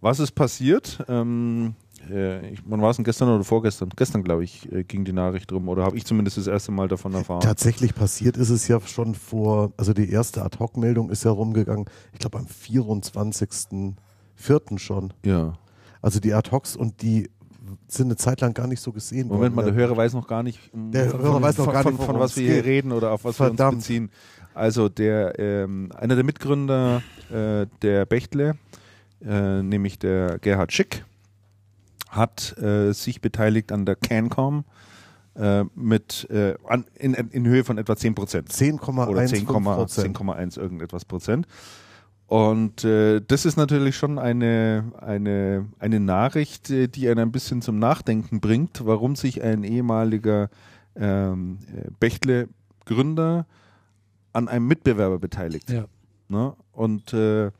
Was 0.00 0.20
ist 0.20 0.32
passiert? 0.32 1.04
Ähm, 1.08 1.74
äh, 2.10 2.50
ich, 2.50 2.60
wann 2.66 2.82
war 2.82 2.90
es 2.90 2.96
denn 2.96 3.04
gestern 3.04 3.28
oder 3.28 3.44
vorgestern? 3.44 3.90
Gestern, 3.96 4.22
glaube 4.24 4.44
ich, 4.44 4.70
äh, 4.72 4.84
ging 4.84 5.04
die 5.04 5.12
Nachricht 5.12 5.50
rum 5.52 5.68
oder 5.68 5.84
habe 5.84 5.96
ich 5.96 6.04
zumindest 6.04 6.36
das 6.36 6.46
erste 6.46 6.72
Mal 6.72 6.88
davon 6.88 7.14
erfahren. 7.14 7.40
tatsächlich 7.40 7.94
passiert 7.94 8.36
ist 8.36 8.50
es 8.50 8.68
ja 8.68 8.80
schon 8.80 9.14
vor, 9.14 9.72
also 9.76 9.92
die 9.92 10.10
erste 10.10 10.42
Ad-Hoc-Meldung 10.42 11.10
ist 11.10 11.24
ja 11.24 11.30
rumgegangen, 11.30 11.86
ich 12.12 12.18
glaube 12.18 12.38
am 12.38 12.46
24.04. 12.46 14.78
schon. 14.78 15.12
Ja. 15.24 15.58
Also 16.00 16.20
die 16.20 16.32
Ad-Hocs 16.34 16.76
und 16.76 17.02
die 17.02 17.30
sind 17.86 18.06
eine 18.06 18.16
Zeit 18.16 18.40
lang 18.40 18.54
gar 18.54 18.66
nicht 18.66 18.80
so 18.80 18.92
gesehen 18.92 19.28
Moment 19.28 19.54
mal, 19.54 19.64
worden. 19.64 19.76
der 19.76 19.84
Hörer 19.86 19.96
weiß 19.96 20.14
noch 20.14 20.26
gar 20.26 20.42
nicht, 20.42 20.58
um, 20.72 20.90
Der 20.90 21.10
von, 21.10 21.20
Hörer 21.20 21.42
weiß 21.42 21.58
noch 21.58 21.64
von, 21.66 21.74
gar 21.74 21.82
von, 21.82 21.92
nicht, 21.94 22.04
von 22.04 22.18
was 22.18 22.36
wir 22.36 22.52
hier 22.52 22.64
reden 22.64 22.92
oder 22.92 23.12
auf 23.12 23.24
was 23.24 23.38
wir 23.38 23.46
Verdammt. 23.46 23.74
uns 23.76 23.84
beziehen. 23.84 24.10
Also 24.54 24.88
der 24.88 25.38
ähm, 25.38 25.90
einer 25.94 26.14
der 26.14 26.24
Mitgründer 26.24 27.02
äh, 27.30 27.66
der 27.82 28.06
Bechtle, 28.06 28.56
äh, 29.24 29.62
nämlich 29.62 29.98
der 29.98 30.38
Gerhard 30.38 30.72
Schick, 30.72 31.04
hat 32.08 32.56
äh, 32.58 32.92
sich 32.92 33.20
beteiligt 33.20 33.72
an 33.72 33.86
der 33.86 33.96
Cancom, 33.96 34.64
äh, 35.34 35.64
mit 35.74 36.28
äh, 36.30 36.54
an, 36.66 36.84
in, 36.94 37.14
in 37.14 37.46
Höhe 37.46 37.64
von 37.64 37.78
etwa 37.78 37.96
10 37.96 38.14
Prozent. 38.14 38.50
10,1 38.50 39.08
Oder 39.08 39.22
10,1 39.22 40.14
10,1 40.16 40.58
irgendetwas 40.58 41.04
Prozent. 41.04 41.46
Und 42.26 42.84
äh, 42.84 43.22
das 43.26 43.46
ist 43.46 43.56
natürlich 43.56 43.96
schon 43.96 44.18
eine, 44.18 44.92
eine, 45.00 45.66
eine 45.78 46.00
Nachricht, 46.00 46.68
äh, 46.70 46.88
die 46.88 47.08
einen 47.08 47.20
ein 47.20 47.32
bisschen 47.32 47.62
zum 47.62 47.78
Nachdenken 47.78 48.40
bringt, 48.40 48.84
warum 48.84 49.16
sich 49.16 49.42
ein 49.42 49.64
ehemaliger 49.64 50.50
ähm, 50.94 51.58
äh, 51.74 51.90
Bechtle-Gründer 51.98 53.46
an 54.34 54.48
einem 54.48 54.66
Mitbewerber 54.66 55.18
beteiligt. 55.18 55.70
Ja. 55.70 55.86
Ne? 56.28 56.54
Und 56.72 57.14
äh, 57.14 57.50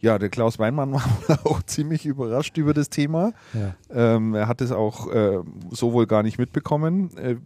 ja, 0.00 0.18
der 0.18 0.28
Klaus 0.28 0.58
Weinmann 0.58 0.92
war 0.94 1.02
wohl 1.28 1.36
auch 1.44 1.62
ziemlich 1.62 2.04
überrascht 2.06 2.56
über 2.58 2.74
das 2.74 2.90
Thema. 2.90 3.32
Ja. 3.54 3.74
Ähm, 3.90 4.34
er 4.34 4.46
hat 4.48 4.60
es 4.60 4.72
auch 4.72 5.10
äh, 5.12 5.38
so 5.70 5.92
wohl 5.92 6.06
gar 6.06 6.22
nicht 6.22 6.38
mitbekommen. 6.38 7.16
Äh, 7.16 7.36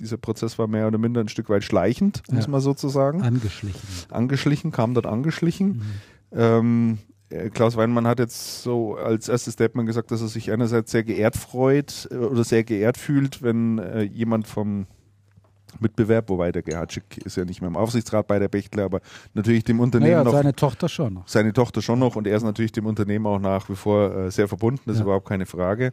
dieser 0.00 0.16
Prozess 0.16 0.58
war 0.58 0.66
mehr 0.66 0.86
oder 0.86 0.98
minder 0.98 1.20
ein 1.20 1.28
Stück 1.28 1.48
weit 1.50 1.62
schleichend, 1.64 2.22
muss 2.32 2.44
Ja. 2.46 2.50
man 2.50 2.60
sozusagen. 2.60 3.22
Angeschlichen. 3.22 3.80
Angeschlichen, 4.10 4.70
kam 4.72 4.94
dort 4.94 5.06
angeschlichen. 5.06 5.82
Ähm, 6.32 6.98
äh, 7.28 7.50
Klaus 7.50 7.76
Weinmann 7.76 8.06
hat 8.06 8.18
jetzt 8.18 8.62
so 8.62 8.94
als 8.96 9.28
erstes 9.28 9.54
Statement 9.54 9.86
gesagt, 9.86 10.10
dass 10.10 10.20
er 10.22 10.28
sich 10.28 10.50
einerseits 10.50 10.90
sehr 10.92 11.04
geehrt 11.04 11.36
freut 11.36 12.08
äh, 12.10 12.16
oder 12.16 12.44
sehr 12.44 12.64
geehrt 12.64 12.96
fühlt, 12.96 13.42
wenn 13.42 13.78
äh, 13.78 14.02
jemand 14.02 14.46
vom 14.46 14.86
Mitbewerb, 15.80 16.28
wobei 16.28 16.50
der 16.52 16.62
Gerhard 16.62 16.92
Schick 16.92 17.18
ist 17.24 17.36
ja 17.36 17.44
nicht 17.44 17.60
mehr 17.60 17.68
im 17.68 17.76
Aufsichtsrat 17.76 18.26
bei 18.26 18.38
der 18.38 18.48
Bechtle, 18.48 18.82
aber 18.84 19.00
natürlich 19.34 19.64
dem 19.64 19.78
Unternehmen 19.80 20.12
Naja, 20.12 20.24
noch 20.24 20.32
seine 20.32 20.54
Tochter 20.54 20.88
schon 20.88 21.14
noch. 21.14 21.28
seine 21.28 21.52
Tochter 21.52 21.82
schon 21.82 21.98
noch 21.98 22.16
und 22.16 22.26
er 22.26 22.36
ist 22.36 22.42
natürlich 22.42 22.72
dem 22.72 22.86
Unternehmen 22.86 23.26
auch 23.26 23.38
nach 23.38 23.68
wie 23.68 23.76
vor 23.76 24.14
äh, 24.14 24.30
sehr 24.30 24.48
verbunden, 24.48 24.80
das 24.86 24.94
ist 24.94 25.00
Ja. 25.00 25.04
überhaupt 25.04 25.28
keine 25.28 25.46
Frage. 25.46 25.92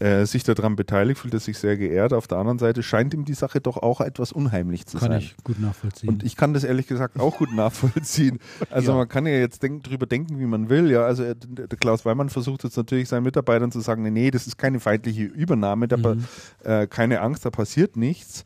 Äh, 0.00 0.26
sich 0.26 0.42
daran 0.42 0.74
beteiligt, 0.74 1.20
fühlt 1.20 1.34
er 1.34 1.40
sich 1.40 1.56
sehr 1.56 1.76
geehrt. 1.76 2.12
Auf 2.12 2.26
der 2.26 2.38
anderen 2.38 2.58
Seite 2.58 2.82
scheint 2.82 3.14
ihm 3.14 3.24
die 3.24 3.32
Sache 3.32 3.60
doch 3.60 3.76
auch 3.76 4.00
etwas 4.00 4.32
unheimlich 4.32 4.86
zu 4.86 4.98
Kann 4.98 5.12
sein. 5.12 5.20
ich 5.20 5.36
gut 5.44 5.60
nachvollziehen. 5.60 6.08
Und 6.08 6.24
ich 6.24 6.34
kann 6.34 6.52
das 6.52 6.64
ehrlich 6.64 6.88
gesagt 6.88 7.20
auch 7.20 7.38
gut 7.38 7.54
nachvollziehen. 7.54 8.40
Also 8.70 8.90
Ja. 8.90 8.96
man 8.98 9.08
kann 9.08 9.24
ja 9.24 9.34
jetzt 9.34 9.62
denk, 9.62 9.84
drüber 9.84 10.06
denken, 10.06 10.40
wie 10.40 10.46
man 10.46 10.68
will. 10.68 10.90
Ja, 10.90 11.04
also 11.04 11.22
äh, 11.22 11.36
der 11.38 11.68
der 11.68 11.78
Klaus 11.78 12.04
Weimann 12.04 12.28
versucht 12.28 12.64
jetzt 12.64 12.76
natürlich 12.76 13.08
seinen 13.08 13.22
Mitarbeitern 13.22 13.70
zu 13.70 13.78
sagen, 13.78 14.02
nee, 14.02 14.10
nee, 14.10 14.30
das 14.32 14.48
ist 14.48 14.58
keine 14.58 14.80
feindliche 14.80 15.22
Übernahme, 15.22 15.86
da 15.86 15.96
pa- 15.96 16.16
äh, 16.64 16.88
keine 16.88 17.20
Angst, 17.20 17.46
da 17.46 17.50
passiert 17.50 17.96
nichts. 17.96 18.42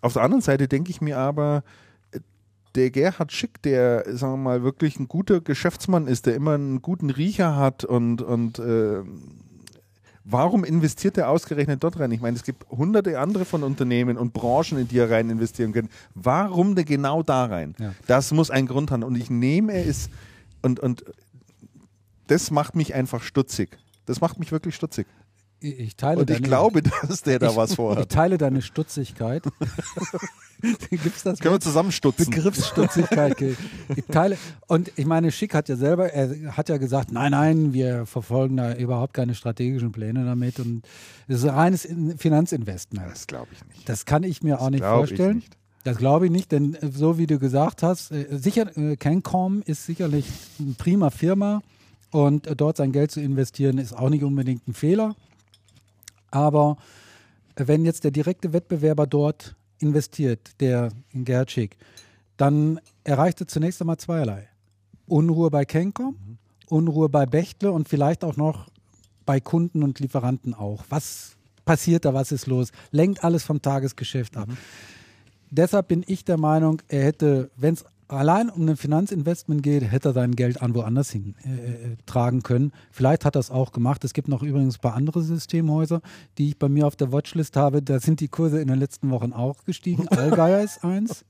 Auf 0.00 0.14
der 0.14 0.22
anderen 0.22 0.42
Seite 0.42 0.68
denke 0.68 0.90
ich 0.90 1.00
mir 1.00 1.18
aber, 1.18 1.62
der 2.74 2.90
Gerhard 2.90 3.32
Schick, 3.32 3.62
der, 3.62 4.04
sagen 4.16 4.34
wir 4.34 4.36
mal, 4.36 4.62
wirklich 4.62 4.98
ein 4.98 5.08
guter 5.08 5.40
Geschäftsmann 5.40 6.06
ist, 6.06 6.26
der 6.26 6.34
immer 6.34 6.54
einen 6.54 6.82
guten 6.82 7.10
Riecher 7.10 7.56
hat 7.56 7.84
und, 7.84 8.22
und 8.22 8.58
äh, 8.58 9.02
warum 10.24 10.64
investiert 10.64 11.16
er 11.18 11.30
ausgerechnet 11.30 11.82
dort 11.82 11.98
rein? 11.98 12.12
Ich 12.12 12.20
meine, 12.20 12.36
es 12.36 12.44
gibt 12.44 12.68
hunderte 12.70 13.18
andere 13.18 13.44
von 13.44 13.62
Unternehmen 13.62 14.16
und 14.16 14.32
Branchen, 14.32 14.78
in 14.78 14.88
die 14.88 14.98
er 14.98 15.10
rein 15.10 15.30
investieren 15.30 15.72
kann. 15.72 15.88
Warum 16.14 16.74
denn 16.74 16.84
genau 16.84 17.22
da 17.22 17.46
rein? 17.46 17.74
Ja. 17.78 17.94
Das 18.06 18.32
muss 18.32 18.50
einen 18.50 18.68
Grund 18.68 18.90
haben. 18.90 19.02
Und 19.02 19.16
ich 19.16 19.30
nehme 19.30 19.72
es 19.72 20.10
und, 20.62 20.80
und 20.80 21.04
das 22.26 22.50
macht 22.50 22.76
mich 22.76 22.94
einfach 22.94 23.22
stutzig. 23.22 23.78
Das 24.06 24.20
macht 24.20 24.38
mich 24.38 24.52
wirklich 24.52 24.74
stutzig. 24.74 25.06
Ich, 25.60 25.78
ich 25.78 25.96
teile 25.96 26.20
Und 26.20 26.30
ich 26.30 26.36
deine- 26.36 26.48
glaube, 26.48 26.82
dass 27.08 27.22
der 27.22 27.38
da 27.38 27.50
ich, 27.50 27.56
was 27.56 27.70
Ich 27.70 27.76
vorhat. 27.76 28.08
teile 28.10 28.38
deine 28.38 28.62
Stutzigkeit. 28.62 29.44
Gibt's 30.90 31.22
das 31.22 31.38
Können 31.38 31.54
wir 31.54 31.60
zusammenstutzen? 31.60 32.30
Begriffsstutzigkeit. 32.30 33.36
ge- 33.36 33.54
Ich 33.94 34.04
teile. 34.06 34.36
Und 34.66 34.90
ich 34.96 35.06
meine, 35.06 35.30
Schick 35.30 35.54
hat 35.54 35.68
ja 35.68 35.76
selber, 35.76 36.12
er 36.12 36.56
hat 36.56 36.68
ja 36.68 36.78
gesagt, 36.78 37.12
nein, 37.12 37.30
nein, 37.30 37.72
wir 37.72 38.06
verfolgen 38.06 38.56
da 38.56 38.74
überhaupt 38.74 39.14
keine 39.14 39.36
strategischen 39.36 39.92
Pläne 39.92 40.24
damit 40.24 40.58
und 40.58 40.82
es 41.28 41.38
ist 41.38 41.44
ein 41.44 41.54
reines 41.54 41.84
In- 41.84 42.18
Finanzinvestment. 42.18 43.06
Das 43.08 43.26
glaube 43.28 43.48
ich 43.52 43.64
nicht. 43.68 43.88
Das 43.88 44.04
kann 44.04 44.24
ich 44.24 44.42
mir 44.42 44.60
auch 44.60 44.70
nicht 44.70 44.80
glaub 44.80 45.04
ich 45.04 45.10
vorstellen. 45.10 45.36
nicht. 45.36 45.56
Das 45.84 45.96
glaube 45.96 46.26
ich 46.26 46.32
nicht, 46.32 46.50
denn 46.50 46.74
äh, 46.74 46.90
so 46.92 47.18
wie 47.18 47.28
du 47.28 47.38
gesagt 47.38 47.84
hast, 47.84 48.10
äh, 48.10 48.26
sicher, 48.32 48.76
äh, 48.76 48.96
Cancom 48.96 49.62
ist 49.64 49.86
sicherlich 49.86 50.26
eine 50.58 50.72
prima 50.76 51.10
Firma 51.10 51.62
und 52.10 52.48
dort 52.56 52.78
sein 52.78 52.90
Geld 52.90 53.12
zu 53.12 53.20
investieren 53.20 53.78
ist 53.78 53.92
auch 53.96 54.10
nicht 54.10 54.24
unbedingt 54.24 54.66
ein 54.66 54.74
Fehler. 54.74 55.14
Aber 56.30 56.76
wenn 57.56 57.84
jetzt 57.84 58.04
der 58.04 58.10
direkte 58.10 58.52
Wettbewerber 58.52 59.06
dort 59.06 59.56
investiert, 59.78 60.60
der 60.60 60.90
in 61.12 61.24
Gerhard 61.24 61.50
Schick, 61.50 61.76
dann 62.36 62.80
erreicht 63.04 63.40
er 63.40 63.48
zunächst 63.48 63.80
einmal 63.80 63.96
zweierlei. 63.96 64.48
Unruhe 65.06 65.50
bei 65.50 65.64
Cancom, 65.64 66.16
Unruhe 66.68 67.08
bei 67.08 67.26
Bechtle 67.26 67.72
und 67.72 67.88
vielleicht 67.88 68.24
auch 68.24 68.36
noch 68.36 68.68
bei 69.24 69.40
Kunden 69.40 69.82
und 69.82 70.00
Lieferanten 70.00 70.54
auch. 70.54 70.84
Was 70.88 71.36
passiert 71.64 72.04
da, 72.04 72.14
was 72.14 72.32
ist 72.32 72.46
los? 72.46 72.70
Lenkt 72.90 73.24
alles 73.24 73.42
vom 73.44 73.60
Tagesgeschäft 73.60 74.36
ab. 74.36 74.48
Deshalb 75.50 75.88
bin 75.88 76.04
ich 76.06 76.24
der 76.24 76.38
Meinung, 76.38 76.82
er 76.88 77.04
hätte, 77.04 77.50
wenn 77.56 77.74
es 77.74 77.84
allein 78.08 78.50
um 78.50 78.68
ein 78.68 78.76
Finanzinvestment 78.76 79.62
geht, 79.62 79.82
hätte 79.82 80.10
er 80.10 80.12
sein 80.12 80.34
Geld 80.34 80.62
an 80.62 80.74
woanders 80.74 81.10
hin 81.10 81.34
äh, 81.44 81.96
tragen 82.06 82.42
können. 82.42 82.72
Vielleicht 82.90 83.24
hat 83.24 83.36
er 83.36 83.40
es 83.40 83.50
auch 83.50 83.72
gemacht. 83.72 84.04
Es 84.04 84.14
gibt 84.14 84.28
noch 84.28 84.42
übrigens 84.42 84.76
ein 84.76 84.80
paar 84.80 84.94
andere 84.94 85.22
Systemhäuser, 85.22 86.00
die 86.38 86.48
ich 86.48 86.58
bei 86.58 86.68
mir 86.68 86.86
auf 86.86 86.96
der 86.96 87.12
Watchlist 87.12 87.56
habe. 87.56 87.82
Da 87.82 88.00
sind 88.00 88.20
die 88.20 88.28
Kurse 88.28 88.60
in 88.60 88.68
den 88.68 88.78
letzten 88.78 89.10
Wochen 89.10 89.32
auch 89.32 89.64
gestiegen. 89.64 90.08
Allgeier 90.08 90.62
ist 90.62 90.84
eins. 90.84 91.24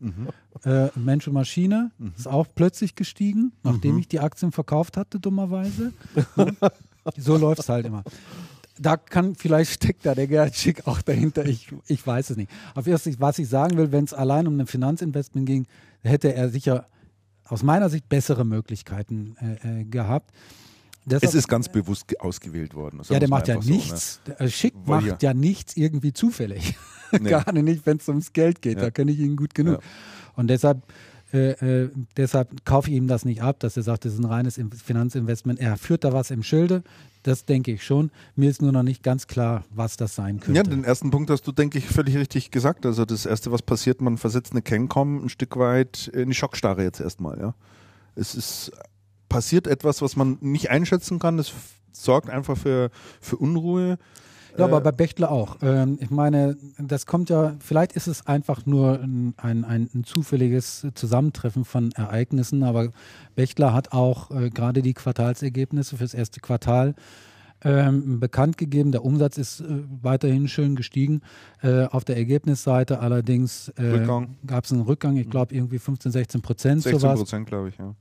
Äh, 0.65 0.89
Mensch 0.97 1.27
und 1.29 1.35
Maschine 1.35 1.91
ist 2.17 2.27
auch 2.27 2.47
plötzlich 2.55 2.95
gestiegen, 2.95 3.53
nachdem 3.63 3.99
ich 3.99 4.09
die 4.09 4.21
Aktien 4.21 4.53
verkauft 4.53 4.97
hatte, 4.97 5.21
dummerweise. 5.21 5.93
so 7.17 7.37
läuft 7.39 7.61
es 7.61 7.69
halt 7.69 7.87
immer. 7.87 8.03
Da 8.81 8.97
kann, 8.97 9.35
vielleicht 9.35 9.73
steckt 9.73 10.07
da 10.07 10.15
der 10.15 10.27
Gerhard 10.27 10.55
Schick 10.55 10.87
auch 10.87 11.03
dahinter, 11.03 11.45
ich, 11.47 11.69
ich 11.87 12.07
weiß 12.07 12.31
es 12.31 12.37
nicht. 12.37 12.51
Auf 12.75 12.87
jeden 12.87 12.99
Fall, 12.99 13.13
was 13.19 13.39
ich 13.39 13.49
sagen 13.49 13.77
will, 13.77 13.93
wenn 13.93 14.05
es 14.05 14.15
allein 14.15 14.47
um 14.47 14.59
ein 14.61 14.67
Finanzinvestment 14.67 15.47
ging, 15.47 15.67
hätte 16.03 16.33
er 16.35 16.49
sicher 16.49 16.87
aus 17.45 17.63
meiner 17.63 17.89
Sicht 17.89 18.09
bessere 18.09 18.45
Möglichkeiten 18.45 19.37
äh, 19.63 19.81
äh, 19.81 19.85
gehabt. 19.85 20.31
Deshalb, 21.07 21.25
Es 21.25 21.35
ist 21.35 21.49
ganz 21.49 21.69
bewusst 21.71 22.07
ge- 22.09 22.19
ausgewählt 22.19 22.75
worden. 22.75 22.99
Das 22.99 23.09
ja, 23.09 23.19
der 23.19 23.29
macht 23.31 23.49
ja 23.49 23.55
einfach 23.55 23.65
so, 23.67 23.71
ne? 23.73 23.77
nichts. 23.79 24.21
Äh, 24.39 24.49
Schick 24.49 24.75
Weil 24.85 25.01
macht 25.01 25.23
ja 25.23 25.33
nichts 25.35 25.77
irgendwie 25.77 26.13
zufällig. 26.13 26.77
Nee. 27.11 27.31
Gerade 27.31 27.63
nicht, 27.63 27.87
wenn 27.87 27.97
es 27.97 28.07
ums 28.11 28.35
Geld 28.35 28.61
geht. 28.61 28.77
Ja. 28.77 28.83
Da 28.85 28.91
kenne 28.91 29.11
ich 29.13 29.19
ihn 29.19 29.35
gut 29.35 29.55
genug. 29.55 29.77
Ja. 29.77 29.89
Und 30.37 30.49
deshalb, 30.49 30.83
äh, 31.33 31.51
äh, 31.85 31.91
deshalb 32.17 32.65
kaufe 32.65 32.91
ich 32.91 32.97
ihm 32.97 33.07
das 33.07 33.25
nicht 33.25 33.43
ab, 33.43 33.61
dass 33.61 33.77
er 33.77 33.83
sagt, 33.83 34.05
das 34.05 34.15
ist 34.15 34.19
ein 34.21 34.25
reines 34.25 34.57
In- 34.59 34.71
Finanzinvestment. 34.73 35.61
Er 35.61 35.77
führt 35.77 36.05
da 36.05 36.13
was 36.13 36.31
im 36.31 36.43
Schilde. 36.43 36.83
Das 37.23 37.45
denke 37.45 37.73
ich 37.73 37.85
schon. 37.85 38.11
Mir 38.37 38.49
ist 38.49 38.63
nur 38.63 38.73
noch 38.73 38.83
nicht 38.83 39.03
ganz 39.03 39.27
klar, 39.27 39.65
was 39.71 39.97
das 39.97 40.15
sein 40.15 40.41
könnte. 40.41 40.57
Ja, 40.57 40.63
den 40.63 40.85
ersten 40.85 41.11
Punkt 41.11 41.29
hast 41.31 41.47
du, 41.47 41.53
denke 41.53 41.77
ich, 41.79 41.87
völlig 41.87 42.17
richtig 42.17 42.51
gesagt. 42.51 42.87
Also 42.87 43.05
das 43.05 43.27
Erste, 43.27 43.53
was 43.53 43.61
passiert, 43.63 44.01
man 44.01 44.17
versetzt 44.17 44.53
eine 44.53 44.63
Cancom 44.63 45.25
ein 45.25 45.29
Stück 45.29 45.57
weit 45.59 46.09
in 46.09 46.29
die 46.31 46.35
Schockstarre 46.35 46.83
jetzt 46.83 47.01
erstmal. 47.01 47.39
Ja, 47.39 47.55
Es 48.15 48.35
ist 48.35 48.73
passiert 49.29 49.67
etwas, 49.67 50.01
was 50.01 50.17
man 50.17 50.39
nicht 50.41 50.71
einschätzen 50.71 51.19
kann. 51.19 51.39
Es 51.39 51.53
sorgt 51.93 52.31
einfach 52.31 52.57
für, 52.57 52.91
für 53.21 53.37
Unruhe. 53.37 53.99
Ja, 54.57 54.65
aber 54.65 54.79
Äh, 54.79 54.83
bei 54.83 54.93
Bechtle 54.93 55.31
auch. 55.31 55.57
Ähm, 55.63 55.99
ich 56.01 56.11
meine, 56.11 56.57
das 56.79 57.07
kommt 57.07 57.31
ja, 57.31 57.55
vielleicht 57.61 57.93
ist 57.93 58.07
es 58.07 58.27
einfach 58.27 58.67
nur 58.67 59.01
ein, 59.01 59.35
ein, 59.37 59.65
ein, 59.65 60.05
zufälliges 60.05 60.87
Zusammentreffen 60.95 61.65
von 61.65 61.93
Ereignissen, 61.93 62.63
aber 62.63 62.91
Bechtle 63.35 63.73
hat 63.73 63.93
auch 63.93 64.31
äh, 64.31 64.51
gerade 64.51 64.83
die 64.83 64.95
Quartalsergebnisse 64.95 65.97
fürs 65.97 66.15
erste 66.15 66.41
Quartal 66.41 66.95
ähm, 67.65 68.21
bekannt 68.21 68.57
gegeben. 68.57 68.93
Der 68.93 69.05
Umsatz 69.05 69.39
ist 69.39 69.61
äh, 69.61 69.65
weiterhin 70.03 70.49
schön 70.49 70.77
gestiegen. 70.77 71.23
Äh, 71.63 71.85
auf 71.87 72.05
der 72.05 72.17
Ergebnisseite 72.17 73.01
allerdings 73.01 73.69
äh, 73.77 74.07
gab 74.47 74.65
es 74.65 74.73
einen 74.73 74.83
Rückgang, 74.83 75.17
ich 75.17 75.29
glaube 75.29 75.55
irgendwie 75.55 75.79
15, 75.79 76.13
16 76.13 76.43
Prozent 76.43 76.83
16 76.83 77.01
sowas. 77.01 77.19
Prozent, 77.19 77.47
glaube 77.47 77.69
ich. 77.71 77.79
Ja. 77.79 77.95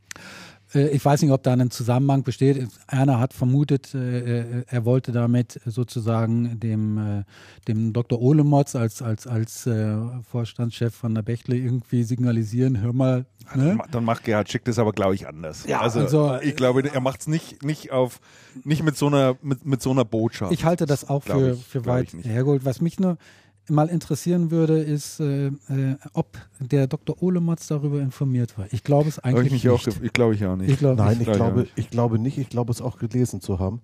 Äh, 0.73 0.87
Ich 0.89 1.03
weiß 1.03 1.21
nicht, 1.21 1.31
ob 1.31 1.43
da 1.43 1.53
ein 1.53 1.71
Zusammenhang 1.71 2.23
besteht. 2.23 2.67
Erna 2.87 3.19
hat 3.19 3.33
vermutet, 3.33 3.93
äh, 3.93 4.39
äh, 4.41 4.63
er 4.67 4.85
wollte 4.85 5.11
damit 5.11 5.59
sozusagen 5.65 6.59
dem, 6.59 6.97
äh, 6.97 7.23
dem 7.67 7.93
Dr. 7.93 8.21
Olemotz 8.21 8.75
als, 8.75 9.01
als, 9.01 9.27
als 9.27 9.65
äh, 9.67 9.95
Vorstandschef 10.29 10.93
von 10.93 11.15
der 11.15 11.21
Bechtle 11.21 11.55
irgendwie 11.55 12.03
signalisieren, 12.03 12.81
hör 12.81 12.93
mal, 12.93 13.25
ne? 13.55 13.77
Dann 13.91 14.03
macht 14.03 14.23
Gerhard 14.23 14.49
Schick 14.51 14.65
das 14.65 14.79
aber, 14.79 14.91
glaube 14.93 15.15
ich, 15.15 15.27
anders. 15.27 15.65
Ja, 15.67 15.81
also, 15.81 15.99
also, 16.01 16.37
ich 16.41 16.55
glaube, 16.55 16.83
er 16.91 17.01
macht 17.01 17.21
es 17.21 17.27
nicht, 17.27 17.63
nicht 17.63 17.91
auf, 17.91 18.19
nicht 18.63 18.83
mit 18.83 18.97
so 18.97 19.07
einer, 19.07 19.37
mit, 19.41 19.65
mit 19.65 19.81
so 19.81 19.91
einer 19.91 20.05
Botschaft. 20.05 20.51
Ich 20.51 20.65
halte 20.65 20.85
das 20.85 21.09
auch 21.09 21.23
für, 21.23 21.53
ich- 21.53 21.65
für 21.65 21.85
weit 21.85 22.13
hergeholt. 22.23 22.65
Was 22.65 22.81
mich 22.81 22.99
nur 22.99 23.17
mal 23.69 23.87
interessieren 23.89 24.51
würde, 24.51 24.79
ist, 24.81 25.19
äh, 25.19 25.47
äh, 25.47 25.51
ob 26.13 26.37
der 26.59 26.87
Dr. 26.87 27.21
Olemotz 27.21 27.67
darüber 27.67 27.99
informiert 28.01 28.57
war. 28.57 28.65
Ich 28.71 28.83
glaube 28.83 29.09
es 29.09 29.19
eigentlich 29.19 29.53
ich 29.63 29.69
auch, 29.69 29.85
nicht. 29.85 29.97
ge- 29.99 30.05
ich 30.07 30.13
glaube 30.13 30.35
ich 30.35 30.45
auch 30.45 30.55
nicht. 30.55 30.69
Ich 30.71 30.77
glaube 30.79 30.95
Nein, 30.97 31.17
ich 31.19 31.25
Glaub 31.25 31.35
ich 31.35 31.41
auch 31.41 31.45
glaube, 31.47 31.59
nicht. 31.61 31.73
ich 31.75 31.89
glaube 31.89 32.19
nicht. 32.19 32.37
Ich 32.37 32.49
glaube 32.49 32.71
es 32.71 32.81
auch 32.81 32.97
gelesen 32.97 33.41
zu 33.41 33.59
haben. 33.59 33.81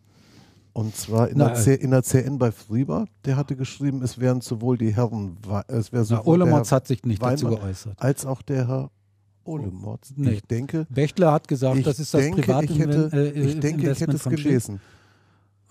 Und 0.75 0.95
zwar 0.95 1.29
in, 1.29 1.37
Na, 1.37 1.49
der, 1.49 1.81
in 1.81 1.91
der 1.91 2.01
CN 2.01 2.39
bei 2.39 2.51
Frieber, 2.51 3.05
der 3.25 3.35
hatte 3.35 3.55
geschrieben, 3.55 4.01
es 4.01 4.19
wären 4.19 4.41
sowohl 4.41 4.75
die 4.77 4.95
Herren, 4.95 5.37
es 5.67 5.91
wäre 5.91 6.01
Na, 6.01 6.03
sowohl 6.05 6.39
der 6.39 6.47
Olemotz 6.47 6.71
hat 6.71 6.87
sich 6.87 7.03
nicht 7.03 7.21
dazu 7.21 7.45
Weinmann 7.45 7.61
geäußert. 7.61 8.01
als 8.01 8.25
auch 8.25 8.41
der 8.41 8.67
Herr 8.67 8.89
Olemotz. 9.43 10.13
Nee. 10.15 10.31
Ich 10.31 10.41
denke, 10.43 10.87
Bechtle 10.89 11.31
hat 11.31 11.47
gesagt, 11.47 11.77
ich 11.77 11.83
das 11.85 11.99
ist 11.99 12.13
das 12.13 12.21
denke, 12.21 12.41
private 12.41 12.65
ich 12.73 12.79
hätte, 12.79 13.09
äh, 13.13 13.29
ich 13.39 13.59
denke, 13.59 13.91
ich 13.91 13.99
hätte 14.01 14.15
es 14.15 14.21
von 14.23 14.37
Schick. 14.37 14.61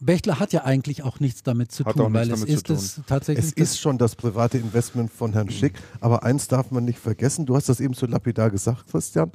Bechtle 0.04 0.38
hat 0.40 0.52
ja 0.52 0.64
eigentlich 0.64 1.02
auch 1.02 1.20
nichts 1.20 1.42
damit 1.42 1.72
zu 1.72 1.84
Hat 1.84 1.96
tun, 1.96 2.12
weil 2.12 2.30
es 2.30 2.42
ist 2.44 2.70
es 2.70 3.00
tatsächlich. 3.06 3.46
Es 3.46 3.52
ist 3.52 3.80
schon 3.80 3.98
das 3.98 4.16
private 4.16 4.58
Investment 4.58 5.12
von 5.12 5.32
Herrn 5.32 5.50
Schick, 5.50 5.74
aber 6.00 6.22
eins 6.24 6.48
darf 6.48 6.70
man 6.70 6.84
nicht 6.84 6.98
vergessen, 6.98 7.46
du 7.46 7.54
hast 7.56 7.68
das 7.68 7.80
eben 7.80 7.94
so 7.94 8.06
lapidar 8.06 8.50
gesagt, 8.50 8.88
Christian, 8.90 9.32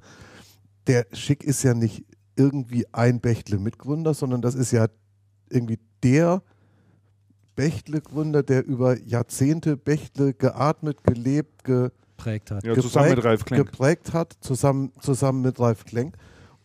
der 0.88 1.06
Schick 1.14 1.44
ist 1.44 1.64
ja 1.64 1.74
nicht 1.74 2.06
irgendwie 2.36 2.86
ein 2.94 3.20
Bechtle-Mitgründer, 3.20 4.14
sondern 4.14 4.42
das 4.42 4.56
ist 4.56 4.72
ja 4.72 4.88
irgendwie 5.50 5.80
der 6.04 6.44
Bechtle-Gründer, 7.56 8.44
der 8.44 8.66
über 8.66 9.00
Jahrzehnte 9.00 9.78
Bechtle 9.78 10.34
geatmet, 10.34 11.04
gelebt, 11.04 11.64
ge 11.64 11.90
geprägt 12.18 12.52
hat. 12.52 12.64
Ja, 12.66 12.74
zusammen 12.76 13.10
mit 13.10 13.16
geprägt- 13.18 13.26
Ralf 13.26 13.46
Klenk. 13.46 13.66
geprägt 13.72 14.14
hat, 14.14 14.38
zusammen, 14.42 14.92
zusammen 15.00 15.42
mit 15.44 15.60
Ralf 15.60 15.86
Klenk 15.86 16.18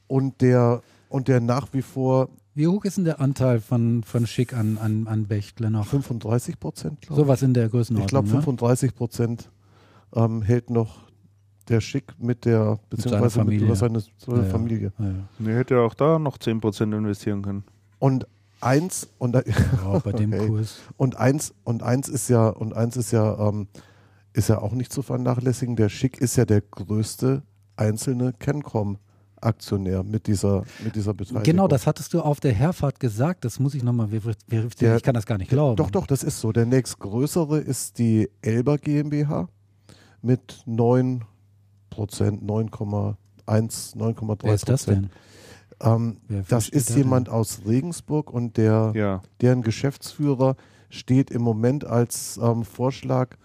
und 0.06 0.40
der, 0.40 0.80
und 1.08 1.28
der 1.28 1.40
nach 1.40 1.68
wie 1.72 1.82
vor 1.82 2.30
Wie 2.54 2.66
hoch 2.66 2.84
ist 2.84 2.98
denn 2.98 3.04
der 3.04 3.20
Anteil 3.20 3.60
von, 3.60 4.02
von 4.04 4.26
Schick 4.26 4.52
an, 4.52 4.76
an, 4.78 5.06
an 5.06 5.26
Bechtle 5.26 5.70
noch? 5.70 5.86
35 5.86 6.60
Prozent, 6.60 7.00
glaube 7.00 7.20
ich. 7.20 7.26
Sowas 7.26 7.42
in 7.42 7.54
der 7.54 7.66
Ich 7.66 7.70
Größenordnung. 7.72 8.08
glaube, 8.08 8.28
ne? 8.28 8.34
35 8.34 8.94
Prozent 8.94 9.50
ähm, 10.14 10.42
hält 10.42 10.68
noch 10.70 11.10
der 11.68 11.80
Schick 11.80 12.12
mit 12.18 12.44
der, 12.44 12.78
beziehungsweise 12.90 13.38
mit, 13.38 13.46
Familie. 13.46 13.66
über 13.66 13.76
seine, 13.76 14.00
seine 14.18 14.38
Ja, 14.38 14.44
ja. 14.44 14.50
Familie. 14.50 14.92
Ja, 14.98 15.04
ja. 15.06 15.14
Nee, 15.38 15.54
hätte 15.54 15.80
auch 15.80 15.94
da 15.94 16.18
noch 16.18 16.36
10% 16.36 16.82
investieren 16.96 17.40
können. 17.42 17.64
Und 17.98 18.26
eins, 18.60 19.08
und, 19.18 19.34
Ja, 19.34 19.98
bei 20.04 20.12
dem 20.12 20.32
Okay. 20.34 20.48
Kurs. 20.48 20.78
und 20.96 21.16
eins, 21.16 21.54
und 21.64 21.82
eins 21.82 22.08
ist 22.08 22.28
ja, 22.28 22.48
und 22.48 22.74
eins 22.74 22.96
ist 22.96 23.12
ja, 23.12 23.48
ähm, 23.48 23.68
ist 24.34 24.48
ja 24.48 24.60
auch 24.60 24.72
nicht 24.72 24.92
zu 24.92 25.02
vernachlässigen. 25.02 25.76
Der 25.76 25.88
Schick 25.88 26.18
ist 26.18 26.36
ja 26.36 26.44
der 26.44 26.60
größte 26.60 27.42
einzelne 27.76 28.32
Kencom-Aktionär 29.42 30.02
mit 30.02 30.26
dieser, 30.26 30.64
mit 30.82 30.94
dieser 30.94 31.14
Beteiligung. 31.14 31.42
Genau, 31.42 31.68
das 31.68 31.86
hattest 31.86 32.14
du 32.14 32.20
auf 32.20 32.40
der 32.40 32.52
Herfahrt 32.52 33.00
gesagt. 33.00 33.44
Das 33.44 33.58
muss 33.58 33.74
ich 33.74 33.82
nochmal 33.82 34.08
verifizieren. 34.08 34.70
Der- 34.80 34.96
ich 34.96 35.02
kann 35.02 35.14
das 35.14 35.26
gar 35.26 35.38
nicht 35.38 35.50
glauben. 35.50 35.76
Doch, 35.76 35.90
doch, 35.90 36.06
das 36.06 36.22
ist 36.22 36.40
so. 36.40 36.52
Der 36.52 36.66
nächstgrößere 36.66 37.58
ist 37.58 37.98
die 37.98 38.30
Elber 38.40 38.78
GmbH 38.78 39.48
mit 40.22 40.62
9 40.66 41.24
Prozent, 41.90 42.42
9,1, 42.44 43.96
9,3 43.96 44.38
Wer 44.44 44.54
ist 44.54 44.68
das 44.68 44.84
denn? 44.86 45.10
Ähm, 45.80 46.18
das 46.48 46.68
ist 46.68 46.94
jemand 46.94 47.28
aus 47.28 47.62
Regensburg 47.66 48.30
und 48.32 48.56
der, 48.56 48.92
Ja. 48.94 49.20
deren 49.40 49.62
Geschäftsführer 49.62 50.56
steht 50.90 51.30
im 51.30 51.42
Moment 51.42 51.84
als 51.84 52.38
ähm, 52.42 52.64
Vorschlag 52.64 53.36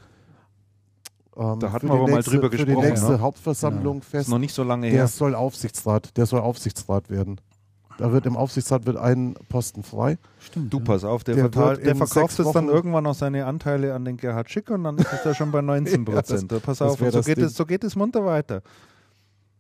ähm, 1.37 1.59
Da 1.59 1.71
hatten 1.71 1.87
wir 1.87 1.93
aber 1.93 2.07
mal 2.07 2.15
nächste, 2.15 2.31
drüber 2.31 2.49
für 2.51 2.57
die 2.57 2.65
gesprochen, 2.65 2.87
nächste 2.89 3.11
ne? 3.11 3.19
Hauptversammlung 3.21 3.99
Ist 3.99 4.05
fest. 4.09 4.29
noch 4.29 4.39
nicht 4.39 4.53
so 4.53 4.63
lange 4.63 4.87
Der 4.89 4.99
her. 4.99 5.07
soll 5.07 5.35
Aufsichtsrat, 5.35 6.15
der 6.17 6.25
soll 6.25 6.39
Aufsichtsrat 6.41 7.09
werden. 7.09 7.39
Da 7.97 8.11
wird 8.11 8.27
im 8.27 8.37
Aufsichtsrat 8.37 8.85
wird 8.85 8.97
ein 8.97 9.33
Posten 9.49 9.81
frei. 9.81 10.19
Stimmt. 10.39 10.71
Du, 10.71 10.77
ja. 10.77 10.83
pass 10.83 11.03
auf, 11.03 11.23
der, 11.23 11.33
Der 11.33 11.43
wird 11.45 11.55
der 11.55 11.95
verkauft 11.95 12.37
jetzt 12.37 12.53
dann 12.55 12.67
irgendwann 12.67 13.03
noch 13.05 13.15
seine 13.15 13.45
Anteile 13.47 13.95
an 13.95 14.05
den 14.05 14.17
Gerhard 14.17 14.51
Schick 14.51 14.69
und 14.69 14.83
dann 14.83 14.97
ist 14.99 15.11
es 15.11 15.23
ja 15.23 15.33
schon 15.33 15.51
bei 15.51 15.61
19 15.63 16.05
Ja, 16.05 16.13
das- 16.21 16.27
Prozent. 16.29 16.49
pass 16.63 16.77
das 16.77 16.91
auf, 16.91 16.99
so 17.11 17.21
geht, 17.21 17.39
es, 17.39 17.55
so 17.55 17.65
geht 17.65 17.83
es 17.83 17.95
munter 17.95 18.23
weiter. 18.23 18.61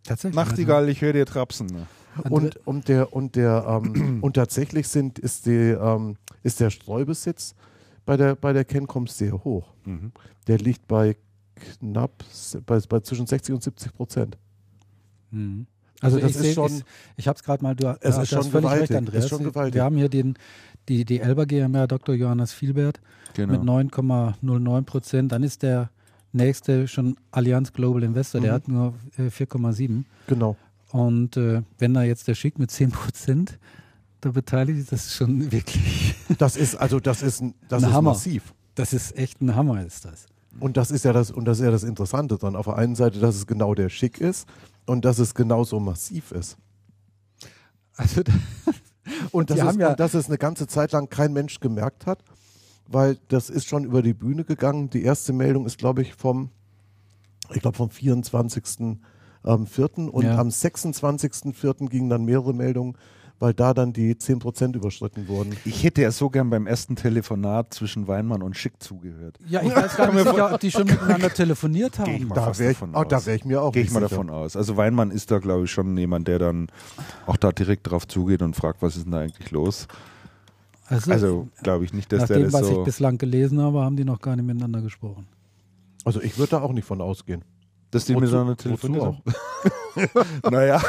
Tatsächlich. 0.03 0.35
Nachtigall, 0.35 0.87
ich 0.89 1.01
höre 1.01 1.13
dir 1.13 1.25
trapsen. 1.25 1.87
Also, 2.15 2.35
Und, 2.35 2.67
und 2.67 2.87
der 2.87 3.13
und 3.13 3.35
der 3.35 3.65
ähm, 3.67 4.19
und 4.21 4.33
tatsächlich 4.35 4.87
sind 4.87 5.19
ist 5.19 5.45
die 5.45 5.51
ähm, 5.71 6.15
ist 6.43 6.59
der 6.59 6.69
Streubesitz 6.69 7.55
bei 8.05 8.17
der 8.17 8.35
bei 8.35 8.53
der 8.53 8.65
Kencom 8.65 9.07
sehr 9.07 9.33
hoch. 9.43 9.73
Mhm. 9.85 10.11
Der 10.47 10.57
liegt 10.59 10.87
bei 10.87 11.15
knapp 11.57 12.23
bei, 12.65 12.79
bei 12.87 12.99
zwischen 13.01 13.27
60 13.27 13.53
und 13.55 13.63
70 13.63 13.93
Prozent. 13.93 14.37
Mhm. 15.31 15.67
Also, 15.99 16.19
das 16.19 16.31
ich 16.39 16.47
ist 16.49 16.53
schon- 16.55 16.71
ich, 16.71 16.83
ich 17.17 17.27
habe 17.27 17.37
es 17.37 17.43
gerade 17.43 17.63
mal, 17.63 17.75
du, 17.75 17.87
Es 17.87 17.99
du 17.99 18.07
ist 18.09 18.17
hast 18.17 18.29
schon 18.29 18.43
völlig 18.51 18.69
recht, 18.69 18.73
gewaltig, 18.89 18.97
Andreas. 18.97 19.23
ist 19.23 19.29
schon 19.29 19.43
gewaltig. 19.43 19.73
Wir 19.75 19.83
haben 19.83 19.97
hier 19.97 20.09
den, 20.09 20.35
die, 20.87 21.05
die 21.05 21.19
Elber 21.19 21.45
GmbH 21.47 21.87
Dr. 21.87 22.13
Johannes 22.15 22.53
Vielbert 22.53 22.99
Genau. 23.33 23.53
mit 23.53 23.61
9,09 23.63 24.83
Prozent. 24.83 25.31
Dann 25.31 25.41
ist 25.43 25.63
der 25.63 25.89
nächste 26.33 26.87
schon 26.87 27.17
Allianz 27.31 27.73
Global 27.73 28.03
Investor, 28.03 28.41
der 28.41 28.51
Mhm. 28.51 28.55
hat 28.55 28.67
nur 28.67 28.93
äh, 29.17 29.29
4,7. 29.29 30.03
Genau. 30.27 30.55
Und 30.91 31.35
äh, 31.35 31.63
wenn 31.79 31.93
da 31.95 32.03
jetzt 32.03 32.27
der 32.27 32.35
Schick 32.35 32.59
mit 32.59 32.69
10 32.71 32.91
Prozent 32.91 33.57
da 34.21 34.29
beteiligt 34.31 34.79
ist, 34.79 34.91
das 34.91 35.07
ist 35.07 35.15
schon 35.15 35.51
wirklich, 35.51 36.13
Das 36.37 36.55
ist 36.57 36.75
also 36.75 36.99
das 36.99 37.23
ist 37.23 37.41
ein- 37.41 37.55
das 37.69 37.83
Ein 37.83 37.89
ist 37.89 37.95
Hammer. 37.95 38.11
massiv. 38.11 38.53
das 38.75 38.93
ist 38.93 39.17
echt 39.17 39.41
ein 39.41 39.55
Hammer, 39.55 39.83
ist 39.83 40.05
das. 40.05 40.27
Und 40.59 40.77
das 40.77 40.91
ist 40.91 41.05
ja 41.05 41.13
das 41.13 41.31
und 41.31 41.45
das 41.45 41.59
ist 41.59 41.65
ja 41.65 41.71
das 41.71 41.83
Interessante 41.83 42.37
dran. 42.37 42.55
Auf 42.55 42.65
der 42.65 42.75
einen 42.77 42.95
Seite, 42.95 43.19
dass 43.19 43.35
es 43.35 43.45
genau 43.47 43.73
der 43.75 43.89
Schick 43.89 44.19
ist 44.19 44.47
und 44.85 45.05
dass 45.05 45.19
es 45.19 45.33
genauso 45.35 45.79
massiv 45.79 46.31
ist. 46.31 46.57
Also, 47.95 48.21
Und, 49.31 49.51
es, 49.51 49.61
haben 49.61 49.79
ja- 49.79 49.91
und 49.91 49.99
dass 49.99 50.13
es 50.13 50.27
eine 50.27 50.37
ganze 50.37 50.67
Zeit 50.67 50.91
lang 50.91 51.09
kein 51.09 51.31
Mensch 51.31 51.59
gemerkt 51.61 52.05
hat, 52.05 52.19
weil 52.87 53.17
das 53.29 53.49
ist 53.49 53.65
schon 53.67 53.85
über 53.85 54.01
die 54.01 54.13
Bühne 54.13 54.43
gegangen. 54.43 54.89
Die 54.89 55.03
erste 55.03 55.31
Meldung 55.31 55.65
ist, 55.65 55.77
glaube 55.77 56.01
ich, 56.01 56.13
vom, 56.13 56.49
ich 57.53 57.61
glaube, 57.61 57.77
vom 57.77 57.89
24. 57.89 58.97
Ähm, 59.45 59.65
4. 59.65 59.97
Und 60.13 60.25
Ja. 60.25 60.37
am 60.37 60.49
26.4. 60.49 61.87
gingen 61.89 62.09
dann 62.09 62.25
mehrere 62.25 62.53
Meldungen, 62.53 62.97
weil 63.39 63.53
da 63.53 63.73
dann 63.73 63.93
die 63.93 64.15
10% 64.15 64.75
überschritten 64.75 65.27
wurden. 65.27 65.55
Ich 65.65 65.83
hätte 65.83 66.01
ja 66.01 66.11
so 66.11 66.29
gern 66.29 66.49
beim 66.49 66.65
ersten 66.67 66.95
Telefonat 66.95 67.73
zwischen 67.73 68.07
Weinmann 68.07 68.41
und 68.41 68.57
Schick 68.57 68.81
zugehört. 68.81 69.37
ja, 69.47 69.61
ich 69.61 69.75
weiß 69.75 69.95
gar 69.97 70.11
nicht 70.11 70.27
sicher, 70.27 70.53
ob 70.53 70.59
die 70.59 70.71
schon 70.71 70.87
miteinander 70.87 71.29
telefoniert 71.31 71.99
Geh 72.03 72.11
ich 72.15 72.21
haben. 72.21 72.27
mal 72.29 72.35
Da 72.35 72.57
wäre 72.57 72.71
ich, 72.71 72.81
oh, 72.81 73.03
da 73.03 73.25
wär 73.25 73.35
ich 73.35 73.45
mir 73.45 73.61
auch 73.61 73.71
Gehe 73.71 73.83
ich 73.83 73.89
nicht 73.89 73.93
mal 73.93 73.99
sicher. 74.07 74.09
davon 74.21 74.29
aus. 74.31 74.55
Also 74.55 74.75
Weinmann 74.77 75.11
ist 75.11 75.29
da, 75.31 75.39
glaube 75.39 75.65
ich, 75.65 75.71
schon 75.71 75.95
jemand, 75.97 76.27
der 76.27 76.39
dann 76.39 76.67
auch 77.25 77.37
da 77.37 77.51
direkt 77.51 77.89
drauf 77.89 78.07
zugeht 78.07 78.41
und 78.41 78.55
fragt, 78.55 78.81
was 78.81 78.95
ist 78.97 79.05
denn 79.05 79.11
da 79.11 79.19
eigentlich 79.19 79.51
los? 79.51 79.87
Also, 80.87 81.11
Also 81.11 81.47
glaube 81.63 81.85
ich 81.85 81.93
nicht, 81.93 82.11
dass 82.11 82.21
nach 82.21 82.27
der 82.29 82.37
dem, 82.37 82.43
das 82.45 82.53
was 82.53 82.67
so... 82.67 82.79
ich 82.79 82.85
bislang 82.85 83.17
gelesen 83.17 83.61
habe, 83.61 83.81
haben 83.81 83.97
die 83.97 84.05
noch 84.05 84.19
gar 84.21 84.35
nicht 84.35 84.45
miteinander 84.45 84.81
gesprochen. 84.81 85.27
Also 86.05 86.21
ich 86.21 86.37
würde 86.37 86.51
da 86.51 86.61
auch 86.61 86.71
nicht 86.71 86.85
von 86.85 87.01
ausgehen. 87.01 87.43
Dass 87.91 88.05
die 88.05 88.15
miteinander 88.15 88.57
telefonieren. 88.57 89.07
auch? 89.07 89.21
naja, 90.51 90.81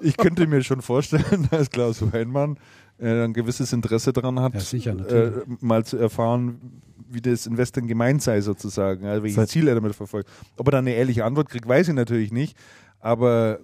ich 0.00 0.16
könnte 0.16 0.46
mir 0.46 0.62
schon 0.62 0.82
vorstellen, 0.82 1.48
dass 1.50 1.70
Klaus 1.70 2.00
Weinmann 2.12 2.58
äh, 2.98 3.24
ein 3.24 3.32
gewisses 3.32 3.72
Interesse 3.72 4.12
daran 4.12 4.40
hat, 4.40 4.54
Ja, 4.54 4.60
sicher, 4.60 4.92
äh, 5.10 5.32
mal 5.60 5.84
zu 5.84 5.96
erfahren, 5.96 6.82
wie 7.08 7.20
das 7.20 7.46
Investen 7.46 7.86
gemeint 7.86 8.22
sei 8.22 8.40
sozusagen, 8.40 9.06
also 9.06 9.22
welches 9.22 9.48
Ziel 9.50 9.68
er 9.68 9.74
damit 9.74 9.94
verfolgt. 9.94 10.28
Ob 10.56 10.68
er 10.68 10.72
dann 10.72 10.86
eine 10.86 10.94
ehrliche 10.94 11.24
Antwort 11.24 11.48
kriegt, 11.48 11.68
weiß 11.68 11.88
ich 11.88 11.94
natürlich 11.94 12.32
nicht, 12.32 12.56
aber 13.00 13.60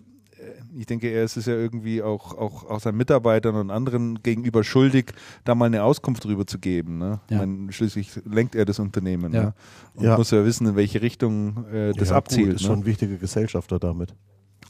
ich 0.77 0.87
denke, 0.87 1.09
er 1.09 1.25
ist 1.25 1.37
es 1.37 1.47
ja 1.47 1.55
irgendwie 1.55 2.03
auch, 2.03 2.37
auch, 2.37 2.69
auch 2.69 2.81
seinen 2.81 2.97
Mitarbeitern 2.97 3.55
und 3.57 3.71
anderen 3.71 4.23
gegenüber 4.23 4.65
schuldig, 4.65 5.13
da 5.45 5.55
mal 5.55 5.67
eine 5.67 5.83
Auskunft 5.83 6.25
drüber 6.25 6.47
zu 6.47 6.59
geben. 6.59 6.99
Ne? 6.99 7.21
Ja. 7.31 7.39
Meine, 7.39 7.73
schließlich 7.73 8.11
lenkt 8.25 8.55
er 8.55 8.65
das 8.65 8.79
Unternehmen 8.79 9.33
Ja. 9.33 9.43
ne? 9.43 9.55
und 9.95 10.05
Ja. 10.05 10.17
muss 10.17 10.31
ja 10.31 10.45
wissen, 10.45 10.67
in 10.67 10.77
welche 10.77 11.03
Richtung 11.03 11.67
äh, 11.73 11.93
das 11.93 12.11
Ja, 12.11 12.17
abzielt. 12.17 12.47
Gut, 12.49 12.55
ist 12.57 12.63
ne? 12.63 12.67
schon 12.69 12.79
ein 12.81 12.87
wichtiger 12.87 13.17
Gesellschafter 13.17 13.79
damit. 13.79 14.15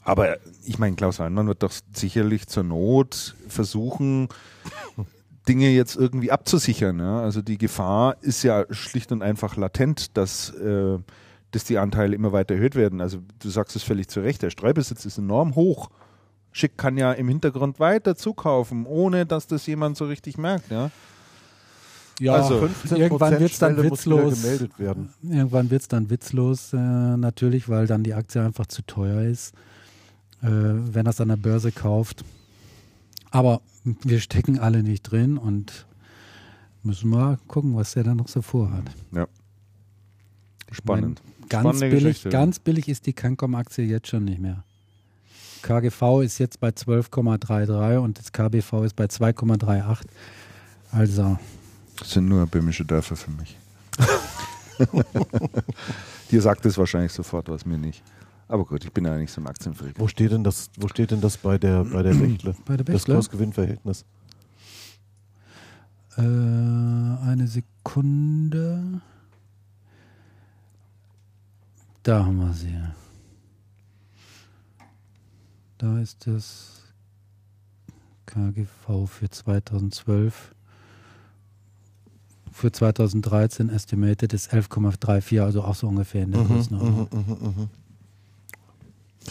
Aber 0.03 0.37
ich 0.65 0.79
meine, 0.79 0.95
Klaus 0.95 1.19
Weinmann 1.19 1.47
wird 1.47 1.61
doch 1.63 1.71
sicherlich 1.93 2.47
zur 2.47 2.63
Not 2.63 3.35
versuchen, 3.47 4.27
Dinge 5.47 5.69
jetzt 5.69 5.95
irgendwie 5.95 6.31
abzusichern. 6.31 6.99
Ja? 6.99 7.21
Also 7.21 7.41
die 7.41 7.57
Gefahr 7.57 8.15
ist 8.21 8.43
ja 8.43 8.65
schlicht 8.71 9.11
und 9.11 9.21
einfach 9.21 9.57
latent, 9.57 10.15
dass, 10.17 10.49
äh, 10.51 10.97
dass 11.51 11.63
die 11.63 11.77
Anteile 11.77 12.15
immer 12.15 12.31
weiter 12.31 12.55
erhöht 12.55 12.75
werden. 12.75 13.01
Also 13.01 13.19
du 13.39 13.49
sagst 13.49 13.75
es 13.75 13.83
völlig 13.83 14.07
zu 14.07 14.21
Recht, 14.21 14.41
der 14.41 14.49
Streubesitz 14.49 15.05
ist 15.05 15.17
enorm 15.17 15.55
hoch. 15.55 15.89
Schick 16.53 16.77
kann 16.77 16.97
ja 16.97 17.13
im 17.13 17.27
Hintergrund 17.29 17.79
weiter 17.79 18.15
zukaufen, 18.15 18.85
ohne 18.85 19.25
dass 19.25 19.47
das 19.47 19.65
jemand 19.67 19.97
so 19.97 20.05
richtig 20.05 20.37
merkt. 20.37 20.69
Ja? 20.69 20.91
Ja, 22.19 22.33
Also, 22.35 22.55
15% 22.59 22.97
irgendwann 22.97 23.39
wird 23.39 23.51
es 23.51 23.59
dann 23.59 23.81
witzlos. 23.81 24.41
gemeldet 24.41 24.77
werden. 24.77 25.09
Irgendwann 25.23 25.71
wird 25.71 25.81
es 25.81 25.87
dann 25.87 26.09
witzlos, 26.09 26.71
äh, 26.73 26.77
natürlich, 26.77 27.67
weil 27.69 27.87
dann 27.87 28.03
die 28.03 28.13
Aktie 28.13 28.43
einfach 28.43 28.67
zu 28.67 28.81
teuer 28.83 29.21
ist, 29.23 29.55
äh, 30.43 30.47
wenn 30.49 31.05
er 31.07 31.11
es 31.11 31.21
an 31.21 31.29
der 31.29 31.37
Börse 31.37 31.71
kauft. 31.71 32.23
Aber 33.31 33.61
wir 33.83 34.19
stecken 34.19 34.59
alle 34.59 34.83
nicht 34.83 35.03
drin 35.03 35.37
und 35.37 35.87
müssen 36.83 37.09
mal 37.09 37.39
gucken, 37.47 37.75
was 37.75 37.93
der 37.93 38.03
da 38.03 38.13
noch 38.13 38.27
so 38.27 38.41
vorhat. 38.41 38.83
Spannend. 40.71 41.21
Ganz 41.51 41.79
billig, 41.79 42.03
Geschichte. 42.03 42.29
ganz 42.29 42.59
billig 42.59 42.87
ist 42.89 43.05
die 43.05 43.13
Cancom-Aktie 43.13 43.85
jetzt 43.85 44.07
schon 44.07 44.25
nicht 44.25 44.39
mehr. 44.39 44.63
KGV 45.61 46.21
ist 46.23 46.39
jetzt 46.39 46.59
bei 46.59 46.69
12,33 46.69 47.97
und 47.97 48.17
das 48.17 48.31
KBV 48.31 48.83
ist 48.85 48.95
bei 48.95 49.05
2,38. 49.05 49.97
Also, 50.91 51.37
Das 51.99 52.11
sind 52.11 52.27
nur 52.27 52.47
böhmische 52.47 52.83
Dörfer 52.85 53.15
für 53.15 53.31
mich. 53.31 53.57
Dir 56.31 56.41
sagt 56.41 56.65
es 56.65 56.77
wahrscheinlich 56.77 57.11
sofort 57.11 57.49
was, 57.49 57.65
mir 57.65 57.77
nicht. 57.77 58.01
Aber 58.47 58.65
gut, 58.65 58.83
ich 58.83 58.91
bin 58.91 59.05
ja 59.05 59.15
nicht 59.17 59.31
so 59.31 59.39
ein 59.41 59.47
Aktienfreak. 59.47 59.93
Wo 59.97 60.07
steht 60.07 60.31
denn 60.31 60.43
das, 60.43 60.69
wo 60.77 60.87
steht 60.87 61.11
denn 61.11 61.21
das 61.21 61.37
bei 61.37 61.57
der, 61.57 61.83
bei 61.85 62.03
der 62.03 62.13
Bechtle? 62.15 62.55
bei 62.65 62.75
der 62.77 62.85
Das 62.85 62.95
Bechtle, 62.95 63.13
Kursgewinnverhältnis. 63.15 64.05
äh, 66.17 66.21
eine 66.21 67.47
Sekunde. 67.47 69.01
Da 72.03 72.25
haben 72.25 72.37
wir 72.37 72.53
sie. 72.53 72.77
Da 75.77 75.99
ist 75.99 76.25
das 76.27 76.81
KGV 78.25 79.07
für 79.07 79.29
2012 79.29 80.55
für 82.51 82.71
2013 82.71 83.69
estimated 83.69 84.33
ist 84.33 84.53
11,34, 84.53 85.41
also 85.41 85.63
auch 85.63 85.75
so 85.75 85.87
ungefähr 85.87 86.23
in 86.23 86.31
der 86.31 86.43
Größenordnung. 86.43 87.69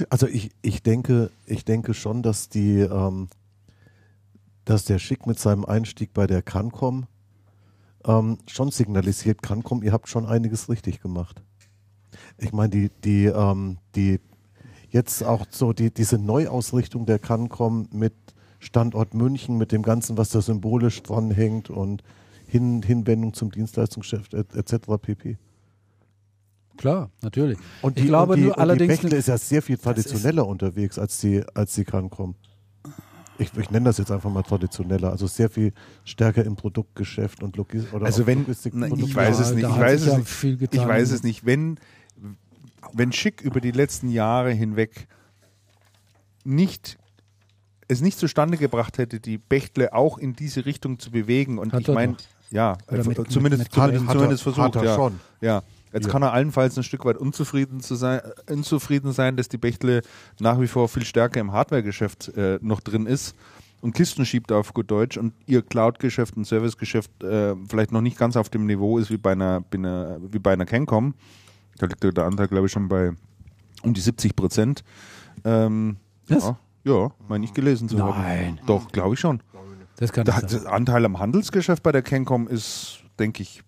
Also 0.08 0.26
ich, 0.26 0.50
ich 0.62 0.82
denke, 0.82 1.30
ich 1.46 1.64
denke 1.64 1.94
schon, 1.94 2.22
dass 2.22 2.48
die, 2.48 2.78
ähm, 2.78 3.28
dass 4.64 4.84
der 4.84 4.98
Schick 4.98 5.26
mit 5.26 5.38
seinem 5.38 5.64
Einstieg 5.64 6.14
bei 6.14 6.26
der 6.26 6.42
Cancom 6.42 7.06
ähm, 8.04 8.38
schon 8.46 8.70
signalisiert, 8.70 9.42
Cancom, 9.42 9.82
ihr 9.82 9.92
habt 9.92 10.08
schon 10.08 10.26
einiges 10.26 10.68
richtig 10.68 11.00
gemacht. 11.00 11.42
Ich 12.38 12.52
meine, 12.52 12.70
die, 12.70 12.90
die, 13.04 13.26
ähm, 13.26 13.78
die 13.94 14.20
jetzt 14.90 15.22
auch 15.24 15.46
so 15.50 15.72
die, 15.72 15.90
diese 15.92 16.18
Neuausrichtung 16.18 17.06
der 17.06 17.18
Cancom 17.18 17.88
mit 17.92 18.12
Standort 18.58 19.14
München, 19.14 19.56
mit 19.56 19.72
dem 19.72 19.82
Ganzen, 19.82 20.18
was 20.18 20.30
da 20.30 20.40
symbolisch 20.42 21.02
dranhängt 21.02 21.70
und 21.70 22.02
Hin, 22.46 22.82
Hinwendung 22.82 23.32
zum 23.32 23.52
Dienstleistungsgeschäft 23.52 24.34
et- 24.34 24.54
etc. 24.56 24.98
pp. 25.00 25.38
Klar, 26.76 27.10
natürlich. 27.22 27.58
Und 27.82 27.96
ich 27.96 28.02
die, 28.04 28.08
glaube 28.08 28.32
und 28.32 28.38
die, 28.38 28.42
nur 28.44 28.50
und 28.52 28.56
die 28.56 28.60
allerdings. 28.60 29.00
Bechtle 29.00 29.16
ist 29.18 29.28
ja 29.28 29.38
sehr 29.38 29.62
viel 29.62 29.76
traditioneller 29.78 30.46
unterwegs 30.46 30.98
als 30.98 31.18
die, 31.20 31.42
als 31.54 31.74
die 31.74 31.84
Cancom. 31.84 32.34
Ich, 33.38 33.56
ich 33.56 33.70
nenne 33.70 33.84
das 33.84 33.98
jetzt 33.98 34.10
einfach 34.10 34.30
mal 34.30 34.42
traditioneller, 34.42 35.10
also 35.10 35.26
sehr 35.26 35.48
viel 35.48 35.72
stärker 36.04 36.44
im 36.44 36.56
Produktgeschäft 36.56 37.42
und 37.42 37.56
Logistik. 37.56 37.94
Oder 37.94 38.06
Also 38.06 38.26
wenn- 38.26 38.40
Logistik 38.40 38.72
na, 38.76 38.86
ich 38.88 39.14
weiß 39.14 39.38
es 39.38 39.52
nicht, 39.54 39.68
ich 39.68 39.78
weiß 39.78 40.00
es 40.02 40.06
ja 40.08 40.18
nicht. 40.18 40.28
viel 40.28 40.58
Ich 40.70 40.86
weiß 40.86 41.10
es 41.12 41.22
nicht. 41.22 41.46
Wenn, 41.46 41.78
wenn 42.92 43.12
Schick 43.12 43.40
über 43.40 43.60
die 43.60 43.70
letzten 43.72 44.08
Jahre 44.10 44.50
hinweg 44.52 45.06
nicht 46.44 46.96
es 47.88 48.00
nicht 48.00 48.18
zustande 48.18 48.56
gebracht 48.56 48.98
hätte, 48.98 49.18
die 49.18 49.36
Bechtle 49.36 49.92
auch 49.92 50.16
in 50.16 50.36
diese 50.36 50.64
Richtung 50.64 51.00
zu 51.00 51.10
bewegen. 51.10 51.58
Und 51.58 51.72
Hat 51.72 51.80
ich 51.80 51.88
meine, 51.88 52.16
ja, 52.52 52.78
äh, 52.86 52.98
mit- 52.98 53.18
mit- 53.18 53.30
zumindest, 53.32 53.64
mit 53.64 53.72
zumindest, 53.72 53.76
Hat- 53.76 53.76
hat 53.82 53.92
er- 54.06 54.12
zumindest 54.12 54.42
versucht. 54.44 54.64
hat 54.64 54.76
er 54.76 54.84
ja. 54.84 54.94
schon. 54.94 55.20
Ja. 55.40 55.62
Jetzt 55.92 56.06
Ja. 56.06 56.12
kann 56.12 56.22
er 56.22 56.32
allenfalls 56.32 56.76
ein 56.76 56.84
Stück 56.84 57.04
weit 57.04 57.16
unzufrieden, 57.16 57.80
zu 57.80 57.96
sein, 57.96 58.20
äh, 58.46 58.52
unzufrieden 58.52 59.10
sein, 59.12 59.36
dass 59.36 59.48
die 59.48 59.58
Bechtle 59.58 60.02
nach 60.38 60.60
wie 60.60 60.68
vor 60.68 60.88
viel 60.88 61.04
stärker 61.04 61.40
im 61.40 61.50
Hardware-Geschäft 61.50 62.28
äh, 62.36 62.60
noch 62.62 62.78
drin 62.80 63.06
ist 63.06 63.34
und 63.80 63.92
Kisten 63.92 64.24
schiebt 64.24 64.52
auf 64.52 64.72
gut 64.72 64.88
Deutsch 64.88 65.16
und 65.16 65.34
ihr 65.46 65.62
Cloud-Geschäft 65.62 66.36
und 66.36 66.44
Service-Geschäft 66.44 67.24
äh, 67.24 67.56
vielleicht 67.68 67.90
noch 67.90 68.02
nicht 68.02 68.16
ganz 68.16 68.36
auf 68.36 68.48
dem 68.50 68.66
Niveau 68.66 68.98
ist 68.98 69.10
wie 69.10 69.16
bei 69.16 69.32
einer, 69.32 69.62
bei 69.62 69.78
einer, 69.78 70.18
wie 70.30 70.38
bei 70.38 70.52
einer 70.52 70.64
Cancom. 70.64 71.14
Da 71.78 71.86
liegt 71.86 72.02
der 72.02 72.24
Anteil, 72.24 72.48
glaube 72.48 72.66
ich, 72.66 72.72
schon 72.72 72.88
bei 72.88 73.12
um 73.82 73.94
die 73.94 74.00
70 74.00 74.36
Prozent. 74.36 74.84
Ähm, 75.44 75.96
Was? 76.28 76.44
ja, 76.44 76.58
ja, 76.84 77.10
meine 77.28 77.44
ich 77.44 77.54
gelesen 77.54 77.88
zu 77.88 77.98
haben. 78.02 78.20
Nein. 78.20 78.60
Doch, 78.66 78.90
glaube 78.92 79.14
ich 79.14 79.20
schon. 79.20 79.42
Das 79.96 80.12
kann 80.12 80.24
sein. 80.26 80.46
der 80.48 80.72
Anteil 80.72 81.04
am 81.04 81.18
Handelsgeschäft 81.18 81.82
bei 81.82 81.92
der 81.92 82.02
Cancom 82.02 82.48
ist, 82.48 83.00
denke 83.18 83.42
ich, 83.42 83.62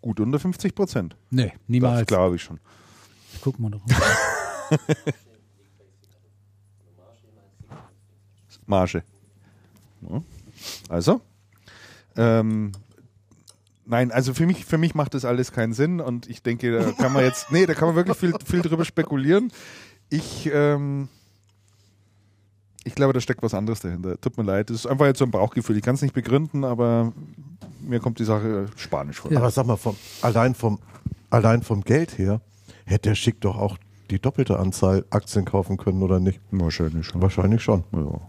gut 0.00 0.20
unter 0.20 0.38
50 0.38 0.74
Prozent. 0.74 1.16
Nee, 1.30 1.48
Das 1.48 1.58
niemals. 1.68 2.06
glaube 2.06 2.36
ich 2.36 2.42
schon. 2.42 2.60
Ich 3.34 3.40
guck 3.40 3.58
mal 3.58 3.70
doch. 3.70 3.80
Marge. 8.66 9.02
Also, 10.88 11.20
ähm, 12.16 12.72
nein, 13.86 14.10
also 14.12 14.34
für 14.34 14.46
mich, 14.46 14.64
für 14.64 14.78
mich 14.78 14.94
macht 14.94 15.14
das 15.14 15.24
alles 15.24 15.52
keinen 15.52 15.72
Sinn 15.72 16.00
und 16.00 16.28
ich 16.28 16.42
denke, 16.42 16.72
da 16.72 16.92
kann 16.92 17.12
man 17.12 17.24
jetzt, 17.24 17.50
nee, 17.50 17.66
da 17.66 17.74
kann 17.74 17.88
man 17.88 17.96
wirklich 17.96 18.16
viel, 18.16 18.34
viel 18.44 18.62
drüber 18.62 18.84
spekulieren. 18.84 19.52
Ich, 20.08 20.50
ähm, 20.52 21.08
ich 22.84 22.94
glaube, 22.94 23.12
da 23.12 23.20
steckt 23.20 23.42
was 23.42 23.54
anderes 23.54 23.80
dahinter. 23.80 24.20
Tut 24.20 24.36
mir 24.36 24.44
leid, 24.44 24.70
das 24.70 24.78
ist 24.78 24.86
einfach 24.86 25.06
jetzt 25.06 25.18
so 25.18 25.24
ein 25.24 25.30
Bauchgefühl. 25.30 25.76
Ich 25.76 25.82
kann 25.82 25.94
es 25.94 26.02
nicht 26.02 26.14
begründen, 26.14 26.64
aber 26.64 27.12
mir 27.80 28.00
kommt 28.00 28.18
die 28.18 28.24
Sache 28.24 28.66
spanisch 28.76 29.20
vor. 29.20 29.34
Aber 29.34 29.50
sag 29.50 29.66
mal, 29.66 29.76
vom, 29.76 29.96
allein, 30.20 30.54
vom, 30.54 30.78
allein 31.30 31.62
vom 31.62 31.82
Geld 31.82 32.18
her 32.18 32.40
hätte 32.84 33.10
der 33.10 33.14
Schick 33.14 33.40
doch 33.40 33.56
auch 33.56 33.78
die 34.10 34.18
doppelte 34.18 34.58
Anzahl 34.58 35.04
Aktien 35.10 35.44
kaufen 35.44 35.76
können, 35.76 36.02
oder 36.02 36.20
nicht? 36.20 36.40
Wahrscheinlich 36.50 37.06
schon. 37.06 37.22
Wahrscheinlich 37.22 37.62
schon. 37.62 37.84
Ja, 37.92 38.20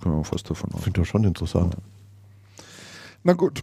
können 0.00 0.16
wir 0.16 0.24
fast 0.24 0.50
davon 0.50 0.72
aus. 0.72 0.82
Finde 0.82 1.00
das 1.00 1.08
schon 1.08 1.24
interessant. 1.24 1.76
Na 3.22 3.32
gut, 3.34 3.62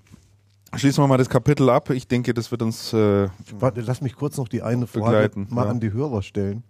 schließen 0.76 1.04
wir 1.04 1.08
mal 1.08 1.18
das 1.18 1.30
Kapitel 1.30 1.70
ab. 1.70 1.90
Ich 1.90 2.08
denke, 2.08 2.34
das 2.34 2.52
wird 2.52 2.62
uns 2.62 2.94
äh, 2.94 3.30
Warte, 3.58 3.82
lass 3.82 4.02
mich 4.02 4.16
kurz 4.16 4.38
noch 4.38 4.48
die 4.48 4.62
eine 4.62 4.88
Frage 4.88 5.32
mal 5.50 5.66
ja. 5.66 5.72
an 5.72 5.80
die 5.80 5.92
Hörer 5.92 6.22
stellen. 6.22 6.64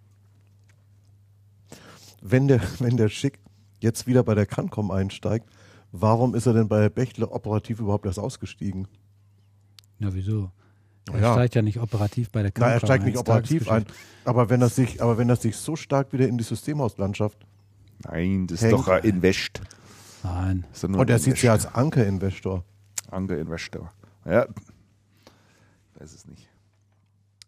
Wenn 2.21 2.47
der, 2.47 2.61
wenn 2.79 2.97
der 2.97 3.09
Schick 3.09 3.39
jetzt 3.79 4.07
wieder 4.07 4.23
bei 4.23 4.35
der 4.35 4.45
Cancom 4.45 4.91
einsteigt, 4.91 5.49
warum 5.91 6.35
ist 6.35 6.45
er 6.45 6.53
denn 6.53 6.67
bei 6.67 6.79
der 6.79 6.89
Bechtle 6.89 7.29
operativ 7.31 7.79
überhaupt 7.79 8.05
erst 8.05 8.19
ausgestiegen? 8.19 8.87
Na, 9.99 10.13
wieso? 10.13 10.51
Er 11.11 11.19
Ja. 11.19 11.33
steigt 11.33 11.55
ja 11.55 11.61
nicht 11.61 11.79
operativ 11.79 12.31
bei 12.31 12.43
der 12.43 12.51
Na, 12.57 12.67
er 12.67 12.71
Cancom 12.73 12.87
steigt 12.87 13.05
nicht 13.05 13.17
operativ 13.17 13.69
ein, 13.69 13.85
aber 14.25 14.49
wenn 14.49 14.61
er 14.61 14.69
sich, 14.69 15.01
aber 15.01 15.17
wenn 15.17 15.29
er 15.29 15.35
sich 15.35 15.57
so 15.57 15.75
stark 15.75 16.13
wieder 16.13 16.27
in 16.27 16.37
die 16.37 16.43
Systemhauslandschaft 16.43 17.45
Nein, 18.05 18.47
das 18.47 18.55
ist 18.55 18.63
Hängt. 18.63 18.73
doch 18.73 18.87
ein 18.87 19.03
Invest. 19.03 19.61
Nein. 20.23 20.65
Das 20.69 20.79
ist 20.79 20.83
und 20.85 20.95
ein 20.99 21.07
er 21.07 21.19
sieht 21.19 21.37
sich 21.37 21.49
als 21.49 21.65
Anker-Investor. 21.65 22.63
Anker 23.13 23.37
Investor. 23.37 23.91
Ja, 24.25 24.45
ich 24.45 26.01
weiß 26.01 26.13
es 26.13 26.27
nicht. 26.27 26.49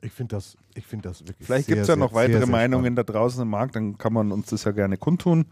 Ich 0.02 0.11
finde 0.11 0.35
das, 0.35 0.58
ich 0.76 0.85
finde 0.85 1.10
das 1.10 1.22
wirklich. 1.22 1.45
Vielleicht 1.45 1.66
sehr, 1.66 1.76
gibt 1.76 1.84
es 1.84 1.88
ja 1.88 1.95
sehr, 1.95 2.00
noch 2.00 2.11
sehr, 2.11 2.22
weitere 2.24 2.38
sehr 2.40 2.48
Meinungen 2.48 2.95
da 2.95 3.03
draußen 3.03 3.42
im 3.42 3.50
Markt, 3.50 3.76
dann 3.76 3.98
kann 3.98 4.14
man 4.14 4.32
uns 4.32 4.48
das 4.48 4.64
ja 4.64 4.72
gerne 4.72 4.98
kundtun. 4.98 5.45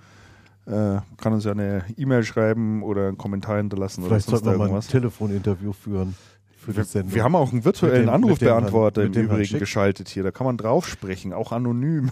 Äh, 0.66 1.00
kann 1.18 1.34
uns 1.34 1.44
ja 1.44 1.52
eine 1.52 1.84
E-Mail 1.98 2.24
schreiben 2.24 2.84
oder 2.84 3.10
einen 3.10 3.18
Kommentar 3.18 3.58
hinterlassen 3.58 4.04
Spannend. 4.04 4.24
Vielleicht 4.24 4.28
oder 4.30 4.38
sonst 4.38 4.46
wir 4.46 4.58
mal 4.58 4.64
ein 4.64 4.70
irgendwas. 4.70 4.88
Telefoninterview 4.88 5.74
führen 5.74 6.16
für 6.58 6.76
Wir, 6.76 6.84
Sendung. 6.86 7.14
wir 7.14 7.24
haben 7.24 7.36
auch 7.36 7.52
einen 7.52 7.66
virtuellen 7.66 8.08
Anrufbeantworter 8.08 9.04
im 9.04 9.14
Übrigen 9.14 9.60
geschaltet 9.60 10.08
hier. 10.08 10.24
Da 10.24 10.32
kann 10.32 10.46
man 10.46 10.58
drauf 10.58 10.88
sprechen, 10.88 11.34
auch 11.34 11.52
anonym. 11.52 12.12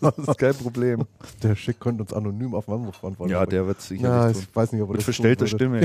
Das 0.00 0.18
ist 0.18 0.38
kein 0.38 0.54
Problem. 0.54 1.04
der 1.42 1.54
Schick 1.56 1.78
könnte 1.80 2.02
uns 2.02 2.12
anonym 2.12 2.54
auf 2.54 2.68
Anruf 2.68 3.02
antworten. 3.04 3.32
Ja, 3.32 3.46
der 3.46 3.66
wird 3.66 3.80
sicherlich 3.80 4.02
ja, 4.10 4.32
tun. 4.32 4.42
ich 4.42 4.56
weiß 4.56 4.72
nicht, 4.72 4.82
ob 4.82 4.88
er 4.88 4.92
Mit 4.92 4.98
das 4.98 5.04
verstellter. 5.04 5.46
Stimme. 5.46 5.80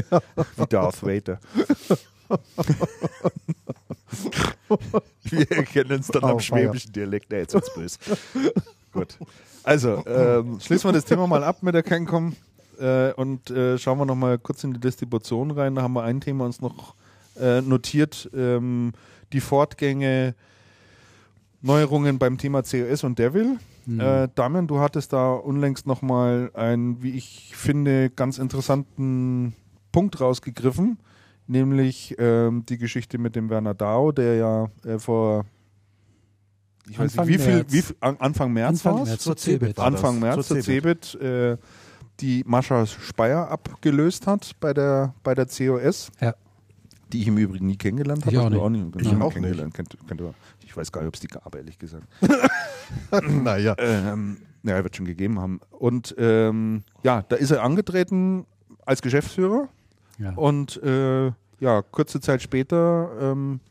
Wie 0.58 0.66
Darth 0.68 1.04
Vader. 1.04 1.40
Wir 5.24 5.52
erkennen 5.52 5.92
uns 5.94 6.08
dann 6.08 6.24
Oh, 6.24 6.28
am 6.28 6.40
schwäbischen 6.40 6.92
Dialekt. 6.92 7.32
Nee, 7.32 7.40
jetzt 7.40 7.54
wird's 7.54 7.74
böse. 7.74 7.98
Gut. 8.92 9.18
Also, 9.64 10.04
ähm, 10.08 10.60
schließen 10.66 10.90
wir 10.90 10.94
das 10.94 11.06
Thema 11.06 11.28
mal 11.28 11.44
ab 11.44 11.62
mit 11.62 11.76
der 11.76 11.84
Cancom 11.84 12.36
äh, 12.80 13.12
und 13.14 13.50
äh, 13.52 13.78
schauen 13.78 13.98
wir 14.00 14.06
noch 14.06 14.16
mal 14.16 14.38
kurz 14.38 14.64
in 14.64 14.74
die 14.74 14.80
Distribution 14.80 15.52
rein. 15.52 15.76
Da 15.76 15.82
haben 15.84 15.94
wir 15.94 16.04
ein 16.04 16.22
Thema 16.22 16.46
uns 16.46 16.62
noch 16.62 16.96
äh, 17.40 17.62
notiert. 17.62 18.30
Ähm, 18.36 18.94
die 19.34 19.42
Fortgänge, 19.42 20.34
Neuerungen 21.62 22.20
beim 22.20 22.38
Thema 22.38 22.62
COS 22.64 23.04
und 23.04 23.20
Devil. 23.20 23.58
Äh, 23.88 24.28
Damian, 24.36 24.68
du 24.68 24.80
hattest 24.80 25.14
da 25.14 25.34
unlängst 25.34 25.88
noch 25.88 26.02
mal 26.04 26.52
einen, 26.54 27.02
wie 27.02 27.12
ich 27.12 27.54
finde, 27.56 28.10
ganz 28.12 28.38
interessanten 28.38 29.56
Punkt 29.92 30.22
rausgegriffen, 30.22 31.00
nämlich 31.48 32.16
ähm, 32.20 32.66
die 32.70 32.78
Geschichte 32.78 33.18
mit 33.18 33.36
dem 33.36 33.50
Werner 33.50 33.74
Dau, 33.74 34.12
der 34.12 34.36
ja 34.36 34.70
äh, 34.86 35.00
vor 35.00 35.46
ich 36.88 36.98
weiß 37.00 37.18
Anfang 37.18 37.28
nicht, 37.28 37.40
wie 37.40 37.44
viel, 37.44 37.56
März. 37.56 37.74
wie 37.74 37.82
viel 37.82 37.96
an, 38.00 38.18
Anfang 38.20 38.54
März 38.54 38.70
Anfang 38.86 39.00
war's? 39.00 39.08
März 39.10 39.24
Zur 39.24 39.38
CeBIT. 39.38 39.78
War 39.78 39.86
Anfang. 39.86 40.20
März 40.20 40.48
Zur 40.48 40.60
CeBIT 40.62 41.16
äh, 41.16 41.58
die 42.20 42.44
Mascha 42.46 42.86
Speyer 42.86 43.50
abgelöst 43.50 44.28
hat 44.28 44.52
bei 44.60 44.74
der, 44.74 45.14
bei 45.24 45.34
der 45.34 45.46
COS. 45.48 46.12
Ja. 46.22 46.36
Die 47.12 47.22
ich 47.22 47.28
im 47.28 47.38
Übrigen 47.40 47.66
nie 47.68 47.78
kennengelernt 47.78 48.24
Ich 48.28 48.36
habe. 48.36 48.56
auch 48.60 48.66
Also 48.66 48.70
nicht. 48.70 48.86
nicht, 48.96 49.02
Ich 49.06 49.10
genau, 49.12 49.26
auch 49.28 49.34
kennengelernt. 49.34 49.74
Kennt, 49.74 49.96
kennt 50.08 50.22
ihr, 50.22 50.34
ich 50.70 50.78
weiß 50.78 50.92
gar 50.92 51.02
nicht, 51.02 51.08
ob 51.08 51.16
es 51.16 51.20
die 51.20 51.28
gab, 51.28 51.56
ehrlich 51.56 51.80
gesagt. 51.80 52.06
naja. 53.44 53.76
Ähm, 53.80 54.38
ja, 54.62 54.84
wird 54.84 54.96
schon 54.96 55.06
gegeben 55.08 55.40
haben. 55.40 55.60
Und 55.72 56.14
ähm, 56.20 56.84
ja, 57.04 57.24
da 57.28 57.38
ist 57.38 57.50
er 57.50 57.64
angetreten 57.64 58.46
als 58.86 59.02
Geschäftsführer 59.02 59.68
Ja. 60.20 60.32
und 60.36 60.82
äh, 60.84 61.32
ja, 61.60 61.82
kurze 61.82 62.20
Zeit 62.22 62.42
später 62.44 63.10
ähm, 63.20 63.62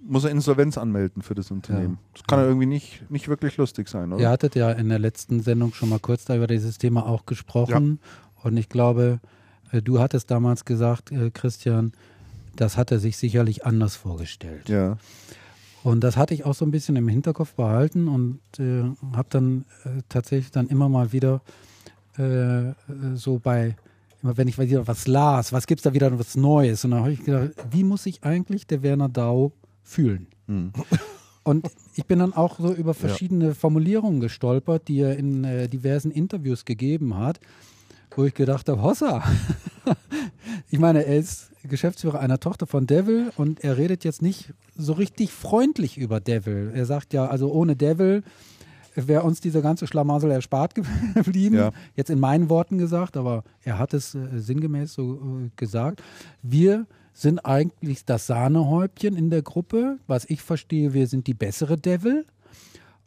muss 0.00 0.24
er 0.24 0.30
Insolvenz 0.30 0.78
anmelden 0.78 1.22
für 1.22 1.34
das 1.34 1.50
Unternehmen. 1.50 1.98
Das 2.14 2.24
kann 2.24 2.40
ja 2.40 2.46
irgendwie 2.46 2.66
nicht, 2.66 3.08
nicht 3.10 3.28
wirklich 3.28 3.56
lustig 3.56 3.88
sein, 3.88 4.12
oder? 4.12 4.20
Ihr 4.20 4.30
hattet 4.30 4.54
ja 4.56 4.70
in 4.72 4.88
der 4.88 4.98
letzten 4.98 5.40
Sendung 5.40 5.72
schon 5.74 5.88
mal 5.90 5.98
kurz 6.00 6.24
da 6.24 6.34
über 6.36 6.46
dieses 6.48 6.78
Thema 6.78 7.06
auch 7.06 7.24
gesprochen. 7.26 8.00
Und 8.42 8.56
ich 8.56 8.68
glaube, 8.68 9.20
äh, 9.70 9.80
du 9.82 10.00
hattest 10.00 10.30
damals 10.30 10.64
gesagt, 10.64 11.12
äh, 11.12 11.30
Christian, 11.30 11.92
das 12.56 12.76
hat 12.76 12.90
er 12.90 12.98
sich 12.98 13.16
sicherlich 13.16 13.64
anders 13.66 13.96
vorgestellt. 13.96 14.68
Ja. 14.68 14.96
Und 15.86 16.00
das 16.00 16.16
hatte 16.16 16.34
ich 16.34 16.44
auch 16.44 16.54
so 16.54 16.64
ein 16.64 16.72
bisschen 16.72 16.96
im 16.96 17.06
Hinterkopf 17.06 17.54
behalten 17.54 18.08
und 18.08 18.40
äh, 18.58 18.82
habe 19.14 19.28
dann 19.30 19.66
äh, 19.84 20.02
tatsächlich 20.08 20.50
dann 20.50 20.66
immer 20.66 20.88
mal 20.88 21.12
wieder 21.12 21.42
äh, 22.18 22.72
so 23.14 23.38
bei, 23.38 23.76
immer 24.20 24.36
wenn 24.36 24.48
ich 24.48 24.58
wieder 24.58 24.88
was 24.88 25.06
las, 25.06 25.52
was 25.52 25.68
gibt 25.68 25.78
es 25.78 25.82
da 25.84 25.94
wieder 25.94 26.18
was 26.18 26.36
Neues? 26.36 26.84
Und 26.84 26.90
dann 26.90 27.00
habe 27.02 27.12
ich 27.12 27.24
gedacht, 27.24 27.52
wie 27.70 27.84
muss 27.84 28.02
sich 28.02 28.24
eigentlich 28.24 28.66
der 28.66 28.82
Werner 28.82 29.08
Dau 29.08 29.52
fühlen? 29.84 30.26
Hm. 30.48 30.72
Und 31.44 31.68
ich 31.94 32.04
bin 32.04 32.18
dann 32.18 32.34
auch 32.34 32.58
so 32.58 32.74
über 32.74 32.92
verschiedene 32.92 33.54
Formulierungen 33.54 34.18
gestolpert, 34.18 34.88
die 34.88 34.98
er 34.98 35.16
in 35.16 35.44
äh, 35.44 35.68
diversen 35.68 36.10
Interviews 36.10 36.64
gegeben 36.64 37.16
hat. 37.16 37.38
Wo 38.16 38.24
ich 38.24 38.34
gedacht 38.34 38.68
habe, 38.68 38.82
Hossa. 38.82 39.22
ich 40.70 40.78
meine, 40.78 41.04
er 41.04 41.18
ist 41.18 41.50
Geschäftsführer 41.62 42.20
einer 42.20 42.40
Tochter 42.40 42.66
von 42.66 42.86
Devil 42.86 43.30
und 43.36 43.62
er 43.62 43.76
redet 43.76 44.04
jetzt 44.04 44.22
nicht 44.22 44.52
so 44.76 44.92
richtig 44.94 45.32
freundlich 45.32 45.98
über 45.98 46.20
Devil. 46.20 46.72
Er 46.74 46.86
sagt 46.86 47.12
ja, 47.12 47.26
also 47.26 47.52
ohne 47.52 47.76
Devil 47.76 48.22
wäre 48.94 49.22
uns 49.24 49.40
diese 49.40 49.60
ganze 49.60 49.86
Schlamassel 49.86 50.30
erspart 50.30 50.74
geblieben. 51.14 51.56
Ja. 51.56 51.72
Jetzt 51.94 52.10
in 52.10 52.18
meinen 52.18 52.48
Worten 52.48 52.78
gesagt, 52.78 53.16
aber 53.16 53.44
er 53.62 53.78
hat 53.78 53.92
es 53.94 54.14
äh, 54.14 54.38
sinngemäß 54.38 54.94
so 54.94 55.14
äh, 55.14 55.50
gesagt. 55.56 56.02
Wir 56.42 56.86
sind 57.12 57.40
eigentlich 57.40 58.04
das 58.04 58.26
Sahnehäubchen 58.26 59.16
in 59.16 59.30
der 59.30 59.42
Gruppe. 59.42 59.98
Was 60.06 60.24
ich 60.26 60.42
verstehe, 60.42 60.94
wir 60.94 61.06
sind 61.06 61.26
die 61.26 61.34
bessere 61.34 61.76
Devil. 61.76 62.26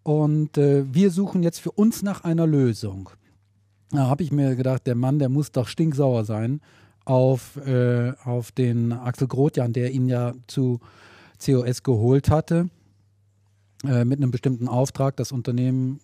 Und 0.03 0.57
äh, 0.57 0.83
wir 0.91 1.11
suchen 1.11 1.43
jetzt 1.43 1.59
für 1.59 1.71
uns 1.71 2.03
nach 2.03 2.23
einer 2.23 2.47
Lösung. 2.47 3.09
Da 3.91 4.07
habe 4.07 4.23
ich 4.23 4.31
mir 4.31 4.55
gedacht, 4.55 4.85
der 4.85 4.95
Mann, 4.95 5.19
der 5.19 5.29
muss 5.29 5.51
doch 5.51 5.67
stinksauer 5.67 6.23
sein 6.23 6.61
auf, 7.05 7.57
äh, 7.57 8.13
auf 8.23 8.51
den 8.51 8.91
Axel 8.91 9.27
Grotjan, 9.27 9.73
der 9.73 9.91
ihn 9.91 10.07
ja 10.07 10.33
zu 10.47 10.79
COS 11.43 11.81
geholt 11.81 12.29
hatte, 12.29 12.69
äh, 13.83 14.05
mit 14.05 14.19
einem 14.19 14.29
bestimmten 14.29 14.67
Auftrag, 14.67 15.15
das 15.17 15.31
Unternehmen 15.31 15.99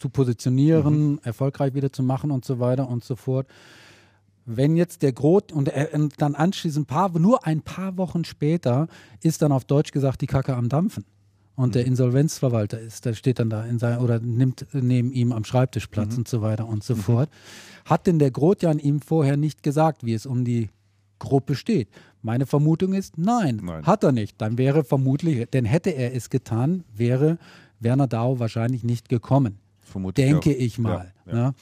zu 0.00 0.08
positionieren, 0.08 1.20
erfolgreich 1.22 1.74
wieder 1.74 1.92
zu 1.92 2.02
machen 2.02 2.30
und 2.30 2.44
so 2.44 2.58
weiter 2.58 2.88
und 2.88 3.04
so 3.04 3.14
fort. 3.14 3.46
Wenn 4.44 4.76
jetzt 4.76 5.02
der 5.02 5.12
Grot 5.12 5.52
und, 5.52 5.68
er, 5.68 5.92
und 5.94 6.20
dann 6.20 6.34
anschließend 6.34 6.88
paar, 6.88 7.16
nur 7.18 7.46
ein 7.46 7.60
paar 7.60 7.96
Wochen 7.96 8.24
später 8.24 8.88
ist 9.22 9.42
dann 9.42 9.52
auf 9.52 9.64
Deutsch 9.64 9.92
gesagt 9.92 10.20
die 10.20 10.26
Kacke 10.26 10.56
am 10.56 10.68
Dampfen 10.68 11.04
und 11.58 11.74
der 11.74 11.86
Insolvenzverwalter 11.86 12.78
ist, 12.78 13.04
der 13.04 13.14
steht 13.14 13.40
dann 13.40 13.50
da 13.50 13.64
in 13.64 13.80
sein, 13.80 13.98
oder 13.98 14.20
nimmt 14.20 14.64
neben 14.72 15.12
ihm 15.12 15.32
am 15.32 15.42
Schreibtisch 15.44 15.88
Platz 15.88 16.16
und 16.16 16.28
so 16.28 16.40
weiter 16.40 16.68
und 16.68 16.84
so 16.84 16.94
fort. 16.94 17.28
Hat 17.84 18.06
denn 18.06 18.20
der 18.20 18.30
Grotjan 18.30 18.78
ihm 18.78 19.00
vorher 19.00 19.36
nicht 19.36 19.64
gesagt, 19.64 20.06
wie 20.06 20.14
es 20.14 20.24
um 20.24 20.44
die 20.44 20.68
Gruppe 21.18 21.56
steht? 21.56 21.88
Meine 22.22 22.46
Vermutung 22.46 22.94
ist, 22.94 23.18
nein, 23.18 23.60
Nein. 23.60 23.84
hat 23.84 24.04
er 24.04 24.12
nicht. 24.12 24.40
Dann 24.40 24.56
wäre 24.56 24.84
vermutlich, 24.84 25.50
denn 25.50 25.64
hätte 25.64 25.90
er 25.90 26.14
es 26.14 26.30
getan, 26.30 26.84
wäre 26.94 27.38
Werner 27.80 28.06
Dau 28.06 28.38
wahrscheinlich 28.38 28.84
nicht 28.84 29.08
gekommen. 29.08 29.58
Vermutlich 29.80 30.26
Denke 30.26 30.50
auch. 30.50 30.60
ich 30.60 30.78
mal. 30.78 31.12
Ja, 31.26 31.32
ja. 31.32 31.38
Ja. 31.38 31.52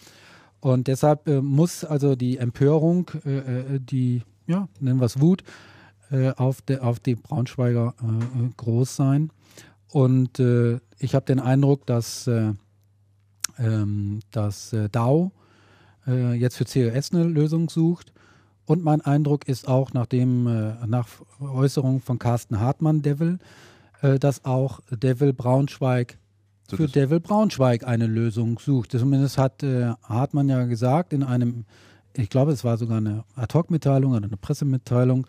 Und 0.60 0.88
deshalb 0.88 1.26
äh, 1.26 1.40
muss 1.40 1.84
also 1.84 2.16
die 2.16 2.36
Empörung, 2.36 3.10
äh, 3.24 3.38
äh, 3.38 3.80
die, 3.80 4.24
ja, 4.46 4.68
nennen 4.78 5.00
wir 5.00 5.06
es 5.06 5.22
Wut, 5.22 5.42
äh, 6.10 6.32
auf, 6.32 6.60
de, 6.60 6.80
auf 6.80 7.00
die 7.00 7.14
Braunschweiger 7.14 7.94
äh, 8.02 8.44
äh, 8.44 8.50
groß 8.58 8.94
sein. 8.94 9.30
Und 9.90 10.40
äh, 10.40 10.78
ich 10.98 11.14
habe 11.14 11.26
den 11.26 11.40
Eindruck, 11.40 11.86
dass, 11.86 12.26
äh, 12.26 12.52
ähm, 13.58 14.20
dass 14.30 14.72
äh, 14.72 14.88
DAO 14.88 15.32
äh, 16.06 16.34
jetzt 16.34 16.56
für 16.56 16.64
COS 16.64 17.12
eine 17.12 17.24
Lösung 17.24 17.68
sucht. 17.70 18.12
Und 18.64 18.82
mein 18.82 19.00
Eindruck 19.00 19.48
ist 19.48 19.68
auch, 19.68 19.92
nachdem 19.92 20.46
äh, 20.46 20.86
nach 20.86 21.06
Äußerung 21.40 22.00
von 22.00 22.18
Carsten 22.18 22.58
Hartmann 22.58 23.02
Devil, 23.02 23.38
äh, 24.02 24.18
dass 24.18 24.44
auch 24.44 24.80
Devil 24.90 25.32
Braunschweig 25.32 26.18
So 26.68 26.76
für 26.76 26.88
Devil 26.88 27.20
Braunschweig 27.20 27.86
eine 27.86 28.06
Lösung 28.06 28.58
sucht. 28.58 28.90
Zumindest 28.92 29.38
hat 29.38 29.62
Hartmann 30.02 30.48
ja 30.48 30.64
gesagt 30.64 31.12
in 31.12 31.22
einem, 31.22 31.64
ich 32.14 32.28
glaube, 32.28 32.52
es 32.52 32.64
war 32.64 32.76
sogar 32.76 32.98
eine 32.98 33.24
Ad-Hoc-Mitteilung 33.36 34.12
oder 34.12 34.26
eine 34.26 34.36
Pressemitteilung, 34.36 35.28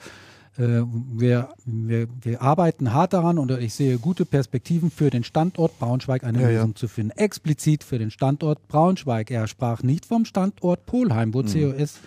wir, 0.58 1.50
wir, 1.66 2.08
wir 2.22 2.42
arbeiten 2.42 2.94
hart 2.94 3.14
daran 3.14 3.38
und 3.38 3.52
ich 3.52 3.74
sehe 3.74 3.98
gute 4.00 4.26
Perspektiven 4.26 4.90
für 4.92 5.10
den 5.10 5.24
Standort 5.24 5.78
Braunschweig 5.80 6.24
eine 6.24 6.42
Ja, 6.42 6.50
ja. 6.50 6.56
Lösung 6.60 6.76
zu 6.76 6.88
finden. 6.88 7.12
Explizit 7.12 7.84
für 7.84 8.00
den 8.00 8.10
Standort 8.12 8.68
Braunschweig. 8.68 9.30
Er 9.32 9.48
sprach 9.48 9.84
nicht 9.84 10.06
vom 10.06 10.26
Standort 10.26 10.86
Polheim, 10.86 11.30
Mhm. 11.30 11.34
wo 11.36 11.44
COS 11.44 12.00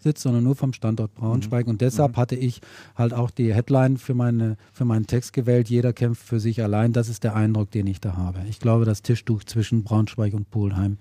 sitzt, 0.00 0.22
sondern 0.22 0.44
nur 0.44 0.54
vom 0.54 0.74
Standort 0.74 1.14
Braunschweig. 1.14 1.66
Und 1.66 1.80
deshalb 1.80 2.12
Mhm. 2.12 2.16
hatte 2.18 2.36
ich 2.36 2.60
halt 2.94 3.14
auch 3.14 3.30
die 3.30 3.54
Headline 3.54 3.96
für, 3.96 4.12
meine, 4.12 4.56
für 4.72 4.84
meinen 4.84 5.06
Text 5.06 5.32
gewählt, 5.32 5.70
jeder 5.70 5.94
kämpft 5.94 6.22
für 6.22 6.40
sich 6.40 6.62
allein. 6.62 6.92
Das 6.92 7.08
ist 7.08 7.24
der 7.24 7.34
Eindruck, 7.34 7.70
den 7.70 7.86
ich 7.86 8.00
da 8.02 8.16
habe. 8.18 8.40
Ich 8.50 8.60
glaube, 8.60 8.84
das 8.84 9.00
Tischtuch 9.00 9.44
zwischen 9.44 9.82
Braunschweig 9.82 10.34
und 10.34 10.50
Polheim 10.50 10.98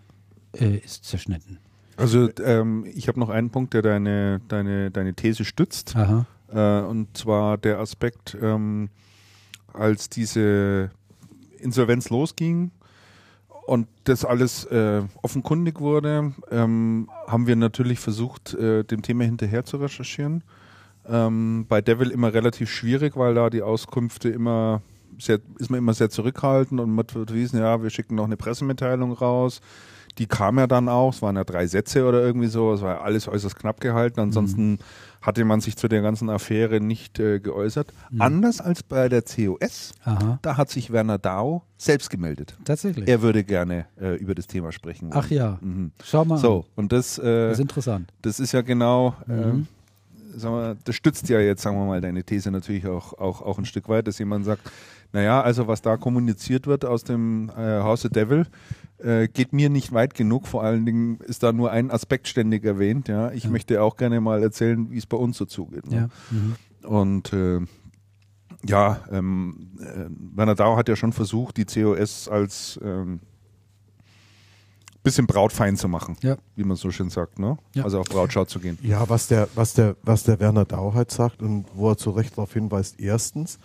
äh, 0.58 0.78
ist 0.78 1.04
zerschnitten. 1.04 1.58
Also 1.98 2.30
ähm, 2.44 2.86
ich 2.94 3.08
habe 3.10 3.20
noch 3.20 3.30
einen 3.30 3.50
Punkt, 3.50 3.74
der 3.74 3.82
deine, 3.82 4.40
deine, 4.48 4.90
deine 4.90 5.14
These 5.14 5.44
stützt. 5.46 5.96
Aha. 5.98 6.26
Äh, 6.54 6.82
und 6.82 7.18
zwar 7.18 7.58
der 7.58 7.80
Aspekt, 7.80 8.38
ähm, 8.42 8.90
als 9.74 10.10
diese 10.10 10.92
Insolvenz 11.58 12.10
losging 12.10 12.72
und 13.66 13.88
das 14.04 14.26
alles 14.26 14.66
äh, 14.66 15.02
offenkundig 15.22 15.80
wurde, 15.80 16.34
ähm, 16.52 17.10
haben 17.28 17.48
wir 17.48 17.56
natürlich 17.56 18.00
versucht, 18.00 18.54
äh, 18.54 18.84
dem 18.84 19.02
Thema 19.02 19.24
hinterher 19.24 19.66
zu 19.66 19.78
recherchieren. 19.78 20.44
Ähm, 21.08 21.66
bei 21.68 21.82
Devil 21.82 22.12
immer 22.12 22.34
relativ 22.34 22.70
schwierig, 22.70 23.16
weil 23.16 23.34
da 23.34 23.50
die 23.50 23.62
Auskünfte 23.62 24.30
immer 24.30 24.82
sehr, 25.20 25.40
ist 25.60 25.70
man 25.70 25.78
immer 25.78 25.94
sehr 25.94 26.10
zurückhaltend 26.10 26.80
und 26.80 26.94
man 26.94 27.06
wird 27.14 27.34
wissen, 27.34 27.60
ja, 27.60 27.82
wir 27.82 27.90
schicken 27.90 28.16
noch 28.16 28.26
eine 28.26 28.38
Pressemitteilung 28.38 29.14
raus. 29.14 29.62
Die 30.20 30.28
kam 30.28 30.60
ja 30.60 30.68
dann 30.68 30.90
auch, 30.90 31.12
es 31.14 31.22
waren 31.22 31.36
ja 31.36 31.44
drei 31.44 31.66
Sätze 31.66 32.06
oder 32.06 32.22
irgendwie 32.22 32.48
so, 32.48 32.74
es 32.74 32.82
war 32.82 32.96
ja 32.96 33.02
alles 33.02 33.28
äußerst 33.28 33.56
knapp 33.56 33.80
gehalten. 33.82 34.20
Ansonsten 34.20 34.78
hatte 35.22 35.44
man 35.46 35.60
sich 35.62 35.76
zu 35.78 35.88
der 35.88 36.02
ganzen 36.02 36.30
Affäre 36.30 36.80
nicht 36.82 37.18
äh, 37.20 37.40
geäußert. 37.40 37.92
Anders 38.20 38.62
als 38.62 38.84
bei 38.84 39.10
der 39.10 39.22
COS, 39.24 39.94
Aha. 40.04 40.38
da 40.42 40.58
hat 40.58 40.70
sich 40.70 40.92
Werner 40.92 41.18
Dau 41.18 41.64
selbst 41.78 42.10
gemeldet. 42.10 42.56
Tatsächlich. 42.66 43.08
Er 43.08 43.22
würde 43.22 43.44
gerne 43.44 43.86
äh, 44.00 44.16
über 44.18 44.36
das 44.36 44.48
Thema 44.48 44.72
sprechen. 44.72 45.10
Ach 45.14 45.30
ja. 45.30 45.58
Mhm. 45.62 45.92
Schau 46.04 46.26
mal. 46.26 46.38
So, 46.38 46.60
an. 46.60 46.66
und 46.76 46.92
das, 46.92 47.16
Das 47.16 47.26
äh, 47.26 47.52
ist 47.54 47.60
interessant. 47.60 48.12
das 48.22 48.40
ist 48.40 48.52
ja 48.52 48.62
genau, 48.62 49.16
Mhm. 49.26 49.68
äh, 50.36 50.40
sagen 50.40 50.56
wir, 50.56 50.78
das 50.84 50.96
stützt 50.96 51.28
ja 51.30 51.40
jetzt, 51.40 51.62
sagen 51.62 51.78
wir 51.78 51.86
mal, 51.86 52.02
deine 52.02 52.24
These 52.24 52.52
natürlich 52.52 52.86
auch, 52.88 53.14
auch, 53.14 53.42
auch 53.42 53.58
ein 53.58 53.66
Stück 53.66 53.88
weit, 53.90 54.08
dass 54.08 54.20
jemand 54.20 54.46
sagt, 54.46 54.62
naja, 55.14 55.42
also 55.42 55.68
was 55.68 55.82
da 55.82 55.96
kommuniziert 55.96 56.66
wird 56.68 56.86
aus 56.86 57.04
dem 57.04 57.50
äh, 57.56 57.80
House 57.82 58.04
of 58.04 58.12
Devil, 58.12 58.46
äh, 59.00 59.28
geht 59.28 59.54
mir 59.54 59.70
nicht 59.70 59.92
weit 59.92 60.14
genug. 60.14 60.48
Vor 60.48 60.64
allen 60.64 60.86
Dingen 60.86 61.18
ist 61.22 61.44
da 61.44 61.52
nur 61.54 61.72
ein 61.72 61.92
Aspekt 61.92 62.28
ständig 62.28 62.64
erwähnt. 62.64 63.08
Ja, 63.08 63.32
ich 63.32 63.46
Ja. 63.46 63.50
möchte 63.50 63.82
auch 63.82 63.98
gerne 63.98 64.22
mal 64.22 64.42
erzählen, 64.44 64.90
wie 64.92 64.98
es 64.98 65.06
bei 65.06 65.18
uns 65.18 65.38
so 65.38 65.46
zugeht. 65.46 65.90
Ne? 65.90 65.96
Ja. 65.96 66.10
Mhm. 66.32 66.56
Und 66.88 67.34
äh, 67.34 67.60
ja, 68.66 69.02
ähm, 69.12 69.72
äh, 69.80 70.06
Werner 70.36 70.56
Dau 70.56 70.78
hat 70.78 70.88
ja 70.90 70.96
schon 70.96 71.12
versucht, 71.14 71.58
die 71.58 71.66
COS 71.66 72.30
als 72.30 72.80
ähm, 72.84 73.20
bisschen 75.04 75.28
brautfein 75.28 75.76
zu 75.76 75.90
machen, 75.90 76.16
Ja. 76.22 76.38
wie 76.56 76.64
man 76.64 76.78
so 76.78 76.90
schön 76.90 77.10
sagt, 77.10 77.38
ne? 77.38 77.58
Ja. 77.76 77.84
Also 77.84 78.00
auf 78.00 78.08
Brautschau 78.08 78.46
zu 78.46 78.60
gehen. 78.60 78.78
Ja, 78.82 79.10
was 79.10 79.28
der, 79.28 79.50
was 79.54 79.74
der, 79.74 79.98
was 80.02 80.24
der 80.24 80.40
Werner 80.40 80.64
Dau 80.64 80.94
halt 80.94 81.12
sagt 81.12 81.42
und 81.42 81.66
wo 81.74 81.90
er 81.90 81.98
zu 81.98 82.12
Recht 82.12 82.32
darauf 82.38 82.54
hinweist, 82.54 83.00
erstens, 83.02 83.60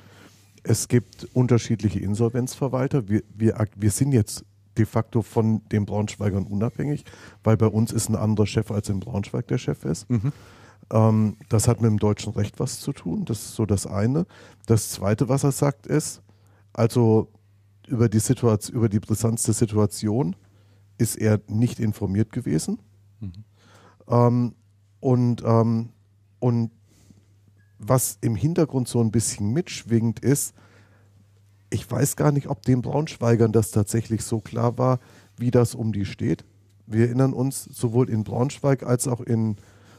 es 0.64 0.88
gibt 0.88 1.28
unterschiedliche 1.34 2.00
Insolvenzverwalter. 2.00 3.08
Wir, 3.08 3.22
wir, 3.36 3.54
wir 3.76 3.90
sind 3.92 4.10
jetzt 4.12 4.44
de 4.78 4.86
facto 4.86 5.22
von 5.22 5.62
den 5.68 5.84
Braunschweigern 5.84 6.46
unabhängig, 6.46 7.04
weil 7.44 7.56
bei 7.56 7.66
uns 7.66 7.92
ist 7.92 8.08
ein 8.08 8.16
anderer 8.16 8.46
Chef 8.46 8.70
als 8.70 8.88
in 8.88 9.00
Braunschweig 9.00 9.46
der 9.48 9.58
Chef 9.58 9.84
ist. 9.84 10.06
Ähm, 10.90 11.36
das 11.48 11.68
hat 11.68 11.80
mit 11.80 11.90
dem 11.90 11.98
deutschen 11.98 12.32
Recht 12.32 12.58
was 12.60 12.80
zu 12.80 12.92
tun. 12.92 13.24
Das 13.24 13.40
ist 13.40 13.54
so 13.54 13.66
das 13.66 13.86
eine. 13.86 14.26
Das 14.66 14.90
zweite, 14.90 15.28
was 15.28 15.44
er 15.44 15.52
sagt, 15.52 15.86
ist, 15.86 16.22
also 16.72 17.28
über 17.86 18.08
die 18.08 18.20
Situation, 18.20 18.76
über 18.76 18.88
die 18.88 19.00
Brisanz 19.00 19.42
der 19.42 19.54
Situation 19.54 20.36
ist 20.98 21.16
er 21.16 21.40
nicht 21.48 21.80
informiert 21.80 22.32
gewesen. 22.32 22.78
Ähm, 24.08 24.54
und, 25.00 25.42
ähm, 25.44 25.90
und 26.38 26.70
was 27.78 28.18
im 28.20 28.34
Hintergrund 28.34 28.88
so 28.88 29.00
ein 29.00 29.10
bisschen 29.10 29.52
mitschwingt 29.52 30.20
ist, 30.20 30.54
ich 31.70 31.90
weiß 31.90 32.16
gar 32.16 32.32
nicht, 32.32 32.48
ob 32.48 32.62
den 32.62 32.82
Braunschweigern 32.82 33.52
das 33.52 33.70
tatsächlich 33.70 34.24
so 34.24 34.40
klar 34.40 34.78
war, 34.78 35.00
wie 35.36 35.50
das 35.50 35.74
um 35.74 35.92
die 35.92 36.04
steht. 36.04 36.44
Wir 36.86 37.06
erinnern 37.06 37.32
uns, 37.32 37.64
sowohl 37.64 38.08
in 38.08 38.24
Braunschweig 38.24 38.82
als 38.82 39.06
auch 39.06 39.20
in 39.20 39.56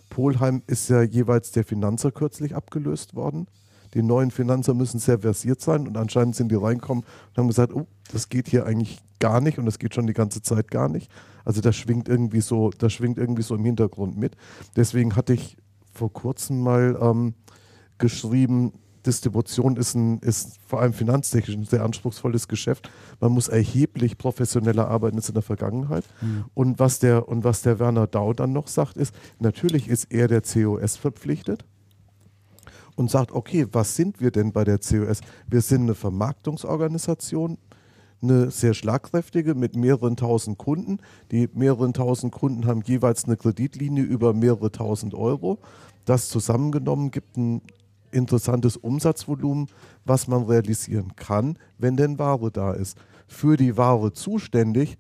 Polheim 0.10 0.64
ist 0.66 0.90
ja 0.90 1.04
jeweils 1.04 1.52
der 1.52 1.64
Finanzer 1.64 2.12
kürzlich 2.12 2.56
abgelöst 2.56 3.16
worden. 3.16 3.48
Die 3.94 4.02
neuen 4.02 4.32
Finanzer 4.32 4.74
müssen 4.74 5.00
sehr 5.00 5.20
versiert 5.20 5.62
sein 5.62 5.88
und 5.88 5.98
anscheinend 5.98 6.36
sind 6.36 6.50
die 6.52 6.56
reinkommen 6.56 7.04
und 7.04 7.38
haben 7.38 7.48
gesagt, 7.48 7.74
oh, 7.74 7.88
das 8.12 8.30
geht 8.30 8.48
hier 8.48 8.66
eigentlich 8.66 9.00
gar 9.20 9.42
nicht 9.42 9.60
und 9.60 9.66
das 9.66 9.80
geht 9.80 9.94
schon 9.94 10.08
die 10.08 10.14
ganze 10.14 10.42
Zeit 10.42 10.72
gar 10.72 10.90
nicht. 10.90 11.12
Also 11.46 11.62
das 11.62 11.76
schwingt 11.76 12.08
irgendwie 12.08 12.42
so, 12.42 12.72
das 12.72 12.94
schwingt 12.94 13.18
irgendwie 13.18 13.42
so 13.42 13.56
im 13.56 13.66
Hintergrund 13.66 14.18
mit. 14.18 14.36
Deswegen 14.76 15.16
hatte 15.16 15.34
ich 15.34 15.58
vor 15.94 16.12
kurzem 16.14 16.62
mal 16.62 16.98
ähm, 17.02 17.34
geschrieben, 17.98 18.74
Distribution 19.10 19.76
ist, 19.76 19.96
ein, 19.96 20.20
ist 20.20 20.60
vor 20.68 20.82
allem 20.82 20.94
finanztechnisch 20.94 21.56
ein 21.56 21.66
sehr 21.66 21.84
anspruchsvolles 21.84 22.48
Geschäft. 22.48 22.92
Man 23.20 23.32
muss 23.32 23.48
erheblich 23.48 24.20
professioneller 24.20 24.88
arbeiten 24.88 25.18
als 25.18 25.30
in 25.30 25.34
der 25.34 25.42
Vergangenheit. 25.42 26.06
Und, 26.54 26.78
was 26.78 27.00
der, 27.00 27.28
und 27.28 27.44
was 27.44 27.64
der 27.64 27.80
Werner 27.80 28.06
Dau 28.06 28.34
dann 28.34 28.54
noch 28.54 28.68
sagt, 28.68 28.98
ist, 28.98 29.16
natürlich 29.40 29.88
ist 29.88 30.12
er 30.12 30.28
der 30.28 30.42
COS 30.42 30.96
verpflichtet 30.96 31.66
und 32.96 33.10
sagt, 33.10 33.32
okay, 33.32 33.66
was 33.72 33.96
sind 33.96 34.22
wir 34.22 34.30
denn 34.30 34.52
bei 34.52 34.64
der 34.64 34.78
COS? 34.78 35.22
Wir 35.48 35.62
sind 35.62 35.84
eine 35.84 35.96
Vermarktungsorganisation, 35.96 37.58
eine 38.22 38.52
sehr 38.52 38.76
schlagkräftige 38.76 39.56
mit 39.56 39.76
mehreren 39.76 40.18
tausend 40.18 40.60
Kunden. 40.60 41.00
Die 41.32 41.50
mehreren 41.54 41.94
tausend 41.94 42.32
Kunden 42.32 42.68
haben 42.68 42.84
jeweils 42.86 43.26
eine 43.26 43.38
Kreditlinie 43.38 44.04
über 44.04 44.34
mehrere 44.34 44.72
tausend 44.72 45.16
Euro. 45.16 45.58
Das 46.06 46.30
zusammengenommen 46.30 47.10
gibt 47.10 47.38
ein 47.38 47.62
interessantes 48.12 48.78
Umsatzvolumen, 48.78 49.68
was 50.06 50.28
man 50.28 50.44
realisieren 50.44 51.16
kann, 51.16 51.58
wenn 51.78 51.98
denn 51.98 52.20
Ware 52.20 52.52
da 52.52 52.74
ist. 52.74 52.98
Für 53.28 53.58
die 53.58 53.78
Ware 53.78 54.14
zuständig 54.14 54.98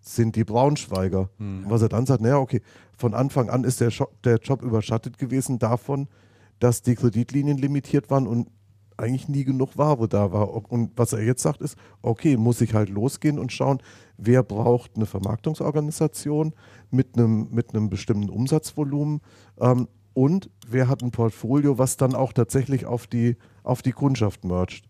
sind 0.00 0.36
die 0.36 0.44
Braunschweiger. 0.44 1.30
Was 1.68 1.82
er 1.82 1.88
dann 1.88 2.06
sagt, 2.06 2.22
naja, 2.22 2.38
okay, 2.38 2.62
von 2.96 3.14
Anfang 3.14 3.50
an 3.50 3.64
ist 3.64 3.80
der, 3.80 3.88
Job, 3.88 4.10
der 4.22 4.38
Job 4.38 4.62
überschattet 4.62 5.18
gewesen 5.18 5.58
davon, 5.58 6.08
dass 6.58 6.82
die 6.82 6.94
Kreditlinien 6.94 7.58
limitiert 7.58 8.10
waren 8.10 8.26
und 8.26 8.48
eigentlich 9.00 9.28
nie 9.28 9.44
genug 9.44 9.78
Ware 9.78 10.08
da 10.08 10.30
war. 10.32 10.70
Und 10.70 10.92
was 10.96 11.12
er 11.12 11.22
jetzt 11.22 11.42
sagt 11.42 11.62
ist, 11.62 11.76
okay, 12.02 12.36
muss 12.36 12.60
ich 12.60 12.74
halt 12.74 12.90
losgehen 12.90 13.38
und 13.38 13.52
schauen, 13.52 13.78
wer 14.18 14.42
braucht 14.42 14.96
eine 14.96 15.06
Vermarktungsorganisation 15.06 16.52
mit 16.90 17.16
einem, 17.16 17.48
mit 17.50 17.74
einem 17.74 17.88
bestimmten 17.88 18.28
Umsatzvolumen 18.28 19.20
ähm, 19.58 19.88
und 20.14 20.50
wer 20.68 20.88
hat 20.88 21.02
ein 21.02 21.10
Portfolio, 21.10 21.78
was 21.78 21.96
dann 21.96 22.14
auch 22.14 22.32
tatsächlich 22.32 22.86
auf 22.86 23.06
die, 23.06 23.36
auf 23.62 23.82
die 23.82 23.92
Kundschaft 23.92 24.44
mercht. 24.44 24.84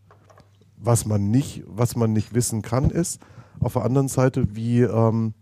Was 0.76 1.04
man 1.04 1.30
nicht, 1.30 1.62
was 1.66 1.94
man 1.96 2.12
nicht 2.12 2.34
wissen 2.34 2.62
kann, 2.62 2.90
ist 2.90 3.20
auf 3.60 3.74
der 3.74 3.84
anderen 3.84 4.08
Seite, 4.08 4.56
wie, 4.56 4.80
ähm, 4.80 5.34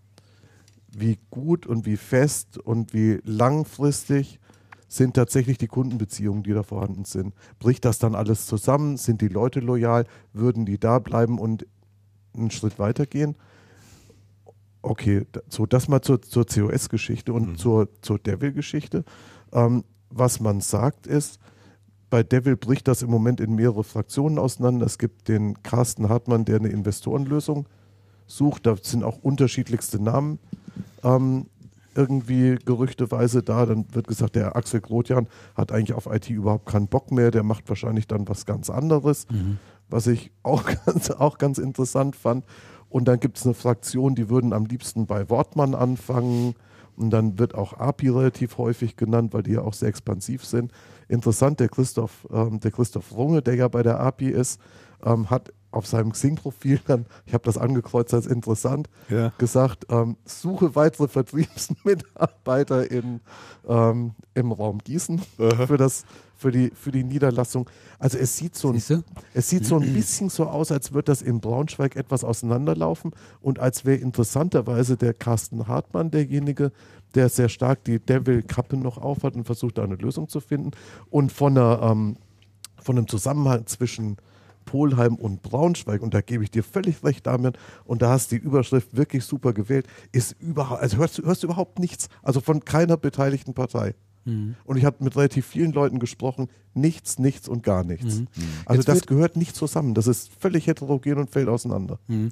wie 0.91 1.19
gut 1.31 1.67
und 1.67 1.87
wie 1.87 1.97
fest 1.97 2.59
und 2.59 2.93
wie 2.93 3.21
langfristig 3.25 4.41
sind 4.89 5.15
tatsächlich 5.15 5.59
die 5.59 5.67
Kundenbeziehungen, 5.69 6.43
die 6.43 6.53
da 6.55 6.63
vorhanden 6.63 7.05
sind. 7.05 7.35
Bricht 7.59 7.85
das 7.85 7.99
dann 7.99 8.15
alles 8.15 8.47
zusammen? 8.47 8.97
Sind 8.97 9.21
die 9.21 9.29
Leute 9.29 9.61
loyal? 9.61 10.07
Würden 10.33 10.65
die 10.67 10.79
da 10.79 10.99
bleiben 10.99 11.39
und 11.39 11.67
einen 12.35 12.51
Schritt 12.51 12.79
weitergehen? 12.79 13.37
Okay, 14.83 15.27
da- 15.31 15.43
so 15.49 15.67
das 15.67 15.89
mal 15.89 16.01
zur, 16.01 16.23
zur 16.23 16.47
COS-Geschichte 16.47 17.33
und 17.33 17.59
zur, 17.59 17.89
zur 18.01 18.19
Devil-Geschichte. 18.19 19.05
Ähm, 19.53 19.85
was 20.11 20.41
man 20.41 20.61
sagt 20.61 21.07
ist, 21.07 21.39
bei 22.11 22.23
Devil 22.23 22.57
bricht 22.57 22.89
das 22.89 23.03
im 23.03 23.11
Moment 23.11 23.41
in 23.41 23.55
mehrere 23.55 23.85
Fraktionen 23.85 24.39
auseinander. 24.39 24.87
Es 24.87 24.99
gibt 24.99 25.29
den 25.29 25.63
Carsten 25.63 26.09
Hartmann, 26.09 26.45
der 26.45 26.57
eine 26.57 26.69
Investorenlösung 26.69 27.67
sucht. 28.27 28.67
Da 28.67 28.77
sind 28.81 29.05
auch 29.05 29.19
unterschiedlichste 29.19 30.03
Namen 30.03 30.39
ähm, 31.05 31.47
irgendwie 31.95 32.57
gerüchteweise 32.65 33.43
da. 33.43 33.67
Dann 33.67 33.85
wird 33.93 34.07
gesagt, 34.07 34.37
der 34.37 34.57
Axel 34.57 34.81
Grotjan 34.81 35.29
hat 35.55 35.73
eigentlich 35.73 35.95
auf 35.95 36.07
IT 36.07 36.31
überhaupt 36.31 36.67
keinen 36.67 36.89
Bock 36.89 37.11
mehr. 37.11 37.31
Der 37.31 37.43
macht 37.43 37.69
wahrscheinlich 37.69 38.07
dann 38.07 38.29
was 38.29 38.47
ganz 38.47 38.71
anderes, 38.71 39.27
was 39.91 40.07
ich 40.07 40.31
auch 40.43 40.65
ganz, 40.87 41.11
auch 41.11 41.39
ganz 41.39 41.59
interessant 41.59 42.17
fand. 42.17 42.45
Und 42.89 43.07
dann 43.07 43.21
gibt 43.21 43.37
es 43.37 43.45
eine 43.45 43.55
Fraktion, 43.55 44.15
die 44.15 44.31
würden 44.31 44.55
am 44.55 44.65
liebsten 44.65 45.07
bei 45.07 45.29
Wortmann 45.29 45.75
anfangen. 45.75 46.55
Und 46.99 47.11
dann 47.11 47.39
wird 47.39 47.55
auch 47.55 47.75
API 47.75 48.09
relativ 48.09 48.59
häufig 48.59 48.97
genannt, 48.97 49.33
weil 49.33 49.43
die 49.45 49.53
ja 49.53 49.63
auch 49.63 49.73
sehr 49.75 49.89
expansiv 49.89 50.45
sind. 50.45 50.73
Interessant, 51.09 51.61
der 51.61 51.69
Christoph, 51.69 52.27
ähm, 52.33 52.61
der 52.61 52.71
Christoph 52.71 53.13
Runge, 53.13 53.41
der 53.41 53.55
ja 53.55 53.69
bei 53.69 53.83
der 53.83 54.01
API 54.01 54.31
ist, 54.31 54.61
ähm, 55.05 55.31
hat 55.31 55.53
auf 55.71 55.87
seinem 55.87 56.13
Xing-Profil 56.13 56.81
dann, 56.87 57.07
ich 57.27 57.35
habe 57.35 57.45
das 57.45 57.59
angekreuzt 57.59 58.13
als 58.15 58.27
interessant, 58.27 58.89
Ja. 59.09 59.33
gesagt, 59.39 59.87
ähm, 59.91 60.17
suche 60.25 60.75
weitere 60.75 61.09
Vertriebsmitarbeiter 61.09 62.91
in, 62.91 63.21
ähm, 63.69 64.13
im 64.35 64.53
Raum 64.53 64.79
Gießen 64.79 65.21
für, 65.67 65.77
das, 65.77 66.05
für, 66.39 66.53
die, 66.53 66.71
für 66.71 66.93
die 66.93 67.05
Niederlassung. 67.05 67.69
Also 67.99 68.17
es 68.17 68.37
sieht 68.37 68.55
so 68.55 68.69
ein 68.69 68.75
Siehste? 68.75 69.05
es 69.35 69.49
sieht 69.51 69.67
so 69.67 69.77
ein 69.77 69.93
bisschen 69.93 70.31
so 70.31 70.47
aus, 70.47 70.71
als 70.73 70.93
würde 70.93 71.07
das 71.07 71.21
in 71.21 71.41
Braunschweig 71.41 71.97
etwas 71.97 72.25
auseinanderlaufen 72.25 73.11
und 73.41 73.59
als 73.59 73.85
wäre 73.85 73.99
interessanterweise 73.99 74.97
der 74.97 75.15
Carsten 75.15 75.67
Hartmann 75.67 76.11
derjenige, 76.11 76.73
der 77.15 77.29
sehr 77.29 77.49
stark 77.49 77.85
die 77.85 77.99
Devil-Kappe 77.99 78.77
noch 78.77 78.99
aufhat 78.99 79.35
und 79.35 79.45
versucht, 79.45 79.79
da 79.79 79.83
eine 79.83 79.97
Lösung 79.97 80.29
zu 80.29 80.41
finden. 80.41 80.71
Und 81.11 81.33
von, 81.33 81.59
einer, 81.59 81.83
ähm, 81.83 82.17
von 82.81 82.97
einem 82.97 83.09
Zusammenhang 83.09 83.67
zwischen 83.67 84.17
Polheim 84.65 85.17
und 85.17 85.43
Braunschweig, 85.43 86.03
und 86.03 86.13
da 86.13 86.21
gebe 86.21 86.45
ich 86.45 86.51
dir 86.51 86.63
völlig 86.63 87.03
recht, 87.03 87.27
Damian, 87.27 87.55
und 87.85 88.03
da 88.03 88.11
hast 88.11 88.31
du 88.31 88.39
die 88.39 88.45
Überschrift 88.45 88.95
wirklich 88.95 89.25
super 89.25 89.55
gewählt, 89.55 89.87
ist 90.13 90.37
überhaupt, 90.41 90.83
also 90.83 90.99
hörst 90.99 91.19
du 91.19 91.25
hörst 91.25 91.43
du 91.43 91.47
überhaupt 91.47 91.79
nichts, 91.79 92.09
also 92.23 92.41
von 92.41 92.65
keiner 92.65 92.99
beteiligten 92.99 93.55
Partei. 93.55 93.95
Und 94.65 94.77
ich 94.77 94.85
habe 94.85 95.03
mit 95.05 95.17
relativ 95.17 95.47
vielen 95.47 95.73
Leuten 95.73 95.99
gesprochen, 95.99 96.49
nichts, 96.75 97.19
nichts 97.19 97.49
und 97.49 97.63
gar 97.63 97.85
nichts. 97.85 98.23
Also 98.65 98.81
Jetzt 98.81 98.89
das 98.89 99.07
gehört 99.07 99.37
nicht 99.37 99.57
zusammen. 99.57 99.95
Das 99.95 100.07
ist 100.07 100.31
völlig 100.39 100.67
heterogen 100.67 101.19
und 101.19 101.31
fällt 101.31 101.49
auseinander. 101.49 101.99
Mhm. 102.09 102.31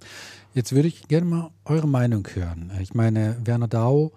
Jetzt 0.54 0.72
würde 0.72 0.88
ich 0.88 1.08
gerne 1.08 1.26
mal 1.26 1.50
eure 1.64 1.88
Meinung 1.88 2.26
hören. 2.34 2.72
Ich 2.80 2.94
meine, 2.94 3.36
Werner 3.44 3.68
Dau 3.68 4.12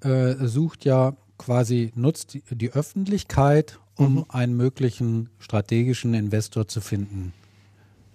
äh, 0.00 0.34
sucht 0.46 0.84
ja 0.84 1.16
quasi, 1.38 1.92
nutzt 1.94 2.34
die, 2.34 2.42
die 2.50 2.72
Öffentlichkeit, 2.72 3.78
um 3.96 4.28
einen 4.28 4.56
möglichen 4.56 5.30
strategischen 5.38 6.14
Investor 6.14 6.66
zu 6.66 6.80
finden. 6.80 7.32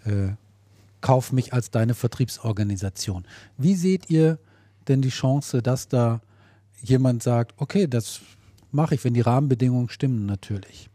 Äh, 0.06 0.34
kauf 1.02 1.32
mich 1.32 1.54
als 1.54 1.72
deine 1.72 1.94
Vertriebsorganisation. 1.94 3.26
Wie 3.58 3.76
seht 3.76 4.10
ihr 4.10 4.40
denn 4.88 5.02
die 5.02 5.10
Chance, 5.10 5.62
dass 5.62 5.88
da 5.88 6.22
jemand 6.82 7.24
sagt, 7.24 7.54
okay, 7.58 7.88
das 7.88 8.22
mache 8.72 8.96
ich, 8.96 9.04
wenn 9.04 9.14
die 9.14 9.22
Rahmenbedingungen 9.22 9.90
stimmen 9.90 10.26
natürlich? 10.26 10.90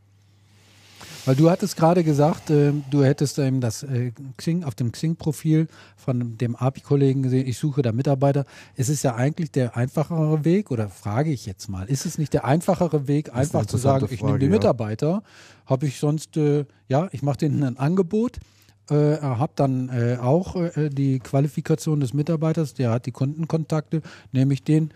Weil 1.26 1.36
du 1.36 1.50
hattest 1.50 1.76
gerade 1.76 2.04
gesagt, 2.04 2.50
äh, 2.50 2.72
du 2.90 3.02
hättest 3.02 3.38
ähm, 3.38 3.60
das 3.60 3.82
äh, 3.82 4.12
Xing, 4.36 4.62
auf 4.62 4.74
dem 4.74 4.92
Xing-Profil 4.92 5.68
von 5.96 6.36
dem 6.36 6.54
API-Kollegen 6.54 7.22
gesehen, 7.22 7.46
ich 7.46 7.56
suche 7.56 7.80
da 7.80 7.92
Mitarbeiter. 7.92 8.44
Es 8.76 8.90
ist 8.90 9.02
ja 9.04 9.14
eigentlich 9.14 9.50
der 9.50 9.76
einfachere 9.76 10.44
Weg, 10.44 10.70
oder 10.70 10.90
frage 10.90 11.30
ich 11.30 11.46
jetzt 11.46 11.68
mal, 11.68 11.88
ist 11.88 12.04
es 12.04 12.18
nicht 12.18 12.34
der 12.34 12.44
einfachere 12.44 13.08
Weg, 13.08 13.34
einfach 13.34 13.64
zu 13.64 13.78
sagen, 13.78 14.06
ich 14.10 14.22
nehme 14.22 14.38
die 14.38 14.46
ja. 14.46 14.52
Mitarbeiter, 14.52 15.22
habe 15.64 15.86
ich 15.86 15.98
sonst, 15.98 16.36
äh, 16.36 16.66
ja, 16.88 17.08
ich 17.12 17.22
mache 17.22 17.38
denen 17.38 17.62
ein 17.62 17.78
Angebot, 17.78 18.38
äh, 18.90 19.16
habe 19.18 19.52
dann 19.56 19.88
äh, 19.88 20.18
auch 20.20 20.56
äh, 20.56 20.90
die 20.90 21.20
Qualifikation 21.20 22.00
des 22.00 22.12
Mitarbeiters, 22.12 22.74
der 22.74 22.90
hat 22.90 23.06
die 23.06 23.12
Kundenkontakte, 23.12 24.02
nehme 24.32 24.52
ich 24.52 24.62
den 24.62 24.92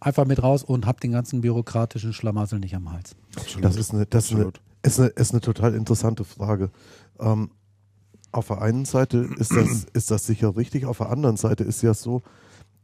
einfach 0.00 0.26
mit 0.26 0.42
raus 0.42 0.62
und 0.62 0.86
habe 0.86 1.00
den 1.00 1.12
ganzen 1.12 1.40
bürokratischen 1.40 2.12
Schlamassel 2.12 2.58
nicht 2.58 2.74
am 2.74 2.92
Hals. 2.92 3.16
Das 3.60 3.76
ist 3.76 3.92
eine, 3.92 4.06
das 4.06 4.26
ist 4.26 4.32
eine, 4.32 4.46
Absolut. 4.46 4.60
ist 4.82 5.00
eine, 5.00 5.08
ist 5.08 5.32
eine 5.32 5.40
total 5.40 5.74
interessante 5.74 6.24
Frage. 6.24 6.70
Ähm, 7.18 7.50
auf 8.30 8.48
der 8.48 8.62
einen 8.62 8.84
Seite 8.84 9.28
ist 9.38 9.52
das, 9.52 9.84
ist 9.92 10.10
das 10.10 10.26
sicher 10.26 10.56
richtig, 10.56 10.84
auf 10.84 10.98
der 10.98 11.10
anderen 11.10 11.36
Seite 11.36 11.64
ist 11.64 11.82
ja 11.82 11.94
so, 11.94 12.22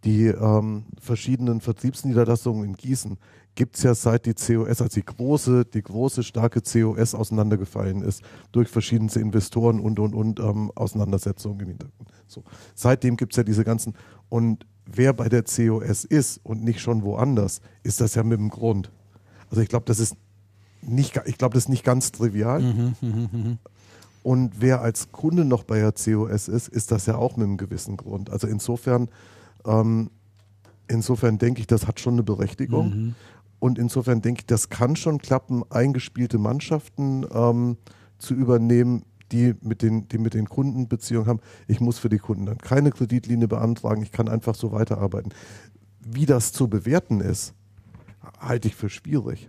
die 0.04 0.26
ähm, 0.26 0.84
verschiedenen 1.00 1.60
Vertriebsniederlassungen 1.60 2.64
in 2.64 2.74
Gießen 2.74 3.16
gibt 3.54 3.76
es 3.76 3.82
ja 3.82 3.94
seit 3.94 4.26
die 4.26 4.34
COS, 4.34 4.82
als 4.82 4.94
die 4.94 5.04
große, 5.04 5.64
die 5.64 5.82
große, 5.82 6.22
starke 6.22 6.60
COS 6.60 7.14
auseinandergefallen 7.14 8.02
ist, 8.02 8.22
durch 8.52 8.68
verschiedenste 8.68 9.20
Investoren 9.20 9.80
und 9.80 9.98
und 9.98 10.14
und 10.14 10.40
ähm, 10.40 10.72
Auseinandersetzungen 10.74 11.60
im 11.60 11.68
Hintergrund. 11.68 12.10
So. 12.26 12.42
Seitdem 12.74 13.16
gibt 13.16 13.32
es 13.32 13.36
ja 13.36 13.44
diese 13.44 13.64
ganzen, 13.64 13.94
und 14.28 14.66
wer 14.86 15.12
bei 15.12 15.28
der 15.28 15.44
COS 15.44 16.04
ist 16.04 16.40
und 16.42 16.64
nicht 16.64 16.80
schon 16.80 17.02
woanders, 17.02 17.60
ist 17.82 18.00
das 18.00 18.14
ja 18.14 18.22
mit 18.22 18.38
dem 18.38 18.50
Grund. 18.50 18.90
Also 19.50 19.62
ich 19.62 19.68
glaube, 19.68 19.86
das 19.86 19.98
ist 20.00 20.16
nicht, 20.82 21.20
ich 21.26 21.38
glaube, 21.38 21.54
das 21.54 21.64
ist 21.64 21.68
nicht 21.68 21.84
ganz 21.84 22.12
trivial. 22.12 22.60
Und 24.22 24.52
wer 24.60 24.80
als 24.80 25.12
Kunde 25.12 25.44
noch 25.44 25.64
bei 25.64 25.78
der 25.80 25.92
COS 25.92 26.48
ist, 26.48 26.68
ist 26.68 26.90
das 26.90 27.06
ja 27.06 27.16
auch 27.16 27.36
mit 27.36 27.46
einem 27.46 27.56
gewissen 27.58 27.96
Grund. 27.96 28.30
Also 28.30 28.46
insofern, 28.46 29.08
ähm, 29.66 30.10
insofern 30.88 31.38
denke 31.38 31.60
ich, 31.60 31.66
das 31.66 31.86
hat 31.86 32.00
schon 32.00 32.14
eine 32.14 32.22
Berechtigung. 32.22 33.14
Und 33.64 33.78
insofern 33.78 34.20
denke 34.20 34.40
ich, 34.40 34.46
das 34.46 34.68
kann 34.68 34.94
schon 34.94 35.16
klappen, 35.16 35.62
eingespielte 35.70 36.36
Mannschaften 36.36 37.24
ähm, 37.32 37.78
zu 38.18 38.34
übernehmen, 38.34 39.06
die 39.32 39.54
mit 39.62 39.80
den, 39.80 40.06
die 40.06 40.18
mit 40.18 40.34
den 40.34 40.50
Kunden 40.50 40.86
Beziehungen 40.86 41.26
haben. 41.26 41.40
Ich 41.66 41.80
muss 41.80 41.98
für 41.98 42.10
die 42.10 42.18
Kunden 42.18 42.44
dann 42.44 42.58
keine 42.58 42.90
Kreditlinie 42.90 43.48
beantragen, 43.48 44.02
ich 44.02 44.12
kann 44.12 44.28
einfach 44.28 44.54
so 44.54 44.72
weiterarbeiten. 44.72 45.32
Wie 46.00 46.26
das 46.26 46.52
zu 46.52 46.68
bewerten 46.68 47.22
ist, 47.22 47.54
halte 48.38 48.68
ich 48.68 48.74
für 48.74 48.90
schwierig. 48.90 49.48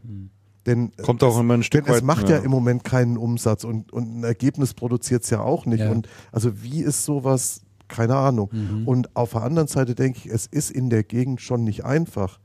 Denn 0.66 0.94
Kommt 1.04 1.22
auch 1.22 1.38
immer 1.38 1.56
ein 1.56 1.64
Stück 1.64 1.84
denn 1.84 1.96
es 1.96 2.00
weit- 2.00 2.06
macht 2.06 2.30
ja. 2.30 2.38
ja. 2.38 2.42
im 2.42 2.52
Moment 2.52 2.86
keinen 2.86 3.18
Umsatz 3.18 3.66
und, 3.66 3.92
und 3.92 4.20
ein 4.20 4.24
Ergebnis 4.24 4.74
produziert 4.74 5.24
es 5.24 5.30
ja 5.30 5.42
auch 5.42 5.66
nicht. 5.66 5.82
Ja. 5.82 5.92
Und 5.92 6.08
also 6.32 6.64
wie 6.64 6.82
ist 6.82 7.04
sowas, 7.04 7.64
keine 7.90 8.16
Ahnung. 8.16 8.50
Und 8.86 9.14
auf 9.14 9.32
der 9.32 9.42
anderen 9.44 9.68
Seite 9.68 9.94
denke 9.94 10.20
ich, 10.20 10.28
es 10.28 10.46
ist 10.48 10.72
in 10.72 10.90
der 10.90 11.04
Gegend 11.04 11.42
schon 11.42 11.66
nicht 11.66 11.84
einfach, 11.84 12.40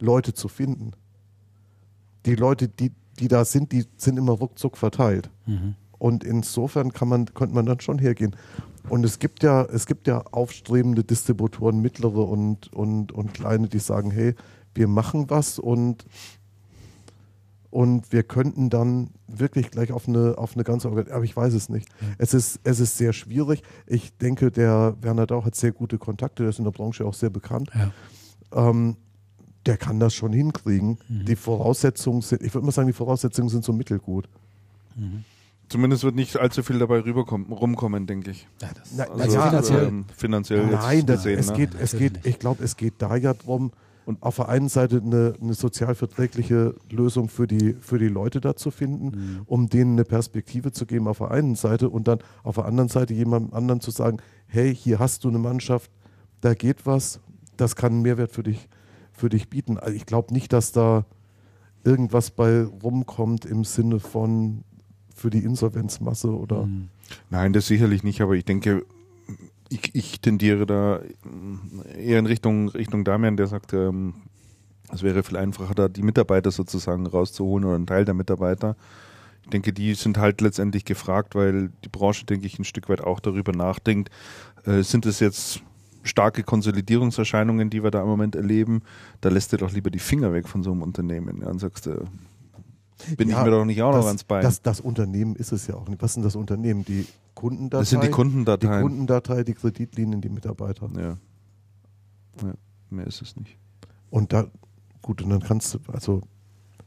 Leute 0.00 0.34
zu 0.34 0.48
finden. 0.48 0.94
Die 2.26 2.34
Leute, 2.34 2.68
die, 2.68 2.92
die 3.18 3.28
da 3.28 3.44
sind, 3.44 3.72
die 3.72 3.84
sind 3.96 4.18
immer 4.18 4.32
ruckzuck 4.32 4.76
verteilt. 4.76 5.30
Und 5.98 6.24
insofern 6.24 6.92
kann 6.92 7.08
man, 7.08 7.26
könnte 7.26 7.54
man 7.54 7.66
dann 7.66 7.80
schon 7.80 7.98
hergehen. 7.98 8.34
Und 8.88 9.04
es 9.04 9.18
gibt 9.18 9.42
ja, 9.42 9.62
es 9.62 9.86
gibt 9.86 10.08
ja 10.08 10.24
aufstrebende 10.32 11.04
Distributoren, 11.04 11.80
mittlere 11.80 12.28
und, 12.28 12.72
und, 12.72 13.12
und 13.12 13.34
kleine, 13.34 13.68
die 13.68 13.78
sagen, 13.78 14.10
hey, 14.10 14.34
wir 14.74 14.88
machen 14.88 15.30
was 15.30 15.58
und 15.58 16.04
und 17.70 18.12
wir 18.12 18.22
könnten 18.22 18.68
dann 18.68 19.08
wirklich 19.26 19.70
gleich 19.70 19.92
auf 19.92 20.06
eine, 20.06 20.36
auf 20.36 20.54
eine 20.54 20.62
ganze 20.62 20.88
Organisation, 20.88 21.16
aber 21.16 21.24
ich 21.24 21.34
weiß 21.34 21.54
es 21.54 21.70
nicht. 21.70 21.88
Es, 22.18 22.34
ist, 22.34 22.60
es 22.64 22.80
ist 22.80 22.98
sehr 22.98 23.14
schwierig. 23.14 23.62
Ich 23.86 24.14
denke, 24.18 24.50
der 24.50 24.94
Werner 25.00 25.26
Dauch 25.26 25.46
hat 25.46 25.54
sehr 25.54 25.72
gute 25.72 25.96
Kontakte, 25.96 26.42
der 26.42 26.50
ist 26.50 26.58
in 26.58 26.66
der 26.66 26.72
Branche 26.72 27.06
auch 27.06 27.14
sehr 27.14 27.30
bekannt. 27.30 27.70
Ja. 27.74 28.68
Ähm, 28.68 28.98
der 29.66 29.76
kann 29.76 30.00
das 30.00 30.14
schon 30.14 30.32
hinkriegen. 30.32 30.98
Die 31.08 31.36
Voraussetzungen 31.36 32.20
sind, 32.22 32.42
ich 32.42 32.52
würde 32.54 32.64
mal 32.66 32.72
sagen, 32.72 32.88
die 32.88 32.92
Voraussetzungen 32.92 33.48
sind 33.48 33.64
so 33.64 33.72
mittelgut. 33.72 34.28
Zumindest 35.68 36.04
wird 36.04 36.14
nicht 36.14 36.36
allzu 36.36 36.62
viel 36.62 36.78
dabei 36.78 37.00
rüberkommen, 37.00 37.50
rumkommen, 37.50 38.06
denke 38.06 38.30
ich. 38.32 38.46
Ja, 38.60 38.68
das, 38.74 38.90
Na, 38.96 39.04
Also, 39.04 39.36
ja, 39.36 39.46
finanziell- 39.48 39.86
ähm, 39.88 40.04
finanziell 40.14 40.62
jetzt 40.64 40.72
Nein, 40.82 41.06
das, 41.06 41.16
gesehen, 41.22 41.38
es 41.38 41.46
ne? 41.50 41.56
geht, 41.56 41.70
es 41.80 41.96
geht, 41.96 42.26
ich 42.26 42.38
glaube, 42.38 42.62
es 42.62 42.76
geht 42.76 42.94
da 42.98 43.16
ja 43.16 43.32
darum, 43.32 43.72
und 44.04 44.20
auf 44.20 44.34
der 44.36 44.48
einen 44.48 44.68
Seite 44.68 45.00
eine, 45.02 45.34
eine 45.40 45.54
sozialverträgliche 45.54 46.74
Lösung 46.90 47.28
für 47.28 47.46
die, 47.46 47.74
für 47.80 47.98
die 48.00 48.08
Leute 48.08 48.40
da 48.40 48.56
zu 48.56 48.72
finden, 48.72 49.06
Mhm. 49.06 49.40
um 49.46 49.68
denen 49.68 49.92
eine 49.92 50.04
Perspektive 50.04 50.72
zu 50.72 50.86
geben 50.86 51.06
auf 51.06 51.18
der 51.18 51.30
einen 51.30 51.54
Seite 51.54 51.88
und 51.88 52.08
dann 52.08 52.18
auf 52.42 52.56
der 52.56 52.64
anderen 52.64 52.88
Seite 52.88 53.14
jemandem 53.14 53.54
anderen 53.54 53.80
zu 53.80 53.92
sagen, 53.92 54.18
hey, 54.48 54.74
hier 54.74 54.98
hast 54.98 55.22
du 55.24 55.28
eine 55.28 55.38
Mannschaft, 55.38 55.88
da 56.40 56.52
geht 56.54 56.84
was, 56.84 57.20
das 57.56 57.76
kann 57.76 57.92
einen 57.92 58.02
Mehrwert 58.02 58.32
für 58.32 58.42
dich, 58.42 58.68
für 59.22 59.28
dich 59.28 59.48
bieten. 59.48 59.78
Also 59.78 59.94
ich 59.94 60.04
glaube 60.04 60.34
nicht, 60.34 60.52
dass 60.52 60.72
da 60.72 61.06
irgendwas 61.84 62.32
bei 62.32 62.64
rumkommt 62.64 63.44
im 63.44 63.62
Sinne 63.62 64.00
von 64.00 64.64
für 65.14 65.30
die 65.30 65.44
Insolvenzmasse 65.44 66.36
oder 66.36 66.66
Mhm. 66.66 66.88
Nein, 67.30 67.52
das 67.52 67.68
sicherlich 67.68 68.02
nicht, 68.02 68.20
aber 68.20 68.32
ich 68.32 68.44
denke, 68.44 68.84
ich, 69.68 69.94
ich 69.94 70.20
tendiere 70.20 70.66
da 70.66 71.00
mm, 71.22 71.82
eher 71.96 72.18
in 72.18 72.26
Richtung, 72.26 72.68
Richtung 72.70 73.04
Damian, 73.04 73.36
der 73.36 73.46
sagt, 73.46 73.74
ähm, 73.74 74.14
es 74.90 75.04
wäre 75.04 75.22
viel 75.22 75.36
einfacher, 75.36 75.74
da 75.74 75.88
die 75.88 76.02
Mitarbeiter 76.02 76.50
sozusagen 76.50 77.06
rauszuholen 77.06 77.64
oder 77.64 77.76
einen 77.76 77.86
Teil 77.86 78.04
der 78.04 78.14
Mitarbeiter. 78.14 78.74
Ich 79.44 79.50
denke, 79.50 79.72
die 79.72 79.94
sind 79.94 80.18
halt 80.18 80.40
letztendlich 80.40 80.84
gefragt, 80.84 81.36
weil 81.36 81.70
die 81.84 81.88
Branche, 81.88 82.26
denke 82.26 82.46
ich, 82.46 82.58
ein 82.58 82.64
Stück 82.64 82.88
weit 82.88 83.02
auch 83.02 83.20
darüber 83.20 83.52
nachdenkt, 83.52 84.10
äh, 84.64 84.82
sind 84.82 85.06
es 85.06 85.20
jetzt 85.20 85.62
starke 86.02 86.42
Konsolidierungserscheinungen, 86.42 87.70
die 87.70 87.82
wir 87.82 87.90
da 87.90 88.02
im 88.02 88.08
Moment 88.08 88.34
erleben, 88.36 88.82
da 89.20 89.28
lässt 89.28 89.52
du 89.52 89.56
doch 89.56 89.72
lieber 89.72 89.90
die 89.90 89.98
Finger 89.98 90.32
weg 90.32 90.48
von 90.48 90.62
so 90.62 90.72
einem 90.72 90.82
Unternehmen 90.82 91.40
ja, 91.42 91.48
und 91.48 91.58
sagst, 91.58 91.86
äh, 91.86 91.96
bin 93.16 93.28
Ja, 93.28 93.38
ich 93.38 93.44
mir 93.44 93.50
doch 93.50 93.64
nicht 93.64 93.82
auch 93.82 93.92
das, 93.92 94.00
noch 94.00 94.06
ans 94.06 94.24
Bein. 94.24 94.42
Das, 94.42 94.62
das 94.62 94.80
Unternehmen 94.80 95.36
ist 95.36 95.52
es 95.52 95.66
ja 95.66 95.74
auch 95.74 95.88
nicht. 95.88 96.02
Was 96.02 96.14
sind 96.14 96.24
das 96.24 96.36
Unternehmen? 96.36 96.84
Die 96.84 97.06
Kundendatei? 97.34 97.80
das 97.80 97.90
sind 97.90 98.02
die 98.02 98.06
Die 98.06 98.12
Kundendateien. 98.12 98.82
Kundendatei, 98.82 99.44
die 99.44 99.54
Kreditlinien, 99.54 100.20
die 100.20 100.28
Mitarbeiter. 100.28 100.88
Ja. 100.96 101.18
ja. 102.42 102.54
Mehr 102.90 103.06
ist 103.06 103.22
es 103.22 103.36
nicht. 103.36 103.56
Und 104.10 104.32
da, 104.32 104.46
gut, 105.00 105.22
und 105.22 105.30
dann 105.30 105.40
kannst 105.40 105.74
du, 105.74 105.78
also, 105.92 106.20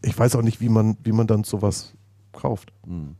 ich 0.02 0.18
weiß 0.18 0.36
auch 0.36 0.42
nicht, 0.44 0.62
wie 0.62 0.70
man, 0.70 0.98
wie 1.04 1.12
man 1.12 1.28
dann 1.28 1.44
sowas 1.44 1.96
kauft. 2.32 2.72
Mhm. 2.86 3.16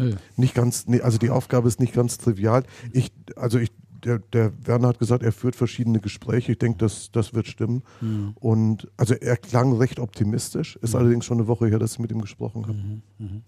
Nö. 0.00 0.16
Nicht 0.36 0.54
ganz, 0.54 0.86
nee, 0.86 1.00
also 1.00 1.18
die 1.18 1.30
Aufgabe 1.30 1.68
ist 1.68 1.78
nicht 1.80 1.92
ganz 1.94 2.18
trivial. 2.18 2.64
Ich, 2.92 3.12
also 3.36 3.58
ich, 3.58 3.70
der, 4.04 4.18
der 4.18 4.52
Werner 4.66 4.88
hat 4.88 4.98
gesagt, 4.98 5.22
er 5.22 5.32
führt 5.32 5.54
verschiedene 5.56 6.00
Gespräche. 6.00 6.52
Ich 6.52 6.58
denke, 6.58 6.78
das, 6.78 7.10
das 7.12 7.34
wird 7.34 7.46
stimmen. 7.46 7.82
Mhm. 8.00 8.32
Und 8.40 8.88
also 8.96 9.14
er 9.14 9.36
klang 9.36 9.76
recht 9.76 10.00
optimistisch. 10.00 10.76
Ist 10.76 10.94
allerdings 10.94 11.24
schon 11.26 11.38
eine 11.38 11.46
Woche 11.48 11.66
her, 11.68 11.78
dass 11.78 11.92
ich 11.92 11.98
mit 11.98 12.10
ihm 12.10 12.20
gesprochen 12.22 12.62
habe. 12.66 12.78
Mhm. 12.78 13.02
Mhm. 13.18 13.42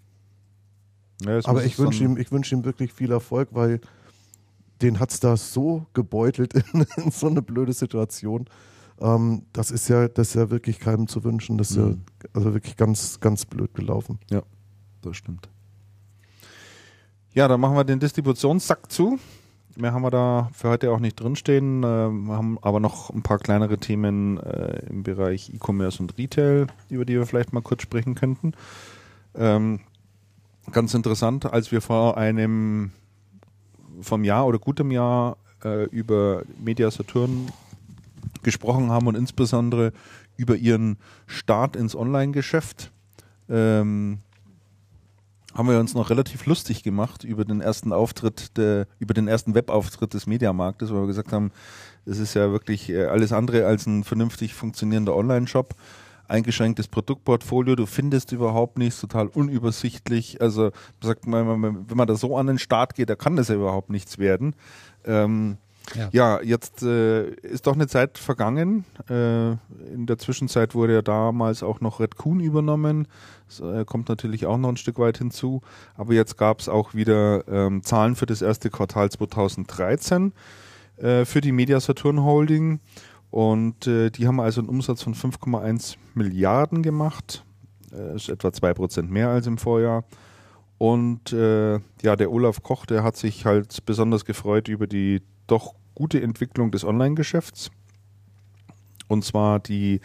Ja, 1.24 1.40
Aber 1.44 1.64
ich 1.64 1.78
wünsche 1.78 2.04
ihm, 2.04 2.16
ich 2.16 2.30
wünsche 2.32 2.54
ihm 2.54 2.64
wirklich 2.64 2.92
viel 2.92 3.12
Erfolg, 3.12 3.48
weil 3.52 3.80
den 4.82 4.98
hat 4.98 5.10
es 5.12 5.20
da 5.20 5.36
so 5.36 5.86
gebeutelt 5.94 6.52
in, 6.74 6.84
in 6.96 7.10
so 7.10 7.28
eine 7.28 7.40
blöde 7.42 7.72
Situation. 7.72 8.46
Ähm, 9.00 9.42
das 9.52 9.70
ist 9.70 9.88
ja, 9.88 10.08
das 10.08 10.28
ist 10.28 10.34
ja 10.34 10.50
wirklich 10.50 10.80
keinem 10.80 11.06
zu 11.06 11.24
wünschen. 11.24 11.56
Das 11.56 11.70
ist 11.70 11.76
Mhm. 11.78 12.02
ja 12.24 12.28
also 12.34 12.52
wirklich 12.54 12.76
ganz, 12.76 13.20
ganz 13.20 13.46
blöd 13.46 13.72
gelaufen. 13.74 14.18
Das 15.00 15.16
stimmt. 15.16 15.48
Ja, 17.34 17.48
dann 17.48 17.60
machen 17.60 17.76
wir 17.76 17.84
den 17.84 17.98
Distributionssack 17.98 18.92
zu. 18.92 19.18
Mehr 19.76 19.94
haben 19.94 20.02
wir 20.02 20.10
da 20.10 20.50
für 20.52 20.68
heute 20.68 20.92
auch 20.92 21.00
nicht 21.00 21.18
drinstehen. 21.18 21.82
Äh, 21.82 22.10
wir 22.10 22.36
haben 22.36 22.58
aber 22.60 22.78
noch 22.78 23.08
ein 23.08 23.22
paar 23.22 23.38
kleinere 23.38 23.78
Themen 23.78 24.38
äh, 24.38 24.84
im 24.90 25.02
Bereich 25.02 25.50
E-Commerce 25.54 26.02
und 26.02 26.18
Retail, 26.18 26.66
über 26.90 27.06
die 27.06 27.14
wir 27.14 27.24
vielleicht 27.24 27.54
mal 27.54 27.62
kurz 27.62 27.80
sprechen 27.80 28.14
könnten. 28.14 28.52
Ähm, 29.34 29.80
ganz 30.70 30.92
interessant, 30.92 31.50
als 31.50 31.72
wir 31.72 31.80
vor 31.80 32.18
einem 32.18 32.92
vom 34.02 34.24
Jahr 34.24 34.46
oder 34.46 34.58
gutem 34.58 34.90
Jahr 34.90 35.38
äh, 35.64 35.84
über 35.84 36.42
Media 36.62 36.90
Saturn 36.90 37.50
gesprochen 38.42 38.90
haben 38.90 39.06
und 39.06 39.14
insbesondere 39.14 39.94
über 40.36 40.56
ihren 40.56 40.98
Start 41.26 41.76
ins 41.76 41.96
Online-Geschäft. 41.96 42.90
Ähm, 43.48 44.18
haben 45.54 45.68
wir 45.68 45.78
uns 45.78 45.94
noch 45.94 46.10
relativ 46.10 46.46
lustig 46.46 46.82
gemacht 46.82 47.24
über 47.24 47.44
den 47.44 47.60
ersten 47.60 47.92
Auftritt, 47.92 48.56
der, 48.56 48.86
über 48.98 49.14
den 49.14 49.28
ersten 49.28 49.54
Webauftritt 49.54 50.14
des 50.14 50.26
Mediamarktes, 50.26 50.92
weil 50.92 51.00
wir 51.00 51.06
gesagt 51.06 51.32
haben, 51.32 51.50
es 52.06 52.18
ist 52.18 52.34
ja 52.34 52.50
wirklich 52.50 52.88
äh, 52.88 53.06
alles 53.06 53.32
andere 53.32 53.66
als 53.66 53.86
ein 53.86 54.04
vernünftig 54.04 54.54
funktionierender 54.54 55.14
Online-Shop. 55.14 55.74
Eingeschränktes 56.28 56.88
Produktportfolio, 56.88 57.76
du 57.76 57.84
findest 57.84 58.32
überhaupt 58.32 58.78
nichts, 58.78 59.00
total 59.00 59.26
unübersichtlich. 59.26 60.40
Also 60.40 60.70
sagt 61.02 61.26
man, 61.26 61.62
wenn 61.62 61.96
man 61.96 62.08
da 62.08 62.14
so 62.14 62.36
an 62.38 62.46
den 62.46 62.58
Start 62.58 62.94
geht, 62.94 63.10
da 63.10 63.16
kann 63.16 63.36
das 63.36 63.48
ja 63.48 63.56
überhaupt 63.56 63.90
nichts 63.90 64.18
werden. 64.18 64.54
Ähm, 65.04 65.58
Ja. 65.94 66.08
ja, 66.12 66.42
jetzt 66.42 66.82
äh, 66.82 67.28
ist 67.30 67.66
doch 67.66 67.74
eine 67.74 67.86
Zeit 67.86 68.18
vergangen. 68.18 68.84
Äh, 69.08 69.52
in 69.92 70.06
der 70.06 70.18
Zwischenzeit 70.18 70.74
wurde 70.74 70.94
ja 70.94 71.02
damals 71.02 71.62
auch 71.62 71.80
noch 71.80 72.00
Red 72.00 72.16
Coon 72.16 72.40
übernommen. 72.40 73.08
Das 73.48 73.60
äh, 73.60 73.84
kommt 73.84 74.08
natürlich 74.08 74.46
auch 74.46 74.58
noch 74.58 74.68
ein 74.68 74.76
Stück 74.76 74.98
weit 74.98 75.18
hinzu. 75.18 75.60
Aber 75.94 76.14
jetzt 76.14 76.38
gab 76.38 76.60
es 76.60 76.68
auch 76.68 76.94
wieder 76.94 77.46
ähm, 77.48 77.82
Zahlen 77.82 78.16
für 78.16 78.26
das 78.26 78.42
erste 78.42 78.70
Quartal 78.70 79.10
2013 79.10 80.32
äh, 80.96 81.24
für 81.24 81.40
die 81.40 81.52
Media 81.52 81.80
Saturn 81.80 82.22
Holding. 82.22 82.80
Und 83.30 83.86
äh, 83.86 84.10
die 84.10 84.26
haben 84.26 84.40
also 84.40 84.60
einen 84.60 84.68
Umsatz 84.68 85.02
von 85.02 85.14
5,1 85.14 85.96
Milliarden 86.14 86.82
gemacht. 86.82 87.44
Äh, 87.92 88.16
ist 88.16 88.28
etwa 88.28 88.48
2% 88.48 89.02
mehr 89.02 89.28
als 89.28 89.46
im 89.46 89.58
Vorjahr. 89.58 90.04
Und 90.78 91.32
äh, 91.32 91.74
ja, 92.02 92.16
der 92.16 92.32
Olaf 92.32 92.62
Koch, 92.62 92.86
der 92.86 93.04
hat 93.04 93.16
sich 93.16 93.46
halt 93.46 93.86
besonders 93.86 94.24
gefreut 94.24 94.68
über 94.68 94.86
die 94.86 95.22
doch 95.52 95.74
gute 95.94 96.20
Entwicklung 96.20 96.70
des 96.70 96.84
Online-Geschäfts. 96.84 97.70
Und 99.08 99.24
zwar 99.24 99.60
die 99.60 100.00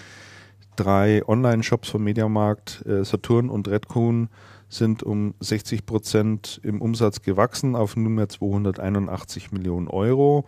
drei 0.76 1.27
Online-Shops 1.27 1.90
von 1.90 2.03
Mediamarkt, 2.03 2.85
äh, 2.85 3.03
Saturn 3.03 3.50
und 3.50 3.67
Redcoon, 3.67 4.30
sind 4.69 5.01
um 5.01 5.34
60 5.40 5.85
Prozent 5.85 6.59
im 6.64 6.82
Umsatz 6.82 7.22
gewachsen 7.22 7.76
auf 7.76 7.95
nunmehr 7.95 8.27
281 8.27 9.51
Millionen 9.53 9.88
Euro. 9.88 10.45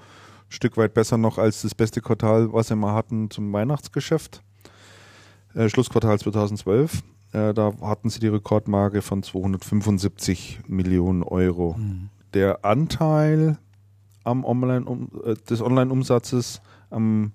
Ein 0.50 0.52
Stück 0.52 0.76
weit 0.76 0.94
besser 0.94 1.18
noch 1.18 1.38
als 1.38 1.62
das 1.62 1.74
beste 1.74 2.02
Quartal, 2.02 2.52
was 2.52 2.70
wir 2.70 2.76
mal 2.76 2.94
hatten 2.94 3.32
zum 3.32 3.52
Weihnachtsgeschäft. 3.54 4.44
Äh, 5.56 5.70
Schlussquartal 5.70 6.20
2012. 6.20 7.02
Äh, 7.32 7.54
da 7.54 7.74
hatten 7.82 8.10
sie 8.10 8.20
die 8.20 8.28
Rekordmarke 8.28 9.02
von 9.02 9.24
275 9.24 10.60
Millionen 10.68 11.24
Euro. 11.24 11.76
Mhm. 11.78 12.10
Der 12.34 12.66
Anteil 12.66 13.58
am 14.24 14.44
Online 14.46 14.86
um, 14.86 15.10
äh, 15.24 15.36
des 15.50 15.62
Online-Umsatzes 15.62 16.62
am 16.90 17.32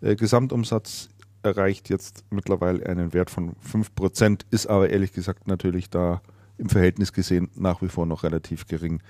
äh, 0.00 0.16
Gesamtumsatz 0.16 1.08
erreicht 1.42 1.88
jetzt 1.88 2.24
mittlerweile 2.30 2.84
einen 2.86 3.12
Wert 3.12 3.30
von 3.30 3.54
5%, 3.72 4.40
ist 4.50 4.66
aber 4.66 4.90
ehrlich 4.90 5.12
gesagt 5.12 5.46
natürlich 5.46 5.90
da 5.90 6.20
im 6.58 6.68
Verhältnis 6.68 7.12
gesehen 7.12 7.50
nach 7.54 7.82
wie 7.82 7.88
vor 7.88 8.06
noch 8.06 8.24
relativ 8.24 8.66
gering. 8.66 9.02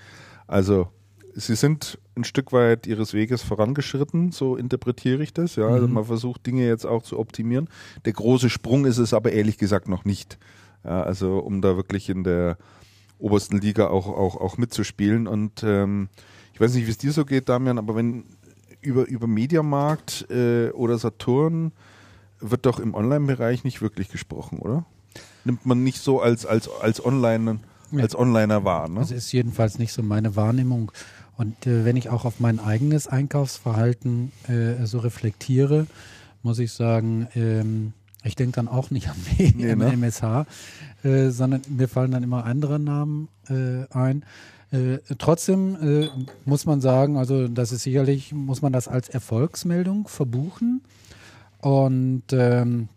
Also 0.47 0.89
sie 1.35 1.55
sind 1.55 1.99
ein 2.15 2.25
Stück 2.25 2.53
weit 2.53 2.87
ihres 2.87 3.15
Weges 3.15 3.43
vorangeschritten, 3.43 4.33
so 4.33 4.57
interpretiere 4.57 5.23
ich 5.23 5.33
das. 5.33 5.57
Ja, 5.57 5.69
also 5.69 5.87
Mhm. 5.87 5.95
man 5.95 6.05
versucht 6.05 6.47
Dinge 6.47 6.67
jetzt 6.67 6.87
auch 6.87 7.03
zu 7.03 7.19
optimieren. 7.19 7.69
Der 8.05 8.13
große 8.13 8.51
Sprung 8.51 8.85
ist 8.85 8.99
es 8.99 9.15
aber 9.15 9.33
ehrlich 9.33 9.59
gesagt 9.59 9.89
noch 9.89 10.05
nicht. 10.05 10.39
Ja, 10.85 11.03
also 11.03 11.39
um 11.39 11.63
da 11.63 11.77
wirklich 11.77 12.09
in 12.09 12.23
der 12.25 12.59
obersten 13.19 13.59
Liga 13.59 13.89
auch, 13.89 14.09
auch, 14.09 14.37
auch 14.37 14.59
mitzuspielen. 14.59 15.27
Und 15.27 15.63
ähm, 15.65 16.09
ich 16.57 16.61
weiß 16.63 16.73
nicht, 16.73 16.87
wie 16.87 16.91
es 16.91 16.97
dir 16.97 17.13
so 17.13 17.27
geht, 17.27 17.51
Damian, 17.51 17.77
aber 17.77 17.97
wenn 17.97 18.25
über, 18.81 19.07
über 19.07 19.27
Mediamarkt 19.27 20.25
äh, 20.31 20.71
oder 20.71 20.97
Saturn 20.97 21.73
wird 22.41 22.65
doch 22.65 22.81
im 22.81 22.95
Online-Bereich 22.95 23.63
nicht 23.63 23.83
wirklich 23.83 24.09
gesprochen, 24.09 24.61
oder? 24.61 24.87
Nimmt 25.45 25.67
man 25.67 25.85
nicht 25.85 25.99
so 25.99 26.19
als, 26.23 26.47
als, 26.47 26.71
als, 26.81 27.05
Online, 27.05 27.59
als 27.93 28.17
Onliner 28.17 28.65
wahr, 28.65 28.89
ne? 28.89 29.01
Das 29.01 29.11
ist 29.11 29.31
jedenfalls 29.33 29.79
nicht 29.79 29.93
so 29.93 30.03
meine 30.03 30.35
Wahrnehmung. 30.35 30.93
Und 31.37 31.67
äh, 31.67 31.85
wenn 31.85 31.97
ich 31.97 32.09
auch 32.09 32.25
auf 32.25 32.41
mein 32.41 32.59
eigenes 32.59 33.07
Einkaufsverhalten 33.07 34.33
äh, 34.49 34.87
so 34.87 35.01
reflektiere, 35.01 35.87
muss 36.43 36.59
ich 36.59 36.73
sagen, 36.73 37.29
ähm, 37.35 37.93
ich 38.25 38.35
denke 38.35 38.53
dann 38.53 38.69
auch 38.69 38.91
nicht 38.91 39.11
an 39.11 39.17
nee, 39.37 39.75
ne? 39.75 39.93
MSH, 39.93 40.47
äh, 41.03 41.29
sondern 41.29 41.61
mir 41.69 41.89
fallen 41.89 42.13
dann 42.13 42.23
immer 42.23 42.47
andere 42.47 42.79
Namen 42.79 43.29
äh, 43.51 43.85
ein. 43.95 44.25
Äh, 44.73 44.99
trotzdem 45.19 45.77
äh, 45.81 46.09
muss 46.45 46.67
man 46.67 46.81
sagen, 46.81 47.17
also 47.17 47.49
das 47.49 47.73
ist 47.73 47.83
sicherlich, 47.83 48.33
muss 48.33 48.63
man 48.63 48.73
das 48.73 48.89
als 48.89 49.09
Erfolgsmeldung 49.09 50.09
verbuchen. 50.09 50.83
Und 51.61 52.25
ähm, 52.33 52.89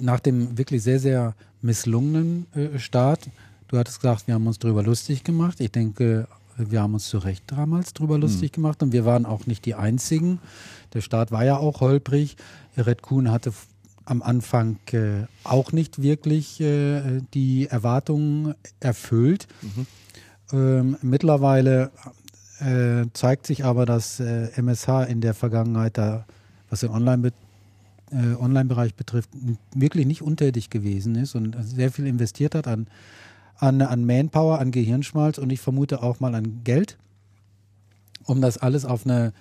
nach 0.00 0.20
dem 0.20 0.58
wirklich 0.58 0.82
sehr, 0.82 1.00
sehr 1.00 1.34
misslungenen 1.62 2.46
äh, 2.54 2.78
Start, 2.78 3.28
du 3.68 3.78
hattest 3.78 4.00
gesagt, 4.00 4.26
wir 4.26 4.34
haben 4.34 4.46
uns 4.46 4.58
darüber 4.58 4.82
lustig 4.82 5.24
gemacht. 5.24 5.60
Ich 5.60 5.72
denke, 5.72 6.28
wir 6.56 6.82
haben 6.82 6.94
uns 6.94 7.08
zu 7.08 7.18
Recht 7.18 7.44
damals 7.48 7.94
darüber 7.94 8.18
lustig 8.18 8.52
gemacht 8.52 8.82
und 8.82 8.92
wir 8.92 9.04
waren 9.04 9.26
auch 9.26 9.46
nicht 9.46 9.64
die 9.64 9.74
Einzigen. 9.74 10.38
Der 10.92 11.00
Start 11.00 11.32
war 11.32 11.44
ja 11.44 11.56
auch 11.56 11.80
holprig. 11.80 12.36
Red 12.76 13.02
Kuhn 13.02 13.30
hatte 13.30 13.52
am 14.04 14.22
Anfang 14.22 14.78
äh, 14.92 15.26
auch 15.42 15.72
nicht 15.72 16.02
wirklich 16.02 16.60
äh, 16.60 17.22
die 17.32 17.66
Erwartungen 17.66 18.54
erfüllt. 18.80 19.48
Ähm, 20.52 20.96
mittlerweile 21.02 21.90
äh, 22.60 23.06
zeigt 23.12 23.46
sich 23.46 23.64
aber, 23.64 23.86
dass 23.86 24.20
äh, 24.20 24.48
MSH 24.56 25.04
in 25.08 25.20
der 25.20 25.34
Vergangenheit 25.34 25.98
da, 25.98 26.26
was 26.70 26.80
den 26.80 26.90
Online 26.90 27.32
äh, 28.10 28.34
Online-Bereich 28.38 28.94
betrifft, 28.94 29.30
n- 29.34 29.58
wirklich 29.74 30.06
nicht 30.06 30.22
untätig 30.22 30.70
gewesen 30.70 31.14
ist 31.16 31.34
und 31.34 31.56
sehr 31.60 31.90
viel 31.90 32.06
investiert 32.06 32.54
hat 32.54 32.68
an, 32.68 32.86
an, 33.56 33.80
an 33.82 34.04
Manpower, 34.04 34.58
an 34.60 34.70
Gehirnschmalz 34.70 35.38
und 35.38 35.50
ich 35.50 35.60
vermute 35.60 36.02
auch 36.02 36.20
mal 36.20 36.34
an 36.34 36.62
Geld, 36.64 36.98
um 38.24 38.40
das 38.40 38.58
alles 38.58 38.84
auf 38.84 39.04
eine 39.06 39.32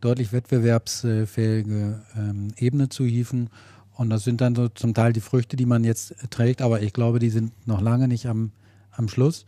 deutlich 0.00 0.32
wettbewerbsfähige 0.32 2.02
ähm, 2.16 2.48
Ebene 2.56 2.88
zu 2.88 3.04
hieven. 3.04 3.50
Und 3.94 4.08
das 4.10 4.24
sind 4.24 4.40
dann 4.40 4.54
so 4.54 4.68
zum 4.68 4.94
Teil 4.94 5.12
die 5.12 5.20
Früchte, 5.20 5.56
die 5.56 5.66
man 5.66 5.84
jetzt 5.84 6.14
trägt, 6.30 6.62
aber 6.62 6.80
ich 6.80 6.92
glaube, 6.92 7.18
die 7.18 7.28
sind 7.30 7.52
noch 7.66 7.80
lange 7.82 8.08
nicht 8.08 8.26
am, 8.26 8.50
am 8.92 9.08
Schluss. 9.08 9.44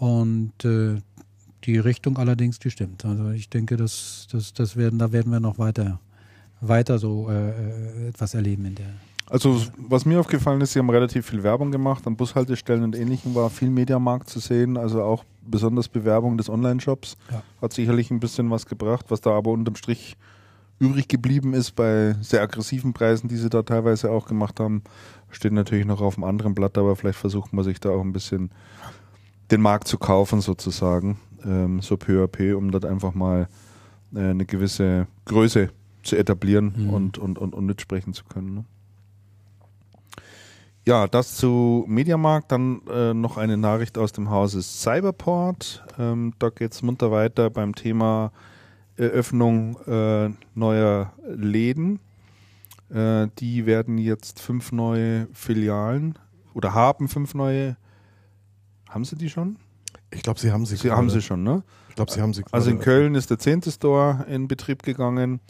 Und 0.00 0.64
äh, 0.64 0.96
die 1.64 1.78
Richtung 1.78 2.16
allerdings, 2.16 2.58
die 2.58 2.70
stimmt. 2.70 3.04
Also 3.04 3.30
ich 3.30 3.50
denke, 3.50 3.76
das, 3.76 4.26
das, 4.32 4.54
das 4.54 4.74
werden, 4.74 4.98
da 4.98 5.12
werden 5.12 5.30
wir 5.30 5.40
noch 5.40 5.58
weiter, 5.58 6.00
weiter 6.62 6.98
so 6.98 7.28
äh, 7.28 7.50
äh, 7.50 8.08
etwas 8.08 8.32
erleben 8.32 8.64
in 8.64 8.76
der. 8.76 8.86
Also 9.26 9.60
was 9.76 10.06
mir 10.06 10.18
aufgefallen 10.18 10.62
ist, 10.62 10.72
sie 10.72 10.78
haben 10.78 10.88
relativ 10.88 11.26
viel 11.26 11.42
Werbung 11.42 11.70
gemacht, 11.70 12.06
an 12.06 12.16
Bushaltestellen 12.16 12.82
und 12.82 12.96
ähnlichem 12.96 13.34
war 13.34 13.50
viel 13.50 13.68
Mediamarkt 13.68 14.30
zu 14.30 14.40
sehen, 14.40 14.78
also 14.78 15.02
auch 15.02 15.22
besonders 15.42 15.88
Bewerbung 15.88 16.38
des 16.38 16.48
Online-Shops. 16.48 17.18
Ja. 17.30 17.42
Hat 17.60 17.74
sicherlich 17.74 18.10
ein 18.10 18.20
bisschen 18.20 18.50
was 18.50 18.64
gebracht, 18.64 19.06
was 19.10 19.20
da 19.20 19.32
aber 19.32 19.50
unterm 19.50 19.76
Strich 19.76 20.16
übrig 20.78 21.08
geblieben 21.08 21.52
ist 21.52 21.72
bei 21.72 22.16
sehr 22.22 22.40
aggressiven 22.40 22.94
Preisen, 22.94 23.28
die 23.28 23.36
sie 23.36 23.50
da 23.50 23.62
teilweise 23.62 24.10
auch 24.10 24.26
gemacht 24.26 24.58
haben, 24.58 24.82
steht 25.30 25.52
natürlich 25.52 25.84
noch 25.84 26.00
auf 26.00 26.16
einem 26.16 26.24
anderen 26.24 26.54
Blatt, 26.54 26.78
aber 26.78 26.96
vielleicht 26.96 27.18
versucht 27.18 27.52
man 27.52 27.66
sich 27.66 27.80
da 27.80 27.90
auch 27.90 28.00
ein 28.00 28.14
bisschen 28.14 28.50
den 29.50 29.60
Markt 29.60 29.88
zu 29.88 29.98
kaufen 29.98 30.40
sozusagen, 30.40 31.18
ähm, 31.44 31.80
so 31.80 31.96
peu 31.96 32.24
à 32.24 32.26
peu, 32.28 32.56
um 32.56 32.70
dort 32.70 32.84
einfach 32.84 33.14
mal 33.14 33.48
äh, 34.14 34.20
eine 34.20 34.44
gewisse 34.46 35.06
Größe 35.24 35.70
zu 36.02 36.16
etablieren 36.16 36.72
Mhm. 36.76 36.90
und, 36.90 37.18
und, 37.18 37.38
und, 37.38 37.54
und 37.54 37.66
mitsprechen 37.66 38.14
zu 38.14 38.24
können. 38.24 38.54
Ne? 38.54 38.64
Ja, 40.86 41.06
das 41.06 41.36
zu 41.36 41.84
Mediamarkt. 41.86 42.50
Dann 42.52 42.80
äh, 42.90 43.12
noch 43.12 43.36
eine 43.36 43.56
Nachricht 43.56 43.98
aus 43.98 44.12
dem 44.12 44.30
Hause 44.30 44.62
Cyberport. 44.62 45.84
Ähm, 45.98 46.32
da 46.38 46.48
geht 46.48 46.72
es 46.72 46.82
munter 46.82 47.10
weiter 47.10 47.50
beim 47.50 47.74
Thema 47.74 48.32
Eröffnung 48.96 49.76
äh, 49.86 50.30
neuer 50.54 51.12
Läden. 51.28 52.00
Äh, 52.92 53.28
die 53.38 53.66
werden 53.66 53.98
jetzt 53.98 54.40
fünf 54.40 54.72
neue 54.72 55.28
Filialen 55.32 56.18
oder 56.54 56.74
haben 56.74 57.08
fünf 57.08 57.34
neue. 57.34 57.76
Haben 58.90 59.04
sie 59.04 59.16
die 59.16 59.30
schon? 59.30 59.56
Ich 60.10 60.22
glaube, 60.22 60.40
sie 60.40 60.50
haben 60.50 60.66
sie. 60.66 60.76
Sie 60.76 60.88
gerade. 60.88 60.98
haben 60.98 61.10
sie 61.10 61.22
schon, 61.22 61.42
ne? 61.44 61.62
Ich 61.88 61.94
glaube, 61.94 62.10
sie 62.10 62.20
haben 62.20 62.34
sie. 62.34 62.42
Also 62.50 62.70
in. 62.70 62.80
Köln 62.80 63.14
ist 63.14 63.30
der 63.30 63.38
zehnte 63.38 63.70
Store 63.70 64.26
in 64.28 64.48
Betrieb 64.48 64.82
gegangen 64.82 65.40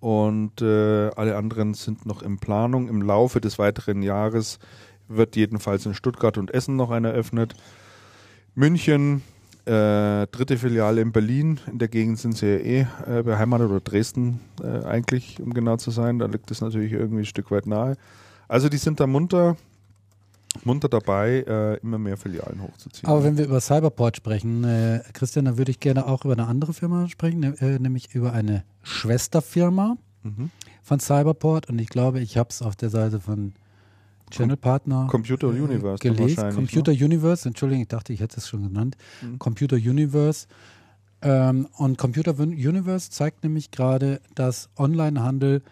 und 0.00 0.60
äh, 0.60 1.10
alle 1.16 1.36
anderen 1.36 1.72
sind 1.72 2.04
noch 2.04 2.22
in 2.22 2.38
Planung. 2.38 2.88
Im 2.88 3.00
Laufe 3.00 3.40
des 3.40 3.58
weiteren 3.58 4.02
Jahres 4.02 4.58
wird 5.08 5.34
jedenfalls 5.34 5.86
in 5.86 5.94
Stuttgart 5.94 6.36
und 6.36 6.52
Essen 6.52 6.76
noch 6.76 6.90
einer 6.90 7.10
eröffnet. 7.10 7.54
München, 8.54 9.22
äh, 9.64 10.26
dritte 10.26 10.58
Filiale 10.58 11.00
in 11.00 11.12
Berlin. 11.12 11.58
In 11.70 11.78
der 11.78 11.88
Gegend 11.88 12.18
sind 12.18 12.36
sie 12.36 12.46
ja 12.46 12.58
eh 12.58 12.86
äh, 13.06 13.22
beheimatet 13.22 13.70
oder 13.70 13.80
Dresden 13.80 14.40
äh, 14.62 14.84
eigentlich, 14.84 15.40
um 15.40 15.54
genau 15.54 15.78
zu 15.78 15.90
sein. 15.90 16.18
Da 16.18 16.26
liegt 16.26 16.50
es 16.50 16.60
natürlich 16.60 16.92
irgendwie 16.92 17.22
ein 17.22 17.26
Stück 17.26 17.50
weit 17.50 17.66
nahe. 17.66 17.96
Also 18.46 18.68
die 18.68 18.76
sind 18.76 19.00
da 19.00 19.06
munter, 19.06 19.56
munter 20.62 20.88
dabei, 20.88 21.44
äh, 21.46 21.76
immer 21.80 21.98
mehr 21.98 22.16
Filialen 22.16 22.62
hochzuziehen. 22.62 23.08
Aber 23.08 23.24
wenn 23.24 23.36
wir 23.36 23.44
über 23.44 23.60
Cyberport 23.60 24.16
sprechen, 24.16 24.64
äh, 24.64 25.00
Christian, 25.12 25.44
dann 25.46 25.58
würde 25.58 25.70
ich 25.72 25.80
gerne 25.80 26.06
auch 26.06 26.24
über 26.24 26.34
eine 26.34 26.46
andere 26.46 26.72
Firma 26.72 27.08
sprechen, 27.08 27.40
ne, 27.40 27.54
äh, 27.60 27.78
nämlich 27.78 28.14
über 28.14 28.32
eine 28.32 28.64
Schwesterfirma 28.82 29.96
Mhm. 30.22 30.50
von 30.82 31.00
Cyberport. 31.00 31.68
Und 31.68 31.78
ich 31.78 31.88
glaube, 31.88 32.20
ich 32.20 32.36
habe 32.38 32.48
es 32.50 32.62
auf 32.62 32.76
der 32.76 32.90
Seite 32.90 33.20
von 33.20 33.52
Channel 34.30 34.56
Partner 34.56 35.06
Computer 35.10 35.48
äh, 35.48 35.60
Universe 35.60 35.98
gelesen. 36.00 36.36
wahrscheinlich, 36.36 36.54
Computer 36.54 36.92
ne? 36.92 37.04
Universe, 37.04 37.46
Entschuldigung, 37.48 37.82
ich 37.82 37.88
dachte, 37.88 38.12
ich 38.12 38.20
hätte 38.20 38.38
es 38.38 38.48
schon 38.48 38.62
genannt. 38.62 38.96
Mhm. 39.22 39.38
Computer 39.38 39.76
Universe. 39.76 40.46
Ähm, 41.22 41.68
und 41.76 41.98
Computer 41.98 42.38
Universe 42.38 43.10
zeigt 43.10 43.44
nämlich 43.44 43.70
gerade, 43.70 44.20
dass 44.34 44.68
Onlinehandel 44.76 45.62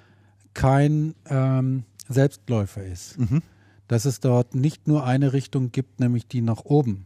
kein 0.54 1.14
ähm, 1.28 1.84
Selbstläufer 2.08 2.84
ist. 2.84 3.18
Mhm. 3.18 3.42
Dass 3.92 4.06
es 4.06 4.20
dort 4.20 4.54
nicht 4.54 4.88
nur 4.88 5.04
eine 5.04 5.34
Richtung 5.34 5.70
gibt, 5.70 6.00
nämlich 6.00 6.26
die 6.26 6.40
nach 6.40 6.64
oben. 6.64 7.04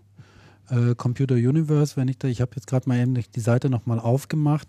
Äh, 0.71 0.95
Computer 0.95 1.35
Universe, 1.35 1.97
wenn 1.97 2.07
ich 2.07 2.17
da, 2.17 2.29
ich 2.29 2.41
habe 2.41 2.53
jetzt 2.55 2.69
gerade 2.69 2.89
mal 2.89 2.97
eben 2.97 3.15
die 3.15 3.41
Seite 3.41 3.69
nochmal 3.69 3.99
aufgemacht. 3.99 4.69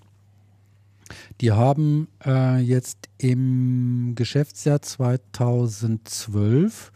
Die 1.42 1.52
haben 1.52 2.08
äh, 2.26 2.58
jetzt 2.58 3.08
im 3.20 4.14
Geschäftsjahr 4.16 4.82
2012 4.82 6.92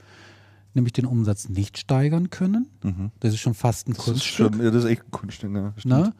nämlich 0.74 0.93
den 0.93 1.06
Umsatz 1.06 1.50
nicht 1.50 1.77
steigern 1.77 2.32
können. 2.32 2.66
Mhm. 2.82 3.11
Das 3.19 3.35
ist 3.35 3.41
schon 3.41 3.53
fast 3.53 3.90
ein 3.90 3.93
Das 3.93 4.00
ist 4.00 4.06
Kunststück. 4.06 4.56
schon, 4.56 4.66
ja, 4.66 4.72
das 4.72 4.85
ist 4.85 4.90
echt 4.90 5.03
ein 5.03 5.11
Kunststück, 5.11 5.53
ja. 5.53 5.72
Ne? 5.83 6.14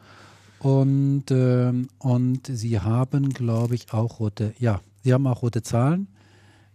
Und, 0.60 1.24
ähm, 1.30 1.88
und 1.98 2.46
sie 2.46 2.78
haben, 2.78 3.30
glaube 3.30 3.74
ich, 3.74 3.92
auch 3.92 4.20
rote, 4.20 4.54
ja, 4.60 4.80
sie 5.02 5.12
haben 5.12 5.26
auch 5.26 5.42
rote 5.42 5.62
Zahlen. 5.62 6.06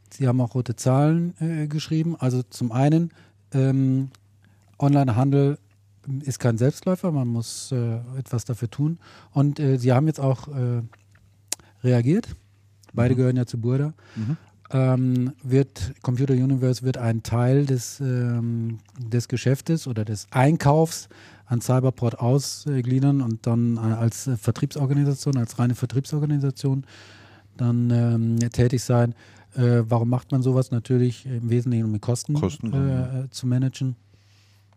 Sie 0.09 0.27
haben 0.27 0.39
auch 0.41 0.55
rote 0.55 0.75
Zahlen 0.75 1.33
äh, 1.39 1.67
geschrieben. 1.67 2.15
Also 2.17 2.43
zum 2.43 2.71
einen, 2.71 3.11
ähm, 3.53 4.09
Onlinehandel 4.79 5.57
ist 6.21 6.39
kein 6.39 6.57
Selbstläufer, 6.57 7.11
man 7.11 7.27
muss 7.27 7.71
äh, 7.71 7.97
etwas 8.17 8.45
dafür 8.45 8.69
tun. 8.69 8.99
Und 9.33 9.59
äh, 9.59 9.77
sie 9.77 9.91
haben 9.91 10.07
jetzt 10.07 10.19
auch 10.19 10.47
äh, 10.47 10.81
reagiert. 11.83 12.29
Beide 12.93 13.13
Mhm. 13.13 13.17
gehören 13.17 13.37
ja 13.37 13.45
zu 13.45 13.59
Burda. 13.59 13.93
Mhm. 14.15 14.37
Ähm, 14.69 15.33
wird 15.43 15.93
Computer 16.01 16.33
Universe 16.33 16.83
wird 16.83 16.97
ein 16.97 17.23
Teil 17.23 17.65
des, 17.65 18.01
ähm, 18.01 18.79
des 18.99 19.29
Geschäftes 19.29 19.87
oder 19.87 20.03
des 20.03 20.27
Einkaufs 20.31 21.07
an 21.45 21.61
Cyberport 21.61 22.19
ausgliedern 22.19 23.21
und 23.21 23.47
dann 23.47 23.77
äh, 23.77 23.79
als 23.79 24.29
Vertriebsorganisation, 24.37 25.37
als 25.37 25.57
reine 25.57 25.75
Vertriebsorganisation 25.75 26.85
dann 27.55 27.89
ähm, 27.91 28.39
tätig 28.51 28.83
sein. 28.83 29.15
Äh, 29.55 29.83
warum 29.89 30.09
macht 30.09 30.31
man 30.31 30.41
sowas? 30.41 30.71
Natürlich 30.71 31.25
im 31.25 31.49
Wesentlichen, 31.49 31.85
um 31.85 31.93
die 31.93 31.99
Kosten, 31.99 32.33
Kosten, 32.35 32.71
äh, 32.73 33.21
äh, 33.23 33.29
zu 33.29 33.47
managen. 33.47 33.95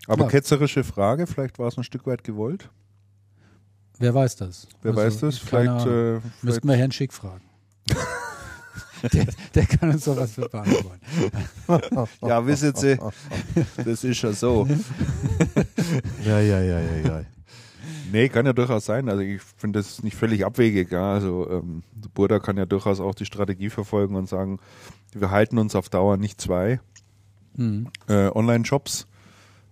Aber 0.06 0.24
Ja. 0.24 0.30
ketzerische 0.30 0.84
Frage, 0.84 1.26
vielleicht 1.26 1.58
war 1.58 1.68
es 1.68 1.76
ein 1.76 1.84
Stück 1.84 2.06
weit 2.06 2.24
gewollt. 2.24 2.70
Wer 3.98 4.14
weiß 4.14 4.36
das? 4.36 4.66
Wer 4.82 4.92
Also, 4.92 5.02
weiß 5.02 5.20
das? 5.20 5.38
Vielleicht, 5.38 5.86
äh, 5.86 6.20
vielleicht 6.20 6.42
Müssten 6.44 6.68
wir 6.68 6.76
Herrn 6.76 6.90
Schick 6.92 7.12
fragen. 7.12 7.44
der, 9.12 9.26
der 9.54 9.66
kann 9.66 9.90
uns 9.90 10.04
sowas 10.04 10.32
für 10.32 10.48
beantworten. 10.48 11.00
ja, 12.22 12.46
wissen 12.46 12.74
Sie, 12.74 12.98
das 13.84 14.04
ist 14.04 14.22
ja 14.22 14.32
so. 14.32 14.66
Ja, 16.24 16.40
ja, 16.40 16.60
ja, 16.60 16.80
ja, 16.80 16.96
ja. 16.96 17.22
Nee, 18.12 18.28
kann 18.28 18.46
ja 18.46 18.52
durchaus 18.52 18.84
sein. 18.84 19.08
Also 19.08 19.22
ich 19.22 19.40
finde 19.56 19.78
das 19.78 20.02
nicht 20.02 20.16
völlig 20.16 20.44
abwegig. 20.44 20.90
Ja. 20.90 21.12
Also 21.14 21.48
ähm, 21.50 21.82
Burda 22.14 22.38
kann 22.38 22.56
ja 22.56 22.66
durchaus 22.66 23.00
auch 23.00 23.14
die 23.14 23.26
Strategie 23.26 23.70
verfolgen 23.70 24.14
und 24.16 24.28
sagen, 24.28 24.58
wir 25.12 25.30
halten 25.30 25.58
uns 25.58 25.74
auf 25.74 25.88
Dauer 25.88 26.16
nicht 26.16 26.40
zwei 26.40 26.80
Hm. 27.56 27.88
äh, 28.08 28.28
Online-Shops. 28.28 29.06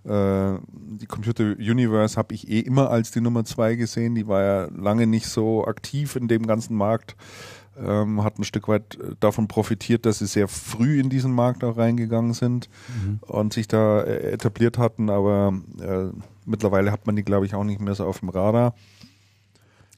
Äh, 0.04 0.54
die 0.72 1.06
Computer 1.06 1.44
Universe 1.58 2.16
habe 2.16 2.34
ich 2.34 2.48
eh 2.48 2.60
immer 2.60 2.90
als 2.90 3.10
die 3.10 3.20
Nummer 3.20 3.44
zwei 3.44 3.74
gesehen. 3.76 4.14
Die 4.14 4.26
war 4.26 4.42
ja 4.42 4.68
lange 4.76 5.06
nicht 5.06 5.26
so 5.28 5.64
aktiv 5.66 6.16
in 6.16 6.28
dem 6.28 6.46
ganzen 6.46 6.76
Markt. 6.76 7.16
Ähm, 7.80 8.24
hat 8.24 8.38
ein 8.40 8.44
Stück 8.44 8.66
weit 8.66 8.96
äh, 8.96 9.14
davon 9.20 9.46
profitiert, 9.46 10.04
dass 10.06 10.18
sie 10.18 10.26
sehr 10.26 10.48
früh 10.48 10.98
in 10.98 11.10
diesen 11.10 11.32
Markt 11.32 11.62
auch 11.62 11.76
reingegangen 11.76 12.32
sind 12.34 12.68
Mhm. 12.88 13.20
und 13.22 13.52
sich 13.52 13.68
da 13.68 14.00
äh, 14.02 14.32
etabliert 14.32 14.78
hatten, 14.78 15.08
aber 15.10 15.52
äh, 15.80 16.06
mittlerweile 16.48 16.90
hat 16.92 17.06
man 17.06 17.16
die, 17.16 17.22
glaube 17.24 17.46
ich, 17.46 17.54
auch 17.54 17.64
nicht 17.64 17.80
mehr 17.80 17.94
so 17.94 18.04
auf 18.04 18.20
dem 18.20 18.28
Radar. 18.28 18.74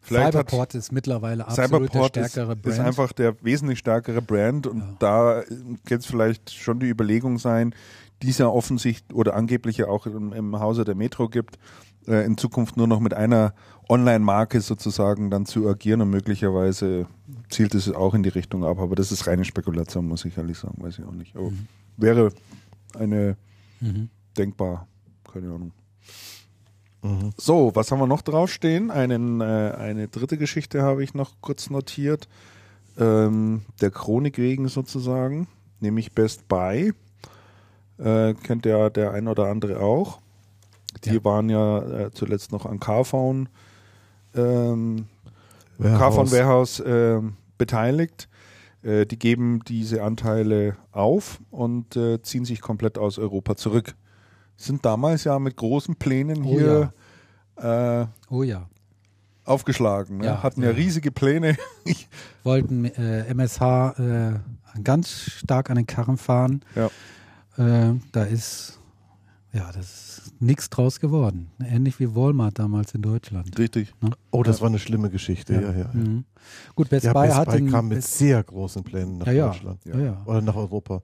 Vielleicht 0.03 0.35
hat 0.35 0.49
Cyberport 0.49 0.75
ist 0.75 0.93
mittlerweile 0.93 1.47
absolut 1.47 1.71
Cyberport 1.71 2.17
der 2.17 2.25
ist, 2.25 2.33
stärkere 2.33 2.57
Brand. 2.57 2.75
ist 2.75 2.81
einfach 2.81 3.13
der 3.13 3.43
wesentlich 3.43 3.79
stärkere 3.79 4.23
Brand 4.23 4.67
und 4.67 4.79
Ja. 4.79 4.97
da 4.99 5.43
es 5.91 6.07
vielleicht 6.07 6.51
schon 6.53 6.81
die 6.81 6.89
Überlegung 6.89 7.39
sein, 7.39 7.75
die 8.23 8.31
es 8.31 8.39
ja 8.39 8.49
offensichtlich 8.49 9.17
oder 9.17 9.35
angeblich 9.37 9.77
ja 9.77 9.89
auch 9.89 10.07
im, 10.07 10.33
im 10.33 10.59
Hause 10.59 10.85
der 10.85 10.95
Metro 10.95 11.29
gibt, 11.29 11.59
äh, 12.07 12.25
in 12.25 12.39
Zukunft 12.39 12.77
nur 12.77 12.87
noch 12.87 13.01
mit 13.01 13.13
einer 13.15 13.53
Online-Marke 13.89 14.61
sozusagen 14.63 15.31
dann 15.31 15.47
zu 15.47 15.69
agieren 15.69 16.01
und 16.01 16.11
möglicherweise 16.11 17.07
zielt 17.51 17.75
es 17.75 17.91
auch 17.93 18.15
in 18.15 18.23
die 18.23 18.29
Richtung 18.31 18.65
ab. 18.65 18.79
Aber 18.79 18.95
das 18.97 19.13
ist 19.13 19.27
reine 19.27 19.45
Spekulation, 19.45 20.07
muss 20.09 20.25
ich 20.25 20.37
ehrlich 20.39 20.59
sagen, 20.59 20.83
weiß 20.83 20.99
ich 20.99 21.05
auch 21.05 21.13
nicht. 21.13 21.37
Aber 21.37 21.53
wäre 21.99 22.33
eine 22.99 23.37
denkbar, 24.37 24.87
keine 25.33 25.49
Ahnung. 25.49 25.73
So, 27.39 27.75
was 27.75 27.91
haben 27.91 27.99
wir 28.01 28.07
noch 28.07 28.21
draufstehen? 28.23 28.91
Einen, 28.91 29.41
äh, 29.41 29.45
eine 29.79 30.09
dritte 30.09 30.37
Geschichte 30.37 30.83
habe 30.83 31.03
ich 31.03 31.15
noch 31.15 31.33
kurz 31.41 31.71
notiert. 31.71 32.29
Ähm, 32.99 33.63
der 33.81 33.91
Chronik 33.91 34.37
wegen 34.37 34.69
sozusagen, 34.69 35.49
nämlich 35.81 36.13
Best 36.13 36.47
Buy. 36.49 36.93
Äh, 37.99 38.35
kennt 38.35 38.67
ja 38.67 38.91
der 38.91 39.13
ein 39.13 39.29
oder 39.29 39.47
andere 39.47 39.81
auch. 39.81 40.21
Die 41.05 41.15
Ja. 41.15 41.25
waren 41.25 41.49
ja 41.49 41.79
äh, 41.79 42.11
zuletzt 42.13 42.53
noch 42.53 42.67
an 42.67 42.81
Carphone, 42.81 43.49
ähm, 44.35 45.07
Warehouse. 45.79 45.99
Carphone 45.99 46.33
Warehouse 46.33 46.83
ähm, 46.85 47.37
beteiligt. 47.57 48.29
Äh, 48.83 49.07
die 49.07 49.19
geben 49.19 49.61
diese 49.67 50.03
Anteile 50.03 50.77
auf 50.93 51.41
und 51.51 51.97
äh, 51.97 52.21
ziehen 52.23 52.45
sich 52.45 52.61
komplett 52.61 52.99
aus 52.99 53.19
Europa 53.19 53.57
zurück. 53.57 53.95
Sind 54.61 54.85
damals 54.85 55.25
ja 55.25 55.39
mit 55.39 55.57
großen 55.57 55.97
Plänen 55.97 56.45
Oh 56.45 56.51
hier 56.51 56.93
äh, 57.57 58.07
Oh 58.29 58.43
ja. 58.43 58.69
aufgeschlagen. 59.45 60.19
Ne? 60.19 60.27
Ja, 60.27 60.43
Hatten 60.43 60.63
ja 60.63 60.69
ja. 60.71 60.75
riesige 60.77 61.11
Pläne. 61.11 61.57
Wollten 62.45 62.85
äh, 62.85 63.25
MSH 63.33 63.99
äh, 63.99 64.41
ganz 64.85 65.11
stark 65.13 65.71
an 65.71 65.77
den 65.77 65.87
Karren 65.87 66.19
fahren. 66.19 66.61
Ja. 66.75 66.91
Äh, 67.57 67.95
da 68.13 68.25
ist, 68.25 68.79
ja, 69.53 69.71
das 69.73 69.87
ist 70.29 70.43
nichts 70.43 70.69
draus 70.69 71.01
geworden. 71.01 71.51
Ähnlich 71.65 71.99
wie 71.99 72.15
Walmart 72.15 72.59
damals 72.59 72.95
in 72.95 73.01
Deutschland. 73.03 73.59
Richtig. 73.59 73.95
Oh, 74.31 74.43
das 74.43 74.61
war 74.61 74.69
eine 74.69 74.79
schlimme 74.79 75.09
Geschichte. 75.09 75.55
Ja, 75.55 75.61
ja. 75.63 75.73
ja. 75.79 75.91
Mhm. 75.95 76.25
Gut, 76.75 76.91
Best 76.91 77.07
Ja, 77.07 77.15
Buy 77.15 77.29
Best 77.29 77.39
hat 77.39 77.49
Buy 77.49 77.67
kam 77.67 77.89
mit 77.89 77.99
Best- 77.99 78.19
sehr 78.19 78.43
großen 78.43 78.85
Plänen 78.85 79.17
nach 79.19 79.27
ja, 79.27 79.33
ja, 79.33 79.47
Deutschland. 79.49 79.81
ja. 79.87 79.99
Ja, 79.99 80.23
Oder 80.27 80.43
nach 80.43 80.57
Europa. 80.57 81.03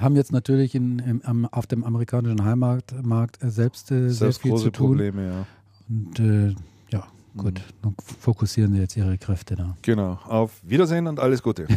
Haben 0.00 0.16
jetzt 0.16 0.32
natürlich 0.32 0.74
in, 0.74 0.98
im, 1.00 1.22
am, 1.24 1.44
auf 1.46 1.66
dem 1.66 1.84
amerikanischen 1.84 2.44
Heimmarkt 2.44 2.94
Markt, 3.04 3.42
äh, 3.42 3.50
selbst 3.50 3.90
äh, 3.90 4.08
sehr 4.08 4.32
viel 4.32 4.50
große 4.52 4.64
zu 4.64 4.70
tun. 4.70 4.86
Probleme, 4.88 5.26
ja. 5.26 5.46
Und 5.88 6.18
äh, 6.20 6.54
ja, 6.90 7.06
gut, 7.36 7.54
Mhm. 7.54 7.74
dann 7.82 7.94
fokussieren 8.20 8.72
sie 8.72 8.80
jetzt 8.80 8.96
ihre 8.96 9.18
Kräfte 9.18 9.56
da. 9.56 9.76
Genau. 9.82 10.18
Auf 10.26 10.60
Wiedersehen 10.62 11.06
und 11.06 11.20
alles 11.20 11.42
Gute. 11.42 11.66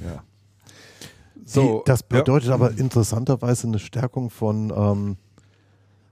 ja. 0.00 0.22
So, 1.44 1.78
Die, 1.78 1.90
das 1.90 2.00
ja. 2.00 2.18
bedeutet 2.18 2.50
aber 2.50 2.76
interessanterweise 2.78 3.66
eine 3.66 3.78
Stärkung 3.78 4.30
von, 4.30 4.72
ähm, 4.74 5.16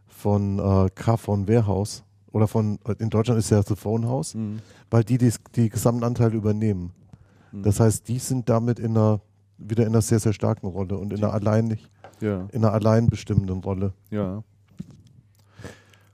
von 0.09 0.59
äh, 0.59 0.91
Carphone 0.95 1.47
Warehouse. 1.49 2.03
Oder 2.33 2.47
von, 2.49 2.79
in 2.99 3.09
Deutschland 3.09 3.39
ist 3.39 3.51
ja 3.51 3.63
The 3.63 3.75
Phone 3.77 4.07
House, 4.07 4.35
Mhm. 4.35 4.59
weil 4.91 5.03
die 5.05 5.17
die, 5.19 5.33
die 5.57 5.69
gesamten 5.71 6.05
Anteile 6.05 6.35
übernehmen. 6.37 6.93
Mhm. 7.53 7.63
Das 7.63 7.81
heißt, 7.81 8.07
die 8.09 8.19
sind 8.19 8.49
damit 8.49 8.79
in 8.79 8.97
einer, 8.97 9.21
wieder 9.59 9.83
in 9.85 9.91
einer 9.91 10.03
sehr, 10.03 10.21
sehr 10.21 10.33
starken 10.33 10.67
Rolle 10.69 10.97
und 10.97 11.13
in 11.13 11.19
einer 11.23 11.33
allein, 11.35 11.79
Ja, 12.21 12.49
in 12.53 12.65
einer 12.65 12.73
allein 12.73 13.07
bestimmenden 13.09 13.59
Rolle. 13.61 13.93
ja. 14.11 14.43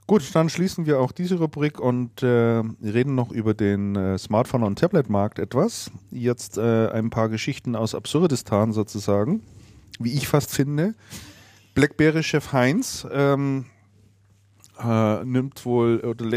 Gut, 0.07 0.35
dann 0.35 0.49
schließen 0.49 0.85
wir 0.85 0.99
auch 0.99 1.11
diese 1.11 1.39
Rubrik 1.39 1.79
und 1.79 2.21
äh, 2.21 2.27
reden 2.27 3.15
noch 3.15 3.31
über 3.31 3.55
den 3.55 3.95
äh, 3.95 4.19
Smartphone- 4.19 4.61
und 4.61 4.77
Tablet-Markt 4.77 5.39
etwas. 5.39 5.89
Jetzt 6.11 6.59
äh, 6.59 6.89
ein 6.89 7.09
paar 7.09 7.27
Geschichten 7.27 7.75
aus 7.75 7.95
Absurdistan 7.95 8.71
sozusagen, 8.71 9.41
wie 9.99 10.13
ich 10.13 10.27
fast 10.27 10.53
finde. 10.53 10.93
Blackberry-Chef 11.73 12.53
Heinz 12.53 13.07
ähm, 13.11 13.65
äh, 14.79 15.25
nimmt 15.25 15.65
wohl 15.65 16.01
oder 16.01 16.29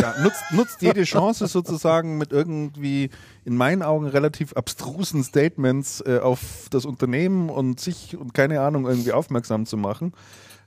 ja, 0.00 0.14
nutzt, 0.22 0.42
nutzt 0.52 0.82
jede 0.82 1.02
Chance 1.04 1.46
sozusagen 1.46 2.18
mit 2.18 2.32
irgendwie 2.32 3.10
in 3.44 3.56
meinen 3.56 3.82
Augen 3.82 4.06
relativ 4.06 4.52
abstrusen 4.54 5.22
Statements 5.24 6.00
äh, 6.06 6.18
auf 6.18 6.66
das 6.70 6.84
Unternehmen 6.84 7.48
und 7.50 7.80
sich 7.80 8.16
und 8.16 8.34
keine 8.34 8.60
Ahnung 8.60 8.86
irgendwie 8.86 9.12
aufmerksam 9.12 9.66
zu 9.66 9.76
machen. 9.76 10.12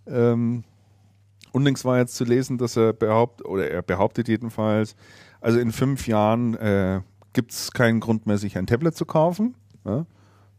Ähm, 0.07 0.63
unlängst 1.51 1.85
war 1.85 1.97
jetzt 1.97 2.15
zu 2.15 2.23
lesen, 2.23 2.57
dass 2.57 2.75
er 2.77 2.93
behauptet, 2.93 3.45
oder 3.45 3.69
er 3.69 3.81
behauptet 3.81 4.27
jedenfalls, 4.27 4.95
also 5.41 5.59
in 5.59 5.71
fünf 5.71 6.07
Jahren 6.07 6.55
äh, 6.55 7.01
gibt 7.33 7.51
es 7.51 7.71
keinen 7.71 7.99
Grund 7.99 8.25
mehr, 8.27 8.37
sich 8.37 8.57
ein 8.57 8.67
Tablet 8.67 8.95
zu 8.95 9.05
kaufen. 9.05 9.55
Ja? 9.85 10.05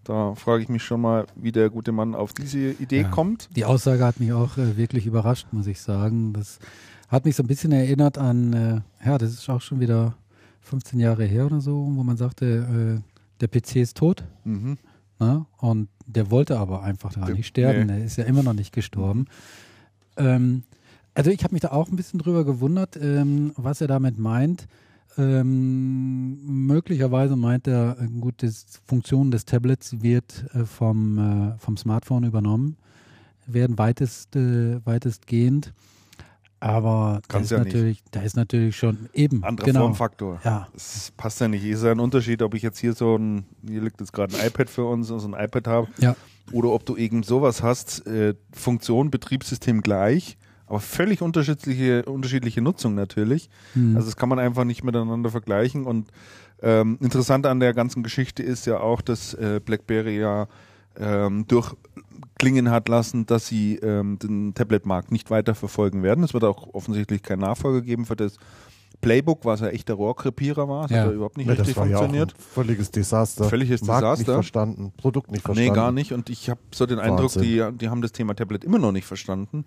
Da 0.05 0.35
frage 0.35 0.63
ich 0.63 0.69
mich 0.69 0.83
schon 0.83 1.01
mal, 1.01 1.27
wie 1.35 1.51
der 1.51 1.71
gute 1.71 1.91
Mann 1.91 2.15
auf 2.15 2.35
diese 2.35 2.59
Idee 2.73 3.03
Ja. 3.03 3.09
kommt. 3.09 3.49
Die 3.57 3.65
Aussage 3.65 4.05
hat 4.05 4.21
mich 4.21 4.33
auch 4.35 4.59
äh, 4.59 4.77
wirklich 4.77 5.07
überrascht, 5.07 5.47
muss 5.53 5.67
ich 5.67 5.81
sagen. 5.81 6.35
Das 6.35 6.59
hat 7.15 7.25
mich 7.25 7.37
so 7.37 7.43
ein 7.43 7.47
bisschen 7.47 7.73
erinnert 7.73 8.19
an, 8.19 8.53
äh, 8.53 8.81
ja, 9.07 9.19
das 9.19 9.33
ist 9.33 9.49
auch 9.49 9.61
schon 9.61 9.81
wieder 9.81 10.15
15 10.61 10.99
Jahre 11.01 11.25
her 11.25 11.47
oder 11.47 11.61
so, 11.61 11.73
wo 11.95 12.03
man 12.03 12.17
sagte, 12.17 13.01
äh, 13.01 13.41
der 13.41 13.49
PC 13.49 13.77
ist 13.77 13.97
tot. 13.97 14.25
Mhm. 14.45 14.79
Ne? 15.21 15.47
Und 15.59 15.89
der 16.07 16.31
wollte 16.31 16.59
aber 16.59 16.83
einfach 16.83 17.13
Der- 17.15 17.35
nicht 17.35 17.47
sterben. 17.47 17.87
nee. 17.87 18.01
Er 18.01 18.05
ist 18.05 18.17
ja 18.17 18.25
immer 18.25 18.43
noch 18.43 18.53
nicht 18.55 18.73
gestorben. 18.73 19.27
Ähm, 20.17 20.63
also 21.15 21.31
ich 21.31 21.45
habe 21.45 21.55
mich 21.55 21.63
da 21.63 21.69
auch 21.71 21.89
ein 21.89 21.97
bisschen 21.97 22.19
drüber 22.19 22.45
gewundert, 22.45 22.97
ähm, 23.01 23.53
was 23.57 23.81
er 23.81 23.87
damit 23.87 24.19
meint. 24.19 24.67
Ähm, 25.17 26.67
möglicherweise 26.67 27.37
meint 27.37 27.67
er, 27.69 27.97
äh, 28.01 28.07
gut, 28.21 28.43
die 28.43 28.51
Funktion 28.87 29.31
des 29.31 29.45
Tablets 29.45 30.03
wird 30.03 30.45
äh, 30.55 30.65
vom, 30.65 31.19
äh, 31.19 31.59
vom 31.59 31.77
Smartphone 31.77 32.25
übernommen, 32.25 32.77
werden 33.47 33.79
weitest, 33.79 34.35
äh, 34.37 34.85
weitestgehend. 34.85 35.73
Aber 36.65 37.21
da 37.29 37.41
ist, 37.41 37.51
ja 37.51 37.59
nicht. 37.59 37.75
natürlich, 37.75 38.03
da 38.11 38.23
ist 38.23 38.37
natürlich 38.37 38.75
schon 38.75 39.11
eben 39.13 39.45
Anderer 39.45 39.67
genau, 39.67 39.81
Formfaktor. 39.81 40.41
Ja, 40.45 40.67
Es 40.75 41.13
passt 41.15 41.39
ja 41.43 41.47
nicht. 41.47 41.63
Ist 41.63 41.85
ja 41.85 41.91
ein 41.93 42.01
Unterschied, 42.01 42.41
ob 42.41 42.55
ich 42.55 42.63
jetzt 42.63 42.79
hier 42.79 42.95
so 42.95 43.17
ein, 43.17 43.45
hier 43.69 43.83
liegt 43.83 44.01
jetzt 44.01 44.15
gerade 44.15 44.35
ein 44.35 44.47
iPad 44.47 44.71
für 44.71 44.87
uns, 44.87 45.09
so 45.09 45.19
ein 45.19 45.35
iPad 45.35 45.67
habe, 45.67 45.89
ja, 45.99 46.17
oder 46.53 46.71
ob 46.71 46.87
du 46.87 46.97
irgend 46.97 47.27
sowas 47.27 47.63
hast, 47.63 48.07
äh, 48.07 48.33
Funktion, 48.51 49.11
Betriebssystem 49.11 49.83
gleich, 49.83 50.39
aber 50.67 50.81
völlig 50.81 51.21
unterschiedliche, 51.21 52.07
unterschiedliche 52.07 52.63
Nutzung 52.63 52.95
natürlich. 52.95 53.51
hm, 53.75 53.95
Also 53.95 54.07
das 54.09 54.17
kann 54.17 54.31
man 54.31 54.39
einfach 54.39 54.65
nicht 54.65 54.85
miteinander 54.85 55.29
vergleichen. 55.29 55.85
Und 55.85 56.09
ähm, 56.63 56.97
interessant 57.03 57.45
an 57.45 57.61
der 57.61 57.75
ganzen 57.75 58.03
Geschichte 58.03 58.43
ist 58.43 58.65
ja 58.65 58.81
auch, 58.81 59.03
dass 59.03 59.35
äh, 59.35 59.61
BlackBerry 59.63 60.19
ja 60.19 60.49
ähm, 60.97 61.47
durchklingen 62.21 62.71
hat 62.71 62.89
lassen, 62.89 63.27
dass 63.27 63.47
sie 63.47 63.77
ähm, 63.77 64.19
den 64.19 64.55
Tablet-Markt 64.55 65.13
nicht 65.13 65.31
weiter 65.31 65.55
verfolgen 65.55 66.03
werden. 66.03 66.25
Es 66.25 66.35
wird 66.35 66.45
auch 66.45 66.73
offensichtlich 66.75 67.23
keinen 67.23 67.41
Nachfolger 67.41 67.81
geben 67.83 68.07
für 68.07 68.17
das 68.17 68.37
Playbook, 69.01 69.45
was 69.45 69.61
ja 69.61 69.69
echt 69.69 69.89
der 69.89 69.97
Rohrkrepierer 69.97 70.69
war. 70.69 70.83
Das 70.83 70.93
Ja. 70.93 70.99
hat 71.03 71.07
ja 71.09 71.13
überhaupt 71.13 71.37
nicht 71.37 71.47
Ja, 71.47 71.53
richtig 71.55 71.77
war 71.77 71.87
ja 71.87 71.99
funktioniert. 71.99 72.35
völliges 72.39 72.91
Desaster. 72.91 73.45
Völliges 73.45 73.83
Markt 73.83 74.03
nicht 74.03 74.13
Desaster. 74.21 74.35
verstanden, 74.35 74.93
Produkt 74.97 75.31
nicht 75.31 75.43
verstanden. 75.43 75.71
Nee, 75.71 75.75
gar 75.75 75.93
nicht. 75.93 76.13
Und 76.13 76.31
ich 76.31 76.49
habe 76.49 76.61
so 76.73 76.87
den 76.87 76.99
Eindruck, 76.99 77.35
Wahnsinn. 77.37 77.43
die, 77.43 77.79
die 77.79 77.89
haben 77.91 78.01
das 78.01 78.13
Thema 78.13 78.35
Tablet 78.35 78.65
immer 78.65 78.79
noch 78.79 78.93
nicht 78.93 79.05
verstanden, 79.07 79.65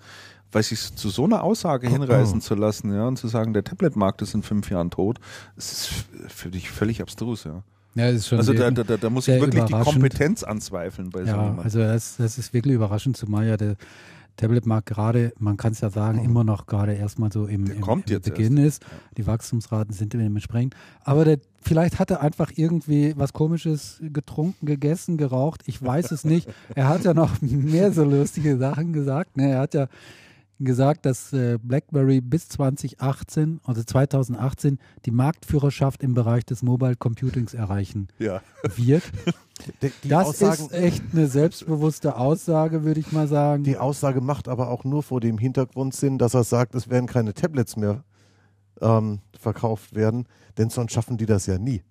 weil 0.52 0.64
sich 0.64 0.96
zu 0.96 1.10
so 1.10 1.26
einer 1.26 1.44
Aussage 1.44 1.88
hinreißen 1.90 2.42
zu 2.42 2.56
lassen, 2.56 2.94
ja, 2.94 3.08
und 3.08 3.18
zu 3.18 3.28
sagen, 3.28 3.54
der 3.54 3.64
Tablet-Markt 3.64 4.22
ist 4.24 4.34
in 4.34 4.42
fünf 4.44 4.72
Jahren 4.72 4.90
tot, 4.90 5.20
das 5.56 5.72
ist 5.72 6.06
für 6.34 6.50
dich 6.50 6.72
völlig 6.72 7.02
abstrus, 7.02 7.44
ja. 7.44 7.64
Ja, 7.98 8.10
ist 8.10 8.28
schon 8.28 8.38
Also 8.38 8.54
da, 8.54 8.60
sehr- 8.60 8.72
da, 8.72 8.84
da, 8.84 8.98
da 8.98 9.10
muss 9.10 9.28
ich 9.28 9.40
wirklich 9.42 9.64
die. 9.66 9.74
Kompetenz 9.74 10.44
anzweifeln 10.44 11.10
bei 11.10 11.22
so 11.22 11.28
Ja, 11.28 11.36
jemandem. 11.38 11.64
also 11.64 11.80
das, 11.80 12.18
das 12.18 12.38
ist 12.38 12.54
wirklich 12.54 12.76
überraschend, 12.76 13.18
zumal 13.18 13.46
ja 13.48 13.58
der 13.58 13.76
Tablet-Markt 14.38 14.86
gerade, 14.86 15.34
man 15.40 15.58
kann 15.58 15.72
es 15.72 15.82
ja 15.82 15.90
sagen, 15.90 16.24
immer 16.24 16.44
noch 16.44 16.68
gerade 16.68 16.94
erstmal 16.94 17.32
so 17.32 17.48
im, 17.48 17.66
im, 17.66 17.82
im 17.84 18.04
Beginn 18.22 18.58
ist. 18.58 18.86
Die 19.18 19.26
Wachstumsraten 19.26 19.94
sind 19.96 20.14
dementsprechend. 20.14 20.76
Aber 21.04 21.26
der, 21.26 21.40
vielleicht 21.64 21.98
hat 21.98 22.12
er 22.12 22.22
einfach 22.22 22.52
irgendwie 22.56 23.16
was 23.18 23.34
Komisches 23.34 24.00
getrunken, 24.14 24.68
gegessen, 24.68 25.18
geraucht. 25.18 25.64
Ich 25.66 25.82
weiß 25.84 26.12
es 26.12 26.24
nicht. 26.24 26.48
Er 26.76 26.88
hat 26.88 27.04
ja 27.04 27.16
noch 27.16 27.42
mehr 27.42 27.92
so 27.92 28.04
lustige 28.04 28.58
Sachen 28.58 28.94
gesagt. 28.94 29.38
Ne? 29.38 29.50
Er 29.50 29.60
hat 29.62 29.74
ja 29.74 29.88
gesagt, 30.66 31.06
dass 31.06 31.34
äh, 31.34 31.58
BlackBerry 31.62 32.20
bis 32.22 32.50
2018, 32.50 33.60
also 33.64 33.84
2018, 33.84 34.80
die 35.06 35.12
Marktführerschaft 35.12 36.02
im 36.04 36.14
Bereich 36.14 36.46
des 36.46 36.64
Mobile 36.64 36.96
Computings 36.96 37.54
erreichen 37.54 38.08
ja. 38.20 38.42
wird. 38.76 39.04
Die, 39.82 39.92
die, 40.04 40.10
Das 40.10 40.28
Aussagen, 40.28 40.66
ist 40.68 40.72
echt 40.72 41.02
eine 41.14 41.26
selbstbewusste 41.26 42.16
Aussage, 42.16 42.84
würde 42.84 43.00
ich 43.00 43.12
mal 43.12 43.28
sagen. 43.28 43.64
die 43.64 43.76
Aussage 43.78 44.22
macht 44.22 44.48
aber 44.48 44.70
auch 44.70 44.84
nur 44.84 45.02
vor 45.02 45.20
dem 45.20 45.40
Hintergrund 45.40 45.96
Sinn, 45.96 46.20
dass 46.20 46.36
er 46.36 46.44
sagt, 46.44 46.76
es 46.76 46.92
werden 46.92 47.08
keine 47.08 47.34
Tablets 47.34 47.76
mehr 47.76 48.04
ähm, 48.82 49.18
verkauft 49.36 49.96
werden, 49.96 50.28
denn 50.60 50.70
sonst 50.70 50.92
schaffen 50.94 51.18
die 51.18 51.26
das 51.26 51.48
ja 51.48 51.58
nie. 51.58 51.82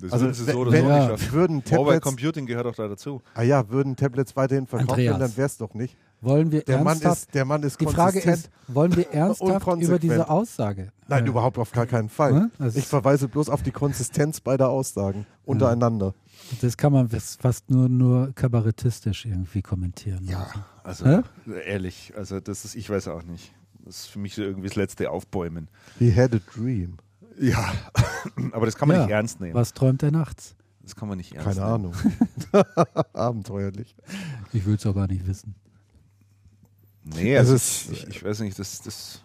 Das 0.00 0.12
Also 0.12 0.30
sie 0.32 0.46
wenn- 0.48 0.52
so 0.54 0.60
oder 0.60 0.72
wenn- 0.72 0.82
so 0.84 0.88
Ja. 0.90 0.98
nicht 0.98 1.08
schaffen. 1.22 1.32
Würden 1.32 1.54
Mobile 1.56 1.70
Tablets, 1.78 2.02
Computing 2.06 2.44
gehört 2.44 2.66
auch 2.66 2.74
da 2.74 2.88
dazu. 2.88 3.22
ah 3.32 3.42
ja, 3.42 3.66
würden 3.70 3.96
Tablets 3.96 4.36
weiterhin 4.36 4.66
verkauft 4.66 4.90
Andreas. 4.90 5.12
werden, 5.12 5.20
dann 5.20 5.36
wäre 5.38 5.46
es 5.46 5.56
doch 5.56 5.72
nicht. 5.72 5.96
Wollen 6.22 6.52
wir 6.52 6.62
Der 6.62 6.78
Mann 6.78 6.86
ernsthaft? 6.94 7.22
ist, 7.22 7.34
der 7.34 7.44
Mann 7.44 7.62
ist 7.64 7.80
die 7.80 7.86
Frage 7.86 8.20
ist, 8.20 8.48
wollen 8.68 8.94
wir 8.96 9.10
ernsthaft 9.12 9.66
über 9.82 9.98
diese 9.98 10.30
Aussage? 10.30 10.92
Nein, 11.08 11.26
äh, 11.26 11.28
überhaupt 11.28 11.58
auf 11.58 11.72
gar 11.72 11.84
keinen 11.86 12.08
Fall. 12.08 12.48
Das- 12.58 12.76
Ich 12.76 12.86
verweise 12.86 13.26
bloß 13.28 13.48
auf 13.48 13.62
die 13.64 13.72
Konsistenz 13.72 14.40
beider 14.40 14.68
Aussagen 14.70 15.26
untereinander. 15.44 16.14
Das 16.60 16.76
kann 16.76 16.92
man 16.92 17.08
fas- 17.08 17.36
fast 17.40 17.70
nur, 17.70 17.88
nur 17.88 18.32
kabarettistisch 18.34 19.26
irgendwie 19.26 19.62
kommentieren. 19.62 20.24
Ja, 20.24 20.46
also 20.84 21.04
Hä? 21.06 21.20
ehrlich, 21.66 22.12
also 22.16 22.38
das 22.40 22.64
ist, 22.64 22.76
ich 22.76 22.88
weiß 22.88 23.08
auch 23.08 23.24
nicht. 23.24 23.52
Das 23.84 23.96
ist 24.00 24.06
für 24.06 24.20
mich 24.20 24.36
so 24.36 24.42
irgendwie 24.42 24.68
das 24.68 24.76
letzte 24.76 25.10
Aufbäumen. 25.10 25.68
He 25.98 26.14
had 26.14 26.32
a 26.34 26.38
dream. 26.54 26.98
Ja, 27.40 27.72
aber 28.52 28.66
das 28.66 28.76
kann 28.76 28.86
man 28.86 28.96
Ja. 28.98 29.02
nicht 29.04 29.12
ernst 29.12 29.40
nehmen. 29.40 29.54
Was 29.54 29.72
träumt 29.74 30.02
er 30.04 30.12
nachts? 30.12 30.54
Das 30.82 30.94
kann 30.94 31.08
man 31.08 31.18
nicht 31.18 31.32
ernst 31.34 31.58
Keine 31.58 31.78
nehmen. 31.78 31.92
Ahnung. 31.92 31.94
Abenteuerlich. 33.12 33.96
Ich 34.52 34.64
will 34.66 34.74
es 34.76 34.86
auch 34.86 34.94
gar 34.94 35.06
nicht 35.06 35.26
wissen. 35.26 35.54
Nee, 37.04 37.34
Es 37.34 37.40
also 37.50 37.54
ist- 37.54 37.90
ich, 37.92 38.06
ich 38.08 38.24
weiß 38.24 38.40
nicht, 38.40 38.58
das, 38.58 38.80
das, 38.82 39.22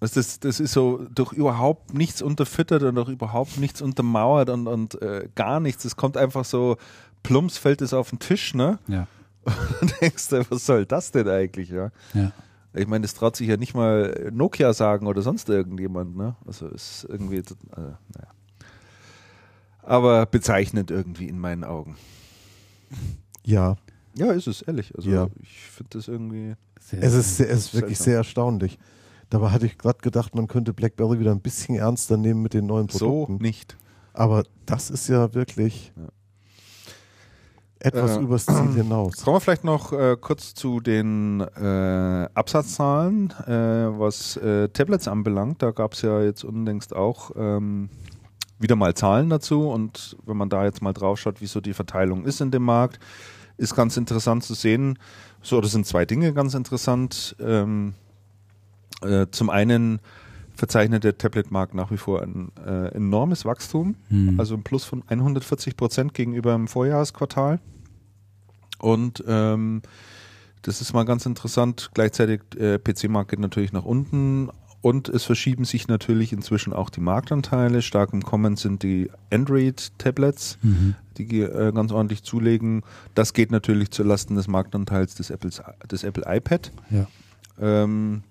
was 0.00 0.12
das, 0.12 0.40
das 0.40 0.58
ist 0.58 0.72
so 0.72 1.06
durch 1.14 1.32
überhaupt 1.32 1.94
nichts 1.94 2.22
unterfüttert 2.22 2.82
und 2.82 2.96
durch 2.96 3.08
überhaupt 3.08 3.58
nichts 3.58 3.80
untermauert 3.80 4.50
und, 4.50 4.66
und 4.66 5.00
äh, 5.00 5.28
gar 5.34 5.60
nichts. 5.60 5.84
Es 5.84 5.94
kommt 5.96 6.16
einfach 6.16 6.44
so, 6.44 6.76
plumps 7.22 7.56
fällt 7.58 7.82
es 7.82 7.94
auf 7.94 8.10
den 8.10 8.18
Tisch, 8.18 8.54
ne? 8.54 8.78
Ja. 8.88 9.06
Und 9.80 10.00
denkst 10.00 10.28
du, 10.28 10.44
was 10.50 10.66
soll 10.66 10.86
das 10.86 11.10
denn 11.10 11.28
eigentlich, 11.28 11.68
ja? 11.70 11.90
Ja. 12.14 12.30
Ich 12.74 12.86
meine, 12.86 13.02
das 13.02 13.14
traut 13.14 13.34
sich 13.34 13.48
ja 13.48 13.56
nicht 13.56 13.74
mal 13.74 14.30
Nokia 14.32 14.72
sagen 14.72 15.08
oder 15.08 15.20
sonst 15.20 15.48
irgendjemand, 15.48 16.16
ne? 16.16 16.36
Also 16.46 16.68
ist 16.68 17.04
irgendwie, 17.08 17.38
äh, 17.38 17.42
naja. 17.76 18.28
Aber 19.82 20.26
bezeichnend 20.26 20.92
irgendwie 20.92 21.26
in 21.26 21.40
meinen 21.40 21.64
Augen. 21.64 21.96
Ja, 23.44 23.76
Ja, 24.14 24.32
ist 24.32 24.46
es, 24.46 24.62
ehrlich. 24.62 24.94
Also 24.96 25.08
Ja. 25.10 25.28
ich 25.40 25.56
finde 25.70 25.90
das 25.98 26.08
irgendwie. 26.08 26.54
Sehr 26.80 27.02
es 27.02 27.14
ist, 27.14 27.36
sehr- 27.36 27.50
es 27.50 27.66
ist 27.66 27.74
wirklich 27.74 27.96
Seltsam. 27.98 28.04
sehr 28.04 28.16
erstaunlich. 28.18 28.78
Dabei 29.30 29.50
hatte 29.50 29.66
ich 29.66 29.78
gerade 29.78 29.98
gedacht, 30.00 30.34
man 30.34 30.46
könnte 30.48 30.72
BlackBerry 30.74 31.18
wieder 31.20 31.30
ein 31.30 31.40
bisschen 31.40 31.76
ernster 31.76 32.16
nehmen 32.16 32.42
mit 32.42 32.52
den 32.54 32.66
neuen 32.66 32.88
So 32.88 32.98
Produkten. 33.24 33.42
nicht. 33.42 33.76
Aber 34.12 34.44
das 34.66 34.90
ist 34.90 35.08
ja 35.08 35.32
wirklich 35.32 35.92
Ja. 35.96 36.08
etwas 37.78 38.16
Äh, 38.16 38.20
übers 38.20 38.46
Ziel 38.46 38.54
hinaus. 38.74 39.24
Kommen 39.24 39.36
wir 39.36 39.40
vielleicht 39.40 39.64
noch 39.64 39.92
äh, 39.92 40.16
kurz 40.20 40.54
zu 40.54 40.80
den 40.80 41.40
äh, 41.40 42.28
Absatzzahlen, 42.34 43.30
äh, 43.46 43.98
was 43.98 44.36
äh, 44.36 44.68
Tablets 44.68 45.08
anbelangt. 45.08 45.62
Da 45.62 45.70
gab 45.70 45.94
es 45.94 46.02
ja 46.02 46.22
jetzt 46.22 46.44
unlängst 46.44 46.94
auch 46.94 47.30
ähm, 47.36 47.88
wieder 48.58 48.76
mal 48.76 48.94
Zahlen 48.94 49.30
dazu. 49.30 49.68
Und 49.68 50.16
wenn 50.26 50.36
man 50.36 50.48
da 50.50 50.64
jetzt 50.64 50.82
mal 50.82 50.92
drauf 50.92 51.18
schaut, 51.18 51.40
wie 51.40 51.46
so 51.46 51.60
die 51.60 51.72
Verteilung 51.74 52.24
ist 52.26 52.40
in 52.40 52.50
dem 52.50 52.62
Markt, 52.64 53.00
ist 53.56 53.74
ganz 53.74 53.96
interessant 53.96 54.44
zu 54.44 54.54
sehen. 54.54 54.98
So, 55.42 55.60
das 55.60 55.72
sind 55.72 55.86
zwei 55.86 56.04
Dinge 56.04 56.32
ganz 56.32 56.54
interessant. 56.54 57.36
Ähm, 57.40 57.94
äh, 59.02 59.26
zum 59.30 59.50
einen 59.50 60.00
verzeichnet 60.54 61.04
der 61.04 61.16
Tablet-Markt 61.18 61.74
nach 61.74 61.90
wie 61.90 61.96
vor 61.96 62.22
ein 62.22 62.52
äh, 62.64 62.88
enormes 62.94 63.44
Wachstum, 63.44 63.96
Hm. 64.08 64.38
also 64.38 64.54
ein 64.54 64.62
Plus 64.62 64.84
von 64.84 65.02
140 65.08 65.76
Prozent 65.76 66.14
gegenüber 66.14 66.52
dem 66.52 66.68
Vorjahresquartal. 66.68 67.58
Und 68.78 69.24
ähm, 69.26 69.82
das 70.62 70.80
ist 70.80 70.92
mal 70.92 71.04
ganz 71.04 71.26
interessant. 71.26 71.90
Gleichzeitig 71.94 72.40
äh, 72.56 72.78
PC-Markt 72.78 73.30
geht 73.30 73.40
natürlich 73.40 73.72
nach 73.72 73.84
unten 73.84 74.50
und 74.82 75.08
es 75.08 75.24
verschieben 75.24 75.64
sich 75.64 75.88
natürlich 75.88 76.32
inzwischen 76.32 76.72
auch 76.72 76.90
die 76.90 77.00
Marktanteile. 77.00 77.80
Stark 77.82 78.12
im 78.12 78.22
Kommen 78.22 78.56
sind 78.56 78.82
die 78.82 79.10
Android-Tablets, 79.30 80.58
Mhm. 80.62 80.94
die 81.16 81.40
äh, 81.40 81.72
ganz 81.72 81.92
ordentlich 81.92 82.22
zulegen. 82.24 82.82
Das 83.14 83.32
geht 83.32 83.50
natürlich 83.50 83.90
zulasten 83.92 84.36
des 84.36 84.48
Marktanteils 84.48 85.14
des, 85.14 85.30
Apples, 85.30 85.62
des 85.90 86.02
Apple 86.04 86.24
iPad. 86.26 86.72
Ja. 86.90 87.06
Ähm, 87.60 88.22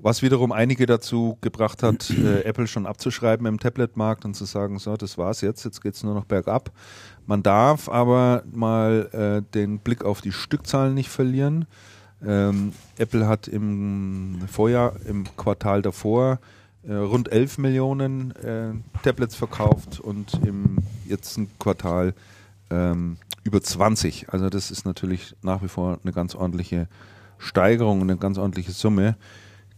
was 0.00 0.22
wiederum 0.22 0.52
einige 0.52 0.86
dazu 0.86 1.36
gebracht 1.40 1.82
hat, 1.82 2.10
äh, 2.10 2.42
Apple 2.42 2.68
schon 2.68 2.86
abzuschreiben 2.86 3.46
im 3.46 3.58
Tablet-Markt 3.58 4.24
und 4.24 4.34
zu 4.34 4.44
sagen, 4.44 4.78
so, 4.78 4.96
das 4.96 5.18
war's 5.18 5.40
jetzt, 5.40 5.64
jetzt 5.64 5.82
geht's 5.82 6.04
nur 6.04 6.14
noch 6.14 6.24
bergab. 6.26 6.70
Man 7.26 7.42
darf 7.42 7.88
aber 7.88 8.44
mal 8.52 9.08
äh, 9.12 9.52
den 9.54 9.80
Blick 9.80 10.04
auf 10.04 10.20
die 10.20 10.30
Stückzahlen 10.32 10.94
nicht 10.94 11.08
verlieren. 11.08 11.66
Ähm, 12.24 12.72
Apple 12.96 13.26
hat 13.26 13.48
im 13.48 14.40
Vorjahr, 14.48 14.96
im 15.06 15.24
Quartal 15.36 15.82
davor, 15.82 16.40
äh, 16.82 16.94
rund 16.94 17.30
11 17.30 17.58
Millionen 17.58 18.34
äh, 18.36 18.72
Tablets 19.02 19.34
verkauft 19.34 20.00
und 20.00 20.34
im 20.44 20.78
letzten 21.08 21.50
Quartal 21.58 22.14
ähm, 22.70 23.18
über 23.44 23.60
20. 23.62 24.30
Also 24.30 24.48
das 24.48 24.70
ist 24.70 24.84
natürlich 24.84 25.36
nach 25.42 25.62
wie 25.62 25.68
vor 25.68 25.98
eine 26.02 26.12
ganz 26.12 26.34
ordentliche 26.34 26.88
Steigerung, 27.38 28.00
eine 28.00 28.16
ganz 28.16 28.38
ordentliche 28.38 28.72
Summe, 28.72 29.16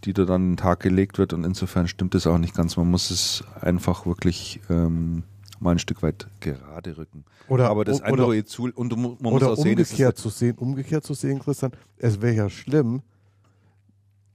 die 0.04 0.12
da 0.12 0.24
dann 0.24 0.34
an 0.42 0.50
den 0.52 0.56
Tag 0.56 0.80
gelegt 0.80 1.18
wird. 1.18 1.32
Und 1.32 1.44
insofern 1.44 1.88
stimmt 1.88 2.14
es 2.14 2.26
auch 2.26 2.38
nicht 2.38 2.54
ganz. 2.54 2.76
Man 2.76 2.90
muss 2.90 3.10
es 3.10 3.44
einfach 3.60 4.06
wirklich 4.06 4.60
ähm, 4.70 5.24
mal 5.60 5.72
ein 5.72 5.78
Stück 5.78 6.02
weit 6.02 6.26
gerade 6.40 6.96
rücken. 6.96 7.24
Oder, 7.48 7.68
Aber 7.70 7.84
das 7.84 8.00
oder, 8.00 8.08
Android 8.08 8.48
zu 8.48 8.70
und 8.74 8.96
man 8.96 9.32
muss 9.32 9.42
auch 9.42 9.56
sehen, 9.56 9.78
umgekehrt 9.78 10.16
zu 10.18 10.28
sehen, 10.30 10.56
umgekehrt 10.58 11.04
zu 11.04 11.14
sehen, 11.14 11.38
Christian, 11.38 11.72
es 11.98 12.20
wäre 12.20 12.34
ja 12.34 12.50
schlimm, 12.50 13.02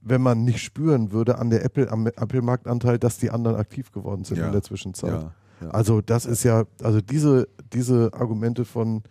wenn 0.00 0.22
man 0.22 0.44
nicht 0.44 0.60
spüren 0.60 1.10
würde 1.10 1.38
an 1.38 1.50
der 1.50 1.64
Apple, 1.64 1.90
am 1.90 2.06
Apple-Marktanteil, 2.06 2.98
dass 2.98 3.18
die 3.18 3.30
anderen 3.30 3.56
aktiv 3.56 3.90
geworden 3.90 4.24
sind 4.24 4.38
Ja. 4.38 4.46
in 4.46 4.52
der 4.52 4.62
Zwischenzeit. 4.62 5.10
ja, 5.10 5.32
ja. 5.60 5.70
Also 5.70 6.00
das 6.00 6.26
ist 6.26 6.44
ja, 6.44 6.64
also 6.82 7.00
diese, 7.00 7.48
diese 7.72 8.12
Argumente 8.14 8.64
von 8.64 9.02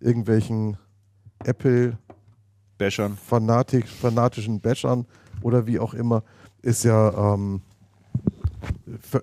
irgendwelchen 0.00 0.76
Apple 1.44 1.96
Bäschern. 2.76 3.16
Fanatik, 3.16 3.88
fanatischen 3.88 4.60
Bashern 4.60 5.06
oder 5.40 5.66
wie 5.66 5.78
auch 5.78 5.94
immer, 5.94 6.22
ist 6.60 6.84
ja 6.84 7.34
ähm, 7.34 7.62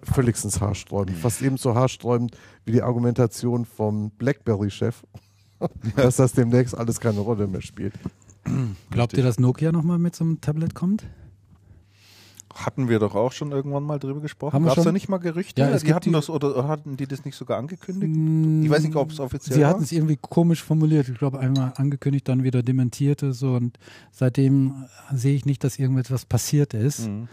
völligstens 0.04 0.62
haarsträubend. 0.62 1.18
Fast 1.18 1.42
ebenso 1.42 1.76
haarsträubend 1.76 2.36
wie 2.66 2.72
die 2.74 2.82
Argumentation 2.82 3.66
vom 3.66 4.12
Blackberry-Chef, 4.12 5.04
dass 5.96 6.18
das 6.18 6.34
demnächst 6.34 6.78
alles 6.78 7.00
keine 7.00 7.20
Rolle 7.20 7.48
mehr 7.48 7.62
spielt. 7.62 7.94
Glaubt 8.90 9.14
ihr, 9.14 9.24
dass 9.24 9.40
Nokia 9.40 9.72
nochmal 9.72 10.00
mit 10.00 10.16
so 10.16 10.24
einem 10.24 10.42
Tablet 10.42 10.74
kommt? 10.76 11.06
Hatten 12.56 12.90
wir 12.90 12.98
doch 13.00 13.14
auch 13.14 13.32
schon 13.32 13.52
irgendwann 13.52 13.84
mal 13.84 14.00
drüber 14.00 14.22
gesprochen. 14.22 14.54
Haben 14.54 14.64
wir 14.64 14.70
Gab 14.70 14.78
es 14.80 14.84
da 14.84 14.88
schon? 14.90 14.94
nicht 14.94 15.08
mal 15.08 15.20
Gerüchte? 15.20 15.62
Ja, 15.62 15.70
es 15.70 15.82
die 15.82 15.86
gibt 15.88 15.96
hatten 15.98 16.10
die- 16.10 16.14
das 16.16 16.30
oder, 16.32 16.68
hatten 16.68 16.98
die 16.98 17.06
das 17.06 17.24
nicht 17.24 17.36
sogar 17.36 17.60
angekündigt? 17.60 18.12
Mm, 18.14 18.64
Ich 18.64 18.70
weiß 18.70 18.84
nicht, 18.84 18.96
ob 18.96 19.12
es 19.12 19.20
offiziell 19.20 19.56
Sie 19.56 19.62
war. 19.62 19.70
hatten 19.70 19.84
es 19.84 19.92
irgendwie 19.92 20.18
komisch 20.20 20.64
formuliert. 20.64 21.08
Ich 21.10 21.18
glaube, 21.20 21.40
einmal 21.40 21.74
angekündigt, 21.76 22.28
dann 22.28 22.44
wieder 22.44 22.64
dementierte. 22.64 23.34
So 23.34 23.54
und 23.54 23.78
seitdem 24.12 24.74
sehe 25.14 25.36
ich 25.36 25.46
nicht, 25.46 25.64
dass 25.64 25.78
irgendetwas 25.78 26.26
passiert 26.26 26.74
ist. 26.74 27.08
Mhm. 27.08 27.28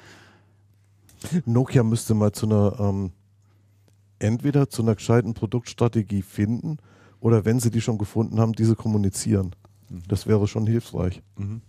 Nokia 1.44 1.82
müsste 1.82 2.14
mal 2.14 2.32
zu 2.32 2.46
einer, 2.46 2.78
ähm, 2.80 3.12
entweder 4.18 4.68
zu 4.68 4.82
einer 4.82 4.94
gescheiten 4.94 5.34
Produktstrategie 5.34 6.22
finden 6.22 6.78
oder 7.20 7.44
wenn 7.44 7.60
sie 7.60 7.70
die 7.70 7.80
schon 7.80 7.98
gefunden 7.98 8.40
haben, 8.40 8.52
diese 8.52 8.74
kommunizieren. 8.76 9.54
Das 10.08 10.26
wäre 10.26 10.48
schon 10.48 10.66
hilfreich. 10.66 11.22
Mhm. 11.36 11.60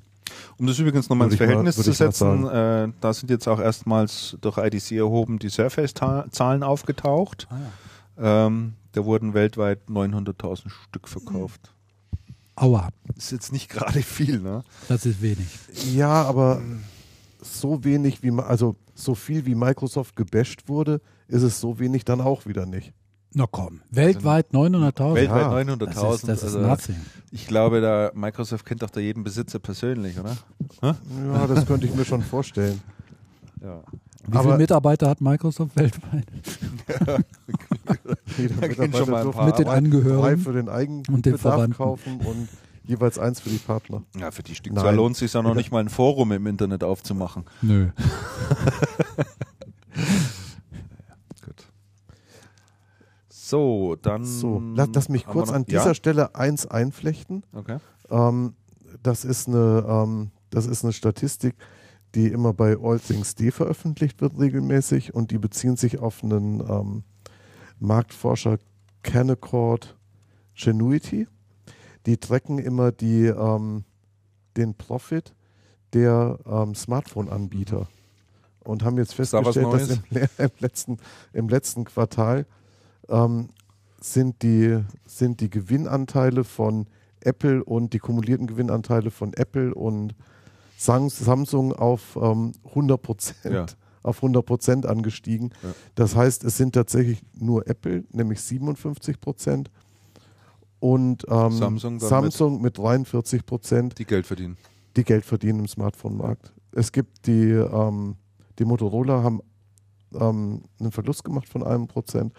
Um 0.58 0.68
das 0.68 0.78
übrigens 0.80 1.08
nochmal 1.10 1.30
ins 1.30 1.40
mal- 1.40 1.46
Verhältnis 1.48 1.78
würde 1.78 1.92
zu 1.94 2.04
mal 2.04 2.12
setzen, 2.12 2.48
äh, 2.48 2.94
da 3.00 3.14
sind 3.14 3.30
jetzt 3.30 3.48
auch 3.48 3.60
erstmals 3.60 4.38
durch 4.42 4.58
IDC 4.58 4.92
erhoben 4.98 5.40
die 5.40 5.50
Surface-Zahlen 5.50 6.64
aufgetaucht. 6.64 7.48
Ah, 7.50 7.58
ja. 8.20 8.48
Ähm, 8.48 8.74
da 8.94 9.06
wurden 9.06 9.34
weltweit 9.34 9.88
900.000 9.90 10.70
Stück 10.90 11.08
verkauft. 11.08 11.74
Aua, 12.56 12.90
Ist 13.16 13.32
jetzt 13.32 13.52
nicht 13.54 13.70
gerade 13.70 14.02
viel, 14.02 14.40
ne? 14.40 14.64
das 14.88 15.06
ist 15.06 15.22
wenig. 15.22 15.48
Ja, 15.94 16.24
aber 16.24 16.60
so 17.42 17.84
wenig 17.84 18.24
wie, 18.24 18.32
ma- 18.32 18.44
also 18.48 18.76
so 18.98 19.16
viel 19.16 19.46
wie 19.46 19.56
Microsoft 19.56 20.16
gebasht 20.16 20.68
wurde, 20.68 21.02
ist 21.28 21.44
es 21.44 21.60
so 21.60 21.80
wenig 21.80 22.06
dann 22.06 22.22
auch 22.22 22.46
wieder 22.46 22.66
nicht. 22.66 22.94
Na 23.34 23.46
komm, 23.50 23.82
weltweit 23.92 24.52
900.000. 24.52 25.16
Weltweit 25.16 25.68
ja, 25.68 25.74
900.000. 25.74 25.86
das 25.86 26.16
ist, 26.16 26.28
das 26.28 26.38
ist 26.40 26.44
also, 26.56 26.60
Nazi. 26.62 26.96
ich 27.32 27.46
glaube, 27.48 27.82
da 27.82 28.12
Microsoft 28.16 28.66
kennt 28.66 28.82
doch 28.82 28.90
da 28.90 29.00
jeden 29.00 29.24
Besitzer 29.24 29.60
persönlich, 29.60 30.18
oder? 30.20 30.36
Ja, 30.82 31.48
das 31.48 31.66
könnte 31.66 31.86
ich 31.86 31.94
mir 31.94 32.06
schon 32.06 32.22
vorstellen. 32.24 32.82
Ja. 33.62 33.82
Wie 34.26 34.32
viele 34.32 34.40
aber- 34.40 34.58
Mitarbeiter 34.58 35.10
hat 35.10 35.22
Microsoft 35.22 35.76
weltweit? 35.76 36.26
Jeder 38.38 38.56
Mitarbeiter 38.56 38.98
schon 38.98 39.10
mal 39.10 39.26
ein 39.26 39.32
paar 39.32 39.46
Mit 39.46 39.60
den 39.60 39.68
Angehörigen 39.68 40.42
für 40.42 40.54
den 40.54 40.68
und 40.68 40.68
den 40.68 40.70
Eigenbedarf 40.76 41.42
Verwandten. 41.42 41.78
kaufen 41.78 42.20
und 42.22 42.48
jeweils 42.88 43.20
eins 43.20 43.40
für 43.40 43.50
die 43.50 43.58
Partner. 43.58 44.04
Ja, 44.18 44.32
für 44.32 44.44
die 44.44 44.56
Stückzahl 44.56 44.96
lohnt 44.96 45.14
es 45.16 45.20
sich 45.20 45.34
ja 45.34 45.42
noch 45.42 45.56
nicht 45.56 45.72
mal 45.72 45.80
ein 45.80 45.90
Forum 45.90 46.32
im 46.32 46.48
Internet 46.48 46.84
aufzumachen. 46.84 47.46
Nö. 47.62 47.90
Gut. 51.46 51.68
So, 53.30 53.96
dann. 54.02 54.26
So, 54.26 54.62
lass, 54.76 54.90
lass 54.94 55.10
mich 55.10 55.26
kurz 55.26 55.52
an 55.52 55.66
dieser 55.66 55.88
Ja? 55.88 55.94
Stelle 55.94 56.36
eins 56.36 56.66
einflechten. 56.66 57.44
Okay. 57.54 57.78
Ähm, 58.10 58.56
das, 59.04 59.26
ist 59.26 59.48
eine, 59.48 59.86
ähm, 59.88 60.32
das 60.50 60.66
ist 60.66 60.84
eine 60.84 60.94
Statistik, 60.94 61.56
die 62.16 62.28
immer 62.28 62.54
bei 62.54 62.78
All 62.82 63.00
Things 63.00 63.36
D 63.36 63.52
veröffentlicht 63.52 64.22
wird 64.22 64.40
regelmäßig 64.40 65.14
und 65.14 65.32
die 65.32 65.38
beziehen 65.38 65.76
sich 65.78 66.00
auf 66.00 66.24
einen 66.24 66.62
ähm, 66.62 67.04
Marktforscher 67.80 68.58
Canaccord 69.04 69.98
Genuity. 70.56 71.28
Die 72.08 72.18
tracken 72.18 72.58
immer 72.58 72.92
die, 72.92 73.26
ähm, 73.26 73.84
den 74.56 74.74
Profit 74.76 75.36
der 75.94 76.40
ähm, 76.46 76.74
Smartphone-Anbieter 76.74 77.88
und 78.64 78.84
haben 78.84 78.98
jetzt 78.98 79.18
Ist 79.20 79.34
da 79.34 79.44
festgestellt, 79.44 79.74
dass 79.74 79.90
im, 79.90 80.28
im, 80.46 80.52
letzten, 80.60 80.98
im 81.34 81.50
letzten 81.50 81.86
Quartal 81.86 82.46
ähm, 83.10 83.50
sind 84.00 84.42
die, 84.42 84.84
sind 85.06 85.40
die 85.42 85.50
Gewinnanteile 85.50 86.44
von 86.44 86.88
Apple 87.22 87.64
und 87.64 87.94
die 87.94 88.00
kumulierten 88.00 88.48
Gewinnanteile 88.48 89.12
von 89.12 89.34
Apple 89.34 89.74
und 89.74 90.16
Samsung 90.78 91.74
auf 91.74 92.18
ähm, 92.22 92.54
100 92.70 93.02
Prozent. 93.02 93.54
Ja. 93.54 93.66
Auf 94.04 94.18
100 94.18 94.46
Prozent 94.46 94.86
angestiegen. 94.86 95.50
Ja. 95.64 95.74
Das 95.96 96.16
heißt, 96.16 96.46
es 96.46 96.56
sind 96.56 96.74
tatsächlich 96.74 97.22
nur 97.34 97.68
Apple, 97.68 98.06
nämlich 98.14 98.40
57 98.40 99.20
Prozent, 99.20 99.70
und 100.80 101.26
ähm, 101.30 101.52
Samsung 101.52 102.00
Samsung 102.00 102.62
mit 102.62 102.78
43 102.78 103.46
Prozent 103.46 103.98
Die 104.00 104.06
Geld 104.06 104.26
verdienen. 104.28 104.58
die 104.96 105.04
Geld 105.04 105.26
verdienen 105.26 105.60
im 105.60 105.68
Smartphone-Markt. 105.68 106.54
Es 106.72 106.92
gibt 106.92 107.26
die, 107.28 107.50
ähm, 107.52 108.16
die 108.60 108.66
Motorola 108.66 109.24
haben 109.24 109.42
ähm, 110.14 110.64
einen 110.80 110.92
Verlust 110.92 111.24
gemacht 111.24 111.50
von 111.50 111.64
einem 111.64 111.88
Prozent, 111.88 112.34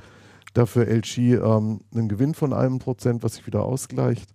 dafür 0.54 0.86
LG 0.86 1.18
ähm, 1.34 1.80
einen 1.94 2.08
Gewinn 2.08 2.34
von 2.34 2.52
einem 2.52 2.78
Prozent, 2.78 3.22
was 3.22 3.34
sich 3.36 3.46
wieder 3.46 3.62
ausgleicht. 3.64 4.32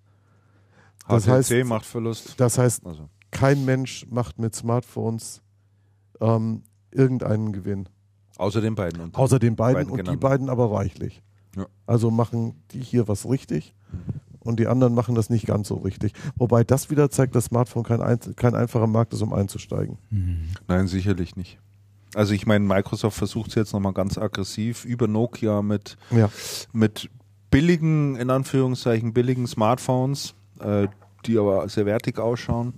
Das 1.08 1.24
HTC 1.26 1.30
heißt- 1.32 1.66
macht 1.66 1.86
Verlust. 1.86 2.36
Das 2.40 2.58
heißt, 2.58 2.86
Also, 2.86 3.10
kein 3.32 3.66
Mensch 3.66 4.06
macht 4.10 4.40
mit 4.40 4.56
Smartphones 4.56 5.42
ähm, 6.22 6.64
irgendeinen 6.92 7.52
Gewinn. 7.54 7.90
außer 8.38 8.62
den 8.62 8.76
beiden. 8.76 9.02
Und 9.02 9.16
Außer 9.16 9.40
den 9.40 9.56
beiden, 9.56 9.76
beiden 9.76 9.92
und 9.92 9.98
die 9.98 10.04
genannten. 10.04 10.20
beiden 10.20 10.50
aber 10.50 10.72
reichlich. 10.72 11.22
Ja. 11.56 11.66
Also 11.86 12.10
machen 12.12 12.56
die 12.72 12.80
hier 12.82 13.08
was 13.08 13.30
richtig 13.30 13.76
und 14.40 14.60
die 14.60 14.68
anderen 14.68 14.94
machen 14.94 15.16
das 15.16 15.30
nicht 15.30 15.46
ganz 15.46 15.68
so 15.68 15.76
richtig. 15.76 16.14
Wobei 16.36 16.64
das 16.64 16.90
wieder 16.90 17.10
zeigt, 17.10 17.36
dass 17.36 17.46
Smartphone 17.46 17.84
kein, 17.84 18.02
ein, 18.02 18.20
kein 18.36 18.56
einfacher 18.56 18.88
Markt 18.88 19.14
ist, 19.14 19.22
um 19.22 19.34
einzusteigen. 19.34 19.98
Nein, 20.68 20.88
sicherlich 20.88 21.36
nicht. 21.36 21.60
Also 22.16 22.34
ich 22.34 22.46
meine, 22.46 22.66
Microsoft 22.66 23.18
versucht 23.18 23.50
es 23.50 23.56
jetzt 23.56 23.74
nochmal 23.74 23.94
ganz 23.94 24.18
aggressiv 24.18 24.86
über 24.86 25.08
Nokia 25.08 25.62
mit, 25.62 25.98
Ja. 26.12 26.30
mit 26.72 27.10
billigen, 27.50 28.16
in 28.16 28.30
Anführungszeichen, 28.30 29.14
billigen 29.14 29.48
Smartphones, 29.48 30.36
äh, 30.60 30.88
die 31.26 31.38
aber 31.38 31.68
sehr 31.70 31.86
wertig 31.86 32.20
ausschauen. 32.20 32.74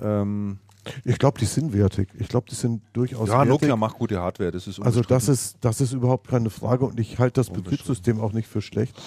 Ähm, 0.00 0.58
Ich 1.04 1.18
glaube, 1.18 1.38
die 1.38 1.46
sind 1.46 1.72
wertig. 1.72 2.08
Ich 2.18 2.28
glaube, 2.28 2.46
die 2.50 2.54
sind 2.54 2.82
durchaus 2.92 3.28
ja, 3.28 3.38
wertig. 3.38 3.50
Nokia 3.50 3.76
macht 3.76 3.98
gute 3.98 4.20
Hardware, 4.20 4.50
das 4.50 4.66
ist 4.66 4.80
also 4.80 5.02
das 5.02 5.28
ist, 5.28 5.56
das 5.60 5.80
ist 5.80 5.92
überhaupt 5.92 6.28
keine 6.28 6.50
Frage 6.50 6.84
und 6.84 6.98
ich 7.00 7.18
halte 7.18 7.40
das. 7.40 7.50
Betriebssystem 7.50 8.20
auch 8.20 8.32
nicht 8.32 8.48
für 8.48 8.62
schlecht. 8.62 9.00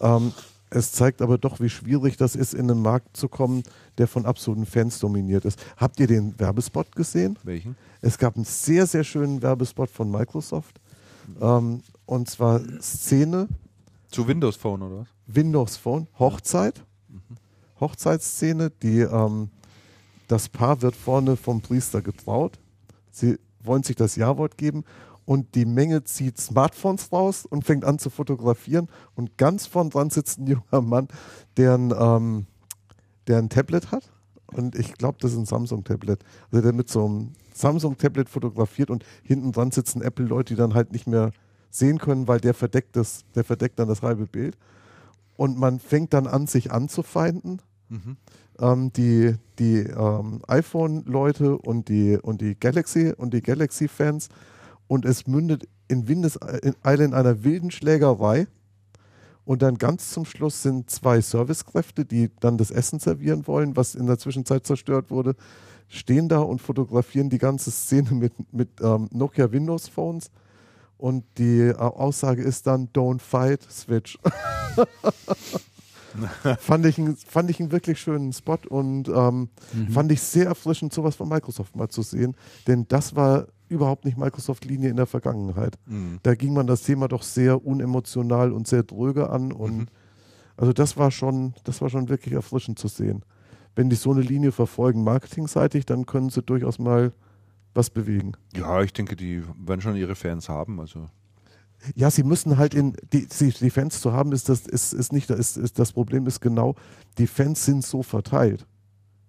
Ähm, 0.00 0.32
es 0.70 0.92
zeigt 0.92 1.20
aber 1.20 1.36
doch, 1.36 1.58
wie 1.58 1.68
schwierig 1.68 2.16
das 2.16 2.36
ist, 2.36 2.54
in 2.54 2.70
einen 2.70 2.80
Markt 2.80 3.16
zu 3.16 3.28
kommen, 3.28 3.64
der 3.98 4.06
von 4.06 4.24
absoluten 4.24 4.66
Fans 4.66 5.00
dominiert 5.00 5.44
ist. 5.44 5.58
Habt 5.76 5.98
ihr 5.98 6.06
den 6.06 6.38
Werbespot 6.38 6.94
gesehen? 6.94 7.38
Welchen? 7.42 7.76
Es 8.00 8.18
gab 8.18 8.36
einen 8.36 8.44
sehr, 8.44 8.86
sehr 8.86 9.02
schönen 9.02 9.42
Werbespot 9.42 9.90
von 9.90 10.10
Microsoft. 10.10 10.80
Ähm, 11.40 11.82
und 12.06 12.30
zwar 12.30 12.60
Szene, 12.80 13.48
Zu 14.10 14.26
Windows 14.26 14.56
Phone 14.56 14.82
oder 14.82 15.00
was? 15.00 15.08
Windows 15.26 15.76
Phone, 15.76 16.06
Hochzeit. 16.18 16.84
Hochzeitsszene, 17.80 18.70
die 18.70 19.00
ähm, 19.00 19.50
das 20.30 20.48
Paar 20.48 20.80
wird 20.82 20.94
vorne 20.94 21.36
vom 21.36 21.60
Priester 21.60 22.02
getraut. 22.02 22.58
Sie 23.10 23.38
wollen 23.62 23.82
sich 23.82 23.96
das 23.96 24.16
Ja-Wort 24.16 24.56
geben 24.56 24.84
und 25.24 25.54
die 25.54 25.64
Menge 25.64 26.04
zieht 26.04 26.38
Smartphones 26.38 27.12
raus 27.12 27.46
und 27.46 27.64
fängt 27.64 27.84
an 27.84 27.98
zu 27.98 28.10
fotografieren 28.10 28.88
und 29.14 29.36
ganz 29.38 29.66
vorn 29.66 29.90
dran 29.90 30.10
sitzt 30.10 30.38
ein 30.38 30.46
junger 30.46 30.82
Mann, 30.82 31.08
der 31.56 31.74
ein, 31.74 31.92
ähm, 31.98 32.46
der 33.26 33.38
ein 33.38 33.48
Tablet 33.48 33.90
hat 33.90 34.10
und 34.46 34.76
ich 34.76 34.94
glaube, 34.94 35.18
das 35.20 35.32
ist 35.32 35.38
ein 35.38 35.46
Samsung-Tablet. 35.46 36.24
Also 36.50 36.62
der 36.62 36.72
mit 36.72 36.88
so 36.88 37.04
einem 37.04 37.32
Samsung-Tablet 37.52 38.28
fotografiert 38.28 38.90
und 38.90 39.04
hinten 39.22 39.52
dran 39.52 39.70
sitzen 39.70 40.02
Apple-Leute, 40.02 40.54
die 40.54 40.58
dann 40.58 40.74
halt 40.74 40.92
nicht 40.92 41.06
mehr 41.06 41.32
sehen 41.70 41.98
können, 41.98 42.28
weil 42.28 42.40
der 42.40 42.54
verdeckt 42.54 42.96
das, 42.96 43.24
der 43.34 43.44
verdeckt 43.44 43.78
dann 43.78 43.88
das 43.88 44.02
halbe 44.02 44.26
Bild. 44.26 44.56
Und 45.36 45.58
man 45.58 45.80
fängt 45.80 46.12
dann 46.12 46.26
an, 46.26 46.46
sich 46.46 46.72
anzufeinden. 46.72 47.62
Ähm, 48.60 48.92
die 48.92 49.34
die 49.60 49.80
ähm, 49.80 50.40
iPhone-Leute 50.48 51.58
und 51.58 51.88
die, 51.88 52.16
und 52.16 52.40
die 52.40 52.58
Galaxy 52.58 53.12
und 53.16 53.34
die 53.34 53.42
Galaxy-Fans. 53.42 54.30
Und 54.88 55.04
es 55.04 55.26
mündet 55.26 55.68
in 55.86 56.08
Windeseile 56.08 57.04
in 57.04 57.14
einer 57.14 57.44
wilden 57.44 57.70
Schlägerei. 57.70 58.48
Und 59.44 59.62
dann 59.62 59.76
ganz 59.76 60.10
zum 60.10 60.24
Schluss 60.24 60.62
sind 60.62 60.90
zwei 60.90 61.20
Servicekräfte, 61.20 62.04
die 62.04 62.30
dann 62.40 62.56
das 62.56 62.70
Essen 62.70 63.00
servieren 63.00 63.46
wollen, 63.46 63.76
was 63.76 63.94
in 63.94 64.06
der 64.06 64.18
Zwischenzeit 64.18 64.66
zerstört 64.66 65.10
wurde, 65.10 65.36
stehen 65.88 66.28
da 66.28 66.38
und 66.38 66.60
fotografieren 66.60 67.28
die 67.28 67.38
ganze 67.38 67.70
Szene 67.70 68.12
mit, 68.12 68.32
mit 68.52 68.68
ähm, 68.80 69.08
Nokia 69.12 69.52
Windows 69.52 69.88
Phones. 69.88 70.30
Und 70.96 71.24
die 71.36 71.60
äh, 71.60 71.74
Aussage 71.74 72.42
ist 72.42 72.66
dann 72.66 72.88
Don't 72.88 73.20
fight, 73.20 73.62
switch. 73.70 74.18
fand, 76.60 76.86
ich 76.86 76.98
einen, 76.98 77.16
fand 77.16 77.50
ich 77.50 77.60
einen 77.60 77.72
wirklich 77.72 78.00
schönen 78.00 78.32
Spot 78.32 78.58
und 78.68 79.08
ähm, 79.08 79.48
fand 79.90 80.12
ich 80.12 80.20
sehr 80.20 80.46
erfrischend, 80.46 80.92
sowas 80.92 81.16
von 81.16 81.28
Microsoft 81.28 81.76
mal 81.76 81.88
zu 81.88 82.02
sehen. 82.02 82.36
Denn 82.66 82.86
das 82.88 83.14
war 83.14 83.46
überhaupt 83.68 84.04
nicht 84.04 84.18
Microsoft-Linie 84.18 84.90
in 84.90 84.96
der 84.96 85.06
Vergangenheit. 85.06 85.78
Mhm. 85.86 86.18
Da 86.22 86.34
ging 86.34 86.52
man 86.52 86.66
das 86.66 86.82
Thema 86.82 87.08
doch 87.08 87.22
sehr 87.22 87.64
unemotional 87.64 88.52
und 88.52 88.66
sehr 88.66 88.82
dröge 88.82 89.30
an. 89.30 89.52
Und 89.52 89.90
also 90.56 90.72
das 90.72 90.96
war 90.96 91.10
schon, 91.10 91.54
das 91.64 91.80
war 91.80 91.88
schon 91.88 92.08
wirklich 92.08 92.34
erfrischend 92.34 92.78
zu 92.78 92.88
sehen. 92.88 93.24
Wenn 93.76 93.88
die 93.88 93.96
so 93.96 94.10
eine 94.10 94.22
Linie 94.22 94.52
verfolgen, 94.52 95.04
marketingseitig, 95.04 95.86
dann 95.86 96.04
können 96.04 96.30
sie 96.30 96.42
durchaus 96.42 96.78
mal 96.78 97.12
was 97.72 97.88
bewegen. 97.90 98.32
Ja, 98.54 98.82
ich 98.82 98.92
denke, 98.92 99.14
die 99.14 99.42
werden 99.56 99.80
schon 99.80 99.94
ihre 99.94 100.16
Fans 100.16 100.48
haben. 100.48 100.80
Also 100.80 101.08
Ja, 101.94 102.10
sie 102.10 102.22
müssen 102.22 102.58
halt 102.58 102.74
in 102.74 102.94
die, 103.12 103.26
die, 103.26 103.50
die 103.50 103.70
Fans 103.70 104.00
zu 104.00 104.12
haben, 104.12 104.32
ist 104.32 104.48
das, 104.48 104.66
ist, 104.66 104.92
ist 104.92 105.12
nicht, 105.12 105.30
ist, 105.30 105.56
ist, 105.56 105.78
das 105.78 105.92
Problem 105.92 106.26
ist 106.26 106.40
genau, 106.40 106.74
die 107.18 107.26
Fans 107.26 107.64
sind 107.64 107.84
so 107.84 108.02
verteilt. 108.02 108.66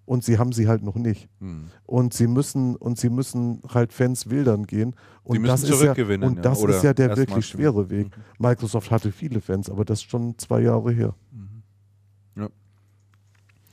Und 0.04 0.24
sie 0.24 0.36
haben 0.36 0.52
sie 0.52 0.66
halt 0.66 0.82
noch 0.82 0.96
nicht. 0.96 1.28
hm. 1.38 1.68
Und 1.86 2.12
sie 2.12 2.26
müssen, 2.26 2.76
und 2.76 2.98
sie 2.98 3.08
müssen 3.08 3.62
halt 3.72 3.92
Fans 3.92 4.28
wildern 4.28 4.66
gehen. 4.66 4.96
Und 5.22 5.36
Die 5.36 5.38
müssen 5.38 5.52
das 5.52 5.62
ist 5.62 5.70
ja, 5.70 5.76
zurückgewinnen, 5.76 6.28
und 6.28 6.36
ja. 6.36 6.42
das 6.42 6.58
Oder 6.58 6.76
ist 6.76 6.82
ja 6.82 6.92
der 6.92 7.16
wirklich 7.16 7.46
schwere 7.46 7.88
Weg. 7.88 8.08
Microsoft 8.38 8.90
hatte 8.90 9.12
viele 9.12 9.40
Fans, 9.40 9.70
aber 9.70 9.84
das 9.84 10.00
ist 10.00 10.10
schon 10.10 10.36
zwei 10.38 10.60
Jahre 10.60 10.92
her. 10.92 11.14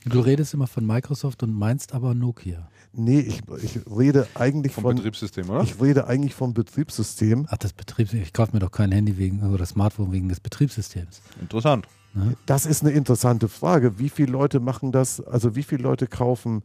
Du 0.04 0.20
redest 0.20 0.54
immer 0.54 0.66
von 0.66 0.86
Microsoft 0.86 1.42
und 1.42 1.52
meinst 1.52 1.92
aber 1.92 2.14
Nokia. 2.14 2.68
Nee, 2.92 3.20
ich, 3.20 3.42
ich 3.62 3.80
rede 3.86 4.26
eigentlich 4.34 4.72
vom 4.72 4.82
von, 4.82 4.96
Betriebssystem, 4.96 5.48
oder? 5.48 5.62
ich 5.62 5.80
rede 5.80 6.08
eigentlich 6.08 6.34
vom 6.34 6.54
Betriebssystem. 6.54 7.46
Ach, 7.48 7.56
das 7.56 7.72
Betriebssystem. 7.72 8.22
Ich 8.22 8.32
kaufe 8.32 8.52
mir 8.52 8.58
doch 8.58 8.72
kein 8.72 8.90
Handy 8.90 9.16
wegen 9.16 9.42
oder 9.42 9.64
Smartphone 9.64 10.10
wegen 10.10 10.28
des 10.28 10.40
Betriebssystems. 10.40 11.22
Interessant. 11.40 11.86
Ne? 12.14 12.36
Das 12.46 12.66
ist 12.66 12.82
eine 12.82 12.90
interessante 12.90 13.48
Frage. 13.48 13.98
Wie 13.98 14.08
viele 14.08 14.32
Leute 14.32 14.58
machen 14.58 14.90
das? 14.90 15.20
Also 15.20 15.54
wie 15.54 15.62
viele 15.62 15.82
Leute 15.82 16.08
kaufen 16.08 16.62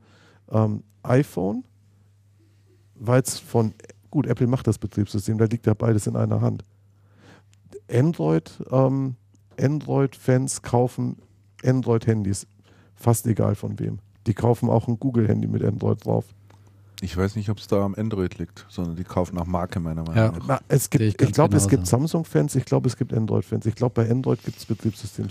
ähm, 0.52 0.84
iPhone, 1.04 1.64
weil 2.96 3.22
es 3.22 3.38
von 3.38 3.74
gut 4.10 4.26
Apple 4.26 4.48
macht 4.48 4.66
das 4.66 4.78
Betriebssystem, 4.78 5.38
da 5.38 5.46
liegt 5.46 5.68
ja 5.68 5.74
beides 5.74 6.08
in 6.08 6.16
einer 6.16 6.42
Hand. 6.42 6.64
Android, 7.92 8.52
ähm, 8.72 9.16
Android-Fans 9.60 10.62
kaufen 10.62 11.18
Android-Handys, 11.64 12.48
fast 12.96 13.28
egal 13.28 13.56
von 13.56 13.78
wem. 13.80 14.00
Die 14.28 14.34
kaufen 14.34 14.70
auch 14.70 14.88
ein 14.88 15.00
Google-Handy 15.00 15.48
mit 15.48 15.64
Android 15.64 16.04
drauf. 16.06 16.26
Ich 17.02 17.16
weiß 17.16 17.36
nicht, 17.36 17.50
ob 17.50 17.60
es 17.60 17.68
da 17.68 17.84
am 17.84 17.94
Android 17.96 18.38
liegt, 18.38 18.66
sondern 18.70 18.96
die 18.96 19.04
kaufen 19.04 19.36
nach 19.36 19.46
Marke, 19.46 19.80
meiner 19.80 20.04
Meinung 20.04 20.16
Ja. 20.16 20.32
nach. 20.32 20.48
Na, 20.48 20.60
es 20.68 20.90
gibt, 20.90 21.04
ich 21.04 21.22
ich, 21.22 21.32
glaube, 21.34 21.58
es 21.58 21.68
gibt 21.68 21.86
Samsung-Fans, 21.88 22.56
ich 22.56 22.66
glaube, 22.66 22.88
es 22.88 22.98
gibt 22.98 23.14
Android-Fans. 23.14 23.66
Ich 23.66 23.76
glaube, 23.76 23.94
bei 24.04 24.10
Android 24.10 24.44
gibt 24.44 24.58
es 24.58 24.66
Betriebssystem 24.66 25.28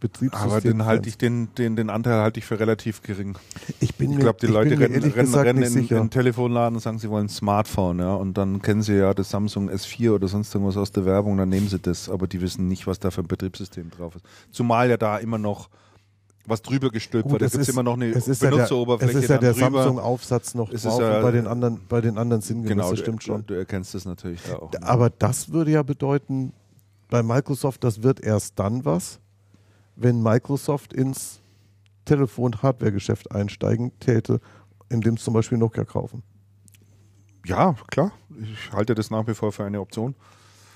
Betriebssystem 0.00 0.50
Aber 0.50 0.60
den 0.60 0.84
halte 0.84 1.08
ich, 1.08 1.18
den, 1.18 1.48
den, 1.56 1.74
den 1.74 1.90
Anteil 1.90 2.20
halte 2.20 2.38
ich 2.38 2.46
für 2.46 2.60
relativ 2.60 3.02
gering. 3.02 3.36
Ich 3.80 3.96
bin 3.96 4.12
Ich 4.12 4.18
glaube, 4.18 4.38
die 4.40 4.46
ich 4.46 4.52
Leute 4.52 4.78
rennen, 4.78 5.02
rennen, 5.02 5.34
rennen 5.34 5.62
in, 5.62 5.78
in 5.78 5.88
den 5.88 6.10
Telefonladen 6.10 6.76
und 6.76 6.80
sagen, 6.80 6.98
sie 6.98 7.10
wollen 7.10 7.26
ein 7.26 7.30
Smartphone, 7.30 7.98
ja. 7.98 8.14
Und 8.14 8.38
dann 8.38 8.62
kennen 8.62 8.82
sie 8.82 8.94
ja 8.94 9.12
das 9.12 9.30
Samsung 9.30 9.68
S4 9.68 10.12
oder 10.12 10.28
sonst 10.28 10.54
irgendwas 10.54 10.76
aus 10.76 10.92
der 10.92 11.04
Werbung, 11.04 11.36
dann 11.36 11.48
nehmen 11.48 11.68
sie 11.68 11.80
das, 11.80 12.08
aber 12.08 12.28
die 12.28 12.40
wissen 12.40 12.68
nicht, 12.68 12.86
was 12.86 13.00
da 13.00 13.10
für 13.10 13.22
ein 13.22 13.26
Betriebssystem 13.26 13.90
drauf 13.90 14.14
ist. 14.14 14.24
Zumal 14.52 14.88
ja 14.88 14.96
da 14.96 15.18
immer 15.18 15.38
noch 15.38 15.68
was 16.46 16.62
drüber 16.62 16.90
gestülpt 16.90 17.30
wird. 17.30 17.42
Da 17.42 17.46
es 17.46 17.52
gibt 17.52 17.62
es 17.62 17.68
ist- 17.68 17.74
immer 17.74 17.82
noch 17.82 17.94
eine 17.94 18.06
es 18.10 18.26
ist 18.28 18.42
ja 18.42 18.48
der, 18.50 18.56
Benutzeroberfläche 18.56 19.18
es 19.18 19.24
ist 19.24 19.30
ja 19.30 19.38
der. 19.38 19.54
Samsung-Aufsatz 19.54 20.54
noch 20.54 20.68
Es 20.70 20.76
ist 20.76 20.84
drauf 20.84 21.00
ja- 21.00 21.20
bei 21.20 21.30
den 21.30 21.46
anderen, 21.46 21.80
bei 21.88 22.00
den 22.00 22.16
anderen 22.18 22.40
sinngemäß, 22.42 22.68
genau, 22.70 22.90
das 22.90 22.98
du, 22.98 23.02
stimmt 23.04 23.22
schon. 23.22 23.40
Du, 23.46 23.54
du 23.54 23.58
erkennst 23.58 23.94
das 23.94 24.04
natürlich 24.06 24.40
da 24.44 24.56
auch. 24.56 24.72
Aber 24.80 25.10
das 25.10 25.50
würde 25.52 25.72
ja 25.72 25.82
bedeuten, 25.82 26.52
bei 27.10 27.22
Microsoft, 27.22 27.84
das 27.84 28.02
wird 28.02 28.20
erst 28.20 28.58
dann 28.58 28.84
was, 28.84 29.18
wenn 29.96 30.22
Microsoft 30.22 30.92
ins 30.92 31.40
Telefon-Hardware-Geschäft 32.04 33.32
einsteigen 33.32 33.92
täte, 34.00 34.40
indem 34.88 35.14
es 35.14 35.24
zum 35.24 35.34
Beispiel 35.34 35.58
Nokia 35.58 35.84
kaufen. 35.84 36.22
ja, 37.46 37.74
klar. 37.88 38.12
Ich 38.40 38.72
halte 38.72 38.94
das 38.94 39.10
nach 39.10 39.26
wie 39.26 39.34
vor 39.34 39.52
für 39.52 39.64
eine 39.64 39.80
Option. 39.80 40.14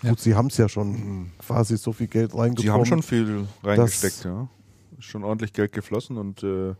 Ja. 0.02 0.10
Gut, 0.10 0.20
sie 0.20 0.34
haben 0.34 0.48
es 0.48 0.56
ja 0.56 0.68
schon 0.68 1.30
quasi 1.38 1.76
so 1.76 1.92
viel 1.92 2.08
Geld 2.08 2.34
reingekommen. 2.34 2.56
Sie 2.58 2.70
haben 2.70 2.84
schon 2.86 3.02
viel 3.02 3.46
reingesteckt, 3.62 4.24
ja. 4.24 4.48
Schon 5.02 5.24
ordentlich 5.24 5.52
Geld 5.52 5.72
geflossen 5.72 6.16
und 6.16 6.42
äh, 6.42 6.70
ich 6.70 6.76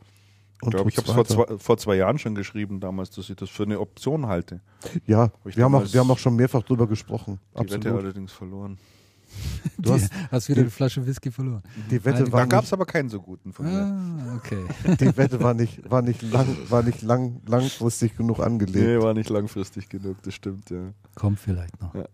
und 0.67 0.75
glaube, 0.75 0.91
ich 0.91 0.97
habe 0.97 1.09
es 1.09 1.15
vor 1.15 1.25
zwei, 1.25 1.59
vor 1.59 1.76
zwei 1.76 1.97
Jahren 1.97 2.18
schon 2.18 2.36
geschrieben 2.36 2.78
damals, 2.78 3.10
dass 3.10 3.28
ich 3.28 3.36
das 3.36 3.51
für 3.51 3.65
eine 3.65 3.81
Option 3.81 4.26
halte. 4.26 4.60
Ja, 5.07 5.33
ich 5.44 5.57
wir 5.57 5.65
haben, 5.65 5.75
auch, 5.75 5.92
wir 5.92 6.01
haben 6.01 6.10
auch 6.10 6.18
schon 6.18 6.36
mehrfach 6.36 6.62
drüber 6.62 6.86
gesprochen. 6.86 7.41
Die 7.55 7.65
Wette 7.65 7.75
Absolut. 7.76 7.99
allerdings 7.99 8.33
verloren. 8.33 8.78
Du 9.78 9.94
hast, 9.94 10.10
Hast 10.31 10.49
wieder 10.51 10.60
eine 10.60 10.70
Flasche 10.70 11.05
Whisky 11.07 11.31
verloren. 11.31 11.62
die 11.91 12.05
Wette 12.05 12.23
Nein, 12.25 12.33
war 12.33 12.41
Da 12.41 12.47
gab 12.47 12.65
es 12.65 12.73
aber 12.73 12.84
keinen 12.84 13.09
so 13.09 13.20
guten 13.20 13.52
von 13.52 13.67
mir. 13.67 13.81
Ah, 13.81 14.36
okay. 14.36 14.62
die 15.01 15.17
Wette 15.17 15.42
war 15.42 15.55
nicht, 15.55 15.91
war 15.91 16.02
nicht 16.02 16.23
lang, 16.23 16.47
war 16.68 16.83
nicht 16.83 17.02
lang, 17.02 17.41
langfristig 17.47 18.17
genug 18.17 18.41
angelegt. 18.41 18.86
Nee, 18.86 19.01
war 19.01 19.15
nicht 19.15 19.31
langfristig 19.31 19.89
genug, 19.89 20.23
das 20.23 20.34
stimmt, 20.34 20.70
ja. 20.70 20.92
Kommt 21.15 21.41
vielleicht 21.41 21.81
noch. 21.81 21.94
Ja. 21.94 22.05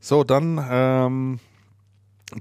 So, 0.00 0.24
dann 0.24 0.64
ähm, 0.70 1.40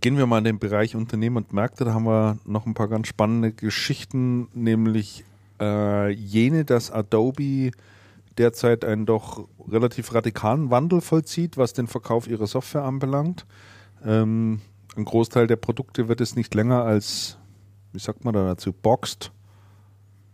gehen 0.02 0.18
wir 0.18 0.26
mal 0.26 0.40
in 0.40 0.44
den 0.44 0.60
Bereich 0.60 0.96
Unternehmen 0.96 1.38
und 1.38 1.54
Märkte. 1.54 1.86
Da 1.86 1.94
haben 1.94 2.06
wir 2.06 2.38
noch 2.46 2.66
ein 2.66 2.74
paar 2.74 2.88
ganz 2.88 3.08
spannende 3.08 3.52
Geschichten, 3.54 4.50
nämlich 4.54 5.24
äh, 5.62 6.10
jene, 6.12 6.66
dass 6.66 6.92
Adobe 6.92 7.72
derzeit 8.38 8.86
einen 8.86 9.06
doch 9.06 9.48
relativ 9.68 10.14
radikalen 10.14 10.70
Wandel 10.70 11.02
vollzieht, 11.02 11.58
was 11.58 11.74
den 11.74 11.88
Verkauf 11.88 12.28
ihrer 12.28 12.48
Software 12.48 12.84
anbelangt. 12.84 13.46
Ähm, 14.06 14.62
ein 14.96 15.06
Großteil 15.06 15.48
der 15.48 15.56
Produkte 15.56 16.08
wird 16.08 16.22
es 16.22 16.36
nicht 16.36 16.54
länger 16.54 16.84
als, 16.84 17.38
wie 17.94 18.00
sagt 18.00 18.26
man 18.26 18.34
da 18.34 18.46
dazu, 18.46 18.74
boxed 18.74 19.32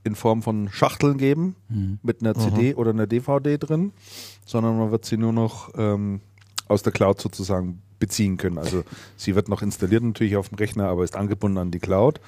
in 0.04 0.16
Form 0.16 0.42
von 0.42 0.68
Schachteln 0.70 1.18
geben 1.18 1.56
Mhm. 1.70 2.00
mit 2.04 2.22
einer 2.22 2.34
CD 2.36 2.76
oder 2.76 2.90
einer 2.90 3.08
DVD 3.08 3.58
drin, 3.58 3.94
sondern 4.46 4.78
man 4.78 4.92
wird 4.92 5.06
sie 5.06 5.16
nur 5.16 5.32
noch 5.32 5.70
ähm, 5.78 6.20
aus 6.68 6.84
der 6.84 6.92
Cloud 6.92 7.22
sozusagen 7.22 7.82
beziehen 8.04 8.36
können. 8.36 8.58
Also 8.58 8.84
sie 9.16 9.34
wird 9.34 9.48
noch 9.48 9.62
installiert 9.62 10.04
natürlich 10.04 10.36
auf 10.36 10.50
dem 10.50 10.58
Rechner, 10.58 10.90
aber 10.90 11.06
ist 11.06 11.16
angebunden 11.16 11.58
an 11.58 11.72
die 11.72 11.80
Cloud. 11.80 12.20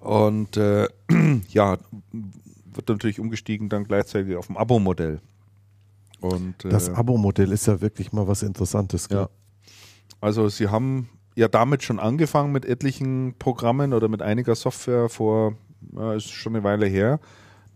Und 0.00 0.56
äh, 0.56 0.88
ja, 1.50 1.76
wird 2.10 2.88
natürlich 2.88 3.20
umgestiegen 3.20 3.68
dann 3.68 3.84
gleichzeitig 3.84 4.34
auf 4.34 4.48
ein 4.48 4.56
Abo-Modell. 4.56 5.20
Und 6.20 6.64
äh, 6.64 6.70
Das 6.70 6.88
Abo-Modell 6.88 7.52
ist 7.52 7.66
ja 7.66 7.82
wirklich 7.82 8.14
mal 8.14 8.26
was 8.26 8.42
Interessantes. 8.42 9.10
gell? 9.10 9.18
ja. 9.18 9.28
Also 10.22 10.48
sie 10.48 10.68
haben 10.68 11.10
ja 11.34 11.48
damit 11.48 11.82
schon 11.82 11.98
angefangen 11.98 12.50
mit 12.50 12.64
etlichen 12.64 13.34
Programmen 13.38 13.92
oder 13.92 14.08
mit 14.08 14.22
einiger 14.22 14.54
Software 14.54 15.10
vor, 15.10 15.52
ja, 15.94 16.14
ist 16.14 16.30
schon 16.30 16.56
eine 16.56 16.64
Weile 16.64 16.86
her. 16.86 17.20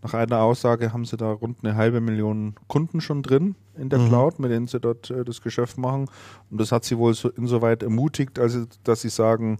Nach 0.01 0.15
einer 0.15 0.41
Aussage 0.41 0.93
haben 0.93 1.05
sie 1.05 1.15
da 1.15 1.31
rund 1.31 1.59
eine 1.61 1.75
halbe 1.75 2.01
Million 2.01 2.55
Kunden 2.67 3.01
schon 3.01 3.21
drin 3.21 3.55
in 3.77 3.89
der 3.89 3.99
Mhm. 3.99 4.07
Cloud, 4.09 4.39
mit 4.39 4.51
denen 4.51 4.67
sie 4.67 4.79
dort 4.79 5.09
äh, 5.09 5.23
das 5.25 5.41
Geschäft 5.41 5.77
machen. 5.77 6.09
Und 6.49 6.61
das 6.61 6.71
hat 6.71 6.83
sie 6.85 6.97
wohl 6.97 7.13
so 7.13 7.29
insoweit 7.29 7.83
ermutigt, 7.83 8.39
also 8.39 8.65
dass 8.83 9.01
sie 9.01 9.09
sagen, 9.09 9.59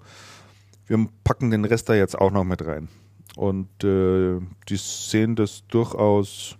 wir 0.88 1.08
packen 1.24 1.51
den 1.51 1.66
Rest 1.66 1.90
da 1.90 1.95
jetzt 1.95 2.17
auch 2.17 2.32
noch 2.32 2.43
mit 2.43 2.66
rein. 2.66 2.90
Und 3.35 3.83
äh, 3.83 4.40
die 4.69 4.77
sehen 4.77 5.35
das 5.35 5.64
durchaus, 5.67 6.58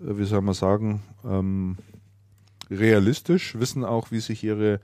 äh, 0.00 0.16
wie 0.16 0.24
soll 0.24 0.40
man 0.40 0.54
sagen, 0.54 1.02
ähm, 1.24 1.76
realistisch, 2.70 3.58
wissen 3.58 3.84
auch, 3.84 4.10
wie 4.10 4.20
sich 4.20 4.42
ihre 4.42 4.80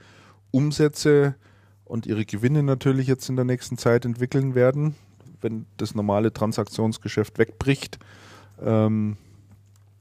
Umsätze 0.50 1.36
und 1.84 2.06
ihre 2.06 2.26
Gewinne 2.26 2.62
natürlich 2.62 3.06
jetzt 3.06 3.28
in 3.30 3.36
der 3.36 3.46
nächsten 3.46 3.78
Zeit 3.78 4.04
entwickeln 4.04 4.54
werden, 4.54 4.94
wenn 5.40 5.64
das 5.78 5.94
normale 5.94 6.32
Transaktionsgeschäft 6.32 7.38
wegbricht. 7.38 7.98
Ähm, 8.60 9.16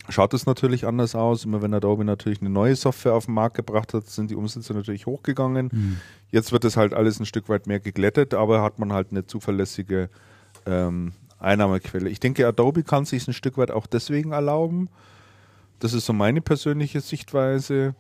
schaut 0.10 0.34
es 0.34 0.46
natürlich 0.46 0.86
anders 0.86 1.16
aus. 1.16 1.46
Immer 1.46 1.62
wenn 1.62 1.74
Adobe 1.74 2.06
natürlich 2.06 2.42
eine 2.42 2.50
neue 2.50 2.76
Software 2.76 3.14
auf 3.14 3.26
den 3.26 3.34
Markt 3.34 3.56
gebracht 3.56 3.94
hat, 3.94 4.08
sind 4.08 4.32
die 4.32 4.36
Umsätze 4.36 4.74
natürlich 4.74 5.06
hochgegangen. 5.06 5.70
Mhm. 5.72 5.98
Jetzt 6.32 6.52
wird 6.52 6.66
es 6.66 6.78
halt 6.78 6.94
alles 6.94 7.20
ein 7.20 7.26
Stück 7.26 7.50
weit 7.50 7.68
mehr 7.68 7.80
geglättet, 7.80 8.34
aber 8.34 8.62
hat 8.62 8.80
man 8.80 8.94
halt 8.94 9.12
eine 9.12 9.26
zuverlässige 9.26 10.10
ähm, 10.66 11.14
Einnahmequelle. 11.40 12.10
Ich 12.10 12.20
denke, 12.20 12.48
Adobe 12.48 12.84
kann 12.84 13.06
sich 13.06 13.28
ein 13.28 13.34
Stück 13.34 13.58
weit 13.58 13.72
auch 13.72 13.88
deswegen 13.88 14.32
erlauben. 14.32 14.90
Das 15.80 15.94
ist 15.94 16.06
so 16.06 16.14
meine 16.14 16.42
persönliche 16.42 17.02
Sichtweise. 17.02 17.96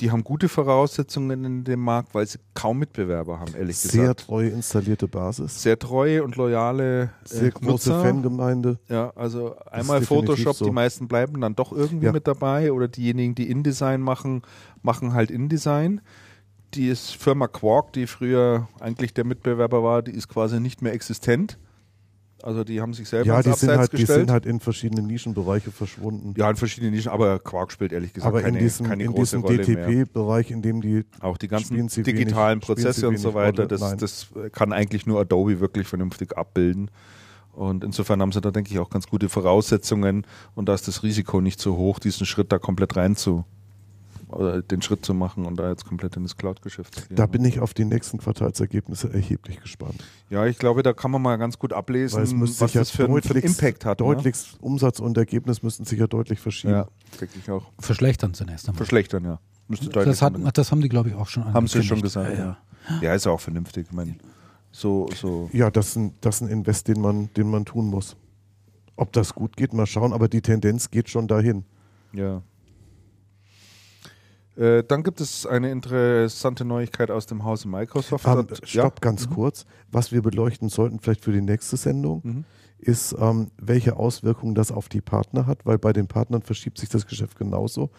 Die 0.00 0.10
haben 0.10 0.24
gute 0.24 0.48
Voraussetzungen 0.48 1.44
in 1.44 1.64
dem 1.64 1.80
Markt, 1.80 2.14
weil 2.14 2.26
sie 2.26 2.38
kaum 2.54 2.78
Mitbewerber 2.78 3.38
haben, 3.38 3.54
ehrlich 3.54 3.76
Sehr 3.78 4.02
gesagt. 4.02 4.20
treue 4.26 4.48
installierte 4.48 5.06
Basis. 5.06 5.62
Sehr 5.62 5.78
treue 5.78 6.24
und 6.24 6.36
loyale 6.36 7.02
äh, 7.04 7.08
Sehr 7.24 7.50
große 7.50 7.66
Nutzer. 7.90 8.02
Fangemeinde. 8.02 8.78
Ja, 8.88 9.10
also 9.14 9.54
einmal 9.70 10.02
Photoshop, 10.02 10.56
so. 10.56 10.64
die 10.64 10.70
meisten 10.70 11.08
bleiben 11.08 11.40
dann 11.40 11.54
doch 11.54 11.72
irgendwie 11.72 12.06
Ja. 12.06 12.12
mit 12.12 12.26
dabei 12.26 12.72
oder 12.72 12.88
diejenigen, 12.88 13.34
die 13.34 13.50
InDesign 13.50 14.00
machen, 14.00 14.42
machen 14.82 15.12
halt 15.14 15.30
InDesign. 15.30 16.00
Die 16.74 16.88
ist 16.88 17.10
Firma 17.14 17.48
Quark, 17.48 17.92
die 17.92 18.06
früher 18.06 18.66
eigentlich 18.80 19.12
der 19.12 19.24
Mitbewerber 19.24 19.84
war, 19.84 20.02
die 20.02 20.12
ist 20.12 20.28
quasi 20.28 20.58
nicht 20.58 20.80
mehr 20.80 20.94
existent. 20.94 21.58
Also 22.42 22.64
die 22.64 22.80
haben 22.80 22.92
sich 22.92 23.08
selber 23.08 23.26
Ja, 23.26 23.36
die 23.38 23.44
sind, 23.44 23.52
Abseits 23.52 23.78
halt, 23.78 23.92
die 23.92 23.96
gestellt. 23.98 24.18
sind 24.18 24.30
halt 24.32 24.46
in 24.46 24.58
verschiedene 24.60 25.02
Nischenbereiche 25.02 25.70
verschwunden. 25.70 26.34
ja, 26.36 26.50
in 26.50 26.56
verschiedenen 26.56 26.92
Nischen, 26.92 27.10
aber 27.12 27.38
Quark 27.38 27.70
spielt 27.70 27.92
ehrlich 27.92 28.12
gesagt 28.12 28.26
Aber 28.28 28.42
keine, 28.42 28.58
in 28.58 28.64
diesem, 28.64 28.86
keine 28.88 29.04
in 29.04 29.12
große 29.12 29.40
diesem. 29.42 29.76
DTP-Bereich, 29.76 30.50
in 30.50 30.60
dem 30.60 30.80
die 30.80 31.04
Auch 31.20 31.38
die 31.38 31.48
ganzen 31.48 31.76
digitalen 31.88 32.56
wenig- 32.60 32.66
Prozesse 32.66 33.08
und 33.08 33.18
so 33.18 33.34
weiter, 33.34 33.66
das, 33.66 33.80
Nein. 33.80 33.98
das 33.98 34.26
kann 34.52 34.72
eigentlich 34.72 35.06
nur 35.06 35.20
Adobe 35.20 35.60
wirklich 35.60 35.86
vernünftig 35.86 36.36
abbilden. 36.36 36.90
Und 37.52 37.84
insofern 37.84 38.20
haben 38.22 38.32
sie 38.32 38.40
da, 38.40 38.50
denke 38.50 38.70
ich, 38.72 38.78
auch 38.78 38.88
ganz 38.90 39.06
gute 39.06 39.28
Voraussetzungen 39.28 40.26
und 40.54 40.68
da 40.68 40.74
ist 40.74 40.88
das 40.88 41.02
Risiko 41.02 41.40
nicht 41.40 41.60
so 41.60 41.76
hoch, 41.76 41.98
diesen 41.98 42.26
Schritt 42.26 42.50
da 42.50 42.58
komplett 42.58 42.96
rein 42.96 43.14
zu, 43.14 43.32
oder 43.34 43.44
den 44.62 44.82
Schritt 44.82 45.04
zu 45.04 45.14
machen 45.14 45.46
und 45.46 45.56
da 45.56 45.68
jetzt 45.68 45.84
komplett 45.86 46.16
in 46.16 46.22
das 46.22 46.36
Cloud-Geschäft 46.36 46.94
zu 46.94 47.06
gehen. 47.06 47.16
Da 47.16 47.26
bin 47.26 47.44
ich 47.44 47.60
auf 47.60 47.74
die 47.74 47.84
nächsten 47.84 48.18
Quartalsergebnisse 48.18 49.12
erheblich 49.12 49.60
gespannt. 49.60 50.02
ja, 50.30 50.46
ich 50.46 50.58
glaube, 50.58 50.82
da 50.82 50.92
kann 50.92 51.10
man 51.10 51.22
mal 51.22 51.36
ganz 51.36 51.58
gut 51.58 51.72
ablesen, 51.72 52.20
was 52.40 52.58
sich 52.58 52.74
ja 52.74 52.80
das 52.80 52.90
für, 52.90 53.04
einen- 53.04 53.22
für 53.22 53.34
einen 53.34 53.42
Impact 53.44 53.84
hat. 53.84 54.00
deutlichst 54.00 54.56
Umsatz 54.60 54.98
und 55.00 55.16
Ergebnis 55.16 55.62
müssten 55.62 55.84
sich 55.84 55.98
ja 55.98 56.06
deutlich 56.06 56.38
Ne? 56.38 56.42
verschieben. 56.42 56.72
Ja, 56.74 56.88
denke 57.20 57.38
ich 57.38 57.50
auch. 57.50 57.64
Verschlechtern 57.78 58.34
zunächst 58.34 58.66
einmal. 58.68 58.78
Verschlechtern, 58.78 59.24
ja. 59.24 59.38
Müsste 59.68 59.86
deutlich 59.90 60.18
Das, 60.18 60.22
hat, 60.22 60.58
das 60.58 60.70
haben 60.72 60.80
die, 60.80 60.88
glaube 60.88 61.08
ich, 61.10 61.14
auch 61.14 61.28
schon 61.28 61.52
Haben 61.52 61.66
sie 61.68 61.82
schon 61.82 62.02
gesagt. 62.02 62.36
Ja, 62.38 62.44
ja. 62.90 62.98
Ja, 63.00 63.14
ist 63.14 63.26
ja 63.26 63.32
auch 63.32 63.40
vernünftig. 63.40 63.86
Ich 63.88 63.92
meine, 63.94 64.16
so, 64.72 65.08
so. 65.14 65.48
Ja, 65.52 65.70
das 65.70 65.88
ist 65.90 65.96
ein, 65.96 66.14
das 66.20 66.36
ist 66.36 66.40
ein 66.42 66.48
Invest, 66.48 66.88
den 66.88 67.00
man, 67.00 67.28
den 67.36 67.48
man 67.50 67.64
tun 67.64 67.86
muss. 67.86 68.16
Ob 68.96 69.12
das 69.12 69.34
gut 69.34 69.56
geht, 69.56 69.72
mal 69.72 69.86
schauen, 69.86 70.12
aber 70.12 70.28
die 70.28 70.42
Tendenz 70.42 70.90
geht 70.90 71.08
schon 71.08 71.28
dahin. 71.28 71.64
Ja. 72.12 72.42
Äh, 74.56 74.82
dann 74.84 75.02
gibt 75.02 75.20
es 75.20 75.46
eine 75.46 75.70
interessante 75.70 76.64
Neuigkeit 76.64 77.10
aus 77.10 77.26
dem 77.26 77.44
Hause 77.44 77.68
Microsoft. 77.68 78.26
Dort- 78.26 78.60
stopp, 78.68 79.00
ganz 79.00 79.28
kurz. 79.30 79.64
Was 79.90 80.12
wir 80.12 80.22
beleuchten 80.22 80.68
sollten, 80.68 80.98
vielleicht 80.98 81.24
für 81.24 81.32
die 81.32 81.40
nächste 81.40 81.76
Sendung, 81.76 82.20
Mhm. 82.24 82.44
ist, 82.78 83.14
ähm, 83.18 83.48
welche 83.58 83.96
Auswirkungen 83.96 84.54
das 84.54 84.70
auf 84.70 84.88
die 84.88 85.00
Partner 85.00 85.46
hat, 85.46 85.64
weil 85.64 85.78
bei 85.78 85.92
den 85.92 86.06
Partnern 86.06 86.42
verschiebt 86.42 86.78
sich 86.78 86.88
das 86.90 87.06
Geschäft 87.06 87.38
genauso. 87.38 87.90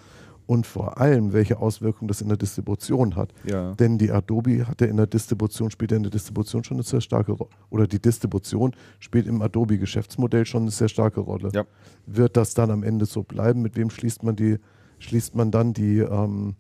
Und 0.46 0.68
vor 0.68 1.00
allem, 1.00 1.32
welche 1.32 1.58
Auswirkungen 1.58 2.10
das 2.10 2.20
in 2.20 2.28
der 2.28 2.36
Distribution 2.36 3.16
hat. 3.16 3.34
Ja. 3.46 3.74
Denn 3.76 3.98
die 3.98 4.12
Adobe 4.12 4.68
hat 4.68 4.82
ja 4.82 4.88
in 4.88 4.98
der 4.98 5.08
Distribution, 5.08 5.72
spielt 5.72 5.92
ja 5.92 5.98
in 5.98 6.04
der 6.04 6.12
Distribution 6.12 6.66
schon 6.66 6.76
eine 6.76 6.84
sehr 6.84 7.00
starke 7.00 7.32
Rolle. 7.32 7.50
Oder 7.70 7.88
die 7.88 8.02
Distribution 8.02 8.76
spielt 9.00 9.26
im 9.26 9.42
Adobe-Geschäftsmodell 9.42 10.46
schon 10.46 10.64
eine 10.64 10.72
sehr 10.72 10.90
starke 10.90 11.22
Rolle. 11.22 11.50
Ja. 11.54 11.64
Wird 12.06 12.36
das 12.36 12.54
dann 12.54 12.72
am 12.72 12.84
Ende 12.84 13.06
so 13.06 13.24
bleiben? 13.24 13.62
Mit 13.62 13.78
wem 13.78 13.90
schließt 13.90 14.22
man 14.24 14.36
die, 14.36 14.58
schließt 15.04 15.36
man 15.36 15.52
dann 15.52 15.74
die, 15.74 16.00
ähm, 16.00 16.56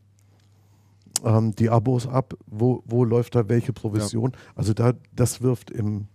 ähm, 1.23 1.55
die 1.55 1.69
Abos 1.69 2.07
ab? 2.07 2.33
Wo, 2.47 2.83
wo 2.85 3.03
läuft 3.05 3.35
da 3.35 3.47
welche 3.49 3.73
Provision? 3.73 4.33
Also 4.55 4.73
da, 4.73 4.93
das 5.15 5.41
wirft 5.41 5.72
im 5.72 6.07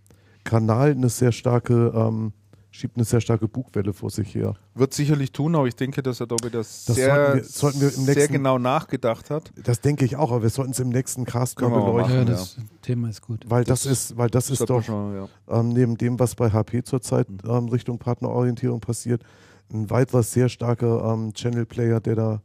Kanal 0.43 0.91
eine 0.91 1.09
sehr 1.09 1.31
starke, 1.31 1.91
ähm, 1.95 2.33
schiebt 2.71 2.97
eine 2.97 3.03
sehr 3.03 3.19
starke 3.19 3.47
Bugwelle 3.47 3.93
vor 3.93 4.11
sich 4.11 4.33
her. 4.35 4.53
Wird 4.75 4.93
sicherlich 4.93 5.31
tun, 5.31 5.55
aber 5.55 5.65
ich 5.67 5.75
denke, 5.75 6.03
dass 6.03 6.21
Adobe 6.21 6.51
das, 6.51 6.85
Das 6.85 6.95
sehr, 6.95 7.15
sollten 7.15 7.37
wir- 7.37 7.43
sollten 7.43 7.81
wir 7.81 7.87
im 7.87 7.93
sehr 8.05 8.15
nächsten- 8.15 8.33
genau 8.33 8.59
nachgedacht 8.59 9.29
hat. 9.31 9.51
Das 9.63 9.81
denke 9.81 10.05
ich 10.05 10.15
auch, 10.15 10.31
aber 10.31 10.43
wir 10.43 10.49
sollten 10.51 10.71
es 10.71 10.79
im 10.79 10.89
nächsten 10.89 11.25
Cast 11.25 11.59
mal 11.59 11.69
beleuchten. 11.69 12.15
Ja, 12.15 12.25
das 12.25 12.57
Thema 12.83 13.09
ist 13.09 13.21
gut. 13.21 13.43
Weil 13.47 13.63
das, 13.63 13.83
Das 13.83 13.91
ist, 13.91 14.17
weil 14.17 14.29
das 14.29 14.51
ist 14.51 14.69
doch 14.69 14.83
schon, 14.83 15.15
ja. 15.15 15.27
ähm, 15.49 15.69
neben 15.69 15.97
dem, 15.97 16.19
was 16.19 16.35
bei 16.35 16.51
HP 16.51 16.83
zurzeit 16.83 17.27
ähm, 17.47 17.69
Richtung 17.69 17.97
Partnerorientierung 17.97 18.79
passiert, 18.79 19.23
ein 19.71 19.89
weiterer 19.89 20.23
sehr 20.23 20.49
starker 20.49 21.13
ähm, 21.13 21.33
Channel-Player, 21.33 21.99
der 21.99 22.15
da, 22.15 22.41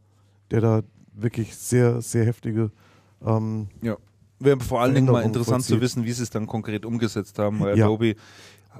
der 0.50 0.60
da 0.60 0.82
wirklich 1.14 1.54
sehr, 1.56 2.00
sehr 2.02 2.24
heftige 2.26 2.70
ähm, 3.24 3.68
Ja. 3.82 3.96
Wäre 4.40 4.58
vor 4.60 4.80
allen 4.82 4.94
Dingen 4.94 5.06
mal 5.10 5.22
interessant 5.22 5.62
zu 5.64 5.70
vollzieht. 5.74 5.80
wissen, 5.80 6.04
wie 6.04 6.12
sie 6.12 6.22
es 6.24 6.30
dann 6.30 6.46
konkret 6.46 6.84
umgesetzt 6.84 7.38
haben, 7.38 7.60
weil 7.60 7.78
Ja. 7.78 7.84
Adobe 7.86 8.16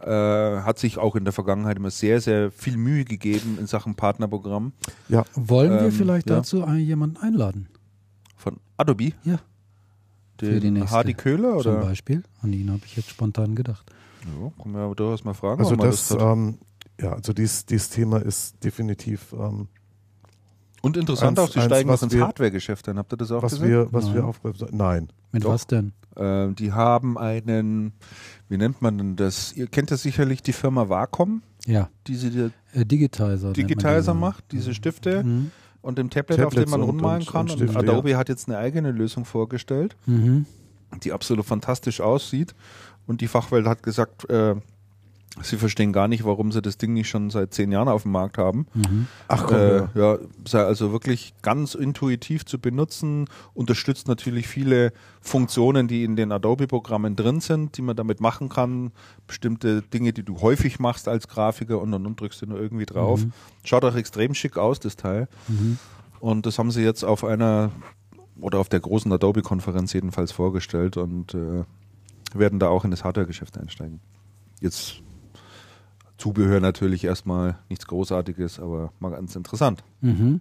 äh, 0.02 0.06
hat 0.08 0.78
sich 0.78 0.98
auch 0.98 1.14
in 1.16 1.24
der 1.24 1.32
Vergangenheit 1.32 1.76
immer 1.76 1.90
sehr, 1.90 2.20
sehr 2.20 2.50
viel 2.50 2.76
Mühe 2.76 3.04
gegeben 3.04 3.56
in 3.60 3.66
Sachen 3.66 3.94
Partnerprogramm 3.94 4.72
ja, 5.08 5.24
Wollen 5.36 5.70
wir 5.72 5.82
Ähm, 5.82 5.92
vielleicht 5.92 6.28
ja. 6.28 6.36
dazu 6.36 6.64
einen, 6.64 6.80
jemanden 6.80 7.16
einladen? 7.18 7.68
von 8.36 8.58
Adobe. 8.76 9.12
Ja. 9.22 9.38
Für 10.38 10.46
die 10.54 10.60
Den 10.60 10.74
nächste. 10.74 10.90
Hardy 10.90 11.14
Köhler 11.14 11.58
Zum 11.60 11.76
oder? 11.76 11.80
Beispiel. 11.82 12.24
An 12.42 12.52
ihn 12.52 12.70
habe 12.70 12.82
ich 12.84 12.96
jetzt 12.96 13.08
spontan 13.08 13.54
gedacht. 13.54 13.90
Ja, 14.24 14.50
können 14.60 14.74
wir 14.74 14.80
aber 14.82 14.94
durchaus 14.96 15.22
mal 15.24 15.32
fragen. 15.34 15.60
also 15.62 15.76
das, 15.76 16.10
hat. 16.10 16.20
ähm, 16.20 16.58
ja, 17.00 17.12
also 17.12 17.32
dieses, 17.32 17.66
dieses 17.66 17.90
Thema 17.90 18.18
ist 18.22 18.62
definitiv, 18.64 19.32
ähm, 19.32 19.68
Und 20.82 20.96
interessant 20.96 21.38
eins- 21.38 21.48
auch, 21.48 21.52
sie 21.52 21.58
eins, 21.60 21.66
steigen 21.66 21.88
noch 21.90 22.02
ins 22.02 22.14
Hardware-Geschäft 22.16 22.88
ein. 22.88 22.98
Habt 22.98 23.12
ihr 23.12 23.16
das 23.16 23.30
auch 23.32 23.42
was 23.42 23.52
gesehen? 23.52 23.68
wir, 23.68 23.92
was 23.92 24.04
Nein. 24.06 24.14
wir 24.14 24.24
aufgreifen 24.26 24.58
sollten. 24.58 24.76
Nein. 24.76 25.08
Mit 25.32 25.44
Doch. 25.44 25.50
was 25.50 25.66
denn? 25.66 25.92
Ähm, 26.16 26.54
die 26.54 26.72
haben 26.72 27.18
einen, 27.18 27.92
wie 28.48 28.56
nennt 28.56 28.80
man 28.82 28.98
denn 28.98 29.16
das? 29.16 29.52
Ihr 29.52 29.66
kennt 29.66 29.90
ja 29.90 29.96
sicherlich 29.96 30.42
die 30.42 30.52
Firma 30.52 30.88
Wacom, 30.88 31.42
Ja, 31.66 31.88
die 32.06 32.14
sie 32.14 32.30
die 32.30 32.50
äh, 32.78 32.84
Digitizer. 32.84 33.52
Digitizer 33.52 34.12
die. 34.12 34.18
macht, 34.18 34.44
diese 34.52 34.74
Stifte. 34.74 35.24
Mhm. 35.24 35.50
und 35.82 35.98
dem 35.98 36.08
Tablet, 36.08 36.40
auf 36.40 36.54
dem 36.54 36.64
Tablets 36.64 36.70
man 36.70 36.80
und- 36.82 36.86
rummalen 36.90 37.20
und- 37.22 37.28
kann. 37.30 37.40
und 37.42 37.50
Und, 37.50 37.56
Stifte, 37.58 37.78
Adobe 37.78 38.16
hat 38.16 38.28
jetzt 38.30 38.48
eine 38.48 38.56
eigene 38.56 38.90
Lösung 38.90 39.24
vorgestellt, 39.26 39.96
Mhm. 40.06 40.46
die 41.02 41.12
absolut 41.12 41.44
fantastisch 41.44 42.00
aussieht. 42.00 42.54
Und 43.06 43.20
die 43.20 43.28
Fachwelt 43.28 43.66
hat 43.66 43.82
gesagt, 43.82 44.30
äh, 44.30 44.54
sie 45.42 45.56
verstehen 45.56 45.92
gar 45.92 46.06
nicht, 46.06 46.24
warum 46.24 46.52
sie 46.52 46.62
das 46.62 46.78
Ding 46.78 46.92
nicht 46.92 47.08
schon 47.08 47.28
seit 47.30 47.52
zehn 47.52 47.72
Jahren 47.72 47.88
auf 47.88 48.02
dem 48.02 48.12
Markt 48.12 48.38
haben. 48.38 48.66
Ach 49.26 49.46
komm, 49.46 49.56
Äh, 49.56 49.76
ja. 49.78 49.88
ja, 49.94 50.18
sei 50.46 50.62
also 50.62 50.92
wirklich 50.92 51.34
ganz 51.42 51.74
intuitiv 51.74 52.44
zu 52.46 52.58
benutzen, 52.60 53.26
unterstützt 53.52 54.06
natürlich 54.06 54.46
viele 54.46 54.92
Funktionen, 55.20 55.88
die 55.88 56.04
in 56.04 56.14
den 56.14 56.30
Adobe-Programmen 56.30 57.16
drin 57.16 57.40
sind, 57.40 57.76
die 57.76 57.82
man 57.82 57.96
damit 57.96 58.20
machen 58.20 58.48
kann. 58.48 58.92
Bestimmte 59.26 59.82
Dinge, 59.82 60.12
die 60.12 60.22
du 60.22 60.40
häufig 60.40 60.78
machst 60.78 61.08
als 61.08 61.26
Grafiker 61.26 61.80
und 61.80 61.90
dann 61.90 62.14
drückst 62.16 62.42
du 62.42 62.46
nur 62.46 62.60
irgendwie 62.60 62.86
drauf. 62.86 63.20
Schaut 63.64 63.84
auch 63.84 63.96
extrem 63.96 64.34
schick 64.34 64.56
aus, 64.56 64.78
das 64.78 64.94
Teil. 64.96 65.26
Und 66.20 66.46
das 66.46 66.58
haben 66.58 66.70
sie 66.70 66.82
jetzt 66.82 67.04
auf 67.04 67.24
einer 67.24 67.70
oder 68.40 68.58
auf 68.58 68.68
der 68.68 68.80
großen 68.80 69.12
Adobe-Konferenz 69.12 69.92
jedenfalls 69.92 70.32
vorgestellt 70.32 70.96
und 70.96 71.34
äh, 71.34 71.64
werden 72.34 72.58
da 72.58 72.68
auch 72.68 72.84
in 72.84 72.90
das 72.90 73.04
Hardware-Geschäft 73.04 73.58
einsteigen. 73.58 74.00
Jetzt 74.60 75.02
Zubehör 76.18 76.60
natürlich 76.60 77.04
erstmal 77.04 77.58
nichts 77.68 77.86
Großartiges, 77.86 78.60
aber 78.60 78.92
mal 79.00 79.10
ganz 79.10 79.34
interessant. 79.34 79.82
Mhm. 80.00 80.40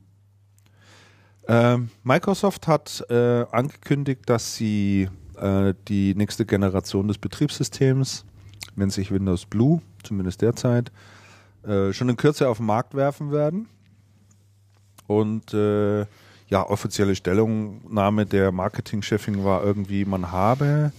Ähm, 1.47 1.89
Microsoft 2.03 2.67
hat 2.67 3.03
äh, 3.09 3.45
angekündigt, 3.51 4.21
dass 4.27 4.55
sie 4.55 5.09
äh, 5.35 5.73
die 5.87 6.15
nächste 6.15 6.45
Generation 6.45 7.07
des 7.07 7.17
Betriebssystems, 7.17 8.25
nennt 8.75 8.93
sich 8.93 9.11
Windows 9.11 9.45
Blue, 9.45 9.81
zumindest 10.03 10.41
derzeit, 10.41 10.91
äh, 11.63 11.91
schon 11.91 12.09
in 12.09 12.17
Kürze 12.17 12.47
auf 12.47 12.57
den 12.57 12.65
Markt 12.65 12.93
werfen 12.93 13.31
werden. 13.31 13.67
Und 15.07 15.53
äh, 15.53 16.05
ja, 16.47 16.69
offizielle 16.69 17.15
Stellungnahme 17.15 18.25
der 18.25 18.51
Marketingchefin 18.51 19.43
war 19.43 19.63
irgendwie, 19.63 20.05
man 20.05 20.31
habe, 20.31 20.91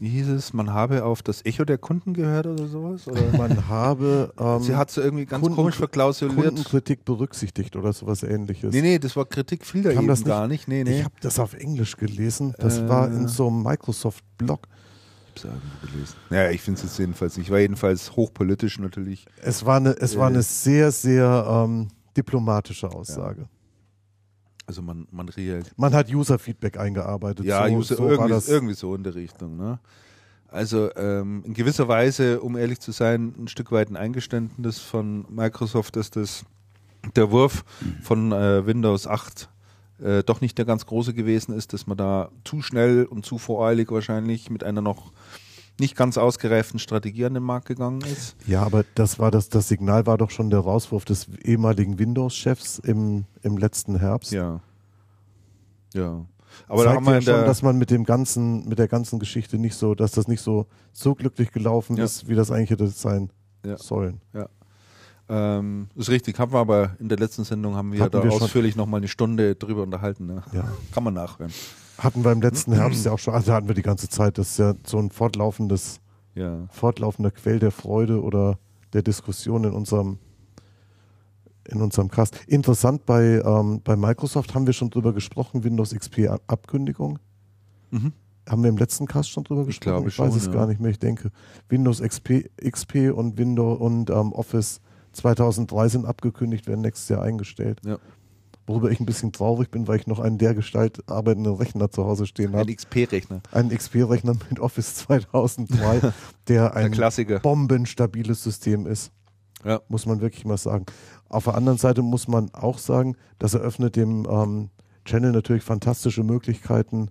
wie 0.00 0.08
hieß 0.08 0.28
es, 0.28 0.52
man 0.52 0.72
habe 0.72 1.04
auf 1.04 1.22
das 1.22 1.44
Echo 1.44 1.64
der 1.64 1.78
Kunden 1.78 2.14
gehört 2.14 2.46
oder 2.46 2.66
sowas? 2.66 3.06
Oder? 3.08 3.20
Man 3.38 3.68
habe 3.68 4.32
ähm, 4.38 4.62
Sie 4.62 4.74
hat 4.76 4.90
so 4.90 5.00
irgendwie 5.00 5.26
ganz 5.26 5.42
Kunden- 5.42 5.56
komisch 5.56 5.76
verklausuliert. 5.76 6.36
Kundenkritik 6.36 7.04
berücksichtigt 7.04 7.76
oder 7.76 7.92
sowas 7.92 8.22
ähnliches. 8.22 8.72
Nee, 8.74 8.82
nee, 8.82 8.98
das 8.98 9.16
war 9.16 9.24
Kritik 9.26 9.64
viel 9.64 9.82
da 9.82 9.90
eben 9.90 10.06
das 10.06 10.20
nicht? 10.20 10.28
gar 10.28 10.48
nicht. 10.48 10.68
Nee, 10.68 10.84
nee. 10.84 10.98
Ich 10.98 11.04
habe 11.04 11.14
das 11.20 11.38
auf 11.38 11.54
Englisch 11.54 11.96
gelesen. 11.96 12.54
Das 12.58 12.78
Äh. 12.78 12.88
war 12.88 13.08
in 13.08 13.28
so 13.28 13.48
einem 13.48 13.62
Microsoft-Blog. 13.62 14.66
Sagen 15.38 15.60
gelesen. 15.82 16.14
Ja, 16.30 16.50
ich 16.50 16.62
finde 16.62 16.78
es 16.78 16.84
jetzt 16.84 16.98
jedenfalls 16.98 17.36
nicht. 17.36 17.50
War 17.50 17.58
jedenfalls 17.58 18.16
hochpolitisch 18.16 18.78
natürlich. 18.78 19.26
Es 19.42 19.66
war 19.66 19.76
eine, 19.76 19.90
es 19.90 20.16
war 20.16 20.28
Äh. 20.28 20.32
eine 20.34 20.42
sehr, 20.42 20.90
sehr 20.92 21.46
ähm, 21.48 21.88
diplomatische 22.16 22.90
Aussage. 22.90 23.46
Also 24.66 24.82
man, 24.82 25.06
man 25.10 25.28
reagiert. 25.28 25.72
Man 25.76 25.94
hat 25.94 26.12
User-Feedback 26.12 26.78
eingearbeitet. 26.78 27.46
Ja, 27.46 27.68
so, 27.68 27.74
User, 27.74 27.96
so 27.96 28.08
irgendwie, 28.08 28.50
irgendwie 28.50 28.74
so 28.74 28.94
in 28.94 29.04
der 29.04 29.14
Richtung. 29.14 29.56
Ne? 29.56 29.78
Also 30.48 30.90
ähm, 30.96 31.42
in 31.44 31.54
gewisser 31.54 31.86
Weise, 31.88 32.40
um 32.40 32.56
ehrlich 32.56 32.80
zu 32.80 32.92
sein, 32.92 33.34
ein 33.38 33.48
Stück 33.48 33.72
weit 33.72 33.90
ein 33.90 33.96
Eingeständnis 33.96 34.78
von 34.78 35.24
Microsoft, 35.28 35.96
dass 35.96 36.10
das 36.10 36.44
der 37.14 37.30
Wurf 37.30 37.64
von 38.02 38.32
äh, 38.32 38.66
Windows 38.66 39.06
8 39.06 39.48
äh, 40.02 40.22
doch 40.24 40.40
nicht 40.40 40.58
der 40.58 40.64
ganz 40.64 40.86
große 40.86 41.14
gewesen 41.14 41.54
ist, 41.54 41.72
dass 41.72 41.86
man 41.86 41.96
da 41.96 42.30
zu 42.44 42.62
schnell 42.62 43.04
und 43.04 43.24
zu 43.24 43.38
voreilig 43.38 43.90
wahrscheinlich 43.90 44.50
mit 44.50 44.64
einer 44.64 44.80
noch 44.80 45.12
nicht 45.78 45.96
ganz 45.96 46.16
ausgereiften 46.18 46.78
Strategie 46.78 47.24
an 47.26 47.34
den 47.34 47.42
Markt 47.42 47.66
gegangen 47.66 48.00
ist. 48.02 48.36
Ja, 48.46 48.62
aber 48.62 48.84
das 48.94 49.18
war 49.18 49.30
das, 49.30 49.48
das 49.48 49.68
Signal 49.68 50.06
war 50.06 50.16
doch 50.18 50.30
schon 50.30 50.50
der 50.50 50.60
Rauswurf 50.60 51.04
des 51.04 51.28
ehemaligen 51.42 51.98
Windows-Chefs 51.98 52.78
im, 52.78 53.24
im 53.42 53.58
letzten 53.58 53.98
Herbst. 53.98 54.32
Ja. 54.32 54.60
Ja. 55.94 56.24
Aber 56.68 56.84
da 56.84 56.90
Zeigt 56.90 56.96
haben 56.96 57.06
wir 57.06 57.14
ja 57.14 57.20
schon, 57.20 57.44
dass 57.44 57.62
man 57.62 57.76
mit 57.76 57.90
dem 57.90 58.04
ganzen, 58.04 58.66
mit 58.68 58.78
der 58.78 58.88
ganzen 58.88 59.18
Geschichte 59.18 59.58
nicht 59.58 59.74
so, 59.74 59.94
dass 59.94 60.12
das 60.12 60.26
nicht 60.28 60.40
so, 60.40 60.66
so 60.92 61.14
glücklich 61.14 61.52
gelaufen 61.52 61.96
Ja. 61.96 62.04
ist, 62.04 62.28
wie 62.28 62.34
das 62.34 62.50
eigentlich 62.50 62.70
hätte 62.70 62.86
sein 62.88 63.30
Ja. 63.64 63.76
sollen. 63.76 64.20
ähm, 65.28 65.88
ist 65.96 66.08
richtig, 66.08 66.38
haben 66.38 66.52
wir 66.52 66.58
aber 66.60 66.96
in 67.00 67.08
der 67.08 67.18
letzten 67.18 67.44
Sendung 67.44 67.74
haben 67.74 67.92
wir 67.92 68.00
Hatten 68.00 68.12
da 68.12 68.22
wir 68.24 68.32
ausführlich 68.32 68.76
nochmal 68.76 68.98
eine 69.00 69.08
Stunde 69.08 69.56
drüber 69.56 69.82
unterhalten. 69.82 70.26
Ne? 70.26 70.42
Ja. 70.52 70.68
Kann 70.92 71.02
man 71.04 71.14
nachhören. 71.14 71.52
Hatten 71.98 72.24
wir 72.24 72.32
im 72.32 72.42
letzten 72.42 72.72
Herbst 72.72 73.04
ja 73.06 73.12
auch 73.12 73.18
schon, 73.18 73.34
also 73.34 73.52
hatten 73.52 73.68
wir 73.68 73.74
die 73.74 73.82
ganze 73.82 74.08
Zeit, 74.08 74.38
das 74.38 74.50
ist 74.50 74.58
ja 74.58 74.74
so 74.86 74.98
ein 74.98 75.10
fortlaufendes, 75.10 76.00
Ja. 76.34 76.66
fortlaufender 76.70 77.30
Quell 77.30 77.58
der 77.58 77.70
Freude 77.70 78.22
oder 78.22 78.58
der 78.92 79.02
Diskussion 79.02 79.64
in 79.64 79.72
unserem 79.72 80.18
in 81.68 81.82
unserem 81.82 82.08
Cast. 82.08 82.44
Interessant 82.46 83.06
bei, 83.06 83.42
ähm, 83.44 83.80
bei 83.82 83.96
Microsoft 83.96 84.54
haben 84.54 84.66
wir 84.66 84.72
schon 84.72 84.88
drüber 84.90 85.12
gesprochen, 85.12 85.64
Windows 85.64 85.92
XP 85.92 86.28
Abkündigung. 86.46 87.18
Mhm. 87.90 88.12
Haben 88.48 88.62
wir 88.62 88.68
im 88.70 88.76
letzten 88.76 89.06
Cast 89.06 89.30
schon 89.30 89.42
drüber 89.42 89.62
Ich 89.62 89.66
gesprochen? 89.80 89.94
glaube 89.94 90.08
ich 90.08 90.16
weiß 90.18 90.28
schon, 90.28 90.38
es 90.38 90.46
ja. 90.46 90.52
gar 90.52 90.68
nicht 90.68 90.80
mehr. 90.80 90.92
Ich 90.92 91.00
denke, 91.00 91.32
Windows 91.68 92.00
XP, 92.00 92.48
XP 92.62 93.10
und 93.12 93.36
Windows 93.36 93.80
und 93.80 94.10
ähm, 94.10 94.32
Office 94.32 94.80
2003 95.12 95.88
sind 95.88 96.04
abgekündigt, 96.06 96.68
werden 96.68 96.82
nächstes 96.82 97.08
Jahr 97.08 97.22
eingestellt. 97.22 97.80
Ja. 97.84 97.98
Worüber 98.66 98.90
ich 98.90 98.98
ein 99.00 99.06
bisschen 99.06 99.32
traurig 99.32 99.70
bin, 99.70 99.86
weil 99.86 99.98
ich 100.00 100.06
noch 100.06 100.18
einen 100.18 100.38
der 100.38 100.54
Gestalt 100.54 101.08
arbeitenden 101.08 101.54
Rechner 101.54 101.90
zu 101.90 102.04
Hause 102.04 102.26
stehen 102.26 102.54
Ein 102.54 102.60
habe. 102.60 102.74
XP-Rechner. 102.74 103.40
Einen 103.52 103.70
XP-Rechner 103.70 104.34
mit 104.50 104.58
Office 104.60 104.96
2003, 104.96 106.00
der 106.00 106.12
Der 106.48 106.74
ein 106.76 106.90
Klassiker. 106.92 107.38
bombenstabiles 107.40 108.42
System 108.42 108.86
ist. 108.86 109.12
Ja. 109.64 109.80
Muss 109.88 110.06
man 110.06 110.20
wirklich 110.20 110.44
mal 110.44 110.58
sagen. 110.58 110.86
Auf 111.28 111.44
der 111.44 111.54
anderen 111.54 111.78
Seite 111.78 112.02
muss 112.02 112.28
man 112.28 112.52
auch 112.54 112.78
sagen, 112.78 113.16
das 113.38 113.54
eröffnet 113.54 113.96
dem 113.96 114.26
ähm, 114.28 114.70
Channel 115.04 115.32
natürlich 115.32 115.62
fantastische 115.62 116.22
Möglichkeiten, 116.24 117.10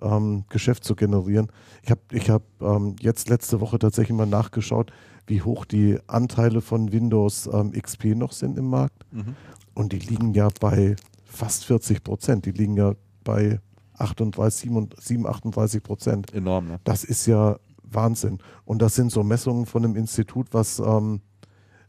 ähm, 0.00 0.44
Geschäft 0.48 0.84
zu 0.84 0.94
generieren. 0.94 1.48
Ich 1.82 1.90
habe 1.90 2.00
ich 2.10 2.28
hab, 2.30 2.42
ähm, 2.60 2.96
jetzt 3.00 3.28
letzte 3.28 3.60
Woche 3.60 3.78
tatsächlich 3.78 4.16
mal 4.16 4.26
nachgeschaut, 4.26 4.92
wie 5.26 5.42
hoch 5.42 5.64
die 5.64 5.98
Anteile 6.06 6.60
von 6.60 6.92
Windows 6.92 7.48
ähm, 7.52 7.72
XP 7.72 8.14
noch 8.16 8.32
sind 8.32 8.58
im 8.58 8.66
Markt. 8.68 9.04
Mhm. 9.12 9.36
Und 9.74 9.92
die 9.92 9.98
liegen 9.98 10.34
ja 10.34 10.48
bei 10.60 10.96
fast 11.24 11.64
40 11.64 12.04
Prozent. 12.04 12.46
Die 12.46 12.50
liegen 12.52 12.76
ja 12.76 12.94
bei 13.24 13.60
38, 13.94 14.70
37, 14.70 15.26
38 15.26 15.82
Prozent. 15.82 16.34
Enorm, 16.34 16.66
ne? 16.68 16.80
Das 16.84 17.04
ist 17.04 17.26
ja 17.26 17.56
Wahnsinn. 17.82 18.38
Und 18.64 18.82
das 18.82 18.94
sind 18.94 19.12
so 19.12 19.22
Messungen 19.22 19.66
von 19.66 19.84
einem 19.84 19.96
Institut, 19.96 20.48
was 20.52 20.78
ähm, 20.78 21.20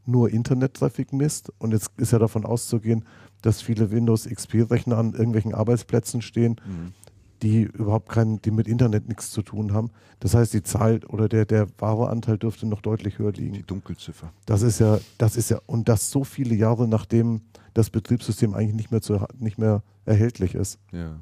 nur 0.05 0.29
Internet-Traffic 0.29 1.13
misst. 1.13 1.51
Und 1.59 1.71
jetzt 1.71 1.91
ist 1.97 2.11
ja 2.11 2.19
davon 2.19 2.45
auszugehen, 2.45 3.05
dass 3.41 3.61
viele 3.61 3.91
Windows 3.91 4.27
XP-Rechner 4.27 4.97
an 4.97 5.13
irgendwelchen 5.13 5.53
Arbeitsplätzen 5.53 6.21
stehen, 6.21 6.55
Mhm. 6.65 6.93
Die 7.41 7.63
überhaupt 7.63 8.09
keinen, 8.09 8.41
die 8.41 8.51
mit 8.51 8.67
Internet 8.67 9.07
nichts 9.07 9.31
zu 9.31 9.41
tun 9.41 9.73
haben. 9.73 9.89
Das 10.19 10.33
heißt, 10.33 10.53
die 10.53 10.63
Zahl 10.63 11.01
oder 11.09 11.27
der, 11.27 11.45
der 11.45 11.67
wahre 11.77 12.09
Anteil 12.09 12.37
dürfte 12.37 12.65
noch 12.65 12.81
deutlich 12.81 13.19
höher 13.19 13.33
liegen. 13.33 13.53
Die 13.53 13.63
Dunkelziffer. 13.63 14.31
Das 14.45 14.61
ist 14.61 14.79
ja, 14.79 14.99
das 15.17 15.35
ist 15.35 15.49
ja, 15.49 15.59
und 15.65 15.89
das 15.89 16.09
so 16.09 16.23
viele 16.23 16.55
Jahre 16.55 16.87
nachdem 16.87 17.41
das 17.73 17.89
Betriebssystem 17.89 18.53
eigentlich 18.53 18.75
nicht 18.75 18.91
mehr, 18.91 19.01
zu, 19.01 19.19
nicht 19.37 19.57
mehr 19.57 19.83
erhältlich 20.05 20.55
ist. 20.55 20.79
Ja. 20.91 21.19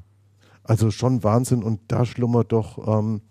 Also 0.64 0.90
schon 0.90 1.24
Wahnsinn 1.24 1.62
und 1.62 1.80
da 1.88 2.04
schlummert 2.04 2.52
doch 2.52 2.86
ähm, 2.86 3.22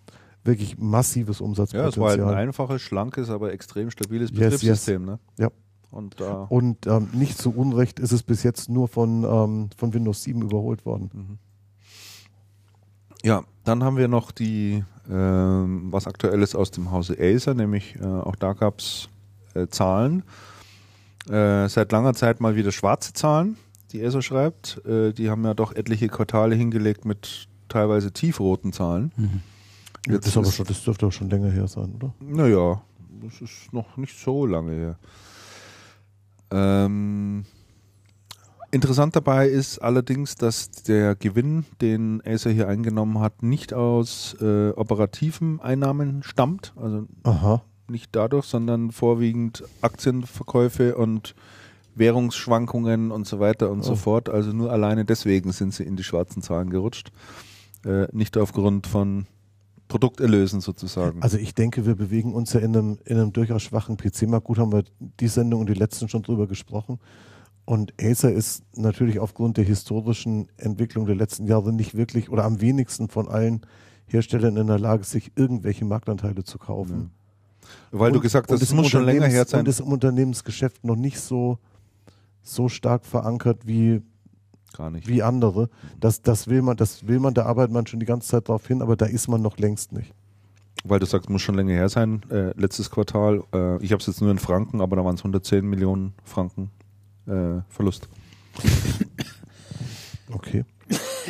wirklich 0.44 0.78
massives 0.78 1.40
Ja, 1.40 1.46
Umsatzpotenzial. 1.46 1.90
es 1.90 1.98
war 2.20 2.26
halt 2.28 2.36
ein 2.36 2.48
einfaches, 2.48 2.82
schlankes, 2.82 3.30
aber 3.30 3.54
extrem 3.54 3.90
stabiles 3.92 4.32
Yes, 4.32 4.40
Betriebssystem, 4.40 5.06
ne? 5.06 5.20
Ja. 5.38 5.50
Und 5.92 6.20
da. 6.20 6.44
Und 6.44 6.88
ähm, 6.88 7.10
nicht 7.14 7.38
zu 7.38 7.52
Unrecht 7.54 8.00
ist 8.00 8.12
es 8.14 8.24
bis 8.24 8.44
jetzt 8.44 8.70
nur 8.70 8.88
von, 8.88 9.24
ähm, 9.24 9.70
von 9.78 9.94
Windows 9.94 10.24
7 10.24 10.42
überholt 10.42 10.86
worden. 10.86 11.38
Ja, 13.24 13.44
dann 13.64 13.84
haben 13.84 13.98
wir 13.98 14.08
noch 14.08 14.32
die, 14.32 14.84
ähm, 15.10 15.92
was 15.92 16.08
aktuelles 16.08 16.56
aus 16.56 16.72
dem 16.72 16.92
Hause 16.92 17.18
Acer, 17.20 17.54
nämlich 17.54 17.96
äh, 18.02 18.06
auch 18.06 18.36
da 18.36 18.54
gab 18.54 18.80
es 18.80 19.10
äh, 19.54 19.68
Zahlen. 19.68 20.24
Äh, 21.30 21.70
seit 21.70 21.92
langer 21.92 22.14
Zeit 22.14 22.42
mal 22.42 22.56
wieder 22.56 22.72
schwarze 22.72 23.14
Zahlen, 23.14 23.58
die 23.92 24.04
Acer 24.04 24.22
schreibt. 24.22 24.84
Äh, 24.86 25.14
die 25.14 25.30
haben 25.30 25.46
ja 25.46 25.54
doch 25.54 25.74
etliche 25.74 26.08
Quartale 26.08 26.56
hingelegt 26.56 27.06
mit 27.06 27.48
teilweise 27.70 28.12
tiefroten 28.12 28.74
Zahlen. 28.74 29.12
Ja, 30.08 30.14
Jetzt 30.14 30.26
das, 30.26 30.32
ist 30.34 30.38
aber 30.38 30.52
schon, 30.52 30.66
das 30.66 30.84
dürfte 30.84 31.06
auch 31.06 31.12
schon 31.12 31.30
länger 31.30 31.52
her 31.52 31.68
sein, 31.68 31.94
oder? 31.96 32.14
Naja, 32.20 32.82
das 33.22 33.40
ist 33.42 33.72
noch 33.72 33.98
nicht 33.98 34.18
so 34.18 34.48
lange 34.48 34.72
her. 34.72 34.96
Ähm, 36.50 37.46
interessant 38.72 39.16
dabei 39.16 39.48
ist 39.48 39.80
allerdings, 39.80 40.36
dass 40.36 40.72
der 40.72 41.16
Gewinn, 41.16 41.66
den 41.82 42.22
Acer 42.26 42.52
hier 42.52 42.68
eingenommen 42.68 43.20
hat, 43.20 43.44
nicht 43.44 43.74
aus 43.74 44.36
äh, 44.42 44.70
operativen 44.72 45.60
Einnahmen 45.62 46.24
stammt. 46.24 46.74
Also 46.76 47.06
Aha. 47.24 47.62
nicht 47.90 48.10
dadurch, 48.16 48.46
sondern 48.46 48.92
vorwiegend 48.92 49.64
Aktienverkäufe 49.82 50.96
und 50.96 51.36
Währungsschwankungen 51.96 53.12
und 53.12 53.28
so 53.28 53.40
weiter 53.40 53.70
und 53.70 53.84
so 53.84 53.94
Oh. 53.94 53.96
fort. 53.98 54.30
Also 54.30 54.52
nur 54.54 54.72
alleine 54.72 55.06
deswegen 55.06 55.52
sind 55.52 55.74
sie 55.74 55.84
in 55.84 55.96
die 55.96 56.04
schwarzen 56.04 56.42
Zahlen 56.42 56.70
gerutscht. 56.70 57.12
Äh, 57.86 58.08
nicht 58.12 58.38
aufgrund 58.38 58.88
von 58.88 59.26
Produkterlösen 59.88 60.62
sozusagen. 60.62 61.22
Also 61.22 61.38
ich 61.38 61.54
denke, 61.54 61.86
wir 61.86 61.96
bewegen 61.96 62.34
uns 62.34 62.54
ja 62.54 62.62
in 62.62 62.76
einem, 62.76 62.98
in 63.04 63.18
einem 63.18 63.34
durchaus 63.34 63.64
schwachen 63.64 63.98
PC-Markt. 63.98 64.46
Gut, 64.46 64.58
haben 64.58 64.72
wir 64.72 64.84
die 65.20 65.28
Sendung 65.28 65.60
und 65.62 65.68
die 65.70 65.74
letzten 65.74 66.08
schon 66.08 66.22
drüber 66.24 66.48
gesprochen. 66.48 67.00
Und 67.72 67.94
Acer 68.02 68.34
ist 68.34 68.66
natürlich 68.78 69.20
aufgrund 69.22 69.56
der 69.56 69.64
historischen 69.64 70.50
Entwicklung 70.58 71.06
der 71.06 71.16
letzten 71.16 71.48
Jahre 71.48 71.72
nicht 71.72 71.96
wirklich 71.96 72.30
oder 72.30 72.44
am 72.44 72.60
wenigsten 72.60 73.08
von 73.08 73.30
allen 73.30 73.62
Herstellern 74.08 74.58
in 74.58 74.68
der 74.68 74.78
Lage, 74.78 75.06
sich 75.06 75.32
irgendwelche 75.38 75.86
Marktanteile 75.86 76.44
zu 76.44 76.58
kaufen. 76.58 77.12
Weil 77.92 78.12
du 78.12 78.18
Und- 78.18 78.24
gesagt 78.24 78.50
und 78.50 78.56
hast, 78.56 78.62
es 78.64 78.74
muss 78.74 78.90
schon 78.90 79.06
länger 79.06 79.28
her 79.28 79.46
sein. 79.46 79.62
Und 79.62 79.70
ist 79.70 79.80
im 79.80 79.88
Unternehmensgeschäft 79.88 80.84
noch 80.84 80.98
nicht 80.98 81.22
so, 81.22 81.60
so 82.44 82.68
stark 82.68 83.06
verankert 83.06 83.66
wie, 83.66 84.02
Gar 84.76 84.92
nicht. 84.92 85.08
wie 85.08 85.24
andere. 85.24 85.70
Das, 85.98 86.22
das 86.22 86.50
will 86.50 86.62
man, 86.64 86.76
das 86.76 87.08
will 87.08 87.22
man, 87.22 87.34
da 87.34 87.46
arbeitet 87.46 87.72
man 87.72 87.88
schon 87.88 88.02
die 88.02 88.06
ganze 88.06 88.28
Zeit 88.28 88.50
drauf 88.50 88.68
hin, 88.68 88.82
aber 88.82 88.98
da 88.98 89.06
ist 89.06 89.30
man 89.30 89.42
noch 89.42 89.58
längst 89.58 89.94
nicht. 89.94 90.14
Weil 90.84 91.00
du 91.00 91.06
sagst, 91.06 91.30
muss 91.30 91.42
schon 91.42 91.56
länger 91.56 91.72
her 91.76 91.88
sein. 91.88 92.22
Äh, 92.32 92.52
letztes 92.60 92.92
Quartal, 92.92 93.46
äh, 93.54 93.82
ich 93.82 93.94
habe 93.94 94.02
es 94.02 94.08
jetzt 94.08 94.20
nur 94.20 94.30
in 94.30 94.40
Franken, 94.40 94.82
aber 94.82 94.98
da 94.98 95.06
waren 95.06 95.16
es 95.16 95.22
110 95.22 95.66
Millionen 95.66 96.16
Franken 96.26 96.70
äh, 97.32 97.62
Verlust. 97.70 98.08
Okay. 100.34 100.64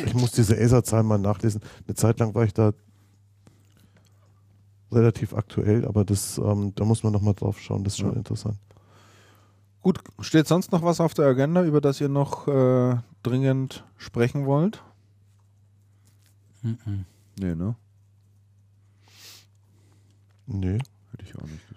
Ich 0.06 0.14
muss 0.14 0.30
diese 0.30 0.56
Acer-Zahlen 0.56 1.04
mal 1.04 1.18
nachlesen. 1.18 1.60
Eine 1.86 1.96
Zeit 1.96 2.20
lang 2.20 2.34
war 2.36 2.44
ich 2.44 2.54
da 2.54 2.72
relativ 4.92 5.34
aktuell, 5.34 5.84
aber 5.86 6.04
das, 6.04 6.38
ähm, 6.38 6.72
da 6.76 6.84
muss 6.84 7.02
man 7.02 7.12
nochmal 7.12 7.34
drauf 7.34 7.60
schauen. 7.60 7.82
Das 7.82 7.94
ist 7.94 7.98
schon 7.98 8.12
Ja. 8.12 8.16
interessant. 8.16 8.58
Gut, 9.80 9.98
steht 10.20 10.46
sonst 10.46 10.70
noch 10.70 10.82
was 10.84 11.00
auf 11.00 11.14
der 11.14 11.26
Agenda, 11.26 11.64
über 11.64 11.80
das 11.80 12.00
ihr 12.00 12.08
noch 12.08 12.46
äh, 12.46 12.96
dringend 13.24 13.82
sprechen 13.96 14.46
wollt? 14.46 14.82
Mhm. 16.62 17.04
Nee, 17.40 17.54
ne? 17.56 17.74
Nee. 20.46 20.78
Hätte 21.10 21.24
ich 21.24 21.34
auch 21.36 21.42
nicht 21.42 21.68
gesagt. 21.68 21.71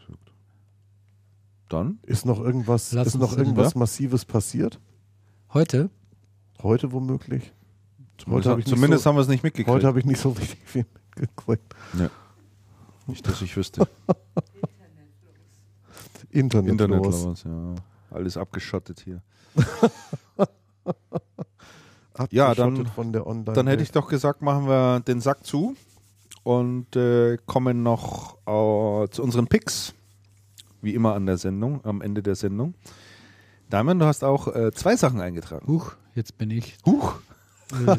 Dann? 1.70 2.00
Ist 2.04 2.26
noch 2.26 2.40
irgendwas, 2.40 2.92
Lass 2.92 3.08
ist 3.08 3.16
noch 3.18 3.38
irgendwas 3.38 3.74
Ja? 3.74 3.80
Massives 3.80 4.26
passiert? 4.26 4.80
Heute? 5.54 5.90
Heute 6.62 6.92
womöglich? 6.92 7.52
Zumindest, 8.18 8.48
hab 8.50 8.60
ich 8.60 8.66
nicht 8.66 8.76
zumindest 8.76 9.04
so- 9.04 9.10
haben 9.10 9.18
wir 9.18 9.22
es 9.22 9.28
nicht 9.28 9.44
mitgekriegt. 9.44 9.70
Heute 9.70 9.88
habe 9.88 10.00
ich 10.00 10.06
nicht 10.06 10.20
so 10.22 10.30
richtig 10.30 10.60
viel 10.66 10.86
mitgekriegt. 11.18 11.76
nicht, 13.08 13.28
dass 13.28 13.42
ich 13.42 13.56
wüsste. 13.58 13.88
Internet, 16.30 16.72
Internet 16.72 17.04
los. 17.06 17.24
los, 17.24 17.44
ja. 17.44 17.76
Alles 18.12 18.38
abgeschottet 18.38 19.00
hier. 19.02 19.22
Abgeschottet 20.38 20.56
Ja, 22.32 22.54
dann- 22.56 22.86
von 22.88 23.12
der 23.14 23.28
Online 23.28 23.54
Dann 23.54 23.68
hätte 23.68 23.84
ich 23.84 23.92
doch 23.92 24.08
gesagt, 24.08 24.42
machen 24.42 24.68
wir 24.68 25.00
den 25.02 25.22
Sack 25.22 25.46
zu 25.46 25.76
und 26.44 26.96
äh, 26.96 27.38
kommen 27.46 27.84
noch 27.84 28.38
äh, 28.46 29.08
zu 29.10 29.22
unseren 29.24 29.48
Picks. 29.48 29.94
Wie 30.86 30.94
immer 30.94 31.16
an 31.16 31.26
der 31.26 31.38
Sendung, 31.38 31.84
am 31.84 32.04
Ende 32.04 32.22
der 32.22 32.36
Sendung. 32.36 32.76
Damian, 33.72 33.98
du 33.98 34.06
hast 34.06 34.24
auch 34.24 34.54
äh, 34.56 34.72
zwei 34.72 34.96
Sachen 34.96 35.20
eingetragen. 35.20 35.66
Huch, 35.68 35.94
jetzt 36.14 36.38
bin 36.38 36.52
ich. 36.52 36.78
Huch! 36.86 37.16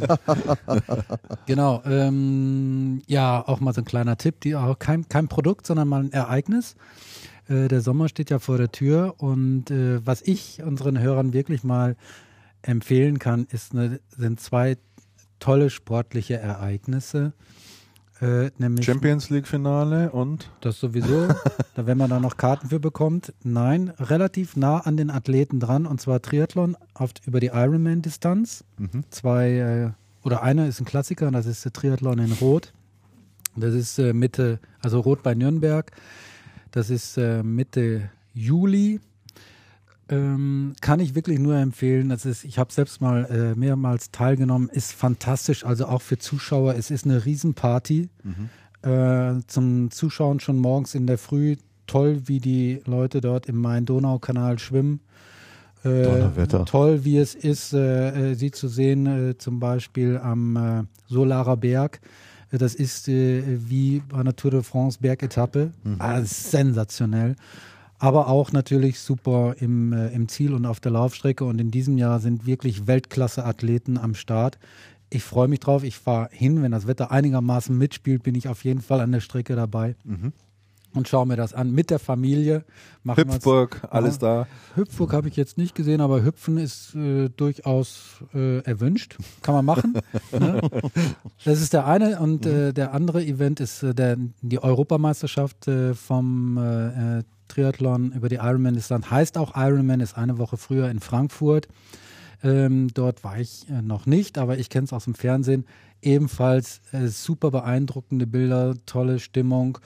Genau, 1.46 1.82
ähm, 1.84 3.02
ja, 3.08 3.42
auch 3.44 3.58
mal 3.58 3.74
so 3.74 3.80
ein 3.80 3.84
kleiner 3.84 4.16
Tipp, 4.16 4.40
die 4.40 4.54
auch 4.54 4.78
kein, 4.78 5.08
kein 5.08 5.26
Produkt, 5.26 5.66
sondern 5.66 5.88
mal 5.88 6.04
ein 6.04 6.12
Ereignis. 6.12 6.76
Äh, 7.48 7.66
der 7.66 7.80
Sommer 7.80 8.08
steht 8.08 8.30
ja 8.30 8.38
vor 8.38 8.56
der 8.56 8.70
Tür 8.70 9.14
und 9.18 9.72
äh, 9.72 10.06
was 10.06 10.22
ich 10.22 10.62
unseren 10.62 11.00
Hörern 11.00 11.32
wirklich 11.32 11.64
mal 11.64 11.96
empfehlen 12.62 13.18
kann, 13.18 13.48
ist 13.50 13.72
eine, 13.72 13.98
sind 14.16 14.38
zwei 14.38 14.76
tolle 15.40 15.70
sportliche 15.70 16.36
Ereignisse. 16.36 17.32
Äh, 18.20 18.50
nämlich 18.58 18.86
Champions 18.86 19.28
League 19.28 19.46
Finale 19.46 20.10
und 20.10 20.50
das 20.60 20.80
sowieso, 20.80 21.28
da 21.74 21.86
wenn 21.86 21.98
man 21.98 22.08
da 22.08 22.18
noch 22.18 22.36
Karten 22.36 22.70
für 22.70 22.80
bekommt. 22.80 23.34
Nein, 23.42 23.92
relativ 23.98 24.56
nah 24.56 24.78
an 24.78 24.96
den 24.96 25.10
Athleten 25.10 25.60
dran 25.60 25.86
und 25.86 26.00
zwar 26.00 26.22
Triathlon 26.22 26.76
auf, 26.94 27.10
über 27.26 27.40
die 27.40 27.48
Ironman-Distanz. 27.48 28.64
Mhm. 28.78 29.04
Zwei 29.10 29.50
äh, 29.52 29.90
oder 30.26 30.42
einer 30.42 30.66
ist 30.66 30.80
ein 30.80 30.86
Klassiker, 30.86 31.30
das 31.30 31.46
ist 31.46 31.64
der 31.64 31.72
Triathlon 31.72 32.18
in 32.18 32.32
Rot. 32.32 32.72
Das 33.54 33.74
ist 33.74 33.98
äh, 33.98 34.12
Mitte, 34.12 34.60
also 34.80 35.00
Rot 35.00 35.22
bei 35.22 35.34
Nürnberg. 35.34 35.90
Das 36.70 36.90
ist 36.90 37.16
äh, 37.16 37.42
Mitte 37.42 38.10
Juli. 38.34 39.00
Ähm, 40.08 40.74
kann 40.80 41.00
ich 41.00 41.14
wirklich 41.14 41.38
nur 41.40 41.56
empfehlen. 41.56 42.08
Das 42.08 42.24
ist, 42.24 42.44
ich 42.44 42.58
habe 42.58 42.72
selbst 42.72 43.00
mal 43.00 43.24
äh, 43.24 43.58
mehrmals 43.58 44.10
teilgenommen. 44.12 44.68
Ist 44.68 44.92
fantastisch, 44.92 45.64
also 45.64 45.86
auch 45.86 46.02
für 46.02 46.18
Zuschauer. 46.18 46.74
Es 46.76 46.90
ist 46.90 47.04
eine 47.04 47.24
Riesenparty. 47.24 48.08
Äh, 48.82 49.40
zum 49.48 49.90
Zuschauen 49.90 50.38
schon 50.40 50.58
morgens 50.58 50.94
in 50.94 51.06
der 51.06 51.18
Früh. 51.18 51.56
Toll, 51.88 52.22
wie 52.26 52.40
die 52.40 52.80
Leute 52.86 53.20
dort 53.20 53.46
im 53.46 53.56
Main-Donau-Kanal 53.60 54.58
schwimmen. 54.58 55.00
Äh, 55.84 56.04
toll, 56.64 57.04
wie 57.04 57.18
es 57.18 57.34
ist, 57.34 57.72
äh, 57.72 58.32
äh, 58.32 58.34
sie 58.34 58.50
zu 58.50 58.66
sehen, 58.68 59.06
äh, 59.06 59.38
zum 59.38 59.60
Beispiel 59.60 60.18
am 60.18 60.56
äh, 60.56 60.82
Solarer 61.08 61.56
Berg. 61.56 62.00
Äh, 62.50 62.58
Das 62.58 62.74
ist 62.74 63.08
wie 63.08 64.02
bei 64.08 64.22
Tour 64.32 64.50
de 64.52 64.62
France 64.62 64.98
Bergetappe. 65.00 65.72
Ah, 65.98 66.20
das 66.20 66.30
ist 66.32 66.50
sensationell. 66.52 67.36
Aber 67.98 68.28
auch 68.28 68.52
natürlich 68.52 69.00
super 69.00 69.56
im, 69.58 69.92
äh, 69.92 70.08
im 70.08 70.28
Ziel 70.28 70.52
und 70.54 70.66
auf 70.66 70.80
der 70.80 70.92
Laufstrecke. 70.92 71.44
Und 71.44 71.60
in 71.60 71.70
diesem 71.70 71.98
Jahr 71.98 72.20
sind 72.20 72.46
wirklich 72.46 72.86
Weltklasse-Athleten 72.86 73.98
am 73.98 74.14
Start. 74.14 74.58
Ich 75.08 75.22
freue 75.22 75.48
mich 75.48 75.60
drauf. 75.60 75.82
Ich 75.82 75.96
fahre 75.96 76.28
hin, 76.32 76.62
wenn 76.62 76.72
das 76.72 76.86
Wetter 76.86 77.10
einigermaßen 77.10 77.76
mitspielt, 77.76 78.22
bin 78.22 78.34
ich 78.34 78.48
auf 78.48 78.64
jeden 78.64 78.82
Fall 78.82 79.00
an 79.00 79.12
der 79.12 79.20
Strecke 79.20 79.56
dabei 79.56 79.94
und 80.96 81.06
schaue 81.06 81.26
mir 81.26 81.36
das 81.36 81.54
an 81.54 81.70
mit 81.70 81.90
der 81.90 81.98
Familie. 81.98 82.64
Machen 83.02 83.32
Hüpfburg, 83.32 83.82
alles 83.90 84.18
da. 84.18 84.46
Hüpfburg 84.74 85.12
habe 85.12 85.28
ich 85.28 85.36
jetzt 85.36 85.58
nicht 85.58 85.74
gesehen, 85.74 86.00
aber 86.00 86.24
Hüpfen 86.24 86.56
ist 86.56 86.94
äh, 86.94 87.28
durchaus 87.28 88.24
äh, 88.34 88.60
erwünscht. 88.60 89.16
Kann 89.42 89.54
man 89.54 89.64
machen. 89.64 89.94
ne? 90.32 90.60
Das 91.44 91.60
ist 91.60 91.72
der 91.72 91.86
eine. 91.86 92.18
Und 92.18 92.46
äh, 92.46 92.72
der 92.72 92.92
andere 92.92 93.24
Event 93.24 93.60
ist 93.60 93.82
äh, 93.82 93.94
der, 93.94 94.16
die 94.40 94.58
Europameisterschaft 94.58 95.68
äh, 95.68 95.94
vom 95.94 96.58
äh, 96.58 97.22
Triathlon 97.48 98.12
über 98.12 98.28
die 98.28 98.36
Ironman-Distanz. 98.36 99.10
Heißt 99.10 99.38
auch 99.38 99.56
Ironman, 99.56 100.00
ist 100.00 100.16
eine 100.16 100.38
Woche 100.38 100.56
früher 100.56 100.90
in 100.90 101.00
Frankfurt. 101.00 101.68
Ähm, 102.42 102.88
dort 102.92 103.24
war 103.24 103.38
ich 103.38 103.68
äh, 103.68 103.82
noch 103.82 104.06
nicht, 104.06 104.38
aber 104.38 104.58
ich 104.58 104.70
kenne 104.70 104.84
es 104.84 104.92
aus 104.92 105.04
dem 105.04 105.14
Fernsehen. 105.14 105.64
Ebenfalls 106.02 106.80
äh, 106.92 107.06
super 107.08 107.50
beeindruckende 107.50 108.26
Bilder, 108.26 108.74
tolle 108.86 109.18
Stimmung. 109.18 109.78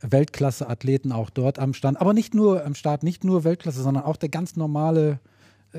Weltklasse-Athleten 0.00 1.12
auch 1.12 1.30
dort 1.30 1.58
am 1.58 1.74
Stand. 1.74 2.00
Aber 2.00 2.12
nicht 2.12 2.34
nur 2.34 2.64
am 2.64 2.74
Start, 2.74 3.02
nicht 3.02 3.24
nur 3.24 3.44
Weltklasse, 3.44 3.82
sondern 3.82 4.04
auch 4.04 4.16
der 4.16 4.28
ganz 4.28 4.56
normale 4.56 5.20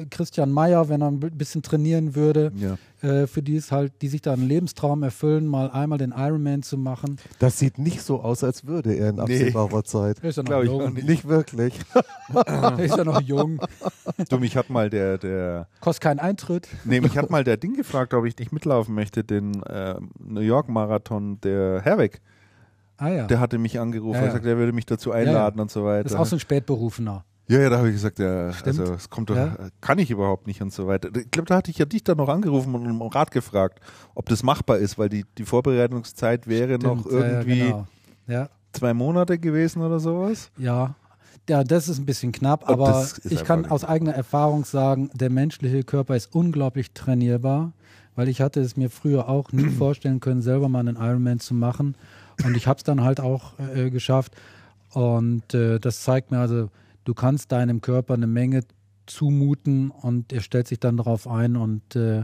Christian 0.09 0.51
Mayer, 0.51 0.89
wenn 0.89 1.01
er 1.01 1.07
ein 1.09 1.19
bisschen 1.19 1.61
trainieren 1.61 2.15
würde. 2.15 2.51
Ja. 2.55 2.77
Äh, 3.07 3.27
für 3.27 3.41
die 3.43 3.55
ist 3.55 3.71
halt, 3.71 3.91
die 4.01 4.07
sich 4.07 4.21
da 4.21 4.33
einen 4.33 4.47
Lebenstraum 4.47 5.03
erfüllen, 5.03 5.45
mal 5.45 5.69
einmal 5.71 5.97
den 5.97 6.11
Ironman 6.15 6.63
zu 6.63 6.77
machen. 6.77 7.17
Das 7.39 7.59
sieht 7.59 7.77
nicht 7.77 8.01
so 8.01 8.21
aus, 8.21 8.43
als 8.43 8.65
würde 8.65 8.93
er 8.93 9.09
in 9.09 9.19
absehbarer 9.19 9.83
Zeit. 9.83 10.19
Ist 10.19 10.37
ja 10.37 10.43
noch 10.43 10.49
Glaub 10.49 10.63
ich 10.63 10.69
auch 10.69 10.81
jung. 10.81 10.93
nicht. 10.93 11.07
Nicht 11.07 11.27
wirklich. 11.27 11.79
Ist 12.79 12.97
ja 12.97 13.03
noch 13.03 13.21
jung. 13.21 13.59
Du, 14.29 14.39
mich 14.39 14.55
hat 14.57 14.69
mal 14.69 14.89
der, 14.89 15.17
der, 15.17 15.67
Kostet 15.79 16.01
keinen 16.03 16.19
Eintritt. 16.19 16.67
nee, 16.85 17.01
mich 17.01 17.17
hat 17.17 17.29
mal 17.29 17.43
der 17.43 17.57
Ding 17.57 17.75
gefragt, 17.75 18.13
ob 18.13 18.25
ich 18.25 18.37
nicht 18.37 18.51
mitlaufen 18.51 18.95
möchte, 18.95 19.23
den 19.23 19.61
äh, 19.63 19.95
New 20.19 20.41
York 20.41 20.69
Marathon, 20.69 21.39
der 21.41 21.81
Herweg. 21.81 22.21
Ah 22.97 23.09
ja. 23.09 23.27
Der 23.27 23.39
hatte 23.39 23.57
mich 23.57 23.79
angerufen, 23.79 24.15
Ja, 24.15 24.21
er 24.21 24.25
ja. 24.27 24.31
sagt, 24.33 24.45
er 24.45 24.57
würde 24.57 24.71
mich 24.71 24.85
dazu 24.85 25.11
einladen 25.11 25.59
und 25.59 25.69
so 25.71 25.83
weiter. 25.83 26.03
Das 26.03 26.13
ist 26.13 26.17
auch 26.17 26.25
so 26.25 26.35
ein 26.37 26.39
Spätberufener. 26.39 27.25
Ja, 27.47 27.59
ja, 27.59 27.69
da 27.69 27.77
habe 27.79 27.89
ich 27.89 27.95
gesagt, 27.95 28.19
ja, 28.19 28.53
Stimmt. 28.53 28.79
also 28.79 28.93
es 28.93 29.09
kommt 29.09 29.29
doch, 29.29 29.35
Ja. 29.35 29.57
kann 29.81 29.99
ich 29.99 30.09
überhaupt 30.09 30.47
nicht 30.47 30.61
und 30.61 30.71
so 30.71 30.87
weiter. 30.87 31.09
Ich 31.15 31.29
glaube, 31.29 31.47
da 31.47 31.55
hatte 31.57 31.71
ich 31.71 31.77
ja 31.77 31.85
dich 31.85 32.03
dann 32.03 32.17
noch 32.17 32.29
angerufen 32.29 32.73
und 32.73 32.85
um 32.89 33.01
Rat 33.01 33.31
gefragt, 33.31 33.79
ob 34.15 34.29
das 34.29 34.43
machbar 34.43 34.77
ist, 34.77 34.97
weil 34.97 35.09
die, 35.09 35.25
die 35.37 35.43
Vorbereitungszeit 35.43 36.47
wäre 36.47 36.79
noch 36.79 37.01
Stimmt, 37.01 37.11
ja, 37.13 37.19
ja, 37.19 37.27
irgendwie 37.41 37.59
genau. 37.59 37.87
Ja, 38.27 38.49
zwei 38.71 38.93
Monate 38.93 39.37
gewesen 39.37 39.81
oder 39.81 39.99
sowas. 39.99 40.49
ja. 40.57 40.95
Ja, 41.49 41.61
das 41.65 41.89
ist 41.89 41.99
ein 41.99 42.05
bisschen 42.05 42.31
knapp, 42.31 42.69
Aber 42.69 43.05
ich 43.29 43.43
kann 43.43 43.65
aus 43.65 43.83
eigener 43.83 44.13
Erfahrung 44.13 44.63
sagen, 44.63 45.09
der 45.13 45.29
menschliche 45.29 45.83
Körper 45.83 46.15
ist 46.15 46.33
unglaublich 46.33 46.91
trainierbar, 46.93 47.73
weil 48.15 48.29
ich 48.29 48.39
hatte 48.39 48.61
es 48.61 48.77
mir 48.77 48.89
früher 48.89 49.27
auch 49.27 49.51
nie 49.51 49.67
vorstellen 49.77 50.21
können, 50.21 50.41
selber 50.41 50.69
mal 50.69 50.79
einen 50.79 50.95
Ironman 50.95 51.41
zu 51.41 51.53
machen. 51.53 51.95
Und 52.45 52.55
ich 52.55 52.65
habe 52.67 52.77
es 52.77 52.83
dann 52.85 53.01
halt 53.03 53.19
auch 53.19 53.59
äh, 53.75 53.89
geschafft. 53.89 54.31
Und 54.93 55.53
äh, 55.53 55.79
das 55.81 56.03
zeigt 56.03 56.31
mir 56.31 56.37
also, 56.39 56.69
du 57.03 57.13
kannst 57.13 57.51
deinem 57.51 57.81
Körper 57.81 58.13
eine 58.13 58.27
Menge 58.27 58.61
zumuten 59.05 59.91
und 59.91 60.31
er 60.31 60.41
stellt 60.41 60.67
sich 60.67 60.79
dann 60.79 60.97
darauf 60.97 61.27
ein 61.27 61.55
und, 61.57 61.95
äh, 61.95 62.23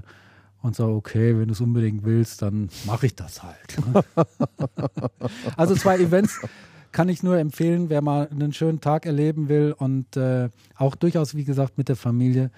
und 0.61 0.75
sagt, 0.75 0.89
okay, 0.89 1.37
wenn 1.37 1.47
du 1.47 1.53
es 1.53 1.61
unbedingt 1.61 2.03
willst, 2.03 2.41
dann 2.41 2.69
mache 2.85 3.05
ich 3.07 3.15
das 3.15 3.43
halt. 3.43 3.77
also 5.57 5.75
zwei 5.75 5.97
Events 5.99 6.39
kann 6.91 7.09
ich 7.09 7.21
nur 7.23 7.37
empfehlen, 7.37 7.89
wer 7.89 8.01
mal 8.01 8.27
einen 8.29 8.51
schönen 8.53 8.81
Tag 8.81 9.05
erleben 9.05 9.47
will 9.49 9.73
und 9.77 10.17
äh, 10.17 10.49
auch 10.75 10.95
durchaus, 10.95 11.35
wie 11.35 11.43
gesagt, 11.43 11.77
mit 11.77 11.87
der 11.89 11.95
Familie. 11.95 12.49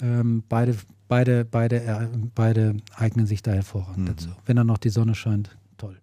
Ähm, 0.00 0.44
beide, 0.48 0.76
beide, 1.08 1.44
beide, 1.44 1.82
äh, 1.82 2.06
beide 2.34 2.76
eignen 2.94 3.26
sich 3.26 3.42
da 3.42 3.52
hervorragend 3.52 3.98
Mhm. 3.98 4.06
dazu. 4.06 4.28
Wenn 4.46 4.56
dann 4.56 4.66
noch 4.66 4.78
die 4.78 4.90
Sonne 4.90 5.14
scheint, 5.14 5.56
toll. 5.76 5.96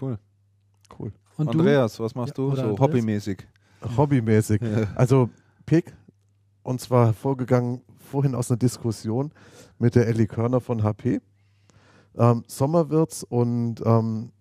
Cool. 0.00 0.18
Cool. 0.98 1.12
Und 1.36 1.48
Andreas, 1.48 1.98
was 1.98 2.14
machst 2.14 2.36
Ja, 2.36 2.44
du 2.44 2.54
so 2.54 2.60
Andreas? 2.62 2.78
hobbymäßig? 2.80 3.46
Hobbymäßig. 3.96 4.60
Also 4.94 5.30
Pick, 5.66 5.94
und 6.62 6.80
zwar 6.80 7.12
vorgegangen 7.12 7.82
vorhin 7.98 8.34
aus 8.34 8.50
einer 8.50 8.58
Diskussion 8.58 9.32
mit 9.78 9.94
der 9.94 10.06
Ellie 10.06 10.26
Körner 10.26 10.60
von 10.60 10.82
HP. 10.82 11.20
Ähm, 12.16 12.44
Sommer 12.46 12.90
wird's 12.90 13.22
und 13.22 13.82
ähm, 13.84 14.32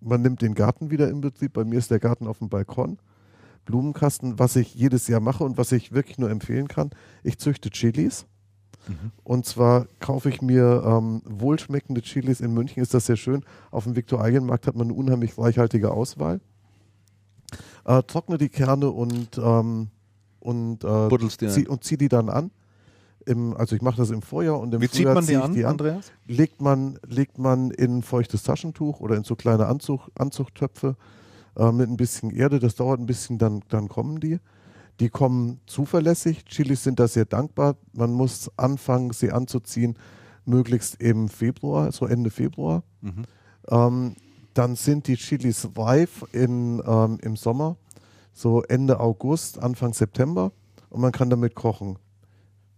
man 0.00 0.22
nimmt 0.22 0.42
den 0.42 0.54
Garten 0.54 0.90
wieder 0.90 1.10
in 1.10 1.20
Betrieb. 1.20 1.52
Bei 1.52 1.64
mir 1.64 1.78
ist 1.78 1.90
der 1.90 1.98
Garten 1.98 2.26
auf 2.26 2.38
dem 2.38 2.48
Balkon. 2.48 2.98
Blumenkasten, 3.66 4.38
was 4.38 4.56
ich 4.56 4.74
jedes 4.74 5.06
Jahr 5.08 5.20
mache 5.20 5.44
und 5.44 5.58
was 5.58 5.72
ich 5.72 5.92
wirklich 5.92 6.18
nur 6.18 6.30
empfehlen 6.30 6.68
kann. 6.68 6.90
Ich 7.22 7.38
züchte 7.38 7.70
Chilis. 7.70 8.26
Und 9.22 9.44
zwar 9.44 9.86
kaufe 9.98 10.30
ich 10.30 10.40
mir 10.40 10.82
ähm, 10.86 11.22
wohlschmeckende 11.26 12.00
Chilis. 12.00 12.40
In 12.40 12.54
München 12.54 12.82
ist 12.82 12.94
das 12.94 13.06
sehr 13.06 13.16
schön. 13.16 13.44
Auf 13.70 13.84
dem 13.84 13.94
Viktualienmarkt 13.94 14.66
hat 14.66 14.74
man 14.74 14.86
eine 14.86 14.94
unheimlich 14.94 15.36
reichhaltige 15.36 15.90
Auswahl. 15.90 16.40
Äh, 17.84 18.02
trockne 18.02 18.38
die 18.38 18.48
Kerne 18.48 18.90
und, 18.90 19.38
ähm, 19.38 19.88
und, 20.40 20.84
äh, 20.84 21.28
zieh, 21.28 21.68
und 21.68 21.84
zieh 21.84 21.96
die 21.96 22.08
dann 22.08 22.28
an. 22.28 22.50
Im, 23.26 23.54
also 23.56 23.76
ich 23.76 23.82
mache 23.82 23.98
das 23.98 24.10
im 24.10 24.22
Vorjahr 24.22 24.58
und 24.58 24.72
im 24.74 24.80
Wie 24.80 24.88
zieht 24.88 25.02
Frühjahr 25.02 25.14
man 25.14 25.26
die 25.26 25.36
an, 25.36 25.54
die 25.54 25.64
an 25.64 25.72
Andreas? 25.72 26.10
legt 26.26 26.60
man, 26.60 26.98
legt 27.06 27.38
man 27.38 27.70
in 27.70 27.98
ein 27.98 28.02
feuchtes 28.02 28.42
Taschentuch 28.42 29.00
oder 29.00 29.16
in 29.16 29.24
so 29.24 29.36
kleine 29.36 29.66
Anzug, 29.66 30.08
Anzuchttöpfe 30.18 30.96
äh, 31.56 31.70
mit 31.70 31.88
ein 31.88 31.96
bisschen 31.96 32.30
Erde. 32.30 32.58
Das 32.58 32.76
dauert 32.76 32.98
ein 32.98 33.06
bisschen, 33.06 33.38
dann, 33.38 33.62
dann 33.68 33.88
kommen 33.88 34.20
die. 34.20 34.38
Die 35.00 35.08
kommen 35.08 35.60
zuverlässig. 35.66 36.44
Chilis 36.44 36.82
sind 36.84 37.00
da 37.00 37.08
sehr 37.08 37.24
dankbar. 37.24 37.76
Man 37.92 38.12
muss 38.12 38.50
anfangen, 38.56 39.12
sie 39.12 39.32
anzuziehen, 39.32 39.96
möglichst 40.44 41.00
im 41.00 41.28
Februar, 41.28 41.92
so 41.92 42.06
Ende 42.06 42.30
Februar. 42.30 42.82
Mhm. 43.00 43.24
Ähm, 43.68 44.16
dann 44.60 44.76
sind 44.76 45.06
die 45.06 45.16
Chilis 45.16 45.66
reif 45.74 46.22
in, 46.32 46.82
ähm, 46.86 47.18
im 47.22 47.34
Sommer, 47.34 47.78
so 48.34 48.62
Ende 48.64 49.00
August, 49.00 49.58
Anfang 49.58 49.94
September 49.94 50.52
und 50.90 51.00
man 51.00 51.12
kann 51.12 51.30
damit 51.30 51.54
kochen. 51.54 51.98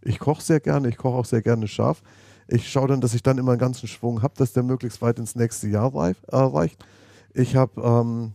Ich 0.01 0.21
koche 0.21 0.43
sehr 0.43 0.61
gerne, 0.61 0.89
ich 0.89 0.97
koche 0.97 1.17
auch 1.19 1.25
sehr 1.25 1.43
gerne 1.43 1.67
scharf. 1.67 2.05
Ich 2.47 2.71
schaue 2.71 2.87
dann, 2.87 3.01
dass 3.01 3.15
ich 3.15 3.25
dann 3.25 3.37
immer 3.37 3.51
einen 3.51 3.59
ganzen 3.59 3.89
Schwung 3.89 4.23
habe, 4.23 4.35
dass 4.37 4.53
der 4.53 4.63
möglichst 4.63 5.03
weit 5.03 5.19
ins 5.19 5.35
nächste 5.35 5.67
Jahr 5.67 5.93
reif, 5.93 6.23
äh, 6.29 6.37
reicht. 6.37 6.85
Ich 7.35 7.57
habe 7.57 7.83
ähm, 7.83 8.33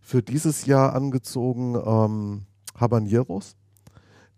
für 0.00 0.22
dieses 0.22 0.64
Jahr 0.64 0.94
angezogen 0.94 1.74
ähm, 1.74 2.46
Habaneros. 2.76 3.56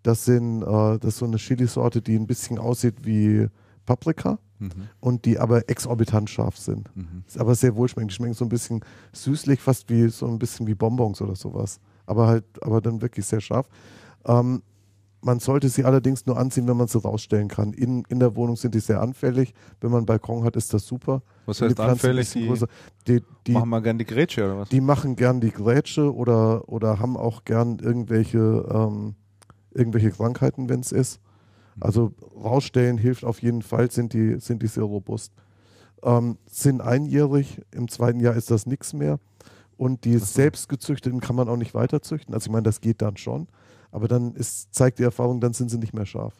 Das 0.02 0.24
sind 0.24 0.62
äh, 0.62 0.98
das 0.98 1.14
ist 1.14 1.18
so 1.18 1.26
eine 1.26 1.36
Chilisorte, 1.36 2.02
die 2.02 2.16
ein 2.16 2.26
bisschen 2.26 2.58
aussieht 2.58 3.06
wie 3.06 3.46
Paprika 3.86 4.40
Mhm. 4.62 4.88
und 5.00 5.24
die 5.24 5.38
aber 5.38 5.68
exorbitant 5.68 6.30
scharf 6.30 6.56
sind. 6.56 6.94
Mhm. 6.96 7.24
Ist 7.26 7.38
aber 7.38 7.54
sehr 7.54 7.74
wohlschmeckend. 7.74 8.12
Die 8.12 8.14
schmecken 8.14 8.34
so 8.34 8.44
ein 8.44 8.48
bisschen 8.48 8.80
süßlich, 9.12 9.60
fast 9.60 9.90
wie 9.90 10.08
so 10.08 10.26
ein 10.26 10.38
bisschen 10.38 10.66
wie 10.66 10.74
Bonbons 10.74 11.20
oder 11.20 11.34
sowas. 11.34 11.80
Aber 12.06 12.28
halt, 12.28 12.44
aber 12.62 12.80
dann 12.80 13.02
wirklich 13.02 13.26
sehr 13.26 13.40
scharf. 13.40 13.68
Ähm, 14.24 14.62
man 15.22 15.38
sollte 15.38 15.68
sie 15.68 15.84
allerdings 15.84 16.26
nur 16.26 16.36
anziehen, 16.36 16.66
wenn 16.66 16.76
man 16.76 16.88
sie 16.88 17.00
rausstellen 17.00 17.48
kann. 17.48 17.72
In, 17.72 18.02
in 18.08 18.18
der 18.18 18.34
Wohnung 18.34 18.56
sind 18.56 18.74
die 18.74 18.80
sehr 18.80 19.00
anfällig. 19.00 19.54
Wenn 19.80 19.90
man 19.90 19.98
einen 19.98 20.06
Balkon 20.06 20.44
hat, 20.44 20.56
ist 20.56 20.74
das 20.74 20.86
super. 20.86 21.22
Was 21.46 21.60
heißt 21.60 21.78
ein 21.78 21.90
anfällig? 21.90 22.30
Die 22.30 22.50
die, 23.06 23.22
die, 23.46 23.52
machen 23.52 23.70
wir 23.70 23.80
gern 23.80 23.98
die 23.98 24.04
Grätsche 24.04 24.44
oder 24.44 24.58
was? 24.58 24.68
die 24.68 24.80
machen 24.80 25.16
gern 25.16 25.40
die 25.40 25.50
Grätsche 25.52 26.12
oder, 26.12 26.68
oder 26.68 26.98
haben 26.98 27.16
auch 27.16 27.44
gern 27.44 27.78
irgendwelche, 27.78 28.66
ähm, 28.68 29.14
irgendwelche 29.72 30.10
Krankheiten, 30.10 30.68
wenn 30.68 30.80
es 30.80 30.92
ist. 30.92 31.20
Also 31.80 32.12
rausstellen 32.36 32.98
hilft 32.98 33.24
auf 33.24 33.42
jeden 33.42 33.62
Fall, 33.62 33.90
sind 33.90 34.12
die, 34.12 34.38
sind 34.40 34.62
die 34.62 34.66
sehr 34.66 34.84
robust. 34.84 35.32
Ähm, 36.02 36.38
sind 36.46 36.80
einjährig, 36.80 37.60
im 37.70 37.88
zweiten 37.88 38.20
Jahr 38.20 38.34
ist 38.34 38.50
das 38.50 38.66
nichts 38.66 38.92
mehr. 38.92 39.18
Und 39.76 40.04
die 40.04 40.18
selbstgezüchteten 40.18 41.20
kann 41.20 41.34
man 41.36 41.48
auch 41.48 41.56
nicht 41.56 41.74
weiter 41.74 42.02
züchten. 42.02 42.34
Also 42.34 42.46
ich 42.46 42.52
meine, 42.52 42.64
das 42.64 42.80
geht 42.80 43.02
dann 43.02 43.16
schon. 43.16 43.48
Aber 43.90 44.08
dann 44.08 44.34
ist, 44.34 44.74
zeigt 44.74 44.98
die 44.98 45.02
Erfahrung, 45.02 45.40
dann 45.40 45.52
sind 45.54 45.70
sie 45.70 45.78
nicht 45.78 45.92
mehr 45.92 46.06
scharf. 46.06 46.34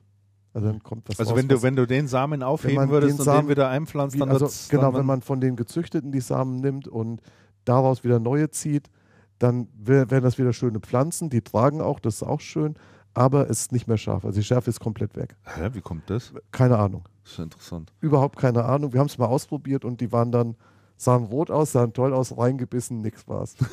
Also 0.55 0.69
dann 0.69 0.83
kommt 0.83 1.09
was 1.09 1.19
Also 1.19 1.33
raus, 1.33 1.39
wenn 1.41 1.49
du, 1.49 1.63
wenn 1.63 1.77
du 1.77 1.87
den 1.87 2.09
Samen 2.09 2.43
aufheben 2.43 2.77
man 2.77 2.91
würdest 2.91 3.15
den 3.15 3.21
und 3.21 3.25
Samen- 3.25 3.47
den 3.47 3.49
wieder 3.51 3.69
einpflanzt, 3.69 4.21
dann 4.21 4.29
also 4.29 4.49
genau, 4.69 4.91
dann, 4.91 4.95
wenn 4.95 5.07
man 5.07 5.23
von 5.23 5.41
den 5.41 5.57
Gezüchteten 5.57 6.13
die 6.13 6.21
Samen 6.21 6.61
nimmt 6.61 6.89
und 6.89 7.21
daraus 7.65 8.05
wieder 8.05 8.19
neue 8.19 8.51
zieht, 8.51 8.91
dann 9.39 9.69
wären 9.75 10.23
das 10.23 10.39
wieder 10.39 10.53
schöne 10.53 10.81
Pflanzen, 10.81 11.31
die 11.31 11.41
tragen 11.41 11.81
auch, 11.81 12.01
das 12.01 12.17
ist 12.17 12.23
auch 12.23 12.41
schön, 12.41 12.75
aber 13.15 13.51
es 13.51 13.63
ist 13.63 13.73
nicht 13.73 13.89
mehr 13.89 13.99
scharf. 13.99 14.25
Also 14.25 14.41
die 14.41 14.45
Schärfe 14.45 14.71
ist 14.71 14.81
komplett 14.81 15.17
weg. 15.17 15.37
Hä, 15.45 15.71
wie 15.73 15.81
kommt 15.81 16.09
das? 16.09 16.33
Keine 16.51 16.79
Ahnung. 16.79 17.05
Das 17.25 17.35
ist 17.35 17.39
interessant. 17.39 17.93
Überhaupt 18.01 18.39
keine 18.39 18.65
Ahnung. 18.65 18.93
Wir 18.93 19.01
haben 19.01 19.07
es 19.07 19.19
mal 19.19 19.27
ausprobiert 19.27 19.85
und 19.85 20.01
die 20.01 20.11
waren 20.13 20.33
dann, 20.33 20.57
sahen 20.97 21.25
rot 21.25 21.51
aus, 21.51 21.73
sahen 21.73 21.93
toll 21.93 22.13
aus, 22.15 22.37
reingebissen, 22.37 23.01
nix 23.01 23.27
war's. 23.29 23.57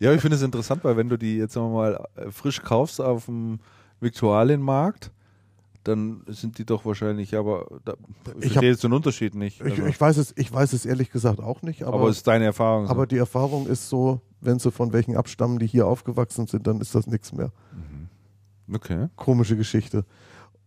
Ja, 0.00 0.12
ich 0.12 0.20
finde 0.20 0.36
es 0.36 0.42
interessant, 0.42 0.82
weil 0.84 0.96
wenn 0.96 1.08
du 1.08 1.16
die 1.16 1.36
jetzt 1.36 1.54
mal 1.56 2.04
äh, 2.16 2.30
frisch 2.30 2.62
kaufst 2.62 3.00
auf 3.00 3.26
dem 3.26 3.60
Viktualienmarkt, 4.00 5.12
dann 5.84 6.22
sind 6.26 6.58
die 6.58 6.64
doch 6.64 6.84
wahrscheinlich, 6.84 7.36
aber 7.36 7.66
da, 7.84 7.94
ich 8.38 8.46
Ich 8.46 8.52
verstehe 8.52 8.70
jetzt 8.70 8.84
den 8.84 8.92
Unterschied 8.92 9.34
nicht. 9.34 9.60
Ich, 9.60 9.72
Also, 9.72 9.86
ich, 9.86 10.00
weiß 10.00 10.16
es, 10.16 10.32
ich 10.36 10.52
weiß 10.52 10.72
es 10.72 10.86
ehrlich 10.86 11.10
gesagt 11.10 11.40
auch 11.40 11.62
nicht, 11.62 11.84
aber, 11.84 11.94
aber 12.00 12.08
es 12.08 12.18
ist 12.18 12.26
deine 12.26 12.44
Erfahrung. 12.44 12.86
so. 12.86 12.90
aber 12.90 13.06
die 13.06 13.16
Erfahrung 13.18 13.66
ist 13.66 13.88
so, 13.88 14.20
wenn 14.42 14.58
sie 14.58 14.70
von 14.70 14.92
welchen 14.92 15.16
abstammen, 15.16 15.58
die 15.58 15.66
hier 15.66 15.86
aufgewachsen 15.86 16.46
sind, 16.46 16.66
dann 16.66 16.80
ist 16.80 16.94
das 16.94 17.06
nichts 17.06 17.32
mehr. 17.32 17.52
okay. 18.72 19.08
komische 19.16 19.56
Geschichte. 19.56 20.04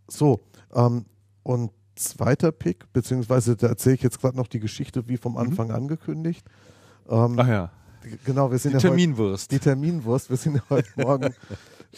So, 0.07 0.39
ähm, 0.73 1.05
und 1.43 1.71
zweiter 1.95 2.51
Pick, 2.51 2.91
beziehungsweise 2.93 3.55
da 3.55 3.67
erzähle 3.67 3.95
ich 3.95 4.01
jetzt 4.01 4.19
gerade 4.19 4.37
noch 4.37 4.47
die 4.47 4.59
Geschichte 4.59 5.07
wie 5.07 5.17
vom 5.17 5.37
Anfang 5.37 5.71
angekündigt. 5.71 6.45
Ähm, 7.09 7.35
Ach 7.37 7.47
ja, 7.47 7.71
Genau, 8.23 8.51
wir 8.51 8.57
sind 8.57 8.71
die 8.71 8.77
ja 8.77 8.83
heute, 8.83 8.87
Terminwurst. 8.89 9.51
die 9.51 9.59
Terminwurst. 9.59 10.29
Wir 10.29 10.37
sind 10.37 10.55
ja 10.55 10.61
heute 10.69 10.89
Morgen 10.95 11.33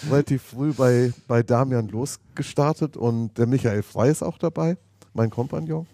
relativ 0.10 0.44
früh 0.44 0.74
bei, 0.74 1.14
bei 1.28 1.44
Damian 1.44 1.88
losgestartet 1.88 2.98
und 2.98 3.38
der 3.38 3.48
Michael 3.48 3.84
Frey 3.84 4.12
ist 4.12 4.24
auch 4.24 4.38
dabei, 4.38 4.78
mein 5.14 5.30
Kompagnon, 5.30 5.88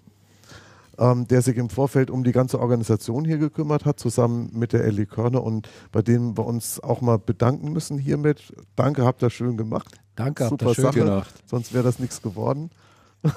ähm, 0.97 1.27
der 1.27 1.41
sich 1.41 1.57
im 1.57 1.69
Vorfeld 1.69 2.11
um 2.11 2.23
die 2.23 2.31
ganze 2.31 2.59
Organisation 2.59 3.25
hier 3.25 3.37
gekümmert 3.37 3.85
hat, 3.85 3.99
zusammen 3.99 4.49
mit 4.53 4.73
der 4.73 4.83
Ellie 4.83 5.05
Körner 5.05 5.43
und 5.43 5.69
bei 5.91 6.01
denen 6.01 6.37
wir 6.37 6.45
uns 6.45 6.79
auch 6.79 7.01
mal 7.01 7.17
bedanken 7.17 7.71
müssen 7.71 7.97
hiermit. 7.97 8.53
Danke, 8.75 9.03
habt 9.03 9.23
ihr 9.23 9.29
schön 9.29 9.57
gemacht. 9.57 9.95
Danke, 10.15 10.43
habt 10.45 10.51
Super 10.51 10.67
ihr 10.67 10.75
schön 10.75 10.83
Sache. 10.85 10.99
gemacht. 10.99 11.33
sonst 11.45 11.73
wäre 11.73 11.83
das 11.83 11.99
nichts 11.99 12.21
geworden. 12.21 12.69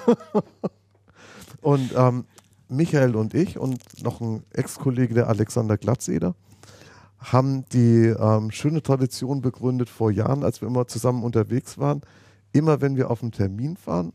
und 1.60 1.94
ähm, 1.96 2.24
Michael 2.68 3.16
und 3.16 3.34
ich 3.34 3.58
und 3.58 4.02
noch 4.02 4.20
ein 4.20 4.42
Ex-Kollege, 4.52 5.14
der 5.14 5.28
Alexander 5.28 5.78
Glatzeder, 5.78 6.34
haben 7.18 7.64
die 7.72 8.06
ähm, 8.06 8.50
schöne 8.50 8.82
Tradition 8.82 9.40
begründet 9.40 9.88
vor 9.88 10.10
Jahren, 10.10 10.44
als 10.44 10.60
wir 10.60 10.68
immer 10.68 10.86
zusammen 10.86 11.22
unterwegs 11.24 11.78
waren. 11.78 12.02
Immer 12.52 12.80
wenn 12.80 12.96
wir 12.96 13.10
auf 13.10 13.22
einen 13.22 13.32
Termin 13.32 13.76
fahren 13.76 14.12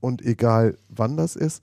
und 0.00 0.22
egal 0.22 0.78
wann 0.88 1.16
das 1.16 1.36
ist, 1.36 1.62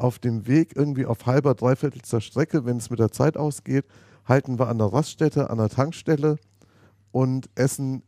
auf 0.00 0.18
dem 0.18 0.46
Weg 0.46 0.74
irgendwie 0.76 1.06
auf 1.06 1.26
halber, 1.26 1.54
dreiviertelster 1.54 2.20
Strecke, 2.20 2.64
wenn 2.64 2.78
es 2.78 2.90
mit 2.90 2.98
der 2.98 3.12
Zeit 3.12 3.36
ausgeht, 3.36 3.84
halten 4.26 4.58
wir 4.58 4.68
an 4.68 4.78
der 4.78 4.92
Raststätte, 4.92 5.50
an 5.50 5.58
der 5.58 5.68
Tankstelle 5.68 6.38
und 7.12 7.48
essen 7.54 8.02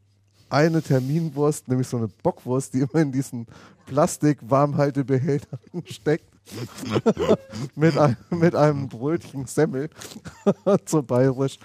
eine 0.48 0.82
Terminwurst, 0.82 1.68
nämlich 1.68 1.88
so 1.88 1.96
eine 1.96 2.08
Bockwurst, 2.08 2.74
die 2.74 2.80
immer 2.80 2.96
in 2.96 3.12
diesen 3.12 3.46
Plastik-Warmhaltebehältern 3.86 5.58
steckt, 5.86 6.26
mit, 7.76 7.96
einem, 7.96 8.16
mit 8.30 8.54
einem 8.54 8.88
Brötchen 8.88 9.46
Semmel, 9.46 9.88
so 10.86 11.02
bayerisch, 11.02 11.58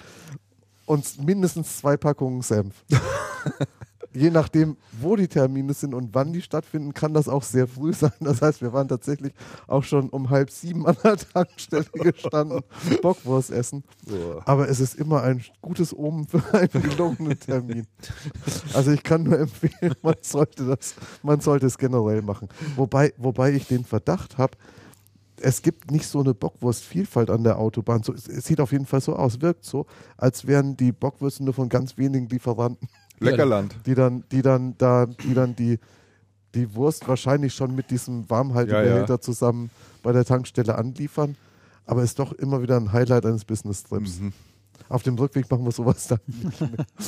und 0.85 1.21
mindestens 1.25 1.77
zwei 1.77 1.97
Packungen 1.97 2.41
Senf. 2.41 2.85
Je 4.17 4.31
nachdem, 4.31 4.77
wo 4.99 5.15
die 5.15 5.27
Termine 5.27 5.75
sind 5.75 5.93
und 5.93 6.15
wann 6.15 6.33
die 6.33 6.41
stattfinden, 6.41 6.91
kann 6.91 7.13
das 7.13 7.29
auch 7.29 7.43
sehr 7.43 7.67
früh 7.67 7.93
sein. 7.93 8.11
Das 8.19 8.41
heißt, 8.41 8.63
wir 8.63 8.73
waren 8.73 8.87
tatsächlich 8.87 9.31
auch 9.67 9.83
schon 9.83 10.09
um 10.09 10.31
halb 10.31 10.49
sieben 10.49 10.87
an 10.87 10.97
der 11.03 11.17
Tankstelle 11.17 11.85
gestanden, 11.93 12.61
Bockwurst 13.03 13.51
essen. 13.51 13.83
Aber 14.45 14.67
es 14.69 14.79
ist 14.79 14.95
immer 14.95 15.21
ein 15.21 15.43
gutes 15.61 15.95
Omen 15.95 16.27
für 16.27 16.41
einen 16.51 16.81
gelungenen 16.81 17.39
Termin. 17.39 17.85
Also 18.73 18.91
ich 18.91 19.03
kann 19.03 19.21
nur 19.21 19.37
empfehlen, 19.37 19.93
man 20.01 20.15
sollte 20.21 20.65
das, 20.65 20.95
man 21.21 21.39
sollte 21.39 21.67
es 21.67 21.77
generell 21.77 22.23
machen. 22.23 22.49
Wobei, 22.75 23.13
wobei 23.17 23.51
ich 23.51 23.67
den 23.67 23.85
Verdacht 23.85 24.39
habe, 24.39 24.57
es 25.39 25.61
gibt 25.61 25.91
nicht 25.91 26.07
so 26.07 26.21
eine 26.21 26.33
Bockwurstvielfalt 26.33 27.29
an 27.29 27.43
der 27.43 27.59
Autobahn. 27.59 28.01
So, 28.01 28.13
es, 28.13 28.27
es 28.27 28.45
sieht 28.45 28.59
auf 28.59 28.71
jeden 28.71 28.87
Fall 28.87 29.01
so 29.01 29.15
aus, 29.15 29.41
wirkt 29.41 29.63
so, 29.63 29.85
als 30.17 30.47
wären 30.47 30.75
die 30.75 30.91
Bockwürste 30.91 31.43
nur 31.43 31.53
von 31.53 31.69
ganz 31.69 31.97
wenigen 31.97 32.27
Lieferanten, 32.27 32.89
Leckerland. 33.19 33.75
die 33.85 33.95
dann, 33.95 34.23
die 34.31 34.41
dann 34.41 34.75
da, 34.77 35.05
die 35.05 35.33
dann 35.33 35.55
die, 35.55 35.79
die 36.55 36.73
Wurst 36.75 37.07
wahrscheinlich 37.07 37.53
schon 37.53 37.75
mit 37.75 37.91
diesem 37.91 38.29
Warmhaltebehälter 38.29 38.95
Ja, 39.13 39.15
ja. 39.15 39.19
zusammen 39.21 39.69
bei 40.03 40.11
der 40.11 40.25
Tankstelle 40.25 40.75
anliefern. 40.75 41.35
Aber 41.85 42.03
ist 42.03 42.19
doch 42.19 42.33
immer 42.33 42.61
wieder 42.61 42.77
ein 42.77 42.91
Highlight 42.91 43.25
eines 43.25 43.45
Business-Trips. 43.45 44.19
Mhm. 44.19 44.33
Auf 44.89 45.03
dem 45.03 45.15
Rückweg 45.15 45.49
machen 45.49 45.65
wir 45.65 45.71
sowas 45.71 46.07
dann 46.07 46.19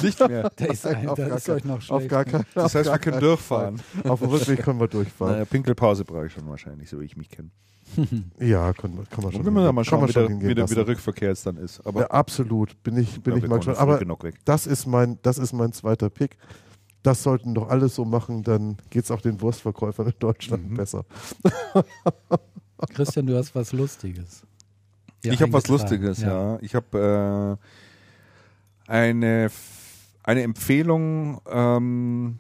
Nicht 0.02 0.20
mehr. 0.28 0.50
Da 0.56 0.66
ist, 0.66 0.86
ein, 0.88 1.08
Auf 1.08 1.18
da 1.18 1.28
gar 1.28 1.38
ist 1.38 1.46
kein- 1.46 1.56
euch 1.56 1.66
noch 1.66 1.76
auf 1.76 1.84
schlecht. 1.84 2.10
gar 2.10 2.26
keinen 2.26 2.46
Das 2.56 2.76
heißt, 2.76 2.90
wir 2.90 2.98
können 3.00 3.20
durchfahren. 3.20 3.82
Auf 4.06 4.20
dem 4.20 4.30
Rückweg 4.30 4.64
können 4.64 4.80
wir 4.80 4.88
durchfahren. 4.88 5.34
Naja, 5.34 5.46
Pinkelpause 5.46 6.04
brauche 6.06 6.26
ich 6.28 6.34
schon 6.34 6.48
wahrscheinlich, 6.50 6.90
so 6.90 7.00
wie 7.00 7.06
ich 7.06 7.16
mich 7.16 7.30
kenne. 7.30 7.50
Ja, 8.40 8.74
kann, 8.74 8.96
man- 8.96 9.10
kann 9.10 9.24
man 9.24 9.32
schon 9.34 9.46
wenn 9.46 9.54
wir 9.54 9.62
hingehen- 9.62 9.66
dann 9.66 9.76
mal 9.76 9.82
kann 9.82 9.86
schauen, 9.86 10.00
man 10.02 10.10
wie 10.10 10.14
schon 10.14 10.40
der, 10.40 10.50
wie 10.50 10.56
der, 10.56 10.70
wie 10.70 10.76
der. 10.76 10.88
Rückverkehr 10.88 11.30
jetzt 11.30 11.46
dann 11.46 11.58
ist. 11.58 11.86
Aber 11.86 12.02
Ja, 12.02 12.08
absolut. 12.08 12.82
Bin 12.84 12.98
ich, 12.98 13.22
bin 13.22 13.34
Ja, 13.38 13.44
ich 13.44 13.50
mal 13.50 13.58
gespannt. 13.58 13.78
Aber 13.80 14.00
das 14.46 14.68
ist 14.68 14.86
mein, 14.86 15.18
das 15.22 15.38
ist 15.38 15.54
mein 15.54 15.72
zweiter 15.74 16.10
Pick. 16.10 16.38
das 17.04 17.24
sollten 17.24 17.54
doch 17.56 17.70
alle 17.70 17.88
so 17.88 18.04
machen, 18.04 18.44
dann 18.44 18.76
geht 18.90 19.06
es 19.06 19.12
auch 19.12 19.22
den 19.22 19.40
Wurstverkäufern 19.42 20.08
in 20.08 20.14
Deutschland 20.20 20.70
Mhm. 20.72 20.76
besser. 20.76 21.06
Christian, 22.94 23.26
du 23.28 23.38
hast 23.38 23.56
was 23.56 23.72
Lustiges. 23.74 24.44
hier 25.24 25.34
ich 25.34 25.42
habe 25.42 25.54
was. 25.54 25.68
Lustiges, 25.68 26.22
ja. 26.22 26.58
Ich 26.62 26.76
habe 26.76 27.58
äh, 28.88 28.92
eine, 28.92 29.50
eine 30.24 30.42
Empfehlung, 30.44 31.40
ähm, 31.50 32.40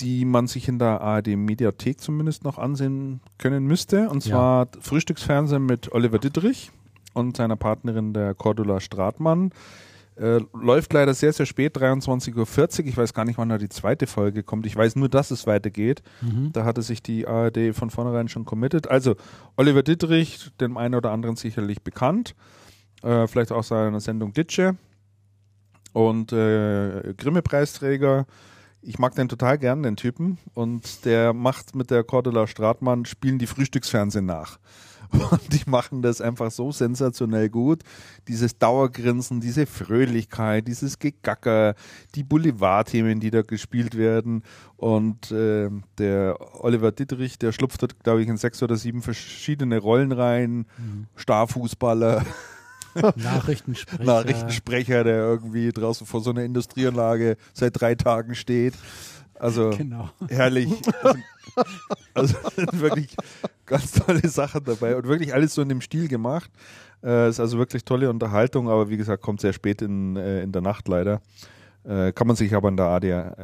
die 0.00 0.24
man 0.24 0.46
sich 0.46 0.68
in 0.68 0.78
der 0.78 1.00
ARD 1.00 1.36
Mediathek 1.36 2.00
zumindest 2.00 2.44
noch 2.44 2.58
ansehen 2.58 3.20
können 3.38 3.66
müsste. 3.66 4.08
Und 4.08 4.24
Ja. 4.24 4.30
zwar 4.32 4.68
Frühstücksfernsehen 4.80 5.64
mit 5.64 5.92
Oliver 5.92 6.18
Dittrich 6.18 6.70
und 7.14 7.36
seiner 7.36 7.56
Partnerin 7.56 8.12
der 8.12 8.34
Cordula 8.34 8.80
Stratmann. 8.80 9.50
Äh, 10.16 10.40
läuft 10.52 10.92
leider 10.92 11.14
sehr, 11.14 11.32
sehr 11.32 11.46
spät, 11.46 11.76
23.40 11.78 12.80
Uhr. 12.82 12.88
Ich 12.88 12.96
weiß 12.96 13.14
gar 13.14 13.24
nicht, 13.24 13.38
wann 13.38 13.48
da 13.48 13.56
die 13.56 13.70
zweite 13.70 14.06
Folge 14.06 14.42
kommt. 14.42 14.66
Ich 14.66 14.76
weiß 14.76 14.96
nur, 14.96 15.08
dass 15.08 15.30
es 15.30 15.46
weitergeht. 15.46 16.02
Mhm. 16.20 16.50
Da 16.52 16.64
hatte 16.64 16.82
sich 16.82 17.02
die 17.02 17.26
ARD 17.26 17.72
von 17.72 17.88
vornherein 17.88 18.28
schon 18.28 18.44
committed. 18.44 18.88
Also 18.90 19.14
Oliver 19.56 19.82
Dittrich, 19.82 20.50
dem 20.60 20.76
einen 20.76 20.94
oder 20.94 21.10
anderen 21.12 21.36
sicherlich 21.36 21.82
bekannt. 21.82 22.34
Äh, 23.02 23.26
vielleicht 23.28 23.50
auch 23.50 23.64
seiner 23.64 24.00
Sendung 24.00 24.34
Ditsche. 24.34 24.76
Und 25.94 26.32
äh, 26.32 27.14
Grimme-Preisträger. 27.16 28.26
Ich 28.82 28.98
mag 28.98 29.14
den 29.14 29.28
total 29.28 29.58
gern, 29.58 29.82
den 29.82 29.96
Typen. 29.96 30.38
Und 30.54 31.04
der 31.04 31.32
macht 31.32 31.74
mit 31.74 31.90
der 31.90 32.04
Cordula 32.04 32.46
Stratmann, 32.46 33.04
spielen 33.04 33.38
die 33.38 33.46
Frühstücksfernsehen 33.46 34.26
nach. 34.26 34.58
Und 35.30 35.52
die 35.52 35.68
machen 35.68 36.02
das 36.02 36.20
einfach 36.20 36.50
so 36.50 36.70
sensationell 36.70 37.48
gut. 37.48 37.82
Dieses 38.28 38.58
Dauergrinsen, 38.58 39.40
diese 39.40 39.66
Fröhlichkeit, 39.66 40.68
dieses 40.68 40.98
Gegacker, 40.98 41.74
die 42.14 42.22
Boulevardthemen, 42.22 43.18
die 43.20 43.30
da 43.30 43.42
gespielt 43.42 43.96
werden. 43.96 44.44
Und 44.76 45.32
äh, 45.32 45.68
der 45.98 46.36
Oliver 46.64 46.92
Dittrich, 46.92 47.38
der 47.38 47.52
schlupft 47.52 47.82
dort, 47.82 48.02
glaube 48.02 48.22
ich, 48.22 48.28
in 48.28 48.36
sechs 48.36 48.62
oder 48.62 48.76
sieben 48.76 49.02
verschiedene 49.02 49.78
Rollen 49.78 50.12
rein. 50.12 50.66
Starfußballer, 51.16 52.24
Nachrichtensprecher. 53.16 54.04
Nachrichtensprecher, 54.04 55.04
der 55.04 55.16
irgendwie 55.16 55.70
draußen 55.72 56.06
vor 56.06 56.20
so 56.20 56.30
einer 56.30 56.42
Industrieanlage 56.44 57.36
seit 57.52 57.80
drei 57.80 57.94
Tagen 57.94 58.34
steht. 58.34 58.74
Also 59.38 59.70
Genau. 59.70 60.10
herrlich. 60.28 60.68
Also, 62.14 62.34
also 62.44 62.80
wirklich 62.80 63.16
ganz 63.66 63.92
tolle 63.92 64.28
Sachen 64.28 64.62
dabei 64.64 64.96
und 64.96 65.06
wirklich 65.08 65.32
alles 65.34 65.54
so 65.54 65.62
in 65.62 65.68
dem 65.68 65.80
Stil 65.80 66.08
gemacht. 66.08 66.50
Äh, 67.02 67.30
ist 67.30 67.40
also 67.40 67.56
wirklich 67.58 67.84
tolle 67.84 68.10
Unterhaltung, 68.10 68.68
aber 68.68 68.90
wie 68.90 68.96
gesagt, 68.98 69.22
kommt 69.22 69.40
sehr 69.40 69.52
spät 69.54 69.80
in, 69.80 70.16
äh, 70.16 70.42
in 70.42 70.52
der 70.52 70.60
Nacht 70.62 70.86
leider. 70.88 71.20
Äh, 71.82 72.12
kann 72.12 72.26
man 72.26 72.36
sich 72.36 72.54
aber 72.54 72.68
in 72.68 72.76
der 72.76 72.86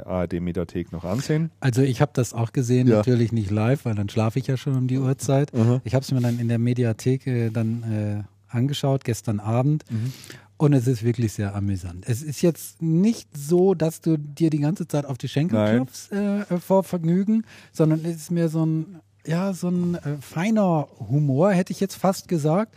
ARD-Mediathek 0.07 0.93
noch 0.93 1.05
ansehen. 1.05 1.51
Also 1.61 1.81
ich 1.81 2.03
habe 2.03 2.11
das 2.15 2.35
auch 2.35 2.53
gesehen, 2.53 2.87
Ja. 2.87 2.97
natürlich 2.97 3.33
nicht 3.33 3.51
live, 3.51 3.87
weil 3.87 3.95
dann 3.95 4.11
schlafe 4.11 4.39
ich 4.39 4.47
ja 4.47 4.59
schon 4.59 4.77
um 4.77 4.89
die 4.89 4.99
Uhrzeit. 4.99 5.55
Mhm. 5.55 5.81
Ich 5.85 5.95
habe 5.95 6.03
es 6.05 6.13
mir 6.13 6.21
dann 6.21 6.39
in 6.39 6.49
der 6.49 6.59
Mediathek 6.59 7.27
äh, 7.27 7.49
dann 7.49 7.83
äh, 8.23 8.23
angeschaut, 8.49 9.05
gestern 9.05 9.41
Abend. 9.41 9.85
Mhm. 9.91 10.13
Und 10.59 10.73
es 10.73 10.87
ist 10.87 11.03
wirklich 11.03 11.35
sehr 11.35 11.55
amüsant. 11.55 12.05
Es 12.09 12.23
ist 12.23 12.41
jetzt 12.41 12.81
nicht 12.81 13.29
so, 13.37 13.75
dass 13.75 14.01
du 14.01 14.17
dir 14.17 14.49
die 14.49 14.61
ganze 14.61 14.89
Zeit 14.89 15.05
auf 15.05 15.19
die 15.19 15.29
Schenkel 15.29 15.59
Nein. 15.59 15.77
klopfst 15.77 16.13
äh, 16.13 16.41
äh, 16.43 16.59
vor 16.61 16.83
Vergnügen, 16.83 17.45
sondern 17.73 18.03
es 18.05 18.17
ist 18.17 18.31
mehr 18.31 18.49
so 18.49 18.65
ein, 18.65 19.01
ja, 19.27 19.53
so 19.53 19.69
ein 19.69 19.97
äh, 19.97 20.17
feiner 20.21 20.89
Humor, 21.11 21.53
hätte 21.53 21.73
ich 21.73 21.81
jetzt 21.81 21.97
fast 21.97 22.29
gesagt. 22.29 22.75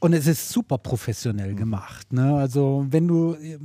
Und 0.00 0.14
es 0.14 0.26
ist 0.26 0.48
super 0.48 0.76
Mhm. 0.78 0.82
professionell 0.84 1.54
gemacht. 1.54 2.12
Ne? 2.12 2.34
Also 2.34 2.86
wenn 2.88 3.06
du, 3.08 3.34
äh, 3.34 3.58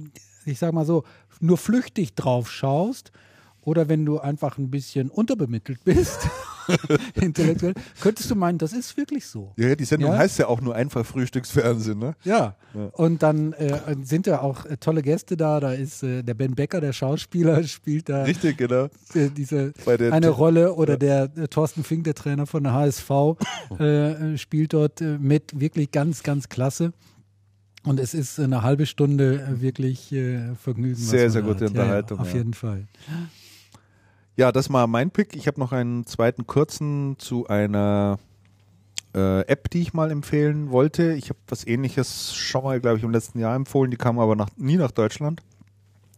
ich 0.45 0.59
sag 0.59 0.73
mal 0.73 0.85
so, 0.85 1.03
nur 1.40 1.57
flüchtig 1.57 2.15
drauf 2.15 2.51
schaust 2.51 3.11
oder 3.61 3.88
wenn 3.88 4.03
du 4.06 4.19
einfach 4.19 4.57
ein 4.57 4.72
bisschen 4.72 5.09
unterbemittelt 5.09 5.83
bist, 5.85 6.19
intellektuell, 7.16 7.74
könntest 8.01 8.30
du 8.32 8.35
meinen, 8.35 8.58
das 8.58 8.74
ist 8.74 8.95
wirklich 8.98 9.25
so. 9.25 9.53
Ja, 9.58 9.75
die 9.75 9.85
Sendung 9.85 10.11
Ja? 10.11 10.17
heißt 10.17 10.40
ja 10.40 10.48
auch 10.48 10.61
nur 10.61 10.75
einfach 10.75 11.06
Frühstücksfernsehen, 11.06 12.00
ne? 12.00 12.16
Ja. 12.24 12.56
Ja. 12.74 12.85
Und 12.93 13.22
dann 13.24 13.53
äh, 13.53 13.95
sind 14.03 14.25
ja 14.27 14.42
auch 14.42 14.66
äh, 14.66 14.77
tolle 14.77 15.01
Gäste 15.01 15.38
da. 15.38 15.59
Da 15.59 15.74
ist 15.74 16.03
äh, 16.03 16.24
der 16.24 16.33
Ben 16.33 16.56
Becker, 16.56 16.82
der 16.82 16.93
Schauspieler, 16.93 17.64
spielt 17.67 18.09
da 18.09 18.24
Richtig, 18.24 18.58
genau. 18.58 18.85
äh, 19.14 19.30
diese 19.35 19.74
eine 20.11 20.30
Rolle 20.30 20.74
oder 20.74 20.98
der 20.98 21.30
äh, 21.35 21.48
Thorsten 21.48 21.83
Fink, 21.83 22.03
der 22.06 22.16
Trainer 22.16 22.45
von 22.48 22.64
der 22.64 22.74
HSV, 22.74 23.09
äh, 23.80 24.38
spielt 24.38 24.74
dort 24.74 25.01
mit. 25.01 25.59
Wirklich 25.59 25.92
ganz, 25.92 26.24
ganz 26.24 26.50
klasse. 26.50 26.93
Und 27.85 28.00
es 28.00 28.14
ist 28.14 28.40
eine 28.40 28.61
halbe 28.64 28.85
Stunde 28.85 29.58
wirklich 29.59 30.16
Vergnügen. 30.61 30.95
Sehr, 30.95 31.30
sehr 31.30 31.42
gute 31.42 31.66
hat. 31.66 31.74
Ja, 31.74 31.82
Unterhaltung, 31.82 32.17
Ja, 32.17 32.22
auf 32.24 32.32
ja. 32.32 32.38
jeden 32.38 32.53
Fall. 32.53 32.88
Ja, 34.35 34.51
das 34.51 34.71
war 34.71 34.87
mein 34.87 35.11
Pick. 35.11 35.35
Ich 35.35 35.47
habe 35.47 35.59
noch 35.59 35.71
einen 35.71 36.05
zweiten 36.07 36.47
kurzen 36.47 37.15
zu 37.19 37.47
einer 37.47 38.17
äh, 39.13 39.41
App, 39.41 39.69
die 39.69 39.81
ich 39.81 39.93
mal 39.93 40.09
empfehlen 40.09 40.71
wollte. 40.71 41.13
Ich 41.13 41.29
habe 41.29 41.39
was 41.47 41.67
ähnliches 41.67 42.33
schon 42.33 42.63
mal, 42.63 42.79
glaube 42.79 42.97
ich, 42.97 43.03
im 43.03 43.11
letzten 43.11 43.39
Jahr 43.39 43.55
empfohlen. 43.55 43.91
Die 43.91 43.97
kam 43.97 44.17
aber 44.17 44.35
nach, 44.35 44.49
nie 44.57 44.77
nach 44.77 44.91
Deutschland. 44.91 45.41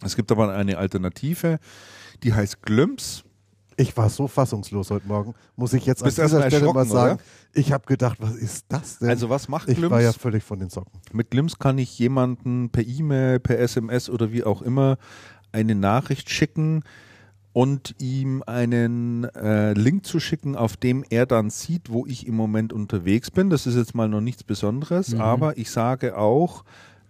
Es 0.01 0.15
gibt 0.15 0.31
aber 0.31 0.53
eine 0.53 0.77
Alternative, 0.77 1.59
die 2.23 2.33
heißt 2.33 2.61
Glimps. 2.61 3.23
Ich 3.77 3.97
war 3.97 4.09
so 4.09 4.29
fassungslos 4.29 4.89
heute 4.91 5.05
Morgen, 5.07 5.33
muss 5.57 5.73
ich 5.73 5.85
jetzt 5.85 6.01
an 6.01 6.05
Bist 6.05 6.17
dieser 6.17 6.39
erstmal 6.39 6.49
Stelle 6.49 6.73
mal 6.73 6.85
sagen. 6.85 7.19
Ich 7.53 7.73
habe 7.73 7.85
gedacht, 7.85 8.17
was 8.21 8.35
ist 8.35 8.65
das 8.69 8.99
denn? 8.99 9.09
Also 9.09 9.29
was 9.29 9.49
macht 9.49 9.67
ich 9.67 9.75
Glimps? 9.75 9.91
war 9.91 10.01
ja 10.01 10.13
völlig 10.13 10.43
von 10.43 10.59
den 10.59 10.69
Socken. 10.69 11.01
Mit 11.11 11.31
Glimps 11.31 11.59
kann 11.59 11.77
ich 11.77 11.99
jemanden 11.99 12.69
per 12.69 12.85
E-Mail, 12.85 13.41
per 13.41 13.59
SMS 13.59 14.09
oder 14.09 14.31
wie 14.31 14.45
auch 14.45 14.61
immer 14.61 14.97
eine 15.51 15.75
Nachricht 15.75 16.29
schicken 16.29 16.83
und 17.55 17.95
ihm 17.99 18.43
einen 18.45 19.23
äh, 19.33 19.71
Link 19.71 20.05
zu 20.05 20.19
schicken, 20.19 20.57
auf 20.57 20.75
dem 20.75 21.05
er 21.09 21.25
dann 21.25 21.49
sieht, 21.49 21.89
wo 21.89 22.05
ich 22.05 22.27
im 22.27 22.35
Moment 22.35 22.73
unterwegs 22.73 23.31
bin. 23.31 23.49
Das 23.49 23.65
ist 23.65 23.77
jetzt 23.77 23.95
mal 23.95 24.09
noch 24.09 24.19
nichts 24.19 24.43
Besonderes, 24.43 25.13
Mhm. 25.13 25.21
aber 25.21 25.57
ich 25.57 25.71
sage 25.71 26.17
auch, 26.17 26.65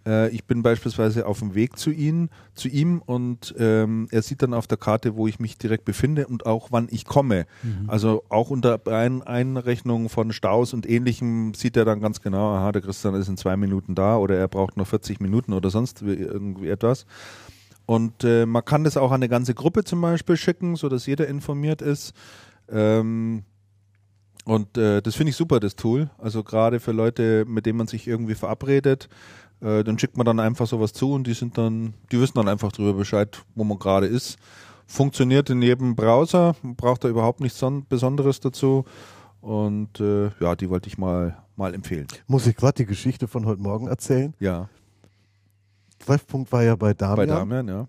äh, 0.05 0.29
ich 0.29 0.43
bin 0.45 0.61
beispielsweise 0.61 1.25
auf 1.25 1.39
dem 1.39 1.55
Weg 1.55 1.79
zu 1.79 1.89
ihm, 1.89 2.29
zu 2.53 2.67
ihm 2.67 3.01
und 3.03 3.55
ähm, 3.57 4.07
er 4.11 4.21
sieht 4.21 4.43
dann 4.43 4.53
auf 4.53 4.67
der 4.67 4.77
Karte, 4.77 5.15
wo 5.15 5.25
ich 5.27 5.39
mich 5.39 5.57
direkt 5.57 5.83
befinde 5.83 6.27
und 6.27 6.45
auch 6.45 6.67
wann 6.69 6.89
ich 6.91 7.05
komme. 7.05 7.47
Also 7.87 8.21
auch 8.29 8.51
unter 8.51 8.79
Ein 8.85 9.23
Einrechnung 9.23 10.09
von 10.09 10.31
Staus 10.31 10.75
und 10.75 10.87
ähnlichem 10.87 11.55
sieht 11.55 11.75
er 11.75 11.85
dann 11.85 12.01
ganz 12.01 12.21
genau, 12.21 12.53
aha, 12.53 12.71
der 12.71 12.83
Christian 12.83 13.15
ist 13.15 13.29
in 13.29 13.37
zwei 13.37 13.57
Minuten 13.57 13.95
da 13.95 14.17
oder 14.17 14.35
er 14.35 14.47
braucht 14.47 14.77
noch 14.77 14.85
40 14.85 15.19
Minuten 15.21 15.53
oder 15.53 15.71
sonst 15.71 16.05
wie- 16.05 16.13
irgendwie 16.13 16.69
etwas. 16.69 17.07
Und 17.85 18.23
äh, 18.23 18.45
man 18.45 18.65
kann 18.65 18.83
das 18.83 18.97
auch 18.97 19.11
an 19.11 19.15
eine 19.15 19.29
ganze 19.29 19.53
Gruppe 19.53 19.83
zum 19.83 20.01
Beispiel 20.01 20.37
schicken, 20.37 20.75
sodass 20.75 21.05
jeder 21.05 21.27
informiert 21.27 21.81
ist. 21.81 22.13
Ähm, 22.69 23.43
und 24.45 24.77
äh, 24.77 25.01
das 25.01 25.15
finde 25.15 25.31
ich 25.31 25.35
super, 25.35 25.59
das 25.59 25.75
Tool. 25.75 26.09
Also 26.17 26.43
gerade 26.43 26.79
für 26.79 26.91
Leute, 26.91 27.45
mit 27.47 27.65
denen 27.65 27.77
man 27.77 27.87
sich 27.87 28.07
irgendwie 28.07 28.35
verabredet, 28.35 29.07
äh, 29.61 29.83
dann 29.83 29.99
schickt 29.99 30.17
man 30.17 30.25
dann 30.25 30.39
einfach 30.39 30.67
sowas 30.67 30.93
zu 30.93 31.13
und 31.13 31.27
die 31.27 31.33
sind 31.33 31.57
dann, 31.57 31.93
die 32.11 32.19
wissen 32.19 32.35
dann 32.35 32.47
einfach 32.47 32.71
darüber 32.71 32.93
Bescheid, 32.93 33.43
wo 33.55 33.63
man 33.63 33.77
gerade 33.79 34.07
ist. 34.07 34.37
Funktioniert 34.87 35.49
in 35.49 35.61
jedem 35.61 35.95
Browser, 35.95 36.55
braucht 36.61 37.03
da 37.03 37.07
überhaupt 37.07 37.39
nichts 37.39 37.57
son- 37.59 37.85
Besonderes 37.87 38.39
dazu. 38.39 38.85
Und 39.41 39.99
äh, 39.99 40.29
ja, 40.39 40.55
die 40.55 40.69
wollte 40.69 40.87
ich 40.87 40.97
mal, 40.97 41.37
mal 41.55 41.73
empfehlen. 41.73 42.07
Muss 42.27 42.47
ich 42.47 42.55
gerade 42.55 42.77
die 42.77 42.85
Geschichte 42.85 43.27
von 43.27 43.45
heute 43.45 43.61
Morgen 43.61 43.87
erzählen? 43.87 44.33
Ja, 44.39 44.69
Treffpunkt 45.99 46.51
war 46.51 46.63
ja 46.63 46.75
bei 46.75 46.93
Damian. 46.93 47.17
bei 47.27 47.33
Damian, 47.33 47.67
ja. 47.67 47.87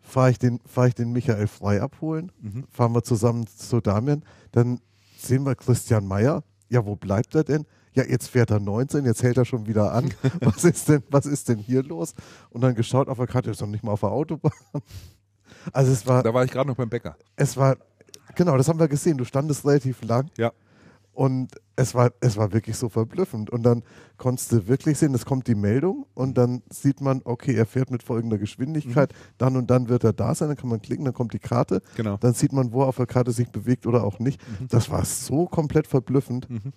Fahre 0.00 0.30
ich, 0.30 0.38
den, 0.38 0.58
fahr 0.66 0.86
ich 0.86 0.94
den 0.94 1.12
Michael 1.12 1.46
Frei 1.46 1.82
abholen, 1.82 2.32
Mhm. 2.40 2.64
fahren 2.70 2.94
wir 2.94 3.02
zusammen 3.02 3.46
zu 3.46 3.80
Damian, 3.80 4.22
dann 4.52 4.80
sehen 5.18 5.44
wir 5.44 5.54
Christian 5.54 6.06
Meyer. 6.06 6.42
Ja, 6.70 6.84
wo 6.86 6.96
bleibt 6.96 7.34
er 7.34 7.44
denn? 7.44 7.66
Ja, 7.94 8.04
jetzt 8.04 8.28
fährt 8.28 8.50
er 8.50 8.60
19, 8.60 9.04
jetzt 9.04 9.22
hält 9.22 9.36
er 9.38 9.44
schon 9.44 9.66
wieder 9.66 9.92
an. 9.92 10.12
was 10.40 10.64
ist 10.64 10.88
denn, 10.88 11.02
was 11.10 11.26
ist 11.26 11.48
denn 11.48 11.58
hier 11.58 11.82
los? 11.82 12.14
Und 12.50 12.60
dann 12.62 12.74
geschaut 12.74 13.08
auf 13.08 13.18
der 13.18 13.26
Karte, 13.26 13.50
ist 13.50 13.60
noch 13.60 13.68
nicht 13.68 13.82
mal 13.84 13.92
auf 13.92 14.00
der 14.00 14.10
Autobahn. 14.10 14.52
Also 15.72 15.92
es 15.92 16.06
war, 16.06 16.22
Da 16.22 16.32
war 16.32 16.44
ich 16.44 16.50
gerade 16.50 16.68
noch 16.68 16.76
beim 16.76 16.88
Bäcker. 16.88 17.16
es 17.36 17.56
war, 17.56 17.76
genau, 18.34 18.56
das 18.56 18.68
haben 18.68 18.78
wir 18.78 18.88
gesehen. 18.88 19.18
Du 19.18 19.24
standest 19.24 19.66
relativ 19.66 20.02
lang. 20.02 20.30
Ja. 20.38 20.52
Und 21.18 21.56
es 21.74 21.96
war, 21.96 22.12
es 22.20 22.36
war 22.36 22.52
wirklich 22.52 22.76
so 22.76 22.88
verblüffend. 22.88 23.50
Und 23.50 23.64
dann 23.64 23.82
konntest 24.18 24.52
du 24.52 24.68
wirklich 24.68 24.98
sehen, 24.98 25.12
es 25.14 25.24
kommt 25.26 25.48
die 25.48 25.56
Meldung 25.56 26.06
und 26.14 26.38
dann 26.38 26.62
sieht 26.70 27.00
man, 27.00 27.22
okay, 27.24 27.54
er 27.56 27.66
fährt 27.66 27.90
mit 27.90 28.04
folgender 28.04 28.38
Geschwindigkeit, 28.38 29.12
dann 29.36 29.56
und 29.56 29.68
dann 29.68 29.88
wird 29.88 30.04
er 30.04 30.12
da 30.12 30.32
sein, 30.36 30.46
dann 30.46 30.56
kann 30.56 30.70
man 30.70 30.80
klicken, 30.80 31.04
dann 31.04 31.14
kommt 31.14 31.32
die 31.32 31.40
Karte, 31.40 31.82
Genau. 31.96 32.18
dann 32.18 32.34
sieht 32.34 32.52
man, 32.52 32.70
wo 32.72 32.82
er 32.82 32.86
auf 32.86 32.98
der 32.98 33.06
Karte 33.06 33.32
sich 33.32 33.48
bewegt 33.50 33.84
oder 33.84 34.04
auch 34.04 34.20
nicht. 34.20 34.40
Das 34.68 34.90
war 34.90 35.04
so 35.04 35.46
komplett 35.46 35.88
verblüffend. 35.88 36.48
Mhm. 36.48 36.72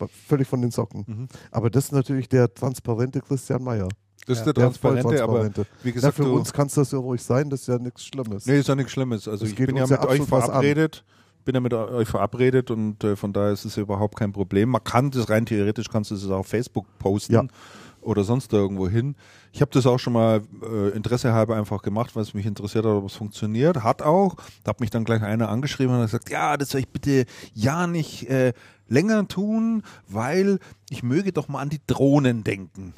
War 0.00 0.08
Völlig 0.08 0.48
von 0.48 0.60
den 0.62 0.72
Socken. 0.72 1.04
Mhm. 1.06 1.28
Aber 1.52 1.70
das 1.70 1.84
ist 1.84 1.92
natürlich 1.92 2.28
der 2.28 2.52
transparente 2.52 3.20
Christian 3.20 3.62
Meyer. 3.62 3.86
Das 4.26 4.38
ist 4.40 4.46
Ja, 4.46 4.52
der 4.52 4.64
Transparente, 4.64 5.22
aber 5.22 5.48
wie 5.84 5.88
Ja, 5.90 5.94
gesagt, 5.94 6.16
für 6.16 6.24
du, 6.24 6.34
uns 6.34 6.52
kann 6.52 6.66
es 6.66 6.74
das 6.74 6.90
ja 6.90 6.98
ruhig 6.98 7.22
sein, 7.22 7.48
das 7.48 7.60
ist 7.60 7.68
ja 7.68 7.78
nichts 7.78 8.04
Schlimmes. 8.04 8.46
nee, 8.46 8.58
ist 8.58 8.68
ja 8.68 8.74
nichts 8.74 8.90
Schlimmes. 8.90 9.28
Also 9.28 9.44
Es 9.44 9.52
ich 9.52 9.56
bin 9.56 9.76
ja 9.76 9.84
ja 9.84 9.96
mit 9.96 10.04
euch 10.08 10.28
was 10.28 10.50
an. 10.50 10.64
Bin 11.44 11.54
ja 11.54 11.60
mit 11.60 11.72
euch 11.74 12.08
verabredet 12.08 12.70
und 12.70 13.02
äh, 13.04 13.16
von 13.16 13.32
daher 13.32 13.52
ist 13.52 13.64
es 13.64 13.76
überhaupt 13.76 14.16
kein 14.16 14.32
Problem. 14.32 14.70
Man 14.70 14.84
kann 14.84 15.10
das 15.10 15.28
rein 15.28 15.46
theoretisch, 15.46 15.88
kannst 15.88 16.10
du 16.10 16.14
das 16.14 16.26
auch 16.26 16.40
auf 16.40 16.46
Facebook 16.46 16.86
posten. 16.98 17.32
Ja. 17.34 17.44
oder 18.02 18.24
sonst 18.24 18.52
irgendwo 18.52 18.88
hin. 18.88 19.14
Ich 19.52 19.60
habe 19.60 19.70
das 19.72 19.84
auch 19.86 19.98
schon 19.98 20.14
mal 20.14 20.40
äh, 20.62 20.88
Interesse 20.90 21.32
halber 21.34 21.56
einfach 21.56 21.82
gemacht, 21.82 22.16
weil 22.16 22.22
es 22.22 22.32
mich 22.32 22.46
interessiert 22.46 22.84
hat, 22.86 22.92
ob 22.92 23.04
es 23.06 23.14
funktioniert. 23.14 23.82
Hat 23.82 24.00
auch. 24.00 24.36
Da 24.64 24.70
hat 24.70 24.80
mich 24.80 24.90
dann 24.90 25.04
gleich 25.04 25.22
einer 25.22 25.48
angeschrieben 25.50 25.94
und 25.94 26.00
hat 26.00 26.06
gesagt, 26.06 26.30
ja, 26.30 26.56
das 26.56 26.70
soll 26.70 26.80
ich 26.80 26.88
bitte 26.88 27.26
ja 27.52 27.86
nicht 27.86 28.28
äh, 28.30 28.52
länger 28.88 29.28
tun, 29.28 29.82
weil 30.08 30.60
ich 30.88 31.02
möge 31.02 31.32
doch 31.32 31.48
mal 31.48 31.60
an 31.60 31.68
die 31.68 31.80
Drohnen 31.86 32.42
denken. 32.42 32.94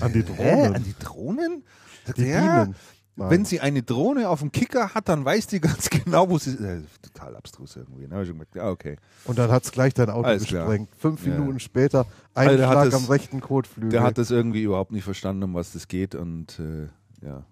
An 0.00 0.12
die 0.12 0.22
Hä? 0.24 0.34
Drohnen. 0.36 0.74
An 0.74 0.84
die 0.84 0.94
Drohnen? 0.98 1.64
Sagt 2.04 2.18
Die 2.18 2.24
ja, 2.24 2.64
Bienen. 2.64 2.76
Nein. 3.14 3.30
wenn 3.30 3.44
sie 3.44 3.60
eine 3.60 3.82
Drohne 3.82 4.28
auf 4.30 4.40
dem 4.40 4.52
Kicker 4.52 4.94
hat, 4.94 5.08
dann 5.08 5.24
weiß 5.24 5.46
die 5.48 5.60
ganz 5.60 5.90
genau, 5.90 6.30
wo 6.30 6.38
sie 6.38 6.52
ist. 6.52 6.60
Äh, 6.60 6.80
total 7.02 7.36
abstrus 7.36 7.76
irgendwie. 7.76 8.06
Ne? 8.06 8.24
Gemerkt, 8.24 8.56
okay. 8.56 8.96
Und 9.26 9.38
dann 9.38 9.50
hat 9.50 9.64
es 9.64 9.72
gleich 9.72 9.92
dein 9.92 10.08
Auto 10.08 10.26
Alles 10.28 10.44
klar. 10.44 10.66
gesprengt. 10.66 10.88
Fünf 10.98 11.26
Ja. 11.26 11.34
Minuten 11.38 11.60
später, 11.60 12.06
ein 12.34 12.48
Also 12.48 12.62
Schlag 12.64 12.86
es- 12.88 12.94
am 12.94 13.04
rechten 13.06 13.40
Kotflügel. 13.42 13.90
Der 13.90 14.02
hat 14.02 14.16
das 14.16 14.30
irgendwie 14.30 14.62
überhaupt 14.62 14.92
nicht 14.92 15.04
verstanden, 15.04 15.42
um 15.42 15.54
was 15.54 15.72
das 15.72 15.88
geht 15.88 16.14
und 16.14 16.58
äh, 16.58 16.88
ja, 17.26 17.44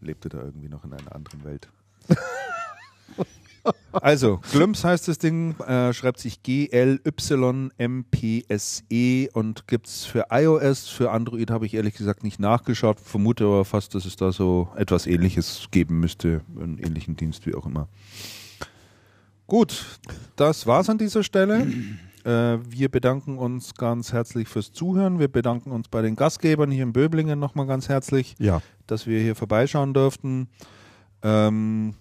lebte 0.00 0.28
da 0.28 0.38
irgendwie 0.38 0.68
noch 0.68 0.84
in 0.84 0.92
einer 0.92 1.14
anderen 1.14 1.42
Welt. 1.44 1.68
also, 3.92 4.40
Glimpse 4.52 4.88
heißt 4.88 5.06
das 5.08 5.18
Ding, 5.18 5.58
äh, 5.60 5.92
schreibt 5.92 6.18
sich 6.18 6.42
G-L-Y-M-P-S-E 6.42 6.98
und 9.32 9.66
gibt 9.68 9.86
es 9.86 10.04
für 10.04 10.26
iOS, 10.30 10.88
für 10.88 11.10
Android 11.10 11.50
habe 11.50 11.66
ich 11.66 11.74
ehrlich 11.74 11.94
gesagt 11.94 12.24
nicht 12.24 12.40
nachgeschaut, 12.40 12.98
vermute 13.00 13.44
aber 13.44 13.64
fast, 13.64 13.94
dass 13.94 14.04
es 14.04 14.16
da 14.16 14.32
so 14.32 14.68
etwas 14.76 15.06
ähnliches 15.06 15.68
geben 15.70 16.00
müsste, 16.00 16.40
einen 16.58 16.78
ähnlichen 16.78 17.16
Dienst 17.16 17.46
wie 17.46 17.54
auch 17.54 17.66
immer. 17.66 17.88
Gut, 19.46 19.84
das 20.36 20.66
war's 20.66 20.88
an 20.88 20.98
dieser 20.98 21.22
Stelle. 21.22 21.66
Äh, 22.24 22.58
wir 22.68 22.88
bedanken 22.88 23.36
uns 23.36 23.74
ganz 23.74 24.12
herzlich 24.12 24.48
fürs 24.48 24.72
Zuhören. 24.72 25.18
Wir 25.18 25.28
bedanken 25.28 25.72
uns 25.72 25.88
bei 25.88 26.02
den 26.02 26.16
Gastgebern 26.16 26.70
hier 26.70 26.84
in 26.84 26.92
Böblingen 26.92 27.38
nochmal 27.38 27.66
ganz 27.66 27.88
herzlich, 27.88 28.34
ja. 28.38 28.62
dass 28.86 29.06
wir 29.06 29.20
hier 29.20 29.34
vorbeischauen 29.34 29.92
durften. 29.92 30.48
Ähm, 31.22 31.94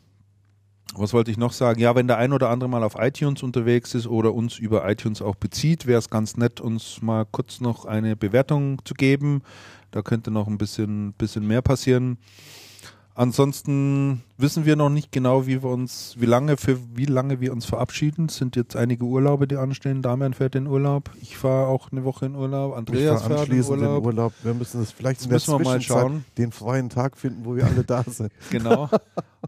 was 0.96 1.14
wollte 1.14 1.32
ich 1.32 1.38
noch 1.38 1.54
sagen? 1.54 1.80
Ja, 1.80 1.96
wenn 1.96 2.08
der 2.08 2.18
ein 2.18 2.34
oder 2.34 2.50
andere 2.50 2.70
mal 2.70 2.84
auf 2.84 2.96
iTunes 2.98 3.44
unterwegs 3.44 3.96
ist 3.96 4.08
oder 4.08 4.34
uns 4.34 4.58
über 4.58 4.90
iTunes 4.90 5.22
auch 5.22 5.36
bezieht, 5.36 5.88
wäre 5.88 6.00
es 6.00 6.10
ganz 6.10 6.36
nett, 6.36 6.60
uns 6.60 7.02
mal 7.02 7.26
kurz 7.32 7.62
noch 7.62 7.86
eine 7.86 8.16
Bewertung 8.16 8.84
zu 8.84 8.94
geben. 8.94 9.42
Da 9.92 10.02
könnte 10.02 10.32
noch 10.32 10.48
ein 10.48 10.58
bisschen, 10.58 11.14
bisschen 11.14 11.48
mehr 11.48 11.62
passieren. 11.62 12.18
Ansonsten 13.14 14.24
wissen 14.38 14.66
wir 14.66 14.76
noch 14.76 14.90
nicht 14.90 15.12
genau, 15.12 15.46
wie 15.46 15.62
wir 15.62 15.70
uns, 15.70 16.16
wie 16.18 16.26
lange 16.26 16.56
für 16.58 16.80
wie 16.96 17.06
lange 17.06 17.40
wir 17.42 17.52
uns 17.52 17.66
verabschieden. 17.66 18.28
Es 18.28 18.38
sind 18.38 18.56
jetzt 18.56 18.76
einige 18.76 19.04
Urlaube, 19.04 19.48
die 19.48 19.58
anstehen. 19.58 20.02
Damian 20.02 20.34
fährt 20.34 20.56
in 20.56 20.66
Urlaub. 20.66 21.12
Ich 21.22 21.38
fahre 21.38 21.68
auch 21.68 21.92
eine 21.92 22.04
Woche 22.06 22.26
in 22.26 22.36
Urlaub. 22.36 22.76
Andreas 22.76 23.22
fährt 23.24 23.32
in 23.34 23.38
anschließend 23.40 23.80
Urlaub. 23.82 24.04
in 24.04 24.06
Urlaub. 24.08 24.34
Wir 24.44 24.54
müssen 24.54 24.82
es 24.82 24.92
vielleicht 24.92 25.24
in 25.24 25.30
der 25.30 25.36
müssen 25.36 25.58
wir 25.58 25.64
mal 25.64 25.82
schauen. 25.82 26.26
den 26.38 26.52
freien 26.52 26.90
Tag 26.90 27.18
finden, 27.18 27.44
wo 27.46 27.56
wir 27.56 27.66
alle 27.66 27.84
da 27.84 28.04
sind. 28.04 28.32
Genau. 28.50 28.90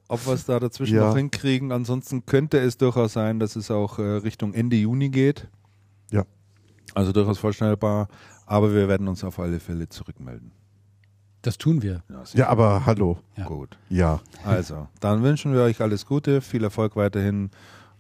Ob 0.07 0.25
wir 0.27 0.33
es 0.33 0.45
da 0.45 0.59
dazwischen 0.59 0.95
Ja. 0.95 1.07
noch 1.07 1.15
hinkriegen. 1.17 1.71
Ansonsten 1.71 2.25
könnte 2.25 2.59
es 2.59 2.77
durchaus 2.77 3.13
sein, 3.13 3.39
dass 3.39 3.55
es 3.55 3.71
auch 3.71 3.97
äh, 3.97 4.03
Richtung 4.03 4.53
Ende 4.53 4.75
Juni 4.75 5.09
geht. 5.09 5.47
Ja. 6.11 6.23
Also 6.93 7.11
durchaus 7.11 7.39
vorstellbar. 7.39 8.07
Aber 8.45 8.73
wir 8.73 8.87
werden 8.89 9.07
uns 9.07 9.23
auf 9.23 9.39
alle 9.39 9.59
Fälle 9.59 9.87
zurückmelden. 9.87 10.51
Das 11.43 11.57
tun 11.57 11.81
wir. 11.81 12.03
Ja, 12.09 12.23
ja 12.33 12.47
aber 12.47 12.85
hallo. 12.85 13.17
Ja. 13.35 13.45
Gut. 13.45 13.77
Ja. 13.89 14.21
Also, 14.45 14.87
dann 15.01 15.23
wünschen 15.23 15.53
wir 15.53 15.61
euch 15.61 15.81
alles 15.81 16.05
Gute, 16.05 16.41
viel 16.41 16.63
Erfolg 16.63 16.95
weiterhin 16.95 17.51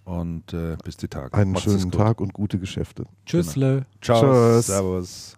und 0.05 0.53
äh, 0.53 0.77
bis 0.83 0.95
die 0.95 1.09
Tage. 1.09 1.33
Einen 1.33 1.51
Macht's 1.51 1.65
schönen 1.65 1.91
Tag 1.91 2.21
und 2.21 2.33
gute 2.33 2.57
Geschäfte. 2.57 3.05
Tschüssle. 3.25 3.85
Genau. 4.01 4.19
Ciao. 4.19 4.61
Servus. 4.61 5.37